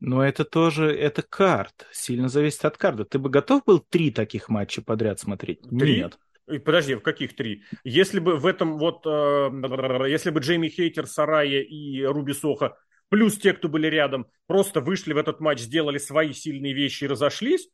Но 0.00 0.24
это 0.24 0.44
тоже, 0.44 0.94
это 0.96 1.22
карт. 1.22 1.86
Сильно 1.92 2.28
зависит 2.28 2.64
от 2.64 2.78
карты. 2.78 3.04
Ты 3.04 3.18
бы 3.18 3.28
готов 3.28 3.64
был 3.64 3.80
три 3.80 4.10
таких 4.10 4.48
матча 4.48 4.82
подряд 4.82 5.20
смотреть? 5.20 5.60
Три? 5.62 5.98
Нет. 5.98 6.18
Подожди, 6.64 6.94
в 6.94 7.02
каких 7.02 7.36
три? 7.36 7.62
Если 7.84 8.18
бы 8.18 8.36
в 8.36 8.46
этом 8.46 8.78
вот, 8.78 9.06
э, 9.06 10.08
если 10.08 10.30
бы 10.30 10.40
Джейми 10.40 10.68
Хейтер, 10.68 11.06
Сарая 11.06 11.60
и 11.60 12.02
Руби 12.02 12.32
Соха, 12.32 12.76
плюс 13.08 13.38
те, 13.38 13.52
кто 13.52 13.68
были 13.68 13.86
рядом, 13.86 14.26
просто 14.46 14.80
вышли 14.80 15.12
в 15.12 15.18
этот 15.18 15.38
матч, 15.38 15.60
сделали 15.60 15.98
свои 15.98 16.32
сильные 16.32 16.72
вещи 16.72 17.04
и 17.04 17.06
разошлись, 17.06 17.68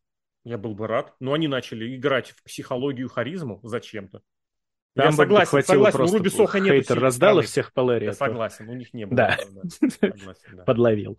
я 0.44 0.58
был 0.58 0.74
бы 0.74 0.86
рад. 0.86 1.14
Но 1.20 1.32
они 1.32 1.48
начали 1.48 1.96
играть 1.96 2.30
в 2.30 2.42
психологию, 2.42 3.08
харизму 3.08 3.60
зачем-то. 3.62 4.20
Там 4.94 5.06
я 5.06 5.12
согласен, 5.12 5.62
согласен, 5.62 6.00
у 6.00 6.06
Руби 6.06 6.30
Соха 6.30 6.58
нет. 6.58 6.74
Хейтер 6.74 6.98
раздал 6.98 7.38
их 7.38 7.46
всех 7.46 7.72
по 7.72 7.80
Лэри. 7.80 8.06
Я 8.06 8.12
согласен, 8.14 8.68
у 8.68 8.74
них 8.74 8.94
не 8.94 9.06
было. 9.06 9.16
Да, 9.16 9.38
да. 10.00 10.64
подловил. 10.66 11.18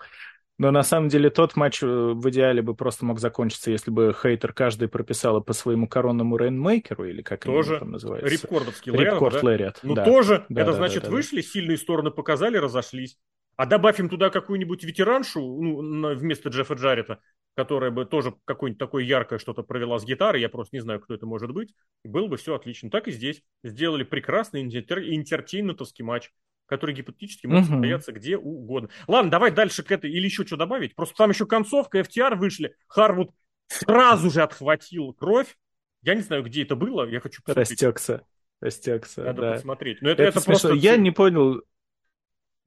Но 0.59 0.71
на 0.71 0.81
самом 0.81 1.09
деле 1.09 1.29
тот 1.29 1.55
матч 1.55 1.83
э, 1.83 1.85
в 1.85 2.29
идеале 2.29 2.63
бы 2.63 2.73
просто 2.73 3.05
мог 3.05 3.19
закончиться, 3.19 3.69
если 3.69 3.91
бы 3.91 4.15
хейтер 4.19 4.53
каждый 4.53 4.87
прописала 4.87 5.39
по 5.39 5.53
своему 5.53 5.87
коронному 5.87 6.35
рейнмейкеру, 6.35 7.05
или 7.05 7.21
как 7.21 7.43
тоже 7.43 7.73
это 7.73 7.79
там 7.81 7.91
называется. 7.91 8.29
Рипкордовский 8.29 8.91
Рипкорд 8.91 9.35
да? 9.35 9.45
Лэриат. 9.45 9.79
Ну 9.83 9.93
да. 9.93 10.03
тоже, 10.03 10.45
да, 10.49 10.61
это 10.61 10.71
да, 10.71 10.77
значит 10.77 11.03
да, 11.03 11.09
да, 11.09 11.15
вышли, 11.15 11.41
да. 11.41 11.47
сильные 11.47 11.77
стороны 11.77 12.09
показали, 12.09 12.57
разошлись. 12.57 13.19
А 13.55 13.65
добавим 13.67 14.09
туда 14.09 14.29
какую-нибудь 14.29 14.83
ветераншу 14.83 15.41
ну, 15.41 16.15
вместо 16.15 16.49
Джеффа 16.49 16.73
Джарета, 16.73 17.19
которая 17.55 17.91
бы 17.91 18.05
тоже 18.05 18.35
какое-нибудь 18.45 18.79
такое 18.79 19.03
яркое 19.03 19.37
что-то 19.39 19.61
провела 19.61 19.99
с 19.99 20.05
гитарой, 20.05 20.41
я 20.41 20.49
просто 20.49 20.75
не 20.75 20.81
знаю, 20.81 20.99
кто 21.01 21.13
это 21.13 21.25
может 21.27 21.51
быть, 21.51 21.73
было 22.03 22.27
бы 22.27 22.37
все 22.37 22.55
отлично. 22.55 22.89
Так 22.89 23.07
и 23.07 23.11
здесь. 23.11 23.43
Сделали 23.63 24.03
прекрасный 24.03 24.63
интер- 24.63 25.03
интертейментовский 25.03 26.03
матч 26.03 26.31
который 26.67 26.93
гипотетически 26.93 27.47
может 27.47 27.69
угу. 27.69 27.75
состояться 27.75 28.11
где 28.11 28.37
угодно. 28.37 28.89
Ладно, 29.07 29.31
давай 29.31 29.51
дальше 29.51 29.83
к 29.83 29.91
этой, 29.91 30.11
или 30.11 30.25
еще 30.25 30.45
что 30.45 30.57
добавить. 30.57 30.95
Просто 30.95 31.15
там 31.15 31.31
еще 31.31 31.45
концовка, 31.45 31.99
FTR 31.99 32.35
вышли, 32.35 32.75
Харвуд 32.87 33.31
сразу 33.67 34.29
же 34.29 34.43
отхватил 34.43 35.13
кровь. 35.13 35.57
Я 36.03 36.13
не 36.13 36.21
знаю, 36.21 36.43
где 36.43 36.63
это 36.63 36.75
было, 36.75 37.07
я 37.09 37.19
хочу 37.19 37.41
посмотреть. 37.41 37.71
Растекся, 37.71 38.23
растекся, 38.61 39.23
Надо 39.23 39.41
да. 39.41 39.53
посмотреть. 39.53 40.01
Но 40.01 40.09
это, 40.09 40.23
это, 40.23 40.37
это 40.37 40.45
просто... 40.45 40.73
Я 40.73 40.95
не 40.97 41.11
понял, 41.11 41.63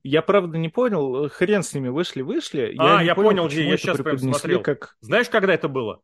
я 0.03 0.23
правда 0.23 0.59
не 0.59 0.69
понял, 0.69 1.29
хрен 1.29 1.63
с 1.63 1.75
ними 1.75 1.89
вышли-вышли. 1.89 2.75
А, 2.79 2.99
я, 2.99 3.03
я 3.03 3.15
понял, 3.15 3.49
где, 3.49 3.69
я 3.69 3.77
сейчас 3.77 3.99
прям 3.99 4.19
смотрел. 4.19 4.63
Как... 4.63 4.97
Знаешь, 5.01 5.29
когда 5.29 5.55
это 5.55 5.69
было? 5.69 6.01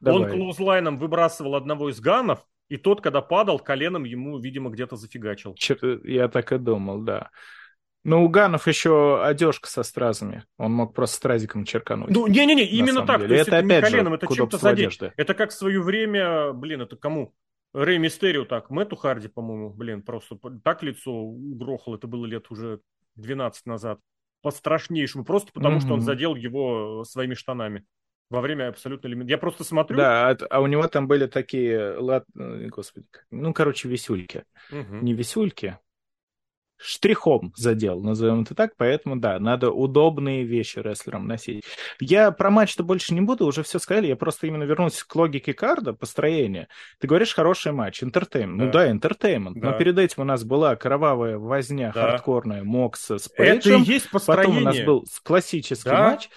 Давай. 0.00 0.22
Он 0.22 0.30
клоузлайном 0.30 0.98
выбрасывал 0.98 1.56
одного 1.56 1.90
из 1.90 2.00
ганов, 2.00 2.46
и 2.70 2.76
тот, 2.76 3.02
когда 3.02 3.20
падал, 3.20 3.58
коленом 3.58 4.04
ему, 4.04 4.38
видимо, 4.38 4.70
где-то 4.70 4.96
зафигачил. 4.96 5.56
Я 6.04 6.28
так 6.28 6.52
и 6.52 6.58
думал, 6.58 7.02
да. 7.02 7.30
Но 8.04 8.24
у 8.24 8.28
Ганов 8.28 8.66
еще 8.66 9.22
одежка 9.22 9.68
со 9.68 9.82
стразами. 9.82 10.44
Он 10.56 10.72
мог 10.72 10.94
просто 10.94 11.16
стразиком 11.16 11.64
черкануть. 11.64 12.10
Ну, 12.10 12.26
не-не-не, 12.28 12.64
именно 12.64 13.04
так. 13.04 13.18
То 13.18 13.26
есть 13.26 13.48
это, 13.48 13.56
это 13.56 13.66
не 13.66 13.80
коленом, 13.80 14.12
же, 14.12 14.16
это 14.16 14.34
чем-то 14.34 14.56
задеть. 14.56 14.98
Это 15.16 15.34
как 15.34 15.50
в 15.50 15.54
свое 15.54 15.82
время, 15.82 16.52
блин, 16.52 16.80
это 16.80 16.96
кому? 16.96 17.34
Рэй 17.74 17.98
Мистерио 17.98 18.44
так, 18.44 18.70
Мэтту 18.70 18.96
Харди, 18.96 19.28
по-моему, 19.28 19.70
блин, 19.70 20.02
просто 20.02 20.36
так 20.64 20.82
лицо 20.82 21.12
угрохал, 21.12 21.94
это 21.94 22.08
было 22.08 22.26
лет 22.26 22.50
уже 22.50 22.80
12 23.14 23.66
назад. 23.66 24.00
по-страшнейшему, 24.42 25.24
просто 25.24 25.52
потому 25.52 25.76
mm-hmm. 25.76 25.80
что 25.80 25.94
он 25.94 26.00
задел 26.00 26.34
его 26.34 27.04
своими 27.04 27.34
штанами 27.34 27.84
во 28.30 28.40
время 28.40 28.68
абсолютно 28.68 29.08
элемент. 29.08 29.28
Я 29.28 29.38
просто 29.38 29.64
смотрю. 29.64 29.96
Да, 29.96 30.30
а, 30.30 30.36
а 30.48 30.60
у 30.60 30.66
него 30.66 30.86
там 30.88 31.06
были 31.06 31.26
такие, 31.26 31.96
лад... 31.98 32.24
Господи, 32.34 33.06
ну, 33.30 33.52
короче, 33.52 33.88
висюльки. 33.88 34.44
Угу. 34.70 34.96
Не 35.02 35.12
висюльки, 35.12 35.78
штрихом 36.80 37.52
задел, 37.56 38.00
назовем 38.00 38.42
это 38.42 38.54
так, 38.54 38.72
поэтому, 38.76 39.16
да, 39.16 39.38
надо 39.38 39.70
удобные 39.70 40.44
вещи 40.44 40.78
рестлерам 40.78 41.26
носить. 41.26 41.62
Я 42.00 42.30
про 42.30 42.50
матч-то 42.50 42.82
больше 42.82 43.12
не 43.12 43.20
буду, 43.20 43.46
уже 43.46 43.62
все 43.62 43.78
сказали, 43.78 44.06
я 44.06 44.16
просто 44.16 44.46
именно 44.46 44.64
вернусь 44.64 45.02
к 45.02 45.14
логике 45.14 45.52
карда, 45.52 45.92
построения. 45.92 46.68
Ты 46.98 47.06
говоришь, 47.06 47.34
хороший 47.34 47.72
матч, 47.72 48.02
entertainment. 48.02 48.58
Да. 48.58 48.64
Ну 48.64 48.72
да, 48.72 48.90
entertainment. 48.90 49.60
Да. 49.60 49.70
Но 49.70 49.78
перед 49.78 49.98
этим 49.98 50.22
у 50.22 50.24
нас 50.24 50.42
была 50.44 50.74
кровавая 50.76 51.36
возня, 51.36 51.92
да. 51.94 52.02
хардкорная, 52.02 52.64
Мокса 52.64 53.18
с 53.18 53.28
Пейджем. 53.28 53.82
Это 53.82 53.90
и 53.90 53.92
есть 53.92 54.10
построение. 54.10 54.60
Потом 54.60 54.62
у 54.62 54.64
нас 54.64 54.86
был 54.86 55.04
классический 55.22 55.90
да. 55.90 56.10
матч, 56.10 56.30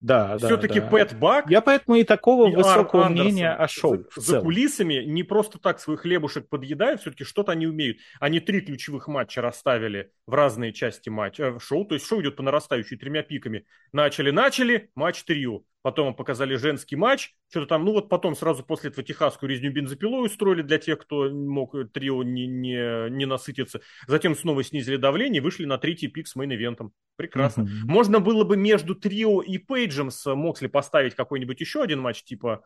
да. 0.00 0.36
Все-таки 0.38 0.80
да. 0.80 0.88
Пэт 0.88 1.18
Бак. 1.18 1.50
Я 1.50 1.60
поэтому 1.60 1.96
и 1.96 2.04
такого 2.04 2.50
и 2.50 2.54
высокого 2.54 3.06
Ар 3.06 3.10
мнения 3.10 3.52
о 3.52 3.66
шоу. 3.66 4.04
За, 4.14 4.20
за 4.20 4.40
кулисами 4.40 5.04
не 5.04 5.22
просто 5.22 5.58
так 5.58 5.80
свой 5.80 5.96
хлебушек 5.96 6.48
подъедают, 6.48 7.00
все-таки 7.00 7.24
что-то 7.24 7.52
они 7.52 7.66
умеют. 7.66 7.98
Они 8.20 8.40
три 8.40 8.60
ключевых 8.60 9.08
матча 9.08 9.40
расставили 9.40 10.10
в 10.26 10.34
разные 10.34 10.72
части 10.72 11.08
матча, 11.08 11.56
э, 11.56 11.58
шоу. 11.60 11.86
То 11.86 11.94
есть 11.94 12.06
шоу 12.06 12.20
идет 12.20 12.36
по 12.36 12.42
нарастающей 12.42 12.96
тремя 12.96 13.22
пиками. 13.22 13.64
Начали-начали, 13.92 14.90
матч 14.94 15.24
трио. 15.24 15.62
Потом 15.86 16.16
показали 16.16 16.56
женский 16.56 16.96
матч, 16.96 17.36
что-то 17.48 17.68
там, 17.68 17.84
ну 17.84 17.92
вот 17.92 18.08
потом 18.08 18.34
сразу 18.34 18.64
после 18.64 18.90
этого 18.90 19.06
техасскую 19.06 19.48
резню 19.48 19.70
бензопилой 19.70 20.26
устроили 20.26 20.62
для 20.62 20.78
тех, 20.78 20.98
кто 20.98 21.30
мог 21.30 21.76
трио 21.92 22.24
не, 22.24 22.48
не, 22.48 23.08
не 23.08 23.24
насытиться. 23.24 23.80
Затем 24.08 24.34
снова 24.34 24.64
снизили 24.64 24.96
давление 24.96 25.40
и 25.40 25.44
вышли 25.44 25.64
на 25.64 25.78
третий 25.78 26.08
пик 26.08 26.26
с 26.26 26.34
main 26.34 26.53
event 26.53 26.76
ом. 26.76 26.90
Прекрасно. 27.14 27.62
Mm-hmm. 27.62 27.84
Можно 27.84 28.18
было 28.18 28.42
бы 28.42 28.56
между 28.56 28.96
трио 28.96 29.42
и 29.42 29.58
Пейджем 29.58 30.10
с 30.10 30.34
Моксли 30.34 30.66
поставить 30.66 31.14
какой-нибудь 31.14 31.60
еще 31.60 31.84
один 31.84 32.00
матч, 32.00 32.24
типа, 32.24 32.64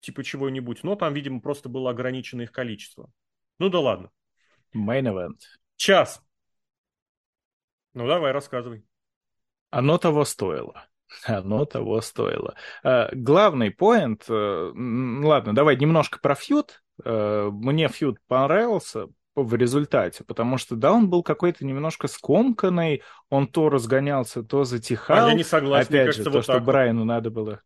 типа 0.00 0.24
чего-нибудь, 0.24 0.84
но 0.84 0.96
там, 0.96 1.12
видимо, 1.12 1.42
просто 1.42 1.68
было 1.68 1.90
ограничено 1.90 2.40
их 2.40 2.50
количество. 2.50 3.12
Ну 3.58 3.68
да 3.68 3.80
ладно. 3.80 4.10
Main 4.72 4.99
event. 4.99 5.40
Час. 5.76 6.22
Ну 7.92 8.06
давай, 8.06 8.32
рассказывай. 8.32 8.86
Оно 9.68 9.98
того 9.98 10.24
стоило. 10.24 10.88
Оно 11.26 11.64
того 11.64 12.00
стоило. 12.00 12.54
Э, 12.82 13.08
главный 13.12 13.70
поинт, 13.70 14.24
э, 14.28 14.72
ладно, 14.74 15.54
давай 15.54 15.76
немножко 15.76 16.18
про 16.20 16.34
фьюд. 16.34 16.82
Э, 17.04 17.50
мне 17.52 17.88
фьюд 17.88 18.18
понравился 18.26 19.06
в 19.34 19.54
результате, 19.54 20.24
потому 20.24 20.58
что, 20.58 20.76
да, 20.76 20.92
он 20.92 21.10
был 21.10 21.22
какой-то 21.22 21.64
немножко 21.66 22.06
скомканный, 22.06 23.02
он 23.30 23.48
то 23.48 23.68
разгонялся, 23.68 24.42
то 24.42 24.64
затихал. 24.64 25.26
А 25.26 25.28
я 25.30 25.34
не 25.34 25.44
согласен, 25.44 25.88
Опять 25.88 26.06
кажется, 26.06 26.24
же, 26.24 26.30
вот 26.30 26.46
то, 26.46 26.52
что 26.52 26.60
Брайану 26.60 27.04
надо 27.04 27.30
было. 27.30 27.60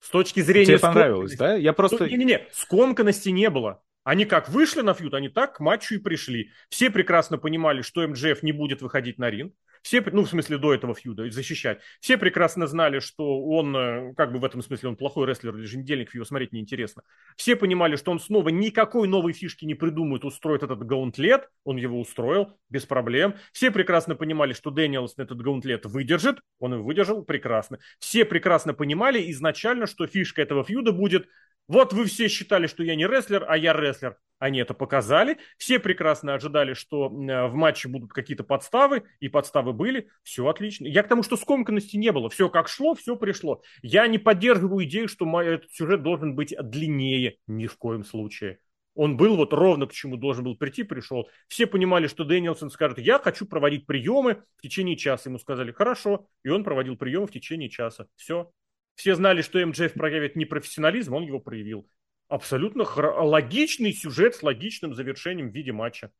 С 0.00 0.10
точки 0.10 0.40
зрения... 0.40 0.66
Тебе 0.66 0.78
понравилось, 0.78 1.36
да? 1.36 1.54
Я 1.54 1.72
просто... 1.72 2.08
Не-не-не, 2.08 2.46
скомканности 2.52 3.30
не 3.30 3.50
было. 3.50 3.82
Они 4.06 4.24
как 4.24 4.48
вышли 4.48 4.82
на 4.82 4.94
фьюд, 4.94 5.14
они 5.14 5.28
так 5.28 5.56
к 5.56 5.60
матчу 5.60 5.96
и 5.96 5.98
пришли. 5.98 6.52
Все 6.68 6.90
прекрасно 6.90 7.38
понимали, 7.38 7.82
что 7.82 8.06
МДФ 8.06 8.40
не 8.44 8.52
будет 8.52 8.80
выходить 8.80 9.18
на 9.18 9.28
ринг. 9.28 9.52
Все, 9.82 10.00
ну, 10.12 10.22
в 10.22 10.28
смысле, 10.28 10.58
до 10.58 10.74
этого 10.74 10.94
feud 10.94 11.17
а, 11.17 11.28
защищать. 11.28 11.80
Все 12.00 12.16
прекрасно 12.16 12.68
знали, 12.68 13.00
что 13.00 13.44
он, 13.44 13.76
э, 13.76 14.14
как 14.16 14.32
бы 14.32 14.38
в 14.38 14.44
этом 14.44 14.62
смысле, 14.62 14.90
он 14.90 14.96
плохой 14.96 15.26
рестлер, 15.26 15.56
еженедельник 15.56 16.14
его 16.14 16.24
смотреть 16.24 16.52
неинтересно. 16.52 17.02
Все 17.36 17.56
понимали, 17.56 17.96
что 17.96 18.12
он 18.12 18.20
снова 18.20 18.48
никакой 18.50 19.08
новой 19.08 19.32
фишки 19.32 19.64
не 19.64 19.74
придумает, 19.74 20.24
устроит 20.24 20.62
этот 20.62 20.86
gauntlet. 20.86 21.50
Он 21.64 21.76
его 21.76 21.98
устроил, 21.98 22.56
без 22.70 22.86
проблем. 22.86 23.34
Все 23.52 23.72
прекрасно 23.72 24.14
понимали, 24.14 24.52
что 24.52 24.70
Дэниелс 24.70 25.14
этот 25.16 25.42
gauntlet 25.42 25.84
выдержит. 25.84 26.38
Он 26.60 26.74
его 26.74 26.84
выдержал, 26.84 27.24
прекрасно. 27.24 27.80
Все 27.98 28.24
прекрасно 28.24 28.72
понимали 28.72 29.32
изначально, 29.32 29.88
что 29.88 30.06
фишка 30.06 30.42
этого 30.42 30.62
feud 30.62 30.86
а 30.86 30.92
будет 30.92 31.26
вот 31.68 31.92
вы 31.92 32.04
все 32.04 32.28
считали, 32.28 32.68
что 32.68 32.84
я 32.84 32.94
не 32.94 33.06
рестлер, 33.06 33.44
а 33.48 33.56
я 33.56 33.72
рестлер. 33.72 33.95
Они 34.38 34.58
это 34.58 34.74
показали. 34.74 35.38
Все 35.56 35.78
прекрасно 35.78 36.34
ожидали, 36.34 36.74
что 36.74 37.08
в 37.08 37.54
матче 37.54 37.88
будут 37.88 38.12
какие-то 38.12 38.44
подставы, 38.44 39.04
и 39.18 39.28
подставы 39.28 39.72
были. 39.72 40.08
Все 40.22 40.46
отлично. 40.46 40.86
Я 40.86 41.02
к 41.02 41.08
тому, 41.08 41.22
что 41.22 41.36
скомканности 41.36 41.96
не 41.96 42.12
было. 42.12 42.28
Все 42.28 42.50
как 42.50 42.68
шло, 42.68 42.94
все 42.94 43.16
пришло. 43.16 43.62
Я 43.82 44.06
не 44.06 44.18
поддерживаю 44.18 44.84
идею, 44.84 45.08
что 45.08 45.40
этот 45.40 45.72
сюжет 45.72 46.02
должен 46.02 46.34
быть 46.34 46.54
длиннее. 46.60 47.38
Ни 47.46 47.66
в 47.66 47.76
коем 47.78 48.04
случае. 48.04 48.58
Он 48.94 49.16
был 49.16 49.36
вот 49.36 49.52
ровно 49.52 49.86
к 49.86 49.92
чему 49.92 50.16
должен 50.16 50.44
был 50.44 50.56
прийти, 50.56 50.82
пришел. 50.82 51.28
Все 51.48 51.66
понимали, 51.66 52.06
что 52.06 52.24
Дэнилсон 52.24 52.70
скажет, 52.70 52.98
я 52.98 53.18
хочу 53.18 53.46
проводить 53.46 53.86
приемы 53.86 54.42
в 54.56 54.62
течение 54.62 54.96
часа. 54.96 55.28
Ему 55.30 55.38
сказали, 55.38 55.72
хорошо. 55.72 56.28
И 56.44 56.48
он 56.48 56.64
проводил 56.64 56.96
приемы 56.96 57.26
в 57.26 57.30
течение 57.30 57.68
часа. 57.70 58.06
Все. 58.16 58.50
Все 58.94 59.14
знали, 59.14 59.42
что 59.42 59.64
МДФ 59.64 59.92
проявит 59.92 60.36
непрофессионализм, 60.36 61.14
он 61.14 61.24
его 61.24 61.38
проявил 61.40 61.86
абсолютно 62.28 62.84
логичный 62.84 63.92
сюжет 63.92 64.34
с 64.34 64.42
логичным 64.42 64.94
завершением 64.94 65.50
в 65.50 65.54
виде 65.54 65.72
матча. 65.72 66.10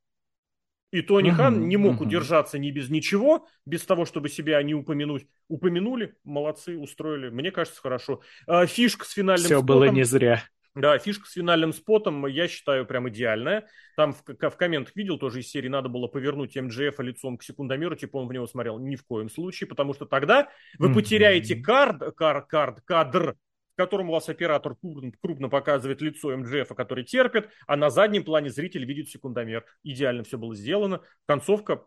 И 0.92 1.02
Тони 1.02 1.30
uh-huh, 1.30 1.34
Хан 1.34 1.68
не 1.68 1.76
мог 1.76 2.00
uh-huh. 2.00 2.04
удержаться 2.04 2.58
ни 2.58 2.70
без 2.70 2.88
ничего, 2.88 3.46
без 3.66 3.84
того, 3.84 4.04
чтобы 4.04 4.28
себя 4.28 4.62
не 4.62 4.74
упомянуть. 4.74 5.26
Упомянули, 5.48 6.14
молодцы, 6.22 6.78
устроили. 6.78 7.28
Мне 7.28 7.50
кажется, 7.50 7.80
хорошо. 7.80 8.22
А, 8.46 8.66
фишка 8.66 9.04
с 9.04 9.10
финальным 9.10 9.46
Все 9.46 9.58
спотом, 9.58 9.66
было 9.66 9.84
не 9.86 10.04
зря. 10.04 10.44
Да, 10.76 10.98
фишка 10.98 11.26
с 11.26 11.32
финальным 11.32 11.72
спотом, 11.72 12.26
я 12.26 12.46
считаю, 12.48 12.86
прям 12.86 13.08
идеальная. 13.08 13.66
Там 13.96 14.12
в, 14.12 14.22
в 14.26 14.56
комментах 14.56 14.94
видел 14.94 15.18
тоже 15.18 15.40
из 15.40 15.48
серии, 15.48 15.68
надо 15.68 15.88
было 15.88 16.06
повернуть 16.06 16.54
МДФ 16.54 17.00
лицом 17.00 17.38
к 17.38 17.42
секундомеру, 17.42 17.96
типа 17.96 18.18
он 18.18 18.28
в 18.28 18.32
него 18.32 18.46
смотрел. 18.46 18.78
Ни 18.78 18.94
в 18.94 19.04
коем 19.04 19.30
случае, 19.30 19.68
потому 19.68 19.94
что 19.94 20.04
тогда 20.04 20.48
вы 20.78 20.94
потеряете 20.94 21.56
кард, 21.56 22.14
кард, 22.14 22.46
кард, 22.46 22.80
кадр, 22.82 23.36
в 23.76 23.82
котором 23.82 24.08
у 24.08 24.12
вас 24.12 24.30
оператор 24.30 24.74
крупно, 24.74 25.12
крупно 25.20 25.48
показывает 25.50 26.00
лицо 26.00 26.34
МДФ, 26.34 26.74
который 26.74 27.04
терпит, 27.04 27.50
а 27.66 27.76
на 27.76 27.90
заднем 27.90 28.24
плане 28.24 28.48
зритель 28.48 28.86
видит 28.86 29.10
секундомер. 29.10 29.66
Идеально 29.82 30.24
все 30.24 30.38
было 30.38 30.54
сделано. 30.54 31.02
Концовка 31.26 31.84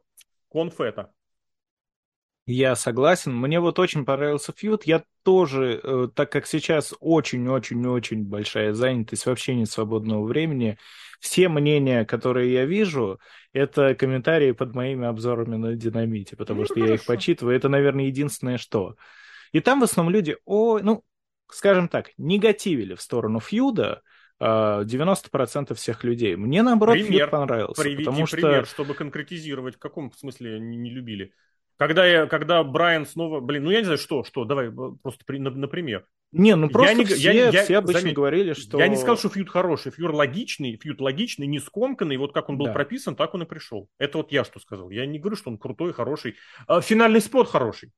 конфета. 0.52 1.12
Я 2.46 2.76
согласен. 2.76 3.36
Мне 3.36 3.60
вот 3.60 3.80
очень 3.80 4.06
понравился 4.06 4.54
фьюд. 4.56 4.84
Я 4.84 5.04
тоже, 5.24 5.82
э, 5.84 6.08
так 6.14 6.32
как 6.32 6.46
сейчас 6.46 6.94
очень-очень-очень 7.00 8.24
большая 8.24 8.74
занятость, 8.74 9.26
вообще 9.26 9.56
нет 9.56 9.70
свободного 9.70 10.24
времени, 10.26 10.78
все 11.20 11.50
мнения, 11.50 12.06
которые 12.06 12.54
я 12.54 12.66
вижу, 12.66 13.20
это 13.52 13.96
комментарии 13.96 14.52
под 14.52 14.76
моими 14.76 15.08
обзорами 15.08 15.56
на 15.56 15.76
динамите, 15.76 16.36
потому 16.36 16.62
ну, 16.62 16.66
что 16.66 16.76
хорошо. 16.76 16.90
я 16.90 16.96
их 16.96 17.06
почитываю. 17.06 17.56
Это, 17.56 17.68
наверное, 17.68 18.06
единственное, 18.06 18.60
что. 18.60 18.96
И 19.52 19.60
там 19.60 19.80
в 19.80 19.84
основном 19.84 20.14
люди, 20.14 20.38
о, 20.46 20.80
ну, 20.80 21.04
скажем 21.52 21.88
так, 21.88 22.12
негативили 22.18 22.96
в 22.96 23.02
сторону 23.02 23.40
фьюда, 23.40 24.02
90% 24.42 25.74
всех 25.74 26.04
людей. 26.04 26.36
Мне, 26.36 26.62
наоборот, 26.64 26.96
пример, 26.96 27.12
фьюд 27.12 27.32
понравился. 27.32 27.82
Приведи 27.82 28.06
потому 28.06 28.26
пример, 28.26 28.66
что... 28.66 28.74
чтобы 28.74 28.94
конкретизировать, 28.94 29.76
в 29.76 29.80
каком 29.80 30.12
смысле 30.14 30.60
не, 30.60 30.78
не 30.78 30.90
любили. 30.90 31.34
Когда, 31.78 32.06
я, 32.06 32.28
когда 32.28 32.64
Брайан 32.64 33.06
снова... 33.06 33.40
Блин, 33.40 33.64
ну 33.64 33.72
я 33.72 33.80
не 33.80 33.86
знаю, 33.86 33.98
что, 33.98 34.24
что, 34.24 34.44
давай 34.44 34.70
просто 34.70 35.24
при, 35.26 35.38
например. 35.38 36.06
Не, 36.32 36.56
ну 36.56 36.70
просто 36.70 36.92
я 36.92 36.98
не, 36.98 37.06
все, 37.06 37.50
я, 37.52 37.64
все 37.64 37.78
обычно 37.78 38.02
заметь, 38.02 38.16
говорили, 38.16 38.54
что... 38.54 38.78
Я 38.80 38.88
не 38.88 38.98
сказал, 38.98 39.18
что 39.18 39.30
фьюд 39.30 39.50
хороший. 39.50 39.92
Фьюд 39.92 40.14
логичный, 40.14 40.78
фьюд 40.78 41.02
логичный, 41.02 41.48
не 41.48 41.60
скомканный. 41.60 42.18
Вот 42.18 42.34
как 42.34 42.50
он 42.50 42.58
был 42.58 42.68
да. 42.68 42.74
прописан, 42.74 43.16
так 43.16 43.34
он 43.34 43.44
и 43.44 43.46
пришел. 43.46 43.90
Это 43.98 44.20
вот 44.20 44.32
я 44.32 44.44
что 44.44 44.60
сказал. 44.60 44.90
Я 44.90 45.06
не 45.06 45.20
говорю, 45.20 45.38
что 45.38 45.50
он 45.50 45.58
крутой, 45.58 45.94
хороший. 45.94 46.36
А, 46.68 46.82
финальный 46.82 47.22
спот 47.22 47.50
хороший. 47.50 47.92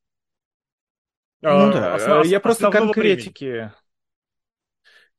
Ну 1.42 1.70
а, 1.70 1.74
да, 1.74 1.96
основ, 1.96 2.26
я 2.26 2.40
просто 2.40 2.70
конкретики... 2.70 3.46
Времени. 3.46 3.72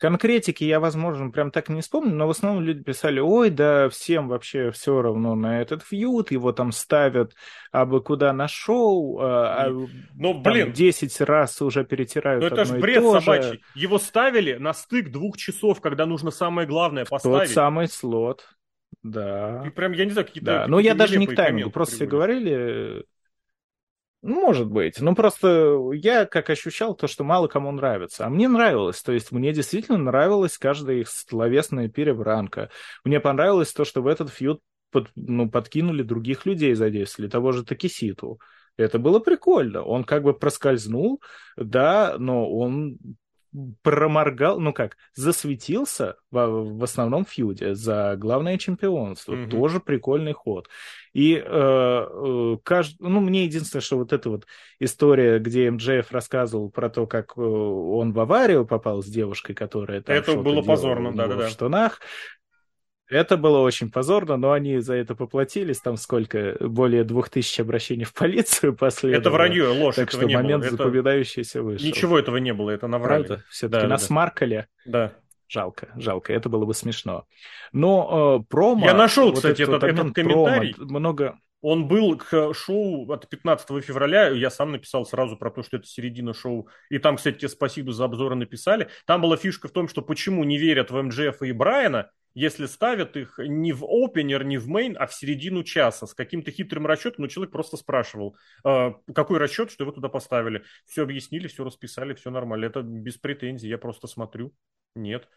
Конкретики 0.02 0.64
я, 0.64 0.80
возможно, 0.80 1.30
прям 1.30 1.52
так 1.52 1.68
не 1.68 1.80
вспомню, 1.80 2.12
но 2.12 2.26
в 2.26 2.30
основном 2.30 2.64
люди 2.64 2.82
писали, 2.82 3.20
ой, 3.20 3.50
да 3.50 3.88
всем 3.88 4.26
вообще 4.26 4.72
все 4.72 5.00
равно 5.00 5.36
на 5.36 5.60
этот 5.62 5.84
фьют, 5.84 6.32
его 6.32 6.50
там 6.50 6.72
ставят 6.72 7.36
абы 7.70 8.00
куда 8.00 8.32
на 8.32 8.48
шоу, 8.48 9.20
а, 9.20 9.68
ну, 10.14 10.40
блин, 10.40 10.72
10 10.72 11.20
раз 11.20 11.62
уже 11.62 11.84
перетирают 11.84 12.42
Ну 12.42 12.48
это 12.48 12.64
же 12.64 12.78
бред 12.78 13.04
собачий. 13.04 13.62
Его 13.76 14.00
ставили 14.00 14.54
на 14.54 14.74
стык 14.74 15.12
двух 15.12 15.36
часов, 15.36 15.80
когда 15.80 16.04
нужно 16.04 16.32
самое 16.32 16.66
главное 16.66 17.04
поставить. 17.04 17.50
Тот 17.50 17.54
самый 17.54 17.86
слот, 17.86 18.44
да. 19.04 19.62
И 19.64 19.70
прям, 19.70 19.92
я 19.92 20.04
не 20.04 20.10
знаю, 20.10 20.26
какие-то... 20.26 20.46
Да, 20.46 20.66
ну 20.66 20.80
я 20.80 20.96
даже 20.96 21.16
не 21.16 21.28
к 21.28 21.36
таймингу, 21.36 21.70
просто 21.70 21.94
все 21.94 22.06
говорили, 22.06 23.04
может 24.22 24.70
быть. 24.70 25.00
Ну, 25.00 25.14
просто 25.14 25.90
я 25.94 26.26
как 26.26 26.48
ощущал 26.50 26.94
то, 26.94 27.08
что 27.08 27.24
мало 27.24 27.48
кому 27.48 27.72
нравится. 27.72 28.24
А 28.24 28.30
мне 28.30 28.48
нравилось. 28.48 29.02
То 29.02 29.12
есть 29.12 29.32
мне 29.32 29.52
действительно 29.52 29.98
нравилась 29.98 30.58
каждая 30.58 30.98
их 30.98 31.08
словесная 31.08 31.88
перебранка. 31.88 32.70
Мне 33.04 33.20
понравилось 33.20 33.72
то, 33.72 33.84
что 33.84 34.00
в 34.00 34.06
этот 34.06 34.30
фьюд 34.30 34.60
под, 34.92 35.10
ну, 35.16 35.50
подкинули 35.50 36.02
других 36.02 36.46
людей, 36.46 36.74
задействовали. 36.74 37.30
Того 37.30 37.52
же 37.52 37.64
Такиситу. 37.64 38.38
Это 38.76 38.98
было 38.98 39.18
прикольно. 39.18 39.82
Он 39.82 40.04
как 40.04 40.22
бы 40.22 40.34
проскользнул, 40.34 41.20
да, 41.56 42.14
но 42.18 42.48
он 42.48 42.98
проморгал, 43.82 44.60
ну 44.60 44.72
как, 44.72 44.96
засветился 45.14 46.16
в, 46.30 46.46
в 46.78 46.82
основном 46.82 47.24
фьюде 47.24 47.74
за 47.74 48.16
главное 48.16 48.56
чемпионство. 48.56 49.34
Mm-hmm. 49.34 49.50
Тоже 49.50 49.80
прикольный 49.80 50.32
ход. 50.32 50.68
И 51.12 51.34
э, 51.34 51.43
э, 51.44 52.56
кажд... 52.62 52.97
ну, 52.98 53.20
мне 53.20 53.44
единственное, 53.44 53.82
что 53.82 53.98
вот 53.98 54.12
эта 54.12 54.30
вот 54.30 54.47
история, 54.78 55.39
где 55.39 55.70
МДФ 55.70 56.10
рассказывал 56.10 56.70
про 56.70 56.89
то, 56.89 57.06
как 57.06 57.32
э, 57.36 57.40
он 57.40 58.12
в 58.12 58.20
аварию 58.20 58.66
попал 58.66 59.02
с 59.02 59.06
девушкой, 59.06 59.55
которая 59.55 60.01
там 60.01 60.16
Это 60.16 60.34
было 60.36 60.62
позорно, 60.62 61.14
да-да-да. 61.14 61.48
В 61.48 61.51
штанах. 61.51 62.01
Это 63.12 63.36
было 63.36 63.59
очень 63.59 63.90
позорно, 63.90 64.39
но 64.39 64.52
они 64.52 64.78
за 64.78 64.94
это 64.94 65.14
поплатились. 65.14 65.80
Там 65.80 65.98
сколько? 65.98 66.56
Более 66.60 67.05
двух 67.05 67.28
тысяч 67.28 67.60
обращений 67.60 68.05
в 68.05 68.14
полицию 68.14 68.74
последовало. 68.76 69.20
Это 69.20 69.30
вранье, 69.30 69.68
ложь. 69.68 69.97
Так 69.97 70.10
что 70.10 70.26
момент 70.26 70.64
было. 70.64 70.70
запоминающийся 70.70 71.62
вышел. 71.62 71.86
Ничего 71.86 72.18
этого 72.18 72.39
не 72.39 72.55
было, 72.55 72.70
это 72.70 72.86
наврали. 72.86 73.26
Правда? 73.26 73.44
Все-таки 73.51 73.82
да, 73.82 73.89
насмаркали. 73.89 74.66
Да. 74.86 75.12
Жалко, 75.52 75.92
жалко, 75.96 76.32
это 76.32 76.48
было 76.48 76.64
бы 76.64 76.72
смешно. 76.72 77.26
Но 77.72 78.40
э, 78.40 78.44
промо... 78.48 78.86
Я 78.86 78.94
нашел, 78.94 79.26
вот 79.26 79.36
кстати, 79.36 79.60
этот, 79.60 79.82
этот, 79.84 79.98
этот 79.98 80.14
комментарий. 80.14 80.74
Промо, 80.74 80.98
много... 80.98 81.38
Он 81.60 81.86
был 81.86 82.16
к 82.16 82.54
шоу 82.54 83.12
от 83.12 83.28
15 83.28 83.84
февраля, 83.84 84.30
я 84.30 84.50
сам 84.50 84.72
написал 84.72 85.04
сразу 85.04 85.36
про 85.36 85.50
то, 85.50 85.62
что 85.62 85.76
это 85.76 85.86
середина 85.86 86.32
шоу. 86.32 86.68
И 86.88 86.98
там, 86.98 87.16
кстати, 87.16 87.36
тебе 87.36 87.50
спасибо 87.50 87.92
за 87.92 88.06
обзоры 88.06 88.34
написали. 88.34 88.88
Там 89.04 89.20
была 89.20 89.36
фишка 89.36 89.68
в 89.68 89.72
том, 89.72 89.88
что 89.88 90.00
почему 90.00 90.42
не 90.42 90.56
верят 90.56 90.90
в 90.90 91.00
МДФ 91.00 91.42
и 91.42 91.52
Брайана, 91.52 92.10
если 92.34 92.64
ставят 92.64 93.18
их 93.18 93.34
не 93.38 93.74
в 93.74 93.84
опенер, 93.84 94.44
не 94.44 94.56
в 94.56 94.68
мейн, 94.68 94.96
а 94.98 95.06
в 95.06 95.12
середину 95.12 95.64
часа 95.64 96.06
с 96.06 96.14
каким-то 96.14 96.50
хитрым 96.50 96.86
расчетом, 96.86 97.24
но 97.24 97.28
человек 97.28 97.52
просто 97.52 97.76
спрашивал, 97.76 98.36
э, 98.64 98.92
какой 99.14 99.36
расчет, 99.36 99.70
что 99.70 99.84
вы 99.84 99.92
туда 99.92 100.08
поставили. 100.08 100.64
Все 100.86 101.02
объяснили, 101.02 101.46
все 101.46 101.62
расписали, 101.62 102.14
все 102.14 102.30
нормально. 102.30 102.64
Это 102.64 102.80
без 102.80 103.18
претензий, 103.18 103.68
я 103.68 103.76
просто 103.76 104.06
смотрю. 104.06 104.54
Нет. 104.94 105.28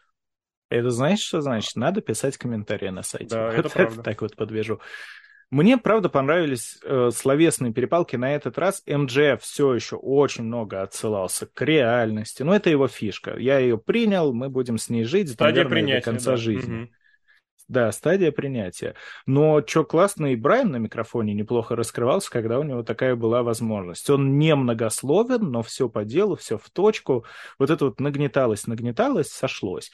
Это 0.69 0.90
знаешь, 0.90 1.19
что 1.19 1.41
значит? 1.41 1.76
Надо 1.76 2.02
писать 2.02 2.38
комментарии 2.38 2.90
на 2.90 3.03
сайте. 3.03 3.36
Да, 3.36 3.53
это 3.53 3.69
правда. 3.69 4.03
Так 4.03 4.22
вот 4.22 4.36
подвяжу. 4.36 4.82
Мне, 5.52 5.77
правда, 5.77 6.10
понравились 6.10 6.80
э, 6.84 7.11
словесные 7.14 7.72
перепалки. 7.72 8.15
На 8.15 8.34
этот 8.36 8.57
раз 8.57 8.82
МДФ 8.88 9.41
все 9.41 9.76
еще 9.76 9.95
очень 9.95 10.44
много 10.44 10.82
отсылался 10.82 11.45
к 11.45 11.61
реальности. 11.61 12.41
Но 12.41 12.56
это 12.56 12.72
его 12.72 12.88
фишка. 12.88 13.38
Я 13.38 13.60
ее 13.60 13.77
принял, 13.77 14.34
мы 14.34 14.49
будем 14.49 14.80
с 14.80 14.90
ней 14.90 15.03
жить, 15.03 15.30
Стадия 15.30 15.64
наверное, 15.64 15.69
принятия, 15.69 15.99
до 15.99 16.11
конца 16.11 16.32
да. 16.32 16.38
жизни. 16.38 16.84
Угу. 16.84 16.91
Да, 17.67 17.91
стадия 17.91 18.31
принятия. 18.31 18.93
Но 19.25 19.65
что 19.65 19.83
классно, 19.83 20.27
и 20.27 20.35
Брайан 20.35 20.69
на 20.69 20.75
микрофоне 20.75 21.33
неплохо 21.33 21.75
раскрывался, 21.75 22.29
когда 22.29 22.59
у 22.59 22.63
него 22.63 22.83
такая 22.83 23.15
была 23.15 23.41
возможность. 23.41 24.07
Он 24.07 24.37
не 24.37 24.53
многословен, 24.53 25.49
но 25.49 25.63
все 25.63 25.89
по 25.89 26.05
делу, 26.05 26.35
все 26.35 26.59
в 26.59 26.69
точку. 26.69 27.25
Вот 27.57 27.71
это 27.71 27.85
вот 27.85 27.99
нагнеталось, 27.99 28.67
нагнеталось, 28.67 29.29
сошлось. 29.29 29.91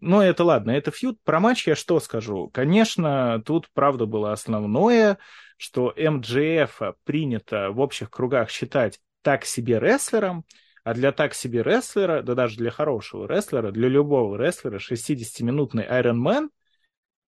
Но 0.00 0.22
это 0.22 0.44
ладно, 0.44 0.72
это 0.72 0.90
фьюд. 0.90 1.18
Про 1.24 1.40
матч 1.40 1.66
я 1.66 1.76
что 1.76 1.98
скажу? 1.98 2.50
Конечно, 2.52 3.42
тут 3.46 3.70
правда 3.72 4.04
было 4.04 4.32
основное, 4.32 5.16
что 5.56 5.94
МДФ 5.96 6.78
принято 7.04 7.70
в 7.70 7.80
общих 7.80 8.10
кругах 8.10 8.50
считать 8.50 9.00
так 9.22 9.46
себе 9.46 9.78
рестлером, 9.80 10.44
а 10.82 10.92
для 10.92 11.10
так 11.10 11.32
себе 11.32 11.62
рестлера, 11.62 12.20
да 12.20 12.34
даже 12.34 12.58
для 12.58 12.70
хорошего 12.70 13.26
рестлера, 13.26 13.70
для 13.70 13.88
любого 13.88 14.36
рестлера 14.36 14.78
60-минутный 14.78 15.86
Iron 15.86 16.22
Man– 16.22 16.48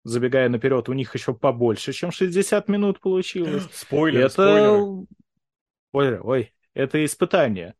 забегая 0.07 0.49
наперед, 0.49 0.87
у 0.89 0.93
них 0.93 1.13
еще 1.13 1.33
побольше, 1.33 1.91
чем 1.91 2.11
60 2.11 2.67
минут 2.69 2.99
получилось. 2.99 3.67
Спойлер, 3.73 4.25
это... 4.25 4.29
спойлеры. 4.31 5.07
Ой, 5.91 6.19
ой, 6.19 6.53
это 6.73 7.03
испытание. 7.03 7.75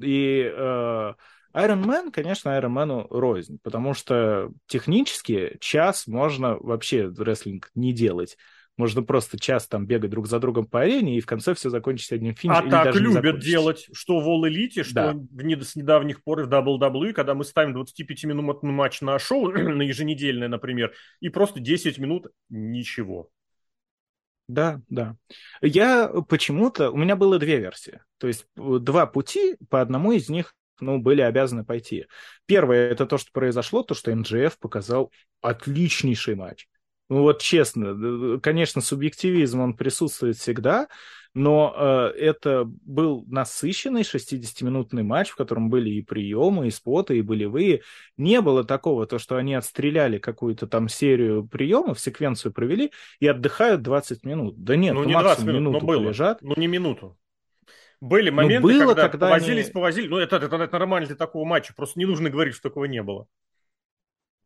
И 0.00 0.42
э, 0.44 1.12
Iron 1.54 1.84
Man, 1.84 2.10
конечно, 2.10 2.50
Iron 2.50 2.72
Man 2.72 3.06
рознь, 3.10 3.58
потому 3.62 3.94
что 3.94 4.50
технически 4.66 5.56
час 5.60 6.06
можно 6.06 6.56
вообще 6.56 7.12
рестлинг 7.16 7.70
не 7.74 7.92
делать. 7.92 8.36
Можно 8.78 9.02
просто 9.02 9.38
час 9.38 9.68
там 9.68 9.86
бегать 9.86 10.10
друг 10.10 10.26
за 10.26 10.38
другом 10.38 10.66
по 10.66 10.80
арене, 10.80 11.18
и 11.18 11.20
в 11.20 11.26
конце 11.26 11.54
все 11.54 11.68
закончится 11.68 12.14
одним 12.14 12.34
финишем. 12.34 12.68
А 12.68 12.70
так 12.70 12.94
любят 12.94 13.38
делать, 13.40 13.88
что 13.92 14.20
в 14.20 14.28
All 14.28 14.50
Elite, 14.50 14.82
что 14.82 14.94
да. 14.94 15.12
в, 15.14 15.62
с 15.62 15.76
недавних 15.76 16.24
пор 16.24 16.44
в 16.44 16.48
WWE, 16.48 17.12
когда 17.12 17.34
мы 17.34 17.44
ставим 17.44 17.76
25-минутный 17.76 18.72
матч 18.72 19.02
на 19.02 19.18
шоу, 19.18 19.50
на 19.52 19.82
еженедельное, 19.82 20.48
например, 20.48 20.92
и 21.20 21.28
просто 21.28 21.60
10 21.60 21.98
минут 21.98 22.28
ничего. 22.48 23.28
Да, 24.48 24.80
да. 24.88 25.16
Я 25.60 26.08
почему-то... 26.28 26.90
У 26.90 26.96
меня 26.96 27.16
было 27.16 27.38
две 27.38 27.58
версии. 27.58 28.00
То 28.18 28.26
есть 28.26 28.46
э, 28.56 28.78
два 28.80 29.06
пути, 29.06 29.56
по 29.70 29.80
одному 29.80 30.12
из 30.12 30.28
них 30.28 30.54
ну, 30.80 30.98
были 30.98 31.20
обязаны 31.22 31.64
пойти. 31.64 32.06
Первое, 32.46 32.90
это 32.90 33.06
то, 33.06 33.16
что 33.16 33.30
произошло, 33.32 33.82
то, 33.82 33.94
что 33.94 34.14
МДФ 34.14 34.58
показал 34.58 35.12
отличнейший 35.40 36.34
матч. 36.34 36.68
Ну 37.08 37.22
вот 37.22 37.40
честно, 37.40 38.40
конечно, 38.40 38.80
субъективизм, 38.80 39.60
он 39.60 39.74
присутствует 39.74 40.36
всегда, 40.36 40.88
но 41.34 41.74
э, 41.74 42.18
это 42.18 42.64
был 42.64 43.24
насыщенный 43.26 44.02
60-минутный 44.02 45.02
матч, 45.02 45.30
в 45.30 45.36
котором 45.36 45.70
были 45.70 45.90
и 45.90 46.02
приемы, 46.02 46.68
и 46.68 46.70
споты, 46.70 47.18
и 47.18 47.22
болевые. 47.22 47.82
Не 48.18 48.40
было 48.42 48.64
такого, 48.64 49.06
то, 49.06 49.18
что 49.18 49.36
они 49.36 49.54
отстреляли 49.54 50.18
какую-то 50.18 50.66
там 50.66 50.88
серию 50.88 51.46
приемов, 51.46 52.00
секвенцию 52.00 52.52
провели 52.52 52.92
и 53.18 53.26
отдыхают 53.26 53.82
20 53.82 54.24
минут. 54.24 54.62
Да 54.62 54.76
нет, 54.76 54.94
ну, 54.94 55.04
не 55.04 55.12
20 55.12 55.44
минут, 55.44 55.60
минуту 55.60 55.80
но 55.80 55.86
было. 55.86 56.04
полежат. 56.04 56.38
Ну 56.42 56.54
не 56.56 56.66
минуту. 56.66 57.16
Были 58.02 58.30
ну, 58.30 58.36
моменты, 58.36 58.66
было, 58.66 58.88
когда, 58.88 59.08
когда 59.08 59.28
повозились, 59.28 59.66
они... 59.66 59.72
повозили. 59.72 60.08
Ну, 60.08 60.18
это, 60.18 60.36
это, 60.36 60.56
это 60.56 60.78
нормально 60.78 61.06
для 61.06 61.16
такого 61.16 61.44
матча. 61.44 61.72
Просто 61.74 61.98
не 61.98 62.04
нужно 62.04 62.30
говорить, 62.30 62.54
что 62.54 62.68
такого 62.68 62.86
не 62.86 63.02
было. 63.02 63.26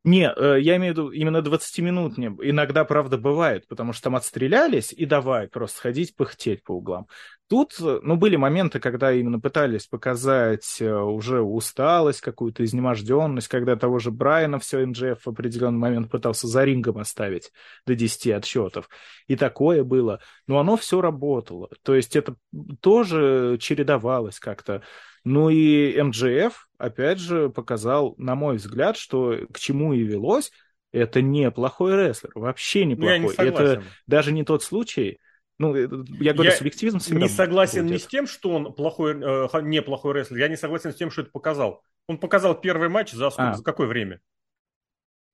Не, 0.07 0.33
э, 0.33 0.61
я 0.61 0.77
имею 0.77 0.95
в 0.95 0.97
виду 0.97 1.11
именно 1.11 1.43
20 1.43 1.81
минут. 1.81 2.17
Не... 2.17 2.29
Иногда, 2.49 2.85
правда, 2.85 3.19
бывает, 3.19 3.67
потому 3.67 3.93
что 3.93 4.05
там 4.05 4.15
отстрелялись 4.15 4.93
и 4.93 5.05
давай 5.05 5.49
просто 5.49 5.81
ходить 5.81 6.15
пыхтеть 6.15 6.63
по 6.63 6.73
углам. 6.75 7.09
Тут, 7.49 7.75
э, 7.81 7.99
ну, 8.05 8.15
были 8.15 8.37
моменты, 8.37 8.79
когда 8.79 9.13
именно 9.13 9.41
пытались 9.41 9.89
показать 9.89 10.77
э, 10.81 10.95
уже 10.95 11.41
усталость, 11.41 12.21
какую-то 12.21 12.65
изнеможденность, 12.65 13.49
когда 13.49 13.75
того 13.75 13.99
же 13.99 14.13
Брайана 14.13 14.61
все 14.61 14.87
МДФ 14.87 15.25
в 15.25 15.29
определенный 15.29 15.79
момент 15.81 16.09
пытался 16.09 16.47
за 16.47 16.63
рингом 16.63 16.99
оставить 16.99 17.51
до 17.85 17.97
10 17.97 18.29
отсчетов. 18.29 18.89
И 19.27 19.35
такое 19.35 19.83
было. 19.83 20.21
Но 20.47 20.61
оно 20.61 20.77
все 20.77 21.01
работало. 21.01 21.69
То 21.83 21.97
есть 21.97 22.15
это 22.15 22.37
тоже 22.81 23.59
чередовалось 23.61 24.39
как-то. 24.39 24.83
Ну 25.27 25.51
и 25.51 26.01
МДФ, 26.01 26.69
опять 26.79 27.19
же, 27.19 27.51
показал, 27.51 28.15
на 28.17 28.37
мой 28.37 28.59
взгляд, 28.59 28.97
что 28.97 29.37
к 29.53 29.59
чему 29.59 29.93
и 29.93 30.05
велось, 30.05 30.53
это 30.93 31.21
не 31.21 31.51
плохой 31.51 31.97
рестлер, 31.97 32.31
вообще 32.37 32.85
не 32.85 32.95
плохой. 32.95 33.19
Ну, 33.19 33.29
не 33.31 33.49
это 33.49 33.83
даже 34.07 34.31
не 34.31 34.45
тот 34.45 34.63
случай, 34.63 35.19
ну, 35.59 35.75
э, 35.75 35.89
я 36.21 36.33
говорю, 36.33 36.53
я 36.53 36.57
субъективизм 36.57 37.01
всегда 37.01 37.23
не 37.23 37.29
согласен 37.29 37.83
будет. 37.83 37.93
не 37.93 37.99
с 37.99 38.07
тем, 38.07 38.29
что 38.29 38.51
он 38.51 38.73
плохой, 38.73 39.15
э, 39.15 39.49
неплохой 39.63 40.15
рестлер, 40.15 40.39
я 40.39 40.47
не 40.47 40.57
согласен 40.57 40.93
с 40.93 40.95
тем, 40.95 41.11
что 41.11 41.23
это 41.23 41.33
показал. 41.33 41.83
Он 42.07 42.19
показал 42.19 42.61
первый 42.61 42.89
матч 42.89 43.11
за, 43.11 43.31
сколько, 43.31 43.51
а. 43.51 43.55
за 43.55 43.65
какое 43.65 43.89
время? 43.89 44.21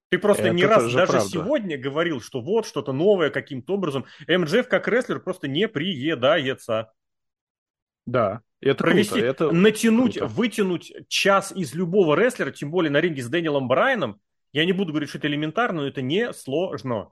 Ты 0.09 0.19
просто 0.19 0.45
это 0.45 0.55
не 0.55 0.65
раз, 0.65 0.91
даже 0.91 1.13
правда. 1.13 1.29
сегодня 1.29 1.77
говорил, 1.77 2.23
что 2.23 2.41
вот 2.41 2.67
что-то 2.67 2.95
новое 2.95 3.29
каким-то 3.29 3.75
образом. 3.75 4.07
МДФ 4.27 4.69
как 4.69 4.89
рестлер 4.89 5.21
просто 5.21 5.49
не 5.49 5.69
приедается. 5.69 6.95
Да, 8.07 8.41
это 8.71 8.85
провести, 8.85 9.21
круто, 9.21 9.27
это 9.27 9.51
натянуть, 9.51 10.19
круто. 10.19 10.33
вытянуть 10.33 10.93
час 11.09 11.53
из 11.55 11.75
любого 11.75 12.15
рестлера, 12.15 12.51
тем 12.51 12.71
более 12.71 12.91
на 12.91 13.01
ринге 13.01 13.23
с 13.23 13.29
Дэниелом 13.29 13.69
Брайаном, 13.69 14.21
я 14.53 14.65
не 14.65 14.73
буду 14.73 14.93
говорить, 14.93 15.09
что 15.09 15.19
это 15.19 15.29
элементарно, 15.29 15.83
но 15.83 15.89
это 15.89 16.03
не 16.03 16.33
сложно. 16.33 17.11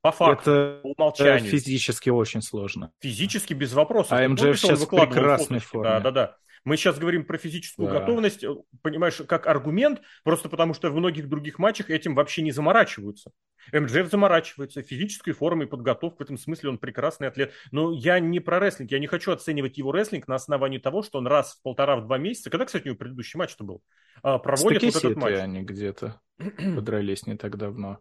По 0.00 0.12
факту, 0.12 0.50
это 0.50 0.80
по 0.82 0.88
умолчанию. 0.88 1.50
физически 1.50 2.08
очень 2.08 2.40
сложно. 2.40 2.92
Физически 3.00 3.52
без 3.52 3.72
вопросов. 3.72 4.12
А 4.12 4.28
МДФ 4.28 4.58
сейчас 4.58 4.80
в 4.80 4.88
прекрасной 4.88 5.58
форме. 5.58 5.90
Да, 5.90 6.00
да, 6.00 6.10
да. 6.10 6.36
Мы 6.64 6.76
сейчас 6.76 6.98
говорим 6.98 7.24
про 7.24 7.38
физическую 7.38 7.88
да. 7.88 8.00
готовность, 8.00 8.44
э, 8.44 8.54
понимаешь, 8.82 9.20
как 9.26 9.46
аргумент, 9.46 10.00
просто 10.24 10.48
потому 10.48 10.74
что 10.74 10.90
в 10.90 10.96
многих 10.96 11.28
других 11.28 11.58
матчах 11.58 11.90
этим 11.90 12.14
вообще 12.14 12.42
не 12.42 12.52
заморачиваются. 12.52 13.30
МДФ 13.72 14.10
заморачивается 14.10 14.82
физической 14.82 15.32
формой 15.32 15.66
подготовкой, 15.66 16.18
в 16.18 16.28
этом 16.28 16.38
смысле 16.38 16.70
он 16.70 16.78
прекрасный 16.78 17.28
атлет. 17.28 17.52
Но 17.70 17.92
я 17.92 18.18
не 18.20 18.40
про 18.40 18.58
рестлинг, 18.58 18.90
я 18.90 18.98
не 18.98 19.06
хочу 19.06 19.32
оценивать 19.32 19.78
его 19.78 19.92
рестлинг 19.92 20.28
на 20.28 20.34
основании 20.34 20.78
того, 20.78 21.02
что 21.02 21.18
он 21.18 21.26
раз 21.26 21.54
в 21.54 21.62
полтора-два 21.62 22.18
месяца, 22.18 22.50
когда, 22.50 22.64
кстати, 22.64 22.84
у 22.84 22.86
него 22.88 22.98
предыдущий 22.98 23.38
матч-то 23.38 23.64
был, 23.64 23.82
а, 24.22 24.38
проводит 24.38 24.82
вот 24.82 24.96
этот 24.96 25.16
матч. 25.16 25.34
они 25.34 25.62
где-то 25.62 26.20
подрались 26.38 27.26
не 27.26 27.36
так 27.36 27.56
давно. 27.56 27.98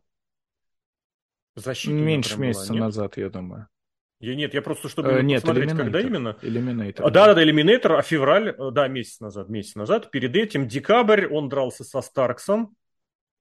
Защиту 1.55 1.95
Меньше 1.95 2.39
месяца 2.39 2.73
назад, 2.73 3.17
я 3.17 3.29
думаю. 3.29 3.67
Я 4.19 4.35
нет, 4.35 4.53
я 4.53 4.61
просто 4.61 4.89
чтобы 4.89 5.11
э, 5.11 5.21
нет, 5.21 5.41
посмотреть, 5.41 5.71
Eliminator. 5.71 5.77
когда 5.77 6.01
именно. 6.01 6.37
Eliminator. 6.41 7.01
А, 7.03 7.09
да, 7.09 7.27
да, 7.27 7.35
да, 7.35 7.43
Элиминейтор, 7.43 7.93
а 7.93 8.01
февраль, 8.01 8.55
да, 8.71 8.87
месяц 8.87 9.19
назад, 9.19 9.49
месяц 9.49 9.75
назад. 9.75 10.09
Перед 10.09 10.35
этим 10.35 10.67
декабрь 10.67 11.27
он 11.27 11.49
дрался 11.49 11.83
со 11.83 12.01
Старксом. 12.01 12.75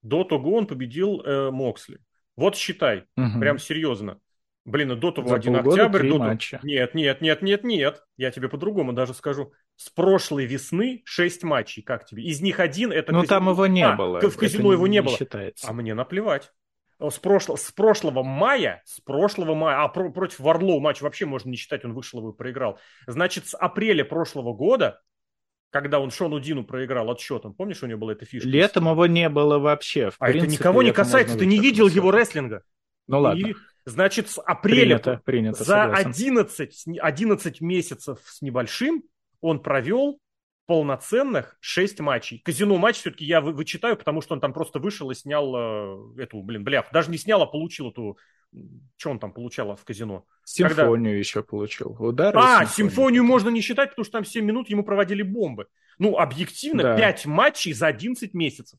До 0.02 0.24
того 0.24 0.54
он 0.54 0.66
победил 0.66 1.22
э, 1.22 1.50
Моксли. 1.50 1.98
Вот 2.36 2.56
считай, 2.56 3.04
угу. 3.16 3.40
прям 3.40 3.58
серьезно. 3.58 4.20
Блин, 4.66 4.98
до 4.98 5.12
того 5.12 5.28
За 5.28 5.36
1 5.36 5.56
октябрь. 5.56 6.08
До... 6.08 6.18
Матча. 6.18 6.60
Нет, 6.64 6.94
нет, 6.94 7.20
нет, 7.20 7.40
нет, 7.40 7.62
нет. 7.62 8.02
Я 8.16 8.32
тебе 8.32 8.48
по-другому 8.48 8.92
даже 8.92 9.14
скажу. 9.14 9.52
с 9.76 9.88
прошлой 9.90 10.44
весны 10.44 11.02
6 11.04 11.44
матчей. 11.44 11.82
Как 11.82 12.04
тебе? 12.04 12.24
Из 12.24 12.40
них 12.40 12.58
один 12.58 12.90
это... 12.90 13.12
Ну, 13.12 13.22
там 13.22 13.48
его 13.48 13.66
не 13.68 13.84
а, 13.84 13.94
было. 13.94 14.20
В 14.20 14.36
казино 14.36 14.72
его 14.72 14.88
не, 14.88 14.94
не 14.94 15.02
было. 15.02 15.16
Считается. 15.16 15.68
А 15.68 15.72
мне 15.72 15.94
наплевать. 15.94 16.52
С, 16.98 17.18
прошло, 17.18 17.56
с 17.56 17.70
прошлого 17.72 18.22
мая, 18.22 18.82
с 18.86 19.00
прошлого 19.00 19.54
мая, 19.54 19.82
а 19.82 19.88
про, 19.88 20.10
против 20.10 20.40
Варлоу 20.40 20.80
матч 20.80 21.02
вообще 21.02 21.26
можно 21.26 21.50
не 21.50 21.56
считать, 21.56 21.84
он 21.84 21.92
вышел 21.92 22.20
его 22.20 22.30
и 22.30 22.36
проиграл. 22.36 22.78
Значит, 23.06 23.46
с 23.48 23.56
апреля 23.56 24.04
прошлого 24.04 24.54
года, 24.54 25.02
когда 25.70 26.00
он 26.00 26.10
Шону 26.10 26.40
Дину 26.40 26.64
проиграл 26.64 27.10
отсчетом, 27.10 27.52
помнишь, 27.52 27.82
у 27.82 27.86
него 27.86 28.00
была 28.00 28.12
эта 28.12 28.24
фишка? 28.24 28.48
Летом 28.48 28.88
его 28.88 29.06
не 29.06 29.28
было 29.28 29.58
вообще. 29.58 30.10
В 30.10 30.16
а 30.18 30.26
принципе, 30.26 30.54
это 30.54 30.60
никого 30.60 30.82
не 30.82 30.92
касается, 30.92 31.36
ты 31.36 31.44
не 31.44 31.58
видел 31.58 31.86
его 31.86 32.10
рестлинга. 32.10 32.62
Ну 33.06 33.20
ладно. 33.20 33.46
И, 33.46 33.54
значит, 33.84 34.30
с 34.30 34.40
апреля 34.40 34.98
принято, 34.98 35.20
принято, 35.24 35.64
за 35.64 35.84
11, 35.84 36.86
11 36.98 37.60
месяцев 37.60 38.18
с 38.24 38.40
небольшим 38.40 39.04
он 39.40 39.60
провел 39.60 40.18
полноценных 40.66 41.56
6 41.60 42.00
матчей. 42.00 42.40
Казино 42.44 42.76
матч 42.76 42.96
все-таки 42.96 43.24
я 43.24 43.40
вы, 43.40 43.52
вычитаю, 43.52 43.96
потому 43.96 44.20
что 44.20 44.34
он 44.34 44.40
там 44.40 44.52
просто 44.52 44.78
вышел 44.78 45.10
и 45.10 45.14
снял 45.14 45.54
э, 45.56 46.22
эту, 46.22 46.42
блин, 46.42 46.64
бляв. 46.64 46.90
Даже 46.92 47.10
не 47.10 47.18
снял, 47.18 47.40
а 47.42 47.46
получил 47.46 47.90
эту... 47.90 48.18
Что 48.96 49.10
он 49.10 49.18
там 49.18 49.32
получал 49.32 49.74
в 49.76 49.84
казино? 49.84 50.24
Симфонию 50.44 51.04
Когда... 51.04 51.18
еще 51.18 51.42
получил. 51.42 51.96
Удары 51.98 52.38
а, 52.38 52.64
симфонию. 52.64 52.68
симфонию 52.68 53.24
можно 53.24 53.48
не 53.48 53.60
считать, 53.60 53.90
потому 53.90 54.04
что 54.04 54.12
там 54.12 54.24
7 54.24 54.44
минут 54.44 54.68
ему 54.68 54.84
проводили 54.84 55.22
бомбы. 55.22 55.68
Ну, 55.98 56.18
объективно, 56.18 56.82
да. 56.82 56.96
5 56.96 57.26
матчей 57.26 57.72
за 57.72 57.86
11 57.86 58.34
месяцев. 58.34 58.78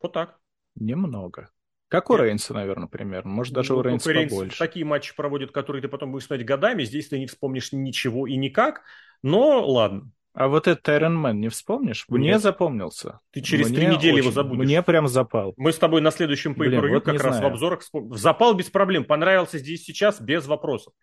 Вот 0.00 0.12
так. 0.12 0.38
Немного. 0.74 1.50
Как 1.88 2.08
у 2.08 2.16
Рейнса, 2.16 2.54
наверное, 2.54 2.88
примерно. 2.88 3.30
Может, 3.30 3.52
даже 3.52 3.74
ну, 3.74 3.80
у 3.80 3.82
Рейнса 3.82 4.10
Рейнс 4.12 4.32
побольше. 4.32 4.58
Такие 4.58 4.86
матчи 4.86 5.14
проводят, 5.14 5.52
которые 5.52 5.82
ты 5.82 5.88
потом 5.88 6.10
будешь 6.10 6.24
смотреть 6.24 6.46
годами. 6.46 6.84
Здесь 6.84 7.08
ты 7.08 7.18
не 7.18 7.26
вспомнишь 7.26 7.72
ничего 7.72 8.26
и 8.26 8.36
никак. 8.36 8.82
Но 9.22 9.62
ладно. 9.66 10.10
А 10.34 10.48
вот 10.48 10.66
этот 10.66 10.88
Iron 10.88 11.22
Man 11.22 11.34
не 11.34 11.48
вспомнишь? 11.48 12.06
Мне 12.08 12.30
Нет. 12.30 12.40
запомнился. 12.40 13.20
Ты 13.32 13.42
через 13.42 13.68
три 13.68 13.86
недели 13.86 14.12
очень, 14.12 14.22
его 14.22 14.30
забудешь. 14.30 14.64
Мне 14.64 14.82
прям 14.82 15.06
запал. 15.06 15.52
Мы 15.58 15.72
с 15.72 15.78
тобой 15.78 16.00
на 16.00 16.10
следующем 16.10 16.52
pay 16.52 16.88
вот 16.88 17.04
как 17.04 17.22
раз 17.22 17.36
знаю. 17.36 17.50
в 17.50 17.54
обзорах 17.54 17.82
Запал 18.12 18.54
без 18.54 18.70
проблем. 18.70 19.04
Понравился 19.04 19.58
здесь 19.58 19.84
сейчас 19.84 20.20
без 20.20 20.46
вопросов. 20.46 20.94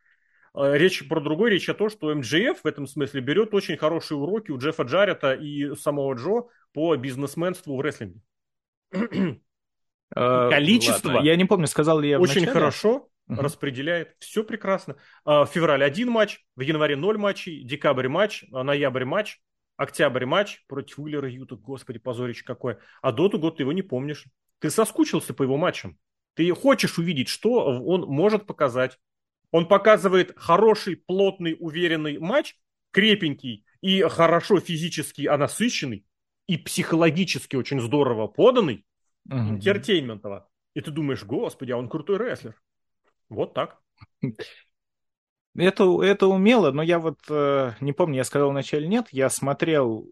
Э, 0.56 0.76
речь 0.78 1.08
про 1.08 1.20
другой, 1.22 1.52
речь 1.52 1.70
о 1.70 1.76
том, 1.76 1.90
что 1.90 2.14
МДФ 2.14 2.64
в 2.64 2.66
этом 2.66 2.88
смысле 2.88 3.22
берет 3.22 3.54
очень 3.54 3.78
хорошие 3.78 4.18
уроки 4.18 4.50
у 4.50 4.58
Джеффа 4.58 4.84
Джарета 4.84 5.34
и 5.34 5.76
самого 5.76 6.16
Джо 6.16 6.48
по 6.74 6.96
бизнесменству 6.96 7.78
в 7.78 7.82
рестлинге. 7.82 8.22
Э, 10.16 10.50
Количество. 10.50 11.10
Ладно. 11.10 11.28
Я 11.28 11.36
не 11.36 11.46
помню, 11.46 11.68
сказал 11.68 12.00
ли 12.00 12.10
я 12.10 12.20
Очень 12.20 12.48
хорошо 12.48 13.10
угу. 13.30 13.42
распределяет. 13.42 14.16
Все 14.20 14.44
прекрасно. 14.44 14.98
А, 15.24 15.46
в 15.46 15.50
феврале 15.50 15.86
один 15.86 16.10
матч, 16.10 16.44
в 16.56 16.62
январе 16.62 16.96
ноль 16.96 17.18
матчей, 17.18 17.64
декабрь 17.64 18.08
матч, 18.08 18.44
а, 18.52 18.64
ноябрь 18.64 19.06
матч, 19.06 19.40
октябрь 19.78 20.26
матч 20.26 20.66
против 20.68 21.00
Уиллера 21.00 21.30
Юта. 21.30 21.56
Господи, 21.56 22.00
позорище 22.00 22.44
какое. 22.44 22.80
А 23.02 23.12
доту 23.12 23.40
год 23.40 23.58
ты 23.58 23.64
его 23.64 23.72
не 23.72 23.84
помнишь. 23.84 24.26
Ты 24.60 24.70
соскучился 24.70 25.34
по 25.34 25.44
его 25.44 25.58
матчам. 25.58 25.98
Ты 26.34 26.50
хочешь 26.54 26.98
увидеть, 26.98 27.30
что 27.30 27.66
он 27.66 28.02
может 28.02 28.46
показать. 28.46 29.00
Он 29.52 29.68
показывает 29.68 30.34
хороший, 30.38 30.96
плотный, 30.96 31.56
уверенный 31.60 32.20
матч, 32.20 32.56
крепенький 32.92 33.66
и 33.82 34.02
хорошо 34.04 34.60
физически 34.60 35.28
насыщенный, 35.28 36.06
и 36.48 36.58
психологически 36.58 37.56
очень 37.56 37.80
здорово 37.80 38.28
поданный, 38.28 38.86
угу. 39.26 39.38
интертейментово. 39.38 40.50
И 40.76 40.82
ты 40.82 40.92
думаешь, 40.92 41.24
господи, 41.24 41.72
а 41.72 41.78
он 41.78 41.90
крутой 41.90 42.18
рестлер. 42.18 42.56
Вот 43.30 43.54
так. 43.54 43.80
Это, 45.56 46.04
это 46.04 46.28
умело, 46.28 46.72
но 46.72 46.82
я 46.82 47.00
вот 47.00 47.20
э, 47.30 47.72
не 47.82 47.92
помню, 47.92 48.18
я 48.18 48.24
сказал 48.24 48.52
вначале 48.52 48.88
нет, 48.88 49.08
я 49.12 49.30
смотрел 49.30 50.08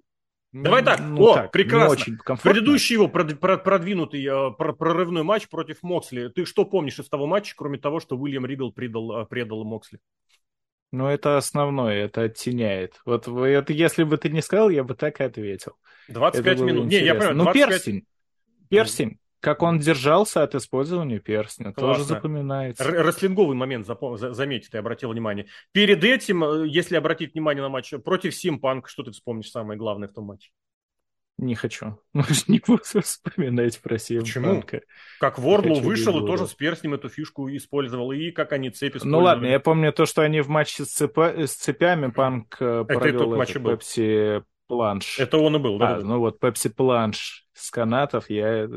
Давай 0.53 0.83
так, 0.83 0.99
ну, 1.01 1.23
о, 1.23 1.35
так, 1.35 1.51
прекрасно. 1.51 1.91
Очень 1.91 2.17
Предыдущий 2.41 2.93
его 2.93 3.07
продвинутый 3.07 4.25
э, 4.25 4.51
прорывной 4.51 5.23
матч 5.23 5.49
против 5.49 5.83
Моксли. 5.83 6.29
Ты 6.29 6.45
что 6.45 6.65
помнишь 6.65 6.99
из 6.99 7.09
того 7.09 7.27
матча, 7.27 7.53
кроме 7.55 7.77
того, 7.77 7.99
что 7.99 8.17
Уильям 8.17 8.45
Ригл 8.45 8.71
предал, 8.71 9.21
э, 9.21 9.25
предал 9.25 9.63
Моксли? 9.65 9.99
Ну, 10.91 11.07
это 11.07 11.37
основное, 11.37 12.05
это 12.05 12.23
оттеняет. 12.23 13.01
Вот 13.05 13.27
это, 13.27 13.73
если 13.73 14.03
бы 14.03 14.17
ты 14.17 14.29
не 14.29 14.41
сказал, 14.41 14.69
я 14.69 14.85
бы 14.85 14.95
так 14.95 15.19
и 15.19 15.23
ответил. 15.23 15.73
25 16.07 16.59
минут. 16.61 16.85
Интересно. 16.85 17.03
Не, 17.03 17.05
я 17.05 17.13
понимаю, 17.13 17.35
25... 17.35 17.55
Ну, 17.55 17.71
перстень. 17.71 18.05
Перстень. 18.69 19.19
Как 19.47 19.63
он 19.63 19.79
держался 19.79 20.43
от 20.43 20.55
использования 20.55 21.19
перстня, 21.19 21.71
Классно. 21.71 21.93
тоже 21.93 22.03
запоминается. 22.03 22.83
Р- 22.83 23.07
рестлинговый 23.07 23.55
момент, 23.55 23.87
запом- 23.87 24.17
заметь, 24.17 24.69
ты 24.69 24.77
обратил 24.77 25.09
внимание. 25.09 25.47
Перед 25.71 26.03
этим, 26.03 26.43
э, 26.43 26.67
если 26.67 26.97
обратить 26.97 27.33
внимание 27.33 27.63
на 27.63 27.69
матч 27.69 27.93
против 28.03 28.35
Симпанк, 28.35 28.89
что 28.89 29.03
ты 29.03 29.11
вспомнишь 29.11 29.49
самое 29.49 29.79
главное 29.79 30.09
в 30.09 30.13
том 30.13 30.25
матче? 30.25 30.49
Не 31.37 31.55
хочу. 31.55 31.97
Не 32.47 32.59
буду 32.59 32.81
вспоминать 32.83 33.79
про 33.79 33.97
Симпанка. 33.97 34.81
Как 35.21 35.39
Вордлу 35.39 35.79
вышел 35.79 36.21
и 36.21 36.27
тоже 36.27 36.45
с 36.45 36.53
перстнем 36.53 36.95
эту 36.95 37.07
фишку 37.07 37.47
использовал, 37.47 38.11
и 38.11 38.31
как 38.31 38.51
они 38.51 38.69
цепи 38.69 38.99
Ну 39.01 39.19
ладно, 39.19 39.45
я 39.45 39.61
помню 39.61 39.93
то, 39.93 40.05
что 40.05 40.23
они 40.23 40.41
в 40.41 40.49
матче 40.49 40.83
с, 40.83 40.89
цепа... 40.89 41.33
с 41.37 41.53
цепями 41.53 42.11
Панк 42.11 42.57
э, 42.59 42.83
это 42.85 42.99
провел 42.99 43.33
это, 43.33 43.51
это 43.51 43.59
Пепси 43.61 44.43
Планш. 44.67 45.19
Это 45.19 45.37
он 45.37 45.55
и 45.55 45.59
был, 45.59 45.77
да? 45.77 45.95
А, 45.95 46.01
ну 46.01 46.19
вот 46.19 46.41
Пепси 46.41 46.67
Планш 46.67 47.45
с 47.53 47.71
канатов 47.71 48.29
я 48.29 48.67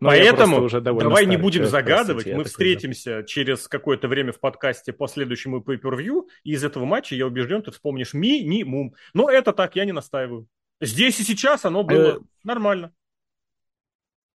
но 0.00 0.08
ну, 0.10 0.16
Поэтому 0.16 0.62
уже 0.62 0.80
давай 0.80 1.26
не 1.26 1.36
будем 1.36 1.66
загадывать. 1.66 2.26
Мы 2.26 2.44
встретимся 2.44 3.18
да. 3.18 3.22
через 3.22 3.68
какое-то 3.68 4.08
время 4.08 4.32
в 4.32 4.40
подкасте 4.40 4.94
по 4.94 5.06
следующему 5.06 5.60
pay-per-view, 5.60 6.26
и 6.42 6.52
из 6.52 6.64
этого 6.64 6.86
матча, 6.86 7.14
я 7.14 7.26
убежден, 7.26 7.62
ты 7.62 7.70
вспомнишь 7.70 8.14
минимум. 8.14 8.94
Но 9.12 9.28
это 9.30 9.52
так, 9.52 9.76
я 9.76 9.84
не 9.84 9.92
настаиваю. 9.92 10.46
Здесь 10.80 11.20
и 11.20 11.22
сейчас 11.22 11.66
оно 11.66 11.82
было 11.82 12.16
э... 12.16 12.18
нормально. 12.44 12.94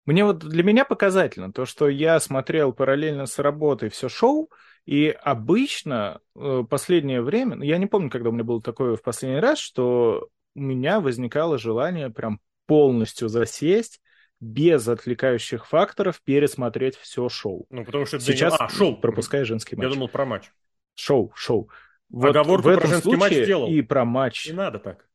Мне 0.06 0.24
вот 0.24 0.38
для 0.38 0.64
меня 0.64 0.86
показательно 0.86 1.52
то, 1.52 1.66
что 1.66 1.90
я 1.90 2.20
смотрел 2.20 2.72
параллельно 2.72 3.26
с 3.26 3.40
работой 3.40 3.90
все 3.90 4.08
шоу, 4.08 4.52
и 4.86 5.08
обычно 5.10 6.20
э, 6.36 6.64
последнее 6.70 7.24
время, 7.24 7.58
я 7.66 7.80
не 7.80 7.88
помню, 7.88 8.12
когда 8.12 8.30
у 8.30 8.32
меня 8.32 8.44
было 8.44 8.62
такое 8.62 8.96
в 8.96 9.02
последний 9.02 9.40
раз, 9.40 9.58
что 9.58 10.30
у 10.54 10.60
меня 10.60 11.00
возникало 11.00 11.58
желание 11.58 12.12
прям 12.12 12.40
полностью 12.68 13.30
засесть 13.30 14.00
без 14.46 14.88
отвлекающих 14.88 15.66
факторов 15.66 16.22
пересмотреть 16.22 16.96
все 16.98 17.28
шоу. 17.30 17.66
Ну, 17.70 17.84
потому 17.84 18.06
что 18.06 18.20
сейчас 18.20 18.56
а, 18.60 18.70
шоу. 18.70 18.96
пропуская 18.96 19.44
женский 19.44 19.76
матч. 19.76 19.84
Я 19.86 19.94
думал 19.94 20.08
про 20.08 20.26
матч. 20.26 20.52
Шоу, 20.94 21.34
шоу. 21.36 21.70
Вот 22.10 22.30
Оговорку 22.30 22.66
в 22.66 22.68
этом 22.68 22.82
про 22.82 22.88
женский 22.88 23.10
случае 23.10 23.20
матч 23.20 23.34
сделал. 23.34 23.70
И 23.70 23.82
про 23.82 24.06
матч. 24.06 24.48
Не 24.48 24.54
надо 24.54 24.80
так. 24.80 25.08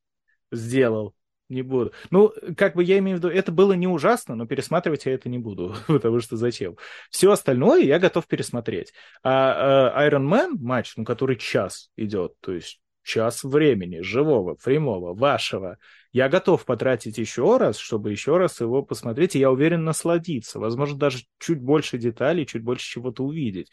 Сделал. 0.51 1.15
Не 1.49 1.63
буду. 1.63 1.93
Ну, 2.11 2.33
как 2.57 2.75
бы 2.75 2.83
я 2.85 2.99
имею 2.99 3.19
в 3.19 3.21
виду, 3.21 3.29
это 3.29 3.51
было 3.53 3.73
не 3.73 3.87
ужасно, 3.87 4.35
но 4.35 4.47
пересматривать 4.47 5.07
я 5.07 5.15
это 5.15 5.29
не 5.29 5.39
буду, 5.39 5.75
потому 5.87 6.21
что 6.21 6.37
зачем? 6.37 6.77
Все 7.11 7.31
остальное 7.31 7.83
я 7.83 7.99
готов 8.01 8.27
пересмотреть. 8.27 8.93
А, 9.23 9.93
а 9.95 10.09
Iron 10.09 10.29
Man 10.29 10.57
матч, 10.61 10.97
ну, 10.97 11.05
который 11.05 11.37
час 11.37 11.91
идет, 11.97 12.35
то 12.41 12.53
есть 12.53 12.81
час 13.03 13.45
времени, 13.45 14.01
живого, 14.01 14.55
прямого, 14.55 15.15
вашего, 15.15 15.79
я 16.13 16.29
готов 16.29 16.65
потратить 16.65 17.19
еще 17.19 17.57
раз, 17.57 17.79
чтобы 17.79 18.11
еще 18.11 18.37
раз 18.37 18.61
его 18.61 18.83
посмотреть, 18.83 19.37
и 19.37 19.39
я 19.39 19.51
уверен 19.51 19.85
насладиться. 19.85 20.59
Возможно, 20.59 20.99
даже 20.99 21.25
чуть 21.39 21.61
больше 21.61 21.99
деталей, 21.99 22.47
чуть 22.47 22.63
больше 22.63 22.87
чего-то 22.87 23.25
увидеть. 23.25 23.71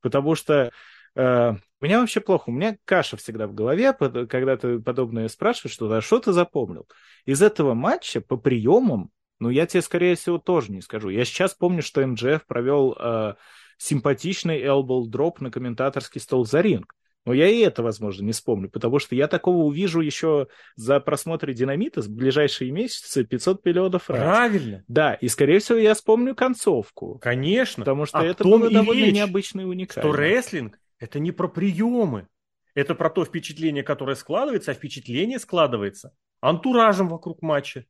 Потому 0.00 0.34
что 0.34 0.70
э, 1.14 1.50
у 1.80 1.84
меня 1.84 2.00
вообще 2.00 2.20
плохо. 2.20 2.44
У 2.50 2.52
меня 2.52 2.76
каша 2.84 3.16
всегда 3.16 3.46
в 3.46 3.54
голове, 3.54 3.92
когда 3.92 4.56
ты 4.56 4.80
подобное 4.80 5.28
спрашиваешь, 5.28 5.74
что 5.74 5.88
да, 5.88 6.00
что 6.00 6.18
ты 6.18 6.32
запомнил. 6.32 6.88
Из 7.24 7.42
этого 7.42 7.74
матча 7.74 8.20
по 8.20 8.36
приемам, 8.36 9.10
ну, 9.38 9.50
я 9.50 9.66
тебе, 9.66 9.82
скорее 9.82 10.16
всего, 10.16 10.38
тоже 10.38 10.72
не 10.72 10.80
скажу. 10.80 11.08
Я 11.08 11.24
сейчас 11.24 11.54
помню, 11.54 11.82
что 11.82 12.04
МДФ 12.06 12.46
провел 12.46 12.96
э, 12.98 13.34
симпатичный 13.78 14.60
elbow 14.62 15.06
дроп 15.06 15.40
на 15.40 15.50
комментаторский 15.50 16.20
стол 16.20 16.46
за 16.46 16.62
ринг. 16.62 16.94
Но 17.26 17.34
я 17.34 17.48
и 17.48 17.58
это, 17.58 17.82
возможно, 17.82 18.24
не 18.24 18.30
вспомню, 18.30 18.70
потому 18.70 19.00
что 19.00 19.16
я 19.16 19.26
такого 19.26 19.64
увижу 19.64 20.00
еще 20.00 20.46
за 20.76 21.00
просмотры 21.00 21.54
«Динамита» 21.54 22.00
в 22.00 22.08
ближайшие 22.08 22.70
месяцы 22.70 23.24
500 23.24 23.64
миллионов 23.64 24.08
раз. 24.08 24.22
Правильно. 24.22 24.84
Да, 24.86 25.14
и, 25.14 25.26
скорее 25.26 25.58
всего, 25.58 25.76
я 25.76 25.94
вспомню 25.94 26.36
концовку. 26.36 27.18
Конечно. 27.18 27.82
Потому 27.82 28.06
что 28.06 28.18
а 28.18 28.24
это 28.24 28.44
было 28.44 28.70
довольно 28.70 29.06
речь, 29.06 29.14
необычно 29.14 29.62
и 29.62 29.64
уникально. 29.64 30.08
Что 30.08 30.16
рестлинг– 30.16 30.78
это 31.00 31.18
не 31.18 31.32
про 31.32 31.48
приемы. 31.48 32.28
Это 32.74 32.94
про 32.94 33.10
то 33.10 33.24
впечатление, 33.24 33.82
которое 33.82 34.14
складывается, 34.14 34.70
а 34.70 34.74
впечатление 34.74 35.40
складывается 35.40 36.14
антуражем 36.40 37.08
вокруг 37.08 37.42
матча. 37.42 37.86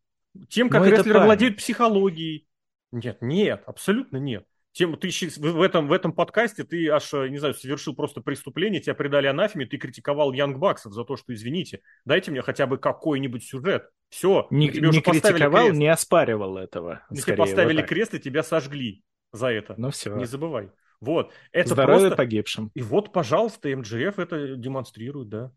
Тем, 0.48 0.70
как 0.70 0.86
рестлеры 0.86 1.20
владеют 1.20 1.58
психологией. 1.58 2.48
Нет, 2.90 3.18
нет, 3.20 3.64
абсолютно 3.66 4.16
нет 4.16 4.46
тем, 4.76 4.94
ты 4.98 5.08
в 5.38 5.62
этом, 5.62 5.88
в 5.88 5.92
этом 5.92 6.12
подкасте 6.12 6.62
ты 6.62 6.90
аж, 6.90 7.10
не 7.14 7.38
знаю, 7.38 7.54
совершил 7.54 7.94
просто 7.94 8.20
преступление, 8.20 8.82
тебя 8.82 8.94
предали 8.94 9.26
анафеме, 9.26 9.64
ты 9.64 9.78
критиковал 9.78 10.34
Янг 10.34 10.58
Баксов 10.58 10.92
за 10.92 11.04
то, 11.04 11.16
что, 11.16 11.32
извините, 11.32 11.80
дайте 12.04 12.30
мне 12.30 12.42
хотя 12.42 12.66
бы 12.66 12.76
какой-нибудь 12.76 13.42
сюжет. 13.42 13.88
Все. 14.10 14.46
Не, 14.50 14.68
не 14.68 15.00
критиковал, 15.00 15.68
крест. 15.68 15.78
не 15.78 15.88
оспаривал 15.88 16.58
этого. 16.58 17.06
Тебе 17.10 17.36
поставили 17.36 17.80
вот 17.80 17.88
крест 17.88 18.14
и 18.14 18.20
тебя 18.20 18.42
сожгли 18.42 19.02
за 19.32 19.46
это. 19.46 19.74
Ну 19.78 19.90
все. 19.90 20.14
Не 20.14 20.26
забывай. 20.26 20.70
Вот. 21.00 21.32
Это 21.52 21.70
Здоровье 21.70 22.00
просто... 22.00 22.16
погибшим. 22.16 22.70
И 22.74 22.82
вот, 22.82 23.12
пожалуйста, 23.12 23.74
МДФ 23.74 24.18
это 24.18 24.56
демонстрирует, 24.56 25.28
да. 25.30 25.52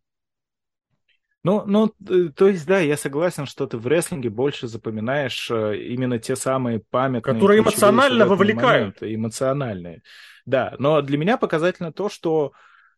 Ну, 1.43 1.63
ну, 1.65 1.93
э, 2.07 2.29
то 2.35 2.47
есть, 2.49 2.65
да, 2.65 2.79
я 2.79 2.97
согласен, 2.97 3.45
что 3.45 3.65
ты 3.65 3.77
в 3.77 3.87
рестлинге 3.87 4.29
больше 4.29 4.67
запоминаешь 4.67 5.49
э, 5.49 5.77
именно 5.77 6.19
те 6.19 6.35
самые 6.35 6.81
памятные... 6.89 7.33
Которые 7.33 7.61
эмоционально 7.61 8.25
вовлекают. 8.25 9.01
Моменты, 9.01 9.15
эмоциональные. 9.15 10.01
Да, 10.45 10.75
но 10.79 11.01
для 11.01 11.17
меня 11.17 11.37
показательно 11.37 11.93
то, 11.93 12.09
что 12.09 12.51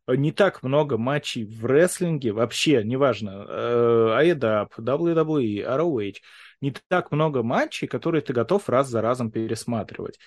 не 0.07 0.31
так 0.31 0.63
много 0.63 0.97
матчей 0.97 1.45
в 1.45 1.65
рестлинге, 1.65 2.31
вообще, 2.31 2.83
неважно, 2.83 3.45
AEW, 3.47 4.69
WWE, 4.77 5.77
ROH, 5.77 6.15
не 6.61 6.73
так 6.87 7.11
много 7.11 7.43
матчей, 7.43 7.87
которые 7.87 8.21
ты 8.21 8.33
готов 8.33 8.67
раз 8.69 8.87
за 8.87 9.01
разом 9.01 9.31
пересматривать. 9.31 10.17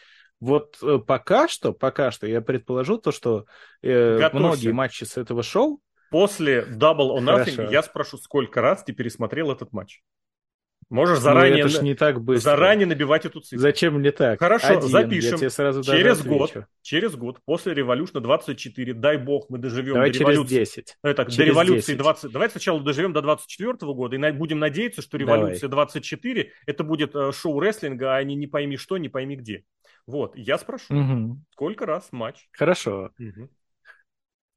Вот 0.40 0.76
э, 0.82 0.98
пока 0.98 1.48
что, 1.48 1.72
пока 1.72 2.10
что 2.10 2.26
я 2.26 2.40
предположу 2.40 2.98
то, 2.98 3.12
что 3.12 3.46
э, 3.82 4.28
многие 4.32 4.72
матчи 4.72 5.04
с 5.04 5.16
этого 5.16 5.42
шоу 5.42 5.80
После 6.14 6.60
Double 6.60 7.10
or 7.10 7.18
Nothing 7.18 7.56
Хорошо. 7.56 7.72
я 7.72 7.82
спрошу, 7.82 8.18
сколько 8.18 8.60
раз 8.60 8.84
ты 8.84 8.92
пересмотрел 8.92 9.50
этот 9.50 9.72
матч? 9.72 10.00
Можешь 10.88 11.16
ну, 11.16 11.22
заранее, 11.24 11.64
ну, 11.64 11.70
это 11.70 11.82
не 11.82 11.94
так 11.96 12.22
быстро. 12.22 12.50
заранее 12.50 12.86
набивать 12.86 13.26
эту 13.26 13.40
цифру. 13.40 13.58
Зачем 13.58 13.94
мне 13.94 14.12
так? 14.12 14.38
Хорошо, 14.38 14.78
Один. 14.78 14.88
запишем. 14.90 15.40
Я 15.40 15.50
сразу 15.50 15.82
через 15.82 16.22
год, 16.22 16.54
через 16.82 17.16
год, 17.16 17.40
после 17.44 17.74
революшна 17.74 18.20
24, 18.20 18.94
дай 18.94 19.16
бог 19.16 19.50
мы 19.50 19.58
доживем 19.58 19.94
Давай 19.94 20.10
до 20.10 20.18
через 20.18 20.34
революции. 20.34 20.54
10. 20.54 20.98
Ну, 21.02 21.14
так, 21.14 21.30
через 21.32 21.38
до 21.38 21.44
революции 21.46 21.92
10. 21.94 21.98
20. 21.98 22.30
Давай 22.30 22.50
сначала 22.50 22.80
доживем 22.80 23.12
до 23.12 23.20
24 23.20 23.72
года 23.92 24.14
и 24.14 24.30
будем 24.30 24.60
надеяться, 24.60 25.02
что 25.02 25.16
революция 25.16 25.68
Давай. 25.68 25.86
24 25.86 26.52
это 26.66 26.84
будет 26.84 27.16
э, 27.16 27.32
шоу 27.32 27.58
рестлинга, 27.58 28.14
а 28.14 28.22
не 28.22 28.36
не 28.36 28.46
пойми 28.46 28.76
что, 28.76 28.98
не 28.98 29.08
пойми 29.08 29.34
где. 29.34 29.64
Вот, 30.06 30.36
я 30.36 30.58
спрошу, 30.58 30.94
угу. 30.94 31.40
сколько 31.50 31.86
раз 31.86 32.12
матч? 32.12 32.46
Хорошо. 32.52 33.10
Угу. 33.18 33.48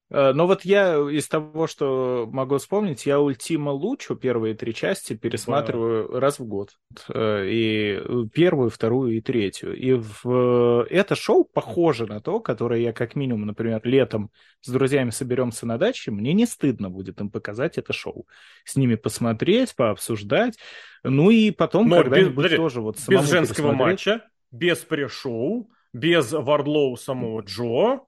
Э, 0.10 0.32
но 0.34 0.48
вот 0.48 0.64
я 0.64 0.96
из 1.10 1.28
того, 1.28 1.68
что 1.68 2.28
могу 2.32 2.58
вспомнить, 2.58 3.06
я 3.06 3.20
Ультима 3.20 3.72
Лучу 3.72 4.16
первые 4.16 4.56
три 4.56 4.74
части 4.74 5.16
пересматриваю 5.16 6.10
да. 6.12 6.20
раз 6.20 6.40
в 6.40 6.46
год. 6.46 6.72
Э, 7.10 7.46
и 7.48 8.02
первую, 8.34 8.70
вторую 8.70 9.18
и 9.18 9.22
третью. 9.22 9.76
И 9.76 9.94
в 9.94 10.86
это 10.90 11.16
шоу 11.16 11.44
похоже 11.44 12.06
на 12.06 12.22
то, 12.22 12.40
которое 12.40 12.82
я 12.82 12.94
как 12.94 13.16
минимум, 13.16 13.46
например, 13.46 13.82
летом 13.84 14.32
с 14.62 14.70
друзьями 14.70 15.10
соберемся 15.10 15.66
на 15.66 15.78
даче, 15.78 16.12
мне 16.12 16.34
не 16.34 16.46
стыдно 16.46 16.90
будет 16.90 17.20
им 17.20 17.30
показать 17.30 17.78
это 17.78 17.94
шоу. 17.94 18.28
С 18.64 18.76
ними 18.76 18.96
посмотреть, 18.96 19.76
пообсуждать. 19.76 20.58
Ну 21.04 21.30
и 21.30 21.52
потом 21.52 21.90
Но 21.90 22.04
когда-нибудь 22.04 22.50
без, 22.50 22.56
тоже 22.56 22.82
вот 22.82 22.98
Без 23.08 23.30
женского 23.30 23.74
матча, 23.74 24.24
без 24.52 24.80
пресс-шоу, 24.80 25.70
без 25.94 26.32
Вардлоу 26.32 26.96
самого 26.98 27.42
Джо, 27.42 28.02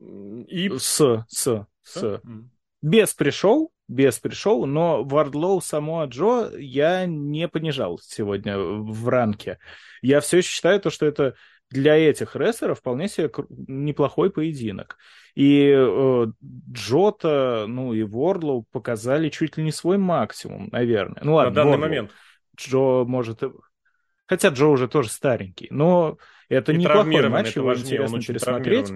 и... 0.00 0.70
С, 0.78 1.24
с, 1.28 1.66
с. 1.82 2.20
Без 2.80 3.14
пришел, 3.14 3.72
без 3.88 4.18
пришел, 4.18 4.66
но 4.66 5.02
Вардлоу 5.02 5.60
само 5.60 6.04
Джо 6.04 6.50
я 6.56 7.06
не 7.06 7.48
понижал 7.48 7.98
сегодня 7.98 8.56
в 8.58 9.08
ранке. 9.08 9.58
Я 10.02 10.20
все 10.20 10.38
еще 10.38 10.48
считаю 10.48 10.80
то, 10.80 10.90
что 10.90 11.06
это 11.06 11.34
для 11.70 11.96
этих 11.96 12.36
рестлеров 12.36 12.78
вполне 12.78 13.08
себе 13.08 13.30
неплохой 13.48 14.30
поединок. 14.30 14.96
И 15.34 15.70
э, 15.74 16.26
Джота, 16.72 17.66
ну 17.68 17.92
и 17.92 18.02
Вордлоу 18.02 18.64
показали 18.70 19.28
чуть 19.28 19.56
ли 19.56 19.64
не 19.64 19.72
свой 19.72 19.98
максимум, 19.98 20.68
наверное. 20.72 21.22
Ну 21.22 21.34
ладно, 21.34 21.50
На 21.50 21.54
данный 21.54 21.70
Вордлоу. 21.72 21.88
момент. 21.88 22.10
Джо 22.56 23.04
может... 23.04 23.42
Хотя 24.26 24.48
Джо 24.48 24.66
уже 24.66 24.88
тоже 24.88 25.08
старенький, 25.08 25.68
но 25.70 26.18
это 26.48 26.72
и 26.72 26.76
неплохой 26.76 27.28
матч, 27.28 27.56
его 27.56 27.74
интересно 27.74 28.20
пересмотреть. 28.20 28.92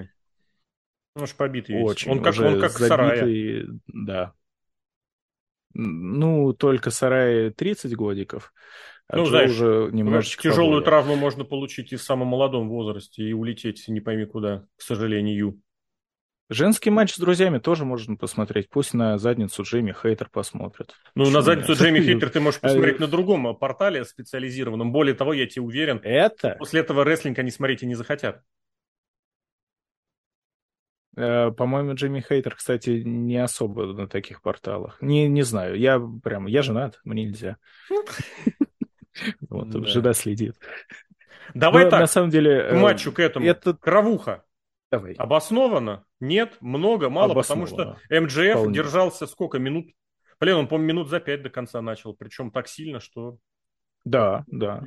Он 1.14 1.26
же 1.26 1.34
побитый 1.34 1.76
весь. 1.76 1.90
Очень. 1.90 2.10
Он 2.10 2.22
как, 2.22 2.38
он 2.38 2.60
как 2.60 2.72
забитый, 2.72 2.88
Сарая. 2.88 3.66
Да. 3.86 4.32
Ну, 5.74 6.52
только 6.52 6.90
Сарая 6.90 7.50
30 7.50 7.94
годиков. 7.94 8.52
А 9.08 9.16
ну, 9.16 9.26
знаешь, 9.26 9.50
уже 9.50 9.90
немножечко 9.92 10.42
тяжелую 10.42 10.80
поболее. 10.80 10.84
травму 10.84 11.16
можно 11.16 11.44
получить 11.44 11.92
и 11.92 11.96
в 11.96 12.02
самом 12.02 12.28
молодом 12.28 12.68
возрасте 12.68 13.22
и 13.22 13.32
улететь 13.32 13.86
не 13.88 14.00
пойми 14.00 14.24
куда, 14.24 14.64
к 14.76 14.82
сожалению. 14.82 15.60
Женский 16.48 16.90
матч 16.90 17.14
с 17.14 17.18
друзьями 17.18 17.58
тоже 17.58 17.84
можно 17.84 18.16
посмотреть. 18.16 18.68
Пусть 18.68 18.94
на 18.94 19.16
задницу 19.18 19.62
Джейми 19.62 19.92
Хейтер 19.92 20.28
посмотрят. 20.30 20.94
Ну, 21.14 21.24
Почему 21.24 21.38
на 21.38 21.42
задницу 21.42 21.72
нет? 21.72 21.80
Джейми 21.80 22.00
Хейтер 22.04 22.30
ты 22.30 22.40
можешь 22.40 22.60
посмотреть 22.60 23.00
на 23.00 23.06
другом 23.06 23.56
портале 23.56 24.04
специализированном. 24.04 24.92
Более 24.92 25.14
того, 25.14 25.32
я 25.32 25.46
тебе 25.46 25.62
уверен, 25.62 26.00
это? 26.02 26.56
после 26.58 26.80
этого 26.80 27.04
рестлинг 27.04 27.38
они 27.38 27.50
смотреть 27.50 27.82
и 27.82 27.86
не 27.86 27.94
захотят. 27.94 28.42
Э, 31.16 31.50
по-моему, 31.50 31.94
Джимми 31.94 32.20
Хейтер, 32.20 32.54
кстати, 32.54 33.02
не 33.04 33.36
особо 33.36 33.86
на 33.86 34.08
таких 34.08 34.40
порталах. 34.40 35.00
Не, 35.00 35.28
не 35.28 35.42
знаю, 35.42 35.78
я 35.78 36.00
прям, 36.22 36.46
я 36.46 36.62
женат, 36.62 37.00
мне 37.04 37.24
нельзя. 37.24 37.56
Вот, 39.50 39.68
жена 39.86 40.14
следит. 40.14 40.56
Давай 41.52 41.90
так, 41.90 42.00
на 42.00 42.06
самом 42.06 42.30
деле... 42.30 42.62
К 42.62 42.72
э, 42.72 42.78
матчу, 42.78 43.12
к 43.12 43.18
этому. 43.18 43.44
Это... 43.44 43.74
Кровуха. 43.74 44.44
Давай. 44.90 45.12
Обоснованно? 45.14 46.04
Нет? 46.18 46.56
Много? 46.60 47.10
Мало? 47.10 47.34
Потому 47.34 47.66
что 47.66 47.98
МДФ 48.10 48.72
держался 48.72 49.26
сколько? 49.26 49.58
Минут? 49.58 49.88
Блин, 50.40 50.56
он, 50.56 50.66
по-моему, 50.66 50.88
минут 50.88 51.08
за 51.08 51.20
пять 51.20 51.42
до 51.42 51.50
конца 51.50 51.82
начал. 51.82 52.14
Причем 52.14 52.50
так 52.50 52.68
сильно, 52.68 53.00
что... 53.00 53.36
Да, 54.04 54.44
да. 54.48 54.82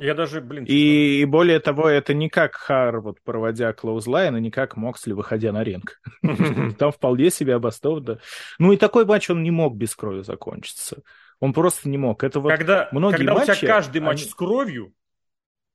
Я 0.00 0.14
даже, 0.14 0.40
блин... 0.40 0.64
И, 0.64 1.20
и 1.20 1.24
более 1.26 1.60
того, 1.60 1.86
это 1.88 2.14
не 2.14 2.30
как 2.30 2.54
Харвард, 2.54 3.18
проводя 3.22 3.72
клоузлайн, 3.74 4.34
и 4.36 4.40
не 4.40 4.50
как 4.50 4.76
Моксли, 4.76 5.12
выходя 5.12 5.52
на 5.52 5.62
ринг. 5.62 6.00
Там 6.78 6.90
вполне 6.90 7.30
себе 7.30 7.54
обоснованно. 7.54 8.18
Ну 8.58 8.72
и 8.72 8.78
такой 8.78 9.04
матч 9.04 9.28
он 9.28 9.42
не 9.42 9.50
мог 9.50 9.76
без 9.76 9.94
крови 9.94 10.22
закончиться. 10.22 11.02
Он 11.38 11.52
просто 11.52 11.88
не 11.88 11.98
мог. 11.98 12.24
Это 12.24 12.40
вот 12.40 12.50
когда, 12.50 12.88
многие 12.92 13.18
когда 13.18 13.34
матчи, 13.34 13.50
у 13.50 13.54
тебя 13.54 13.68
каждый 13.68 14.00
матч 14.00 14.22
они... 14.22 14.30
с 14.30 14.34
кровью, 14.34 14.94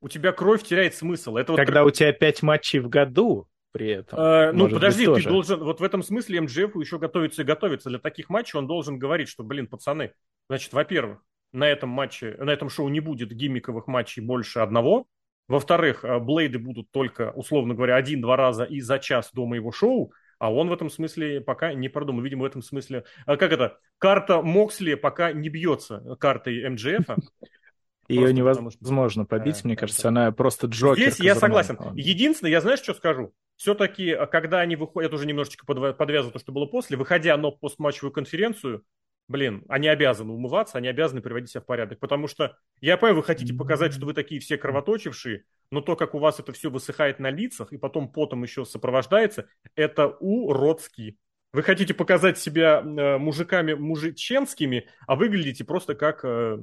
у 0.02 0.10
тебя 0.10 0.32
кровь 0.32 0.64
теряет 0.64 0.96
смысл. 0.96 1.38
Это 1.38 1.56
когда 1.56 1.84
вот... 1.84 1.90
у 1.90 1.92
тебя 1.92 2.12
пять 2.12 2.42
матчей 2.42 2.80
в 2.80 2.90
году, 2.90 3.48
при 3.72 3.90
этом. 3.90 4.18
А, 4.20 4.52
ну, 4.54 4.70
подожди, 4.70 5.06
ты 5.06 5.24
должен... 5.24 5.64
Вот 5.64 5.80
в 5.80 5.84
этом 5.84 6.02
смысле 6.02 6.42
МДФ 6.42 6.76
еще 6.78 6.98
готовится 6.98 7.44
и 7.44 7.46
готовится. 7.46 7.90
Для 7.90 8.00
таких 8.00 8.30
матчей 8.30 8.58
он 8.58 8.66
должен 8.66 8.98
говорить, 8.98 9.30
что, 9.30 9.44
блин, 9.44 9.68
пацаны, 9.68 10.14
значит, 10.48 10.74
во-первых, 10.74 11.20
на 11.56 11.68
этом 11.68 11.90
матче, 11.90 12.36
на 12.40 12.52
этом 12.52 12.70
шоу 12.70 12.90
не 12.90 13.00
будет 13.00 13.32
гиммиковых 13.32 13.88
матчей 13.88 14.22
больше 14.22 14.60
одного. 14.60 15.08
Во-вторых, 15.48 16.04
э, 16.04 16.20
Блейды 16.20 16.60
будут 16.60 16.92
только, 16.92 17.32
условно 17.32 17.74
говоря, 17.74 17.96
один-два 17.96 18.36
раза 18.36 18.64
и 18.64 18.82
за 18.82 19.00
час 19.00 19.32
до 19.34 19.46
моего 19.46 19.72
шоу, 19.72 20.12
а 20.38 20.52
он 20.54 20.70
в 20.70 20.74
этом 20.74 20.90
смысле 20.90 21.42
пока 21.42 21.74
не 21.74 21.88
продумал. 21.88 22.22
Видимо, 22.22 22.44
в 22.44 22.46
этом 22.46 22.62
смысле... 22.62 23.06
А 23.26 23.38
как 23.38 23.52
это? 23.52 23.78
Карта 23.98 24.42
Моксли 24.42 24.96
пока 24.96 25.32
не 25.32 25.50
бьется 25.50 26.04
картой 26.20 26.70
МДФ. 26.70 27.08
Ее 28.08 28.34
невозможно 28.34 29.26
побить, 29.26 29.64
мне 29.64 29.76
кажется, 29.76 30.10
она 30.10 30.32
просто 30.32 30.68
джокер. 30.68 31.10
Здесь 31.10 31.20
я 31.20 31.36
согласен. 31.36 31.80
Единственное, 31.96 32.52
я 32.52 32.62
знаешь, 32.62 32.80
что 32.80 32.94
скажу? 32.94 33.34
Все-таки, 33.56 34.10
э, 34.10 34.28
когда 34.28 34.60
они 34.60 34.76
выходят, 34.76 35.14
уже 35.14 35.26
немножечко 35.26 35.66
подвязываю 35.66 36.34
то, 36.34 36.40
что 36.40 36.52
было 36.52 36.66
после, 36.66 36.98
выходя 36.98 37.38
на 37.38 37.52
постматчевую 37.52 38.12
конференцию, 38.12 38.84
блин, 39.28 39.64
они 39.68 39.88
обязаны 39.88 40.34
умываться, 40.34 40.78
они 40.78 40.88
обязаны 40.88 41.22
приводить 41.22 41.50
себя 41.50 41.62
в 41.62 41.66
порядок. 41.66 42.00
Потому 42.00 42.28
что, 42.28 42.58
я 42.82 42.98
понимаю, 42.98 43.18
вы 43.18 43.24
хотите 43.24 43.54
показать, 43.54 43.94
что 43.94 44.06
вы 44.06 44.14
такие 44.14 44.40
все 44.40 44.58
кровоточившие, 44.58 45.44
но 45.72 45.82
то, 45.82 45.96
как 45.96 46.16
у 46.16 46.20
вас 46.20 46.40
это 46.40 46.52
все 46.54 46.70
высыхает 46.70 47.20
на 47.20 47.32
лицах 47.32 47.74
и 47.74 47.78
потом 47.78 48.12
потом 48.12 48.44
еще 48.44 48.66
сопровождается, 48.66 49.48
это 49.76 50.08
уродски. 50.08 51.18
Вы 51.54 51.64
хотите 51.64 51.94
показать 51.94 52.38
себя 52.38 52.82
э, 52.82 53.18
мужиками 53.18 53.74
мужиченскими, 53.74 54.90
а 55.08 55.16
выглядите 55.16 55.64
просто 55.64 55.96
как, 55.96 56.24
э, 56.24 56.60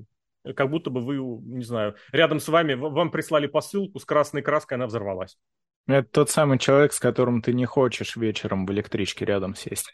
как 0.54 0.70
будто 0.70 0.90
бы 0.90 1.00
вы, 1.00 1.16
не 1.16 1.64
знаю, 1.64 1.96
рядом 2.12 2.40
с 2.40 2.48
вами, 2.48 2.74
вам 2.74 3.10
прислали 3.10 3.46
посылку 3.46 3.98
с 3.98 4.04
красной 4.04 4.42
краской, 4.42 4.76
она 4.76 4.86
взорвалась. 4.86 5.38
Это 5.86 6.08
тот 6.08 6.30
самый 6.30 6.58
человек, 6.58 6.92
с 6.92 7.00
которым 7.00 7.42
ты 7.42 7.52
не 7.52 7.64
хочешь 7.64 8.16
вечером 8.16 8.66
в 8.66 8.72
электричке 8.72 9.24
рядом 9.24 9.54
сесть. 9.56 9.92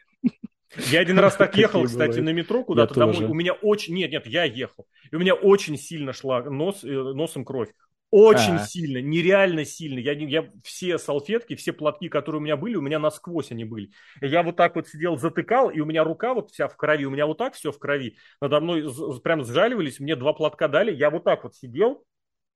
Я 0.91 1.01
один 1.01 1.19
раз 1.19 1.37
так 1.37 1.57
ехал, 1.57 1.85
кстати, 1.85 2.21
на 2.21 2.31
метро 2.31 2.65
куда-то 2.65 2.95
домой. 2.95 3.25
У 3.25 3.35
меня 3.35 3.53
очень... 3.53 3.95
Нет, 3.95 4.11
нет, 4.11 4.27
я 4.27 4.45
ехал. 4.45 4.87
И 5.11 5.17
у 5.17 5.19
меня 5.19 5.35
очень 5.35 5.79
сильно 5.79 6.13
шла 6.13 6.43
нос, 6.43 6.85
э, 6.85 6.89
носом 6.89 7.45
кровь. 7.45 7.71
Очень 8.11 8.55
а. 8.55 8.59
сильно, 8.59 9.03
нереально 9.03 9.65
сильно. 9.67 9.99
Я, 9.99 10.13
я 10.13 10.51
все 10.63 10.99
салфетки, 10.99 11.57
все 11.57 11.75
платки, 11.75 12.09
которые 12.09 12.41
у 12.41 12.45
меня 12.45 12.57
были, 12.57 12.77
у 12.77 12.81
меня 12.81 12.99
насквозь 12.99 13.51
они 13.51 13.65
были. 13.65 13.91
Я 14.23 14.43
вот 14.43 14.57
так 14.57 14.77
вот 14.77 14.89
сидел, 14.89 15.19
затыкал, 15.19 15.69
и 15.69 15.81
у 15.81 15.85
меня 15.85 16.05
рука 16.05 16.33
вот 16.33 16.51
вся 16.51 16.69
в 16.69 16.77
крови, 16.77 17.05
у 17.05 17.11
меня 17.11 17.27
вот 17.27 17.37
так 17.37 17.55
все 17.55 17.71
в 17.71 17.79
крови. 17.79 18.17
Надо 18.41 18.61
мной 18.61 18.87
прям 19.23 19.45
сжаливались, 19.45 20.01
мне 20.01 20.17
два 20.17 20.33
платка 20.33 20.69
дали, 20.69 20.95
я 20.95 21.11
вот 21.11 21.25
так 21.25 21.45
вот 21.45 21.55
сидел, 21.55 22.03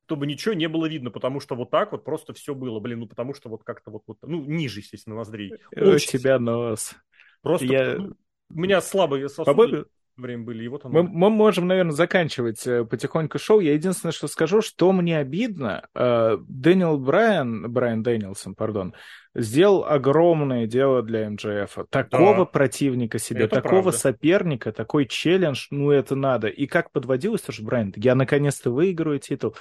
чтобы 0.06 0.26
ничего 0.26 0.54
не 0.54 0.68
было 0.68 0.86
видно, 0.86 1.10
потому 1.10 1.38
что 1.38 1.54
вот 1.54 1.70
так 1.70 1.92
вот 1.92 2.02
просто 2.02 2.32
все 2.32 2.54
было, 2.54 2.80
блин, 2.80 3.00
ну 3.00 3.06
потому 3.06 3.34
что 3.34 3.50
вот 3.50 3.62
как-то 3.62 3.90
вот, 3.90 4.04
вот 4.06 4.18
ну 4.22 4.42
ниже, 4.46 4.80
естественно, 4.80 5.16
ноздрей. 5.16 5.52
Очень 5.76 6.18
у 6.18 6.22
тебя 6.22 6.38
нос. 6.38 6.94
Просто 7.42 7.66
я... 7.66 7.96
у 7.98 8.58
меня 8.58 8.80
слабые 8.80 9.28
сосуды. 9.28 9.84
время 10.16 10.44
были, 10.44 10.64
и 10.64 10.68
вот 10.68 10.84
оно. 10.84 11.02
Мы, 11.02 11.08
мы 11.08 11.30
можем, 11.30 11.66
наверное, 11.66 11.92
заканчивать 11.92 12.66
э, 12.66 12.84
потихоньку 12.84 13.38
шоу. 13.38 13.60
Я 13.60 13.72
единственное, 13.74 14.12
что 14.12 14.28
скажу, 14.28 14.62
что 14.62 14.92
мне 14.92 15.18
обидно, 15.18 15.88
э, 15.94 16.38
Дэниел 16.48 16.98
Брайан, 16.98 17.72
Брайан 17.72 18.02
Дэнилсон, 18.02 18.54
пардон, 18.54 18.94
сделал 19.34 19.84
огромное 19.84 20.66
дело 20.66 21.02
для 21.02 21.28
МДФ. 21.30 21.86
Такого 21.90 22.38
да. 22.38 22.44
противника 22.44 23.18
себе, 23.18 23.44
это 23.44 23.56
такого 23.56 23.82
правда. 23.82 23.98
соперника, 23.98 24.72
такой 24.72 25.06
челлендж, 25.06 25.66
ну 25.70 25.90
это 25.90 26.14
надо. 26.14 26.48
И 26.48 26.66
как 26.66 26.92
подводилось 26.92 27.42
тоже 27.42 27.62
Брайан, 27.62 27.92
я 27.96 28.14
наконец-то 28.14 28.70
выиграю 28.70 29.18
титул. 29.18 29.56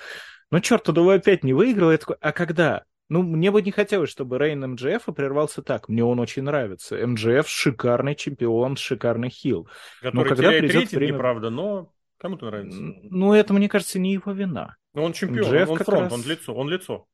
Ну 0.51 0.59
черт, 0.59 0.83
туда 0.83 1.01
вы 1.01 1.15
опять 1.15 1.43
не 1.43 1.53
выиграл. 1.53 1.91
Я 1.91 1.97
такой, 1.97 2.17
а 2.19 2.31
когда? 2.33 2.83
Ну, 3.11 3.23
мне 3.23 3.51
бы 3.51 3.61
не 3.61 3.71
хотелось, 3.71 4.09
чтобы 4.09 4.37
Рейн 4.37 4.65
МДФ 4.71 5.13
прервался 5.13 5.61
так. 5.61 5.89
Мне 5.89 6.01
он 6.01 6.21
очень 6.21 6.43
нравится. 6.43 6.95
МДФ 6.95 7.45
шикарный 7.45 8.15
чемпион, 8.15 8.77
шикарный 8.77 9.29
хил. 9.29 9.67
Который 10.01 10.15
но 10.15 10.23
когда 10.23 10.49
придет 10.51 10.93
время... 10.93 11.17
правда, 11.17 11.49
но 11.49 11.91
кому-то 12.17 12.45
нравится. 12.45 12.79
Ну, 12.79 13.33
это, 13.33 13.53
мне 13.53 13.67
кажется, 13.67 13.99
не 13.99 14.13
его 14.13 14.31
вина. 14.31 14.77
Но 14.93 15.03
он 15.03 15.11
чемпион, 15.11 15.53
MJF 15.53 15.67
он 15.67 15.77
фронт, 15.79 16.01
раз... 16.03 16.13
он 16.13 16.23
лицо, 16.23 16.53
он 16.53 16.69
лицо. 16.69 17.05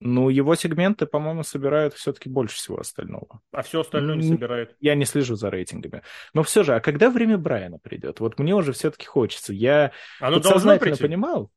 Ну, 0.00 0.30
его 0.30 0.54
сегменты, 0.54 1.04
по-моему, 1.04 1.42
собирают 1.42 1.92
все-таки 1.92 2.30
больше 2.30 2.56
всего 2.56 2.80
остального. 2.80 3.42
А 3.52 3.60
все 3.60 3.82
остальное 3.82 4.16
не 4.16 4.22
собирает? 4.22 4.76
Я 4.80 4.94
не 4.94 5.04
слежу 5.04 5.34
за 5.34 5.50
рейтингами. 5.50 6.04
Но 6.32 6.42
все 6.42 6.62
же, 6.62 6.74
а 6.74 6.80
когда 6.80 7.10
время 7.10 7.36
Брайана 7.36 7.78
придет? 7.78 8.20
Вот 8.20 8.38
мне 8.38 8.54
уже 8.54 8.72
все-таки 8.72 9.04
хочется. 9.04 9.52
Я 9.52 9.92
Оно 10.20 10.36
подсознательно 10.36 10.96
понимал, 10.96 11.50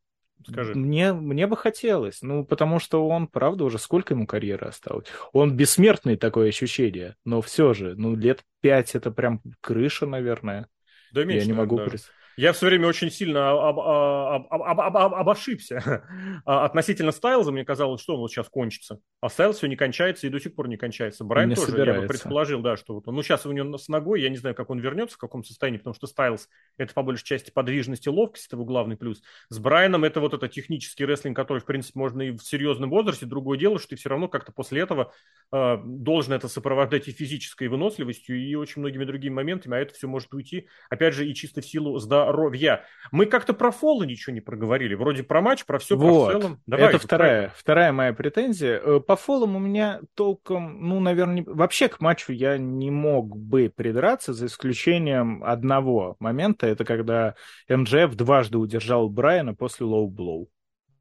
Скажи. 0.48 0.76
Мне, 0.76 1.14
мне 1.14 1.48
бы 1.48 1.56
хотелось, 1.58 2.22
ну, 2.22 2.46
потому 2.46 2.80
что 2.80 3.08
он, 3.08 3.28
правда, 3.28 3.64
уже 3.64 3.78
сколько 3.78 4.14
ему 4.14 4.26
карьеры 4.26 4.68
осталось? 4.68 5.08
Он 5.34 5.56
бессмертный, 5.56 6.18
такое 6.18 6.50
ощущение, 6.50 7.16
но 7.26 7.42
все 7.42 7.74
же, 7.74 7.96
ну, 7.96 8.16
лет 8.16 8.44
пять 8.62 8.96
это 8.96 9.12
прям 9.12 9.42
крыша, 9.62 10.06
наверное. 10.06 10.68
Да 11.14 11.24
меньше, 11.26 11.48
Я 11.48 11.54
не 11.54 11.58
могу 11.58 11.78
представить. 11.78 12.21
Я 12.38 12.54
все 12.54 12.68
время 12.68 12.88
очень 12.88 13.12
сильно 13.12 13.52
об, 13.52 13.80
об, 13.80 14.48
об, 14.52 14.80
об, 14.80 14.98
об, 14.98 15.14
обошибся 15.14 16.06
а, 16.46 16.66
относительно 16.66 17.12
Стайлза. 17.12 17.52
Мне 17.52 17.66
казалось, 17.66 18.02
что 18.02 18.16
он 18.16 18.22
вот 18.22 18.32
сейчас 18.32 18.50
кончится. 18.50 19.00
А 19.20 19.30
Стайлз 19.30 19.58
все 19.58 19.68
не 19.68 19.76
кончается 19.76 20.28
и 20.28 20.30
до 20.30 20.40
сих 20.40 20.56
пор 20.56 20.68
не 20.68 20.78
кончается. 20.78 21.24
Брайан 21.24 21.50
не 21.50 21.56
тоже, 21.56 21.72
собирается. 21.72 21.96
я 21.96 22.02
бы 22.02 22.08
предположил, 22.08 22.62
да, 22.62 22.78
что 22.78 22.96
вот 22.96 23.08
он, 23.08 23.16
ну 23.16 23.24
сейчас 23.24 23.46
у 23.46 23.52
него 23.52 23.78
с 23.78 23.88
ногой, 23.88 24.22
я 24.22 24.30
не 24.30 24.38
знаю, 24.38 24.56
как 24.56 24.70
он 24.70 24.80
вернется, 24.80 25.16
в 25.16 25.20
каком 25.20 25.44
состоянии, 25.44 25.78
потому 25.78 25.94
что 25.94 26.08
Стайлз 26.08 26.48
это 26.78 26.94
по 26.94 27.04
большей 27.04 27.26
части 27.26 27.52
подвижность 27.52 28.08
и 28.08 28.10
ловкость, 28.10 28.48
это 28.48 28.56
его 28.56 28.66
главный 28.66 28.98
плюс. 28.98 29.22
С 29.50 29.60
Брайаном 29.60 30.04
это 30.04 30.20
вот 30.20 30.34
это 30.34 30.48
технический 30.48 31.06
рестлинг, 31.06 31.36
который, 31.36 31.60
в 31.60 31.66
принципе, 31.66 32.00
можно 32.00 32.22
и 32.22 32.32
в 32.32 32.42
серьезном 32.42 32.90
возрасте. 32.90 33.26
Другое 33.26 33.58
дело, 33.58 33.80
что 33.80 33.90
ты 33.90 33.96
все 33.96 34.10
равно 34.10 34.28
как-то 34.28 34.52
после 34.52 34.82
этого 34.82 35.14
э, 35.52 35.78
должен 35.84 36.34
это 36.34 36.48
сопровождать 36.48 37.08
и 37.08 37.12
физической 37.12 37.68
выносливостью, 37.68 38.40
и 38.40 38.56
очень 38.56 38.82
многими 38.82 39.06
другими 39.06 39.34
моментами, 39.34 39.78
а 39.78 39.80
это 39.80 39.94
все 39.94 40.08
может 40.08 40.34
уйти, 40.34 40.68
опять 40.90 41.14
же, 41.14 41.28
и 41.28 41.34
чисто 41.36 41.62
в 41.62 41.66
силу 41.66 42.00
здоровья. 42.24 42.84
Мы 43.12 43.26
как-то 43.26 43.54
про 43.54 43.72
фолы 43.72 44.06
ничего 44.08 44.34
не 44.34 44.42
проговорили. 44.42 44.96
Вроде 44.96 45.24
про 45.24 45.42
матч, 45.42 45.66
про 45.66 45.80
все, 45.80 45.98
вот. 45.98 46.32
про 46.32 46.38
в 46.38 46.42
целом. 46.42 46.62
Давай, 46.66 46.90
это 46.90 47.00
вторая, 47.00 47.54
вторая 47.56 47.92
моя 47.92 48.14
претензия. 48.14 48.80
Э, 48.80 49.00
по 49.00 49.16
фолам 49.16 49.56
у 49.56 49.60
меня 49.60 50.02
толком, 50.16 50.88
ну, 50.88 51.00
наверное, 51.00 51.36
не... 51.36 51.44
вообще 51.44 51.88
к 51.88 52.00
матчу 52.00 52.32
я 52.32 52.58
не 52.58 52.92
мог 52.92 53.36
бы 53.36 53.72
придраться, 53.74 54.34
за 54.34 54.46
исключением 54.46 55.44
одного 55.44 56.16
момента. 56.20 56.68
Это 56.68 56.86
когда 56.86 57.36
MJF 57.70 58.16
дважды 58.16 58.58
удержал 58.58 59.10
Брайана 59.10 59.54
после 59.54 59.86
low 59.86 60.09
blow. 60.09 60.48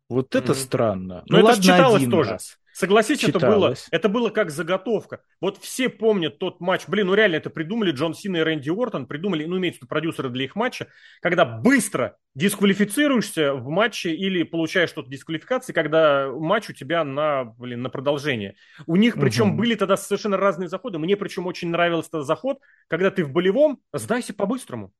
Вот 0.08 0.34
это 0.34 0.52
mm-hmm. 0.52 0.56
странно. 0.56 1.22
Но 1.28 1.36
ну, 1.36 1.38
это 1.38 1.46
ладно, 1.46 1.62
читалось 1.62 2.04
тоже. 2.04 2.30
Раз. 2.30 2.58
Согласись, 2.80 3.22
это 3.22 3.38
было, 3.38 3.74
это 3.90 4.08
было 4.08 4.30
как 4.30 4.50
заготовка. 4.50 5.20
Вот 5.38 5.58
все 5.58 5.90
помнят 5.90 6.38
тот 6.38 6.60
матч. 6.60 6.84
Блин, 6.88 7.08
ну 7.08 7.14
реально 7.14 7.36
это 7.36 7.50
придумали 7.50 7.92
Джон 7.92 8.14
Сина 8.14 8.38
и 8.38 8.40
Рэнди 8.40 8.70
Ортон. 8.70 9.04
Придумали, 9.04 9.44
ну 9.44 9.58
имеется 9.58 9.80
в 9.80 9.82
виду 9.82 9.88
продюсеры 9.88 10.30
для 10.30 10.44
их 10.44 10.56
матча. 10.56 10.86
Когда 11.20 11.44
быстро 11.44 12.16
дисквалифицируешься 12.34 13.52
в 13.52 13.68
матче 13.68 14.14
или 14.14 14.44
получаешь 14.44 14.88
что-то 14.88 15.10
дисквалификации, 15.10 15.74
когда 15.74 16.30
матч 16.30 16.70
у 16.70 16.72
тебя 16.72 17.04
на, 17.04 17.44
блин, 17.44 17.82
на 17.82 17.90
продолжение. 17.90 18.54
У 18.86 18.96
них 18.96 19.16
причем 19.20 19.50
угу. 19.50 19.58
были 19.58 19.74
тогда 19.74 19.98
совершенно 19.98 20.38
разные 20.38 20.70
заходы. 20.70 20.98
Мне 20.98 21.18
причем 21.18 21.46
очень 21.46 21.68
нравился 21.68 22.08
этот 22.08 22.26
заход, 22.26 22.60
когда 22.88 23.10
ты 23.10 23.24
в 23.24 23.30
болевом, 23.30 23.80
сдайся 23.92 24.32
по-быстрому. 24.32 24.94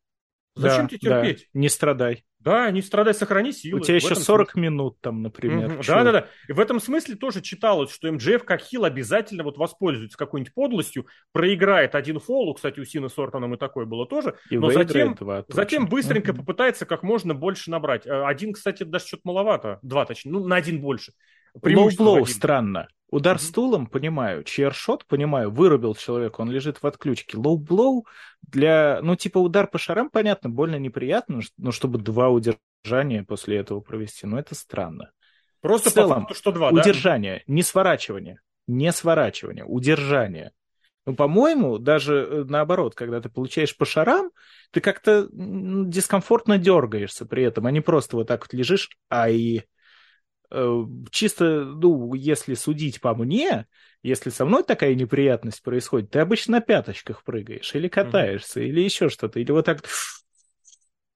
Зачем 0.55 0.83
да, 0.83 0.89
тебе 0.89 0.99
терпеть? 0.99 1.49
Да. 1.53 1.61
Не 1.61 1.69
страдай. 1.69 2.25
Да, 2.41 2.71
не 2.71 2.81
страдай, 2.81 3.13
сохрани 3.13 3.53
силы. 3.53 3.81
У 3.81 3.83
тебя 3.83 3.97
еще 3.97 4.15
40 4.15 4.53
смысле. 4.53 4.63
минут 4.63 4.99
там, 5.01 5.23
например. 5.23 5.73
Угу. 5.73 5.83
Да, 5.87 6.05
да, 6.05 6.13
да. 6.13 6.27
И 6.49 6.53
в 6.53 6.61
этом 6.61 6.81
смысле 6.81 7.17
тоже 7.17 7.43
читалось, 7.43 7.93
что 7.93 8.11
MJF 8.11 8.45
как 8.45 8.63
heel 8.63 8.85
обязательно 8.85 9.45
вот 9.45 9.59
воспользуется 9.59 10.17
какой-нибудь 10.17 10.55
подлостью, 10.55 11.07
проиграет 11.33 11.95
один 11.95 12.19
фолу, 12.19 12.55
кстати, 12.55 12.81
у 12.81 12.85
Сины 12.85 13.09
с 13.11 13.19
Ортоном 13.19 13.55
и 13.55 13.59
такое 13.59 13.85
было 13.85 14.07
тоже, 14.07 14.37
и 14.49 14.57
но 14.57 14.71
затем, 14.71 15.15
два, 15.15 15.45
затем 15.49 15.87
быстренько 15.87 16.31
угу. 16.31 16.39
попытается 16.39 16.87
как 16.87 17.03
можно 17.03 17.35
больше 17.35 17.71
набрать. 17.71 18.07
А 18.07 18.27
один, 18.27 18.55
кстати, 18.55 18.85
даже 18.85 19.07
что-то 19.07 19.23
маловато, 19.25 19.79
два 19.83 20.07
точнее, 20.07 20.33
ну 20.33 20.47
на 20.47 20.57
один 20.57 20.81
больше. 20.81 21.13
Low 21.63 21.90
blow 21.90 22.27
странно. 22.27 22.89
Удар 23.11 23.37
mm-hmm. 23.37 23.41
стулом, 23.41 23.87
понимаю. 23.87 24.45
Chair 24.45 24.75
shot, 24.75 25.05
понимаю. 25.07 25.51
Вырубил 25.51 25.95
человека, 25.95 26.41
он 26.41 26.51
лежит 26.51 26.83
в 26.83 26.87
отключке. 26.87 27.37
Low 27.37 27.67
blow 27.67 28.07
для... 28.43 29.01
Ну, 29.03 29.17
типа 29.17 29.39
удар 29.39 29.67
по 29.67 29.79
шарам, 29.79 30.11
понятно, 30.11 30.49
больно 30.49 30.77
неприятно, 30.77 31.41
но 31.59 31.73
чтобы 31.73 31.99
два 31.99 32.29
удержания 32.29 33.25
после 33.25 33.59
этого 33.59 33.81
провести, 33.81 34.27
ну, 34.27 34.39
это 34.39 34.55
странно. 34.55 35.11
Просто 35.61 35.91
в 35.91 35.93
целом, 35.93 36.09
по 36.09 36.21
факту, 36.21 36.35
что 36.35 36.53
два, 36.53 36.71
удержание, 36.71 37.43
да? 37.47 37.53
не 37.53 37.63
сворачивание. 37.63 38.41
Не 38.67 38.93
сворачивание, 38.93 39.65
удержание. 39.65 40.53
Ну, 41.07 41.17
по-моему, 41.17 41.79
даже 41.79 42.15
э, 42.15 42.45
наоборот, 42.45 42.95
когда 42.95 43.21
ты 43.21 43.29
получаешь 43.29 43.77
по 43.77 43.85
шарам, 43.85 44.31
ты 44.71 44.81
как-то 44.81 45.29
дискомфортно 45.33 46.59
дергаешься 46.59 47.27
при 47.27 47.43
этом, 47.43 47.67
а 47.67 47.71
не 47.71 47.81
просто 47.81 48.17
вот 48.17 48.29
так 48.29 48.43
вот 48.43 48.53
лежишь, 48.53 48.91
а 49.09 49.29
и 49.29 49.63
чисто, 51.11 51.65
ну, 51.65 52.15
если 52.15 52.55
судить 52.55 53.01
по 53.01 53.15
мне, 53.15 53.67
если 54.03 54.31
со 54.31 54.45
мной 54.45 54.65
такая 54.65 54.95
неприятность 54.95 55.63
происходит, 55.63 56.11
ты 56.11 56.19
обычно 56.21 56.53
на 56.53 56.61
пяточках 56.61 57.23
прыгаешь, 57.23 57.75
или 57.75 57.89
катаешься, 57.89 58.61
mm-hmm. 58.61 58.67
или 58.67 58.81
еще 58.81 59.09
что-то, 59.09 59.39
или 59.39 59.51
вот 59.53 59.67
так 59.67 59.83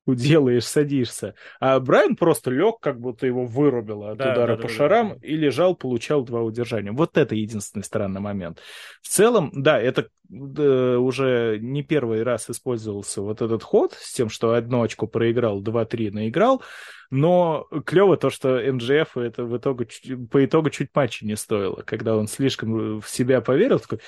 делаешь, 0.07 0.67
садишься. 0.67 1.35
А 1.61 1.81
Брайан 1.81 2.17
просто 2.17 2.51
лег, 2.51 2.79
как 2.81 3.01
будто 3.01 3.27
его 3.27 3.47
вырубило 3.47 4.11
от 4.11 4.19
да, 4.19 4.33
удара 4.33 4.57
да, 4.57 4.63
по 4.63 4.69
да, 4.69 4.75
шарам 4.75 5.09
да, 5.11 5.15
да. 5.15 5.27
и 5.27 5.37
лежал, 5.37 5.75
получал 5.75 6.23
два 6.25 6.43
удержания. 6.43 6.93
Вот 6.93 7.17
это 7.17 7.35
единственный 7.35 7.83
странный 7.83 8.21
момент. 8.21 8.61
В 9.01 9.09
целом, 9.09 9.51
да, 9.55 9.81
это 9.81 10.09
да, 10.29 10.99
уже 10.99 11.59
не 11.61 11.83
первый 11.83 12.23
раз 12.23 12.51
использовался 12.51 13.23
вот 13.23 13.41
этот 13.41 13.63
ход 13.63 13.95
с 13.95 14.13
тем, 14.13 14.29
что 14.29 14.53
одно 14.53 14.83
очко 14.83 15.07
проиграл, 15.07 15.61
два-три 15.61 16.11
наиграл. 16.11 16.63
Но 17.11 17.67
клево 17.87 18.17
то, 18.17 18.29
что 18.29 18.61
МДФ 18.61 19.17
это 19.17 19.45
в 19.45 19.57
итоге, 19.57 19.87
по 20.31 20.45
итогу 20.45 20.71
чуть 20.71 20.89
матча 20.95 21.25
не 21.25 21.37
стоило, 21.37 21.83
когда 21.83 22.17
он 22.17 22.27
слишком 22.27 23.01
в 23.01 23.09
себя 23.09 23.41
поверил, 23.41 23.79
такой, 23.79 24.01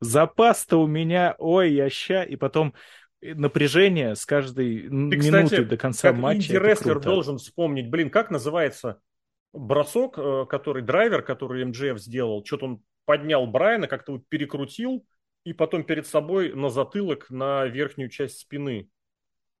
запас-то 0.00 0.78
у 0.78 0.86
меня, 0.86 1.34
ой, 1.38 1.72
я 1.72 1.88
ща, 1.88 2.22
и 2.22 2.36
потом 2.36 2.74
напряжение 3.22 4.14
с 4.14 4.26
каждой 4.26 4.82
Ты, 4.82 4.88
минуты 4.88 5.44
кстати, 5.44 5.60
до 5.62 5.76
конца 5.76 6.10
как 6.10 6.20
матча. 6.20 6.52
Инди-рестлер 6.52 7.00
должен 7.00 7.38
вспомнить, 7.38 7.88
блин, 7.90 8.10
как 8.10 8.30
называется 8.30 9.00
бросок, 9.52 10.18
э, 10.18 10.46
который 10.48 10.82
драйвер, 10.82 11.22
который 11.22 11.64
МДФ 11.64 11.98
сделал, 11.98 12.44
что-то 12.44 12.66
он 12.66 12.82
поднял 13.04 13.46
Брайана, 13.46 13.86
как-то 13.86 14.12
вот 14.12 14.28
перекрутил, 14.28 15.06
и 15.44 15.52
потом 15.52 15.84
перед 15.84 16.06
собой 16.06 16.52
на 16.52 16.70
затылок, 16.70 17.30
на 17.30 17.66
верхнюю 17.66 18.10
часть 18.10 18.40
спины. 18.40 18.90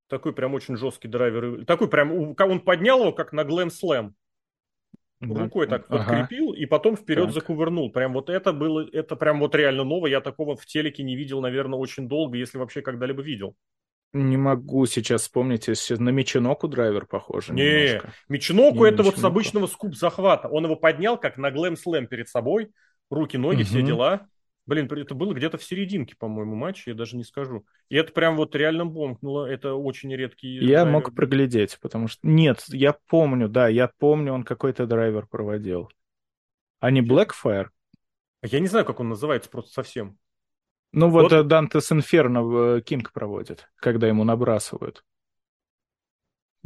Такой 0.08 0.32
прям 0.32 0.54
очень 0.54 0.76
жесткий 0.76 1.08
драйвер. 1.08 1.64
Такой 1.64 1.88
прям, 1.88 2.12
он 2.12 2.60
поднял 2.60 3.00
его, 3.00 3.12
как 3.12 3.32
на 3.32 3.44
глэм 3.44 3.70
слэм. 5.20 5.44
Рукой 5.44 5.66
так 5.66 5.86
ага. 5.88 5.98
подкрепил 5.98 6.52
и 6.52 6.66
потом 6.66 6.96
вперед 6.96 7.26
так. 7.26 7.34
закувырнул. 7.34 7.90
Прям 7.90 8.12
вот 8.12 8.28
это 8.28 8.52
было, 8.52 8.86
это 8.92 9.16
прям 9.16 9.40
вот 9.40 9.54
реально 9.54 9.84
ново. 9.84 10.06
Я 10.06 10.20
такого 10.20 10.56
в 10.56 10.66
телеке 10.66 11.02
не 11.02 11.16
видел, 11.16 11.40
наверное, 11.40 11.78
очень 11.78 12.08
долго, 12.08 12.36
если 12.36 12.58
вообще 12.58 12.82
когда-либо 12.82 13.22
видел. 13.22 13.56
Не 14.12 14.36
могу 14.36 14.86
сейчас 14.86 15.22
вспомнить, 15.22 15.68
если 15.68 15.96
на 15.96 16.10
Меченоку 16.10 16.68
драйвер 16.68 17.06
похож. 17.06 17.48
Не, 17.48 18.00
Меченоку 18.28 18.84
это 18.84 19.02
вот 19.02 19.18
с 19.18 19.24
обычного 19.24 19.66
скуп 19.66 19.94
захвата. 19.94 20.48
Он 20.48 20.64
его 20.64 20.76
поднял 20.76 21.18
как 21.18 21.36
на 21.36 21.50
глэм 21.50 21.76
слэм 21.76 22.06
перед 22.06 22.28
собой. 22.28 22.70
Руки, 23.10 23.36
ноги, 23.36 23.62
угу. 23.62 23.66
все 23.66 23.82
дела. 23.82 24.28
Блин, 24.66 24.90
это 24.90 25.14
было 25.14 25.32
где-то 25.32 25.58
в 25.58 25.62
серединке, 25.64 26.16
по-моему, 26.16 26.56
матча, 26.56 26.90
я 26.90 26.96
даже 26.96 27.16
не 27.16 27.22
скажу. 27.22 27.64
И 27.88 27.94
это 27.96 28.12
прям 28.12 28.36
вот 28.36 28.56
реально 28.56 28.84
бомкнуло, 28.84 29.46
это 29.46 29.74
очень 29.74 30.12
редкий 30.14 30.54
Я 30.56 30.82
драйвер. 30.82 30.92
мог 30.92 31.14
проглядеть, 31.14 31.78
потому 31.80 32.08
что... 32.08 32.26
Нет, 32.26 32.64
я 32.68 32.96
помню, 33.08 33.48
да, 33.48 33.68
я 33.68 33.88
помню, 33.98 34.32
он 34.32 34.42
какой-то 34.42 34.86
драйвер 34.86 35.26
проводил. 35.28 35.88
А 36.80 36.90
не 36.90 37.00
Blackfire? 37.00 37.68
Я 38.42 38.58
не 38.60 38.66
знаю, 38.66 38.84
как 38.84 38.98
он 38.98 39.08
называется 39.08 39.48
просто 39.50 39.72
совсем. 39.72 40.18
Ну 40.92 41.10
вот, 41.10 41.30
вот... 41.30 41.46
Dante's 41.46 41.92
Inferno 41.92 42.80
Кинг 42.80 43.12
проводит, 43.12 43.68
когда 43.76 44.08
ему 44.08 44.24
набрасывают. 44.24 45.04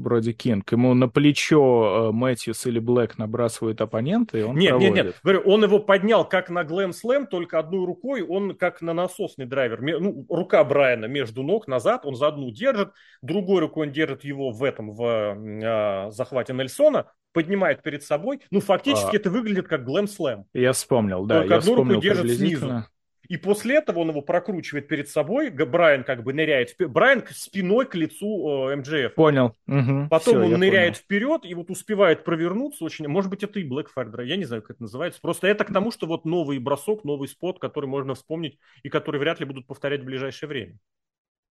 Броди 0.00 0.32
Кинг. 0.32 0.72
Ему 0.72 0.94
на 0.94 1.08
плечо 1.08 2.08
э, 2.08 2.12
Мэтьюс 2.12 2.66
или 2.66 2.78
Блэк 2.78 3.14
набрасывают 3.18 3.80
оппонента, 3.80 4.38
и 4.38 4.42
он 4.42 4.56
Нет, 4.56 4.70
проводит. 4.70 4.94
нет, 4.94 5.04
нет. 5.06 5.16
Говорю, 5.22 5.40
он 5.46 5.64
его 5.64 5.78
поднял 5.78 6.28
как 6.28 6.50
на 6.50 6.64
glam 6.64 6.92
slam, 6.92 7.26
только 7.26 7.58
одной 7.58 7.86
рукой, 7.86 8.22
он 8.22 8.56
как 8.56 8.82
на 8.82 8.92
насосный 8.92 9.46
драйвер. 9.46 9.80
Ну, 9.82 10.26
рука 10.28 10.64
Брайана 10.64 11.06
между 11.06 11.42
ног 11.42 11.68
назад, 11.68 12.04
он 12.04 12.16
за 12.16 12.28
одну 12.28 12.50
держит, 12.50 12.90
другой 13.22 13.60
рукой 13.60 13.88
он 13.88 13.92
держит 13.92 14.24
его 14.24 14.50
в 14.50 14.64
этом, 14.64 14.92
в 14.92 15.04
э, 15.04 16.10
захвате 16.10 16.52
Нельсона, 16.52 17.06
поднимает 17.32 17.82
перед 17.82 18.02
собой. 18.02 18.40
Ну, 18.50 18.60
фактически 18.60 19.14
а... 19.14 19.16
это 19.16 19.30
выглядит 19.30 19.68
как 19.68 19.84
глэм 19.84 20.08
слэм. 20.08 20.46
Я 20.52 20.72
вспомнил, 20.72 21.24
да. 21.24 21.40
Только 21.40 21.54
я 21.54 21.58
одну 21.60 21.74
руку 21.74 21.96
держит 21.96 22.36
снизу. 22.36 22.84
И 23.30 23.36
после 23.36 23.76
этого 23.76 24.00
он 24.00 24.08
его 24.08 24.22
прокручивает 24.22 24.88
перед 24.88 25.08
собой. 25.08 25.50
Брайан 25.50 26.02
как 26.02 26.24
бы 26.24 26.32
ныряет. 26.32 26.74
Брайан 26.80 27.22
спиной 27.30 27.86
к 27.86 27.94
лицу 27.94 28.70
э, 28.70 28.76
МДФ. 28.76 29.14
Понял. 29.14 29.54
Угу. 29.68 30.08
Потом 30.10 30.34
Все, 30.34 30.54
он 30.54 30.58
ныряет 30.58 30.94
понял. 30.94 31.04
вперед 31.04 31.40
и 31.44 31.54
вот 31.54 31.70
успевает 31.70 32.24
провернуться. 32.24 32.84
Очень... 32.84 33.06
Может 33.06 33.30
быть, 33.30 33.44
это 33.44 33.60
и 33.60 33.68
Blackfire 33.68 34.24
Я 34.24 34.36
не 34.36 34.46
знаю, 34.46 34.62
как 34.62 34.72
это 34.72 34.82
называется. 34.82 35.20
Просто 35.20 35.46
это 35.46 35.64
к 35.64 35.72
тому, 35.72 35.92
что 35.92 36.08
вот 36.08 36.24
новый 36.24 36.58
бросок, 36.58 37.04
новый 37.04 37.28
спот, 37.28 37.60
который 37.60 37.86
можно 37.86 38.16
вспомнить 38.16 38.58
и 38.82 38.88
который 38.88 39.20
вряд 39.20 39.38
ли 39.38 39.46
будут 39.46 39.68
повторять 39.68 40.00
в 40.00 40.06
ближайшее 40.06 40.48
время. 40.48 40.78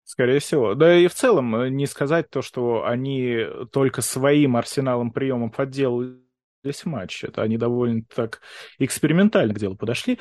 Скорее 0.02 0.40
всего. 0.40 0.74
Да 0.74 0.92
и 0.96 1.06
в 1.06 1.14
целом 1.14 1.54
э, 1.54 1.68
не 1.68 1.86
сказать 1.86 2.28
то, 2.28 2.42
что 2.42 2.86
они 2.86 3.46
только 3.70 4.02
своим 4.02 4.56
арсеналом 4.56 5.12
приемов 5.12 5.60
отделали 5.60 6.16
весь 6.62 6.84
матч. 6.84 7.24
Это 7.24 7.42
они 7.42 7.56
довольно 7.56 8.02
так 8.14 8.40
экспериментально 8.78 9.54
к 9.54 9.58
делу 9.58 9.76
подошли. 9.76 10.18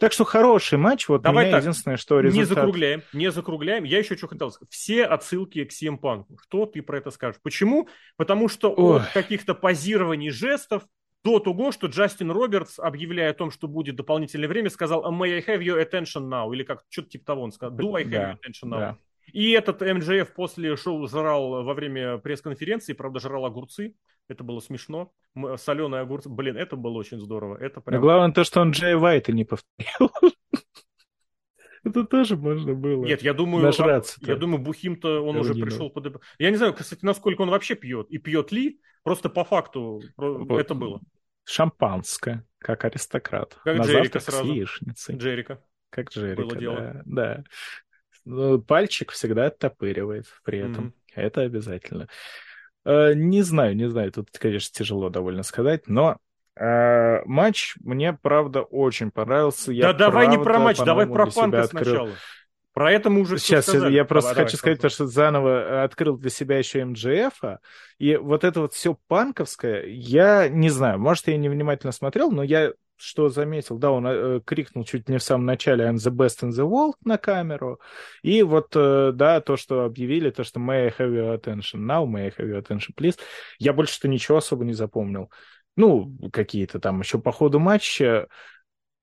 Так 0.00 0.12
что 0.12 0.24
хороший 0.24 0.78
матч. 0.78 1.08
Вот 1.08 1.22
Давай 1.22 1.50
так, 1.50 1.62
единственное, 1.62 1.96
что 1.96 2.20
результат... 2.20 2.48
Не 2.48 2.54
закругляем, 2.54 3.02
не 3.12 3.30
закругляем. 3.30 3.84
Я 3.84 3.98
еще 3.98 4.16
что 4.16 4.28
хотел 4.28 4.50
сказать. 4.50 4.72
Все 4.72 5.04
отсылки 5.04 5.64
к 5.64 5.72
CM 5.72 5.98
Punk. 5.98 6.24
Что 6.42 6.66
ты 6.66 6.82
про 6.82 6.98
это 6.98 7.10
скажешь? 7.10 7.40
Почему? 7.42 7.88
Потому 8.16 8.48
что 8.48 8.72
Ой. 8.72 9.00
от 9.00 9.12
каких-то 9.12 9.54
позирований 9.54 10.30
жестов 10.30 10.82
до 11.24 11.40
того, 11.40 11.72
что 11.72 11.88
Джастин 11.88 12.30
Робертс, 12.30 12.78
объявляя 12.78 13.30
о 13.30 13.34
том, 13.34 13.50
что 13.50 13.66
будет 13.68 13.96
дополнительное 13.96 14.48
время, 14.48 14.70
сказал 14.70 15.04
«May 15.12 15.36
I 15.36 15.40
have 15.40 15.60
your 15.60 15.82
attention 15.82 16.28
now?» 16.28 16.52
Или 16.54 16.62
как 16.62 16.84
что-то 16.88 17.10
типа 17.10 17.26
того 17.26 17.42
он 17.42 17.52
сказал 17.52 17.76
«Do 17.76 17.96
I 17.96 18.04
have 18.04 18.10
да, 18.10 18.32
your 18.32 18.34
attention 18.34 18.68
now?» 18.68 18.78
да. 18.78 18.98
И 19.32 19.50
этот 19.52 19.80
МJФ 19.80 20.32
после 20.34 20.76
шоу 20.76 21.06
жрал 21.06 21.64
во 21.64 21.74
время 21.74 22.18
пресс-конференции, 22.18 22.92
правда, 22.92 23.20
жрал 23.20 23.44
огурцы. 23.46 23.94
Это 24.28 24.44
было 24.44 24.60
смешно. 24.60 25.12
Соленые 25.56 26.02
огурцы. 26.02 26.28
Блин, 26.28 26.56
это 26.56 26.76
было 26.76 26.98
очень 26.98 27.18
здорово. 27.18 27.56
Это 27.56 27.80
прям... 27.80 28.00
Но 28.00 28.06
главное 28.06 28.34
то, 28.34 28.44
что 28.44 28.60
он 28.60 28.72
Джей 28.72 28.94
Вайта 28.94 29.32
не 29.32 29.44
повторил. 29.44 30.10
Это 31.84 32.04
тоже 32.04 32.36
можно 32.36 32.74
было. 32.74 33.04
Нет, 33.04 33.22
я 33.22 33.32
думаю, 33.32 33.72
я 34.20 34.36
думаю, 34.36 34.58
Бухим-то 34.62 35.20
он 35.24 35.36
уже 35.36 35.54
пришел 35.54 35.90
под... 35.90 36.20
Я 36.38 36.50
не 36.50 36.56
знаю, 36.56 36.74
кстати, 36.74 37.04
насколько 37.04 37.42
он 37.42 37.50
вообще 37.50 37.76
пьет. 37.76 38.10
И 38.10 38.18
пьет 38.18 38.52
ли, 38.52 38.80
просто 39.02 39.28
по 39.28 39.44
факту 39.44 40.02
это 40.16 40.74
было. 40.74 41.00
Шампанское, 41.44 42.44
как 42.58 42.84
аристократ. 42.84 43.56
Как 43.64 43.78
На 43.78 43.82
Джерика 43.82 44.20
сразу. 44.20 44.44
с 44.44 44.46
яичницей. 44.46 45.16
Джерика. 45.16 45.64
Как 45.88 46.10
Джерика, 46.10 46.42
было 46.42 46.56
дело. 46.56 47.02
да. 47.06 47.38
Ну, 47.38 47.44
пальчик 48.66 49.12
всегда 49.12 49.46
оттопыривает 49.46 50.26
при 50.44 50.58
этом. 50.58 50.86
Mm-hmm. 50.86 50.92
Это 51.14 51.40
обязательно. 51.42 52.08
Э, 52.84 53.12
не 53.14 53.42
знаю, 53.42 53.76
не 53.76 53.88
знаю, 53.88 54.12
тут, 54.12 54.30
конечно, 54.38 54.70
тяжело 54.72 55.10
довольно 55.10 55.42
сказать, 55.42 55.88
но 55.88 56.18
э, 56.56 57.22
матч 57.24 57.76
мне, 57.80 58.12
правда, 58.12 58.62
очень 58.62 59.10
понравился. 59.10 59.72
Я, 59.72 59.92
да 59.92 59.92
давай 59.92 60.26
правда, 60.26 60.38
не 60.38 60.44
про 60.44 60.58
матч, 60.58 60.78
давай 60.78 61.06
про 61.06 61.26
панка 61.30 61.64
сначала. 61.64 62.10
Про 62.74 62.92
это 62.92 63.10
мы 63.10 63.22
уже 63.22 63.38
Сейчас, 63.38 63.66
сказали. 63.66 63.92
я 63.92 64.04
просто 64.04 64.30
давай, 64.30 64.44
хочу 64.44 64.56
давай, 64.56 64.60
сказать, 64.60 64.80
то, 64.80 64.88
что 64.88 65.06
заново 65.06 65.82
открыл 65.82 66.16
для 66.16 66.30
себя 66.30 66.58
еще 66.58 66.84
МДФ, 66.84 67.58
и 67.98 68.16
вот 68.16 68.44
это 68.44 68.60
вот 68.60 68.72
все 68.72 68.96
панковское, 69.08 69.84
я 69.86 70.48
не 70.48 70.70
знаю, 70.70 71.00
может, 71.00 71.26
я 71.26 71.36
не 71.36 71.48
внимательно 71.48 71.90
смотрел, 71.90 72.30
но 72.30 72.44
я 72.44 72.72
что 72.98 73.28
заметил, 73.28 73.78
да, 73.78 73.90
он 73.90 74.06
э, 74.06 74.40
крикнул 74.44 74.84
чуть 74.84 75.08
не 75.08 75.18
в 75.18 75.22
самом 75.22 75.46
начале 75.46 75.84
I'm 75.84 75.94
the 75.94 76.10
best 76.10 76.42
in 76.42 76.50
the 76.50 76.68
world 76.68 76.94
на 77.04 77.18
камеру, 77.18 77.80
и 78.22 78.42
вот, 78.42 78.72
э, 78.74 79.12
да, 79.14 79.40
то, 79.40 79.56
что 79.56 79.84
объявили, 79.84 80.30
то, 80.30 80.44
что 80.44 80.60
may 80.60 80.86
I 80.86 80.88
have 80.90 81.12
your 81.12 81.40
attention 81.40 81.86
now, 81.86 82.06
may 82.06 82.26
I 82.26 82.28
have 82.30 82.48
your 82.48 82.62
attention, 82.62 82.94
please, 82.96 83.18
я 83.58 83.72
больше-то 83.72 84.08
ничего 84.08 84.38
особо 84.38 84.64
не 84.64 84.74
запомнил. 84.74 85.30
Ну, 85.76 86.18
какие-то 86.32 86.80
там 86.80 87.00
еще 87.00 87.20
по 87.20 87.30
ходу 87.30 87.60
матча 87.60 88.26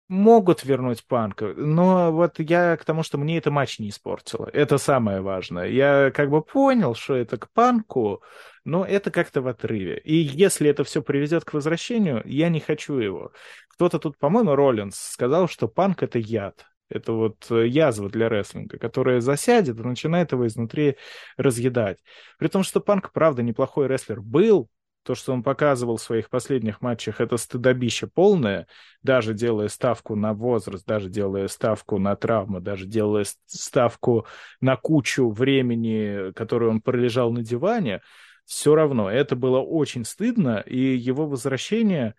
могут 0.07 0.63
вернуть 0.63 1.05
Панка, 1.07 1.53
но 1.55 2.11
вот 2.11 2.39
я 2.39 2.77
к 2.77 2.85
тому, 2.85 3.01
что 3.01 3.17
мне 3.17 3.37
это 3.37 3.49
матч 3.49 3.79
не 3.79 3.89
испортило. 3.89 4.49
Это 4.53 4.77
самое 4.77 5.21
важное. 5.21 5.67
Я 5.67 6.11
как 6.11 6.29
бы 6.29 6.41
понял, 6.41 6.93
что 6.93 7.15
это 7.15 7.37
к 7.37 7.49
Панку, 7.51 8.21
но 8.63 8.85
это 8.85 9.09
как-то 9.09 9.41
в 9.41 9.47
отрыве. 9.47 9.99
И 9.99 10.15
если 10.15 10.69
это 10.69 10.83
все 10.83 11.01
приведет 11.01 11.43
к 11.45 11.53
возвращению, 11.53 12.21
я 12.25 12.49
не 12.49 12.59
хочу 12.59 12.97
его. 12.97 13.31
Кто-то 13.75 13.99
тут, 13.99 14.17
по-моему, 14.17 14.55
Роллинс 14.55 14.95
сказал, 14.97 15.47
что 15.47 15.67
Панк— 15.67 16.01
это 16.03 16.19
яд. 16.19 16.65
Это 16.87 17.13
вот 17.13 17.47
э, 17.49 17.67
язва 17.67 18.09
для 18.09 18.29
рестлинга, 18.29 18.77
которая 18.77 19.19
засядет 19.19 19.79
и 19.79 19.83
начинает 19.83 20.31
его 20.31 20.45
изнутри 20.45 20.97
разъедать. 21.35 21.99
При 22.37 22.47
том, 22.47 22.63
что 22.63 22.79
Панк, 22.79 23.11
правда, 23.11 23.41
неплохой 23.41 23.87
рестлер 23.87 24.21
был, 24.21 24.69
то, 25.05 25.13
что 25.13 25.33
он 25.33 25.43
показывал 25.43 25.97
в 25.97 26.01
своих 26.01 26.29
последних 26.29 26.81
матчах, 26.81 27.21
это 27.21 27.37
стыдобище 27.37 28.07
полное, 28.07 28.67
даже 29.03 29.35
делая 29.35 29.67
ставку 29.67 30.15
на 30.15 30.33
возраст, 30.33 30.85
даже 30.85 31.09
делая 31.09 31.47
ставку 31.47 31.99
на 31.99 32.15
травму, 32.15 32.59
даже 32.59 32.87
делая 32.87 33.25
ставку 33.45 34.25
на 34.61 34.75
кучу 34.77 35.29
времени, 35.29 36.31
которое 36.33 36.71
он 36.71 36.81
пролежал 36.81 37.31
на 37.31 37.43
диване, 37.43 38.01
все 38.45 38.73
равно 38.75 39.09
это 39.09 39.35
было 39.35 39.59
очень 39.59 40.05
стыдно, 40.05 40.63
и 40.65 40.95
его 40.95 41.27
возвращение, 41.27 42.15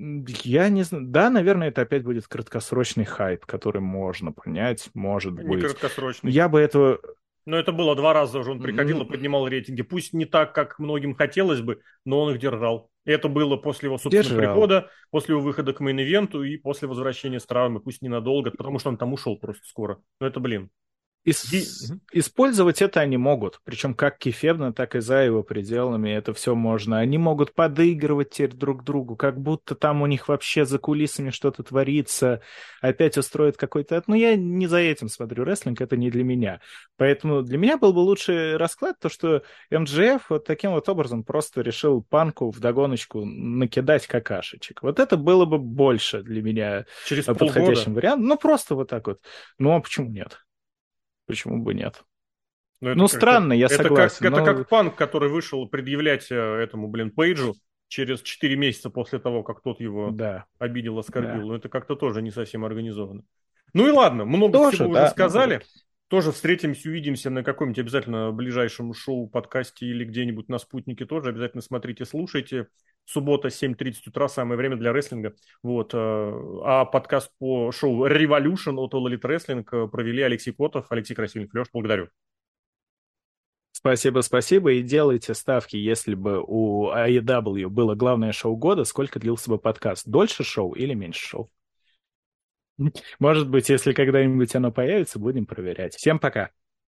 я 0.00 0.68
не 0.70 0.82
знаю, 0.82 1.04
да, 1.06 1.28
наверное, 1.28 1.68
это 1.68 1.82
опять 1.82 2.02
будет 2.02 2.26
краткосрочный 2.26 3.04
хайп, 3.04 3.44
который 3.44 3.82
можно 3.82 4.32
понять, 4.32 4.88
может 4.94 5.34
не 5.34 5.44
быть. 5.44 5.60
краткосрочный. 5.60 6.32
Я 6.32 6.48
бы 6.48 6.58
этого 6.58 7.00
но 7.46 7.56
это 7.56 7.72
было 7.72 7.96
два 7.96 8.12
раза 8.12 8.38
уже, 8.38 8.52
он 8.52 8.60
приходил 8.60 9.02
и 9.02 9.06
поднимал 9.06 9.48
рейтинги. 9.48 9.82
Пусть 9.82 10.12
не 10.12 10.26
так, 10.26 10.54
как 10.54 10.78
многим 10.78 11.14
хотелось 11.14 11.60
бы, 11.60 11.80
но 12.04 12.20
он 12.20 12.34
их 12.34 12.38
держал. 12.38 12.90
Это 13.04 13.28
было 13.28 13.56
после 13.56 13.88
его, 13.88 13.96
собственно, 13.96 14.22
держал. 14.22 14.38
прихода, 14.38 14.90
после 15.10 15.34
его 15.34 15.42
выхода 15.42 15.72
к 15.72 15.80
мейн-ивенту 15.80 16.42
и 16.42 16.58
после 16.58 16.86
возвращения 16.86 17.40
с 17.40 17.46
травмы, 17.46 17.80
пусть 17.80 18.02
ненадолго, 18.02 18.50
потому 18.50 18.78
что 18.78 18.90
он 18.90 18.98
там 18.98 19.14
ушел 19.14 19.38
просто 19.38 19.66
скоро. 19.66 20.00
Но 20.20 20.26
это, 20.26 20.38
блин, 20.38 20.70
Ис- 21.26 21.52
и... 21.52 21.66
Использовать 22.18 22.80
это 22.80 23.00
они 23.00 23.18
могут, 23.18 23.60
причем 23.64 23.94
как 23.94 24.16
кефебно, 24.16 24.72
так 24.72 24.94
и 24.94 25.00
за 25.00 25.22
его 25.22 25.42
пределами 25.42 26.10
это 26.10 26.32
все 26.32 26.54
можно. 26.54 26.98
Они 26.98 27.18
могут 27.18 27.52
подыгрывать 27.52 28.30
теперь 28.30 28.54
друг 28.54 28.84
другу, 28.84 29.16
как 29.16 29.38
будто 29.38 29.74
там 29.74 30.00
у 30.00 30.06
них 30.06 30.28
вообще 30.28 30.64
за 30.64 30.78
кулисами 30.78 31.30
что-то 31.30 31.62
творится, 31.62 32.40
опять 32.80 33.18
устроят 33.18 33.58
какой-то... 33.58 34.02
Ну, 34.06 34.14
я 34.14 34.34
не 34.34 34.66
за 34.66 34.78
этим 34.78 35.08
смотрю 35.08 35.44
рестлинг, 35.44 35.82
это 35.82 35.96
не 35.96 36.10
для 36.10 36.24
меня. 36.24 36.60
Поэтому 36.96 37.42
для 37.42 37.58
меня 37.58 37.76
был 37.76 37.92
бы 37.92 37.98
лучший 37.98 38.56
расклад, 38.56 38.96
то, 38.98 39.10
что 39.10 39.42
МДФ 39.70 40.30
вот 40.30 40.46
таким 40.46 40.70
вот 40.70 40.88
образом 40.88 41.22
просто 41.22 41.60
решил 41.60 42.02
панку 42.02 42.50
в 42.50 42.60
догоночку 42.60 43.26
накидать 43.26 44.06
какашечек. 44.06 44.82
Вот 44.82 44.98
это 44.98 45.18
было 45.18 45.44
бы 45.44 45.58
больше 45.58 46.22
для 46.22 46.42
меня 46.42 46.86
Через 47.04 47.26
подходящим 47.26 47.64
полгода. 47.64 47.90
вариантом. 47.90 48.26
Ну, 48.26 48.38
просто 48.38 48.74
вот 48.74 48.88
так 48.88 49.06
вот. 49.06 49.20
Ну, 49.58 49.74
а 49.74 49.80
почему 49.80 50.08
нет? 50.08 50.38
Почему 51.30 51.62
бы 51.62 51.74
нет? 51.74 52.02
Ну, 52.80 52.94
ну 52.94 53.08
странно, 53.08 53.52
я 53.52 53.66
это 53.66 53.76
согласен. 53.76 54.18
Как, 54.20 54.30
но... 54.30 54.38
Это 54.38 54.54
как 54.54 54.68
панк, 54.68 54.96
который 54.96 55.28
вышел 55.28 55.66
предъявлять 55.68 56.30
э, 56.30 56.34
этому, 56.34 56.88
блин, 56.88 57.10
Пейджу 57.10 57.54
через 57.88 58.22
4 58.22 58.56
месяца 58.56 58.88
после 58.88 59.18
того, 59.18 59.42
как 59.42 59.60
тот 59.62 59.80
его 59.80 60.10
да. 60.10 60.46
обидел, 60.58 60.98
оскорбил. 60.98 61.42
Да. 61.42 61.46
Ну, 61.46 61.54
это 61.54 61.68
как-то 61.68 61.96
тоже 61.96 62.22
не 62.22 62.30
совсем 62.30 62.64
организовано. 62.64 63.22
Ну 63.74 63.86
и 63.86 63.90
ладно, 63.90 64.24
много 64.24 64.58
тоже, 64.58 64.76
всего 64.76 64.94
да, 64.94 65.02
уже 65.04 65.10
сказали. 65.10 65.54
Ну, 65.56 65.60
тоже 66.08 66.32
встретимся, 66.32 66.88
увидимся 66.88 67.30
на 67.30 67.44
каком-нибудь 67.44 67.78
обязательно 67.78 68.32
ближайшем 68.32 68.94
шоу, 68.94 69.28
подкасте 69.28 69.86
или 69.86 70.04
где-нибудь 70.04 70.48
на 70.48 70.58
спутнике 70.58 71.04
тоже. 71.04 71.28
Обязательно 71.28 71.62
смотрите, 71.62 72.04
слушайте. 72.04 72.68
Суббота, 73.10 73.48
7.30 73.48 74.02
утра, 74.06 74.28
самое 74.28 74.56
время 74.56 74.76
для 74.76 74.92
рестлинга. 74.92 75.34
Вот. 75.64 75.92
Э, 75.94 75.98
а 76.64 76.84
подкаст 76.84 77.32
по 77.38 77.72
шоу 77.72 78.06
Revolution 78.06 78.76
от 78.76 78.94
All 78.94 79.06
Elite 79.06 79.22
Wrestling 79.22 79.66
э, 79.72 79.88
провели 79.88 80.22
Алексей 80.22 80.52
Котов, 80.52 80.86
Алексей 80.90 81.14
Красильник. 81.14 81.52
Леш, 81.52 81.66
благодарю. 81.72 82.08
Спасибо, 83.72 84.20
спасибо. 84.20 84.72
И 84.72 84.82
делайте 84.82 85.34
ставки, 85.34 85.76
если 85.76 86.14
бы 86.14 86.40
у 86.46 86.92
AEW 86.92 87.68
было 87.68 87.96
главное 87.96 88.30
шоу 88.30 88.56
года, 88.56 88.84
сколько 88.84 89.18
длился 89.18 89.50
бы 89.50 89.58
подкаст? 89.58 90.06
Дольше 90.06 90.44
шоу 90.44 90.74
или 90.74 90.94
меньше 90.94 91.26
шоу? 91.26 91.50
Может 93.18 93.48
быть, 93.48 93.70
если 93.70 93.92
когда-нибудь 93.92 94.54
оно 94.54 94.70
появится, 94.70 95.18
будем 95.18 95.46
проверять. 95.46 95.96
Всем 95.96 96.20
пока. 96.20 96.50